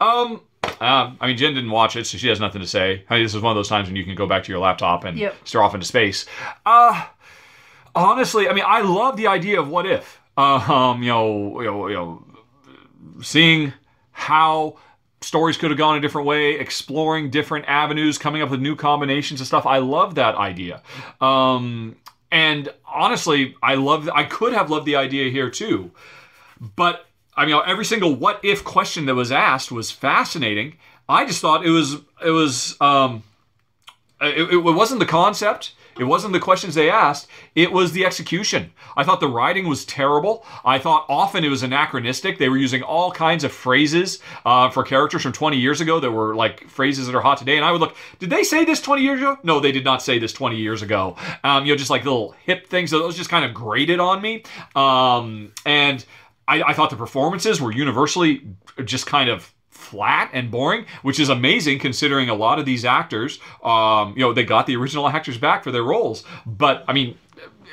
Um, 0.00 0.40
uh, 0.80 1.12
I 1.20 1.26
mean, 1.28 1.36
Jen 1.36 1.54
didn't 1.54 1.70
watch 1.70 1.94
it, 1.94 2.06
so 2.08 2.18
she 2.18 2.26
has 2.28 2.40
nothing 2.40 2.60
to 2.60 2.66
say. 2.66 3.04
I 3.08 3.14
mean, 3.14 3.22
this 3.24 3.34
is 3.36 3.40
one 3.40 3.52
of 3.52 3.56
those 3.56 3.68
times 3.68 3.86
when 3.86 3.94
you 3.94 4.04
can 4.04 4.16
go 4.16 4.26
back 4.26 4.42
to 4.44 4.50
your 4.52 4.60
laptop 4.60 5.04
and 5.04 5.16
Yep. 5.16 5.34
stare 5.44 5.62
off 5.62 5.74
into 5.74 5.86
space. 5.86 6.26
Uh, 6.66 7.04
honestly, 7.94 8.48
I 8.48 8.54
mean, 8.54 8.64
I 8.66 8.82
love 8.82 9.16
the 9.16 9.26
idea 9.26 9.60
of 9.60 9.68
what 9.68 9.86
if. 9.86 10.20
Um, 10.36 11.02
you 11.02 11.08
know, 11.10 11.60
you 11.60 11.66
know, 11.66 11.88
you 11.88 11.94
know, 11.94 12.24
seeing 13.22 13.72
how 14.12 14.78
stories 15.20 15.56
could 15.56 15.70
have 15.70 15.78
gone 15.78 15.96
a 15.96 16.00
different 16.00 16.26
way, 16.26 16.58
exploring 16.58 17.30
different 17.30 17.66
avenues, 17.68 18.18
coming 18.18 18.42
up 18.42 18.50
with 18.50 18.60
new 18.60 18.76
combinations 18.76 19.40
and 19.40 19.46
stuff. 19.46 19.66
I 19.66 19.78
love 19.78 20.14
that 20.16 20.34
idea. 20.34 20.82
Um, 21.20 21.96
and 22.30 22.68
honestly, 22.86 23.56
I 23.62 23.74
love. 23.74 24.08
I 24.08 24.24
could 24.24 24.52
have 24.52 24.70
loved 24.70 24.86
the 24.86 24.96
idea 24.96 25.30
here 25.30 25.50
too, 25.50 25.90
but 26.76 27.06
I 27.36 27.46
mean, 27.46 27.60
every 27.66 27.84
single 27.84 28.14
what 28.14 28.40
if 28.42 28.64
question 28.64 29.06
that 29.06 29.14
was 29.14 29.30
asked 29.30 29.70
was 29.70 29.90
fascinating. 29.90 30.78
I 31.08 31.26
just 31.26 31.40
thought 31.40 31.66
it 31.66 31.70
was 31.70 31.96
it 32.24 32.30
was 32.30 32.80
um, 32.80 33.22
it, 34.20 34.52
it 34.52 34.56
wasn't 34.56 35.00
the 35.00 35.06
concept. 35.06 35.72
It 35.98 36.04
wasn't 36.04 36.32
the 36.32 36.40
questions 36.40 36.74
they 36.74 36.90
asked. 36.90 37.28
It 37.54 37.72
was 37.72 37.92
the 37.92 38.04
execution. 38.04 38.72
I 38.96 39.04
thought 39.04 39.20
the 39.20 39.28
writing 39.28 39.68
was 39.68 39.84
terrible. 39.84 40.44
I 40.64 40.78
thought 40.78 41.06
often 41.08 41.44
it 41.44 41.48
was 41.48 41.62
anachronistic. 41.62 42.38
They 42.38 42.48
were 42.48 42.56
using 42.56 42.82
all 42.82 43.10
kinds 43.10 43.44
of 43.44 43.52
phrases 43.52 44.20
uh, 44.44 44.70
for 44.70 44.82
characters 44.82 45.22
from 45.22 45.32
20 45.32 45.56
years 45.58 45.80
ago 45.80 46.00
that 46.00 46.10
were 46.10 46.34
like 46.34 46.68
phrases 46.68 47.06
that 47.06 47.14
are 47.14 47.20
hot 47.20 47.38
today. 47.38 47.56
And 47.56 47.64
I 47.64 47.72
would 47.72 47.80
look, 47.80 47.96
did 48.18 48.30
they 48.30 48.42
say 48.42 48.64
this 48.64 48.80
20 48.80 49.02
years 49.02 49.20
ago? 49.20 49.38
No, 49.42 49.60
they 49.60 49.72
did 49.72 49.84
not 49.84 50.02
say 50.02 50.18
this 50.18 50.32
20 50.32 50.56
years 50.56 50.82
ago. 50.82 51.16
Um, 51.44 51.64
you 51.66 51.72
know, 51.72 51.76
just 51.76 51.90
like 51.90 52.04
little 52.04 52.32
hip 52.44 52.66
things. 52.66 52.90
So 52.90 52.98
those 52.98 53.16
just 53.16 53.30
kind 53.30 53.44
of 53.44 53.54
grated 53.54 54.00
on 54.00 54.22
me. 54.22 54.42
Um, 54.74 55.52
and 55.66 56.04
I, 56.48 56.62
I 56.62 56.72
thought 56.72 56.90
the 56.90 56.96
performances 56.96 57.60
were 57.60 57.72
universally 57.72 58.46
just 58.84 59.06
kind 59.06 59.30
of 59.30 59.52
flat 59.82 60.30
and 60.32 60.50
boring, 60.50 60.86
which 61.02 61.18
is 61.20 61.28
amazing 61.28 61.78
considering 61.78 62.28
a 62.28 62.34
lot 62.34 62.58
of 62.58 62.64
these 62.64 62.84
actors, 62.84 63.38
um, 63.62 64.14
you 64.16 64.20
know, 64.20 64.32
they 64.32 64.44
got 64.44 64.66
the 64.66 64.76
original 64.76 65.08
actors 65.08 65.36
back 65.36 65.64
for 65.64 65.70
their 65.70 65.82
roles. 65.82 66.24
But 66.46 66.84
I 66.88 66.92
mean, 66.92 67.18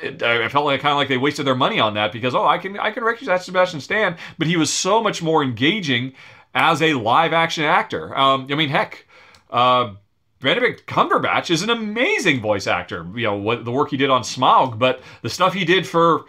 it, 0.02 0.22
I 0.22 0.48
felt 0.48 0.66
like 0.66 0.80
kind 0.80 0.92
of 0.92 0.98
like 0.98 1.08
they 1.08 1.16
wasted 1.16 1.46
their 1.46 1.54
money 1.54 1.78
on 1.80 1.94
that 1.94 2.12
because 2.12 2.34
oh, 2.34 2.46
I 2.46 2.58
can 2.58 2.78
I 2.78 2.90
can 2.90 3.04
recognize 3.04 3.44
Sebastian 3.44 3.80
Stan, 3.80 4.16
but 4.38 4.46
he 4.46 4.56
was 4.56 4.72
so 4.72 5.02
much 5.02 5.22
more 5.22 5.42
engaging 5.42 6.12
as 6.54 6.82
a 6.82 6.94
live 6.94 7.32
action 7.32 7.64
actor. 7.64 8.16
Um, 8.16 8.48
I 8.50 8.54
mean, 8.54 8.68
heck. 8.68 9.06
Uh, 9.50 9.94
Benedict 10.40 10.86
Cumberbatch 10.86 11.50
is 11.50 11.60
an 11.60 11.68
amazing 11.68 12.40
voice 12.40 12.66
actor. 12.66 13.06
You 13.14 13.24
know 13.24 13.36
what 13.36 13.66
the 13.66 13.70
work 13.70 13.90
he 13.90 13.98
did 13.98 14.08
on 14.08 14.22
Smaug, 14.22 14.78
but 14.78 15.02
the 15.20 15.28
stuff 15.28 15.52
he 15.52 15.66
did 15.66 15.86
for 15.86 16.24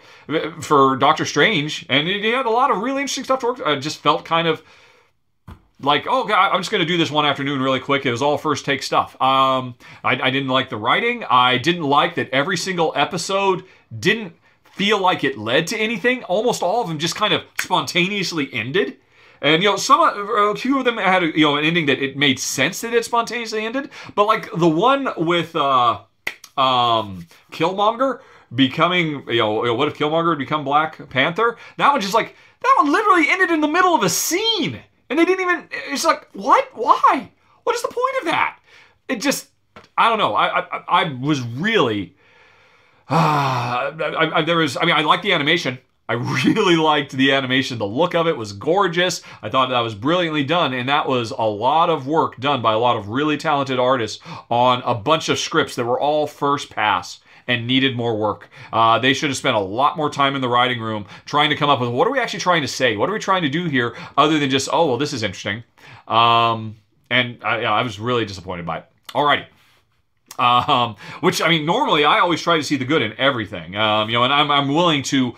for 0.60 0.96
Doctor 0.96 1.24
Strange, 1.24 1.86
and 1.88 2.06
he 2.06 2.30
had 2.30 2.44
a 2.44 2.50
lot 2.50 2.70
of 2.70 2.82
really 2.82 3.00
interesting 3.00 3.24
stuff 3.24 3.40
to 3.40 3.46
work. 3.46 3.62
I 3.64 3.76
just 3.76 3.98
felt 3.98 4.26
kind 4.26 4.46
of 4.46 4.62
like, 5.82 6.06
oh, 6.08 6.30
I'm 6.32 6.60
just 6.60 6.70
going 6.70 6.80
to 6.80 6.86
do 6.86 6.96
this 6.96 7.10
one 7.10 7.26
afternoon 7.26 7.60
really 7.60 7.80
quick. 7.80 8.06
It 8.06 8.10
was 8.10 8.22
all 8.22 8.38
first 8.38 8.64
take 8.64 8.82
stuff. 8.82 9.20
Um, 9.20 9.74
I, 10.04 10.18
I 10.22 10.30
didn't 10.30 10.48
like 10.48 10.70
the 10.70 10.76
writing. 10.76 11.24
I 11.24 11.58
didn't 11.58 11.84
like 11.84 12.14
that 12.14 12.30
every 12.30 12.56
single 12.56 12.92
episode 12.96 13.64
didn't 13.98 14.34
feel 14.64 14.98
like 14.98 15.24
it 15.24 15.38
led 15.38 15.66
to 15.68 15.76
anything. 15.76 16.24
Almost 16.24 16.62
all 16.62 16.82
of 16.82 16.88
them 16.88 16.98
just 16.98 17.16
kind 17.16 17.34
of 17.34 17.42
spontaneously 17.60 18.48
ended. 18.52 18.98
And 19.40 19.62
you 19.62 19.70
know, 19.70 19.76
some 19.76 20.00
a 20.00 20.54
few 20.54 20.78
of 20.78 20.84
them 20.84 20.98
had 20.98 21.22
you 21.22 21.44
know 21.44 21.56
an 21.56 21.64
ending 21.64 21.86
that 21.86 22.00
it 22.00 22.16
made 22.16 22.38
sense 22.38 22.80
that 22.82 22.94
it 22.94 23.04
spontaneously 23.04 23.64
ended. 23.64 23.90
But 24.14 24.26
like 24.26 24.48
the 24.52 24.68
one 24.68 25.08
with 25.16 25.56
uh, 25.56 26.00
um, 26.56 27.26
Killmonger 27.50 28.20
becoming 28.54 29.24
you 29.28 29.38
know, 29.38 29.64
you 29.64 29.70
know, 29.70 29.74
what 29.74 29.88
if 29.88 29.98
Killmonger 29.98 30.30
had 30.30 30.38
become 30.38 30.62
Black 30.64 31.08
Panther? 31.10 31.58
That 31.76 31.90
one 31.90 32.00
just 32.00 32.14
like 32.14 32.36
that 32.62 32.74
one 32.78 32.92
literally 32.92 33.28
ended 33.28 33.50
in 33.50 33.60
the 33.60 33.68
middle 33.68 33.96
of 33.96 34.04
a 34.04 34.08
scene, 34.08 34.80
and 35.12 35.18
they 35.18 35.26
didn't 35.26 35.42
even. 35.42 35.68
It's 35.90 36.06
like 36.06 36.26
what? 36.32 36.70
Why? 36.74 37.30
What 37.64 37.76
is 37.76 37.82
the 37.82 37.88
point 37.88 38.16
of 38.20 38.24
that? 38.24 38.58
It 39.08 39.20
just 39.20 39.48
I 39.98 40.08
don't 40.08 40.16
know. 40.16 40.34
I 40.34 40.60
I, 40.60 40.84
I 40.88 41.12
was 41.12 41.42
really. 41.42 42.16
Uh, 43.10 43.14
I, 44.00 44.30
I, 44.38 44.42
there 44.42 44.56
was. 44.56 44.78
I 44.78 44.86
mean, 44.86 44.96
I 44.96 45.02
like 45.02 45.20
the 45.20 45.34
animation. 45.34 45.78
I 46.08 46.14
really 46.44 46.76
liked 46.76 47.12
the 47.12 47.32
animation. 47.32 47.76
The 47.76 47.86
look 47.86 48.14
of 48.14 48.26
it 48.26 48.38
was 48.38 48.54
gorgeous. 48.54 49.20
I 49.42 49.50
thought 49.50 49.68
that 49.68 49.80
was 49.80 49.94
brilliantly 49.94 50.44
done, 50.44 50.72
and 50.72 50.88
that 50.88 51.06
was 51.06 51.30
a 51.30 51.42
lot 51.42 51.90
of 51.90 52.06
work 52.06 52.38
done 52.40 52.62
by 52.62 52.72
a 52.72 52.78
lot 52.78 52.96
of 52.96 53.08
really 53.08 53.36
talented 53.36 53.78
artists 53.78 54.22
on 54.50 54.80
a 54.86 54.94
bunch 54.94 55.28
of 55.28 55.38
scripts 55.38 55.74
that 55.76 55.84
were 55.84 56.00
all 56.00 56.26
first 56.26 56.70
pass 56.70 57.20
and 57.48 57.66
needed 57.66 57.96
more 57.96 58.16
work. 58.16 58.48
Uh, 58.72 58.98
they 58.98 59.14
should 59.14 59.30
have 59.30 59.36
spent 59.36 59.56
a 59.56 59.60
lot 59.60 59.96
more 59.96 60.10
time 60.10 60.34
in 60.34 60.40
the 60.40 60.48
writing 60.48 60.80
room 60.80 61.06
trying 61.24 61.50
to 61.50 61.56
come 61.56 61.70
up 61.70 61.80
with 61.80 61.90
what 61.90 62.06
are 62.06 62.10
we 62.10 62.18
actually 62.18 62.40
trying 62.40 62.62
to 62.62 62.68
say? 62.68 62.96
What 62.96 63.08
are 63.08 63.12
we 63.12 63.18
trying 63.18 63.42
to 63.42 63.48
do 63.48 63.66
here 63.66 63.96
other 64.16 64.38
than 64.38 64.50
just, 64.50 64.68
oh, 64.72 64.86
well, 64.86 64.98
this 64.98 65.12
is 65.12 65.22
interesting. 65.22 65.62
Um, 66.08 66.76
and 67.10 67.42
I, 67.44 67.64
I 67.64 67.82
was 67.82 67.98
really 67.98 68.24
disappointed 68.24 68.66
by 68.66 68.78
it. 68.78 68.86
Alrighty. 69.08 69.46
Um, 70.38 70.96
which, 71.20 71.42
I 71.42 71.48
mean, 71.48 71.66
normally 71.66 72.04
I 72.04 72.20
always 72.20 72.40
try 72.40 72.56
to 72.56 72.64
see 72.64 72.76
the 72.76 72.86
good 72.86 73.02
in 73.02 73.12
everything. 73.18 73.76
Um, 73.76 74.08
you 74.08 74.14
know, 74.16 74.24
and 74.24 74.32
I'm, 74.32 74.50
I'm 74.50 74.74
willing 74.74 75.02
to 75.04 75.34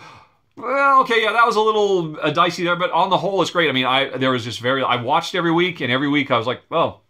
well, 0.57 1.01
okay, 1.01 1.21
yeah, 1.21 1.33
that 1.33 1.45
was 1.45 1.57
a 1.57 1.61
little 1.61 2.17
uh, 2.21 2.31
dicey 2.31 2.63
there, 2.63 2.77
but 2.77 2.89
on 2.91 3.09
the 3.09 3.17
whole, 3.17 3.41
it's 3.41 3.51
great. 3.51 3.69
I 3.69 3.73
mean, 3.73 3.85
I 3.85 4.17
there 4.17 4.31
was 4.31 4.45
just 4.45 4.61
very. 4.61 4.83
I 4.83 4.95
watched 4.95 5.35
every 5.35 5.51
week, 5.51 5.81
and 5.81 5.91
every 5.91 6.07
week 6.07 6.31
I 6.31 6.37
was 6.37 6.47
like, 6.47 6.61
oh, 6.71 7.01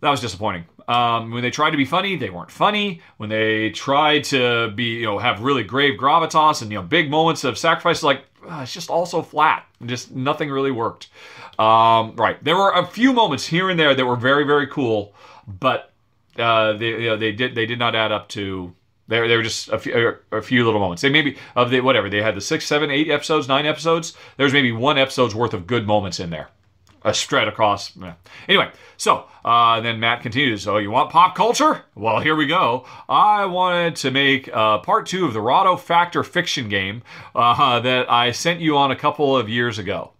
that 0.00 0.10
was 0.10 0.20
disappointing. 0.20 0.64
Um, 0.88 1.30
when 1.30 1.42
they 1.42 1.50
tried 1.50 1.70
to 1.70 1.76
be 1.76 1.84
funny, 1.84 2.16
they 2.16 2.30
weren't 2.30 2.50
funny. 2.50 3.00
When 3.18 3.28
they 3.28 3.70
tried 3.70 4.24
to 4.24 4.70
be, 4.72 4.94
you 4.94 5.06
know, 5.06 5.18
have 5.18 5.42
really 5.42 5.62
grave 5.62 5.98
gravitas 5.98 6.62
and 6.62 6.70
you 6.70 6.78
know 6.78 6.82
big 6.82 7.10
moments 7.10 7.44
of 7.44 7.58
sacrifice, 7.58 8.02
like 8.02 8.24
uh, 8.48 8.60
it's 8.62 8.72
just 8.72 8.90
all 8.90 9.06
so 9.06 9.22
flat. 9.22 9.66
Just 9.86 10.10
nothing 10.12 10.50
really 10.50 10.70
worked. 10.70 11.08
Um, 11.58 12.16
right, 12.16 12.42
there 12.42 12.56
were 12.56 12.72
a 12.72 12.86
few 12.86 13.12
moments 13.12 13.46
here 13.46 13.70
and 13.70 13.78
there 13.78 13.94
that 13.94 14.04
were 14.04 14.16
very, 14.16 14.44
very 14.44 14.66
cool, 14.66 15.14
but 15.46 15.92
uh, 16.38 16.72
they, 16.72 16.88
you 16.88 17.10
know, 17.10 17.16
they 17.16 17.32
did 17.32 17.54
they 17.54 17.66
did 17.66 17.78
not 17.78 17.94
add 17.94 18.12
up 18.12 18.28
to 18.30 18.74
they 19.10 19.26
they 19.28 19.36
were 19.36 19.42
just 19.42 19.68
a 19.68 19.78
few, 19.78 20.16
a 20.32 20.40
few 20.40 20.64
little 20.64 20.80
moments. 20.80 21.02
They 21.02 21.10
maybe 21.10 21.36
of 21.56 21.70
the 21.70 21.80
whatever 21.80 22.08
they 22.08 22.22
had 22.22 22.34
the 22.34 22.40
six, 22.40 22.66
seven, 22.66 22.90
eight 22.90 23.10
episodes, 23.10 23.48
nine 23.48 23.66
episodes. 23.66 24.16
There's 24.38 24.52
maybe 24.52 24.72
one 24.72 24.96
episode's 24.96 25.34
worth 25.34 25.52
of 25.52 25.66
good 25.66 25.86
moments 25.86 26.20
in 26.20 26.30
there, 26.30 26.48
a 27.02 27.14
straight 27.14 27.48
across. 27.48 27.96
yeah. 27.96 28.14
Anyway, 28.48 28.70
so 28.96 29.26
uh, 29.44 29.80
then 29.80 30.00
Matt 30.00 30.22
continues. 30.22 30.66
Oh, 30.68 30.78
you 30.78 30.90
want 30.90 31.10
pop 31.10 31.34
culture? 31.34 31.82
Well, 31.94 32.20
here 32.20 32.36
we 32.36 32.46
go. 32.46 32.84
I 33.08 33.46
wanted 33.46 33.96
to 33.96 34.10
make 34.10 34.48
uh, 34.52 34.78
part 34.78 35.06
two 35.06 35.24
of 35.24 35.32
the 35.32 35.40
Rahdo 35.40 35.76
Factor 35.76 36.22
fiction 36.22 36.68
game 36.68 37.02
uh, 37.34 37.80
that 37.80 38.10
I 38.10 38.32
sent 38.32 38.60
you 38.60 38.76
on 38.76 38.90
a 38.90 38.96
couple 38.96 39.36
of 39.36 39.48
years 39.48 39.78
ago. 39.78 40.12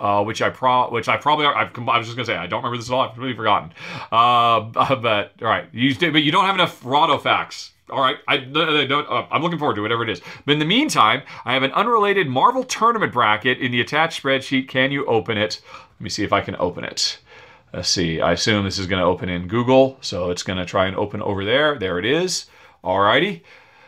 Uh, 0.00 0.24
which 0.24 0.40
I 0.40 0.48
pro, 0.48 0.90
which 0.90 1.06
I 1.06 1.18
probably, 1.18 1.44
I've, 1.44 1.70
I 1.86 1.98
was 1.98 2.06
just 2.06 2.16
gonna 2.16 2.24
say, 2.24 2.34
I 2.34 2.46
don't 2.46 2.60
remember 2.60 2.78
this 2.78 2.88
at 2.88 2.94
all. 2.94 3.02
I've 3.02 3.16
really 3.18 3.36
forgotten. 3.36 3.72
Uh, 4.10 4.60
but 4.96 5.32
all 5.40 5.48
right, 5.48 5.66
you, 5.70 5.94
but 6.10 6.22
you 6.22 6.32
don't 6.32 6.46
have 6.46 6.54
enough 6.54 6.82
Rahdo 6.82 7.18
facts 7.18 7.72
all 7.92 8.00
right, 8.00 8.16
I, 8.26 8.36
I'm 9.30 9.42
looking 9.42 9.58
forward 9.58 9.74
to 9.74 9.82
whatever 9.82 10.02
it 10.02 10.08
is. 10.08 10.20
But 10.46 10.52
in 10.52 10.58
the 10.58 10.64
meantime, 10.64 11.22
I 11.44 11.52
have 11.52 11.62
an 11.62 11.72
unrelated 11.72 12.26
Marvel 12.26 12.64
tournament 12.64 13.12
bracket 13.12 13.58
in 13.58 13.70
the 13.70 13.80
attached 13.80 14.22
spreadsheet. 14.22 14.68
Can 14.68 14.90
you 14.90 15.04
open 15.06 15.36
it? 15.36 15.60
Let 16.02 16.06
me 16.06 16.10
see 16.10 16.24
if 16.24 16.32
I 16.32 16.40
can 16.40 16.56
open 16.58 16.82
it. 16.82 17.18
Let's 17.72 17.88
see. 17.88 18.20
I 18.20 18.32
assume 18.32 18.64
this 18.64 18.76
is 18.76 18.88
going 18.88 18.98
to 18.98 19.06
open 19.06 19.28
in 19.28 19.46
Google, 19.46 19.98
so 20.00 20.30
it's 20.30 20.42
going 20.42 20.58
to 20.58 20.64
try 20.64 20.86
and 20.86 20.96
open 20.96 21.22
over 21.22 21.44
there. 21.44 21.78
There 21.78 22.00
it 22.00 22.04
is. 22.04 22.46
Alrighty. 22.82 23.42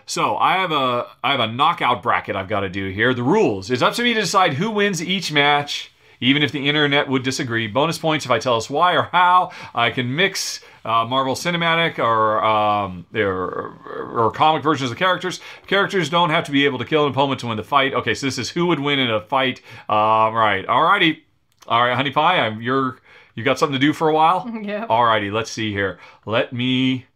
So 0.06 0.36
I 0.36 0.58
have 0.58 0.70
a 0.70 1.08
I 1.24 1.32
have 1.32 1.40
a 1.40 1.48
knockout 1.48 2.04
bracket 2.04 2.36
I've 2.36 2.46
got 2.46 2.60
to 2.60 2.68
do 2.68 2.88
here. 2.90 3.14
The 3.14 3.24
rules. 3.24 3.68
It's 3.68 3.82
up 3.82 3.94
to 3.94 4.04
me 4.04 4.14
to 4.14 4.20
decide 4.20 4.54
who 4.54 4.70
wins 4.70 5.02
each 5.02 5.32
match 5.32 5.90
even 6.20 6.42
if 6.42 6.52
the 6.52 6.68
internet 6.68 7.08
would 7.08 7.22
disagree. 7.22 7.66
Bonus 7.66 7.98
points 7.98 8.24
if 8.24 8.30
I 8.30 8.38
tell 8.38 8.56
us 8.56 8.70
why 8.70 8.94
or 8.96 9.02
how. 9.12 9.50
I 9.74 9.90
can 9.90 10.14
mix 10.14 10.60
uh, 10.84 11.04
Marvel 11.04 11.34
Cinematic 11.34 11.98
or, 11.98 12.42
um, 12.42 13.06
or, 13.14 13.78
or 14.26 14.30
comic 14.32 14.62
versions 14.62 14.90
of 14.90 14.96
characters. 14.96 15.40
Characters 15.66 16.08
don't 16.08 16.30
have 16.30 16.44
to 16.44 16.52
be 16.52 16.64
able 16.64 16.78
to 16.78 16.84
kill 16.84 17.04
an 17.04 17.12
opponent 17.12 17.40
to 17.40 17.46
win 17.48 17.56
the 17.56 17.64
fight. 17.64 17.94
Okay, 17.94 18.14
so 18.14 18.26
this 18.26 18.38
is 18.38 18.50
who 18.50 18.66
would 18.66 18.80
win 18.80 18.98
in 18.98 19.10
a 19.10 19.20
fight. 19.20 19.60
Um, 19.88 20.34
right, 20.34 20.64
alrighty. 20.66 21.23
All 21.66 21.82
right, 21.82 21.94
Honey 21.96 22.10
Pie, 22.10 22.40
I'm, 22.40 22.60
you're 22.60 22.98
you 23.34 23.42
got 23.42 23.58
something 23.58 23.78
to 23.78 23.84
do 23.84 23.92
for 23.92 24.08
a 24.08 24.14
while. 24.14 24.50
Yeah. 24.62 24.86
All 24.88 25.04
righty, 25.04 25.30
let's 25.30 25.50
see 25.50 25.72
here. 25.72 25.98
Let 26.26 26.52
me. 26.52 27.06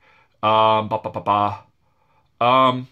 Um, 0.42 0.88
ba, 0.88 0.98
ba, 1.02 1.10
ba, 1.10 1.20
ba. 1.20 2.44
um, 2.44 2.88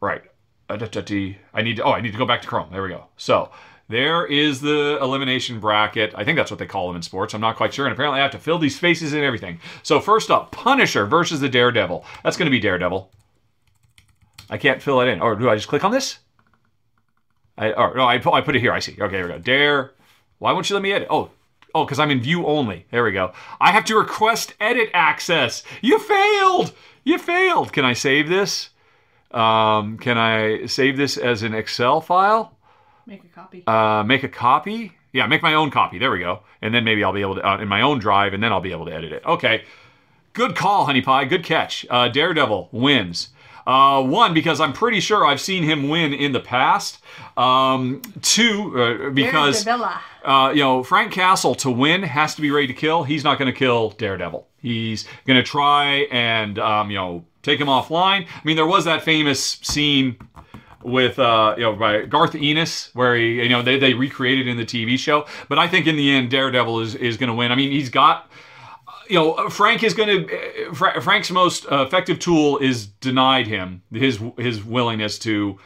right. 0.00 0.22
Uh, 0.68 0.76
da, 0.76 0.86
da, 0.86 1.00
dee. 1.00 1.38
I 1.54 1.62
need 1.62 1.76
to. 1.76 1.84
Oh, 1.84 1.92
I 1.92 2.00
need 2.00 2.12
to 2.12 2.18
go 2.18 2.26
back 2.26 2.42
to 2.42 2.48
Chrome. 2.48 2.68
There 2.70 2.82
we 2.82 2.90
go. 2.90 3.04
So 3.16 3.50
there 3.88 4.26
is 4.26 4.60
the 4.60 4.98
elimination 5.00 5.60
bracket. 5.60 6.12
I 6.14 6.24
think 6.24 6.36
that's 6.36 6.50
what 6.50 6.58
they 6.58 6.66
call 6.66 6.88
them 6.88 6.96
in 6.96 7.02
sports. 7.02 7.32
I'm 7.34 7.40
not 7.40 7.56
quite 7.56 7.72
sure. 7.72 7.86
And 7.86 7.92
apparently 7.92 8.20
I 8.20 8.22
have 8.22 8.32
to 8.32 8.38
fill 8.38 8.58
these 8.58 8.76
spaces 8.76 9.14
and 9.14 9.22
everything. 9.24 9.60
So 9.82 9.98
first 9.98 10.30
up, 10.30 10.52
Punisher 10.52 11.06
versus 11.06 11.40
the 11.40 11.48
Daredevil. 11.48 12.04
That's 12.22 12.36
going 12.36 12.46
to 12.46 12.50
be 12.50 12.60
Daredevil. 12.60 13.10
I 14.50 14.58
can't 14.58 14.82
fill 14.82 15.00
it 15.00 15.08
in. 15.08 15.20
Or 15.20 15.34
do 15.36 15.48
I 15.48 15.54
just 15.56 15.68
click 15.68 15.84
on 15.84 15.90
this? 15.90 16.18
I, 17.56 17.72
or 17.72 17.94
no, 17.96 18.04
I, 18.04 18.14
I 18.16 18.40
put 18.42 18.56
it 18.56 18.60
here. 18.60 18.72
I 18.72 18.78
see. 18.78 18.96
Okay, 19.00 19.16
here 19.16 19.26
we 19.26 19.32
go. 19.32 19.38
Dare. 19.38 19.92
Why 20.38 20.52
won't 20.52 20.70
you 20.70 20.74
let 20.74 20.82
me 20.82 20.92
edit? 20.92 21.08
Oh, 21.10 21.30
Oh, 21.74 21.84
because 21.84 21.98
I'm 21.98 22.10
in 22.10 22.20
view 22.20 22.46
only. 22.46 22.86
There 22.90 23.04
we 23.04 23.12
go. 23.12 23.32
I 23.60 23.72
have 23.72 23.84
to 23.86 23.96
request 23.96 24.54
edit 24.58 24.90
access. 24.94 25.62
You 25.82 25.98
failed. 25.98 26.72
You 27.04 27.18
failed. 27.18 27.72
Can 27.72 27.84
I 27.84 27.92
save 27.92 28.28
this? 28.28 28.70
Um, 29.30 29.98
can 29.98 30.16
I 30.16 30.66
save 30.66 30.96
this 30.96 31.16
as 31.18 31.42
an 31.42 31.54
Excel 31.54 32.00
file? 32.00 32.56
Make 33.06 33.24
a 33.24 33.28
copy. 33.28 33.64
Uh, 33.66 34.02
make 34.02 34.22
a 34.24 34.28
copy. 34.28 34.92
Yeah, 35.12 35.26
make 35.26 35.42
my 35.42 35.54
own 35.54 35.70
copy. 35.70 35.98
There 35.98 36.10
we 36.10 36.20
go. 36.20 36.40
And 36.62 36.74
then 36.74 36.84
maybe 36.84 37.04
I'll 37.04 37.12
be 37.12 37.20
able 37.20 37.36
to 37.36 37.46
uh, 37.46 37.58
in 37.58 37.68
my 37.68 37.82
own 37.82 37.98
drive, 37.98 38.32
and 38.34 38.42
then 38.42 38.52
I'll 38.52 38.60
be 38.60 38.72
able 38.72 38.86
to 38.86 38.92
edit 38.92 39.12
it. 39.12 39.24
Okay. 39.24 39.64
Good 40.32 40.56
call, 40.56 40.86
Honey 40.86 41.00
Pie. 41.02 41.24
Good 41.26 41.44
catch. 41.44 41.84
Uh, 41.90 42.08
Daredevil 42.08 42.68
wins. 42.72 43.28
Uh, 43.68 44.02
one, 44.02 44.32
because 44.32 44.62
I'm 44.62 44.72
pretty 44.72 44.98
sure 44.98 45.26
I've 45.26 45.42
seen 45.42 45.62
him 45.62 45.90
win 45.90 46.14
in 46.14 46.32
the 46.32 46.40
past. 46.40 47.00
Um, 47.36 48.00
two, 48.22 48.72
uh, 48.80 49.10
because 49.10 49.66
uh, 49.66 50.52
you 50.54 50.62
know 50.62 50.82
Frank 50.82 51.12
Castle 51.12 51.54
to 51.56 51.70
win 51.70 52.02
has 52.02 52.34
to 52.36 52.40
be 52.40 52.50
ready 52.50 52.66
to 52.66 52.72
kill. 52.72 53.04
He's 53.04 53.24
not 53.24 53.38
going 53.38 53.52
to 53.52 53.56
kill 53.56 53.90
Daredevil. 53.90 54.48
He's 54.56 55.04
going 55.26 55.36
to 55.36 55.42
try 55.42 56.06
and 56.10 56.58
um, 56.58 56.90
you 56.90 56.96
know 56.96 57.26
take 57.42 57.60
him 57.60 57.66
offline. 57.66 58.26
I 58.26 58.40
mean, 58.42 58.56
there 58.56 58.66
was 58.66 58.86
that 58.86 59.02
famous 59.02 59.58
scene 59.62 60.16
with 60.82 61.18
uh, 61.18 61.54
you 61.58 61.64
know 61.64 61.76
by 61.76 62.06
Garth 62.06 62.34
Ennis 62.34 62.90
where 62.94 63.16
he 63.16 63.42
you 63.42 63.50
know 63.50 63.60
they, 63.60 63.78
they 63.78 63.92
recreated 63.92 64.48
in 64.48 64.56
the 64.56 64.64
TV 64.64 64.98
show. 64.98 65.26
But 65.50 65.58
I 65.58 65.68
think 65.68 65.86
in 65.86 65.96
the 65.96 66.10
end 66.10 66.30
Daredevil 66.30 66.80
is 66.80 66.94
is 66.94 67.18
going 67.18 67.28
to 67.28 67.34
win. 67.34 67.52
I 67.52 67.54
mean, 67.54 67.70
he's 67.70 67.90
got 67.90 68.30
you 69.08 69.14
know, 69.16 69.48
Frank 69.48 69.82
is 69.82 69.94
going 69.94 70.26
to. 70.26 70.74
Fra- 70.74 71.00
Frank's 71.00 71.30
most 71.30 71.66
uh, 71.70 71.84
effective 71.86 72.18
tool 72.18 72.58
is 72.58 72.86
denied 72.86 73.46
him 73.46 73.82
his 73.92 74.20
his 74.36 74.62
willingness 74.62 75.18
to, 75.20 75.58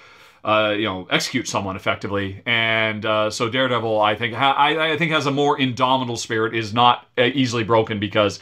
uh, 0.44 0.74
you 0.76 0.84
know, 0.84 1.06
execute 1.10 1.48
someone 1.48 1.76
effectively, 1.76 2.42
and 2.46 3.04
uh, 3.04 3.30
so 3.30 3.48
Daredevil, 3.48 4.00
I 4.00 4.14
think, 4.14 4.34
ha- 4.34 4.52
I, 4.54 4.92
I 4.92 4.96
think 4.96 5.12
has 5.12 5.26
a 5.26 5.30
more 5.30 5.58
indomitable 5.58 6.16
spirit, 6.16 6.54
is 6.54 6.72
not 6.72 7.06
uh, 7.18 7.22
easily 7.22 7.64
broken 7.64 7.98
because. 7.98 8.40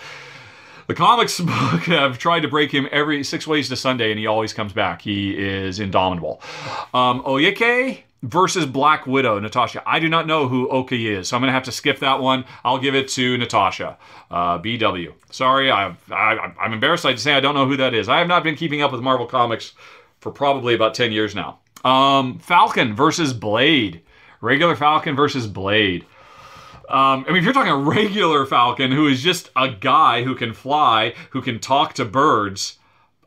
The 0.87 0.97
comics 0.97 1.39
book 1.41 1.83
have 1.83 2.19
tried 2.19 2.41
to 2.41 2.49
break 2.49 2.73
him 2.73 2.89
every 2.91 3.23
six 3.23 3.47
ways 3.47 3.69
to 3.69 3.77
Sunday, 3.77 4.11
and 4.11 4.19
he 4.19 4.27
always 4.27 4.53
comes 4.53 4.73
back. 4.73 5.03
He 5.03 5.39
is 5.39 5.79
indomitable. 5.79 6.43
Um, 6.93 7.23
Okoye 7.23 8.03
versus 8.23 8.67
Black 8.67 9.07
Widow, 9.07 9.39
Natasha. 9.39 9.83
I 9.87 9.99
do 9.99 10.09
not 10.09 10.27
know 10.27 10.49
who 10.49 10.69
Oki 10.69 11.09
is, 11.09 11.29
so 11.29 11.37
I'm 11.37 11.43
going 11.43 11.49
to 11.49 11.55
have 11.55 11.65
to 11.65 11.73
skip 11.73 12.01
that 12.01 12.21
one. 12.21 12.45
I'll 12.65 12.79
give 12.79 12.95
it 12.95 13.09
to 13.11 13.39
Natasha. 13.39 13.97
Uh, 14.31 14.59
BW. 14.59 15.15
Sorry, 15.31 15.71
I, 15.71 15.95
I, 16.11 16.53
I'm 16.61 16.73
embarrassed 16.73 17.05
to 17.05 17.17
say 17.19 17.35
I 17.35 17.41
don't 17.41 17.55
know 17.55 17.67
who 17.67 17.77
that 17.79 17.95
is. 17.95 18.09
I 18.09 18.19
have 18.19 18.29
not 18.29 18.45
been 18.45 18.57
keeping 18.57 18.83
up 18.83 18.93
with 18.93 19.01
Marvel 19.01 19.27
Comics 19.27 19.73
for 20.21 20.31
probably 20.31 20.75
about 20.75 20.95
10 20.95 21.13
years 21.13 21.35
now. 21.35 21.59
Um, 21.85 22.39
Falcon 22.39 22.95
versus 22.95 23.33
Blade. 23.33 24.03
Regular 24.41 24.77
Falcon 24.77 25.17
versus 25.17 25.47
Blade. 25.47 26.05
Um, 26.89 27.25
I 27.27 27.29
mean, 27.29 27.37
if 27.37 27.45
you're 27.45 27.53
talking 27.53 27.73
a 27.73 27.77
regular 27.77 28.45
Falcon 28.47 28.91
who 28.91 29.07
is 29.07 29.23
just 29.23 29.51
a 29.55 29.69
guy 29.69 30.25
who 30.25 30.35
can 30.35 30.53
fly, 30.53 31.15
who 31.31 31.41
can 31.41 31.61
talk 31.61 31.95
to 31.95 32.05
birds, 32.05 32.79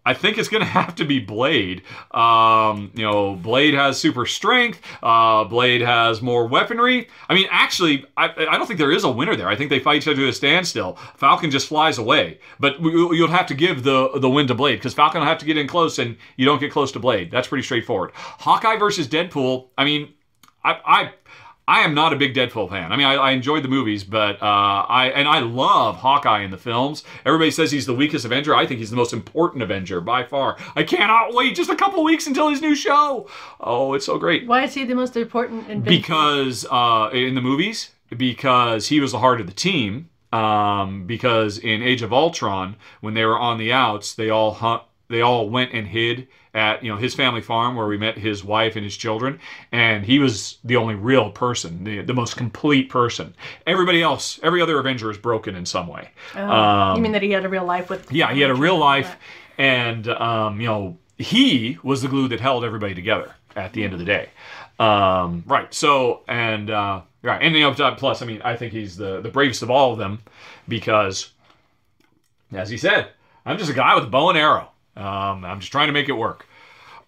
I 0.06 0.14
think 0.14 0.38
it's 0.38 0.50
going 0.50 0.62
to 0.64 0.70
have 0.70 0.96
to 0.96 1.06
be 1.06 1.20
Blade. 1.20 1.84
Um, 2.12 2.92
you 2.94 3.04
know, 3.04 3.36
Blade 3.36 3.74
has 3.74 4.00
super 4.00 4.26
strength. 4.26 4.82
Uh, 5.02 5.44
Blade 5.46 5.82
has 5.82 6.22
more 6.22 6.48
weaponry. 6.48 7.08
I 7.30 7.34
mean, 7.34 7.48
actually, 7.52 8.06
I, 8.18 8.26
I 8.26 8.58
don't 8.58 8.68
think 8.68 8.80
there 8.80 8.92
is 8.92 9.04
a 9.04 9.12
winner 9.12 9.36
there. 9.36 9.48
I 9.48 9.56
think 9.56 9.70
they 9.70 9.80
fight 9.80 9.98
each 9.98 10.08
other 10.08 10.18
to 10.18 10.28
a 10.28 10.34
standstill. 10.34 10.98
Falcon 11.16 11.52
just 11.52 11.68
flies 11.68 11.98
away. 11.98 12.40
But 12.60 12.80
you'll 12.82 13.28
have 13.28 13.48
to 13.48 13.56
give 13.56 13.84
the 13.84 14.10
the 14.20 14.30
win 14.30 14.48
to 14.48 14.56
Blade 14.56 14.76
because 14.76 14.94
Falcon 14.94 15.22
will 15.22 15.28
have 15.28 15.40
to 15.40 15.46
get 15.46 15.58
in 15.58 15.68
close, 15.68 16.00
and 16.00 16.18
you 16.38 16.46
don't 16.46 16.60
get 16.60 16.72
close 16.72 16.92
to 16.94 17.00
Blade. 17.00 17.32
That's 17.32 17.48
pretty 17.48 17.64
straightforward. 17.64 18.12
Hawkeye 18.14 18.78
versus 18.78 19.08
Deadpool. 19.08 19.70
I 19.78 19.86
mean, 19.86 20.14
I, 20.64 20.80
I 20.86 21.14
I 21.68 21.82
am 21.82 21.94
not 21.94 22.12
a 22.12 22.18
big 22.18 22.34
Deadpool 22.34 22.70
fan. 22.70 22.92
I 22.92 22.98
mean, 22.98 23.06
I, 23.06 23.14
I 23.14 23.32
enjoyed 23.32 23.64
the 23.64 23.70
movies, 23.70 24.04
but 24.04 24.42
uh, 24.42 24.86
I 24.90 25.12
and 25.16 25.28
I 25.28 25.40
love 25.40 25.96
Hawkeye 25.96 26.42
in 26.42 26.52
the 26.52 26.58
films. 26.58 27.04
Everybody 27.26 27.52
says 27.52 27.72
he's 27.72 27.86
the 27.86 27.94
weakest 27.94 28.26
Avenger. 28.26 28.54
I 28.54 28.66
think 28.66 28.80
he's 28.80 28.90
the 28.90 28.98
most 28.98 29.14
important 29.14 29.64
Avenger 29.64 30.02
by 30.02 30.24
far. 30.24 30.58
I 30.76 30.84
cannot 30.84 31.34
wait 31.34 31.56
just 31.56 31.70
a 31.70 31.76
couple 31.76 32.04
weeks 32.04 32.28
until 32.28 32.50
his 32.50 32.62
new 32.62 32.76
show. 32.76 33.30
Oh, 33.62 33.94
it's 33.94 34.06
so 34.06 34.18
great. 34.18 34.46
Why 34.46 34.64
is 34.64 34.74
he 34.74 34.84
the 34.84 34.96
most 34.96 35.16
important 35.16 35.70
in 35.70 35.82
Because 35.82 36.66
uh, 36.70 37.10
in 37.14 37.36
the 37.36 37.42
movies, 37.42 37.92
because 38.16 38.88
he 38.88 39.00
was 39.00 39.14
the 39.14 39.20
heart 39.20 39.40
of 39.40 39.48
the 39.48 39.54
team. 39.54 40.10
Um, 40.34 41.06
because 41.06 41.60
in 41.60 41.84
Age 41.84 42.02
of 42.02 42.12
Ultron, 42.12 42.76
when 43.02 43.14
they 43.14 43.24
were 43.24 43.38
on 43.38 43.60
the 43.60 43.72
outs, 43.72 44.16
they 44.16 44.32
all 44.32 44.52
hunt, 44.52 44.82
they 45.08 45.22
all 45.22 45.48
went 45.48 45.74
and 45.74 45.88
hid 45.88 46.28
at 46.54 46.84
you 46.84 46.92
know 46.92 46.98
his 46.98 47.16
family 47.16 47.42
farm 47.42 47.76
where 47.76 47.88
we 47.88 47.98
met 47.98 48.18
his 48.18 48.44
wife 48.44 48.76
and 48.76 48.84
his 48.84 48.96
children 48.96 49.40
and 49.72 50.06
he 50.06 50.20
was 50.20 50.60
the 50.64 50.76
only 50.76 50.96
real 50.96 51.32
person 51.32 51.84
the, 51.84 52.02
the 52.02 52.14
most 52.14 52.38
complete 52.38 52.90
person. 52.90 53.34
Everybody 53.66 54.02
else 54.02 54.40
every 54.44 54.62
other 54.62 54.80
avenger 54.80 55.10
is 55.10 55.18
broken 55.18 55.56
in 55.56 55.66
some 55.66 55.88
way. 55.88 56.10
Oh, 56.36 56.96
you 56.96 57.02
mean 57.02 57.12
that 57.14 57.22
he 57.22 57.32
had 57.32 57.46
a 57.46 57.50
real 57.50 57.66
life 57.66 57.90
with? 57.90 58.12
yeah 58.12 58.34
he 58.34 58.42
had 58.42 58.52
a 58.52 58.56
real 58.56 58.78
life 58.78 59.16
and 59.58 60.08
um, 60.08 60.62
you 60.62 60.68
know 60.68 60.98
he 61.18 61.78
was 61.84 62.02
the 62.02 62.08
glue 62.08 62.28
that 62.28 62.40
held 62.40 62.64
everybody 62.64 62.94
together 62.94 63.34
at 63.56 63.72
the 63.74 63.84
end 63.84 63.94
of 63.94 64.00
the 64.00 64.06
day. 64.06 64.30
Um, 64.80 65.44
right 65.48 65.74
so 65.74 66.22
and 66.28 66.70
uh, 66.70 67.02
right 67.24 67.42
and 67.42 67.56
you 67.56 67.62
know 67.62 67.74
plus 67.96 68.22
i 68.22 68.26
mean 68.26 68.42
i 68.44 68.56
think 68.56 68.74
he's 68.74 68.98
the 68.98 69.22
the 69.22 69.30
bravest 69.30 69.64
of 69.64 69.72
all 69.72 69.94
of 69.94 69.98
them 69.98 70.22
because 70.68 71.32
as 72.52 72.70
he 72.70 72.78
said 72.78 73.08
i'm 73.46 73.58
just 73.58 73.70
a 73.72 73.74
guy 73.74 73.96
with 73.96 74.04
a 74.04 74.08
bow 74.08 74.30
and 74.30 74.38
arrow 74.38 74.70
um, 74.96 75.46
I'm 75.46 75.60
just 75.60 75.72
trying 75.72 75.88
to 75.88 75.94
make 75.94 76.10
it 76.10 76.14
work. 76.14 76.48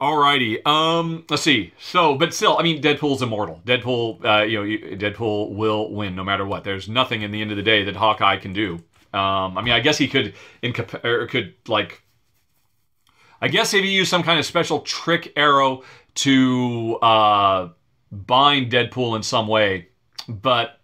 Alrighty. 0.02 0.66
Um, 0.68 1.26
let's 1.30 1.44
see. 1.44 1.74
So, 1.80 2.16
but 2.16 2.34
still, 2.34 2.58
I 2.58 2.64
mean, 2.64 2.82
Deadpool's 2.82 3.22
immortal. 3.22 3.62
Deadpool, 3.66 4.26
uh, 4.26 4.44
you 4.44 4.60
know, 4.60 4.98
Deadpool 4.98 5.56
will 5.56 5.92
win 5.92 6.16
no 6.16 6.24
matter 6.24 6.46
what. 6.46 6.64
There's 6.64 6.90
nothing 6.90 7.22
in 7.22 7.32
the 7.32 7.42
end 7.42 7.52
of 7.52 7.58
the 7.58 7.64
day 7.64 7.84
that 7.86 7.96
Hawkeye 7.96 8.38
can 8.38 8.52
do. 8.52 8.76
Um, 9.14 9.58
I 9.58 9.62
mean, 9.62 9.74
I 9.74 9.80
guess 9.80 9.98
he 9.98 10.10
could, 10.10 10.34
incap- 10.62 11.06
or 11.06 11.26
could 11.28 11.54
like, 11.68 12.02
I 13.42 13.48
guess 13.48 13.74
if 13.74 13.84
he 13.84 13.92
used 13.92 14.10
some 14.10 14.24
kind 14.24 14.38
of 14.38 14.46
special 14.46 14.82
trick 14.82 15.32
arrow 15.38 15.84
to 16.16 16.98
uh, 17.02 17.70
bind 18.12 18.72
Deadpool 18.72 19.16
in 19.16 19.24
some 19.24 19.48
way, 19.48 19.88
but 20.28 20.80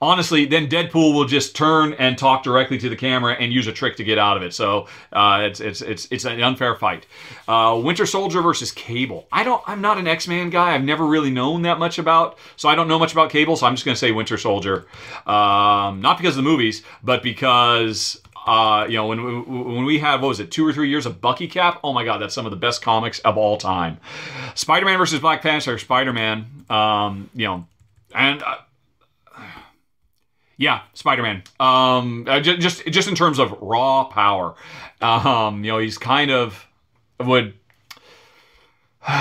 honestly, 0.00 0.44
then 0.46 0.68
Deadpool 0.68 1.14
will 1.14 1.24
just 1.24 1.56
turn 1.56 1.94
and 1.94 2.16
talk 2.16 2.42
directly 2.42 2.78
to 2.78 2.88
the 2.88 2.96
camera 2.96 3.34
and 3.34 3.52
use 3.52 3.66
a 3.66 3.72
trick 3.72 3.96
to 3.96 4.04
get 4.04 4.18
out 4.18 4.36
of 4.36 4.42
it. 4.42 4.54
So 4.54 4.88
uh, 5.12 5.40
it's 5.42 5.60
it's 5.60 5.82
it's 5.82 6.08
it's 6.10 6.24
an 6.24 6.42
unfair 6.42 6.74
fight. 6.74 7.06
Uh, 7.48 7.80
Winter 7.82 8.06
Soldier 8.06 8.42
versus 8.42 8.72
Cable. 8.72 9.26
I 9.32 9.44
don't. 9.44 9.62
I'm 9.66 9.80
not 9.80 9.98
an 9.98 10.06
X 10.06 10.28
Man 10.28 10.50
guy. 10.50 10.74
I've 10.74 10.84
never 10.84 11.06
really 11.06 11.30
known 11.30 11.62
that 11.62 11.78
much 11.78 11.98
about. 11.98 12.38
So 12.56 12.68
I 12.68 12.74
don't 12.74 12.88
know 12.88 12.98
much 12.98 13.12
about 13.12 13.30
Cable. 13.30 13.56
So 13.56 13.66
I'm 13.66 13.74
just 13.74 13.84
gonna 13.84 13.96
say 13.96 14.12
Winter 14.12 14.38
Soldier. 14.38 14.86
Um, 15.26 16.00
not 16.00 16.18
because 16.18 16.36
of 16.36 16.44
the 16.44 16.50
movies, 16.50 16.82
but 17.02 17.22
because. 17.22 18.20
Uh, 18.48 18.86
you 18.88 18.94
know, 18.94 19.08
when 19.08 19.24
we, 19.24 19.40
when 19.74 19.84
we 19.84 19.98
had 19.98 20.22
what 20.22 20.28
was 20.28 20.38
it, 20.38 20.52
two 20.52 20.64
or 20.64 20.72
three 20.72 20.88
years 20.88 21.04
of 21.04 21.20
Bucky 21.20 21.48
Cap? 21.48 21.80
Oh 21.82 21.92
my 21.92 22.04
God, 22.04 22.18
that's 22.18 22.32
some 22.32 22.46
of 22.46 22.52
the 22.52 22.56
best 22.56 22.80
comics 22.80 23.18
of 23.18 23.36
all 23.36 23.56
time. 23.56 23.98
Spider-Man 24.54 24.98
versus 24.98 25.18
Black 25.18 25.42
Panther. 25.42 25.76
Spider-Man. 25.78 26.46
Um, 26.70 27.28
you 27.34 27.44
know, 27.44 27.66
and 28.14 28.44
uh, 28.44 28.58
yeah, 30.56 30.82
Spider-Man. 30.94 31.42
Um, 31.60 32.24
uh, 32.26 32.40
just 32.40 32.86
just 32.86 33.08
in 33.08 33.14
terms 33.14 33.38
of 33.38 33.56
raw 33.60 34.04
power, 34.04 34.54
um, 35.00 35.64
you 35.64 35.72
know, 35.72 35.78
he's 35.78 35.98
kind 35.98 36.30
of 36.30 36.66
would. 37.20 37.54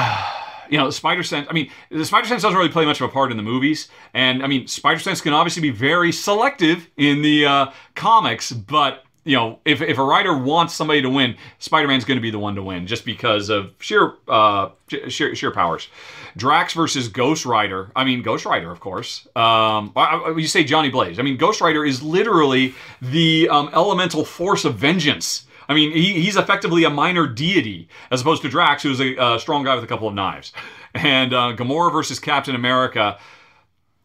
You 0.68 0.80
know, 0.80 0.90
Spider 0.90 1.22
Sense. 1.22 1.46
I 1.48 1.54
mean, 1.54 1.70
the 1.92 2.04
Spider 2.04 2.28
Sense 2.28 2.42
doesn't 2.42 2.58
really 2.58 2.72
play 2.72 2.86
much 2.86 3.00
of 3.00 3.08
a 3.08 3.14
part 3.14 3.30
in 3.30 3.38
the 3.38 3.44
movies, 3.44 3.88
and 4.16 4.42
I 4.42 4.48
mean, 4.48 4.66
Spider 4.66 5.00
Sense 5.00 5.22
can 5.22 5.32
obviously 5.32 5.62
be 5.62 5.70
very 5.70 6.12
selective 6.12 6.90
in 6.98 7.22
the 7.22 7.46
uh, 7.46 7.72
comics. 7.94 8.52
But 8.52 9.04
you 9.26 9.36
know, 9.36 9.60
if 9.66 9.82
if 9.82 9.98
a 9.98 10.04
writer 10.04 10.38
wants 10.38 10.74
somebody 10.76 11.02
to 11.02 11.10
win, 11.10 11.36
Spider 11.58 11.88
Man's 11.88 12.06
going 12.06 12.18
to 12.18 12.22
be 12.22 12.30
the 12.30 12.40
one 12.40 12.56
to 12.56 12.64
win, 12.64 12.86
just 12.86 13.04
because 13.04 13.50
of 13.50 13.74
sheer 13.80 14.14
uh, 14.28 14.70
sheer 15.10 15.36
sheer 15.36 15.52
powers. 15.52 15.90
Drax 16.38 16.74
versus 16.74 17.08
Ghost 17.08 17.46
Rider. 17.46 17.92
I 17.96 18.04
mean, 18.04 18.22
Ghost 18.22 18.46
Rider, 18.46 18.72
of 18.72 18.80
course. 18.80 19.28
Um, 19.36 19.94
you 20.38 20.48
say 20.48 20.64
Johnny 20.64 20.90
Blaze. 20.90 21.18
I 21.18 21.24
mean, 21.24 21.38
Ghost 21.38 21.60
Rider 21.60 21.84
is 21.84 22.04
literally 22.04 22.76
the 23.02 23.50
um, 23.50 23.70
elemental 23.74 24.24
force 24.24 24.64
of 24.64 24.76
vengeance. 24.76 25.46
I 25.68 25.74
mean, 25.74 25.92
he, 25.92 26.22
he's 26.22 26.36
effectively 26.36 26.84
a 26.84 26.90
minor 26.92 27.26
deity 27.26 27.88
as 28.12 28.22
opposed 28.22 28.44
to 28.44 28.50
Drax, 28.50 28.84
who's 28.84 29.00
a, 29.00 29.16
a 29.16 29.40
strong 29.40 29.64
guy 29.64 29.74
with 29.74 29.84
a 29.84 29.88
couple 29.88 30.08
of 30.08 30.14
knives. 30.14 30.54
And 30.94 31.34
uh, 31.34 31.54
Gamora 31.56 31.92
versus 31.92 32.20
Captain 32.20 32.54
America. 32.54 33.18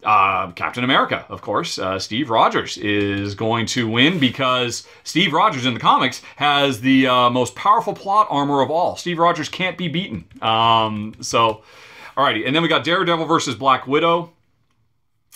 Uh, 0.03 0.51
Captain 0.53 0.83
America, 0.83 1.27
of 1.29 1.43
course. 1.43 1.79
Uh, 1.79 1.99
Steve 1.99 2.31
Rogers 2.31 2.79
is 2.79 3.35
going 3.35 3.67
to 3.67 3.87
win 3.89 4.19
because 4.19 4.87
Steve 5.05 5.33
Rogers 5.33 5.67
in 5.67 5.75
the 5.75 5.81
comics 5.81 6.23
has 6.37 6.81
the 6.81 7.07
uh, 7.07 7.31
most 7.31 7.55
powerful 7.55 7.93
plot 7.93 8.27
armor 8.31 8.63
of 8.63 8.71
all. 8.71 8.97
Steve 8.97 9.19
Rogers 9.19 9.49
can't 9.49 9.77
be 9.77 9.89
beaten. 9.89 10.25
Um, 10.41 11.15
so, 11.21 11.63
alrighty. 12.17 12.47
And 12.47 12.57
then 12.57 12.63
we 12.63 12.69
got 12.69 12.83
Daredevil 12.83 13.27
versus 13.27 13.55
Black 13.55 13.87
Widow. 13.87 14.33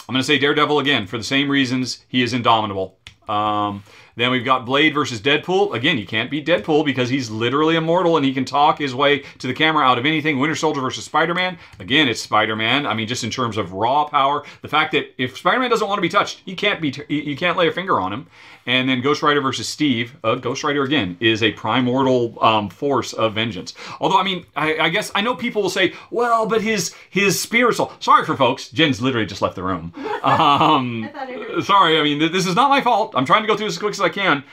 I'm 0.08 0.12
going 0.14 0.20
to 0.20 0.26
say 0.26 0.38
Daredevil 0.38 0.78
again 0.78 1.06
for 1.06 1.18
the 1.18 1.24
same 1.24 1.50
reasons 1.50 2.04
he 2.08 2.22
is 2.22 2.32
indomitable. 2.32 2.98
Um, 3.28 3.82
Then 4.16 4.30
we've 4.30 4.44
got 4.44 4.64
Blade 4.64 4.94
versus 4.94 5.20
Deadpool. 5.20 5.74
Again, 5.74 5.98
you 5.98 6.06
can't 6.06 6.30
beat 6.30 6.46
Deadpool 6.46 6.84
because 6.84 7.08
he's 7.08 7.30
literally 7.30 7.76
immortal 7.76 8.16
and 8.16 8.24
he 8.24 8.32
can 8.32 8.44
talk 8.44 8.78
his 8.78 8.94
way 8.94 9.20
to 9.38 9.46
the 9.46 9.54
camera 9.54 9.84
out 9.84 9.98
of 9.98 10.06
anything. 10.06 10.38
Winter 10.38 10.54
Soldier 10.54 10.80
versus 10.80 11.04
Spider 11.04 11.34
Man. 11.34 11.58
Again, 11.80 12.08
it's 12.08 12.20
Spider 12.20 12.54
Man. 12.54 12.86
I 12.86 12.94
mean, 12.94 13.08
just 13.08 13.24
in 13.24 13.30
terms 13.30 13.56
of 13.56 13.72
raw 13.72 14.04
power, 14.04 14.44
the 14.62 14.68
fact 14.68 14.92
that 14.92 15.20
if 15.20 15.36
Spider 15.36 15.60
Man 15.60 15.70
doesn't 15.70 15.86
want 15.86 15.98
to 15.98 16.02
be 16.02 16.08
touched, 16.08 16.42
you 16.44 16.56
can't 16.56 16.80
be 16.80 16.94
you 17.08 17.36
can't 17.36 17.58
lay 17.58 17.68
a 17.68 17.72
finger 17.72 18.00
on 18.00 18.12
him. 18.12 18.26
And 18.66 18.88
then 18.88 19.02
Ghost 19.02 19.22
Rider 19.22 19.40
versus 19.40 19.68
Steve. 19.68 20.16
Uh, 20.24 20.36
Ghost 20.36 20.64
Rider 20.64 20.84
again 20.84 21.16
is 21.20 21.42
a 21.42 21.52
primordial 21.52 22.42
um, 22.42 22.70
force 22.70 23.12
of 23.12 23.34
vengeance. 23.34 23.74
Although 24.00 24.18
I 24.18 24.22
mean, 24.22 24.46
I, 24.56 24.78
I, 24.78 24.88
guess 24.88 25.12
I 25.14 25.20
know 25.20 25.34
people 25.34 25.62
will 25.62 25.70
say, 25.70 25.92
well, 26.10 26.46
but 26.46 26.62
his 26.62 26.94
his 27.10 27.38
spiritual. 27.38 27.92
Sorry 28.00 28.24
for 28.24 28.36
folks. 28.36 28.70
Jen's 28.70 29.02
literally 29.02 29.26
just 29.26 29.42
left 29.42 29.56
the 29.56 29.62
room. 29.62 29.92
Um, 30.24 31.10
I 31.14 31.60
sorry. 31.62 32.00
I 32.00 32.02
mean, 32.02 32.18
this 32.32 32.46
is 32.46 32.54
not 32.54 32.70
my 32.70 32.80
fault. 32.80 33.12
I'm 33.14 33.26
trying 33.26 33.42
to 33.42 33.46
go 33.46 33.58
through 33.58 33.66
this 33.66 33.74
as 33.74 33.78
quick 33.78 33.90
as 33.90 34.00
I 34.04 34.10
can 34.10 34.44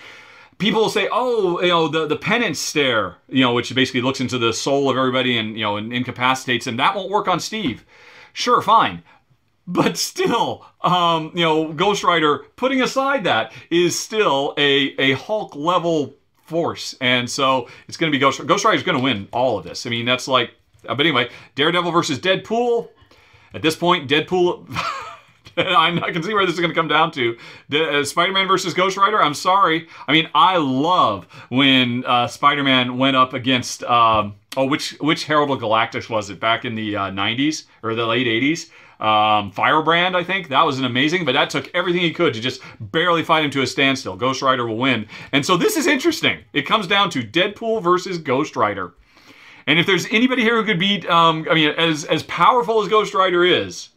people 0.62 0.90
say, 0.90 1.10
"Oh, 1.12 1.60
you 1.60 1.68
know, 1.68 1.88
the 1.90 2.08
the 2.08 2.16
penance 2.16 2.60
stare, 2.60 3.18
you 3.28 3.42
know, 3.42 3.54
which 3.54 3.74
basically 3.76 4.02
looks 4.02 4.22
into 4.22 4.38
the 4.38 4.54
soul 4.54 4.90
of 4.90 4.96
everybody 4.96 5.38
and 5.38 5.58
you 5.58 5.64
know 5.64 5.76
and 5.76 5.92
incapacitates 5.92 6.66
them. 6.66 6.78
That 6.78 6.96
won't 6.96 7.10
work 7.10 7.28
on 7.28 7.42
Steve." 7.42 7.84
Sure, 8.32 8.62
fine, 8.62 9.04
but 9.68 9.98
still, 9.98 10.66
um, 10.82 11.32
you 11.36 11.44
know, 11.44 11.74
Ghost 11.74 12.02
Rider, 12.02 12.46
putting 12.56 12.82
aside 12.82 13.26
that, 13.26 13.52
is 13.70 14.00
still 14.00 14.54
a 14.58 14.96
a 14.98 15.14
Hulk 15.14 15.56
level 15.56 16.14
force, 16.46 16.96
and 17.02 17.30
so 17.30 17.68
it's 17.90 17.98
going 17.98 18.10
to 18.12 18.16
be 18.16 18.20
Ghost 18.20 18.46
Ghost 18.46 18.64
Rider 18.64 18.78
is 18.78 18.84
going 18.84 18.98
to 18.98 19.04
win 19.04 19.28
all 19.34 19.58
of 19.58 19.66
this. 19.66 19.86
I 19.86 19.90
mean, 19.90 20.06
that's 20.06 20.28
like, 20.30 20.52
but 20.84 21.02
anyway, 21.02 21.30
Daredevil 21.56 21.92
versus 21.92 22.20
Deadpool. 22.20 22.88
At 23.54 23.62
this 23.62 23.76
point, 23.76 24.10
Deadpool. 24.10 24.70
I 25.58 26.12
can 26.12 26.24
see 26.24 26.34
where 26.34 26.46
this 26.46 26.56
is 26.56 26.60
going 26.60 26.72
to 26.72 26.76
come 26.76 26.88
down 26.88 27.12
to. 27.12 27.38
Uh, 27.74 28.04
Spider-Man 28.04 28.48
versus 28.48 28.74
Ghost 28.74 28.98
Rider. 28.98 29.22
I'm 29.22 29.34
sorry. 29.34 29.88
I 30.08 30.12
mean, 30.12 30.30
I 30.34 30.58
love 30.58 31.26
when 31.50 32.06
uh, 32.06 32.28
Spider-Man 32.28 32.98
went 32.98 33.16
up 33.16 33.34
against. 33.34 33.84
Um, 33.84 34.36
oh, 34.56 34.66
which 34.66 34.92
which 35.00 35.26
Herald 35.26 35.52
of 35.52 35.60
Galactus 35.60 36.10
was 36.10 36.30
it 36.30 36.40
back 36.40 36.66
in 36.66 36.76
the 36.76 36.96
uh, 36.96 37.12
90s 37.12 37.66
or 37.84 37.96
the 37.96 38.06
late 38.06 38.28
80s? 38.28 38.70
Um, 39.02 39.52
Firebrand, 39.52 40.16
I 40.16 40.24
think 40.24 40.50
that 40.50 40.64
was 40.64 40.78
an 40.78 40.86
amazing, 40.86 41.26
but 41.26 41.32
that 41.32 41.50
took 41.50 41.72
everything 41.74 42.02
he 42.02 42.14
could 42.14 42.36
to 42.36 42.40
just 42.40 42.62
barely 42.80 43.24
fight 43.24 43.44
him 43.44 43.50
to 43.52 43.64
a 43.64 43.68
standstill. 43.68 44.16
Ghost 44.16 44.44
Rider 44.44 44.68
will 44.68 44.78
win, 44.78 45.08
and 45.32 45.44
so 45.44 45.58
this 45.58 45.76
is 45.76 45.88
interesting. 45.88 46.38
It 46.54 46.68
comes 46.68 46.86
down 46.86 47.10
to 47.12 47.24
Deadpool 47.24 47.82
versus 47.82 48.20
Ghost 48.20 48.56
Rider, 48.56 48.94
and 49.66 49.80
if 49.80 49.88
there's 49.88 50.06
anybody 50.12 50.44
here 50.44 50.56
who 50.56 50.64
could 50.64 50.78
beat, 50.78 51.10
um, 51.10 51.48
I 51.50 51.56
mean, 51.56 51.70
as 51.70 52.06
as 52.06 52.22
powerful 52.24 52.80
as 52.80 52.90
Ghost 52.90 53.16
Rider 53.16 53.44
is, 53.44 53.90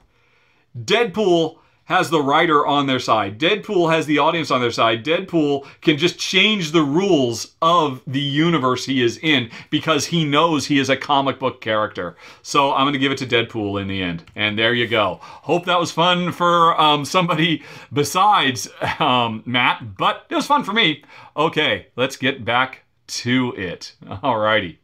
Deadpool 0.79 1.59
has 1.85 2.09
the 2.09 2.23
writer 2.23 2.67
on 2.67 2.87
their 2.87 2.99
side. 2.99 3.39
Deadpool 3.39 3.93
has 3.93 4.07
the 4.07 4.19
audience 4.19 4.51
on 4.51 4.61
their 4.61 4.71
side. 4.71 5.05
Deadpool 5.05 5.67
can 5.83 5.99
just 5.99 6.19
change 6.19 6.73
the 6.73 6.83
rules 6.83 7.55
of 7.61 8.01
the 8.07 8.21
universe 8.21 8.87
he 8.87 9.03
is 9.03 9.19
in 9.19 9.51
because 9.71 10.07
he 10.07 10.25
knows 10.25 10.67
he 10.67 10.79
is 10.79 10.89
a 10.89 10.97
comic 10.97 11.39
book 11.39 11.61
character. 11.61 12.17
So 12.43 12.73
I'm 12.73 12.85
going 12.85 12.95
to 12.95 12.99
give 12.99 13.13
it 13.13 13.19
to 13.19 13.27
Deadpool 13.27 13.81
in 13.81 13.89
the 13.89 14.03
end. 14.03 14.25
And 14.35 14.59
there 14.59 14.73
you 14.73 14.89
go. 14.89 15.19
Hope 15.21 15.67
that 15.67 15.79
was 15.79 15.93
fun 15.93 16.33
for 16.33 16.81
um, 16.81 17.05
somebody 17.05 17.63
besides 17.93 18.69
um, 18.99 19.43
Matt, 19.45 19.97
but 19.99 20.25
it 20.31 20.35
was 20.35 20.47
fun 20.47 20.65
for 20.65 20.73
me. 20.73 21.05
Okay, 21.37 21.89
let's 21.97 22.17
get 22.17 22.45
back 22.45 22.85
to 23.07 23.53
it. 23.59 23.93
Alrighty. 24.07 24.79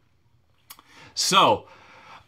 So, 1.15 1.67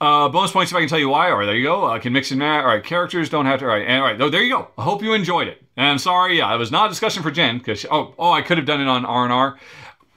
uh, 0.04 0.28
bonus 0.28 0.52
points 0.52 0.72
if 0.72 0.76
I 0.76 0.82
can 0.82 0.90
tell 0.90 1.00
you 1.00 1.10
why. 1.10 1.32
All 1.32 1.38
right, 1.38 1.46
there 1.46 1.56
you 1.56 1.64
go. 1.64 1.86
I 1.86 1.98
can 1.98 2.12
mix 2.12 2.32
and 2.32 2.40
match. 2.40 2.64
All 2.64 2.68
right, 2.68 2.84
characters 2.84 3.30
don't 3.30 3.46
have 3.46 3.60
to. 3.60 3.66
All 3.66 3.72
right, 3.72 3.88
and, 3.88 4.02
all 4.02 4.08
right. 4.08 4.20
Oh, 4.20 4.30
there 4.30 4.44
you 4.44 4.54
go. 4.54 4.68
I 4.78 4.84
hope 4.84 5.02
you 5.02 5.14
enjoyed 5.14 5.48
it. 5.48 5.64
And 5.78 5.88
I'm 5.88 5.98
sorry, 5.98 6.38
yeah, 6.38 6.54
it 6.54 6.58
was 6.58 6.72
not 6.72 6.88
a 6.88 6.90
discussion 6.90 7.24
for 7.24 7.32
Jen 7.32 7.58
because 7.58 7.86
oh, 7.90 8.14
oh, 8.20 8.32
I 8.32 8.42
could 8.42 8.58
have 8.58 8.68
done 8.68 8.82
it 8.82 8.88
on 8.88 9.06
R 9.06 9.24
and 9.24 9.34
R. 9.34 9.58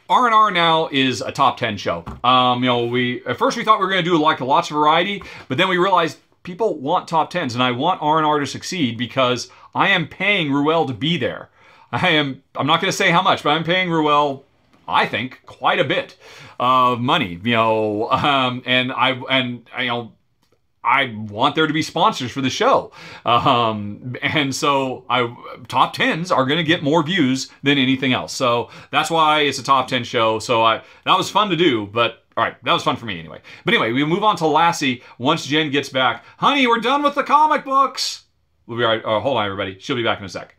R 0.09 0.27
and 0.27 0.35
R 0.35 0.51
now 0.51 0.89
is 0.91 1.21
a 1.21 1.33
top 1.33 1.57
ten 1.57 1.77
show. 1.77 2.05
Um, 2.25 2.63
you 2.63 2.69
know, 2.69 2.85
we 2.87 3.25
at 3.27 3.39
first 3.39 3.57
we 3.57 3.65
thought 3.65 3.79
we 3.79 3.87
were 3.87 3.91
going 3.91 4.05
to 4.05 4.11
do 4.11 4.19
like 4.19 4.41
lots 4.41 4.71
of 4.71 4.77
variety, 4.77 5.23
but 5.49 5.57
then 5.57 5.69
we 5.69 5.79
realized 5.79 6.19
people 6.43 6.79
want 6.79 7.09
top 7.09 7.31
tens, 7.31 7.55
and 7.55 7.63
I 7.63 7.71
want 7.71 8.03
R 8.03 8.19
and 8.19 8.27
R 8.27 8.41
to 8.41 8.47
succeed 8.47 8.99
because 8.99 9.51
I 9.75 9.89
am 9.89 10.09
paying 10.09 10.53
Ruel 10.53 10.87
to 10.87 10.95
be 10.95 11.17
there. 11.17 11.49
I 11.93 12.09
am. 12.09 12.43
I'm 12.57 12.67
not 12.67 12.81
going 12.81 12.91
to 12.91 12.97
say 12.97 13.11
how 13.11 13.23
much, 13.23 13.43
but 13.43 13.51
I'm 13.51 13.65
paying 13.65 13.91
Ruel 13.91 14.45
I 14.89 15.07
think, 15.07 15.41
quite 15.47 15.81
a 15.81 15.85
bit 15.85 16.17
of 16.59 17.01
money. 17.01 17.41
You 17.43 17.55
know, 17.55 18.11
um, 18.11 18.63
and 18.67 18.93
I 18.93 19.11
and 19.31 19.69
you 19.79 19.87
know. 19.87 20.13
I 20.89 21.13
want 21.17 21.57
there 21.57 21.67
to 21.67 21.73
be 21.73 21.83
sponsors 21.83 22.31
for 22.31 22.41
the 22.41 22.49
show, 22.49 22.93
um, 23.25 24.15
and 24.23 24.55
so 24.55 25.05
I 25.11 25.35
top 25.67 25.95
tens 25.95 26.31
are 26.31 26.47
going 26.47 26.59
to 26.59 26.63
get 26.63 26.85
more 26.85 27.03
views 27.03 27.51
than 27.65 27.77
anything 27.77 28.13
else. 28.13 28.33
So 28.33 28.71
that's 28.93 29.11
why 29.11 29.41
it's 29.41 29.59
a 29.59 29.65
top 29.65 29.89
ten 29.89 30.05
show. 30.05 30.39
So 30.39 30.63
I 30.63 30.83
that 31.05 31.17
was 31.17 31.29
fun 31.29 31.51
to 31.51 31.57
do, 31.57 31.87
but 31.87 32.25
all 32.37 32.45
right, 32.45 32.63
that 32.63 32.73
was 32.73 32.85
fun 32.85 32.95
for 32.95 33.07
me 33.07 33.19
anyway. 33.19 33.41
But 33.65 33.75
anyway, 33.75 33.93
we 33.93 34.05
move 34.05 34.23
on 34.23 34.37
to 34.37 34.47
Lassie 34.47 35.03
once 35.19 35.45
Jen 35.45 35.71
gets 35.71 35.89
back. 35.89 36.25
Honey, 36.37 36.67
we're 36.69 36.81
done 36.81 37.03
with 37.03 37.17
the 37.17 37.25
comic 37.25 37.65
books. 37.65 38.25
We'll 38.67 38.79
be 38.79 38.85
right. 38.85 39.05
Uh, 39.05 39.21
hold 39.21 39.39
on, 39.39 39.45
everybody. 39.45 39.79
She'll 39.81 39.97
be 39.97 40.05
back 40.05 40.21
in 40.21 40.25
a 40.25 40.29
sec. 40.29 40.56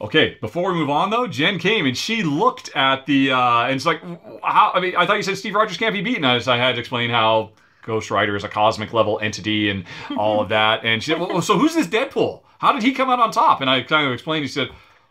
Okay, 0.00 0.38
before 0.40 0.72
we 0.72 0.78
move 0.78 0.88
on 0.88 1.10
though, 1.10 1.26
Jen 1.26 1.58
came 1.58 1.84
and 1.84 1.96
she 1.96 2.22
looked 2.22 2.74
at 2.74 3.04
the 3.04 3.32
uh, 3.32 3.64
and 3.64 3.74
it's 3.74 3.84
like, 3.84 4.02
how? 4.42 4.72
I 4.74 4.80
mean, 4.80 4.96
I 4.96 5.06
thought 5.06 5.16
you 5.16 5.22
said 5.22 5.36
Steve 5.36 5.54
Rogers 5.54 5.76
can't 5.76 5.92
be 5.92 6.00
beaten. 6.00 6.24
I, 6.24 6.36
I 6.36 6.56
had 6.56 6.74
to 6.76 6.80
explain 6.80 7.10
how 7.10 7.52
Ghost 7.82 8.10
Rider 8.10 8.34
is 8.34 8.44
a 8.44 8.48
cosmic 8.48 8.92
level 8.92 9.18
entity 9.20 9.68
and 9.68 9.84
all 10.16 10.40
of 10.40 10.48
that. 10.48 10.84
And 10.84 11.02
she 11.02 11.10
said, 11.10 11.20
well, 11.20 11.42
so 11.42 11.58
who's 11.58 11.74
this 11.74 11.86
Deadpool? 11.86 12.42
How 12.58 12.72
did 12.72 12.82
he 12.82 12.92
come 12.92 13.10
out 13.10 13.20
on 13.20 13.30
top? 13.30 13.60
And 13.60 13.68
I 13.68 13.82
kind 13.82 14.06
of 14.06 14.12
explained. 14.12 14.44
He 14.44 14.48
said, 14.48 14.68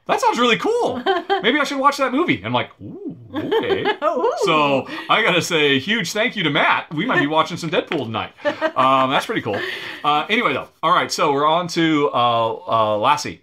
that 0.08 0.19
sounds 0.22 0.40
really 0.40 0.58
cool. 0.58 1.03
Maybe 1.43 1.59
I 1.59 1.64
should 1.64 1.80
watch 1.80 1.98
that 1.98 2.11
movie. 2.11 2.38
And 2.38 2.48
I'm 2.48 2.53
like, 2.53 2.72
ooh, 2.82 3.16
okay. 3.34 3.82
Ooh. 4.03 4.34
So 4.43 4.88
I 5.08 5.22
gotta 5.22 5.42
say, 5.42 5.76
a 5.76 5.80
huge 5.80 6.14
thank 6.14 6.35
you 6.35 6.43
to 6.43 6.50
Matt. 6.50 6.92
We 6.93 7.06
might 7.06 7.19
be 7.19 7.27
watching 7.38 7.58
some 7.58 7.69
Deadpool 7.69 8.06
tonight. 8.06 8.34
Um, 8.76 9.11
that's 9.11 9.27
pretty 9.27 9.42
cool. 9.42 9.59
Uh, 10.03 10.26
anyway, 10.30 10.53
though, 10.53 10.69
all 10.82 10.92
right. 10.92 11.11
So 11.11 11.32
we're 11.32 11.45
on 11.48 11.68
to 11.69 12.09
uh, 12.11 12.53
uh, 12.68 12.98
Lassie 12.98 13.42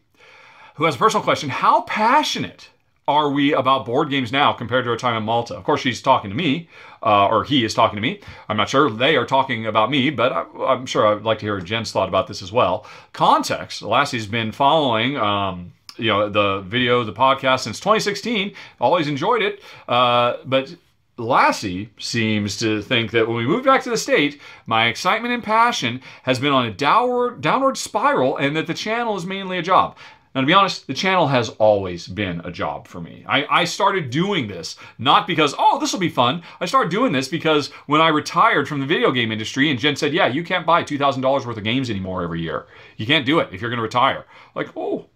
who 0.77 0.85
has 0.85 0.95
a 0.95 0.99
personal 0.99 1.25
question 1.25 1.49
How 1.49 1.83
passionate 1.83 2.71
are 3.09 3.31
we 3.31 3.53
about 3.53 3.87
board 3.87 4.11
games 4.11 4.33
now 4.33 4.53
compared 4.53 4.85
to 4.85 4.91
our 4.91 4.97
time 4.97 5.17
in 5.17 5.23
Malta? 5.23 5.55
Of 5.55 5.65
course, 5.65 5.81
she's 5.81 6.03
talking 6.03 6.31
to 6.31 6.37
me, 6.37 6.69
uh, 7.03 7.29
or 7.29 7.45
he 7.45 7.65
is 7.65 7.73
talking 7.73 7.97
to 7.97 8.03
me. 8.03 8.21
I'm 8.49 8.57
not 8.57 8.69
sure 8.69 8.91
they 8.91 9.17
are 9.17 9.27
talking 9.27 9.67
about 9.67 9.91
me, 9.91 10.11
but 10.11 10.33
I, 10.33 10.73
am 10.73 10.87
sure 10.87 11.07
I'd 11.07 11.23
like 11.23 11.39
to 11.39 11.47
hear 11.47 11.61
Jen's 11.61 11.93
thought 11.93 12.09
about 12.09 12.27
this 12.27 12.43
as 12.43 12.53
well. 12.53 12.85
Context 13.13 13.83
Lassie's 13.83 14.27
been 14.27 14.53
following. 14.53 15.17
Um, 15.17 15.73
you 15.97 16.09
know 16.09 16.29
the 16.29 16.61
video, 16.61 17.05
the 17.05 17.13
podcast 17.13 17.61
since 17.61 17.81
2016. 17.81 18.53
Always 18.81 19.09
enjoyed 19.09 19.43
it, 19.43 19.63
uh, 19.89 20.37
but 20.45 20.75
Lassie 21.19 21.89
seems 21.99 22.59
to 22.59 22.83
think 22.83 23.11
that 23.13 23.27
when 23.27 23.39
we 23.39 23.47
moved 23.47 23.65
back 23.65 23.83
to 23.85 23.91
the 23.91 23.97
state, 23.97 24.39
my 24.67 24.87
excitement 24.89 25.33
and 25.33 25.43
passion 25.43 26.03
has 26.25 26.39
been 26.39 26.53
on 26.53 26.67
a 26.67 26.71
downward 26.71 27.41
downward 27.41 27.79
spiral, 27.79 28.37
and 28.37 28.55
that 28.55 28.67
the 28.67 28.75
channel 28.75 29.17
is 29.17 29.25
mainly 29.25 29.57
a 29.57 29.63
job. 29.63 29.97
Now, 30.37 30.43
to 30.43 30.47
be 30.47 30.53
honest, 30.53 30.87
the 30.87 30.93
channel 30.93 31.29
has 31.29 31.49
always 31.49 32.07
been 32.07 32.43
a 32.45 32.53
job 32.53 32.89
for 32.89 33.01
me. 33.01 33.25
I, 33.27 33.47
I 33.63 33.65
started 33.65 34.11
doing 34.11 34.49
this 34.49 34.77
not 34.99 35.27
because, 35.27 35.55
oh, 35.59 35.81
this 35.81 35.95
will 35.95 35.99
be 35.99 36.11
fun. 36.11 36.43
I 36.61 36.67
started 36.67 36.91
doing 36.91 37.11
this 37.13 37.27
because 37.27 37.69
when 37.87 38.03
I 38.03 38.09
retired 38.09 38.69
from 38.69 38.81
the 38.81 38.87
video 38.87 39.13
game 39.13 39.33
industry 39.33 39.71
and 39.71 39.81
Jen 39.81 39.97
said, 39.97 40.13
yeah, 40.13 40.27
you 40.27 40.45
can't 40.45 40.67
buy 40.67 40.85
$2,000 40.85 41.47
worth 41.47 41.57
of 41.57 41.65
games 41.65 41.89
anymore 41.89 42.23
every 42.23 42.43
year. 42.43 42.67
You 42.99 43.07
can't 43.07 43.25
do 43.25 43.39
it 43.39 43.49
if 43.51 43.63
you're 43.63 43.71
going 43.71 43.79
to 43.79 43.83
retire. 43.83 44.27
Like, 44.55 44.69
oh, 44.77 45.07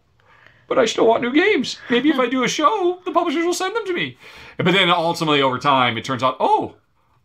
but 0.69 0.79
I 0.79 0.87
still 0.87 1.07
want 1.07 1.21
new 1.21 1.35
games. 1.35 1.77
Maybe 1.91 2.09
if 2.09 2.19
I 2.19 2.27
do 2.27 2.45
a 2.45 2.49
show, 2.49 3.03
the 3.05 3.13
publishers 3.13 3.45
will 3.45 3.53
send 3.53 3.77
them 3.77 3.85
to 3.85 3.93
me. 3.93 4.17
But 4.57 4.73
then 4.73 4.89
ultimately, 4.89 5.43
over 5.43 5.59
time, 5.59 5.99
it 5.99 6.05
turns 6.07 6.23
out, 6.23 6.39
oh, 6.41 6.77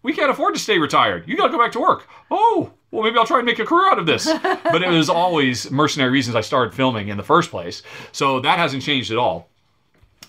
we 0.03 0.11
can't 0.11 0.29
afford 0.29 0.53
to 0.55 0.59
stay 0.59 0.79
retired. 0.79 1.29
You 1.29 1.37
got 1.37 1.45
to 1.45 1.51
go 1.53 1.59
back 1.59 1.71
to 1.71 1.79
work. 1.79 2.09
Oh, 2.29 2.73
well, 2.95 3.03
maybe 3.03 3.17
I'll 3.17 3.25
try 3.25 3.37
and 3.37 3.45
make 3.45 3.59
a 3.59 3.65
career 3.65 3.89
out 3.89 3.99
of 3.99 4.05
this. 4.05 4.25
but 4.43 4.81
it 4.81 4.89
was 4.89 5.09
always 5.09 5.69
mercenary 5.69 6.11
reasons 6.11 6.35
I 6.35 6.41
started 6.41 6.73
filming 6.73 7.09
in 7.09 7.17
the 7.17 7.23
first 7.23 7.51
place. 7.51 7.83
So 8.11 8.39
that 8.39 8.57
hasn't 8.57 8.83
changed 8.83 9.11
at 9.11 9.17
all. 9.17 9.49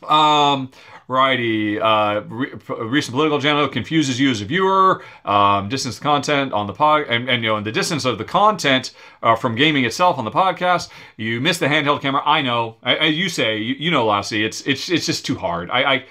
Um, 0.07 0.71
righty, 1.09 1.79
uh, 1.81 2.21
re- 2.23 2.53
recent 2.81 3.13
political 3.13 3.39
agenda 3.39 3.69
confuses 3.69 4.19
you 4.19 4.31
as 4.31 4.41
a 4.41 4.45
viewer. 4.45 5.05
Um, 5.25 5.69
distance 5.69 5.99
content 5.99 6.53
on 6.53 6.67
the 6.67 6.73
pod, 6.73 7.03
and, 7.09 7.29
and 7.31 7.43
you 7.43 7.51
know, 7.51 7.57
in 7.57 7.65
the 7.65 7.73
distance 7.73 8.05
of 8.05 8.19
the 8.19 8.25
content 8.25 8.93
uh, 9.23 9.37
from 9.37 9.55
gaming 9.55 9.85
itself 9.85 10.19
on 10.19 10.25
the 10.25 10.31
podcast, 10.31 10.89
you 11.17 11.41
miss 11.41 11.59
the 11.59 11.67
handheld 11.67 12.03
camera. 12.03 12.23
I 12.25 12.43
know, 12.43 12.77
I, 12.83 12.97
I, 12.97 13.05
you 13.07 13.29
say, 13.29 13.59
you, 13.59 13.75
you 13.79 13.91
know, 13.91 14.07
Lassie, 14.07 14.45
it's 14.45 14.63
it's 14.63 14.91
it's 14.91 15.07
just 15.07 15.25
too 15.25 15.37
hard. 15.37 15.71
I, 15.71 15.95
I 15.95 16.05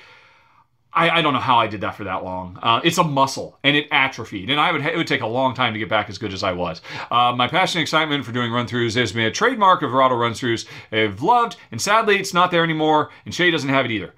I, 0.96 1.10
I, 1.10 1.22
don't 1.22 1.34
know 1.34 1.40
how 1.40 1.58
I 1.58 1.68
did 1.68 1.82
that 1.82 1.96
for 1.96 2.06
that 2.06 2.24
long. 2.24 2.58
Uh, 2.62 2.80
it's 2.84 2.98
a 2.98 3.04
muscle, 3.04 3.60
and 3.64 3.76
it 3.76 3.88
atrophied, 3.92 4.50
and 4.50 4.60
I 4.60 4.72
would 4.72 4.86
it 4.86 4.96
would 4.96 5.08
take 5.08 5.22
a 5.22 5.28
long 5.28 5.54
time 5.54 5.74
to 5.74 5.80
get 5.80 5.90
back 5.90 6.10
as 6.10 6.18
good 6.18 6.34
as 6.34 6.44
I 6.44 6.54
was. 6.54 6.82
Uh, 7.12 7.34
my 7.36 7.48
passion 7.48 7.80
and 7.80 7.84
excitement 7.84 8.26
for 8.26 8.32
doing 8.32 8.52
run-throughs 8.52 9.14
been 9.14 9.26
a 9.26 9.32
trademark 9.32 9.82
of 9.82 9.92
the 9.92 9.98
Rahdo 9.98 10.16
run-throughs. 10.16 10.66
I've 10.92 11.22
loved, 11.22 11.58
and 11.72 11.82
sadly, 11.82 12.18
it's 12.18 12.34
not 12.34 12.52
there 12.52 12.64
anymore, 12.64 13.12
and 13.26 13.34
Shay 13.34 13.52
doesn't 13.52 13.70
have 13.70 13.86
it 13.86 13.92
either. 13.92 14.14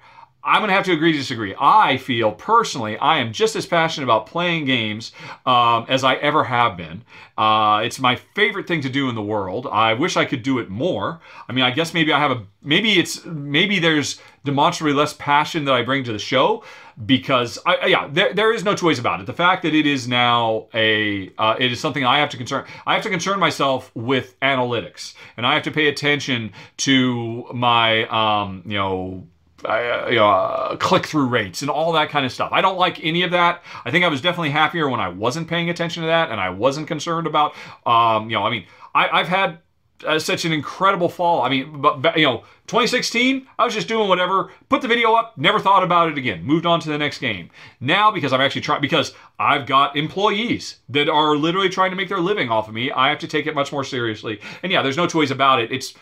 I'm 0.48 0.60
going 0.60 0.68
to 0.68 0.74
have 0.74 0.84
to 0.84 0.92
agree 0.92 1.12
to 1.12 1.18
disagree. 1.18 1.54
I 1.60 1.98
feel 1.98 2.32
personally, 2.32 2.96
I 2.96 3.18
am 3.18 3.32
just 3.32 3.56
as 3.56 3.66
passionate 3.66 4.06
about 4.06 4.26
playing 4.26 4.64
games 4.64 5.12
um, 5.44 5.84
as 5.88 6.04
I 6.04 6.14
ever 6.14 6.44
have 6.44 6.76
been. 6.76 7.02
Uh, 7.36 7.82
it's 7.84 7.98
my 7.98 8.16
favorite 8.34 8.66
thing 8.66 8.80
to 8.82 8.88
do 8.88 9.08
in 9.08 9.14
the 9.14 9.22
world. 9.22 9.66
I 9.70 9.94
wish 9.94 10.16
I 10.16 10.24
could 10.24 10.42
do 10.42 10.58
it 10.58 10.70
more. 10.70 11.20
I 11.48 11.52
mean, 11.52 11.64
I 11.64 11.70
guess 11.70 11.92
maybe 11.92 12.12
I 12.12 12.18
have 12.18 12.30
a 12.30 12.46
maybe 12.62 12.98
it's 12.98 13.24
maybe 13.26 13.78
there's 13.78 14.20
demonstrably 14.48 14.94
less 14.94 15.12
passion 15.12 15.66
that 15.66 15.74
I 15.74 15.82
bring 15.82 16.04
to 16.04 16.12
the 16.12 16.18
show 16.18 16.64
because 17.04 17.58
I, 17.66 17.86
yeah, 17.86 18.08
there, 18.10 18.32
there 18.32 18.52
is 18.52 18.64
no 18.64 18.74
choice 18.74 18.98
about 18.98 19.20
it. 19.20 19.26
The 19.26 19.34
fact 19.34 19.62
that 19.62 19.74
it 19.74 19.86
is 19.86 20.08
now 20.08 20.68
a, 20.72 21.30
uh, 21.36 21.56
it 21.58 21.70
is 21.70 21.78
something 21.78 22.04
I 22.04 22.18
have 22.18 22.30
to 22.30 22.38
concern. 22.38 22.64
I 22.86 22.94
have 22.94 23.02
to 23.02 23.10
concern 23.10 23.38
myself 23.38 23.94
with 23.94 24.40
analytics, 24.40 25.14
and 25.36 25.46
I 25.46 25.52
have 25.52 25.64
to 25.64 25.70
pay 25.70 25.88
attention 25.88 26.52
to 26.78 27.46
my, 27.52 28.06
um, 28.08 28.62
you 28.64 28.78
know. 28.78 29.26
Uh, 29.64 30.06
you 30.08 30.14
know, 30.14 30.28
uh, 30.28 30.76
click 30.76 31.04
through 31.04 31.26
rates 31.26 31.62
and 31.62 31.68
all 31.68 31.90
that 31.90 32.10
kind 32.10 32.24
of 32.24 32.30
stuff. 32.30 32.52
I 32.52 32.60
don't 32.60 32.78
like 32.78 33.04
any 33.04 33.24
of 33.24 33.32
that. 33.32 33.64
I 33.84 33.90
think 33.90 34.04
I 34.04 34.08
was 34.08 34.20
definitely 34.20 34.50
happier 34.50 34.88
when 34.88 35.00
I 35.00 35.08
wasn't 35.08 35.48
paying 35.48 35.68
attention 35.68 36.04
to 36.04 36.06
that 36.06 36.30
and 36.30 36.40
I 36.40 36.50
wasn't 36.50 36.86
concerned 36.86 37.26
about, 37.26 37.56
um, 37.84 38.30
you 38.30 38.36
know, 38.36 38.44
I 38.44 38.50
mean, 38.50 38.66
I, 38.94 39.08
I've 39.08 39.26
had 39.26 39.58
uh, 40.06 40.18
such 40.18 40.44
an 40.44 40.52
incredible 40.52 41.08
fall. 41.08 41.42
I 41.42 41.48
mean, 41.48 41.80
but, 41.80 42.02
but, 42.02 42.16
you 42.16 42.24
know, 42.24 42.38
2016, 42.66 43.46
I 43.58 43.64
was 43.64 43.74
just 43.74 43.88
doing 43.88 44.08
whatever, 44.08 44.50
put 44.68 44.82
the 44.82 44.88
video 44.88 45.14
up, 45.14 45.36
never 45.36 45.58
thought 45.58 45.82
about 45.82 46.10
it 46.10 46.18
again, 46.18 46.44
moved 46.44 46.66
on 46.66 46.80
to 46.80 46.88
the 46.88 46.98
next 46.98 47.18
game. 47.18 47.50
Now, 47.80 48.10
because 48.10 48.32
I'm 48.32 48.40
actually 48.40 48.60
trying, 48.60 48.80
because 48.80 49.14
I've 49.38 49.66
got 49.66 49.96
employees 49.96 50.78
that 50.88 51.08
are 51.08 51.36
literally 51.36 51.68
trying 51.68 51.90
to 51.90 51.96
make 51.96 52.08
their 52.08 52.20
living 52.20 52.50
off 52.50 52.68
of 52.68 52.74
me, 52.74 52.90
I 52.90 53.08
have 53.08 53.18
to 53.20 53.28
take 53.28 53.46
it 53.46 53.54
much 53.54 53.72
more 53.72 53.84
seriously. 53.84 54.40
And 54.62 54.70
yeah, 54.70 54.82
there's 54.82 54.96
no 54.96 55.06
choice 55.06 55.30
about 55.30 55.60
it. 55.60 55.72
It's 55.72 55.94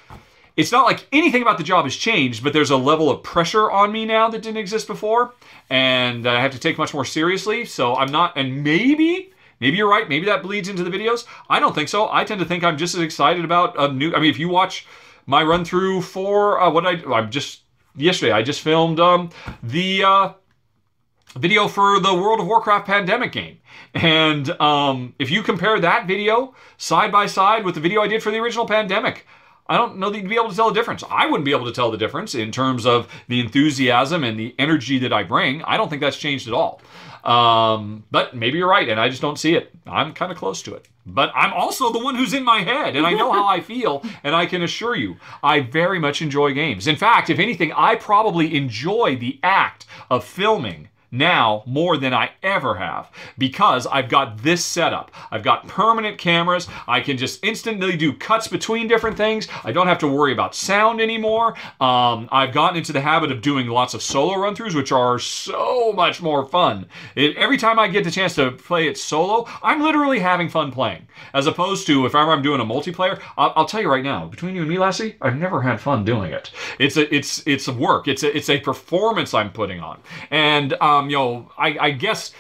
it's 0.57 0.73
not 0.73 0.87
like 0.87 1.07
anything 1.13 1.43
about 1.43 1.59
the 1.59 1.65
job 1.65 1.85
has 1.85 1.95
changed, 1.95 2.43
but 2.43 2.55
there's 2.55 2.71
a 2.71 2.79
level 2.79 3.11
of 3.11 3.23
pressure 3.23 3.71
on 3.71 3.93
me 3.93 4.07
now 4.07 4.31
that 4.31 4.41
didn't 4.41 4.57
exist 4.57 4.87
before, 4.87 5.35
and 5.69 6.27
I 6.27 6.41
have 6.41 6.53
to 6.53 6.59
take 6.59 6.79
much 6.79 6.95
more 6.95 7.05
seriously. 7.05 7.67
So 7.67 7.95
I'm 7.95 8.11
not, 8.11 8.33
and 8.37 8.65
maybe 8.65 9.35
Maybe 9.61 9.77
you're 9.77 9.89
right. 9.89 10.09
Maybe 10.09 10.27
that 10.27 10.43
bleeds 10.43 10.69
into 10.69 10.85
the 10.85 10.91
videos. 10.91 11.25
I 11.49 11.61
don't 11.61 11.75
think 11.75 11.89
so. 11.89 12.11
I 12.11 12.25
tend 12.25 12.41
to 12.41 12.47
think 12.47 12.63
I'm 12.63 12.77
just 12.77 12.95
as 12.95 13.01
excited 13.01 13.45
about 13.45 13.79
a 13.79 13.93
new. 13.93 14.15
I 14.15 14.21
mean, 14.21 14.31
if 14.31 14.39
you 14.39 14.49
watch 14.49 14.87
my 15.27 15.43
run 15.43 15.65
through 15.65 16.03
for 16.03 16.61
uh, 16.61 16.71
what 16.71 16.87
I 16.87 17.03
I'm 17.13 17.31
just 17.31 17.63
yesterday, 17.95 18.33
I 18.33 18.43
just 18.43 18.61
filmed 18.61 19.01
um, 19.01 19.31
the 19.63 20.05
uh, 20.05 20.33
video 21.37 21.69
for 21.69 22.01
the 22.01 22.15
World 22.15 22.41
of 22.41 22.47
Warcraft 22.47 22.87
pandemic 22.87 23.33
game. 23.33 23.59
And 23.95 24.51
um, 24.61 25.15
if 25.19 25.31
you 25.31 25.43
compare 25.43 25.79
that 25.81 26.07
video 26.07 26.55
side 26.77 27.11
by 27.11 27.27
side 27.27 27.65
with 27.65 27.75
the 27.75 27.81
video 27.81 28.03
I 28.03 28.09
did 28.09 28.23
for 28.23 28.31
the 28.31 28.39
original 28.39 28.67
pandemic, 28.67 29.27
I 29.69 29.77
don't 29.77 29.99
know 29.99 30.11
that 30.11 30.19
you'd 30.19 30.29
be 30.29 30.37
able 30.37 30.51
to 30.51 30.57
tell 30.57 30.69
the 30.69 30.75
difference. 30.75 31.03
I 31.11 31.27
wouldn't 31.27 31.45
be 31.45 31.51
able 31.51 31.67
to 31.67 31.73
tell 31.73 31.91
the 31.91 31.99
difference 31.99 32.35
in 32.35 32.53
terms 32.53 32.87
of 32.87 33.09
the 33.29 33.41
enthusiasm 33.41 34.23
and 34.23 34.39
the 34.39 34.55
energy 34.59 34.99
that 35.01 35.13
I 35.13 35.25
bring. 35.25 35.63
I 35.65 35.77
don't 35.77 35.89
think 35.89 36.01
that's 36.01 36.17
changed 36.17 36.47
at 36.47 36.55
all. 36.55 36.81
Um, 37.27 38.05
but 38.13 38.37
maybe 38.37 38.59
you're 38.59 38.69
right, 38.69 38.89
and 38.89 39.01
I 39.01 39.09
just 39.09 39.21
don't 39.21 39.39
see 39.39 39.57
it. 39.57 39.75
I'm 39.85 40.15
kind 40.15 40.31
of 40.31 40.39
close 40.39 40.63
to 40.63 40.75
it. 40.75 40.89
But 41.05 41.33
I'm 41.35 41.53
also 41.53 41.93
the 41.93 41.99
one 41.99 42.15
who's 42.15 42.33
in 42.33 42.45
my 42.45 42.61
head, 42.61 42.95
and 42.95 43.05
I 43.05 43.15
know 43.15 43.33
how 43.33 43.47
I 43.47 43.61
feel, 43.61 44.05
and 44.25 44.35
I 44.35 44.47
can 44.47 44.63
assure 44.63 44.95
you, 44.95 45.17
I 45.43 45.61
very 45.61 45.99
much 45.99 46.23
enjoy 46.23 46.53
games. 46.55 46.87
In 46.87 46.95
fact, 46.95 47.29
if 47.29 47.41
anything, 47.41 47.73
I 47.73 47.97
probably 47.97 48.57
enjoy 48.57 49.17
the 49.17 49.41
act 49.43 49.87
of 50.09 50.25
filming 50.25 50.89
now 51.17 51.63
more 51.67 51.97
than 51.97 52.13
I 52.13 52.31
ever 52.43 52.75
have 52.77 53.11
because 53.39 53.87
I've 53.87 54.09
got 54.09 54.43
this 54.43 54.65
setup. 54.65 55.11
I've 55.31 55.43
got 55.43 55.67
permanent 55.69 56.19
cameras. 56.19 56.69
I 56.87 57.01
can 57.01 57.17
just 57.17 57.45
instantly 57.45 57.97
do 57.97 58.13
cuts 58.13 58.49
between 58.49 58.89
different 58.89 59.17
things. 59.17 59.49
I 59.65 59.73
don't 59.73 59.87
have 59.87 59.99
to 59.99 60.09
worry 60.09 60.33
about 60.33 60.55
sound 60.55 61.01
anymore. 61.01 61.55
Um, 61.81 62.29
I've 62.33 62.53
gotten 62.53 62.77
into 62.77 62.93
the 62.93 63.01
habit 63.01 63.33
of 63.33 63.43
doing 63.43 63.67
lots 63.69 63.95
of 63.95 64.03
solo 64.03 64.37
run 64.39 64.55
throughs, 64.55 64.75
which 64.75 64.93
are 64.93 65.19
so 65.19 65.93
much 65.93 66.21
more 66.23 66.47
fun. 66.47 66.87
It, 67.15 67.37
every 67.37 67.57
time 67.57 67.79
I 67.79 67.89
get 67.89 68.05
the 68.05 68.11
chance 68.11 68.35
to 68.37 68.51
play 68.53 68.89
it 68.89 68.99
solo, 68.99 69.47
I'm 69.63 69.83
literally 69.83 70.19
having 70.19 70.49
fun 70.49 70.73
playing. 70.73 71.07
As 71.33 71.47
opposed 71.47 71.87
to 71.87 72.07
if 72.07 72.15
ever 72.15 72.31
I'm 72.31 72.43
doing 72.43 72.61
a 72.61 72.65
multiplayer, 72.65 73.21
I'll, 73.37 73.53
I'll 73.57 73.67
tell 73.67 73.81
you 73.81 73.91
right 73.91 74.05
now, 74.05 74.27
between 74.27 74.55
you 74.55 74.63
and 74.63 74.71
me, 74.71 74.79
Lassie, 74.79 75.17
I've 75.21 75.37
never 75.37 75.63
had 75.63 75.81
fun 75.81 76.05
doing 76.05 76.33
it. 76.33 76.51
It's 76.79 76.97
a 76.97 77.15
it's 77.15 77.43
it's 77.47 77.69
work. 77.69 78.09
It's 78.09 78.23
a 78.23 78.37
it's 78.37 78.51
a 78.51 78.61
performance 78.61 79.35
I'm 79.35 79.51
putting 79.53 79.81
on, 79.81 80.01
and 80.31 80.75
um, 80.75 81.06
Um, 81.07 81.11
you 81.11 81.17
know, 81.17 81.53
I, 81.57 81.79
I 81.79 81.91
guess 81.93 82.33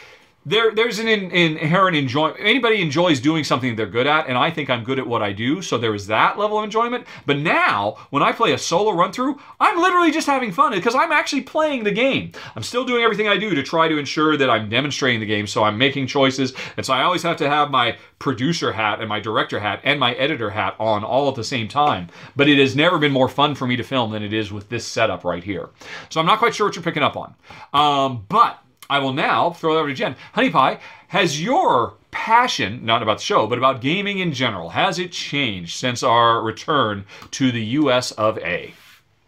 there 0.47 0.73
there's 0.73 1.01
an 1.01 1.09
in, 1.09 1.31
inherent 1.33 1.97
enjoyment. 1.97 2.39
Anybody 2.39 2.81
enjoys 2.81 3.19
doing 3.19 3.43
something 3.43 3.75
they're 3.75 3.87
good 3.87 4.07
at, 4.07 4.29
and 4.29 4.39
I 4.39 4.51
think 4.51 4.71
I'm 4.71 4.85
good 4.85 5.01
at 5.01 5.07
what 5.07 5.21
I 5.21 5.33
do, 5.33 5.61
so 5.61 5.77
there 5.77 5.95
is 5.95 6.07
that 6.07 6.39
level 6.39 6.59
of 6.59 6.65
enjoyment. 6.65 7.05
But 7.27 7.39
now, 7.39 7.97
when 8.11 8.23
I 8.23 8.31
play 8.31 8.53
a 8.53 8.59
solo 8.59 8.93
run 8.93 9.13
through, 9.13 9.41
I'm 9.59 9.79
literally 9.79 10.13
just 10.13 10.29
having 10.29 10.53
fun 10.53 10.73
because 10.73 10.95
I'm 10.95 11.11
actually 11.11 11.43
playing 11.43 11.83
the 11.83 11.91
game. 11.91 12.31
I'm 12.55 12.63
still 12.63 12.85
doing 12.85 13.03
everything 13.03 13.27
I 13.27 13.37
do 13.37 13.55
to 13.57 13.63
try 13.63 13.89
to 13.89 13.99
ensure 13.99 14.37
that 14.37 14.49
I'm 14.49 14.69
demonstrating 14.69 15.19
the 15.19 15.27
game, 15.27 15.49
so 15.49 15.65
I'm 15.65 15.77
making 15.77 16.07
choices, 16.07 16.53
and 16.77 16.87
so 16.87 16.95
I 16.95 17.03
always 17.03 17.25
have 17.25 17.37
to 17.39 17.49
have 17.49 17.71
my 17.71 17.99
producer 18.21 18.73
hat 18.73 19.01
and 19.01 19.09
my 19.09 19.19
director 19.19 19.59
hat 19.59 19.81
and 19.83 19.99
my 19.99 20.15
editor 20.15 20.51
hat 20.51 20.77
on 20.79 21.03
all 21.03 21.29
at 21.29 21.35
the 21.35 21.45
same 21.45 21.67
time. 21.67 22.09
But 22.37 22.49
it 22.49 22.59
has 22.59 22.77
never 22.77 22.99
been 22.99 23.13
more 23.13 23.29
fun 23.29 23.57
for 23.57 23.67
me 23.67 23.75
to 23.77 23.83
film 23.83 24.13
than 24.13 24.23
it 24.23 24.33
is 24.33 24.53
with 24.53 24.69
this 24.69 24.87
setup 24.87 25.25
right 25.25 25.43
here. 25.43 25.71
So 26.09 26.21
I'm 26.21 26.27
not 26.27 26.39
quite 26.39 26.55
sure 26.55 26.69
what 26.69 26.77
you're 26.77 26.85
picking 26.85 27.03
up 27.03 27.17
on, 27.17 27.35
um, 27.73 28.25
but 28.29 28.61
I 28.89 28.99
will 28.99 29.13
now 29.13 29.51
throw 29.51 29.77
it 29.77 29.81
over 29.81 29.89
to 29.89 29.95
Jen. 29.95 30.17
Honey 30.33 30.51
Pie, 30.51 30.79
has 31.09 31.43
your 31.43 31.95
passion, 32.11 32.85
not 32.85 33.03
about 33.03 33.19
the 33.19 33.25
show, 33.25 33.47
but 33.47 33.59
about 33.59 33.81
gaming 33.81 34.19
in 34.19 34.33
general, 34.33 34.71
has 34.71 34.99
it 34.99 35.13
changed 35.13 35.77
since 35.77 36.03
our 36.03 36.43
return 36.43 37.05
to 37.33 37.53
the 37.53 37.63
US 37.65 38.13
of 38.13 38.39
A? 38.39 38.75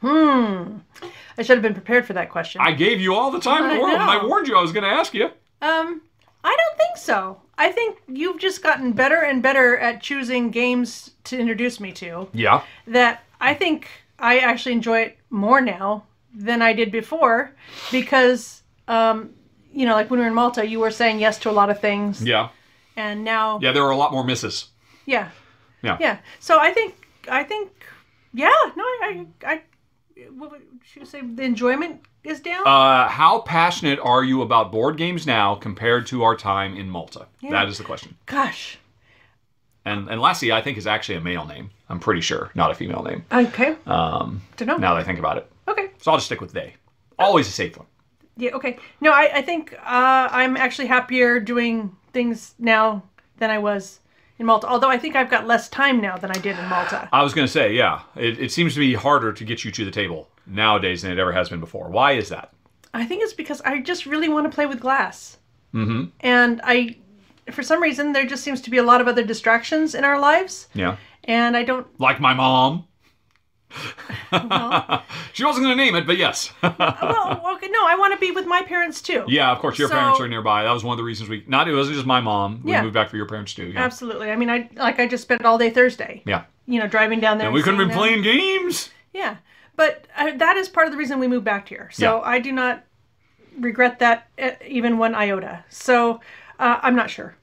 Hmm. 0.00 0.78
I 1.36 1.42
should 1.42 1.56
have 1.56 1.62
been 1.62 1.74
prepared 1.74 2.06
for 2.06 2.12
that 2.14 2.30
question. 2.30 2.60
I 2.60 2.72
gave 2.72 3.00
you 3.00 3.14
all 3.14 3.30
the 3.30 3.40
time 3.40 3.64
in 3.64 3.76
the 3.76 3.80
world, 3.82 3.94
and 3.94 4.10
I 4.10 4.24
warned 4.24 4.48
you 4.48 4.56
I 4.56 4.62
was 4.62 4.72
going 4.72 4.84
to 4.84 4.90
ask 4.90 5.14
you. 5.14 5.26
Um, 5.60 6.02
I 6.44 6.56
don't 6.56 6.78
think 6.78 6.96
so. 6.96 7.40
I 7.56 7.72
think 7.72 7.98
you've 8.06 8.38
just 8.38 8.62
gotten 8.62 8.92
better 8.92 9.16
and 9.16 9.42
better 9.42 9.76
at 9.78 10.00
choosing 10.00 10.50
games 10.50 11.10
to 11.24 11.38
introduce 11.38 11.80
me 11.80 11.92
to. 11.92 12.28
Yeah. 12.32 12.62
That 12.86 13.24
I 13.40 13.54
think 13.54 13.88
I 14.18 14.38
actually 14.38 14.72
enjoy 14.72 15.00
it 15.00 15.18
more 15.30 15.60
now 15.60 16.04
than 16.32 16.62
I 16.62 16.72
did 16.72 16.92
before 16.92 17.52
because, 17.90 18.62
um, 18.86 19.30
you 19.78 19.86
know, 19.86 19.94
like 19.94 20.10
when 20.10 20.18
we 20.18 20.24
were 20.24 20.28
in 20.28 20.34
Malta, 20.34 20.66
you 20.66 20.80
were 20.80 20.90
saying 20.90 21.20
yes 21.20 21.38
to 21.40 21.50
a 21.50 21.56
lot 21.60 21.70
of 21.70 21.78
things, 21.80 22.22
Yeah. 22.22 22.48
and 22.96 23.22
now, 23.24 23.58
Yeah, 23.62 23.72
there 23.72 23.84
are 23.84 23.92
a 23.92 23.96
lot 23.96 24.10
more 24.12 24.24
misses. 24.24 24.56
yeah, 25.06 25.28
Yeah. 25.82 25.96
yeah. 26.00 26.16
So 26.40 26.58
I 26.58 26.72
think, 26.72 26.92
I 27.30 27.42
think, 27.44 27.70
yeah, 28.34 28.50
no, 28.76 28.84
I, 28.84 29.26
I, 29.46 29.52
I 29.52 29.62
what 30.38 30.50
would 30.50 30.62
you 30.96 31.04
say? 31.04 31.20
The 31.22 31.44
enjoyment 31.44 31.94
is 32.24 32.40
down. 32.40 32.66
Uh, 32.66 33.08
how 33.08 33.40
passionate 33.42 34.00
are 34.02 34.24
you 34.24 34.42
about 34.42 34.72
board 34.72 34.96
games 34.96 35.26
now 35.26 35.54
compared 35.54 36.06
to 36.08 36.24
our 36.24 36.34
time 36.36 36.76
in 36.76 36.90
Malta? 36.90 37.26
Yeah. 37.40 37.50
That 37.52 37.68
is 37.68 37.78
the 37.78 37.84
question. 37.84 38.16
Gosh. 38.26 38.78
And 39.84 40.08
and 40.10 40.20
Lassie, 40.20 40.50
I 40.52 40.60
think, 40.60 40.76
is 40.76 40.86
actually 40.86 41.18
a 41.18 41.20
male 41.20 41.46
name. 41.46 41.70
I'm 41.88 42.00
pretty 42.00 42.20
sure, 42.20 42.50
not 42.54 42.70
a 42.72 42.74
female 42.74 43.02
name. 43.04 43.24
Okay. 43.32 43.76
Um, 43.86 44.42
Don't 44.56 44.66
know. 44.68 44.76
now 44.76 44.94
that 44.94 45.00
I 45.00 45.04
think 45.04 45.18
about 45.20 45.36
it. 45.38 45.46
Okay. 45.68 45.86
So 45.98 46.10
I'll 46.10 46.16
just 46.18 46.26
stick 46.26 46.40
with 46.40 46.52
they. 46.52 46.74
Always 47.18 47.46
a 47.48 47.52
safe 47.52 47.78
one. 47.78 47.86
Yeah, 48.38 48.52
okay. 48.52 48.78
No, 49.00 49.10
I, 49.10 49.30
I 49.34 49.42
think 49.42 49.74
uh, 49.74 50.28
I'm 50.30 50.56
actually 50.56 50.86
happier 50.86 51.40
doing 51.40 51.94
things 52.12 52.54
now 52.58 53.02
than 53.38 53.50
I 53.50 53.58
was 53.58 53.98
in 54.38 54.46
Malta. 54.46 54.68
Although 54.68 54.88
I 54.88 54.96
think 54.96 55.16
I've 55.16 55.28
got 55.28 55.46
less 55.46 55.68
time 55.68 56.00
now 56.00 56.16
than 56.16 56.30
I 56.30 56.38
did 56.38 56.56
in 56.56 56.68
Malta. 56.68 57.08
I 57.12 57.22
was 57.22 57.34
going 57.34 57.46
to 57.46 57.52
say, 57.52 57.74
yeah, 57.74 58.02
it, 58.14 58.38
it 58.38 58.52
seems 58.52 58.74
to 58.74 58.80
be 58.80 58.94
harder 58.94 59.32
to 59.32 59.44
get 59.44 59.64
you 59.64 59.72
to 59.72 59.84
the 59.84 59.90
table 59.90 60.28
nowadays 60.46 61.02
than 61.02 61.10
it 61.10 61.18
ever 61.18 61.32
has 61.32 61.48
been 61.48 61.60
before. 61.60 61.90
Why 61.90 62.12
is 62.12 62.28
that? 62.28 62.52
I 62.94 63.04
think 63.04 63.22
it's 63.22 63.32
because 63.32 63.60
I 63.62 63.80
just 63.80 64.06
really 64.06 64.28
want 64.28 64.50
to 64.50 64.54
play 64.54 64.66
with 64.66 64.80
glass. 64.80 65.38
Mm-hmm. 65.74 66.04
And 66.20 66.60
I, 66.62 66.96
for 67.50 67.62
some 67.62 67.82
reason, 67.82 68.12
there 68.12 68.24
just 68.24 68.44
seems 68.44 68.60
to 68.62 68.70
be 68.70 68.78
a 68.78 68.82
lot 68.84 69.00
of 69.00 69.08
other 69.08 69.24
distractions 69.24 69.94
in 69.94 70.04
our 70.04 70.18
lives. 70.18 70.68
Yeah. 70.74 70.96
And 71.24 71.56
I 71.56 71.64
don't, 71.64 71.86
Like 72.00 72.20
my 72.20 72.34
mom. 72.34 72.84
she 75.32 75.44
wasn't 75.44 75.64
going 75.64 75.76
to 75.76 75.82
name 75.84 75.94
it, 75.94 76.06
but 76.06 76.16
yes. 76.16 76.52
well, 76.62 77.42
okay, 77.54 77.68
no, 77.68 77.86
I 77.86 77.96
want 77.98 78.12
to 78.14 78.18
be 78.18 78.30
with 78.30 78.46
my 78.46 78.62
parents 78.62 79.00
too. 79.02 79.24
yeah, 79.28 79.50
of 79.52 79.58
course, 79.58 79.78
your 79.78 79.88
So- 79.88 79.94
parents 79.94 80.20
are 80.20 80.28
nearby. 80.28 80.62
That 80.64 80.72
was 80.72 80.84
one 80.84 80.92
of 80.94 80.98
the 80.98 81.04
reasons 81.04 81.28
we, 81.28 81.44
not, 81.46 81.68
it 81.68 81.74
wasn't 81.74 81.96
just 81.96 82.06
my 82.06 82.20
mom. 82.20 82.60
We 82.64 82.72
Yeah. 82.72 82.82
moved 82.82 82.94
back 82.94 83.08
for 83.08 83.16
your 83.16 83.26
parents 83.26 83.54
too. 83.54 83.66
Yeah. 83.66 83.84
Absolutely. 83.84 84.30
I 84.30 84.36
mean, 84.36 84.50
I 84.50 84.68
like 84.76 84.98
I 85.00 85.06
just 85.06 85.22
spent 85.22 85.44
all 85.44 85.58
day 85.58 85.70
Thursday. 85.70 86.22
Yeah. 86.26 86.44
You 86.66 86.80
know, 86.80 86.86
driving 86.86 87.20
down 87.20 87.38
there. 87.38 87.46
And 87.48 87.54
we 87.54 87.62
couldn't 87.62 87.86
be 87.88 87.94
playing 87.94 88.22
games. 88.22 88.90
Yeah, 89.14 89.36
but 89.76 90.06
uh, 90.16 90.32
that 90.36 90.56
is 90.56 90.68
part 90.68 90.86
of 90.86 90.92
the 90.92 90.98
reason 90.98 91.18
we 91.18 91.28
moved 91.28 91.44
back 91.44 91.68
here. 91.68 91.88
So 91.92 92.16
Yeah. 92.18 92.22
I 92.28 92.38
do 92.40 92.52
not 92.52 92.84
regret 93.58 93.98
that 94.00 94.28
uh, 94.40 94.50
even 94.66 94.98
one 94.98 95.14
iota. 95.14 95.64
So 95.68 96.20
uh, 96.58 96.78
I'm 96.82 96.94
not 96.96 97.10
sure. 97.10 97.34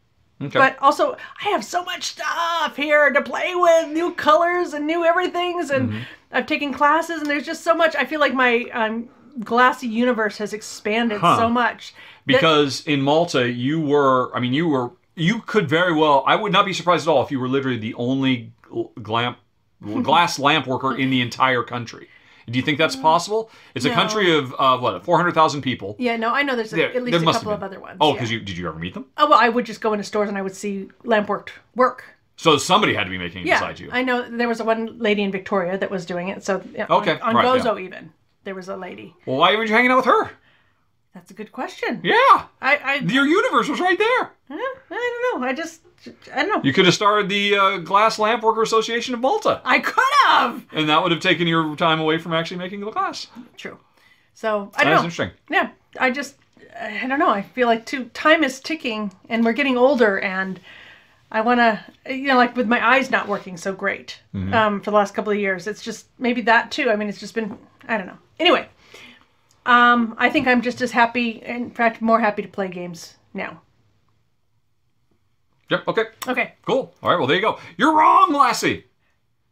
Okay. 0.42 0.60
But 0.60 0.78
also, 0.82 1.16
I 1.46 1.50
have 1.50 1.64
so 1.64 1.84
much 1.86 2.04
stuff 2.04 2.76
here 2.76 3.10
to 3.12 3.22
play 3.22 3.54
with, 3.56 3.88
new 3.90 4.14
colors 4.14 4.74
and 4.74 4.86
new 4.86 5.06
everythings, 5.06 5.70
and 5.70 5.90
Mm-hmm. 5.90 6.00
I've 6.32 6.46
taken 6.48 6.74
classes, 6.74 7.22
and 7.22 7.30
there's 7.30 7.46
just 7.46 7.64
so 7.64 7.74
much. 7.74 7.96
I 7.96 8.04
feel 8.04 8.20
like 8.20 8.34
my 8.34 8.66
um, 8.74 9.08
glassy 9.42 9.88
universe 9.88 10.38
has 10.40 10.52
expanded 10.52 11.22
Huh. 11.22 11.38
so 11.38 11.50
much. 11.50 11.94
that- 11.94 12.02
because 12.26 12.86
in 12.86 13.02
Malta, 13.02 13.50
you 13.50 13.80
were, 13.80 14.36
I 14.36 14.40
mean, 14.42 14.52
you 14.54 14.68
were, 14.68 14.92
you 15.16 15.40
could 15.46 15.70
very 15.70 15.94
well, 15.94 16.26
I 16.28 16.36
would 16.36 16.52
not 16.52 16.66
be 16.66 16.74
surprised 16.74 17.08
at 17.08 17.12
all 17.12 17.24
if 17.24 17.32
you 17.32 17.40
were 17.40 17.48
literally 17.48 17.78
the 17.78 17.94
only 17.94 18.52
gl- 18.70 18.92
glamp, 19.02 19.38
glass 20.04 20.38
lamp 20.40 20.68
worker 20.68 20.94
in 20.98 21.10
the 21.10 21.22
entire 21.22 21.64
country. 21.64 22.10
Do 22.48 22.60
you 22.60 22.64
think 22.66 22.78
that's 22.78 22.96
possible? 22.96 23.50
It's 23.74 23.86
a 23.86 23.90
Mm. 23.90 23.94
Country 23.96 24.38
of, 24.38 24.54
uh, 24.60 24.78
what, 24.78 25.04
400,000 25.04 25.62
people? 25.62 25.96
yeah, 25.98 26.16
no, 26.16 26.32
I 26.34 26.44
know 26.44 26.56
there's 26.56 26.74
a, 26.74 26.76
There- 26.76 26.96
at 26.96 27.04
least 27.04 27.22
a 27.24 27.32
couple 27.32 27.52
of 27.52 27.64
other 27.64 27.80
ones. 27.80 27.98
Oh, 28.00 28.10
yeah. 28.10 28.14
because 28.14 28.32
you, 28.32 28.40
did 28.40 28.58
you 28.58 28.68
ever 28.68 28.78
meet 28.78 28.94
them? 28.94 29.06
Oh 29.18 29.30
well, 29.30 29.40
I 29.40 29.50
would 29.50 29.66
just 29.66 29.82
go 29.82 29.94
into 29.94 30.04
stores 30.04 30.30
and 30.30 30.38
I 30.38 30.42
would 30.44 30.56
see 30.56 30.90
lamp 31.04 31.28
worked 31.30 31.54
work. 31.76 32.04
So 32.38 32.58
somebody 32.58 32.94
had 32.94 33.06
to 33.06 33.10
be 33.10 33.18
making 33.18 33.44
it 33.44 33.48
Yeah, 33.48 33.60
besides 33.60 33.80
you. 33.80 33.90
I 33.92 34.04
know 34.04 34.30
there 34.30 34.48
was 34.50 34.62
one 34.62 35.00
lady 35.00 35.24
in 35.24 35.32
Victoria 35.32 35.78
that 35.78 35.90
was 35.90 36.06
doing 36.06 36.28
it. 36.28 36.44
So 36.44 36.62
Okay, 36.90 37.14
on, 37.20 37.22
on 37.22 37.36
right, 37.36 37.62
Gozo 37.62 37.80
even. 37.82 38.12
there 38.44 38.54
was 38.56 38.68
a 38.70 38.76
lady. 38.76 39.16
Well, 39.26 39.38
why 39.38 39.56
weren't 39.56 39.70
you 39.70 39.76
hanging 39.76 39.92
out 39.92 39.98
with 39.98 40.06
her? 40.06 40.32
That's 41.14 41.32
a 41.32 41.34
good 41.34 41.52
question. 41.54 42.02
Yeah, 42.04 42.14
I 42.62 42.76
I, 42.84 42.96
your 43.08 43.26
universe 43.26 43.70
was 43.70 43.80
right 43.80 43.98
there. 43.98 44.24
eh, 44.52 44.54
I 44.92 45.22
don't 45.32 45.42
know. 45.42 45.48
I 45.48 45.54
just 45.54 45.82
I 46.34 46.44
don't 46.44 46.50
know. 46.50 46.62
You 46.64 46.74
could 46.74 46.86
have 46.86 46.94
started 46.94 47.30
the 47.30 47.56
uh, 47.58 47.78
Glass 47.78 48.20
Lamp 48.20 48.44
Worker 48.44 48.62
Association 48.62 49.14
of 49.14 49.20
Malta, 49.22 49.62
I 49.66 49.80
could 49.80 50.04
have. 50.26 50.64
and 50.72 50.88
that 50.90 51.02
would 51.02 51.12
have 51.12 51.22
taken 51.22 51.48
your 51.48 51.76
time 51.76 52.00
away 52.00 52.18
from 52.18 52.34
actually 52.34 52.58
making 52.58 52.82
the 52.82 52.92
glass. 52.92 53.28
True. 53.58 53.78
So 54.34 54.72
I 54.76 54.84
don't 54.84 54.94
know. 54.94 55.00
interesting. 55.00 55.32
Yeah, 55.50 55.70
I 56.00 56.12
just 56.12 56.36
I 56.80 57.08
don't 57.08 57.20
know. 57.20 57.30
I 57.30 57.42
feel 57.42 57.68
like 57.68 57.86
too 57.86 58.06
time 58.14 58.44
is 58.44 58.60
ticking, 58.60 59.12
and 59.30 59.44
we're 59.46 59.54
getting 59.54 59.78
older, 59.78 60.20
and 60.20 60.60
I 61.32 61.42
want 61.42 61.60
to 61.60 62.14
you 62.14 62.28
know 62.28 62.36
like 62.36 62.56
with 62.56 62.68
my 62.68 62.86
eyes 62.86 63.10
not 63.10 63.28
working 63.28 63.58
so 63.58 63.74
great 63.74 64.20
Mm-hmm. 64.34 64.54
um, 64.54 64.82
for 64.82 64.92
the 64.92 64.98
last 64.98 65.14
couple 65.16 65.32
of 65.32 65.40
years. 65.40 65.66
It's 65.68 65.82
just 65.82 66.08
maybe 66.20 66.42
that 66.42 66.70
too. 66.72 66.90
I 66.92 66.96
mean, 66.98 67.08
it's 67.10 67.20
just 67.20 67.34
been 67.34 67.58
I 67.88 67.98
don't 67.98 68.08
know. 68.08 68.18
Anyway, 68.40 68.68
um, 69.66 70.16
I 70.18 70.30
think 70.30 70.48
I'm 70.48 70.62
just 70.62 70.82
as 70.82 70.92
happy, 70.92 71.30
in 71.44 71.72
fact, 71.72 72.02
more 72.02 72.20
happy 72.20 72.42
to 72.42 72.48
play 72.48 72.68
games 72.68 73.16
now. 73.34 73.62
Yep. 75.70 75.88
Okay. 75.88 76.04
Okay. 76.28 76.54
Cool. 76.66 76.94
All 77.02 77.10
right. 77.10 77.18
Well, 77.18 77.28
there 77.28 77.36
you 77.36 77.42
go. 77.42 77.60
You're 77.78 77.96
wrong, 77.96 78.34
Lassie. 78.34 78.86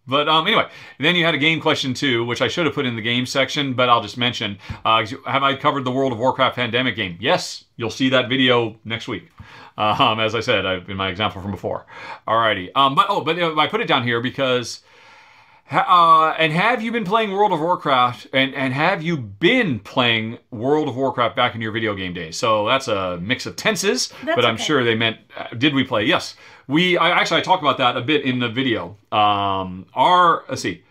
But 0.06 0.28
um, 0.28 0.46
anyway, 0.46 0.68
then 1.00 1.16
you 1.16 1.24
had 1.24 1.34
a 1.34 1.38
game 1.38 1.62
question 1.62 1.94
too, 1.94 2.26
which 2.26 2.42
I 2.42 2.50
should 2.50 2.66
have 2.66 2.76
put 2.76 2.86
in 2.86 2.96
the 2.98 3.02
game 3.02 3.26
section, 3.26 3.74
but 3.74 3.88
I'll 3.88 4.02
just 4.02 4.18
mention. 4.18 4.58
Uh, 4.84 5.06
have 5.26 5.44
I 5.44 5.56
covered 5.56 5.86
the 5.86 5.92
World 5.92 6.12
of 6.12 6.20
Warcraft 6.20 6.56
pandemic 6.56 6.96
game? 6.96 7.18
Yes. 7.22 7.64
You'll 7.78 7.90
see 7.90 8.10
that 8.10 8.28
video 8.28 8.78
next 8.84 9.08
week. 9.08 9.30
Um, 9.78 10.20
as 10.20 10.36
I 10.36 10.42
said 10.42 10.66
I, 10.66 10.76
in 10.88 10.98
my 10.98 11.10
example 11.10 11.42
from 11.42 11.52
before. 11.52 11.86
Alrighty. 12.28 12.70
Um, 12.76 12.96
but 12.96 13.08
oh, 13.10 13.22
but 13.22 13.40
uh, 13.40 13.56
I 13.58 13.68
put 13.68 13.82
it 13.82 13.88
down 13.88 14.04
here 14.04 14.22
because. 14.22 14.82
Uh, 15.74 16.36
and 16.38 16.54
have 16.54 16.82
you 16.82 16.92
been 16.92 17.04
playing 17.04 17.32
World 17.32 17.52
of 17.52 17.60
Warcraft? 17.60 18.28
And, 18.34 18.54
and 18.54 18.74
have 18.74 19.02
you 19.02 19.18
been 19.18 19.80
playing 19.80 20.38
World 20.52 20.88
of 20.88 20.96
Warcraft 20.96 21.36
back 21.36 21.56
in 21.56 21.62
your 21.62 21.72
video 21.72 21.96
game 21.96 22.14
days? 22.14 22.38
So 22.38 22.68
that's 22.68 22.88
a 22.88 23.18
mix 23.22 23.46
of 23.46 23.56
tenses, 23.56 24.10
That's 24.24 24.36
but 24.36 24.46
I'm 24.46 24.56
okay. 24.56 24.64
sure 24.64 24.84
they 24.84 24.96
meant 24.96 25.18
uh, 25.36 25.48
did 25.58 25.74
we 25.74 25.84
play? 25.84 26.06
Yes, 26.06 26.36
we. 26.68 26.98
I 26.98 27.10
actually 27.10 27.40
I 27.40 27.44
talked 27.44 27.64
about 27.64 27.78
that 27.80 27.98
a 27.98 28.02
bit 28.02 28.24
in 28.24 28.40
the 28.40 28.50
video. 28.50 28.98
Um, 29.12 29.88
our 29.94 30.44
let's 30.48 30.62
see, 30.62 30.84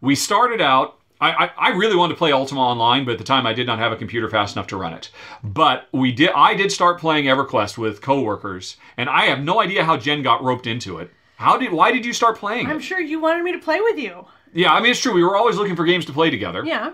we 0.00 0.14
started 0.14 0.60
out. 0.60 0.98
I, 1.20 1.46
I, 1.46 1.50
I 1.56 1.68
really 1.70 1.96
wanted 1.96 2.14
to 2.14 2.18
play 2.18 2.32
Ultima 2.32 2.60
Online, 2.60 3.04
but 3.04 3.12
at 3.12 3.18
the 3.18 3.24
time 3.24 3.46
I 3.46 3.52
did 3.52 3.66
not 3.66 3.78
have 3.78 3.92
a 3.92 3.96
computer 3.96 4.28
fast 4.28 4.56
enough 4.56 4.66
to 4.68 4.76
run 4.76 4.92
it. 4.92 5.10
But 5.42 5.88
we 5.92 6.12
did. 6.12 6.30
I 6.34 6.54
did 6.54 6.72
start 6.72 6.98
playing 6.98 7.26
EverQuest 7.26 7.78
with 7.78 8.00
coworkers, 8.00 8.76
and 8.96 9.08
I 9.08 9.26
have 9.26 9.40
no 9.40 9.60
idea 9.60 9.84
how 9.84 9.96
Jen 9.96 10.22
got 10.22 10.42
roped 10.42 10.66
into 10.66 10.98
it. 10.98 11.10
How 11.44 11.56
did? 11.58 11.72
Why 11.72 11.92
did 11.92 12.04
you 12.06 12.12
start 12.12 12.38
playing? 12.38 12.66
I'm 12.66 12.78
it? 12.78 12.82
sure 12.82 13.00
you 13.00 13.20
wanted 13.20 13.42
me 13.44 13.52
to 13.52 13.58
play 13.58 13.80
with 13.80 13.98
you. 13.98 14.26
Yeah, 14.52 14.72
I 14.72 14.80
mean 14.80 14.92
it's 14.92 15.00
true. 15.00 15.12
We 15.12 15.22
were 15.24 15.36
always 15.36 15.56
looking 15.56 15.76
for 15.76 15.84
games 15.84 16.04
to 16.06 16.12
play 16.12 16.30
together. 16.30 16.62
Yeah. 16.64 16.92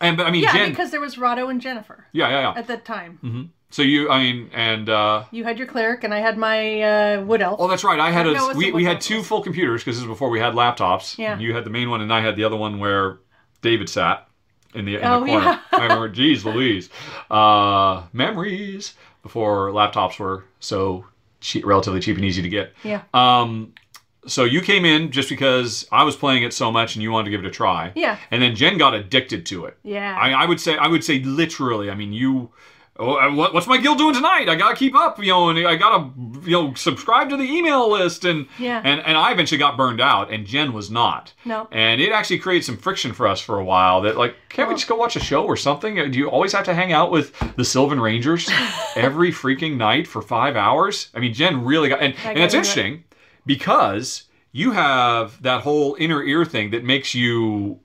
And 0.00 0.16
but 0.16 0.26
I 0.26 0.30
mean 0.30 0.42
Yeah, 0.42 0.52
Jen. 0.52 0.70
because 0.70 0.90
there 0.90 1.00
was 1.00 1.18
Rahdo 1.18 1.48
and 1.48 1.60
Jennifer 1.60 2.06
yeah, 2.12 2.28
yeah, 2.28 2.40
yeah. 2.40 2.58
at 2.58 2.66
that 2.68 2.84
time. 2.84 3.50
So 3.70 3.82
you, 3.82 4.08
I 4.08 4.18
mean, 4.22 4.50
and 4.54 4.88
uh, 4.88 5.24
You 5.32 5.42
had 5.42 5.58
your 5.58 5.66
cleric, 5.66 6.04
and 6.04 6.14
I 6.14 6.20
had 6.20 6.38
my 6.38 6.80
uh, 6.82 7.22
wood 7.22 7.42
elf. 7.42 7.56
Oh, 7.60 7.66
that's 7.66 7.82
right. 7.82 7.98
I 7.98 8.12
had 8.12 8.24
a 8.28 8.32
No, 8.32 8.52
we, 8.54 8.70
we 8.70 8.84
had 8.84 9.00
two 9.00 9.20
full 9.24 9.42
computers 9.42 9.82
because 9.82 9.96
this 9.96 10.02
is 10.02 10.08
before 10.08 10.30
we 10.30 10.38
had 10.38 10.54
laptops. 10.54 11.18
Yeah. 11.18 11.36
You 11.40 11.52
had 11.54 11.64
the 11.64 11.70
main 11.70 11.90
one, 11.90 12.00
and 12.00 12.12
I 12.12 12.20
had 12.20 12.36
the 12.36 12.44
other 12.44 12.54
one 12.56 12.78
where 12.78 13.18
David 13.62 13.88
sat 13.88 14.28
in 14.74 14.84
the, 14.84 14.96
in 14.98 15.04
Oh, 15.04 15.18
the 15.20 15.26
corner. 15.26 15.44
yeah. 15.44 15.60
I 15.72 15.82
remember. 15.82 16.08
Geez, 16.08 16.44
Louise. 16.44 16.88
Uh, 17.28 18.04
memories 18.12 18.94
before 19.24 19.70
laptops 19.72 20.20
were 20.20 20.44
so 20.60 21.04
cheap, 21.44 21.64
relatively 21.64 22.00
cheap 22.00 22.16
and 22.16 22.24
easy 22.24 22.42
to 22.42 22.48
get. 22.48 22.72
Yeah. 22.82 23.02
Um, 23.12 23.74
so 24.26 24.44
you 24.44 24.62
came 24.62 24.84
in 24.86 25.12
just 25.12 25.28
because 25.28 25.86
I 25.92 26.02
was 26.02 26.16
playing 26.16 26.42
it 26.42 26.54
so 26.54 26.72
much 26.72 26.96
and 26.96 27.02
you 27.02 27.10
wanted 27.10 27.26
to 27.26 27.30
give 27.30 27.44
it 27.44 27.46
a 27.46 27.50
try. 27.50 27.92
Yeah. 27.94 28.16
And 28.30 28.42
then 28.42 28.56
Jen 28.56 28.78
got 28.78 28.94
addicted 28.94 29.44
to 29.46 29.66
it. 29.66 29.76
Yeah. 29.82 30.16
I, 30.18 30.30
I 30.30 30.46
would 30.46 30.60
say 30.60 30.76
I 30.76 30.88
would 30.88 31.04
say 31.04 31.20
literally. 31.20 31.90
I 31.90 31.94
mean, 31.94 32.12
you. 32.12 32.50
Oh, 32.96 33.14
uh, 33.16 33.50
what's 33.52 33.66
my 33.66 33.76
guild 33.76 33.98
doing 33.98 34.14
tonight? 34.14 34.48
I 34.48 34.54
gotta 34.54 34.76
keep 34.76 34.94
up, 34.94 35.18
you 35.18 35.32
know, 35.32 35.48
and 35.50 35.66
I 35.66 35.74
gotta, 35.74 36.10
you 36.44 36.52
know, 36.52 36.74
subscribe 36.74 37.28
to 37.30 37.36
the 37.36 37.42
email 37.42 37.90
list, 37.90 38.24
and 38.24 38.46
Yeah. 38.56 38.80
and 38.84 39.00
and 39.00 39.16
I 39.18 39.32
eventually 39.32 39.58
got 39.58 39.76
burned 39.76 40.00
out, 40.00 40.32
and 40.32 40.46
Jen 40.46 40.72
was 40.72 40.92
not. 40.92 41.32
No. 41.44 41.66
And 41.72 42.00
it 42.00 42.12
actually 42.12 42.38
created 42.38 42.64
some 42.64 42.76
friction 42.76 43.12
for 43.12 43.26
us 43.26 43.40
for 43.40 43.58
a 43.58 43.64
while. 43.64 44.00
That 44.02 44.16
like, 44.16 44.36
can't 44.48 44.68
we 44.68 44.76
just 44.76 44.86
go 44.86 44.94
watch 44.94 45.16
a 45.16 45.20
show 45.20 45.44
or 45.44 45.56
something? 45.56 45.96
Do 46.12 46.16
you 46.16 46.28
always 46.30 46.52
have 46.52 46.64
to 46.66 46.74
hang 46.74 46.92
out 46.92 47.10
with 47.10 47.32
the 47.56 47.64
Sylvan 47.64 48.00
Rangers 48.00 48.48
every 48.94 49.32
freaking 49.32 49.76
night 49.76 50.06
for 50.06 50.22
five 50.22 50.54
hours? 50.54 51.08
I 51.16 51.18
mean, 51.18 51.34
Jen 51.34 51.64
really 51.64 51.88
got, 51.88 52.00
and, 52.00 52.14
and 52.24 52.38
it's 52.38 52.54
into 52.54 52.58
it. 52.58 52.58
interesting 52.58 53.04
because 53.44 54.24
you 54.52 54.70
have 54.70 55.42
that 55.42 55.62
whole 55.62 55.96
inner 55.98 56.22
ear 56.22 56.44
thing 56.44 56.70
that 56.70 56.84
makes 56.84 57.12
you 57.12 57.80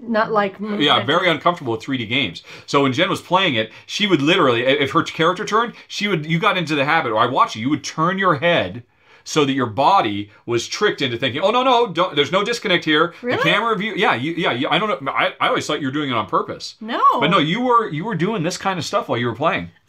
Not 0.00 0.28
mm. 0.28 0.32
like 0.32 0.58
mm, 0.58 0.82
yeah, 0.82 1.04
very 1.04 1.28
uncomfortable 1.28 1.72
with 1.72 1.82
3D 1.82 2.08
games. 2.08 2.42
So 2.66 2.82
when 2.82 2.92
Jen 2.92 3.10
was 3.10 3.20
playing 3.22 3.54
it, 3.54 3.70
she 3.86 4.06
would 4.06 4.22
literally, 4.22 4.62
if 4.62 4.92
her 4.92 5.02
character 5.02 5.44
turned, 5.44 5.74
she 5.88 6.08
would. 6.08 6.26
You 6.26 6.38
got 6.38 6.58
into 6.58 6.74
the 6.74 6.84
habit, 6.84 7.12
or 7.12 7.18
I 7.18 7.26
watch 7.26 7.56
you. 7.56 7.62
You 7.62 7.70
would 7.70 7.84
turn 7.84 8.18
your 8.18 8.36
head 8.36 8.84
so 9.24 9.44
that 9.44 9.52
your 9.52 9.66
body 9.66 10.30
was 10.46 10.68
tricked 10.68 11.02
into 11.02 11.16
thinking, 11.16 11.40
"Oh 11.42 11.50
no, 11.50 11.62
no, 11.62 11.86
don't, 11.86 12.14
there's 12.14 12.30
no 12.30 12.44
disconnect 12.44 12.84
here. 12.84 13.14
Really? 13.22 13.38
The 13.38 13.42
camera 13.42 13.76
view, 13.76 13.94
yeah, 13.96 14.14
you, 14.14 14.32
yeah. 14.32 14.52
You, 14.52 14.68
I 14.68 14.78
don't 14.78 15.02
know. 15.02 15.12
I, 15.12 15.34
I 15.40 15.48
always 15.48 15.66
thought 15.66 15.80
you 15.80 15.86
were 15.86 15.92
doing 15.92 16.10
it 16.10 16.14
on 16.14 16.26
purpose, 16.26 16.76
No. 16.80 17.02
but 17.18 17.28
no, 17.28 17.38
you 17.38 17.62
were 17.62 17.88
you 17.88 18.04
were 18.04 18.14
doing 18.14 18.42
this 18.42 18.58
kind 18.58 18.78
of 18.78 18.84
stuff 18.84 19.08
while 19.08 19.18
you 19.18 19.26
were 19.26 19.34
playing, 19.34 19.70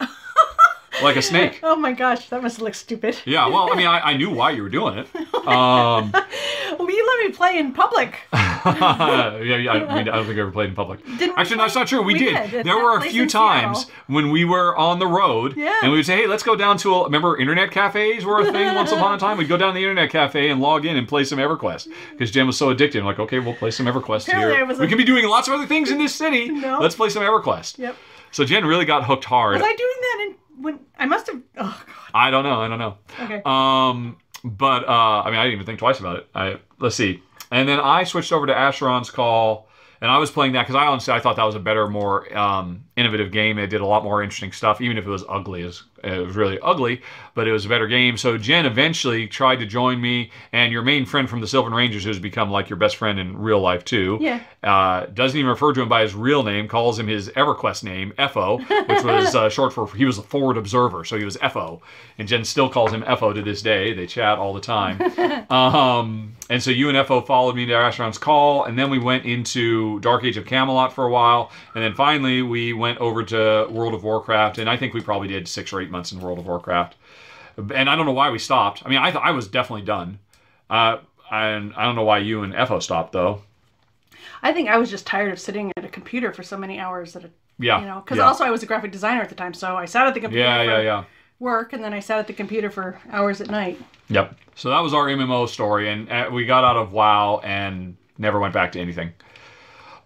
like 1.02 1.16
a 1.16 1.22
snake. 1.22 1.60
Oh 1.62 1.76
my 1.76 1.92
gosh, 1.92 2.28
that 2.28 2.42
must 2.42 2.60
look 2.60 2.74
stupid. 2.74 3.18
Yeah, 3.24 3.46
well, 3.48 3.72
I 3.72 3.76
mean, 3.76 3.86
I, 3.86 4.00
I 4.00 4.16
knew 4.16 4.30
why 4.30 4.50
you 4.52 4.62
were 4.62 4.68
doing 4.68 4.98
it. 4.98 5.08
Um, 5.46 6.12
Well, 6.78 6.90
you 6.90 7.06
let 7.06 7.26
me 7.26 7.32
play 7.34 7.58
in 7.58 7.72
public. 7.72 8.18
yeah, 8.32 9.36
yeah, 9.38 9.72
I, 9.72 9.78
we, 9.94 10.00
I 10.00 10.04
don't 10.04 10.26
think 10.26 10.38
I 10.38 10.40
ever 10.42 10.50
played 10.50 10.68
in 10.68 10.74
public. 10.74 11.04
Didn't 11.04 11.20
we 11.20 11.34
Actually, 11.36 11.56
no, 11.56 11.62
that's 11.64 11.74
not 11.74 11.86
true. 11.86 12.02
We, 12.02 12.14
We 12.14 12.18
did. 12.18 12.50
did, 12.50 12.66
There 12.66 12.76
were 12.76 12.98
a 12.98 13.02
few 13.02 13.26
times 13.28 13.86
when 14.08 14.30
we 14.30 14.44
were 14.44 14.76
on 14.76 14.98
the 14.98 15.06
road, 15.06 15.56
Yeah. 15.56 15.74
and 15.82 15.90
we 15.92 15.98
would 15.98 16.06
say, 16.06 16.16
"Hey, 16.16 16.26
let's 16.26 16.42
go 16.42 16.54
down 16.56 16.76
to 16.78 16.94
a." 16.94 17.04
Remember, 17.04 17.38
internet 17.38 17.70
cafes 17.70 18.24
were 18.24 18.40
a 18.40 18.52
thing 18.52 18.74
once 18.74 18.92
upon 18.92 19.14
a 19.14 19.18
time. 19.18 19.38
We'd 19.38 19.48
go 19.48 19.56
down 19.56 19.70
to 19.72 19.74
the 19.74 19.82
internet 19.84 20.10
cafe 20.10 20.50
and 20.50 20.60
log 20.60 20.84
in 20.84 20.96
and 20.96 21.08
play 21.08 21.24
some 21.24 21.38
EverQuest 21.38 21.88
because 22.12 22.30
Jen 22.30 22.46
was 22.46 22.58
so 22.58 22.70
addicted. 22.70 22.98
I'm 23.00 23.06
like, 23.06 23.18
okay, 23.20 23.38
we'll 23.38 23.54
play 23.54 23.70
some 23.70 23.86
EverQuest 23.86 24.28
Apparently 24.28 24.56
here. 24.56 24.66
We 24.80 24.86
a- 24.86 24.88
could 24.88 24.98
be 24.98 25.04
doing 25.04 25.26
lots 25.26 25.48
of 25.48 25.54
other 25.54 25.66
things 25.66 25.90
in 25.90 25.98
this 25.98 26.14
city. 26.14 26.48
No. 26.50 26.78
Let's 26.80 26.94
play 26.94 27.08
some 27.08 27.22
EverQuest. 27.22 27.78
Yep. 27.78 27.96
So 28.32 28.44
Jen 28.44 28.64
really 28.66 28.84
got 28.84 29.04
hooked 29.04 29.24
hard. 29.24 29.54
Was 29.54 29.62
I 29.62 29.74
doing 29.74 30.00
that 30.00 30.26
in 30.28 30.34
when 30.60 30.80
I 30.98 31.06
must 31.06 31.26
have? 31.28 31.40
Oh 31.58 31.84
god. 31.86 31.96
I 32.14 32.30
don't 32.30 32.44
know. 32.44 32.60
I 32.60 32.68
don't 32.68 32.78
know. 32.78 32.96
Okay. 33.20 33.42
Um, 33.44 34.16
but 34.44 34.88
uh, 34.88 35.22
I 35.22 35.30
mean, 35.30 35.38
I 35.38 35.44
didn't 35.44 35.54
even 35.54 35.66
think 35.66 35.78
twice 35.78 36.00
about 36.00 36.16
it. 36.16 36.28
I 36.34 36.58
let's 36.78 36.96
see, 36.96 37.22
and 37.50 37.68
then 37.68 37.80
I 37.80 38.04
switched 38.04 38.32
over 38.32 38.46
to 38.46 38.52
Asheron's 38.52 39.10
Call, 39.10 39.68
and 40.00 40.10
I 40.10 40.18
was 40.18 40.30
playing 40.30 40.52
that 40.52 40.62
because 40.62 40.74
I 40.74 40.86
honestly 40.86 41.14
I 41.14 41.20
thought 41.20 41.36
that 41.36 41.44
was 41.44 41.54
a 41.54 41.60
better, 41.60 41.88
more 41.88 42.36
um, 42.36 42.84
innovative 42.96 43.32
game. 43.32 43.58
It 43.58 43.68
did 43.68 43.80
a 43.80 43.86
lot 43.86 44.04
more 44.04 44.22
interesting 44.22 44.52
stuff, 44.52 44.80
even 44.80 44.98
if 44.98 45.06
it 45.06 45.10
was 45.10 45.24
ugly. 45.28 45.64
Was, 45.64 45.84
it 46.06 46.26
was 46.26 46.36
really 46.36 46.58
ugly, 46.60 47.02
but 47.34 47.48
it 47.48 47.52
was 47.52 47.66
a 47.66 47.68
better 47.68 47.86
game. 47.86 48.16
So 48.16 48.38
Jen 48.38 48.66
eventually 48.66 49.26
tried 49.26 49.56
to 49.56 49.66
join 49.66 50.00
me, 50.00 50.30
and 50.52 50.72
your 50.72 50.82
main 50.82 51.06
friend 51.06 51.28
from 51.28 51.40
the 51.40 51.46
Sylvan 51.46 51.74
Rangers, 51.74 52.04
who's 52.04 52.18
become 52.18 52.50
like 52.50 52.70
your 52.70 52.78
best 52.78 52.96
friend 52.96 53.18
in 53.18 53.36
real 53.38 53.60
life 53.60 53.84
too. 53.84 54.18
Yeah. 54.20 54.40
Uh, 54.62 55.06
doesn't 55.06 55.38
even 55.38 55.50
refer 55.50 55.72
to 55.72 55.82
him 55.82 55.88
by 55.88 56.02
his 56.02 56.14
real 56.14 56.42
name. 56.42 56.68
Calls 56.68 56.98
him 56.98 57.06
his 57.06 57.28
EverQuest 57.30 57.84
name, 57.84 58.12
FO, 58.30 58.58
which 58.58 59.04
was 59.04 59.34
uh, 59.34 59.48
short 59.48 59.72
for 59.72 59.86
he 59.94 60.04
was 60.04 60.18
a 60.18 60.22
forward 60.22 60.56
observer, 60.56 61.04
so 61.04 61.18
he 61.18 61.24
was 61.24 61.36
FO, 61.36 61.80
and 62.18 62.28
Jen 62.28 62.44
still 62.44 62.68
calls 62.68 62.92
him 62.92 63.02
FO 63.02 63.32
to 63.32 63.42
this 63.42 63.62
day. 63.62 63.92
They 63.92 64.06
chat 64.06 64.38
all 64.38 64.54
the 64.54 64.60
time. 64.60 65.00
um, 65.50 66.36
and 66.48 66.62
so 66.62 66.70
you 66.70 66.88
and 66.88 67.06
FO 67.06 67.20
followed 67.20 67.56
me 67.56 67.66
to 67.66 67.72
Asheron's 67.72 68.18
Call, 68.18 68.64
and 68.64 68.78
then 68.78 68.90
we 68.90 68.98
went 68.98 69.24
into 69.24 69.98
Dark 70.00 70.24
Age 70.24 70.36
of 70.36 70.46
Camelot 70.46 70.92
for 70.92 71.04
a 71.04 71.10
while, 71.10 71.50
and 71.74 71.82
then 71.82 71.94
finally 71.94 72.42
we 72.42 72.72
went 72.72 72.98
over 72.98 73.24
to 73.24 73.66
World 73.70 73.94
of 73.94 74.04
Warcraft, 74.04 74.58
and 74.58 74.70
I 74.70 74.76
think 74.76 74.94
we 74.94 75.00
probably 75.00 75.28
did 75.28 75.48
six 75.48 75.72
or 75.72 75.80
eight 75.80 75.90
months 75.96 76.12
in 76.12 76.20
World 76.20 76.38
of 76.38 76.46
Warcraft. 76.46 76.94
And 77.56 77.88
I 77.88 77.96
don't 77.96 78.06
know 78.06 78.12
why 78.12 78.30
we 78.30 78.38
stopped. 78.38 78.82
I 78.84 78.88
mean, 78.88 78.98
I 78.98 79.10
thought 79.10 79.24
I 79.24 79.30
was 79.30 79.48
definitely 79.48 79.86
done. 79.86 80.18
Uh, 80.68 80.98
and 81.30 81.72
I 81.74 81.84
don't 81.84 81.96
know 81.96 82.04
why 82.04 82.18
you 82.18 82.42
and 82.42 82.54
FO 82.68 82.78
stopped 82.80 83.12
though. 83.12 83.42
I 84.42 84.52
think 84.52 84.68
I 84.68 84.76
was 84.76 84.90
just 84.90 85.06
tired 85.06 85.32
of 85.32 85.40
sitting 85.40 85.72
at 85.76 85.84
a 85.84 85.88
computer 85.88 86.32
for 86.32 86.42
so 86.42 86.56
many 86.56 86.78
hours 86.78 87.16
at 87.16 87.24
a. 87.24 87.30
Yeah. 87.58 87.80
You 87.80 87.86
know, 87.86 88.00
because 88.04 88.18
yeah. 88.18 88.26
also 88.26 88.44
I 88.44 88.50
was 88.50 88.62
a 88.62 88.66
graphic 88.66 88.92
designer 88.92 89.22
at 89.22 89.30
the 89.30 89.34
time, 89.34 89.54
so 89.54 89.76
I 89.76 89.86
sat 89.86 90.06
at 90.06 90.12
the 90.12 90.20
computer 90.20 90.44
Yeah, 90.44 90.64
for 90.64 90.70
yeah, 90.70 90.80
yeah. 90.80 91.04
work, 91.38 91.72
and 91.72 91.82
then 91.82 91.94
I 91.94 92.00
sat 92.00 92.18
at 92.18 92.26
the 92.26 92.34
computer 92.34 92.70
for 92.70 93.00
hours 93.10 93.40
at 93.40 93.50
night. 93.50 93.80
Yep. 94.10 94.36
So 94.54 94.68
that 94.68 94.80
was 94.80 94.92
our 94.92 95.06
MMO 95.06 95.48
story, 95.48 95.88
and 95.88 96.10
uh, 96.12 96.28
we 96.30 96.44
got 96.44 96.64
out 96.64 96.76
of 96.76 96.92
WoW 96.92 97.40
and 97.42 97.96
never 98.18 98.38
went 98.38 98.52
back 98.52 98.72
to 98.72 98.80
anything. 98.80 99.14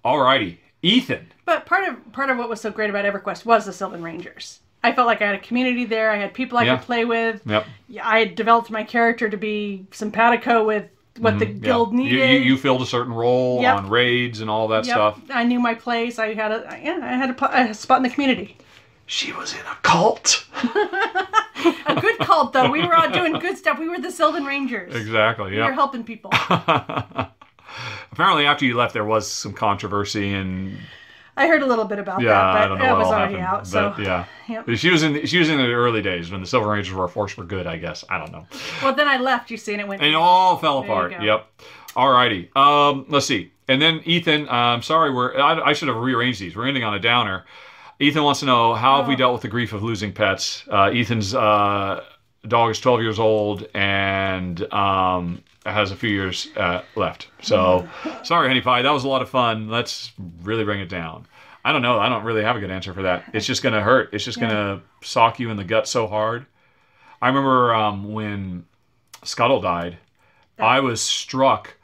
Alrighty, 0.04 0.58
Ethan. 0.82 1.26
But 1.44 1.66
part 1.66 1.88
of 1.88 2.12
part 2.12 2.30
of 2.30 2.38
what 2.38 2.48
was 2.48 2.60
so 2.60 2.70
great 2.70 2.88
about 2.88 3.04
EverQuest 3.04 3.44
was 3.44 3.66
the 3.66 3.72
Sylvan 3.72 4.02
Rangers. 4.02 4.59
I 4.82 4.92
felt 4.92 5.06
like 5.06 5.20
I 5.22 5.26
had 5.26 5.34
a 5.34 5.40
community 5.40 5.84
there. 5.84 6.10
I 6.10 6.16
had 6.16 6.32
people 6.34 6.56
I 6.58 6.64
Yeah. 6.64 6.76
could 6.76 6.86
play 6.86 7.04
with. 7.04 7.42
Yep. 7.46 7.66
I 8.02 8.18
had 8.20 8.34
developed 8.34 8.70
my 8.70 8.82
character 8.82 9.28
to 9.28 9.36
be 9.36 9.84
simpatico 9.90 10.64
with 10.64 10.84
what 11.18 11.38
the 11.38 11.46
Mm-hmm. 11.46 11.60
Guild 11.60 11.92
needed. 11.92 12.14
you, 12.30 12.38
you 12.40 12.56
filled 12.56 12.80
a 12.80 12.86
certain 12.86 13.12
role 13.12 13.60
Yep. 13.60 13.76
on 13.76 13.90
raids 13.90 14.40
and 14.40 14.48
all 14.50 14.68
that 14.68 14.86
Yep. 14.86 14.94
stuff. 14.94 15.20
I 15.30 15.44
knew 15.44 15.60
my 15.60 15.74
place. 15.74 16.18
I 16.18 16.32
had 16.34 16.50
a 16.52 16.78
yeah, 16.82 16.98
I 17.02 17.12
had 17.16 17.30
a, 17.30 17.70
a 17.70 17.74
spot 17.74 17.98
in 17.98 18.04
the 18.04 18.08
community. 18.10 18.56
She 19.06 19.32
was 19.32 19.52
in 19.52 19.60
a 19.60 19.76
cult. 19.82 20.46
A 21.86 22.00
good 22.00 22.18
cult 22.20 22.52
though. 22.54 22.70
We 22.70 22.80
were 22.86 22.94
all 22.94 23.10
doing 23.10 23.32
good 23.34 23.58
stuff. 23.58 23.78
We 23.78 23.88
were 23.88 23.98
the 23.98 24.10
Sylvan 24.12 24.44
Rangers. 24.44 24.94
Exactly. 24.94 25.50
Yeah. 25.56 25.64
We 25.64 25.70
were 25.70 25.72
helping 25.74 26.04
people. 26.04 26.30
Apparently, 28.12 28.46
after 28.46 28.64
you 28.64 28.76
left, 28.76 28.94
there 28.94 29.04
was 29.04 29.30
some 29.30 29.52
controversy, 29.52 30.32
and 30.34 30.78
I 31.42 31.46
heard 31.48 31.62
a 31.62 31.66
little 31.66 31.84
bit 31.84 31.98
about 31.98 32.20
Yeah, 32.20 32.28
that, 32.30 32.52
but 32.52 32.60
I 32.62 32.66
don't 32.68 32.78
know 32.78 32.84
it 32.84 32.90
what 32.90 32.98
was 32.98 33.06
already 33.08 33.34
happened. 33.36 33.58
out. 33.58 33.66
So 33.66 33.92
but 33.96 34.04
yeah, 34.04 34.24
Yep. 34.48 34.76
she 34.76 34.90
was 34.90 35.02
in 35.02 35.12
the, 35.14 35.26
she 35.26 35.38
was 35.38 35.48
in 35.48 35.58
the 35.58 35.72
early 35.72 36.02
days 36.02 36.30
when 36.30 36.40
the 36.40 36.46
Sylvan 36.46 36.68
Rangers 36.70 36.92
were 36.94 37.04
a 37.04 37.08
force 37.08 37.32
for 37.32 37.44
good. 37.44 37.66
I 37.66 37.76
guess 37.76 38.04
I 38.08 38.18
don't 38.18 38.30
know. 38.32 38.46
well, 38.82 38.94
then 38.94 39.08
I 39.08 39.16
left. 39.18 39.50
You 39.50 39.56
see, 39.56 39.72
and 39.72 39.80
it 39.80 39.88
went. 39.88 40.02
And 40.02 40.10
it 40.10 40.14
all 40.16 40.56
fell 40.58 40.78
apart. 40.80 41.12
Yep. 41.20 41.46
Alrighty. 41.96 42.54
Um, 42.56 43.06
let's 43.08 43.26
see. 43.26 43.52
And 43.68 43.80
then 43.80 44.00
Ethan, 44.04 44.48
I'm 44.48 44.82
sorry, 44.82 45.12
we're 45.12 45.36
I, 45.40 45.70
I 45.70 45.72
should 45.72 45.88
have 45.88 45.96
rearranged 45.96 46.40
these. 46.40 46.54
We're 46.56 46.66
ending 46.68 46.84
on 46.84 46.94
a 46.94 46.98
downer. 47.00 47.44
Ethan 47.98 48.22
wants 48.22 48.40
to 48.40 48.46
know 48.46 48.74
how 48.74 48.96
have 48.98 49.08
we 49.08 49.14
Oh. 49.14 49.18
dealt 49.18 49.32
with 49.34 49.42
the 49.42 49.48
grief 49.48 49.72
of 49.72 49.82
losing 49.82 50.12
pets. 50.12 50.64
Uh, 50.70 50.84
Ethan's 50.86 51.34
uh, 51.34 52.02
dog 52.48 52.70
is 52.70 52.80
12 52.80 53.00
years 53.02 53.18
old 53.18 53.66
and 53.74 54.72
um, 54.72 55.42
has 55.66 55.90
a 55.90 55.96
few 55.96 56.08
years 56.10 56.48
uh, 56.56 56.80
left. 56.96 57.28
So 57.42 57.86
sorry, 58.22 58.48
honey 58.48 58.60
pie. 58.62 58.82
That 58.82 58.90
was 58.92 59.04
a 59.04 59.08
lot 59.08 59.20
of 59.22 59.28
fun. 59.28 59.68
Let's 59.68 60.12
really 60.42 60.64
bring 60.64 60.80
it 60.80 60.88
down. 60.88 61.26
I 61.64 61.72
don't 61.72 61.82
know. 61.82 61.98
I 61.98 62.08
don't 62.08 62.24
really 62.24 62.42
have 62.42 62.56
a 62.56 62.60
good 62.60 62.70
answer 62.70 62.94
for 62.94 63.02
that. 63.02 63.24
It's 63.34 63.46
just 63.46 63.62
gonna 63.62 63.82
hurt. 63.82 64.10
It's 64.12 64.24
just 64.24 64.40
gonna 64.40 64.82
sock 65.02 65.38
you 65.40 65.50
in 65.50 65.56
the 65.56 65.64
gut 65.64 65.86
so 65.88 66.06
hard. 66.06 66.46
I 67.22 67.28
remember 67.28 67.74
um, 67.74 68.12
when 68.12 68.64
Scuttle 69.24 69.60
died. 69.60 69.98
I 70.58 70.80
was 70.80 71.00
struck 71.00 71.74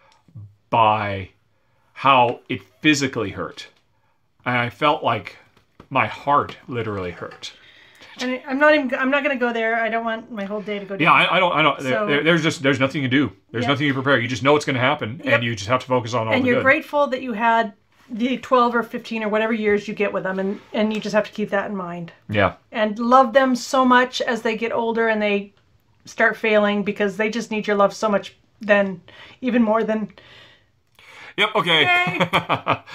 by 0.70 1.30
how 1.92 2.40
it 2.48 2.62
physically 2.80 3.30
hurt. 3.30 3.68
And 4.44 4.56
I 4.56 4.70
felt 4.70 5.02
like 5.02 5.36
my 5.90 6.06
heart 6.06 6.56
literally 6.68 7.10
hurt. 7.10 7.52
And 8.20 8.40
I'm 8.46 8.58
not 8.58 8.74
even. 8.74 8.94
I'm 8.94 9.10
not 9.10 9.24
going 9.24 9.36
to 9.38 9.40
go 9.40 9.52
there. 9.52 9.76
I 9.76 9.88
don't 9.88 10.04
want 10.04 10.30
my 10.30 10.44
whole 10.44 10.60
day 10.60 10.78
to 10.78 10.84
go. 10.84 10.96
Yeah. 10.98 11.12
I, 11.12 11.36
I 11.36 11.40
don't, 11.40 11.52
I 11.52 11.62
don't. 11.62 11.80
So- 11.82 12.06
there, 12.06 12.22
there's 12.22 12.42
just, 12.42 12.62
there's 12.62 12.80
nothing 12.80 13.02
you 13.02 13.08
do. 13.08 13.32
There's 13.50 13.64
Yep. 13.64 13.70
nothing 13.70 13.86
you 13.86 13.94
prepare. 13.94 14.18
You 14.18 14.28
just 14.28 14.42
know 14.42 14.56
it's 14.56 14.64
going 14.64 14.74
to 14.74 14.80
happen, 14.80 15.20
Yep. 15.24 15.34
and 15.34 15.44
you 15.44 15.54
just 15.54 15.68
have 15.68 15.80
to 15.80 15.86
focus 15.86 16.14
on 16.14 16.28
all 16.28 16.34
and 16.34 16.46
you're 16.46 16.56
good. 16.56 16.64
grateful 16.64 17.06
that 17.08 17.22
you 17.22 17.32
had 17.34 17.74
the 18.10 18.38
12 18.38 18.76
or 18.76 18.82
15 18.82 19.24
or 19.24 19.28
whatever 19.28 19.52
years 19.52 19.88
you 19.88 19.94
get 19.94 20.12
with 20.12 20.22
them, 20.22 20.38
and 20.38 20.60
and 20.72 20.92
you 20.94 21.00
just 21.00 21.14
have 21.14 21.24
to 21.26 21.32
keep 21.32 21.50
that 21.50 21.70
in 21.70 21.76
mind 21.76 22.12
Yeah, 22.28 22.54
and 22.72 22.98
love 22.98 23.32
them 23.32 23.56
so 23.56 23.84
much 23.84 24.20
as 24.20 24.42
they 24.42 24.56
get 24.56 24.72
older 24.72 25.08
and 25.08 25.20
they 25.20 25.52
start 26.04 26.36
failing 26.36 26.82
because 26.84 27.16
they 27.16 27.28
just 27.30 27.50
need 27.50 27.66
your 27.66 27.76
love 27.76 27.92
so 27.92 28.08
much 28.08 28.36
then 28.60 29.00
even 29.40 29.62
more 29.62 29.82
than 29.84 30.12
Yep. 31.36 31.48
Okay. 31.54 32.18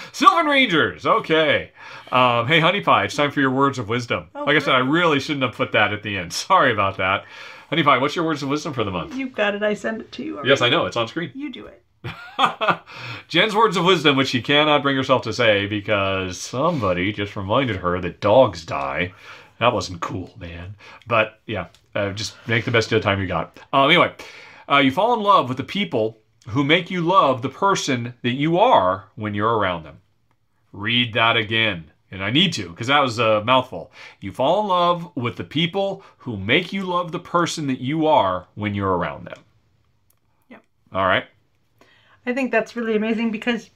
Sylvan 0.14 0.48
Rangers. 0.48 1.06
Okay. 1.06 1.72
Um, 2.12 2.48
hey, 2.48 2.60
Honey 2.60 2.82
Pie, 2.82 3.04
it's 3.04 3.16
time 3.16 3.30
for 3.30 3.40
your 3.40 3.52
words 3.52 3.78
of 3.78 3.88
wisdom. 3.88 4.30
like 4.34 4.56
I 4.56 4.60
said, 4.60 4.74
I 4.74 4.80
really 4.80 5.20
shouldn't 5.20 5.44
have 5.44 5.54
put 5.54 5.74
that 5.74 5.94
at 5.94 6.02
the 6.02 6.18
end. 6.18 6.34
Sorry 6.50 6.72
about 6.72 6.98
that. 6.98 7.26
Honey 7.70 7.84
Pie, 7.84 8.00
what's 8.00 8.16
your 8.16 8.26
words 8.26 8.42
of 8.42 8.50
wisdom 8.50 8.74
for 8.74 8.84
the 8.84 8.92
month? 8.92 9.16
you've 9.16 9.34
got 9.34 9.54
it. 9.56 9.62
I 9.64 9.76
send 9.76 10.02
it 10.02 10.12
to 10.14 10.24
you. 10.24 10.42
Yes, 10.44 10.62
I 10.62 10.70
know. 10.70 10.88
It's 10.88 10.98
on 10.98 11.08
screen. 11.08 11.32
You 11.36 11.52
do 11.52 11.68
it. 11.68 11.81
Jen's 13.28 13.56
words 13.56 13.78
of 13.78 13.86
wisdom, 13.86 14.18
which 14.18 14.30
she 14.30 14.42
cannot 14.42 14.82
bring 14.82 14.96
herself 14.96 15.22
to 15.24 15.34
say 15.34 15.68
because 15.68 16.40
somebody 16.40 17.12
just 17.12 17.36
reminded 17.36 17.78
her 17.78 18.00
that 18.02 18.20
dogs 18.20 18.66
die. 18.66 19.14
That 19.60 19.74
wasn't 19.74 20.02
cool, 20.02 20.34
man. 20.40 20.76
But 21.06 21.40
yeah, 21.46 21.68
uh, 21.94 22.12
just 22.12 22.36
make 22.48 22.66
the 22.66 22.72
best 22.72 22.92
of 22.92 23.00
the 23.00 23.04
time 23.04 23.22
you 23.22 23.28
got. 23.28 23.60
Um, 23.72 23.90
anyway, 23.90 24.14
uh, 24.70 24.78
you 24.78 24.92
fall 24.92 25.14
in 25.14 25.22
love 25.22 25.48
with 25.48 25.58
the 25.58 25.64
people 25.64 26.18
who 26.48 26.64
make 26.64 26.90
you 26.90 27.02
love 27.02 27.42
the 27.42 27.50
person 27.50 28.16
that 28.24 28.32
you 28.32 28.58
are 28.58 29.06
when 29.16 29.36
you're 29.36 29.58
around 29.58 29.84
them. 29.84 30.00
Read 30.74 31.14
that 31.14 31.38
again. 31.38 31.92
And 32.10 32.22
I 32.22 32.30
need 32.30 32.52
to 32.54 32.70
because 32.70 32.88
that 32.88 33.00
was 33.00 33.20
a 33.20 33.44
mouthful. 33.46 33.92
You 34.20 34.34
fall 34.34 34.62
in 34.62 34.68
love 34.68 35.16
with 35.16 35.38
the 35.38 35.46
people 35.46 36.04
who 36.18 36.36
make 36.36 36.74
you 36.74 36.84
love 36.84 37.12
the 37.12 37.20
person 37.20 37.68
that 37.68 37.80
you 37.80 38.06
are 38.06 38.48
when 38.56 38.74
you're 38.74 38.98
around 38.98 39.26
them. 39.28 39.38
Yep. 40.50 40.64
All 40.92 41.06
right. 41.06 41.26
I 42.26 42.34
think 42.34 42.52
that's 42.52 42.76
really 42.76 42.96
amazing 42.96 43.32
because 43.32 43.70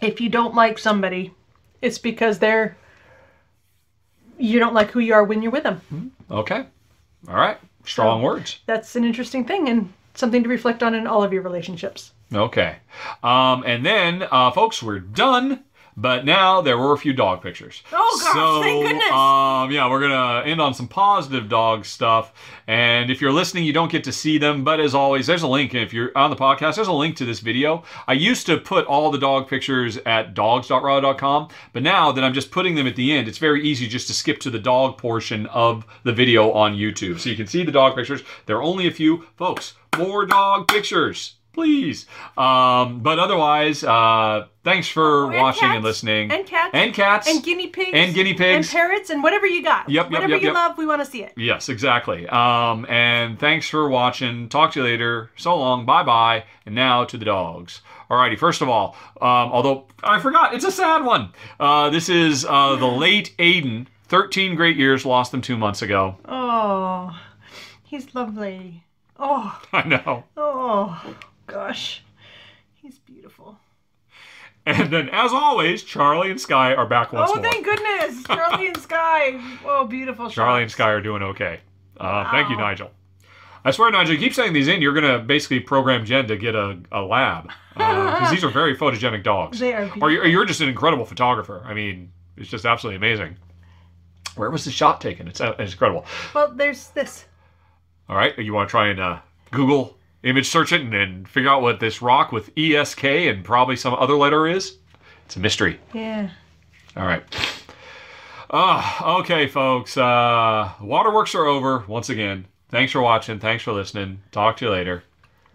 if 0.00 0.20
you 0.20 0.28
don't 0.28 0.54
like 0.54 0.78
somebody, 0.78 1.34
it's 1.82 1.98
because 1.98 2.38
they're 2.38 2.76
you 4.38 4.58
don't 4.58 4.74
like 4.74 4.90
who 4.90 5.00
you 5.00 5.14
are 5.14 5.24
when 5.24 5.42
you're 5.42 5.52
with 5.52 5.64
them. 5.64 6.12
Okay. 6.30 6.64
All 7.28 7.34
right. 7.34 7.58
Strong 7.84 8.22
words. 8.22 8.60
That's 8.66 8.94
an 8.96 9.04
interesting 9.04 9.44
thing 9.44 9.68
and 9.68 9.92
something 10.14 10.42
to 10.42 10.48
reflect 10.48 10.82
on 10.82 10.94
in 10.94 11.06
all 11.06 11.22
of 11.22 11.32
your 11.32 11.42
relationships. 11.42 12.12
Okay. 12.32 12.76
Um, 13.22 13.64
and 13.66 13.84
then, 13.84 14.26
uh, 14.30 14.50
folks, 14.50 14.82
we're 14.82 15.00
done. 15.00 15.64
But 16.00 16.24
now 16.24 16.60
there 16.60 16.78
were 16.78 16.92
a 16.92 16.96
few 16.96 17.12
dog 17.12 17.42
pictures. 17.42 17.82
Oh, 17.92 18.20
gosh, 18.22 18.32
so, 18.32 18.62
thank 18.62 18.86
goodness. 18.86 19.10
Um, 19.10 19.72
yeah, 19.72 19.90
we're 19.90 20.00
gonna 20.00 20.46
end 20.46 20.60
on 20.60 20.72
some 20.72 20.86
positive 20.86 21.48
dog 21.48 21.84
stuff. 21.84 22.32
And 22.68 23.10
if 23.10 23.20
you're 23.20 23.32
listening, 23.32 23.64
you 23.64 23.72
don't 23.72 23.90
get 23.90 24.04
to 24.04 24.12
see 24.12 24.38
them. 24.38 24.62
But 24.62 24.78
as 24.78 24.94
always, 24.94 25.26
there's 25.26 25.42
a 25.42 25.48
link. 25.48 25.74
If 25.74 25.92
you're 25.92 26.16
on 26.16 26.30
the 26.30 26.36
podcast, 26.36 26.76
there's 26.76 26.86
a 26.86 26.92
link 26.92 27.16
to 27.16 27.24
this 27.24 27.40
video. 27.40 27.82
I 28.06 28.12
used 28.12 28.46
to 28.46 28.58
put 28.58 28.86
all 28.86 29.10
the 29.10 29.18
dog 29.18 29.48
pictures 29.48 29.96
at 30.06 30.34
dogs.rahdo.com, 30.34 31.48
but 31.72 31.82
now 31.82 32.12
that 32.12 32.22
I'm 32.22 32.32
just 32.32 32.52
putting 32.52 32.76
them 32.76 32.86
at 32.86 32.94
the 32.94 33.10
end, 33.10 33.26
it's 33.26 33.38
very 33.38 33.64
easy 33.64 33.88
just 33.88 34.06
to 34.06 34.14
skip 34.14 34.38
to 34.40 34.50
the 34.50 34.58
dog 34.60 34.98
portion 34.98 35.46
of 35.46 35.84
the 36.04 36.12
video 36.12 36.52
on 36.52 36.76
YouTube. 36.76 37.18
So 37.18 37.28
you 37.28 37.34
can 37.34 37.48
see 37.48 37.64
the 37.64 37.72
dog 37.72 37.96
pictures. 37.96 38.22
There 38.46 38.56
are 38.56 38.62
only 38.62 38.86
a 38.86 38.92
few, 38.92 39.26
folks. 39.36 39.74
More 39.96 40.26
dog 40.26 40.68
pictures 40.68 41.37
please. 41.58 42.06
Um, 42.36 43.00
but 43.00 43.18
otherwise, 43.18 43.82
uh, 43.82 44.46
thanks 44.62 44.86
for 44.86 45.24
Oh, 45.24 45.30
and 45.30 45.42
watching 45.42 45.68
and 45.68 45.82
listening. 45.82 46.30
And 46.30 46.46
cats. 46.46 46.70
And 46.72 46.94
cats. 46.94 47.28
And 47.28 47.42
guinea 47.42 47.66
pigs. 47.66 47.90
And 47.92 48.14
guinea 48.14 48.34
pigs. 48.34 48.68
And 48.68 48.72
parrots 48.72 49.10
and 49.10 49.24
whatever 49.24 49.44
you 49.44 49.64
got. 49.64 49.88
Yep, 49.88 50.04
yep, 50.04 50.12
Whatever 50.12 50.32
yep, 50.34 50.42
you 50.42 50.46
yep. 50.48 50.54
love, 50.54 50.78
we 50.78 50.86
want 50.86 51.04
to 51.04 51.10
see 51.10 51.24
it. 51.24 51.32
Yes, 51.36 51.68
exactly. 51.68 52.28
Um, 52.28 52.86
and 52.88 53.40
thanks 53.40 53.68
for 53.68 53.88
watching. 53.88 54.48
Talk 54.48 54.70
to 54.74 54.78
you 54.80 54.84
later. 54.84 55.32
So 55.34 55.56
long. 55.56 55.84
Bye 55.84 56.04
bye. 56.04 56.44
And 56.64 56.76
now 56.76 57.04
to 57.04 57.16
the 57.18 57.24
dogs. 57.24 57.80
Alrighty, 58.08 58.38
first 58.38 58.62
of 58.62 58.68
all, 58.68 58.96
um, 59.20 59.50
although 59.52 59.86
I 60.04 60.20
forgot, 60.20 60.54
it's 60.54 60.64
a 60.64 60.70
sad 60.70 61.04
one. 61.04 61.30
Uh, 61.58 61.90
this 61.90 62.08
is 62.08 62.46
uh, 62.48 62.76
the 62.76 62.86
late 63.04 63.34
Aiden. 63.38 63.88
13 64.04 64.54
great 64.54 64.76
years, 64.76 65.04
lost 65.04 65.32
them 65.32 65.42
two 65.42 65.56
months 65.56 65.82
ago. 65.82 66.16
Oh, 66.24 67.18
he's 67.84 68.14
lovely. 68.14 68.84
Oh, 69.18 69.60
I 69.72 69.86
know. 69.86 70.24
oh, 70.36 71.14
gosh. 71.48 72.02
He's 72.74 72.98
beautiful. 72.98 73.58
And 74.66 74.92
then, 74.92 75.08
as 75.08 75.32
always, 75.32 75.82
Charlie 75.82 76.30
and 76.30 76.40
Sky 76.40 76.74
are 76.74 76.86
back 76.86 77.12
once 77.12 77.30
oh, 77.32 77.40
more. 77.40 77.50
thank 77.50 77.64
goodness. 77.64 78.22
Charlie 78.24 78.66
and 78.68 78.76
Sky. 78.76 79.58
Oh, 79.64 79.86
beautiful. 79.86 80.28
Charlie 80.28 80.62
and. 80.62 80.70
Sky 80.70 80.90
are 80.90 81.00
doing 81.00 81.22
okay. 81.22 81.60
Uh, 81.98 82.30
Thank 82.30 82.50
you, 82.50 82.56
Nigel. 82.56 82.90
I 83.64 83.70
swear, 83.70 83.90
Nigel, 83.90 84.14
you 84.14 84.20
keep 84.20 84.34
saying 84.34 84.52
these 84.52 84.68
in, 84.68 84.80
you're 84.80 84.92
going 84.92 85.10
to 85.10 85.18
basically 85.18 85.60
program 85.60 86.04
Jen 86.04 86.28
to 86.28 86.36
get 86.36 86.54
a, 86.54 86.78
a 86.92 87.02
lab. 87.02 87.50
Because 87.74 88.30
these 88.30 88.44
are 88.44 88.50
very 88.50 88.76
photogenic 88.78 89.24
dogs. 89.24 89.58
They 89.58 89.74
are 89.74 89.90
Or 90.00 90.10
you're, 90.10 90.26
you're 90.26 90.44
just 90.44 90.60
an 90.60 90.68
incredible 90.68 91.04
photographer. 91.04 91.62
I 91.64 91.74
mean, 91.74 92.12
it's 92.36 92.48
just 92.48 92.64
absolutely 92.64 92.96
amazing. 92.96 93.36
Where 94.36 94.50
was 94.50 94.64
the 94.64 94.70
shot 94.70 95.00
taken? 95.00 95.26
It's, 95.28 95.40
uh, 95.40 95.56
it's 95.58 95.72
incredible. 95.72 96.06
Well, 96.34 96.52
there's 96.54 96.88
this. 96.88 97.24
All 98.08 98.16
right, 98.16 98.38
you 98.38 98.54
want 98.54 98.68
to 98.68 98.70
try 98.70 98.88
and 98.88 99.00
uh, 99.00 99.18
Google 99.50 99.97
image 100.22 100.48
search 100.48 100.72
it 100.72 100.80
and, 100.80 100.94
and 100.94 101.28
figure 101.28 101.50
out 101.50 101.62
what 101.62 101.80
this 101.80 102.02
rock 102.02 102.32
with 102.32 102.50
ESK 102.56 103.04
and 103.04 103.44
probably 103.44 103.76
some 103.76 103.94
other 103.94 104.14
letter 104.14 104.46
is? 104.46 104.76
It's 105.26 105.36
a 105.36 105.40
mystery. 105.40 105.78
Yeah. 105.92 106.30
All 106.96 107.06
right. 107.06 107.22
Ah, 108.50 109.18
okay, 109.18 109.46
folks. 109.46 109.96
Uh, 109.96 110.72
waterworks 110.80 111.34
are 111.34 111.44
over 111.44 111.84
once 111.86 112.08
again. 112.08 112.46
Thanks 112.70 112.92
for 112.92 113.02
watching. 113.02 113.38
Thanks 113.38 113.62
for 113.62 113.72
listening. 113.72 114.22
Talk 114.32 114.56
to 114.58 114.64
you 114.64 114.70
later. 114.70 115.04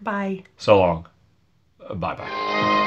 Bye. 0.00 0.44
So 0.58 0.78
long. 0.78 1.08
Bye 1.92 2.14
bye. 2.14 2.80